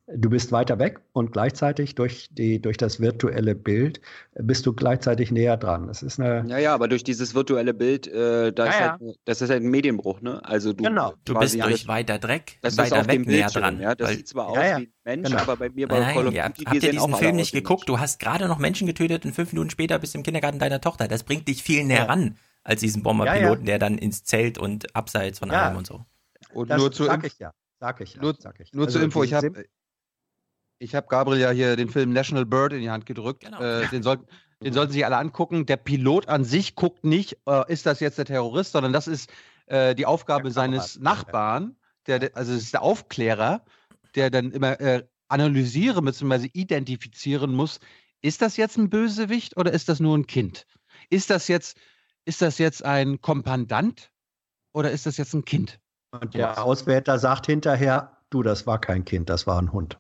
Du 0.09 0.29
bist 0.31 0.51
weiter 0.51 0.81
weg 0.81 1.01
und 1.13 1.31
gleichzeitig 1.33 1.95
durch, 1.95 2.29
die, 2.33 2.61
durch 2.61 2.77
das 2.77 2.99
virtuelle 3.01 3.55
Bild 3.55 4.01
bist 4.35 4.67
du 4.67 4.73
gleichzeitig 4.73 5.31
näher 5.31 5.57
dran. 5.57 5.87
Das 5.87 6.03
ist 6.03 6.19
eine. 6.19 6.45
Ja, 6.49 6.59
ja, 6.59 6.75
aber 6.75 6.89
durch 6.89 7.05
dieses 7.05 7.37
virtuelle 7.37 7.73
Bild, 7.73 8.09
äh, 8.09 8.53
da 8.53 8.65
Ja, 8.67 8.71
ist 8.73 8.81
ja. 8.81 8.91
Halt, 9.01 9.17
das 9.25 9.43
ist 9.43 9.51
halt 9.51 9.63
ein 9.63 9.71
Medienbruch, 9.71 10.21
ne? 10.21 10.45
Also 10.45 10.73
du, 10.73 10.83
Genau. 10.83 11.15
Du 11.25 11.35
quasi 11.35 11.57
bist 11.57 11.65
alles- 11.65 11.79
durch 11.83 11.89
weiter 11.89 12.19
Dreck, 12.19 12.59
das 12.63 12.73
ist 12.73 12.79
weiter 12.79 13.01
auf 13.01 13.07
weg 13.07 13.23
dem 13.23 13.23
näher 13.23 13.47
dran. 13.49 13.79
ja. 13.81 13.95
Das 13.95 14.09
weil- 14.09 14.17
sieht 14.17 14.29
zwar 14.29 14.47
Ja, 14.47 14.51
aus 14.51 14.57
ja, 14.67 14.79
wie 14.79 14.83
ein 14.83 14.93
Mensch, 15.05 15.31
genau. 15.31 15.41
aber 15.43 15.57
bei 15.57 15.71
mir 15.71 15.87
bei 15.87 16.01
Nein, 16.01 16.15
Call 16.15 16.27
of 16.27 16.35
Duty, 16.35 16.37
habt 16.65 16.83
ihr 16.83 16.91
diesen 16.91 17.15
Film 17.15 17.37
nicht 17.37 17.53
geguckt? 17.53 17.89
Du 17.89 18.01
hast 18.01 18.19
gerade 18.19 18.49
noch 18.49 18.59
Menschen 18.59 18.89
getötet 18.89 19.25
und 19.25 19.35
fünf 19.35 19.53
Minuten 19.53 19.71
später 19.71 20.01
bist 20.01 20.15
du 20.15 20.19
im 20.19 20.25
Kindergarten 20.25 20.59
deiner 20.59 20.81
Tochter. 20.81 21.07
Das 21.07 21.23
bringt 21.23 21.47
dich 21.47 21.63
viel 21.63 21.85
näher 21.85 21.99
Ja. 21.99 22.05
ran 22.07 22.37
als 22.65 22.81
diesen 22.81 23.05
Bomberpiloten, 23.05 23.65
der 23.67 23.79
dann 23.79 23.99
ins 23.99 24.25
Zelt 24.25 24.59
und 24.59 24.97
abseits 24.97 25.39
von 25.39 25.49
Ja. 25.51 25.69
allem 25.69 25.77
und 25.79 25.87
so. 25.87 26.05
Und 26.53 26.71
Das 26.71 26.79
nur 26.79 26.91
zur 26.91 27.07
sag 27.07 27.15
Info, 27.23 27.27
ich 27.29 27.39
ja. 27.39 27.53
Sag 27.79 28.01
ich 28.01 28.15
ja. 28.15 28.23
nur, 28.23 28.35
sag 28.39 28.59
ich. 28.61 28.73
nur 28.73 28.87
Also 28.87 28.99
zur 28.99 29.05
Info, 29.05 29.23
ich 29.23 29.33
habe 29.35 29.65
ich 30.83 30.95
hab 30.95 31.09
Gabriel 31.09 31.41
ja 31.41 31.51
hier 31.51 31.77
den 31.77 31.89
Film 31.89 32.13
National 32.13 32.45
Bird 32.45 32.73
in 32.73 32.81
die 32.81 32.91
Hand 32.91 33.07
gedrückt. 33.07 33.45
Genau. 33.45 33.61
Äh, 33.61 33.87
den, 33.89 34.03
sollten, 34.03 34.27
den 34.63 34.73
sollten 34.73 34.93
sich 34.93 35.05
alle 35.05 35.17
angucken. 35.17 35.65
Der 35.65 35.77
Pilot 35.77 36.29
an 36.29 36.45
sich 36.45 36.75
guckt 36.75 37.05
nicht, 37.05 37.39
äh, 37.47 37.73
ist 37.73 37.87
das 37.87 38.01
jetzt 38.01 38.19
der 38.19 38.25
Terrorist, 38.25 38.73
sondern 38.73 38.93
das 38.93 39.07
ist 39.07 39.31
äh, 39.67 39.95
die 39.95 40.07
Aufgabe 40.07 40.45
Der 40.45 40.53
seines 40.53 40.95
Kamerad. 40.95 41.19
Nachbarn, 41.19 41.77
der, 42.07 42.19
der, 42.19 42.37
also 42.37 42.53
es 42.53 42.65
ist 42.65 42.75
der 42.75 42.83
Aufklärer, 42.83 43.65
der 44.17 44.31
dann 44.31 44.51
immer 44.51 44.81
äh, 44.81 45.05
analysieren 45.29 46.05
bzw. 46.05 46.51
identifizieren 46.53 47.55
muss, 47.55 47.79
ist 48.21 48.43
das 48.43 48.57
jetzt 48.57 48.77
ein 48.77 48.91
Bösewicht 48.91 49.57
oder 49.57 49.73
ist 49.73 49.89
das 49.89 50.01
nur 50.01 50.17
ein 50.19 50.27
Kind? 50.27 50.67
Ist 51.11 51.31
das 51.31 51.49
jetzt, 51.49 51.77
ist 52.25 52.43
das 52.43 52.59
jetzt 52.59 52.85
ein 52.85 53.21
Kompandant 53.21 54.11
oder 54.73 54.91
ist 54.91 55.07
das 55.07 55.17
jetzt 55.17 55.33
ein 55.33 55.45
Kind? 55.45 55.79
Und 56.11 56.35
der 56.35 56.63
Auswärter 56.63 57.19
sagt 57.19 57.47
hinterher, 57.47 58.19
du, 58.31 58.43
das 58.43 58.67
war 58.67 58.81
kein 58.81 59.05
Kind, 59.05 59.31
das 59.31 59.47
war 59.47 59.61
ein 59.61 59.73
Hund. 59.73 59.99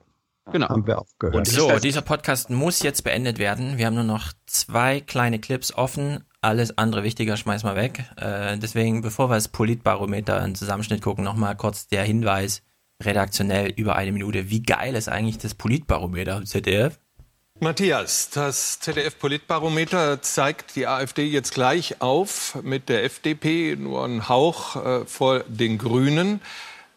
Genau. 0.50 0.68
Haben 0.68 0.86
wir 0.86 0.98
auch 0.98 1.06
gehört. 1.18 1.46
So, 1.46 1.78
dieser 1.78 2.02
Podcast 2.02 2.50
muss 2.50 2.82
jetzt 2.82 3.04
beendet 3.04 3.38
werden. 3.38 3.78
Wir 3.78 3.86
haben 3.86 3.94
nur 3.94 4.04
noch 4.04 4.32
zwei 4.46 5.00
kleine 5.00 5.38
Clips 5.38 5.72
offen. 5.72 6.24
Alles 6.40 6.76
andere 6.76 7.04
wichtiger 7.04 7.36
schmeißen 7.36 7.68
wir 7.68 7.76
weg. 7.76 8.04
Äh, 8.16 8.58
deswegen, 8.58 9.02
bevor 9.02 9.30
wir 9.30 9.36
das 9.36 9.48
Politbarometer 9.48 10.40
einen 10.40 10.56
Zusammenschnitt 10.56 11.00
gucken, 11.00 11.22
nochmal 11.22 11.56
kurz 11.56 11.86
der 11.86 12.02
Hinweis, 12.02 12.62
redaktionell 13.00 13.70
über 13.70 13.94
eine 13.96 14.12
Minute. 14.12 14.50
Wie 14.50 14.62
geil 14.62 14.96
ist 14.96 15.08
eigentlich 15.08 15.38
das 15.38 15.54
Politbarometer 15.54 16.44
ZDF? 16.44 16.98
Matthias, 17.60 18.30
das 18.30 18.80
ZDF-Politbarometer 18.80 20.20
zeigt 20.20 20.74
die 20.74 20.88
AfD 20.88 21.22
jetzt 21.26 21.54
gleich 21.54 22.00
auf 22.00 22.58
mit 22.62 22.88
der 22.88 23.04
FDP, 23.04 23.76
nur 23.78 24.04
einen 24.04 24.28
Hauch 24.28 24.74
äh, 24.84 25.04
vor 25.04 25.44
den 25.46 25.78
Grünen. 25.78 26.40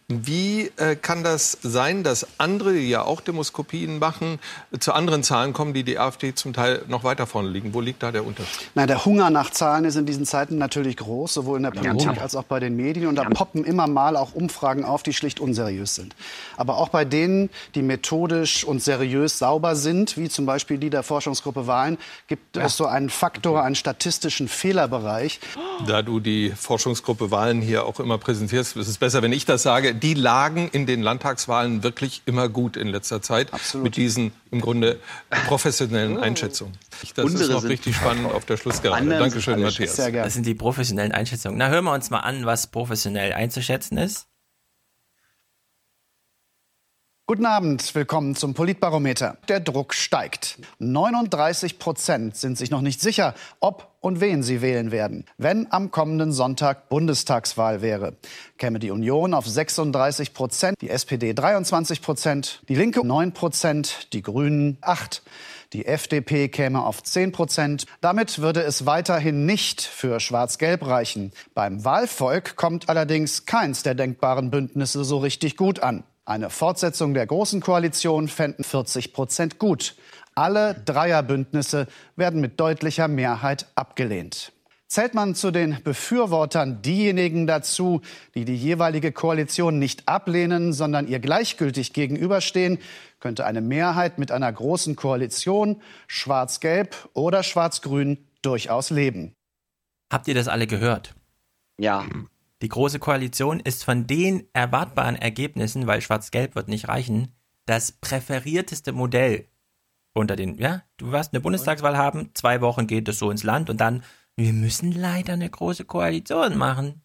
Wie 0.08 0.72
äh, 0.78 0.96
kann 0.96 1.24
das 1.24 1.58
sein, 1.64 2.04
dass 2.04 2.28
andere, 2.38 2.74
die 2.74 2.88
ja 2.90 3.02
auch 3.02 3.22
Demoskopien 3.22 3.98
machen, 3.98 4.38
zu 4.80 4.94
anderen 4.94 5.24
Zahlen 5.24 5.52
kommen, 5.52 5.74
die 5.74 5.84
die 5.84 5.98
AfD 5.98 6.36
zum 6.36 6.54
Teil 6.54 6.84
noch 6.88 7.04
weiter 7.04 7.26
vorne 7.26 7.50
liegen? 7.50 7.74
Wo 7.74 7.82
liegt 7.82 8.04
da 8.04 8.12
der 8.12 8.24
Unterschied? 8.24 8.70
Na, 8.76 8.86
der 8.86 9.04
Hunger 9.04 9.32
nach 9.32 9.50
Zahlen 9.50 9.84
ist 9.84 9.96
in 9.96 10.06
diesen 10.06 10.28
Zeiten 10.28 10.60
natürlich 10.60 10.98
groß, 10.98 11.34
sowohl 11.34 11.58
in 11.58 11.64
der 11.64 11.72
Politik 11.72 12.22
als 12.22 12.36
auch 12.36 12.44
bei 12.44 12.60
den 12.60 12.76
Medien. 12.76 13.08
Und 13.08 13.16
da 13.16 13.24
poppen 13.24 13.64
immer 13.64 13.88
mal 13.88 14.16
auch 14.16 14.36
Umfragen 14.36 14.86
auf, 14.86 15.02
die 15.02 15.12
schlicht 15.12 15.40
unseriös 15.40 15.96
sind. 15.96 16.16
Aber 16.56 16.78
auch 16.78 16.90
bei 16.90 17.04
denen, 17.04 17.50
die 17.74 17.82
methodisch 17.82 18.64
und 18.64 18.84
seriös 18.84 19.40
sauber 19.40 19.76
sind, 19.76 20.18
wie 20.18 20.30
zum 20.30 20.46
Beispiel 20.46 20.78
die 20.78 20.92
der 20.92 21.02
Forschungsgruppe 21.02 21.66
Wahlen, 21.66 21.98
gibt 22.28 22.58
es 22.58 22.78
so 22.78 22.86
einen 22.86 23.10
Faktor, 23.10 23.64
einen 23.64 23.74
statistischen 23.74 24.50
Fehlerbereich. 24.50 25.40
Da 25.88 26.04
du 26.04 26.20
die 26.20 26.52
Forschungsgruppe 26.52 27.32
Wahlen 27.32 27.60
hier 27.60 27.88
auch 27.88 28.00
immer 28.00 28.20
präsentierst, 28.20 28.78
ist 28.78 28.88
es 28.88 29.00
besser, 29.00 29.24
wenn 29.24 29.34
ich 29.34 29.46
das 29.46 29.64
sage. 29.64 29.95
Die 30.02 30.14
lagen 30.14 30.68
in 30.70 30.86
den 30.86 31.02
Landtagswahlen 31.02 31.84
wirklich 31.84 32.22
immer 32.26 32.50
gut 32.50 32.76
in 32.78 32.88
letzter 32.88 33.22
Zeit 33.22 33.50
mit 33.76 33.96
diesen 33.96 34.32
im 34.52 34.62
Grunde 34.62 35.00
professionellen 35.48 36.18
Einschätzungen. 36.18 36.78
Das 37.02 37.04
ist 37.10 37.18
Unsere 37.20 37.54
noch 37.54 37.62
sind- 37.62 37.72
richtig 37.72 37.96
spannend 37.96 38.32
auf 38.32 38.46
der 38.46 38.58
Schlussgerade. 38.58 39.08
Dankeschön, 39.08 39.62
Matthias. 39.62 39.96
Sehr 39.96 40.12
Das 40.12 40.34
sind 40.34 40.46
die 40.46 40.56
professionellen 40.56 41.12
Einschätzungen. 41.12 41.58
Na, 41.58 41.70
hören 41.70 41.86
wir 41.86 41.94
uns 41.94 42.10
mal 42.10 42.20
an, 42.20 42.46
was 42.46 42.68
professionell 42.68 43.34
einzuschätzen 43.34 43.98
ist. 43.98 44.28
Guten 47.28 47.48
Abend, 47.48 47.96
willkommen 47.96 48.36
zum 48.36 48.54
Politbarometer. 48.54 49.38
Der 49.48 49.60
Druck 49.60 49.96
steigt. 49.96 50.60
39 50.78 51.80
Prozent 51.80 52.36
sind 52.38 52.56
sich 52.56 52.70
noch 52.70 52.82
nicht 52.82 53.02
sicher, 53.02 53.34
ob 53.60 53.95
und 54.06 54.22
wen 54.22 54.44
sie 54.44 54.62
wählen 54.62 54.92
werden, 54.92 55.26
wenn 55.40 55.66
am 55.72 55.90
kommenden 55.90 56.32
Sonntag 56.32 56.90
Bundestagswahl 56.90 57.82
wäre. 57.82 58.14
Käme 58.60 58.78
die 58.78 58.92
Union 58.92 59.34
auf 59.34 59.48
36 59.48 60.36
Prozent, 60.36 60.80
die 60.80 60.92
SPD 60.92 61.34
23 61.34 62.04
Prozent, 62.04 62.62
die 62.70 62.76
Linke 62.76 63.04
9 63.04 63.32
Prozent, 63.32 64.14
die 64.14 64.22
Grünen 64.22 64.78
8. 64.82 65.24
Die 65.74 65.88
FDP 65.88 66.50
käme 66.50 66.86
auf 66.86 67.02
10 67.02 67.32
Prozent. 67.32 67.88
Damit 68.00 68.38
würde 68.38 68.62
es 68.62 68.86
weiterhin 68.86 69.48
nicht 69.48 69.82
für 69.82 70.20
Schwarz-Gelb 70.20 70.86
reichen. 70.86 71.32
Beim 71.56 71.84
Wahlvolk 71.84 72.56
kommt 72.58 72.90
allerdings 72.90 73.48
keins 73.48 73.82
der 73.82 73.96
denkbaren 73.96 74.52
Bündnisse 74.52 75.04
so 75.04 75.18
richtig 75.18 75.58
gut 75.58 75.80
an. 75.80 76.04
Eine 76.28 76.52
Fortsetzung 76.52 77.14
der 77.14 77.28
Großen 77.28 77.62
Koalition 77.62 78.28
fänden 78.28 78.64
40 78.64 79.14
Prozent 79.14 79.60
gut. 79.60 79.96
Alle 80.36 80.74
Dreierbündnisse 80.74 81.88
werden 82.18 82.42
mit 82.42 82.60
deutlicher 82.60 83.08
Mehrheit 83.08 83.68
abgelehnt. 83.76 84.52
Zählt 84.88 85.14
man 85.14 85.34
zu 85.34 85.50
den 85.50 85.82
Befürwortern 85.84 86.82
diejenigen 86.82 87.48
dazu, 87.48 88.02
die 88.36 88.46
die 88.46 88.56
jeweilige 88.56 89.12
Koalition 89.12 89.80
nicht 89.80 90.08
ablehnen, 90.08 90.74
sondern 90.74 91.08
ihr 91.08 91.20
gleichgültig 91.20 91.94
gegenüberstehen, 91.94 92.78
könnte 93.20 93.46
eine 93.46 93.62
Mehrheit 93.62 94.20
mit 94.20 94.32
einer 94.32 94.52
großen 94.52 94.96
Koalition, 94.96 95.82
schwarz-gelb 96.08 97.10
oder 97.14 97.42
schwarz-grün, 97.42 98.28
durchaus 98.42 98.92
leben. 98.92 99.34
Habt 100.12 100.28
ihr 100.28 100.36
das 100.36 100.48
alle 100.48 100.68
gehört? 100.68 101.16
Ja. 101.80 102.06
Die 102.62 102.70
Große 102.70 103.00
Koalition 103.00 103.60
ist 103.60 103.84
von 103.84 104.06
den 104.06 104.48
erwartbaren 104.54 105.16
Ergebnissen, 105.16 105.88
weil 105.88 106.02
Schwarz-Gelb 106.02 106.56
wird 106.56 106.68
nicht 106.68 106.88
reichen, 106.88 107.34
das 107.66 107.92
präferierteste 107.92 108.92
Modell 108.92 109.48
unter 110.16 110.36
den, 110.36 110.58
ja, 110.58 110.82
du 110.98 111.12
wirst 111.12 111.34
eine 111.34 111.42
Bundestagswahl 111.42 111.98
haben, 111.98 112.32
zwei 112.34 112.62
Wochen 112.62 112.88
geht 112.88 113.08
es 113.10 113.20
so 113.20 113.30
ins 113.30 113.44
Land 113.44 113.70
und 113.70 113.82
dann, 113.82 114.04
wir 114.38 114.54
müssen 114.54 114.92
leider 114.92 115.34
eine 115.34 115.50
große 115.50 115.86
Koalition 115.86 116.58
machen. 116.58 117.02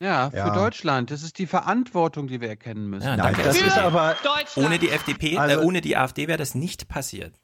Ja, 0.00 0.30
für 0.30 0.36
Ja. 0.36 0.54
Deutschland. 0.54 1.10
Das 1.10 1.22
ist 1.22 1.38
die 1.38 1.46
Verantwortung, 1.46 2.26
die 2.26 2.40
wir 2.40 2.48
erkennen 2.48 2.90
müssen. 2.90 3.06
Ja, 3.06 3.16
danke. 3.16 3.42
das 3.42 3.60
ist 3.60 3.78
aber 3.78 4.16
Ohne 4.56 4.78
die 4.78 4.90
FDP, 4.90 5.38
Also- 5.38 5.60
äh, 5.60 5.64
ohne 5.64 5.80
die 5.80 5.96
AfD 5.96 6.26
wäre 6.28 6.38
das 6.38 6.54
nicht 6.54 6.88
passiert. 6.88 7.38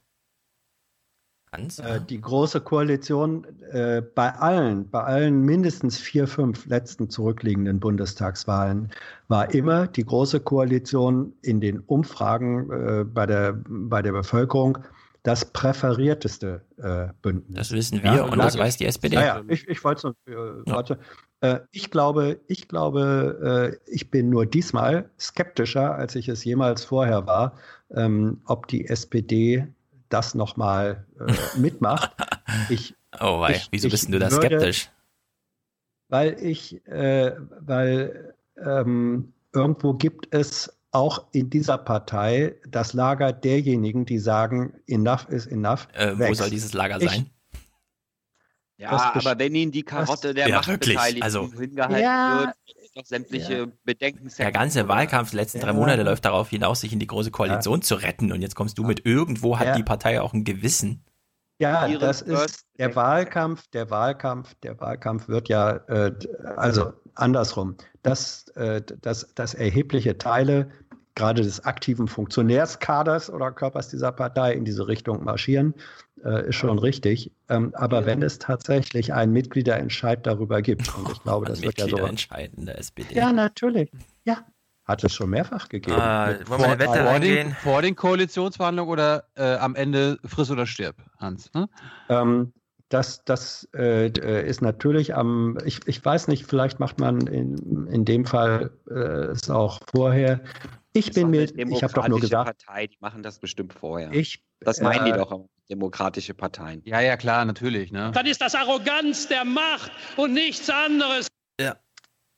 Hans? 1.52 1.78
Äh, 1.78 2.00
die 2.02 2.20
große 2.20 2.60
Koalition 2.60 3.46
äh, 3.72 4.02
bei 4.02 4.34
allen, 4.34 4.90
bei 4.90 5.02
allen 5.02 5.40
mindestens 5.42 5.98
vier, 5.98 6.26
fünf 6.28 6.66
letzten 6.66 7.08
zurückliegenden 7.08 7.80
Bundestagswahlen 7.80 8.90
war 9.28 9.54
immer 9.54 9.86
die 9.86 10.04
große 10.04 10.40
Koalition 10.40 11.32
in 11.40 11.60
den 11.62 11.80
Umfragen 11.80 12.70
äh, 12.70 13.04
bei, 13.04 13.24
der, 13.24 13.54
bei 13.66 14.02
der 14.02 14.12
Bevölkerung 14.12 14.78
das 15.28 15.44
präferierteste 15.52 16.62
äh, 16.78 17.08
Bündnis. 17.20 17.54
Das 17.56 17.72
wissen 17.72 18.02
wir 18.02 18.24
und 18.24 18.38
das 18.38 18.56
weiß 18.56 18.78
die 18.78 18.86
SPD. 18.86 19.14
Ja, 19.16 19.22
ja, 19.22 19.42
ich, 19.46 19.68
ich 19.68 19.84
wollte 19.84 20.14
äh, 20.26 20.32
warte. 20.64 20.98
Äh, 21.42 21.60
ich 21.70 21.90
glaube, 21.90 22.40
ich 22.46 22.66
glaube, 22.66 23.78
äh, 23.86 23.92
ich 23.94 24.10
bin 24.10 24.30
nur 24.30 24.46
diesmal 24.46 25.10
skeptischer, 25.20 25.94
als 25.94 26.14
ich 26.14 26.28
es 26.28 26.44
jemals 26.44 26.82
vorher 26.84 27.26
war, 27.26 27.58
ähm, 27.90 28.40
ob 28.46 28.68
die 28.68 28.88
SPD 28.88 29.66
das 30.08 30.34
nochmal 30.34 31.06
äh, 31.20 31.32
mitmacht. 31.58 32.16
Ich, 32.70 32.94
Oh 33.20 33.40
wei, 33.40 33.52
ich- 33.56 33.68
wieso 33.70 33.88
ich 33.88 33.92
bist 33.92 34.08
du 34.12 34.18
da 34.18 34.30
würde- 34.30 34.46
skeptisch? 34.46 34.90
Weil 36.08 36.42
ich, 36.42 36.82
äh, 36.86 37.32
weil 37.60 38.34
ähm, 38.56 39.34
irgendwo 39.52 39.92
gibt 39.92 40.34
es 40.34 40.77
auch 40.90 41.26
in 41.32 41.50
dieser 41.50 41.78
Partei 41.78 42.56
das 42.68 42.92
Lager 42.92 43.32
derjenigen, 43.32 44.06
die 44.06 44.18
sagen, 44.18 44.74
enough 44.86 45.28
is 45.28 45.46
enough. 45.46 45.86
Äh, 45.92 46.18
wo 46.18 46.32
soll 46.34 46.50
dieses 46.50 46.72
Lager 46.72 47.00
Ich- 47.00 47.10
sein? 47.10 47.30
Ja, 48.80 49.12
aber 49.14 49.36
wenn 49.40 49.54
Ihnen 49.56 49.72
die 49.72 49.82
Karotte 49.82 50.34
der 50.34 50.48
Ja, 50.48 50.64
wirklich, 50.66 50.94
Machtbeteiligung 50.94 51.22
also- 51.24 51.52
hingehalten 51.60 52.00
Ja. 52.00 52.38
wird, 52.40 52.76
doch 52.94 53.04
sämtliche 53.04 53.72
Bedenken. 53.84 54.30
Der 54.38 54.52
ganze 54.52 54.86
Wahlkampf 54.88 55.30
der 55.30 55.40
letzten 55.40 55.58
drei 55.60 55.68
Ja. 55.68 55.72
Monate 55.72 56.02
läuft 56.04 56.24
darauf 56.24 56.48
hinaus, 56.50 56.80
sich 56.80 56.92
in 56.92 57.00
die 57.00 57.06
große 57.08 57.30
Koalition 57.32 57.82
zu 57.82 57.96
retten. 57.96 58.30
Und 58.32 58.40
jetzt 58.40 58.54
kommst 58.54 58.78
du 58.78 58.84
mit 58.84 59.04
irgendwo 59.04 59.58
hat 59.58 59.66
Ja. 59.68 59.74
die 59.76 59.82
Partei 59.82 60.20
auch 60.20 60.32
ein 60.32 60.44
Gewissen. 60.44 61.04
Ja, 61.60 61.88
das 61.98 62.22
ist 62.22 62.66
der 62.78 62.94
Wahlkampf, 62.94 63.66
der 63.72 63.90
Wahlkampf, 63.90 64.54
der 64.62 64.78
Wahlkampf 64.78 65.26
wird 65.26 65.48
ja, 65.48 65.72
äh, 65.88 66.12
also 66.56 66.92
andersrum, 67.16 67.76
dass, 68.02 68.48
äh, 68.56 68.82
dass, 69.02 69.34
dass 69.34 69.54
erhebliche 69.54 70.18
Teile 70.18 70.70
gerade 71.14 71.42
des 71.42 71.64
aktiven 71.64 72.06
Funktionärskaders 72.06 73.28
oder 73.28 73.50
Körpers 73.50 73.88
dieser 73.88 74.12
Partei 74.12 74.52
in 74.52 74.64
diese 74.64 74.86
Richtung 74.86 75.24
marschieren, 75.24 75.74
äh, 76.24 76.48
ist 76.48 76.56
schon 76.56 76.78
richtig. 76.78 77.32
Ähm, 77.48 77.72
aber 77.74 78.06
wenn 78.06 78.22
es 78.22 78.38
tatsächlich 78.38 79.12
einen 79.12 79.32
Mitgliederentscheid 79.32 80.24
darüber 80.26 80.62
gibt, 80.62 80.94
und 80.96 81.10
ich 81.10 81.22
glaube, 81.22 81.46
das 81.46 81.60
wird 81.60 81.78
ja 81.78 81.84
so. 81.86 81.90
Mitgliederentscheid 81.90 82.52
in 82.56 82.66
der 82.66 82.78
SPD. 82.78 83.14
Ja, 83.14 83.32
natürlich. 83.32 83.90
Ja. 84.24 84.38
Hat 84.84 85.04
es 85.04 85.12
schon 85.12 85.30
mehrfach 85.30 85.68
gegeben. 85.68 85.98
Ah, 86.00 86.28
Mit 86.38 86.48
wollen 86.48 86.60
wir 86.60 86.66
eine 86.68 86.78
Wette 86.78 86.90
Vorteil- 86.90 87.04
Vor 87.10 87.20
den, 87.20 87.52
vor 87.52 87.82
den 87.82 87.96
Koalitionsverhandlungen 87.96 88.90
oder 88.90 89.24
äh, 89.34 89.56
am 89.56 89.74
Ende 89.74 90.18
friss 90.24 90.50
oder 90.50 90.66
stirb, 90.66 90.96
Hans? 91.18 91.50
Hm? 91.52 91.66
Ähm, 92.08 92.52
das 92.88 93.24
das 93.24 93.68
äh, 93.74 94.06
äh, 94.06 94.48
ist 94.48 94.62
natürlich 94.62 95.14
am, 95.14 95.58
ich, 95.64 95.80
ich 95.86 96.04
weiß 96.04 96.28
nicht, 96.28 96.46
vielleicht 96.46 96.80
macht 96.80 96.98
man 97.00 97.26
in, 97.26 97.86
in 97.90 98.04
dem 98.04 98.24
Fall 98.24 98.70
äh, 98.90 98.94
es 99.32 99.50
auch 99.50 99.80
vorher. 99.94 100.40
Ich 100.94 101.12
bin 101.12 101.30
mir, 101.30 101.42
ich 101.42 101.82
habe 101.82 101.92
doch 101.92 102.08
nur 102.08 102.18
Demokratische 102.18 102.20
gesagt, 102.20 102.66
Partei, 102.66 102.86
die 102.86 102.96
machen 103.00 103.22
das 103.22 103.38
bestimmt 103.38 103.74
vorher. 103.74 104.12
ich, 104.12 104.42
das 104.60 104.80
meinen 104.80 105.04
die 105.04 105.10
äh, 105.12 105.16
doch, 105.16 105.44
demokratische 105.70 106.32
Parteien. 106.34 106.80
Ja, 106.84 107.00
ja, 107.00 107.16
klar, 107.16 107.44
natürlich. 107.44 107.92
Ne? 107.92 108.10
Dann 108.14 108.26
ist 108.26 108.40
das 108.40 108.54
Arroganz 108.54 109.28
der 109.28 109.44
Macht 109.44 109.92
und 110.16 110.32
nichts 110.32 110.68
anderes. 110.70 111.28
Ja. 111.60 111.76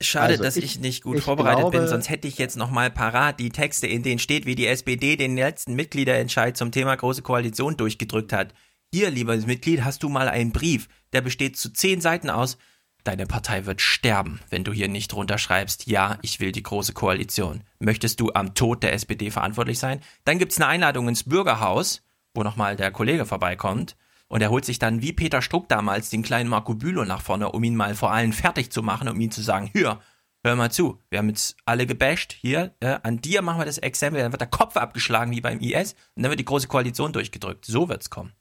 Schade, 0.02 0.32
Also 0.32 0.42
dass 0.44 0.56
ich, 0.56 0.64
ich- 0.64 0.80
nicht 0.80 1.02
gut 1.04 1.18
ich 1.18 1.22
vorbereitet 1.24 1.62
bin, 1.64 1.70
glaube- 1.72 1.88
sonst 1.88 2.08
hätte 2.08 2.26
ich 2.26 2.38
jetzt 2.38 2.56
noch 2.56 2.70
mal 2.70 2.90
parat 2.90 3.38
die 3.38 3.50
Texte, 3.50 3.86
in 3.86 4.02
denen 4.02 4.18
steht, 4.18 4.46
wie 4.46 4.54
die 4.54 4.66
SPD 4.66 5.16
den 5.16 5.36
letzten 5.36 5.74
Mitgliederentscheid 5.74 6.56
zum 6.56 6.72
Thema 6.72 6.96
Große 6.96 7.20
Koalition 7.22 7.76
durchgedrückt 7.76 8.32
hat. 8.32 8.52
Hier, 8.92 9.08
liebes 9.12 9.46
Mitglied, 9.46 9.84
hast 9.84 10.02
du 10.02 10.08
mal 10.08 10.28
einen 10.28 10.50
Brief, 10.50 10.88
der 11.12 11.20
besteht 11.20 11.56
zu 11.56 11.72
zehn 11.72 12.00
Seiten 12.00 12.28
aus. 12.28 12.58
Deine 13.04 13.24
Partei 13.24 13.64
wird 13.64 13.80
sterben, 13.80 14.40
wenn 14.50 14.64
du 14.64 14.72
hier 14.72 14.88
nicht 14.88 15.12
drunter 15.12 15.38
schreibst, 15.38 15.86
ja, 15.86 16.18
ich 16.22 16.40
will 16.40 16.50
die 16.50 16.64
Große 16.64 16.92
Koalition. 16.92 17.62
Möchtest 17.78 18.18
du 18.18 18.32
am 18.34 18.52
Tod 18.54 18.82
der 18.82 18.92
SPD 18.92 19.30
verantwortlich 19.30 19.78
sein? 19.78 20.00
Dann 20.24 20.40
gibt's 20.40 20.56
eine 20.56 20.66
Einladung 20.66 21.06
ins 21.06 21.22
Bürgerhaus, 21.22 22.02
wo 22.34 22.42
nochmal 22.42 22.74
der 22.74 22.90
Kollege 22.90 23.26
vorbeikommt. 23.26 23.96
Und 24.26 24.42
er 24.42 24.50
holt 24.50 24.64
sich 24.64 24.80
dann 24.80 25.02
wie 25.02 25.12
Peter 25.12 25.40
Struck 25.40 25.68
damals 25.68 26.10
den 26.10 26.22
kleinen 26.22 26.50
Marco 26.50 26.74
Bülow 26.74 27.04
nach 27.04 27.22
vorne, 27.22 27.52
um 27.52 27.62
ihn 27.62 27.76
mal 27.76 27.94
vor 27.94 28.10
allen 28.10 28.32
fertig 28.32 28.72
zu 28.72 28.82
machen, 28.82 29.08
um 29.08 29.20
ihm 29.20 29.30
zu 29.30 29.40
sagen, 29.40 29.70
hier, 29.72 30.00
hör 30.42 30.56
mal 30.56 30.72
zu, 30.72 31.00
wir 31.10 31.20
haben 31.20 31.28
jetzt 31.28 31.56
alle 31.64 31.86
gebasht, 31.86 32.32
hier, 32.32 32.74
äh, 32.80 32.98
an 33.04 33.20
dir 33.20 33.42
machen 33.42 33.60
wir 33.60 33.66
das 33.66 33.78
Exempel, 33.78 34.20
dann 34.20 34.32
wird 34.32 34.40
der 34.40 34.48
Kopf 34.48 34.76
abgeschlagen 34.76 35.30
wie 35.30 35.40
beim 35.40 35.60
IS 35.60 35.94
und 36.16 36.24
dann 36.24 36.30
wird 36.30 36.40
die 36.40 36.44
große 36.44 36.66
Koalition 36.66 37.12
durchgedrückt. 37.12 37.64
So 37.66 37.88
wird's 37.88 38.10
kommen. 38.10 38.32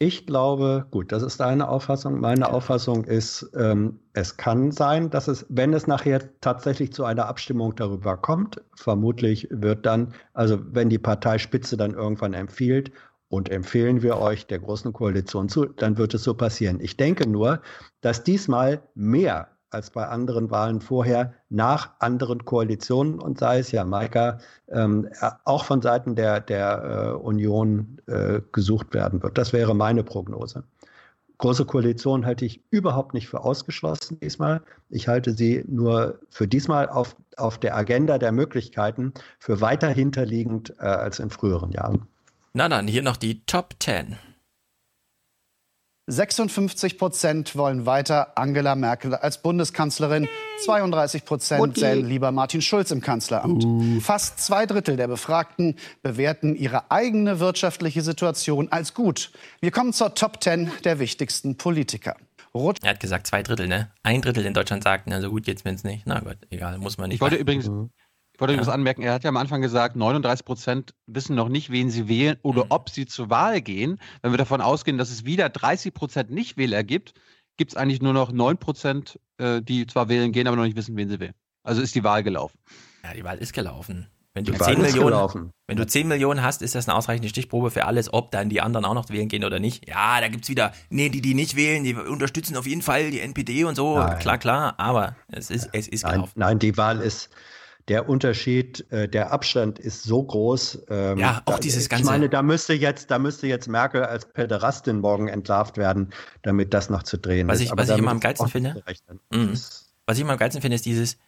Ich 0.00 0.26
glaube, 0.26 0.86
gut, 0.90 1.12
das 1.12 1.22
ist 1.22 1.38
deine 1.38 1.68
Auffassung. 1.68 2.20
Meine 2.20 2.52
Auffassung 2.52 3.04
ist, 3.04 3.48
ähm, 3.56 4.00
es 4.12 4.36
kann 4.36 4.72
sein, 4.72 5.08
dass 5.08 5.28
es, 5.28 5.46
wenn 5.48 5.72
es 5.72 5.86
nachher 5.86 6.20
tatsächlich 6.40 6.92
zu 6.92 7.04
einer 7.04 7.26
Abstimmung 7.26 7.76
darüber 7.76 8.16
kommt, 8.16 8.60
vermutlich 8.74 9.46
wird 9.50 9.86
dann, 9.86 10.12
also 10.32 10.58
wenn 10.72 10.88
die 10.88 10.98
Parteispitze 10.98 11.76
dann 11.76 11.94
irgendwann 11.94 12.34
empfiehlt 12.34 12.90
und 13.28 13.50
empfehlen 13.50 14.02
wir 14.02 14.18
euch 14.18 14.46
der 14.48 14.58
großen 14.58 14.92
Koalition 14.92 15.48
zu, 15.48 15.66
dann 15.66 15.96
wird 15.96 16.12
es 16.14 16.24
so 16.24 16.34
passieren. 16.34 16.80
Ich 16.80 16.96
denke 16.96 17.28
nur, 17.28 17.62
dass 18.00 18.24
diesmal 18.24 18.82
mehr 18.94 19.53
als 19.74 19.90
bei 19.90 20.06
anderen 20.06 20.50
Wahlen 20.50 20.80
vorher 20.80 21.34
nach 21.50 21.90
anderen 21.98 22.44
Koalitionen 22.44 23.18
und 23.18 23.38
sei 23.38 23.58
es 23.58 23.72
ja 23.72 23.84
Maika 23.84 24.38
ähm, 24.68 25.08
äh, 25.20 25.30
auch 25.44 25.64
von 25.64 25.82
Seiten 25.82 26.14
der, 26.14 26.40
der 26.40 27.12
äh, 27.12 27.16
Union 27.16 28.00
äh, 28.06 28.40
gesucht 28.52 28.94
werden 28.94 29.22
wird. 29.22 29.36
Das 29.36 29.52
wäre 29.52 29.74
meine 29.74 30.04
Prognose. 30.04 30.64
Große 31.38 31.64
Koalition 31.64 32.24
halte 32.24 32.44
ich 32.44 32.62
überhaupt 32.70 33.12
nicht 33.12 33.28
für 33.28 33.42
ausgeschlossen 33.42 34.18
diesmal. 34.20 34.62
Ich 34.88 35.08
halte 35.08 35.34
sie 35.34 35.64
nur 35.66 36.20
für 36.30 36.46
diesmal 36.46 36.88
auf, 36.88 37.16
auf 37.36 37.58
der 37.58 37.76
Agenda 37.76 38.18
der 38.18 38.32
Möglichkeiten 38.32 39.12
für 39.40 39.60
weiter 39.60 39.88
hinterliegend 39.88 40.74
äh, 40.78 40.84
als 40.84 41.18
in 41.18 41.30
früheren 41.30 41.72
Jahren. 41.72 42.06
Na 42.52 42.68
dann, 42.68 42.86
hier 42.86 43.02
noch 43.02 43.16
die 43.16 43.44
Top 43.46 43.74
10. 43.80 44.16
56 46.06 46.98
Prozent 46.98 47.56
wollen 47.56 47.86
weiter 47.86 48.36
Angela 48.36 48.74
Merkel 48.74 49.14
als 49.14 49.40
Bundeskanzlerin. 49.40 50.28
32 50.64 51.24
Prozent 51.24 51.78
sähen 51.78 52.06
lieber 52.06 52.30
Martin 52.30 52.60
Schulz 52.60 52.90
im 52.90 53.00
Kanzleramt. 53.00 54.02
Fast 54.02 54.38
zwei 54.38 54.66
Drittel 54.66 54.96
der 54.96 55.08
Befragten 55.08 55.76
bewerten 56.02 56.56
ihre 56.56 56.90
eigene 56.90 57.40
wirtschaftliche 57.40 58.02
Situation 58.02 58.70
als 58.70 58.92
gut. 58.92 59.30
Wir 59.60 59.70
kommen 59.70 59.94
zur 59.94 60.14
Top 60.14 60.42
10 60.42 60.70
der 60.84 60.98
wichtigsten 60.98 61.56
Politiker. 61.56 62.16
Rutsch 62.54 62.78
Er 62.82 62.90
hat 62.90 63.00
gesagt 63.00 63.26
zwei 63.26 63.42
Drittel, 63.42 63.66
ne? 63.66 63.90
Ein 64.02 64.22
Drittel 64.22 64.46
in 64.46 64.54
Deutschland 64.54 64.84
sagt, 64.84 65.08
na 65.08 65.20
so 65.20 65.30
gut 65.30 65.44
geht's 65.44 65.64
mir 65.64 65.72
jetzt 65.72 65.84
nicht. 65.84 66.06
Na 66.06 66.20
gut, 66.20 66.36
egal, 66.50 66.78
muss 66.78 66.98
man 66.98 67.08
nicht. 67.08 67.16
Ich 67.16 67.20
wollte 67.20 67.36
machen. 67.36 67.42
übrigens, 67.42 67.90
ich 68.34 68.40
wollte 68.40 68.54
übrigens 68.54 68.68
anmerken, 68.68 69.02
er 69.02 69.14
hat 69.14 69.22
ja 69.24 69.28
am 69.28 69.36
Anfang 69.36 69.62
gesagt, 69.62 69.94
39 69.96 70.44
Prozent 70.44 70.94
wissen 71.06 71.36
noch 71.36 71.48
nicht, 71.48 71.70
wen 71.70 71.88
sie 71.90 72.08
wählen 72.08 72.36
oder 72.42 72.66
ob 72.70 72.90
sie 72.90 73.06
zur 73.06 73.30
Wahl 73.30 73.60
gehen. 73.60 73.98
Wenn 74.22 74.32
wir 74.32 74.38
davon 74.38 74.60
ausgehen, 74.60 74.98
dass 74.98 75.10
es 75.10 75.24
wieder 75.24 75.48
30 75.48 75.94
Prozent 75.94 76.30
Nichtwähler 76.30 76.82
gibt, 76.82 77.14
gibt 77.56 77.70
es 77.72 77.76
eigentlich 77.76 78.02
nur 78.02 78.12
noch 78.12 78.32
9 78.32 78.58
Prozent, 78.58 79.20
äh, 79.38 79.62
die 79.62 79.86
zwar 79.86 80.08
wählen 80.08 80.32
gehen, 80.32 80.48
aber 80.48 80.56
noch 80.56 80.64
nicht 80.64 80.76
wissen, 80.76 80.96
wen 80.96 81.08
sie 81.08 81.20
wählen. 81.20 81.34
Also 81.62 81.80
ist 81.80 81.94
die 81.94 82.02
Wahl 82.04 82.22
gelaufen. 82.24 82.58
Ja, 83.04 83.14
die 83.14 83.22
Wahl 83.24 83.38
ist 83.38 83.52
gelaufen. 83.52 84.08
Wenn 84.36 84.44
du, 84.44 84.50
Die 84.50 84.58
Wahl 84.58 84.74
10 84.74 84.76
ist 84.78 84.82
Millionen, 84.94 85.06
gelaufen. 85.12 85.50
wenn 85.68 85.76
du 85.76 85.86
10 85.86 86.08
Millionen 86.08 86.42
hast, 86.42 86.60
ist 86.60 86.74
das 86.74 86.88
eine 86.88 86.96
ausreichende 86.98 87.28
Stichprobe 87.28 87.70
für 87.70 87.84
alles, 87.84 88.12
ob 88.12 88.32
dann 88.32 88.48
die 88.48 88.60
anderen 88.60 88.84
auch 88.84 88.94
noch 88.94 89.08
wählen 89.10 89.28
gehen 89.28 89.44
oder 89.44 89.60
nicht. 89.60 89.88
Ja, 89.88 90.20
da 90.20 90.26
gibt's 90.26 90.48
wieder, 90.48 90.72
nee, 90.90 91.08
die, 91.08 91.20
die 91.20 91.34
nicht 91.34 91.54
wählen, 91.54 91.84
die 91.84 91.94
unterstützen 91.94 92.56
auf 92.56 92.66
jeden 92.66 92.82
Fall 92.82 93.12
die 93.12 93.20
NPD 93.20 93.62
und 93.62 93.76
so. 93.76 93.96
Nein. 93.96 94.18
Klar, 94.18 94.38
klar, 94.38 94.74
aber 94.78 95.14
es 95.28 95.50
ist, 95.50 95.68
es 95.72 95.86
ist 95.86 96.02
Nein, 96.02 96.14
gelaufen. 96.14 96.32
nein, 96.34 96.58
die 96.58 96.76
Wahl 96.76 97.00
ist, 97.00 97.30
der 97.88 98.08
Unterschied, 98.08 98.90
äh, 98.90 99.08
der 99.08 99.30
Abstand 99.32 99.78
ist 99.78 100.02
so 100.04 100.22
groß. 100.22 100.84
ähm, 100.88 101.18
Ja, 101.18 101.42
auch 101.44 101.58
dieses 101.58 101.84
Ich 101.84 101.88
ganze- 101.90 102.06
meine, 102.06 102.28
da 102.30 102.42
müsste 102.42 102.72
jetzt, 102.72 103.10
da 103.10 103.18
müsste 103.18 103.46
jetzt 103.46 103.68
Merkel 103.68 104.04
als 104.04 104.24
Päderastin 104.32 105.00
morgen 105.00 105.28
entlarvt 105.28 105.76
werden, 105.76 106.10
damit 106.42 106.72
das 106.72 106.88
noch 106.90 107.02
zu 107.02 107.18
drehen 107.18 107.46
Was 107.48 107.56
ist. 107.56 107.64
ich, 107.64 107.72
Aber 107.72 107.82
was 107.82 107.90
ich 107.90 107.98
immer 107.98 108.10
am 108.10 108.20
geilsten 108.20 108.48
finde. 108.48 108.82
Mhm. 109.30 109.50
was 110.06 110.16
ich 110.16 110.20
immer 110.22 110.32
am 110.32 110.38
geilsten 110.38 110.62
finde, 110.62 110.76
ist 110.76 110.86
dieses, 110.86 111.18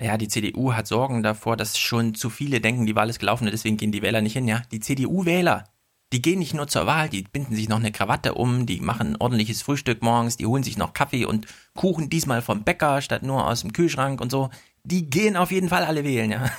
ja, 0.00 0.16
die 0.16 0.28
CDU 0.28 0.72
hat 0.72 0.86
Sorgen 0.86 1.22
davor, 1.22 1.56
dass 1.56 1.78
schon 1.78 2.14
zu 2.14 2.30
viele 2.30 2.60
denken, 2.60 2.86
die 2.86 2.94
Wahl 2.96 3.08
ist 3.10 3.18
gelaufen 3.18 3.44
und 3.44 3.52
deswegen 3.52 3.76
gehen 3.76 3.92
die 3.92 4.02
Wähler 4.02 4.20
nicht 4.22 4.34
hin. 4.34 4.48
Ja, 4.48 4.62
die 4.72 4.80
CDU-Wähler, 4.80 5.64
Die 6.12 6.22
gehen 6.22 6.38
nicht 6.38 6.54
nur 6.54 6.68
zur 6.68 6.86
Wahl, 6.86 7.08
die 7.08 7.22
binden 7.24 7.56
sich 7.56 7.68
noch 7.68 7.80
eine 7.80 7.90
Krawatte 7.90 8.34
um, 8.34 8.64
die 8.64 8.80
machen 8.80 9.08
ein 9.14 9.16
ordentliches 9.20 9.62
Frühstück 9.62 10.02
morgens, 10.02 10.36
die 10.36 10.46
holen 10.46 10.62
sich 10.62 10.78
noch 10.78 10.92
Kaffee 10.92 11.24
und 11.24 11.46
Kuchen 11.74 12.08
diesmal 12.08 12.42
vom 12.42 12.62
Bäcker 12.62 13.02
statt 13.02 13.24
nur 13.24 13.44
aus 13.44 13.62
dem 13.62 13.72
Kühlschrank 13.72 14.20
und 14.20 14.30
so. 14.30 14.48
Die 14.86 15.10
gehen 15.10 15.36
auf 15.36 15.50
jeden 15.50 15.68
Fall 15.68 15.84
alle 15.84 16.04
wählen, 16.04 16.30
ja. 16.30 16.50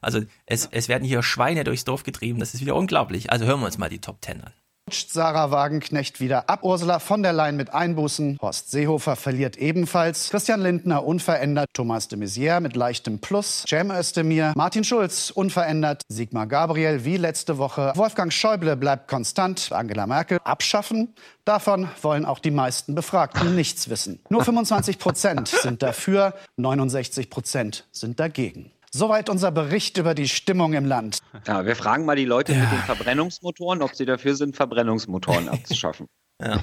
Also 0.00 0.20
es, 0.44 0.68
es 0.70 0.88
werden 0.88 1.04
hier 1.04 1.22
Schweine 1.22 1.64
durchs 1.64 1.84
Dorf 1.84 2.02
getrieben, 2.02 2.38
das 2.38 2.52
ist 2.52 2.60
wieder 2.60 2.76
unglaublich. 2.76 3.30
Also 3.30 3.46
hören 3.46 3.60
wir 3.60 3.66
uns 3.66 3.78
mal 3.78 3.88
die 3.88 4.00
Top 4.00 4.20
Ten 4.20 4.42
an. 4.42 4.52
Rutscht 4.94 5.12
Sarah 5.12 5.50
Wagenknecht 5.50 6.20
wieder 6.20 6.50
ab. 6.50 6.60
Ursula 6.62 6.98
von 6.98 7.22
der 7.22 7.32
Leyen 7.32 7.56
mit 7.56 7.72
Einbußen. 7.72 8.36
Horst 8.40 8.70
Seehofer 8.70 9.16
verliert 9.16 9.56
ebenfalls. 9.56 10.28
Christian 10.28 10.60
Lindner 10.60 11.04
unverändert. 11.04 11.68
Thomas 11.72 12.08
de 12.08 12.18
Maizière 12.18 12.60
mit 12.60 12.76
leichtem 12.76 13.18
Plus. 13.18 13.64
Cem 13.66 13.90
Özdemir. 13.90 14.52
Martin 14.54 14.84
Schulz 14.84 15.30
unverändert. 15.30 16.02
Sigmar 16.08 16.46
Gabriel 16.46 17.06
wie 17.06 17.16
letzte 17.16 17.56
Woche. 17.56 17.92
Wolfgang 17.96 18.30
Schäuble 18.30 18.76
bleibt 18.76 19.08
konstant. 19.08 19.72
Angela 19.72 20.06
Merkel 20.06 20.38
abschaffen. 20.44 21.14
Davon 21.46 21.88
wollen 22.02 22.26
auch 22.26 22.38
die 22.38 22.50
meisten 22.50 22.94
Befragten 22.94 23.54
nichts 23.54 23.88
wissen. 23.88 24.20
Nur 24.28 24.44
25 24.44 24.98
Prozent 24.98 25.48
sind 25.48 25.82
dafür, 25.82 26.34
69 26.56 27.30
Prozent 27.30 27.86
sind 27.90 28.20
dagegen. 28.20 28.70
Soweit 28.96 29.28
unser 29.28 29.50
Bericht 29.50 29.98
über 29.98 30.14
die 30.14 30.28
Stimmung 30.28 30.72
im 30.72 30.84
Land. 30.84 31.18
Ja, 31.48 31.66
wir 31.66 31.74
fragen 31.74 32.04
mal 32.04 32.14
die 32.14 32.26
Leute 32.26 32.54
mit 32.54 32.70
den 32.70 32.78
Verbrennungsmotoren, 32.78 33.82
ob 33.82 33.96
sie 33.96 34.06
dafür 34.06 34.36
sind, 34.36 34.54
Verbrennungsmotoren 34.54 35.48
abzuschaffen. 35.48 36.06
Ja. 36.40 36.60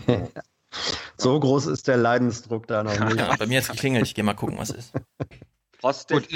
So 1.18 1.40
groß 1.40 1.68
ist 1.68 1.88
der 1.88 1.96
Leidensdruck 1.96 2.68
da 2.68 2.84
noch 2.84 2.98
nicht. 3.00 3.18
Ja, 3.18 3.36
bei 3.38 3.46
mir 3.46 3.60
ist 3.60 3.72
geklingelt, 3.72 4.06
ich 4.06 4.16
gehe 4.16 4.24
mal 4.24 4.34
gucken, 4.34 4.58
was 4.58 4.70
ist. 4.70 4.94
Prostet, 5.80 6.30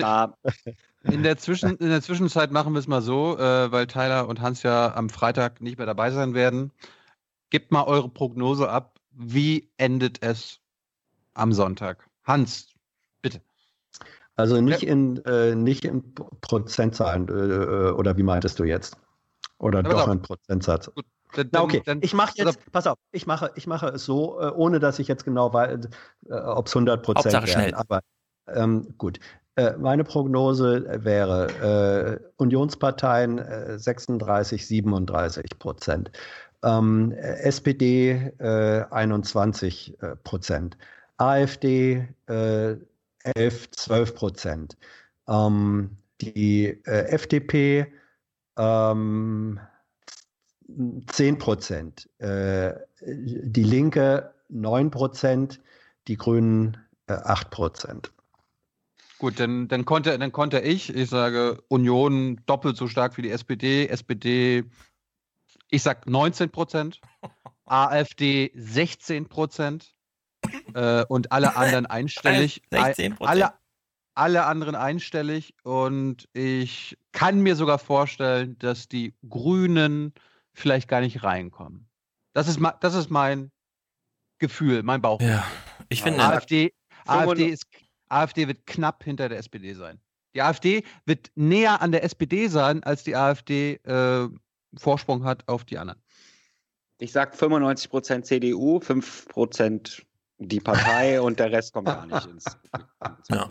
In 1.04 1.24
der, 1.24 1.38
Zwischen, 1.38 1.78
in 1.78 1.90
der 1.90 2.02
Zwischenzeit 2.02 2.52
machen 2.52 2.74
wir 2.74 2.80
es 2.80 2.88
mal 2.88 3.02
so, 3.02 3.38
äh, 3.38 3.72
weil 3.72 3.88
Tyler 3.88 4.28
und 4.30 4.42
Hans 4.42 4.64
ja 4.64 4.94
am 4.96 5.10
Freitag 5.10 5.62
nicht 5.62 5.78
mehr 5.78 5.86
dabei 5.86 6.12
sein 6.12 6.34
werden. 6.34 6.72
Gebt 7.50 7.72
mal 7.72 7.84
eure 7.84 8.10
Prognose 8.10 8.70
ab. 8.70 9.00
Wie 9.12 9.70
endet 9.78 10.24
es 10.24 10.60
am 11.34 11.52
Sonntag? 11.54 12.10
Hans. 12.24 12.75
Also 14.36 14.60
nicht 14.60 14.84
in, 14.84 15.24
äh, 15.26 15.56
nicht 15.56 15.86
in 15.86 16.14
Prozentzahlen, 16.42 17.28
äh, 17.30 17.32
äh, 17.32 17.92
oder 17.92 18.18
wie 18.18 18.24
meintest 18.24 18.60
du 18.60 18.64
jetzt? 18.64 18.98
Oder 19.60 19.80
Aber 19.80 19.90
doch 19.90 20.08
in 20.10 20.22
Prozentsatz? 20.22 20.92
Dann, 21.36 21.50
Na 21.52 21.62
okay, 21.64 21.82
dann- 21.86 22.00
ich 22.02 22.14
mache 22.14 22.34
jetzt, 22.36 22.60
pass 22.72 22.88
auf, 22.88 22.98
ich 23.12 23.28
mache, 23.28 23.52
ich 23.56 23.68
mache 23.68 23.88
es 23.88 24.06
so, 24.06 24.40
äh, 24.40 24.52
ohne 24.52 24.80
dass 24.80 25.00
ich 25.00 25.08
jetzt 25.08 25.26
genau 25.26 25.54
weiß, 25.54 25.88
ob 26.30 26.68
es 26.68 26.76
100 26.76 27.04
Prozent 27.04 27.34
Hauptsache 27.36 27.48
werden. 27.48 27.70
schnell. 27.70 27.74
Aber 27.76 28.02
ähm, 28.48 28.94
gut, 28.98 29.20
äh, 29.56 29.74
meine 29.78 30.04
Prognose 30.04 30.86
wäre 31.04 32.20
äh, 32.22 32.28
Unionsparteien 32.38 33.38
äh, 33.40 33.80
36, 33.80 34.68
37 34.68 35.46
Prozent, 35.60 36.12
ähm, 36.64 37.12
äh, 37.12 37.40
SPD 37.44 38.32
äh, 38.40 38.84
21 38.92 39.96
äh, 40.02 40.16
Prozent, 40.18 40.78
AfD 41.18 42.08
äh, 42.28 42.76
11, 43.36 43.72
12 43.72 44.16
Prozent, 44.16 44.78
ähm, 45.28 45.98
die 46.22 46.66
äh, 46.86 47.08
FDP 47.10 47.88
ähm, 48.58 49.60
10 51.08 51.38
Prozent, 51.38 52.10
äh, 52.20 52.74
die 53.02 53.64
Linke 53.64 54.34
9 54.50 54.92
Prozent, 54.92 55.60
die 56.08 56.18
Grünen 56.18 56.78
äh, 57.08 57.14
8 57.14 57.50
Prozent. 57.50 58.12
Gut, 59.18 59.40
dann, 59.40 59.68
dann, 59.68 59.86
konnte, 59.86 60.18
dann 60.20 60.32
konnte 60.32 60.60
ich, 60.60 60.94
ich 60.94 61.10
sage 61.10 61.64
Union 61.70 62.42
doppelt 62.46 62.76
so 62.76 62.88
stark 62.88 63.18
wie 63.18 63.22
die 63.22 63.32
SPD, 63.32 63.88
SPD, 63.88 64.66
ich 65.70 65.84
sag 65.84 66.08
19 66.08 66.50
Prozent, 66.50 67.00
AfD 67.66 68.52
16 68.56 69.28
Prozent 69.28 69.95
äh, 70.74 71.06
und 71.06 71.32
alle 71.32 71.56
anderen 71.56 71.86
einstellig. 71.86 72.62
16%. 72.72 73.16
Alle, 73.20 73.54
alle 74.16 74.46
anderen 74.46 74.76
einstellig 74.76 75.54
und 75.64 76.28
ich 76.34 76.98
kann 77.12 77.42
mir 77.42 77.56
sogar 77.56 77.80
vorstellen, 77.80 78.58
dass 78.60 78.88
die 78.88 79.14
Grünen 79.30 80.14
vielleicht 80.54 80.88
gar 80.88 81.02
nicht 81.02 81.24
reinkommen. 81.24 81.88
Das 82.34 82.48
ist, 82.48 82.60
das 82.82 82.96
ist 82.96 83.10
mein 83.10 83.52
Gefühl, 84.40 84.84
mein 84.84 85.02
Bauch. 85.02 85.22
Ja, 85.22 85.46
ich 85.90 86.02
finde, 86.02 86.22
AfD, 86.22 86.74
AfD, 87.06 87.46
95 87.46 87.48
ist, 87.50 87.66
AfD 88.10 88.48
wird 88.48 88.66
knapp 88.66 89.04
hinter 89.04 89.30
der 89.30 89.40
SPD 89.40 89.74
sein. 89.74 90.00
Die 90.34 90.42
AfD 90.42 90.84
wird 91.06 91.32
näher 91.36 91.82
an 91.82 91.92
der 91.92 92.04
SPD 92.04 92.48
sein, 92.48 92.84
als 92.84 93.04
die 93.04 93.16
AfD 93.16 93.76
äh, 93.84 94.28
Vorsprung 94.78 95.24
hat 95.24 95.48
auf 95.48 95.64
die 95.64 95.78
anderen. 95.78 96.02
Ich 97.00 97.12
sag 97.12 97.36
95% 97.36 98.24
CDU, 98.24 98.78
5% 98.78 100.04
die 100.38 100.60
Partei 100.60 101.22
und 101.22 101.40
der 101.40 101.52
Rest 101.52 101.74
kommt 101.74 101.88
gar 101.88 102.06
nicht 102.06 102.28
ins. 102.28 102.46
Ja. 103.30 103.50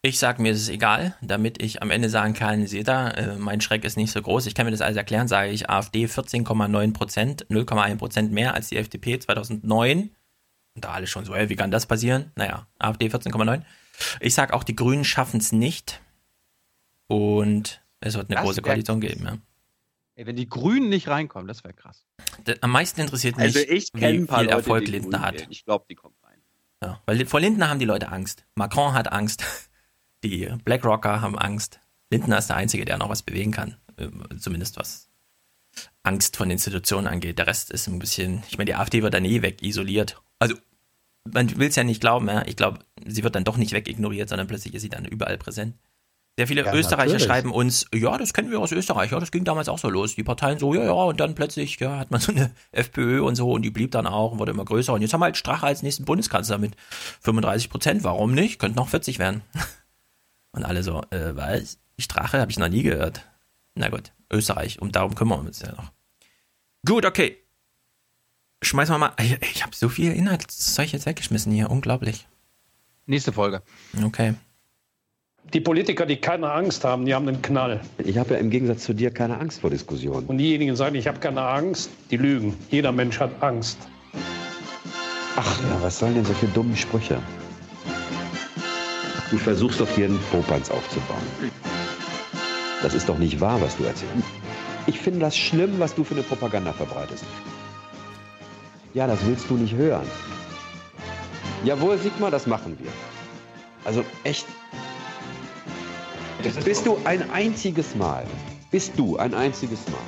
Ich 0.00 0.20
sag 0.20 0.38
mir, 0.38 0.52
es 0.52 0.62
ist 0.62 0.68
egal, 0.68 1.16
damit 1.20 1.60
ich 1.60 1.82
am 1.82 1.90
Ende 1.90 2.08
sagen 2.08 2.32
kann, 2.32 2.66
seht 2.68 2.88
ihr, 2.88 3.16
äh, 3.16 3.36
mein 3.36 3.60
Schreck 3.60 3.84
ist 3.84 3.96
nicht 3.96 4.12
so 4.12 4.22
groß. 4.22 4.46
Ich 4.46 4.54
kann 4.54 4.64
mir 4.64 4.70
das 4.70 4.80
alles 4.80 4.96
erklären, 4.96 5.26
sage 5.26 5.50
ich 5.50 5.68
AfD 5.68 6.06
14,9 6.06 6.92
Prozent, 6.92 7.46
0,1 7.48 7.96
Prozent 7.96 8.32
mehr 8.32 8.54
als 8.54 8.68
die 8.68 8.76
FDP 8.76 9.18
2009. 9.18 10.10
Und 10.74 10.84
da 10.84 10.90
alle 10.92 11.08
schon 11.08 11.24
so, 11.24 11.34
ey, 11.34 11.48
wie 11.48 11.56
kann 11.56 11.72
das 11.72 11.86
passieren? 11.86 12.30
Naja, 12.36 12.68
AfD 12.78 13.08
14,9. 13.08 13.62
Ich 14.20 14.34
sag 14.34 14.52
auch, 14.52 14.62
die 14.62 14.76
Grünen 14.76 15.04
schaffen 15.04 15.40
es 15.40 15.50
nicht. 15.50 16.00
Und 17.08 17.82
es 18.00 18.14
wird 18.14 18.30
eine 18.30 18.36
Das 18.36 18.44
große 18.44 18.62
Koalition 18.62 19.00
geben. 19.00 19.24
Ja. 19.24 19.38
Ey, 20.18 20.26
wenn 20.26 20.34
die 20.34 20.48
Grünen 20.48 20.88
nicht 20.88 21.06
reinkommen, 21.06 21.46
das 21.46 21.62
wäre 21.62 21.74
krass. 21.74 22.04
Am 22.60 22.72
meisten 22.72 23.00
interessiert 23.00 23.36
mich, 23.36 23.44
Also 23.46 23.60
ich 23.60 23.90
wie 23.94 24.04
ein 24.04 24.26
paar 24.26 24.40
viel 24.40 24.46
Leute, 24.48 24.56
Erfolg 24.58 24.88
Lindner 24.88 25.20
hat. 25.20 25.34
wählen. 25.34 25.46
Ich 25.48 25.64
glaube, 25.64 25.84
die 25.88 25.94
kommen 25.94 26.16
rein. 26.24 26.42
Ja, 26.82 27.00
weil 27.06 27.24
vor 27.24 27.38
Lindner 27.38 27.68
haben 27.68 27.78
die 27.78 27.84
Leute 27.84 28.08
Angst. 28.08 28.44
Macron 28.56 28.94
hat 28.94 29.12
Angst. 29.12 29.44
Die 30.24 30.48
BlackRocker 30.64 31.20
haben 31.20 31.38
Angst. 31.38 31.78
Lindner 32.10 32.38
ist 32.38 32.48
der 32.48 32.56
Einzige, 32.56 32.84
der 32.84 32.98
noch 32.98 33.08
was 33.08 33.22
bewegen 33.22 33.52
kann. 33.52 33.76
Äh, 33.96 34.08
Zumindest 34.40 34.76
was 34.76 35.08
Angst 36.02 36.36
von 36.36 36.50
Institutionen 36.50 37.06
angeht. 37.06 37.38
Der 37.38 37.46
Rest 37.46 37.70
ist 37.70 37.86
ein 37.86 38.00
bisschen, 38.00 38.42
ich 38.48 38.58
meine, 38.58 38.66
die 38.66 38.74
AfD 38.74 39.04
wird 39.04 39.14
dann 39.14 39.24
eh 39.24 39.42
weg, 39.42 39.62
isoliert. 39.62 40.20
Also, 40.40 40.56
man 41.32 41.56
will 41.58 41.68
es 41.68 41.76
ja 41.76 41.84
nicht 41.84 42.00
glauben, 42.00 42.26
ja. 42.26 42.44
Ich 42.46 42.56
glaube, 42.56 42.80
sie 43.06 43.22
wird 43.22 43.36
dann 43.36 43.44
doch 43.44 43.56
nicht 43.56 43.70
wegignoriert, 43.72 44.28
sondern 44.28 44.48
plötzlich 44.48 44.74
ist 44.74 44.82
sie 44.82 44.88
dann 44.88 45.04
überall 45.04 45.38
präsent. 45.38 45.76
Sehr 46.38 46.46
viele 46.46 46.64
Ja, 46.64 46.72
Österreicher 46.72 47.14
natürlich. 47.14 47.24
schreiben 47.24 47.50
uns, 47.50 47.86
ja, 47.92 48.16
das 48.16 48.32
kennen 48.32 48.52
wir 48.52 48.60
aus 48.60 48.70
Österreich, 48.70 49.10
ja, 49.10 49.18
das 49.18 49.32
ging 49.32 49.42
damals 49.42 49.68
auch 49.68 49.80
so 49.80 49.90
los. 49.90 50.14
Die 50.14 50.22
Parteien 50.22 50.56
so, 50.56 50.72
ja, 50.72 50.84
ja, 50.84 50.92
und 50.92 51.18
dann 51.18 51.34
plötzlich, 51.34 51.80
ja, 51.80 51.98
hat 51.98 52.12
man 52.12 52.20
so 52.20 52.30
eine 52.30 52.54
FPÖ 52.70 53.22
und 53.22 53.34
so 53.34 53.50
und 53.50 53.62
die 53.62 53.72
blieb 53.72 53.90
dann 53.90 54.06
auch 54.06 54.30
und 54.30 54.38
wurde 54.38 54.52
immer 54.52 54.64
größer. 54.64 54.92
Und 54.92 55.02
jetzt 55.02 55.12
haben 55.12 55.18
wir 55.18 55.24
halt 55.24 55.36
Strache 55.36 55.66
als 55.66 55.82
nächsten 55.82 56.04
Bundeskanzler 56.04 56.58
mit 56.58 56.76
35 57.22 57.70
Prozent. 57.70 58.04
Warum 58.04 58.34
nicht? 58.34 58.60
Könnte 58.60 58.76
noch 58.76 58.88
40 58.88 59.18
werden. 59.18 59.42
Und 60.52 60.64
alle 60.64 60.84
so, 60.84 61.02
äh, 61.10 61.34
was? 61.34 61.78
Strache 61.98 62.40
habe 62.40 62.52
ich 62.52 62.58
noch 62.58 62.68
nie 62.68 62.84
gehört. 62.84 63.26
Na 63.74 63.88
gut, 63.88 64.12
Österreich, 64.32 64.80
um 64.80 64.92
darum 64.92 65.16
kümmern 65.16 65.40
wir 65.42 65.48
uns 65.48 65.60
ja 65.60 65.72
noch. 65.72 65.90
Gut, 66.86 67.04
okay. 67.04 67.36
Schmeißen 68.62 68.94
wir 68.94 68.98
mal. 68.98 69.12
Ich, 69.18 69.42
ich 69.42 69.62
habe 69.64 69.74
so 69.74 69.88
viel 69.88 70.12
Inhaltszeug 70.12 70.92
jetzt 70.92 71.04
weggeschmissen 71.04 71.50
hier, 71.50 71.68
unglaublich. 71.68 72.28
Nächste 73.06 73.32
Folge. 73.32 73.62
Okay. 74.04 74.34
Die 75.54 75.60
Politiker, 75.60 76.04
die 76.04 76.16
keine 76.16 76.50
Angst 76.52 76.84
haben, 76.84 77.06
die 77.06 77.14
haben 77.14 77.26
einen 77.26 77.40
Knall. 77.40 77.80
Ich 78.04 78.18
habe 78.18 78.34
ja 78.34 78.40
im 78.40 78.50
Gegensatz 78.50 78.84
zu 78.84 78.92
dir 78.92 79.10
keine 79.10 79.38
Angst 79.38 79.62
vor 79.62 79.70
Diskussionen. 79.70 80.26
Und 80.26 80.36
diejenigen, 80.36 80.72
die 80.72 80.76
sagen, 80.76 80.94
ich 80.94 81.08
habe 81.08 81.20
keine 81.20 81.40
Angst, 81.40 81.90
die 82.10 82.18
lügen. 82.18 82.54
Jeder 82.70 82.92
Mensch 82.92 83.18
hat 83.18 83.30
Angst. 83.40 83.78
Ach 85.36 85.60
ja, 85.62 85.82
was 85.82 85.98
sollen 85.98 86.16
denn 86.16 86.24
solche 86.26 86.48
dummen 86.48 86.76
Sprüche? 86.76 87.18
Du 89.30 89.38
versuchst 89.38 89.80
doch 89.80 89.88
hier 89.88 90.06
einen 90.06 90.20
Popanz 90.30 90.70
aufzubauen. 90.70 91.22
Das 92.82 92.92
ist 92.92 93.08
doch 93.08 93.18
nicht 93.18 93.40
wahr, 93.40 93.58
was 93.62 93.76
du 93.76 93.84
erzählst. 93.84 94.14
Ich 94.86 94.98
finde 94.98 95.20
das 95.20 95.36
schlimm, 95.36 95.78
was 95.78 95.94
du 95.94 96.04
für 96.04 96.14
eine 96.14 96.24
Propaganda 96.24 96.72
verbreitest. 96.72 97.24
Ja, 98.92 99.06
das 99.06 99.24
willst 99.26 99.48
du 99.48 99.54
nicht 99.54 99.74
hören. 99.74 100.06
Jawohl, 101.64 101.98
Sigmar, 101.98 102.30
das 102.30 102.46
machen 102.46 102.76
wir. 102.80 102.90
Also 103.84 104.04
echt. 104.24 104.46
Bist 106.42 106.86
du 106.86 106.96
ein 107.04 107.28
einziges 107.30 107.96
Mal, 107.96 108.24
bist 108.70 108.92
du 108.96 109.16
ein 109.16 109.34
einziges 109.34 109.80
Mal 109.88 109.98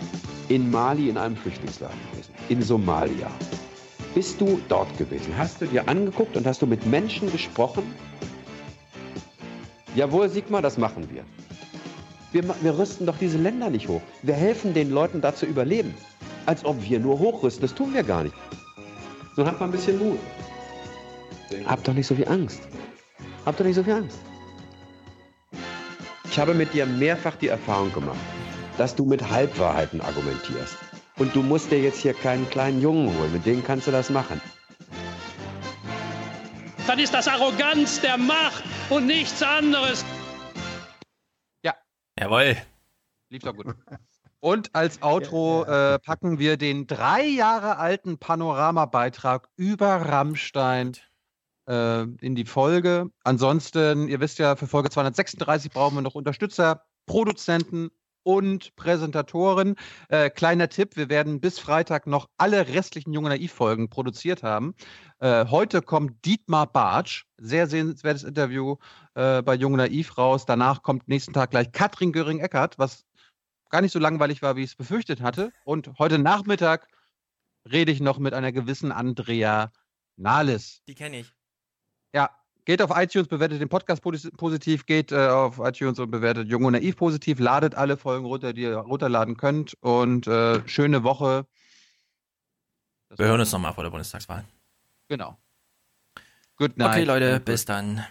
in 0.49 0.71
Mali 0.71 1.09
in 1.09 1.19
einem 1.19 1.37
Flüchtlingslager 1.37 1.93
gewesen, 2.13 2.33
in 2.49 2.63
Somalia? 2.63 3.31
Bist 4.15 4.41
du 4.41 4.61
dort 4.69 4.97
gewesen? 4.97 5.37
Hast 5.37 5.61
du 5.61 5.67
dir 5.67 5.89
angeguckt 5.89 6.37
und 6.37 6.47
hast 6.47 6.63
du 6.63 6.67
mit 6.67 6.87
Menschen 6.87 7.31
gesprochen? 7.33 7.83
Jawohl, 9.97 10.29
Sigmar, 10.29 10.63
das 10.63 10.79
machen 10.79 11.09
wir. 11.11 11.25
Wir, 12.33 12.55
wir 12.63 12.79
rüsten 12.79 13.07
doch 13.07 13.19
diese 13.19 13.39
Länder 13.39 13.69
nicht 13.69 13.89
hoch. 13.89 14.03
Wir 14.23 14.35
helfen 14.35 14.73
den 14.73 14.91
Leuten 14.91 15.21
da 15.21 15.35
zu 15.35 15.47
überleben. 15.47 15.95
Als 16.47 16.65
ob 16.65 16.81
wir 16.89 17.01
nur 17.01 17.19
hochrüsten. 17.19 17.63
Das 17.63 17.75
tun 17.75 17.93
wir 17.93 18.05
gar 18.05 18.23
nicht. 18.23 18.35
So 19.35 19.45
habt 19.45 19.59
mal 19.59 19.67
ein 19.67 19.73
bisschen 19.73 19.99
Mut. 19.99 20.19
Habt 21.67 21.89
doch 21.89 21.95
nicht 21.95 22.07
so 22.07 22.15
viel 22.15 22.29
Angst. 22.29 22.61
Habt 23.45 23.59
doch 23.59 23.65
nicht 23.65 23.75
so 23.75 23.83
viel 23.83 23.95
Angst. 23.95 24.19
Ich 26.31 26.39
habe 26.39 26.55
mit 26.55 26.73
dir 26.73 26.87
mehrfach 26.87 27.37
die 27.37 27.49
Erfahrung 27.49 27.93
gemacht, 27.93 28.19
dass 28.79 28.95
du 28.95 29.05
mit 29.05 29.31
Halbwahrheiten 29.31 30.01
argumentierst. 30.01 30.77
Und 31.17 31.35
du 31.35 31.43
musst 31.43 31.71
dir 31.71 31.81
jetzt 31.81 32.01
hier 32.01 32.15
keinen 32.15 32.49
kleinen 32.49 32.81
Jungen 32.81 33.15
holen, 33.19 33.33
mit 33.33 33.45
dem 33.45 33.65
kannst 33.65 33.87
du 33.87 33.91
das 33.91 34.11
machen. 34.11 34.41
Dann 36.87 36.99
ist 36.99 37.13
das 37.13 37.29
Arroganz 37.29 38.01
der 38.01 38.17
Macht 38.17 38.65
und 38.89 39.07
nichts 39.07 39.43
anderes. 39.43 40.05
Jawohl. 42.21 42.57
Lief 43.31 43.43
doch 43.43 43.57
gut. 43.57 43.75
Und 44.41 44.75
als 44.75 45.03
Outro 45.03 45.65
äh, 45.65 45.99
packen 45.99 46.39
wir 46.39 46.57
den 46.57 46.87
drei 46.87 47.23
Jahre 47.25 47.79
alten 47.79 48.19
Panoramabeitrag 48.19 49.49
über 49.57 49.97
Rammstein 49.97 50.97
äh, 51.71 52.03
in 52.21 52.35
die 52.35 52.45
Folge. 52.45 53.11
Ansonsten, 53.23 54.09
ihr 54.09 54.21
wisst 54.21 54.39
ja, 54.39 54.57
für 54.57 54.67
Folge 54.67 54.91
236 54.91 55.71
brauchen 55.71 55.95
wir 55.95 56.03
noch 56.03 56.17
Unterstützer, 56.17 56.83
Produzenten 57.07 57.91
und 58.23 58.75
Präsentatoren. 58.77 59.77
Äh, 60.09 60.31
kleiner 60.31 60.69
Tipp, 60.69 60.97
wir 60.97 61.09
werden 61.09 61.41
bis 61.41 61.59
Freitag 61.59 62.07
noch 62.07 62.29
alle 62.37 62.69
restlichen 62.69 63.13
Junge 63.13 63.31
Naiv-Folgen 63.31 63.89
produziert 63.89 64.43
haben. 64.43 64.75
Äh, 65.21 65.47
heute 65.47 65.81
kommt 65.81 66.25
Dietmar 66.25 66.67
Bartsch, 66.67 67.25
sehr 67.39 67.67
sehenswertes 67.67 68.25
Interview 68.25 68.77
äh, 69.15 69.43
bei 69.43 69.55
Junge 69.55 69.79
Naiv 69.79 70.19
raus. 70.19 70.45
Danach 70.45 70.83
kommt 70.83 71.09
nächsten 71.09 71.33
Tag 71.33 71.51
gleich 71.51 71.73
Katrin 71.73 72.13
Göring-Eckert, 72.13 72.79
was 72.79 73.05
gar 73.71 73.81
nicht 73.81 73.93
so 73.93 74.01
langweilig 74.01 74.43
war, 74.43 74.57
wie 74.57 74.65
ich 74.65 74.71
es 74.71 74.77
befürchtet 74.77 75.23
hatte. 75.23 75.53
Und 75.65 75.93
heute 75.99 76.19
Nachmittag 76.19 76.89
rede 77.71 77.93
ich 77.93 78.01
noch 78.01 78.19
mit 78.19 78.35
einer 78.35 78.53
gewissen 78.53 78.93
Andrea 78.93 79.71
Nahles. 80.17 80.83
Die 80.89 80.95
kenne 80.95 81.21
ich. 81.21 81.33
Ja, 82.13 82.31
geht 82.65 82.83
auf 82.83 82.91
iTunes, 82.95 83.29
bewertet 83.29 83.61
den 83.61 83.69
Podcast 83.69 84.03
posi- 84.03 84.35
positiv, 84.37 84.87
geht 84.87 85.13
äh, 85.13 85.29
auf 85.29 85.59
iTunes 85.59 85.99
und 85.99 86.11
bewertet 86.11 86.49
Jung 86.49 86.65
und 86.65 86.73
Naiv 86.73 86.97
positiv, 86.97 87.39
ladet 87.39 87.75
alle 87.75 87.97
Folgen 87.97 88.27
runter, 88.27 88.53
die 88.53 88.63
ihr 88.63 88.77
runterladen 88.77 89.37
könnt 89.37 89.75
und 89.81 90.27
äh, 90.27 90.67
schöne 90.69 91.05
Woche. 91.05 91.47
Wir 93.17 93.27
hören 93.27 93.41
uns 93.41 93.53
nochmal 93.53 93.75
vor 93.75 93.85
der 93.85 93.91
Bundestagswahl. 93.91 94.45
Genau. 95.09 95.37
Good 96.57 96.77
night. 96.77 96.91
Okay, 96.91 97.05
Leute, 97.05 97.41
bis 97.41 97.65
dann. 97.65 98.05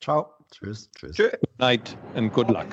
Ciao. 0.00 0.32
Tschüss. 0.50 0.90
Tschüss. 0.92 1.16
Good 1.16 1.58
night 1.58 1.96
and 2.14 2.32
good 2.32 2.48
luck. 2.50 2.66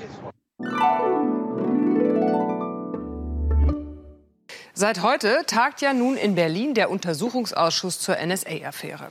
Seit 4.74 5.01
heute 5.01 5.43
tagt 5.48 5.82
ja 5.82 5.93
nun 5.93 6.17
in 6.17 6.35
Berlin 6.35 6.74
der 6.74 6.90
Untersuchungsausschuss 6.91 7.99
zur 7.99 8.16
NSA-Affäre. 8.24 9.09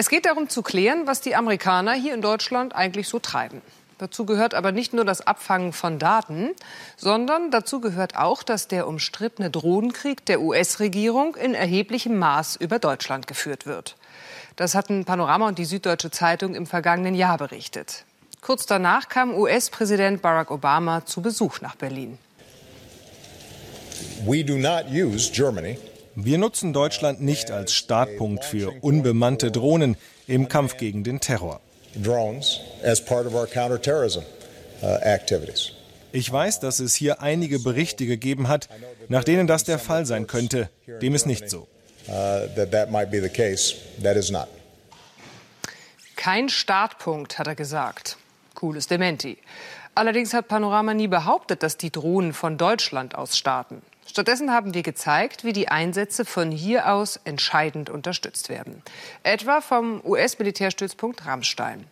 Es 0.00 0.08
geht 0.08 0.26
darum 0.26 0.48
zu 0.48 0.62
klären, 0.62 1.08
was 1.08 1.22
die 1.22 1.34
Amerikaner 1.34 1.92
hier 1.92 2.14
in 2.14 2.22
Deutschland 2.22 2.72
eigentlich 2.72 3.08
so 3.08 3.18
treiben. 3.18 3.62
Dazu 3.98 4.24
gehört 4.24 4.54
aber 4.54 4.70
nicht 4.70 4.92
nur 4.94 5.04
das 5.04 5.26
Abfangen 5.26 5.72
von 5.72 5.98
Daten, 5.98 6.50
sondern 6.96 7.50
dazu 7.50 7.80
gehört 7.80 8.16
auch, 8.16 8.44
dass 8.44 8.68
der 8.68 8.86
umstrittene 8.86 9.50
Drohnenkrieg 9.50 10.24
der 10.24 10.40
US-Regierung 10.40 11.34
in 11.34 11.52
erheblichem 11.52 12.16
Maß 12.16 12.54
über 12.54 12.78
Deutschland 12.78 13.26
geführt 13.26 13.66
wird. 13.66 13.96
Das 14.54 14.76
hatten 14.76 15.04
Panorama 15.04 15.48
und 15.48 15.58
die 15.58 15.64
Süddeutsche 15.64 16.12
Zeitung 16.12 16.54
im 16.54 16.68
vergangenen 16.68 17.16
Jahr 17.16 17.36
berichtet. 17.36 18.04
Kurz 18.40 18.66
danach 18.66 19.08
kam 19.08 19.34
US-Präsident 19.34 20.22
Barack 20.22 20.52
Obama 20.52 21.06
zu 21.06 21.22
Besuch 21.22 21.60
nach 21.60 21.74
Berlin. 21.74 22.18
We 24.24 24.44
do 24.44 24.58
not 24.58 24.84
use 24.92 25.32
Germany 25.32 25.76
Wir 26.20 26.36
nutzen 26.36 26.72
Deutschland 26.72 27.22
nicht 27.22 27.52
als 27.52 27.72
Startpunkt 27.72 28.44
für 28.44 28.72
unbemannte 28.80 29.52
Drohnen 29.52 29.96
im 30.26 30.48
Kampf 30.48 30.76
gegen 30.76 31.04
den 31.04 31.20
Terror. 31.20 31.60
drones 31.94 32.58
as 32.82 33.00
part 33.00 33.24
of 33.24 33.34
our 33.34 33.46
counterterrorism 33.46 34.22
uh, 34.82 34.96
activities. 35.02 35.70
Ich 36.10 36.30
weiß, 36.30 36.58
dass 36.58 36.80
es 36.80 36.96
hier 36.96 37.22
einige 37.22 37.60
Berichte 37.60 38.04
gegeben 38.04 38.48
hat, 38.48 38.68
nach 39.08 39.22
denen 39.22 39.46
das 39.46 39.62
der 39.62 39.78
Fall 39.78 40.06
sein 40.06 40.26
könnte. 40.26 40.70
Dem 41.00 41.14
ist 41.14 41.26
nicht 41.26 41.48
so. 41.48 41.68
Uh, 42.08 42.48
that 42.56 42.72
that 42.72 42.90
might 42.90 43.12
be 43.12 43.22
the 43.22 43.28
case. 43.28 43.76
That 44.02 44.16
is 44.16 44.28
not. 44.32 44.48
Kein 46.16 46.48
Startpunkt, 46.48 47.38
hat 47.38 47.46
er 47.46 47.54
gesagt. 47.54 48.16
Cooles 48.54 48.88
Dementi. 48.88 49.38
Allerdings 49.94 50.34
hat 50.34 50.48
Panorama 50.48 50.94
nie 50.94 51.06
behauptet, 51.06 51.62
dass 51.62 51.76
die 51.76 51.92
Drohnen 51.92 52.32
von 52.32 52.58
Deutschland 52.58 53.14
aus 53.14 53.38
starten. 53.38 53.82
Stattdessen 54.08 54.50
haben 54.50 54.72
wir 54.72 54.82
gezeigt, 54.82 55.44
wie 55.44 55.52
die 55.52 55.68
Einsätze 55.68 56.24
von 56.24 56.50
hier 56.50 56.92
aus 56.92 57.20
entscheidend 57.24 57.90
unterstützt 57.90 58.48
werden. 58.48 58.82
Etwa 59.22 59.60
vom 59.60 60.00
US-Militärstützpunkt 60.02 61.26
Rammstein. 61.26 61.84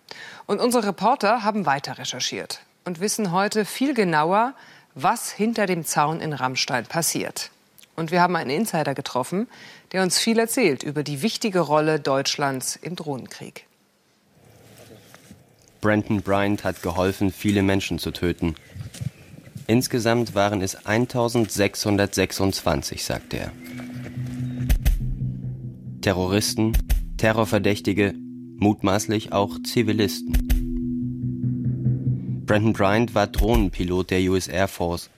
Und 0.47 0.61
unsere 0.61 0.87
Reporter 0.89 1.45
haben 1.45 1.67
weiter 1.67 1.99
recherchiert 1.99 2.61
und 2.85 3.01
wissen 3.01 3.33
heute 3.33 3.67
viel 3.67 3.93
genauer, 3.93 4.55
was 4.95 5.31
hinter 5.31 5.67
dem 5.67 5.85
Zaun 5.85 6.21
in 6.21 6.33
Rammstein 6.33 6.87
passiert. 6.87 7.51
Und 7.97 8.11
wir 8.11 8.23
haben 8.23 8.35
einen 8.35 8.51
Insider 8.51 8.95
getroffen, 8.95 9.47
der 9.93 10.03
uns 10.03 10.19
viel 10.19 10.39
erzählt 10.39 10.83
über 10.83 11.03
die 11.03 11.21
wichtige 11.21 11.61
Rolle 11.61 12.01
Deutschlands 12.01 12.77
im 12.77 12.97
Drohnenkrieg. 12.97 13.67
Brandon 15.83 16.23
Bryant 16.23 16.65
hat 16.65 16.83
geholfen, 16.83 17.31
viele 17.31 17.63
Menschen 17.63 17.99
zu 17.99 18.11
töten. 18.11 18.57
Insgesamt 19.69 20.37
waren 20.37 20.63
es 20.63 20.87
1626, 20.87 23.05
sagt 23.05 23.35
er. 23.35 23.51
Terroristen, 26.03 26.71
Terrorverdächtige, 27.17 28.15
mutmaßlich 28.59 29.33
auch 29.33 29.59
Zivilisten. 29.65 30.47
Brandon 32.47 32.73
Bryant 32.73 33.15
war 33.17 33.27
Drohnenpilot 33.27 34.13
der 34.13 34.21
US 34.31 34.47
Air 34.47 34.69
Force, 34.69 35.11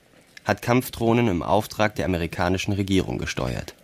hat 0.45 0.63
Kampfdrohnen 0.63 1.27
im 1.27 1.43
Auftrag 1.43 1.93
der 1.93 2.05
amerikanischen 2.05 2.73
Regierung 2.73 3.19
gesteuert. 3.19 3.75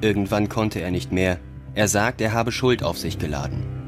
Irgendwann 0.00 0.48
konnte 0.48 0.80
er 0.80 0.90
nicht 0.90 1.12
mehr. 1.12 1.38
Er 1.76 1.86
sagt, 1.86 2.20
er 2.20 2.32
habe 2.32 2.50
Schuld 2.50 2.82
auf 2.82 2.98
sich 2.98 3.20
geladen. 3.20 3.83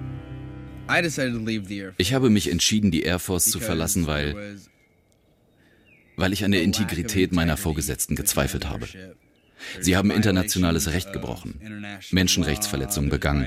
Ich 1.99 2.15
habe 2.15 2.31
mich 2.31 2.51
entschieden, 2.51 2.91
die 2.91 3.03
Air 3.03 3.19
Force 3.19 3.51
zu 3.51 3.61
verlassen, 3.61 4.07
weil, 4.07 4.59
weil 6.17 6.33
ich 6.33 6.45
an 6.45 6.53
der 6.53 6.63
Integrität 6.63 7.33
meiner 7.33 7.57
Vorgesetzten 7.57 8.17
gezweifelt 8.17 8.69
habe. 8.69 8.87
Sie 9.81 9.97
haben 9.97 10.11
internationales 10.11 10.93
Recht 10.93 11.13
gebrochen, 11.13 11.61
Menschenrechtsverletzungen 12.11 13.11
begangen. 13.11 13.47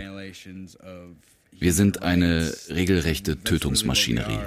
Wir 1.52 1.74
sind 1.74 2.02
eine 2.02 2.54
regelrechte 2.70 3.42
Tötungsmaschinerie. 3.44 4.40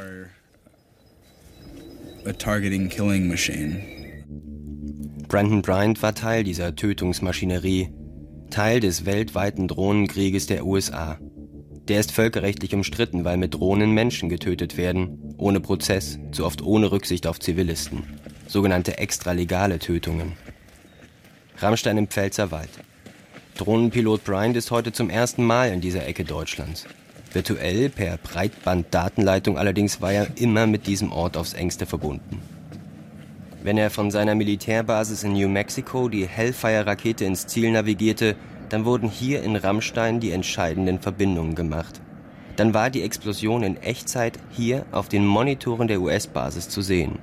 Brandon 5.28 5.62
Bryant 5.62 6.02
war 6.02 6.14
Teil 6.14 6.44
dieser 6.44 6.76
Tötungsmaschinerie, 6.76 7.88
Teil 8.50 8.80
des 8.80 9.06
weltweiten 9.06 9.66
Drohnenkrieges 9.66 10.46
der 10.46 10.66
USA. 10.66 11.18
Der 11.88 11.98
ist 11.98 12.12
völkerrechtlich 12.12 12.74
umstritten, 12.74 13.24
weil 13.24 13.36
mit 13.36 13.54
Drohnen 13.54 13.90
Menschen 13.90 14.28
getötet 14.28 14.76
werden, 14.76 15.34
ohne 15.36 15.60
Prozess, 15.60 16.18
zu 16.30 16.46
oft 16.46 16.62
ohne 16.62 16.92
Rücksicht 16.92 17.26
auf 17.26 17.40
Zivilisten. 17.40 18.04
Sogenannte 18.46 18.98
extralegale 18.98 19.80
Tötungen. 19.80 20.32
Rammstein 21.58 21.98
im 21.98 22.06
Pfälzerwald. 22.06 22.70
Drohnenpilot 23.56 24.24
Bryant 24.24 24.56
ist 24.56 24.70
heute 24.70 24.92
zum 24.92 25.10
ersten 25.10 25.44
Mal 25.44 25.72
in 25.72 25.80
dieser 25.80 26.06
Ecke 26.06 26.24
Deutschlands. 26.24 26.86
Virtuell 27.32 27.88
per 27.88 28.16
Breitbanddatenleitung 28.16 29.58
allerdings 29.58 30.00
war 30.00 30.12
er 30.12 30.28
immer 30.36 30.66
mit 30.66 30.86
diesem 30.86 31.12
Ort 31.12 31.36
aufs 31.36 31.54
engste 31.54 31.86
verbunden. 31.86 32.40
Wenn 33.62 33.78
er 33.78 33.90
von 33.90 34.10
seiner 34.10 34.34
Militärbasis 34.34 35.22
in 35.22 35.34
New 35.34 35.48
Mexico 35.48 36.08
die 36.08 36.26
Hellfire-Rakete 36.26 37.24
ins 37.24 37.46
Ziel 37.46 37.70
navigierte, 37.70 38.36
dann 38.72 38.86
wurden 38.86 39.10
hier 39.10 39.42
in 39.42 39.54
Rammstein 39.54 40.18
die 40.18 40.30
entscheidenden 40.30 40.98
Verbindungen 40.98 41.54
gemacht. 41.54 42.00
Dann 42.56 42.72
war 42.72 42.88
die 42.88 43.02
Explosion 43.02 43.62
in 43.62 43.76
Echtzeit 43.76 44.38
hier 44.50 44.86
auf 44.92 45.10
den 45.10 45.26
Monitoren 45.26 45.88
der 45.88 46.00
US-Basis 46.00 46.70
zu 46.70 46.80
sehen. 46.80 47.18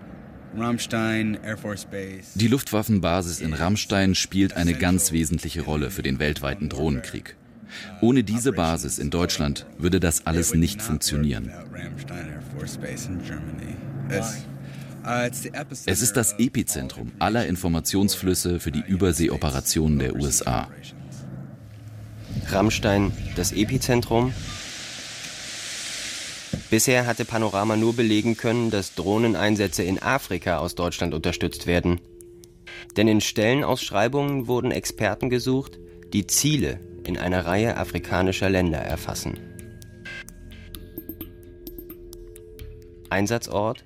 Die 2.35 2.47
Luftwaffenbasis 2.47 3.39
in 3.39 3.53
Rammstein 3.53 4.13
spielt 4.13 4.53
eine 4.57 4.75
ganz 4.75 5.11
wesentliche 5.11 5.61
Rolle 5.61 5.89
für 5.89 6.03
den 6.03 6.19
weltweiten 6.19 6.69
Drohnenkrieg. 6.69 7.35
Ohne 8.01 8.23
diese 8.23 8.51
Basis 8.51 8.99
in 8.99 9.09
Deutschland 9.09 9.65
würde 9.79 9.99
das 9.99 10.27
alles 10.27 10.53
nicht 10.53 10.83
funktionieren. 10.83 11.51
Es 15.85 16.01
ist 16.01 16.13
das 16.13 16.33
Epizentrum 16.37 17.11
aller 17.17 17.47
Informationsflüsse 17.47 18.59
für 18.59 18.71
die 18.71 18.83
Überseeoperationen 18.87 19.97
der 19.97 20.15
USA. 20.15 20.67
Rammstein, 22.47 23.11
das 23.35 23.51
Epizentrum. 23.51 24.33
Bisher 26.69 27.05
hatte 27.07 27.25
Panorama 27.25 27.75
nur 27.75 27.95
belegen 27.95 28.37
können, 28.37 28.69
dass 28.69 28.95
Drohneneinsätze 28.95 29.83
in 29.83 30.01
Afrika 30.01 30.57
aus 30.57 30.75
Deutschland 30.75 31.13
unterstützt 31.13 31.67
werden. 31.67 31.99
Denn 32.95 33.07
in 33.07 33.21
Stellenausschreibungen 33.21 34.47
wurden 34.47 34.71
Experten 34.71 35.29
gesucht, 35.29 35.79
die 36.13 36.27
Ziele 36.27 36.79
in 37.05 37.17
einer 37.17 37.45
Reihe 37.45 37.77
afrikanischer 37.77 38.49
Länder 38.49 38.79
erfassen. 38.79 39.39
Einsatzort 43.09 43.83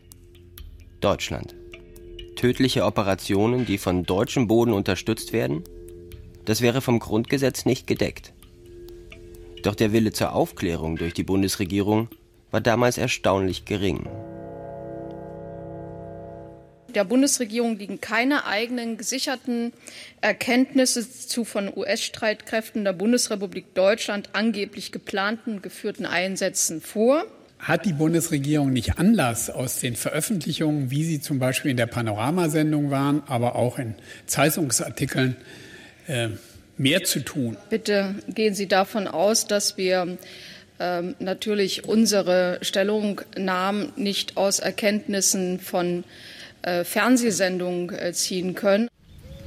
Deutschland. 1.00 1.56
tödliche 2.36 2.84
Operationen, 2.84 3.66
die 3.66 3.78
von 3.78 4.04
deutschem 4.04 4.48
Boden 4.48 4.74
unterstützt 4.74 5.32
werden? 5.32 5.64
Das 6.44 6.60
wäre 6.60 6.82
vom 6.82 7.00
Grundgesetz 7.00 7.66
nicht 7.66 7.88
gedeckt. 7.88 8.33
Doch 9.64 9.76
der 9.76 9.94
Wille 9.94 10.12
zur 10.12 10.34
Aufklärung 10.34 10.98
durch 10.98 11.14
die 11.14 11.24
Bundesregierung 11.24 12.10
war 12.52 12.62
damals 12.62 12.98
erstaunlich 12.98 13.66
gering. 13.66 14.08
Der 16.94 17.06
Bundesregierung 17.06 17.80
liegen 17.80 18.02
keine 18.02 18.46
eigenen 18.46 18.98
gesicherten 18.98 19.74
Erkenntnisse 20.22 21.10
zu 21.10 21.44
von 21.44 21.72
US-Streitkräften 21.76 22.84
der 22.84 22.94
Bundesrepublik 22.94 23.74
Deutschland 23.74 24.30
angeblich 24.34 24.92
geplanten 24.92 25.64
geführten 25.64 26.06
Einsätzen 26.06 26.82
vor. 26.82 27.24
Hat 27.58 27.86
die 27.86 27.94
Bundesregierung 27.94 28.74
nicht 28.74 29.00
Anlass 29.00 29.50
aus 29.50 29.80
den 29.80 29.96
Veröffentlichungen, 29.96 30.92
wie 30.92 31.06
sie 31.06 31.22
zum 31.22 31.40
Beispiel 31.40 31.72
in 31.72 31.78
der 31.78 31.88
Panoramasendung 31.88 32.92
waren, 32.92 33.24
aber 33.26 33.56
auch 33.56 33.80
in 33.80 33.96
Zeitungsartikeln, 34.28 35.38
äh, 36.08 36.30
mehr 36.78 37.04
zu 37.04 37.20
tun? 37.20 37.58
Bitte 37.70 38.16
gehen 38.28 38.54
Sie 38.56 38.68
davon 38.68 39.08
aus, 39.08 39.48
dass 39.48 39.78
wir 39.78 40.18
ähm, 40.80 41.16
natürlich 41.20 41.88
unsere 41.88 42.60
Stellungnahmen 42.62 43.94
nicht 43.96 44.38
aus 44.38 44.60
Erkenntnissen 44.60 45.60
von 45.60 46.04
äh, 46.64 46.84
Fernsehsendungen 46.84 47.94
äh, 47.94 48.14
ziehen 48.14 48.56
können. 48.56 48.90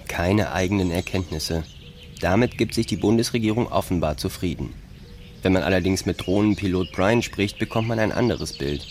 Keine 0.09 0.53
eigenen 0.53 0.91
Erkenntnisse. 0.91 1.65
Damit 2.21 2.57
gibt 2.57 2.75
sich 2.75 2.87
die 2.87 2.97
Bundesregierung 2.97 3.71
offenbar 3.71 4.17
zufrieden. 4.17 4.73
Wenn 5.43 5.53
man 5.53 5.63
allerdings 5.63 6.07
mit 6.07 6.27
Drohnenpilot 6.27 6.93
Brian 6.93 7.23
spricht, 7.23 7.59
bekommt 7.59 7.89
man 7.89 7.99
ein 7.99 8.13
anderes 8.13 8.57
Bild. 8.57 8.87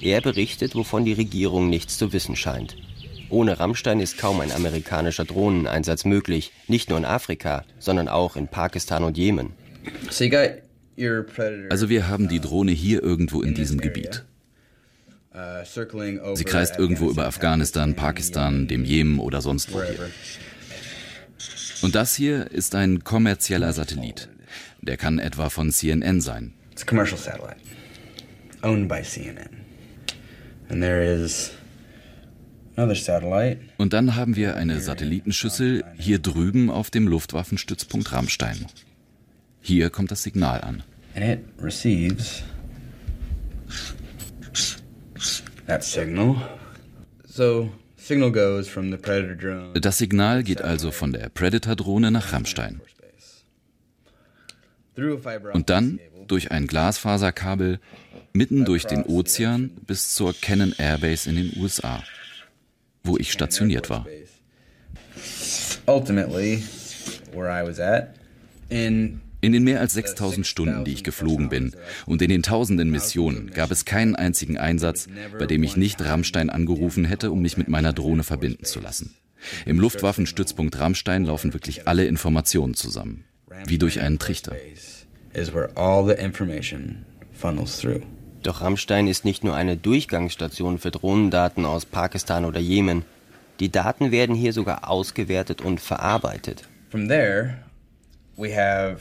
Er 0.00 0.20
berichtet, 0.20 0.74
wovon 0.74 1.04
die 1.04 1.12
Regierung 1.12 1.68
nichts 1.68 1.96
zu 1.98 2.12
wissen 2.12 2.36
scheint. 2.36 2.76
Ohne 3.28 3.58
Rammstein 3.58 4.00
ist 4.00 4.18
kaum 4.18 4.40
ein 4.40 4.52
amerikanischer 4.52 5.24
Drohneneinsatz 5.24 6.04
möglich, 6.04 6.52
nicht 6.68 6.88
nur 6.88 6.98
in 6.98 7.04
Afrika, 7.04 7.64
sondern 7.78 8.08
auch 8.08 8.36
in 8.36 8.48
Pakistan 8.48 9.04
und 9.04 9.16
Jemen. 9.16 9.52
Also 10.08 11.88
wir 11.88 12.08
haben 12.08 12.28
die 12.28 12.40
Drohne 12.40 12.72
hier 12.72 13.02
irgendwo 13.02 13.42
in 13.42 13.54
diesem 13.54 13.80
Gebiet. 13.80 14.24
Sie 16.34 16.44
kreist 16.44 16.78
irgendwo 16.78 17.10
über 17.10 17.26
Afghanistan, 17.26 17.94
Pakistan, 17.94 18.68
dem 18.68 18.84
Jemen 18.84 19.18
oder 19.18 19.42
sonst 19.42 19.72
wo 19.72 19.82
hier. 19.82 20.10
Und 21.82 21.94
das 21.94 22.14
hier 22.14 22.50
ist 22.50 22.74
ein 22.74 23.04
kommerzieller 23.04 23.72
Satellit. 23.72 24.28
Der 24.80 24.96
kann 24.96 25.18
etwa 25.18 25.50
von 25.50 25.70
CNN 25.70 26.20
sein. 26.20 26.54
It's 26.72 26.82
a 26.82 26.86
commercial 26.86 27.18
satellite 27.18 27.56
owned 28.66 28.88
by 28.88 29.02
CNN. 29.02 29.64
And 30.68 30.82
there 30.82 31.02
is. 31.02 31.52
Und 33.78 33.92
dann 33.92 34.16
haben 34.16 34.36
wir 34.36 34.56
eine 34.56 34.80
Satellitenschüssel 34.80 35.84
hier 35.96 36.18
drüben 36.18 36.70
auf 36.70 36.90
dem 36.90 37.08
Luftwaffenstützpunkt 37.08 38.12
Rammstein. 38.12 38.66
Hier 39.60 39.90
kommt 39.90 40.10
das 40.10 40.22
Signal 40.22 40.60
an. 40.60 40.82
Das 49.74 49.98
Signal 49.98 50.42
geht 50.44 50.62
also 50.62 50.90
von 50.92 51.12
der 51.12 51.28
Predator-Drohne 51.30 52.10
nach 52.10 52.32
Rammstein. 52.32 52.80
Und 55.52 55.70
dann 55.70 55.98
durch 56.26 56.50
ein 56.50 56.66
Glasfaserkabel 56.66 57.80
mitten 58.32 58.64
durch 58.64 58.84
den 58.84 59.02
Ozean 59.04 59.70
bis 59.86 60.14
zur 60.14 60.34
Cannon 60.34 60.74
Airbase 60.78 61.28
in 61.28 61.36
den 61.36 61.52
USA, 61.60 62.02
wo 63.06 63.16
ich 63.16 63.32
stationiert 63.32 63.90
war. 63.90 64.06
In 69.42 69.52
den 69.52 69.64
mehr 69.64 69.80
als 69.80 69.92
6000 69.92 70.46
Stunden, 70.46 70.84
die 70.84 70.92
ich 70.92 71.04
geflogen 71.04 71.48
bin 71.48 71.72
und 72.06 72.22
in 72.22 72.28
den 72.30 72.42
tausenden 72.42 72.90
Missionen 72.90 73.50
gab 73.52 73.70
es 73.70 73.84
keinen 73.84 74.16
einzigen 74.16 74.58
Einsatz, 74.58 75.08
bei 75.38 75.46
dem 75.46 75.62
ich 75.62 75.76
nicht 75.76 76.02
Rammstein 76.02 76.50
angerufen 76.50 77.04
hätte, 77.04 77.30
um 77.30 77.42
mich 77.42 77.56
mit 77.56 77.68
meiner 77.68 77.92
Drohne 77.92 78.24
verbinden 78.24 78.64
zu 78.64 78.80
lassen. 78.80 79.14
Im 79.66 79.78
Luftwaffenstützpunkt 79.78 80.78
Rammstein 80.78 81.24
laufen 81.24 81.52
wirklich 81.52 81.86
alle 81.86 82.06
Informationen 82.06 82.74
zusammen, 82.74 83.24
wie 83.66 83.78
durch 83.78 84.00
einen 84.00 84.18
Trichter. 84.18 84.56
is 85.36 85.52
where 85.52 85.68
all 85.76 86.02
the 86.02 86.18
information 86.18 87.04
funnels 87.32 87.78
through. 87.78 88.02
Doch 88.46 88.60
Rammstein 88.60 89.08
ist 89.08 89.24
nicht 89.24 89.42
nur 89.42 89.56
eine 89.56 89.76
Durchgangsstation 89.76 90.78
für 90.78 90.92
Drohnendaten 90.92 91.64
aus 91.64 91.84
Pakistan 91.84 92.44
oder 92.44 92.60
Jemen. 92.60 93.02
Die 93.58 93.72
Daten 93.72 94.12
werden 94.12 94.36
hier 94.36 94.52
sogar 94.52 94.88
ausgewertet 94.88 95.62
und 95.62 95.80
verarbeitet. 95.80 96.62
From 96.88 97.08
there, 97.08 97.56
we 98.36 98.56
have 98.56 99.00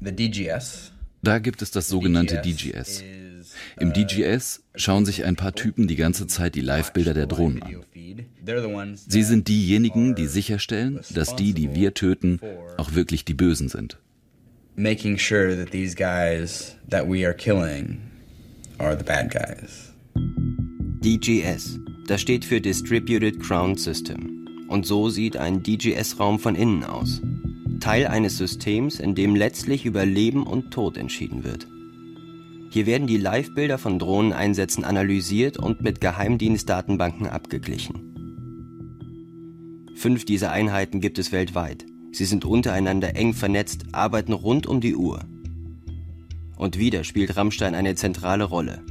the 0.00 0.12
DGS. 0.12 0.92
Da 1.24 1.40
gibt 1.40 1.60
es 1.60 1.72
das 1.72 1.88
sogenannte 1.88 2.40
DGS. 2.40 3.02
Im 3.80 3.92
DGS 3.92 4.62
schauen 4.76 5.04
sich 5.04 5.24
ein 5.24 5.34
paar 5.34 5.56
Typen 5.56 5.88
die 5.88 5.96
ganze 5.96 6.28
Zeit 6.28 6.54
die 6.54 6.60
Live-Bilder 6.60 7.14
der 7.14 7.26
Drohnen 7.26 7.64
an. 7.64 8.94
Sie 8.94 9.24
sind 9.24 9.48
diejenigen, 9.48 10.14
die 10.14 10.28
sicherstellen, 10.28 11.00
dass 11.10 11.34
die, 11.34 11.52
die 11.52 11.74
wir 11.74 11.94
töten, 11.94 12.38
auch 12.76 12.94
wirklich 12.94 13.24
die 13.24 13.34
Bösen 13.34 13.68
sind. 13.68 13.98
Making 14.76 15.18
sure 15.18 15.56
that 15.56 15.72
these 15.72 15.96
guys 15.96 16.76
that 16.88 17.08
we 17.08 17.26
are 17.26 17.34
killing 17.34 18.13
are 18.78 18.96
the 18.96 19.04
bad 19.04 19.30
guys. 19.30 19.92
DGS, 21.00 21.78
das 22.06 22.20
steht 22.20 22.44
für 22.44 22.60
Distributed 22.60 23.40
Ground 23.40 23.78
System. 23.78 24.66
Und 24.68 24.86
so 24.86 25.10
sieht 25.10 25.36
ein 25.36 25.62
DGS-Raum 25.62 26.38
von 26.38 26.54
innen 26.54 26.84
aus. 26.84 27.20
Teil 27.80 28.06
eines 28.06 28.38
Systems, 28.38 28.98
in 28.98 29.14
dem 29.14 29.36
letztlich 29.36 29.84
über 29.84 30.06
Leben 30.06 30.46
und 30.46 30.70
Tod 30.70 30.96
entschieden 30.96 31.44
wird. 31.44 31.66
Hier 32.70 32.86
werden 32.86 33.06
die 33.06 33.18
Live-Bilder 33.18 33.78
von 33.78 33.98
Drohneneinsätzen 33.98 34.84
analysiert 34.84 35.58
und 35.58 35.82
mit 35.82 36.00
Geheimdienstdatenbanken 36.00 37.28
abgeglichen. 37.28 38.14
Fünf 39.94 40.24
dieser 40.24 40.50
Einheiten 40.50 41.00
gibt 41.00 41.18
es 41.18 41.30
weltweit. 41.30 41.86
Sie 42.12 42.24
sind 42.24 42.44
untereinander 42.44 43.14
eng 43.16 43.34
vernetzt, 43.34 43.84
arbeiten 43.92 44.32
rund 44.32 44.66
um 44.66 44.80
die 44.80 44.96
Uhr. 44.96 45.24
Und 46.56 46.78
wieder 46.78 47.04
spielt 47.04 47.36
Rammstein 47.36 47.74
eine 47.74 47.94
zentrale 47.94 48.44
Rolle. 48.44 48.82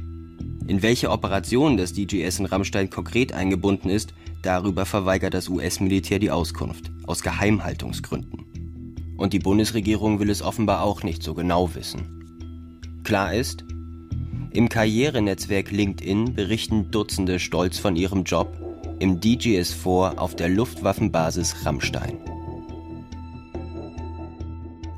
In 0.66 0.82
welche 0.82 1.10
Operationen 1.10 1.76
das 1.76 1.92
DGS 1.92 2.38
in 2.38 2.46
Rammstein 2.46 2.88
konkret 2.88 3.32
eingebunden 3.32 3.90
ist, 3.90 4.14
darüber 4.42 4.86
verweigert 4.86 5.34
das 5.34 5.48
US-Militär 5.48 6.18
die 6.18 6.30
Auskunft, 6.30 6.90
aus 7.06 7.22
Geheimhaltungsgründen. 7.22 8.44
Und 9.16 9.32
die 9.32 9.38
Bundesregierung 9.38 10.20
will 10.20 10.30
es 10.30 10.42
offenbar 10.42 10.82
auch 10.82 11.02
nicht 11.02 11.22
so 11.22 11.34
genau 11.34 11.74
wissen. 11.74 13.00
Klar 13.04 13.34
ist, 13.34 13.64
im 14.52 14.68
Karrierenetzwerk 14.68 15.70
LinkedIn 15.70 16.34
berichten 16.34 16.90
Dutzende 16.90 17.38
stolz 17.38 17.78
von 17.78 17.96
ihrem 17.96 18.24
Job 18.24 18.56
im 19.00 19.20
DGS-4 19.20 20.16
auf 20.16 20.36
der 20.36 20.48
Luftwaffenbasis 20.48 21.66
Rammstein. 21.66 22.18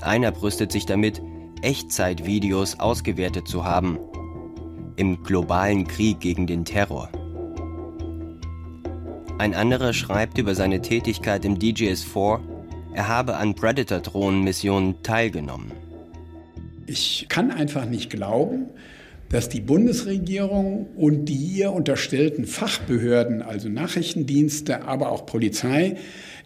Einer 0.02 0.30
brüstet 0.30 0.70
sich 0.70 0.86
damit, 0.86 1.20
Echtzeitvideos 1.62 2.80
ausgewertet 2.80 3.48
zu 3.48 3.64
haben 3.64 3.98
im 4.96 5.22
globalen 5.22 5.86
Krieg 5.86 6.20
gegen 6.20 6.46
den 6.46 6.64
Terror. 6.64 7.10
Ein 9.38 9.54
anderer 9.54 9.92
schreibt 9.92 10.38
über 10.38 10.54
seine 10.54 10.80
Tätigkeit 10.80 11.44
im 11.44 11.58
DGS-4, 11.58 12.40
er 12.94 13.08
habe 13.08 13.36
an 13.36 13.54
Predator-Drohnenmissionen 13.54 15.02
teilgenommen. 15.02 15.72
Ich 16.86 17.26
kann 17.28 17.50
einfach 17.50 17.84
nicht 17.84 18.08
glauben, 18.08 18.70
dass 19.28 19.48
die 19.48 19.60
Bundesregierung 19.60 20.86
und 20.96 21.26
die 21.26 21.34
ihr 21.34 21.72
unterstellten 21.72 22.46
Fachbehörden, 22.46 23.42
also 23.42 23.68
Nachrichtendienste, 23.68 24.84
aber 24.84 25.10
auch 25.10 25.26
Polizei, 25.26 25.96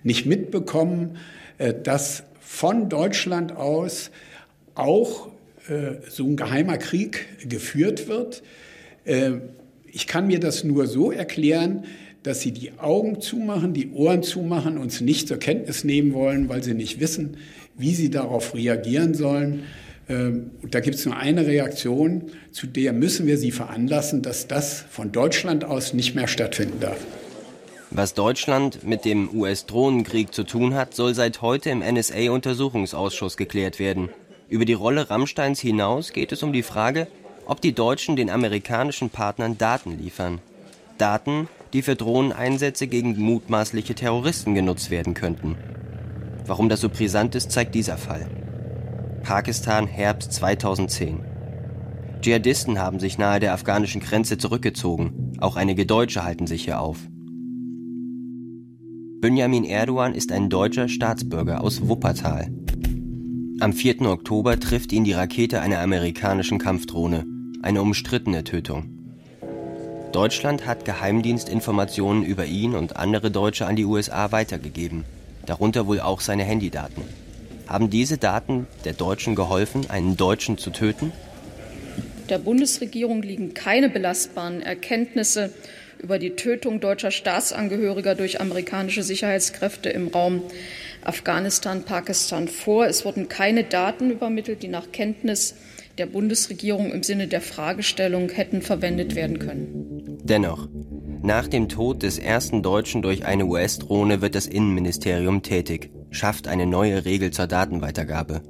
nicht 0.02 0.26
mitbekommen, 0.26 1.18
äh, 1.58 1.74
dass 1.74 2.24
von 2.40 2.88
Deutschland 2.88 3.54
aus 3.54 4.10
auch 4.74 5.28
äh, 5.68 6.08
so 6.08 6.24
ein 6.24 6.36
geheimer 6.36 6.78
Krieg 6.78 7.26
geführt 7.48 8.08
wird. 8.08 8.42
Äh, 9.04 9.32
ich 9.92 10.06
kann 10.06 10.26
mir 10.26 10.40
das 10.40 10.64
nur 10.64 10.86
so 10.86 11.10
erklären, 11.10 11.84
dass 12.22 12.40
sie 12.40 12.52
die 12.52 12.78
Augen 12.78 13.20
zumachen, 13.20 13.72
die 13.72 13.90
Ohren 13.92 14.22
zumachen, 14.22 14.78
uns 14.78 15.00
nicht 15.00 15.28
zur 15.28 15.38
Kenntnis 15.38 15.84
nehmen 15.84 16.12
wollen, 16.12 16.48
weil 16.48 16.62
sie 16.62 16.74
nicht 16.74 17.00
wissen, 17.00 17.36
wie 17.76 17.94
sie 17.94 18.10
darauf 18.10 18.54
reagieren 18.54 19.14
sollen. 19.14 19.64
Ähm, 20.08 20.50
und 20.62 20.74
da 20.74 20.80
gibt 20.80 20.96
es 20.96 21.06
nur 21.06 21.16
eine 21.16 21.46
Reaktion, 21.46 22.24
zu 22.52 22.66
der 22.66 22.92
müssen 22.92 23.26
wir 23.26 23.38
sie 23.38 23.52
veranlassen, 23.52 24.22
dass 24.22 24.48
das 24.48 24.84
von 24.90 25.12
Deutschland 25.12 25.64
aus 25.64 25.94
nicht 25.94 26.14
mehr 26.14 26.28
stattfinden 26.28 26.80
darf. 26.80 26.98
Was 27.92 28.14
Deutschland 28.14 28.84
mit 28.84 29.04
dem 29.04 29.34
US-Drohnenkrieg 29.34 30.32
zu 30.32 30.44
tun 30.44 30.74
hat, 30.74 30.94
soll 30.94 31.14
seit 31.14 31.42
heute 31.42 31.70
im 31.70 31.80
NSA-Untersuchungsausschuss 31.80 33.36
geklärt 33.36 33.80
werden. 33.80 34.10
Über 34.50 34.64
die 34.64 34.74
Rolle 34.74 35.08
Rammsteins 35.08 35.60
hinaus 35.60 36.12
geht 36.12 36.32
es 36.32 36.42
um 36.42 36.52
die 36.52 36.64
Frage, 36.64 37.06
ob 37.46 37.60
die 37.60 37.72
Deutschen 37.72 38.16
den 38.16 38.28
amerikanischen 38.28 39.08
Partnern 39.08 39.56
Daten 39.56 39.96
liefern. 39.96 40.40
Daten, 40.98 41.48
die 41.72 41.82
für 41.82 41.94
Drohneneinsätze 41.94 42.88
gegen 42.88 43.16
mutmaßliche 43.16 43.94
Terroristen 43.94 44.56
genutzt 44.56 44.90
werden 44.90 45.14
könnten. 45.14 45.56
Warum 46.46 46.68
das 46.68 46.80
so 46.80 46.88
brisant 46.88 47.36
ist, 47.36 47.52
zeigt 47.52 47.76
dieser 47.76 47.96
Fall. 47.96 48.28
Pakistan, 49.22 49.86
Herbst 49.86 50.32
2010. 50.32 51.20
Dschihadisten 52.20 52.80
haben 52.80 52.98
sich 52.98 53.18
nahe 53.18 53.38
der 53.38 53.54
afghanischen 53.54 54.00
Grenze 54.00 54.36
zurückgezogen. 54.36 55.36
Auch 55.38 55.54
einige 55.54 55.86
Deutsche 55.86 56.24
halten 56.24 56.48
sich 56.48 56.64
hier 56.64 56.80
auf. 56.80 56.98
Benjamin 59.20 59.64
Erdogan 59.64 60.14
ist 60.14 60.32
ein 60.32 60.48
deutscher 60.48 60.88
Staatsbürger 60.88 61.62
aus 61.62 61.86
Wuppertal. 61.86 62.50
Am 63.60 63.74
4. 63.74 64.00
Oktober 64.06 64.58
trifft 64.58 64.90
ihn 64.90 65.04
die 65.04 65.12
Rakete 65.12 65.60
einer 65.60 65.80
amerikanischen 65.80 66.58
Kampfdrohne. 66.58 67.26
Eine 67.60 67.82
umstrittene 67.82 68.42
Tötung. 68.42 68.88
Deutschland 70.12 70.64
hat 70.64 70.86
Geheimdienstinformationen 70.86 72.24
über 72.24 72.46
ihn 72.46 72.74
und 72.74 72.96
andere 72.96 73.30
Deutsche 73.30 73.66
an 73.66 73.76
die 73.76 73.84
USA 73.84 74.32
weitergegeben, 74.32 75.04
darunter 75.44 75.86
wohl 75.86 76.00
auch 76.00 76.22
seine 76.22 76.42
Handydaten. 76.42 77.02
Haben 77.66 77.90
diese 77.90 78.16
Daten 78.16 78.66
der 78.86 78.94
Deutschen 78.94 79.34
geholfen, 79.34 79.90
einen 79.90 80.16
Deutschen 80.16 80.56
zu 80.56 80.70
töten? 80.70 81.12
Der 82.30 82.38
Bundesregierung 82.38 83.20
liegen 83.20 83.52
keine 83.52 83.90
belastbaren 83.90 84.62
Erkenntnisse 84.62 85.52
über 86.02 86.18
die 86.18 86.30
Tötung 86.30 86.80
deutscher 86.80 87.10
Staatsangehöriger 87.10 88.14
durch 88.14 88.40
amerikanische 88.40 89.02
Sicherheitskräfte 89.02 89.90
im 89.90 90.08
Raum 90.08 90.42
Afghanistan, 91.04 91.82
Pakistan 91.84 92.48
vor. 92.48 92.86
Es 92.86 93.04
wurden 93.04 93.28
keine 93.28 93.64
Daten 93.64 94.10
übermittelt, 94.10 94.62
die 94.62 94.68
nach 94.68 94.92
Kenntnis 94.92 95.54
der 95.98 96.06
Bundesregierung 96.06 96.92
im 96.92 97.02
Sinne 97.02 97.26
der 97.26 97.40
Fragestellung 97.40 98.30
hätten 98.30 98.62
verwendet 98.62 99.14
werden 99.14 99.38
können. 99.38 100.18
Dennoch, 100.22 100.68
nach 101.22 101.48
dem 101.48 101.68
Tod 101.68 102.02
des 102.02 102.18
ersten 102.18 102.62
Deutschen 102.62 103.02
durch 103.02 103.24
eine 103.24 103.44
US-Drohne 103.46 104.22
wird 104.22 104.34
das 104.34 104.46
Innenministerium 104.46 105.42
tätig, 105.42 105.90
schafft 106.10 106.48
eine 106.48 106.66
neue 106.66 107.04
Regel 107.04 107.30
zur 107.30 107.46
Datenweitergabe. 107.46 108.42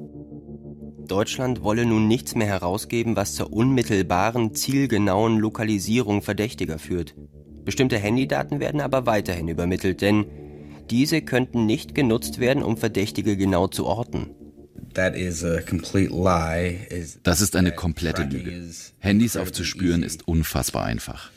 Deutschland 1.08 1.64
wolle 1.64 1.86
nun 1.86 2.06
nichts 2.06 2.36
mehr 2.36 2.46
herausgeben, 2.46 3.16
was 3.16 3.34
zur 3.34 3.52
unmittelbaren, 3.52 4.54
zielgenauen 4.54 5.38
Lokalisierung 5.38 6.22
Verdächtiger 6.22 6.78
führt. 6.78 7.16
Bestimmte 7.64 7.98
Handydaten 7.98 8.60
werden 8.60 8.80
aber 8.80 9.06
weiterhin 9.06 9.48
übermittelt, 9.48 10.02
denn 10.02 10.26
diese 10.91 11.23
könnten 11.23 11.67
nicht 11.67 11.94
genutzt 11.94 12.39
werden, 12.41 12.62
um 12.62 12.77
Verdächtige 12.77 13.36
genau 13.36 13.69
zu 13.69 13.86
orten. 13.86 14.31
Das 17.23 17.41
ist 17.41 17.57
eine 17.57 17.73
komplette 17.73 18.23
Lüge. 18.25 18.69
Handys 18.99 19.36
aufzuspüren 19.36 20.02
ist 20.02 20.27
unfassbar 20.27 20.85
einfach. 20.85 21.31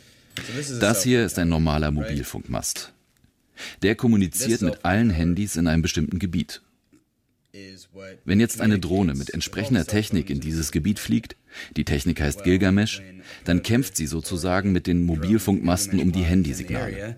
Das 0.79 1.03
hier 1.03 1.23
ist 1.25 1.37
ein 1.37 1.49
normaler 1.49 1.91
Mobilfunkmast. 1.91 2.93
Der 3.83 3.95
kommuniziert 3.95 4.61
mit 4.63 4.83
allen 4.83 5.11
Handys 5.11 5.55
in 5.55 5.67
einem 5.67 5.83
bestimmten 5.83 6.17
Gebiet. 6.17 6.61
Wenn 8.25 8.39
jetzt 8.39 8.61
eine 8.61 8.79
Drohne 8.79 9.13
mit 9.13 9.29
entsprechender 9.31 9.85
Technik 9.85 10.31
in 10.31 10.39
dieses 10.39 10.71
Gebiet 10.71 10.97
fliegt, 10.97 11.35
die 11.77 11.85
Technik 11.85 12.19
heißt 12.19 12.43
Gilgamesh, 12.43 13.03
dann 13.43 13.61
kämpft 13.61 13.95
sie 13.95 14.07
sozusagen 14.07 14.71
mit 14.71 14.87
den 14.87 15.05
Mobilfunkmasten 15.05 15.99
um 15.99 16.11
die 16.11 16.23
Handysignale. 16.23 17.17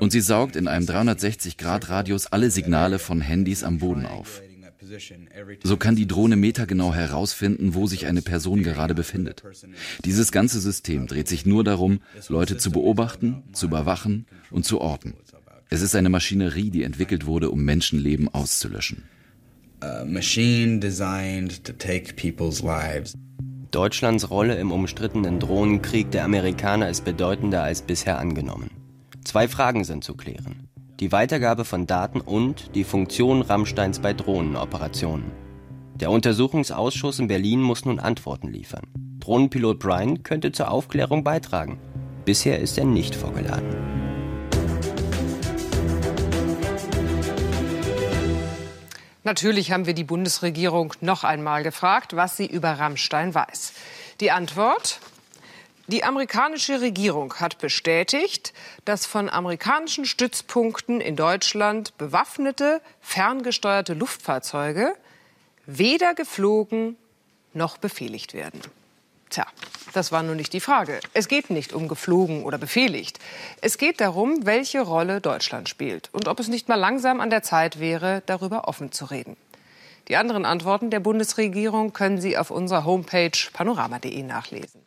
Und 0.00 0.12
sie 0.12 0.20
saugt 0.20 0.54
in 0.56 0.68
einem 0.68 0.86
360-Grad-Radius 0.86 2.26
alle 2.26 2.50
Signale 2.50 2.98
von 3.00 3.20
Handys 3.20 3.64
am 3.64 3.78
Boden 3.78 4.06
auf. 4.06 4.40
So 5.64 5.76
kann 5.76 5.96
die 5.96 6.06
Drohne 6.06 6.36
metergenau 6.36 6.94
herausfinden, 6.94 7.74
wo 7.74 7.88
sich 7.88 8.06
eine 8.06 8.22
Person 8.22 8.62
gerade 8.62 8.94
befindet. 8.94 9.42
Dieses 10.04 10.30
ganze 10.30 10.60
System 10.60 11.08
dreht 11.08 11.26
sich 11.26 11.44
nur 11.44 11.64
darum, 11.64 12.00
Leute 12.28 12.56
zu 12.56 12.70
beobachten, 12.70 13.42
zu 13.52 13.66
überwachen 13.66 14.26
und 14.50 14.64
zu 14.64 14.80
orten. 14.80 15.14
Es 15.70 15.82
ist 15.82 15.96
eine 15.96 16.08
Maschinerie, 16.08 16.70
die 16.70 16.84
entwickelt 16.84 17.26
wurde, 17.26 17.50
um 17.50 17.64
Menschenleben 17.64 18.28
auszulöschen. 18.28 19.04
A 19.80 20.04
machine 20.04 20.78
designed 20.78 21.64
to 21.64 21.72
take 21.72 22.14
people's 22.14 22.62
lives. 22.62 23.16
Deutschlands 23.72 24.28
Rolle 24.28 24.56
im 24.56 24.70
umstrittenen 24.70 25.40
Drohnenkrieg 25.40 26.10
der 26.10 26.24
Amerikaner 26.24 26.90
ist 26.90 27.06
bedeutender 27.06 27.62
als 27.62 27.80
bisher 27.80 28.18
angenommen. 28.18 28.70
Zwei 29.24 29.48
Fragen 29.48 29.84
sind 29.84 30.04
zu 30.04 30.14
klären. 30.14 30.68
Die 31.00 31.10
Weitergabe 31.10 31.64
von 31.64 31.86
Daten 31.86 32.20
und 32.20 32.74
die 32.74 32.84
Funktion 32.84 33.40
Rammsteins 33.40 34.00
bei 34.00 34.12
Drohnenoperationen. 34.12 35.32
Der 35.94 36.10
Untersuchungsausschuss 36.10 37.18
in 37.18 37.28
Berlin 37.28 37.62
muss 37.62 37.86
nun 37.86 37.98
Antworten 37.98 38.48
liefern. 38.48 38.88
Drohnenpilot 39.20 39.78
Brian 39.78 40.22
könnte 40.22 40.52
zur 40.52 40.70
Aufklärung 40.70 41.24
beitragen. 41.24 41.78
Bisher 42.26 42.60
ist 42.60 42.76
er 42.76 42.84
nicht 42.84 43.14
vorgeladen. 43.14 44.11
Natürlich 49.24 49.70
haben 49.70 49.86
wir 49.86 49.94
die 49.94 50.04
Bundesregierung 50.04 50.94
noch 51.00 51.22
einmal 51.22 51.62
gefragt, 51.62 52.16
was 52.16 52.36
sie 52.36 52.46
über 52.46 52.72
Rammstein 52.72 53.34
weiß. 53.34 53.72
Die 54.20 54.30
Antwort? 54.30 54.98
Die 55.86 56.04
amerikanische 56.04 56.80
Regierung 56.80 57.34
hat 57.34 57.58
bestätigt, 57.58 58.52
dass 58.84 59.06
von 59.06 59.28
amerikanischen 59.28 60.04
Stützpunkten 60.04 61.00
in 61.00 61.16
Deutschland 61.16 61.96
bewaffnete, 61.98 62.80
ferngesteuerte 63.00 63.94
Luftfahrzeuge 63.94 64.94
weder 65.66 66.14
geflogen 66.14 66.96
noch 67.52 67.78
befehligt 67.78 68.34
werden. 68.34 68.60
Tja, 69.30 69.46
das 69.92 70.12
war 70.12 70.22
nun 70.22 70.36
nicht 70.36 70.52
die 70.52 70.60
Frage. 70.60 71.00
Es 71.14 71.28
geht 71.28 71.50
nicht 71.50 71.72
um 71.72 71.88
geflogen 71.88 72.44
oder 72.44 72.58
befehligt. 72.58 73.18
Es 73.60 73.78
geht 73.78 74.00
darum, 74.00 74.44
welche 74.46 74.80
Rolle 74.80 75.20
Deutschland 75.20 75.68
spielt 75.68 76.10
und 76.12 76.28
ob 76.28 76.40
es 76.40 76.48
nicht 76.48 76.68
mal 76.68 76.76
langsam 76.76 77.20
an 77.20 77.30
der 77.30 77.42
Zeit 77.42 77.78
wäre, 77.78 78.22
darüber 78.26 78.68
offen 78.68 78.92
zu 78.92 79.06
reden. 79.06 79.36
Die 80.08 80.16
anderen 80.16 80.44
Antworten 80.44 80.90
der 80.90 81.00
Bundesregierung 81.00 81.92
können 81.92 82.20
Sie 82.20 82.36
auf 82.36 82.50
unserer 82.50 82.84
Homepage 82.84 83.30
panorama.de 83.52 84.22
nachlesen. 84.22 84.81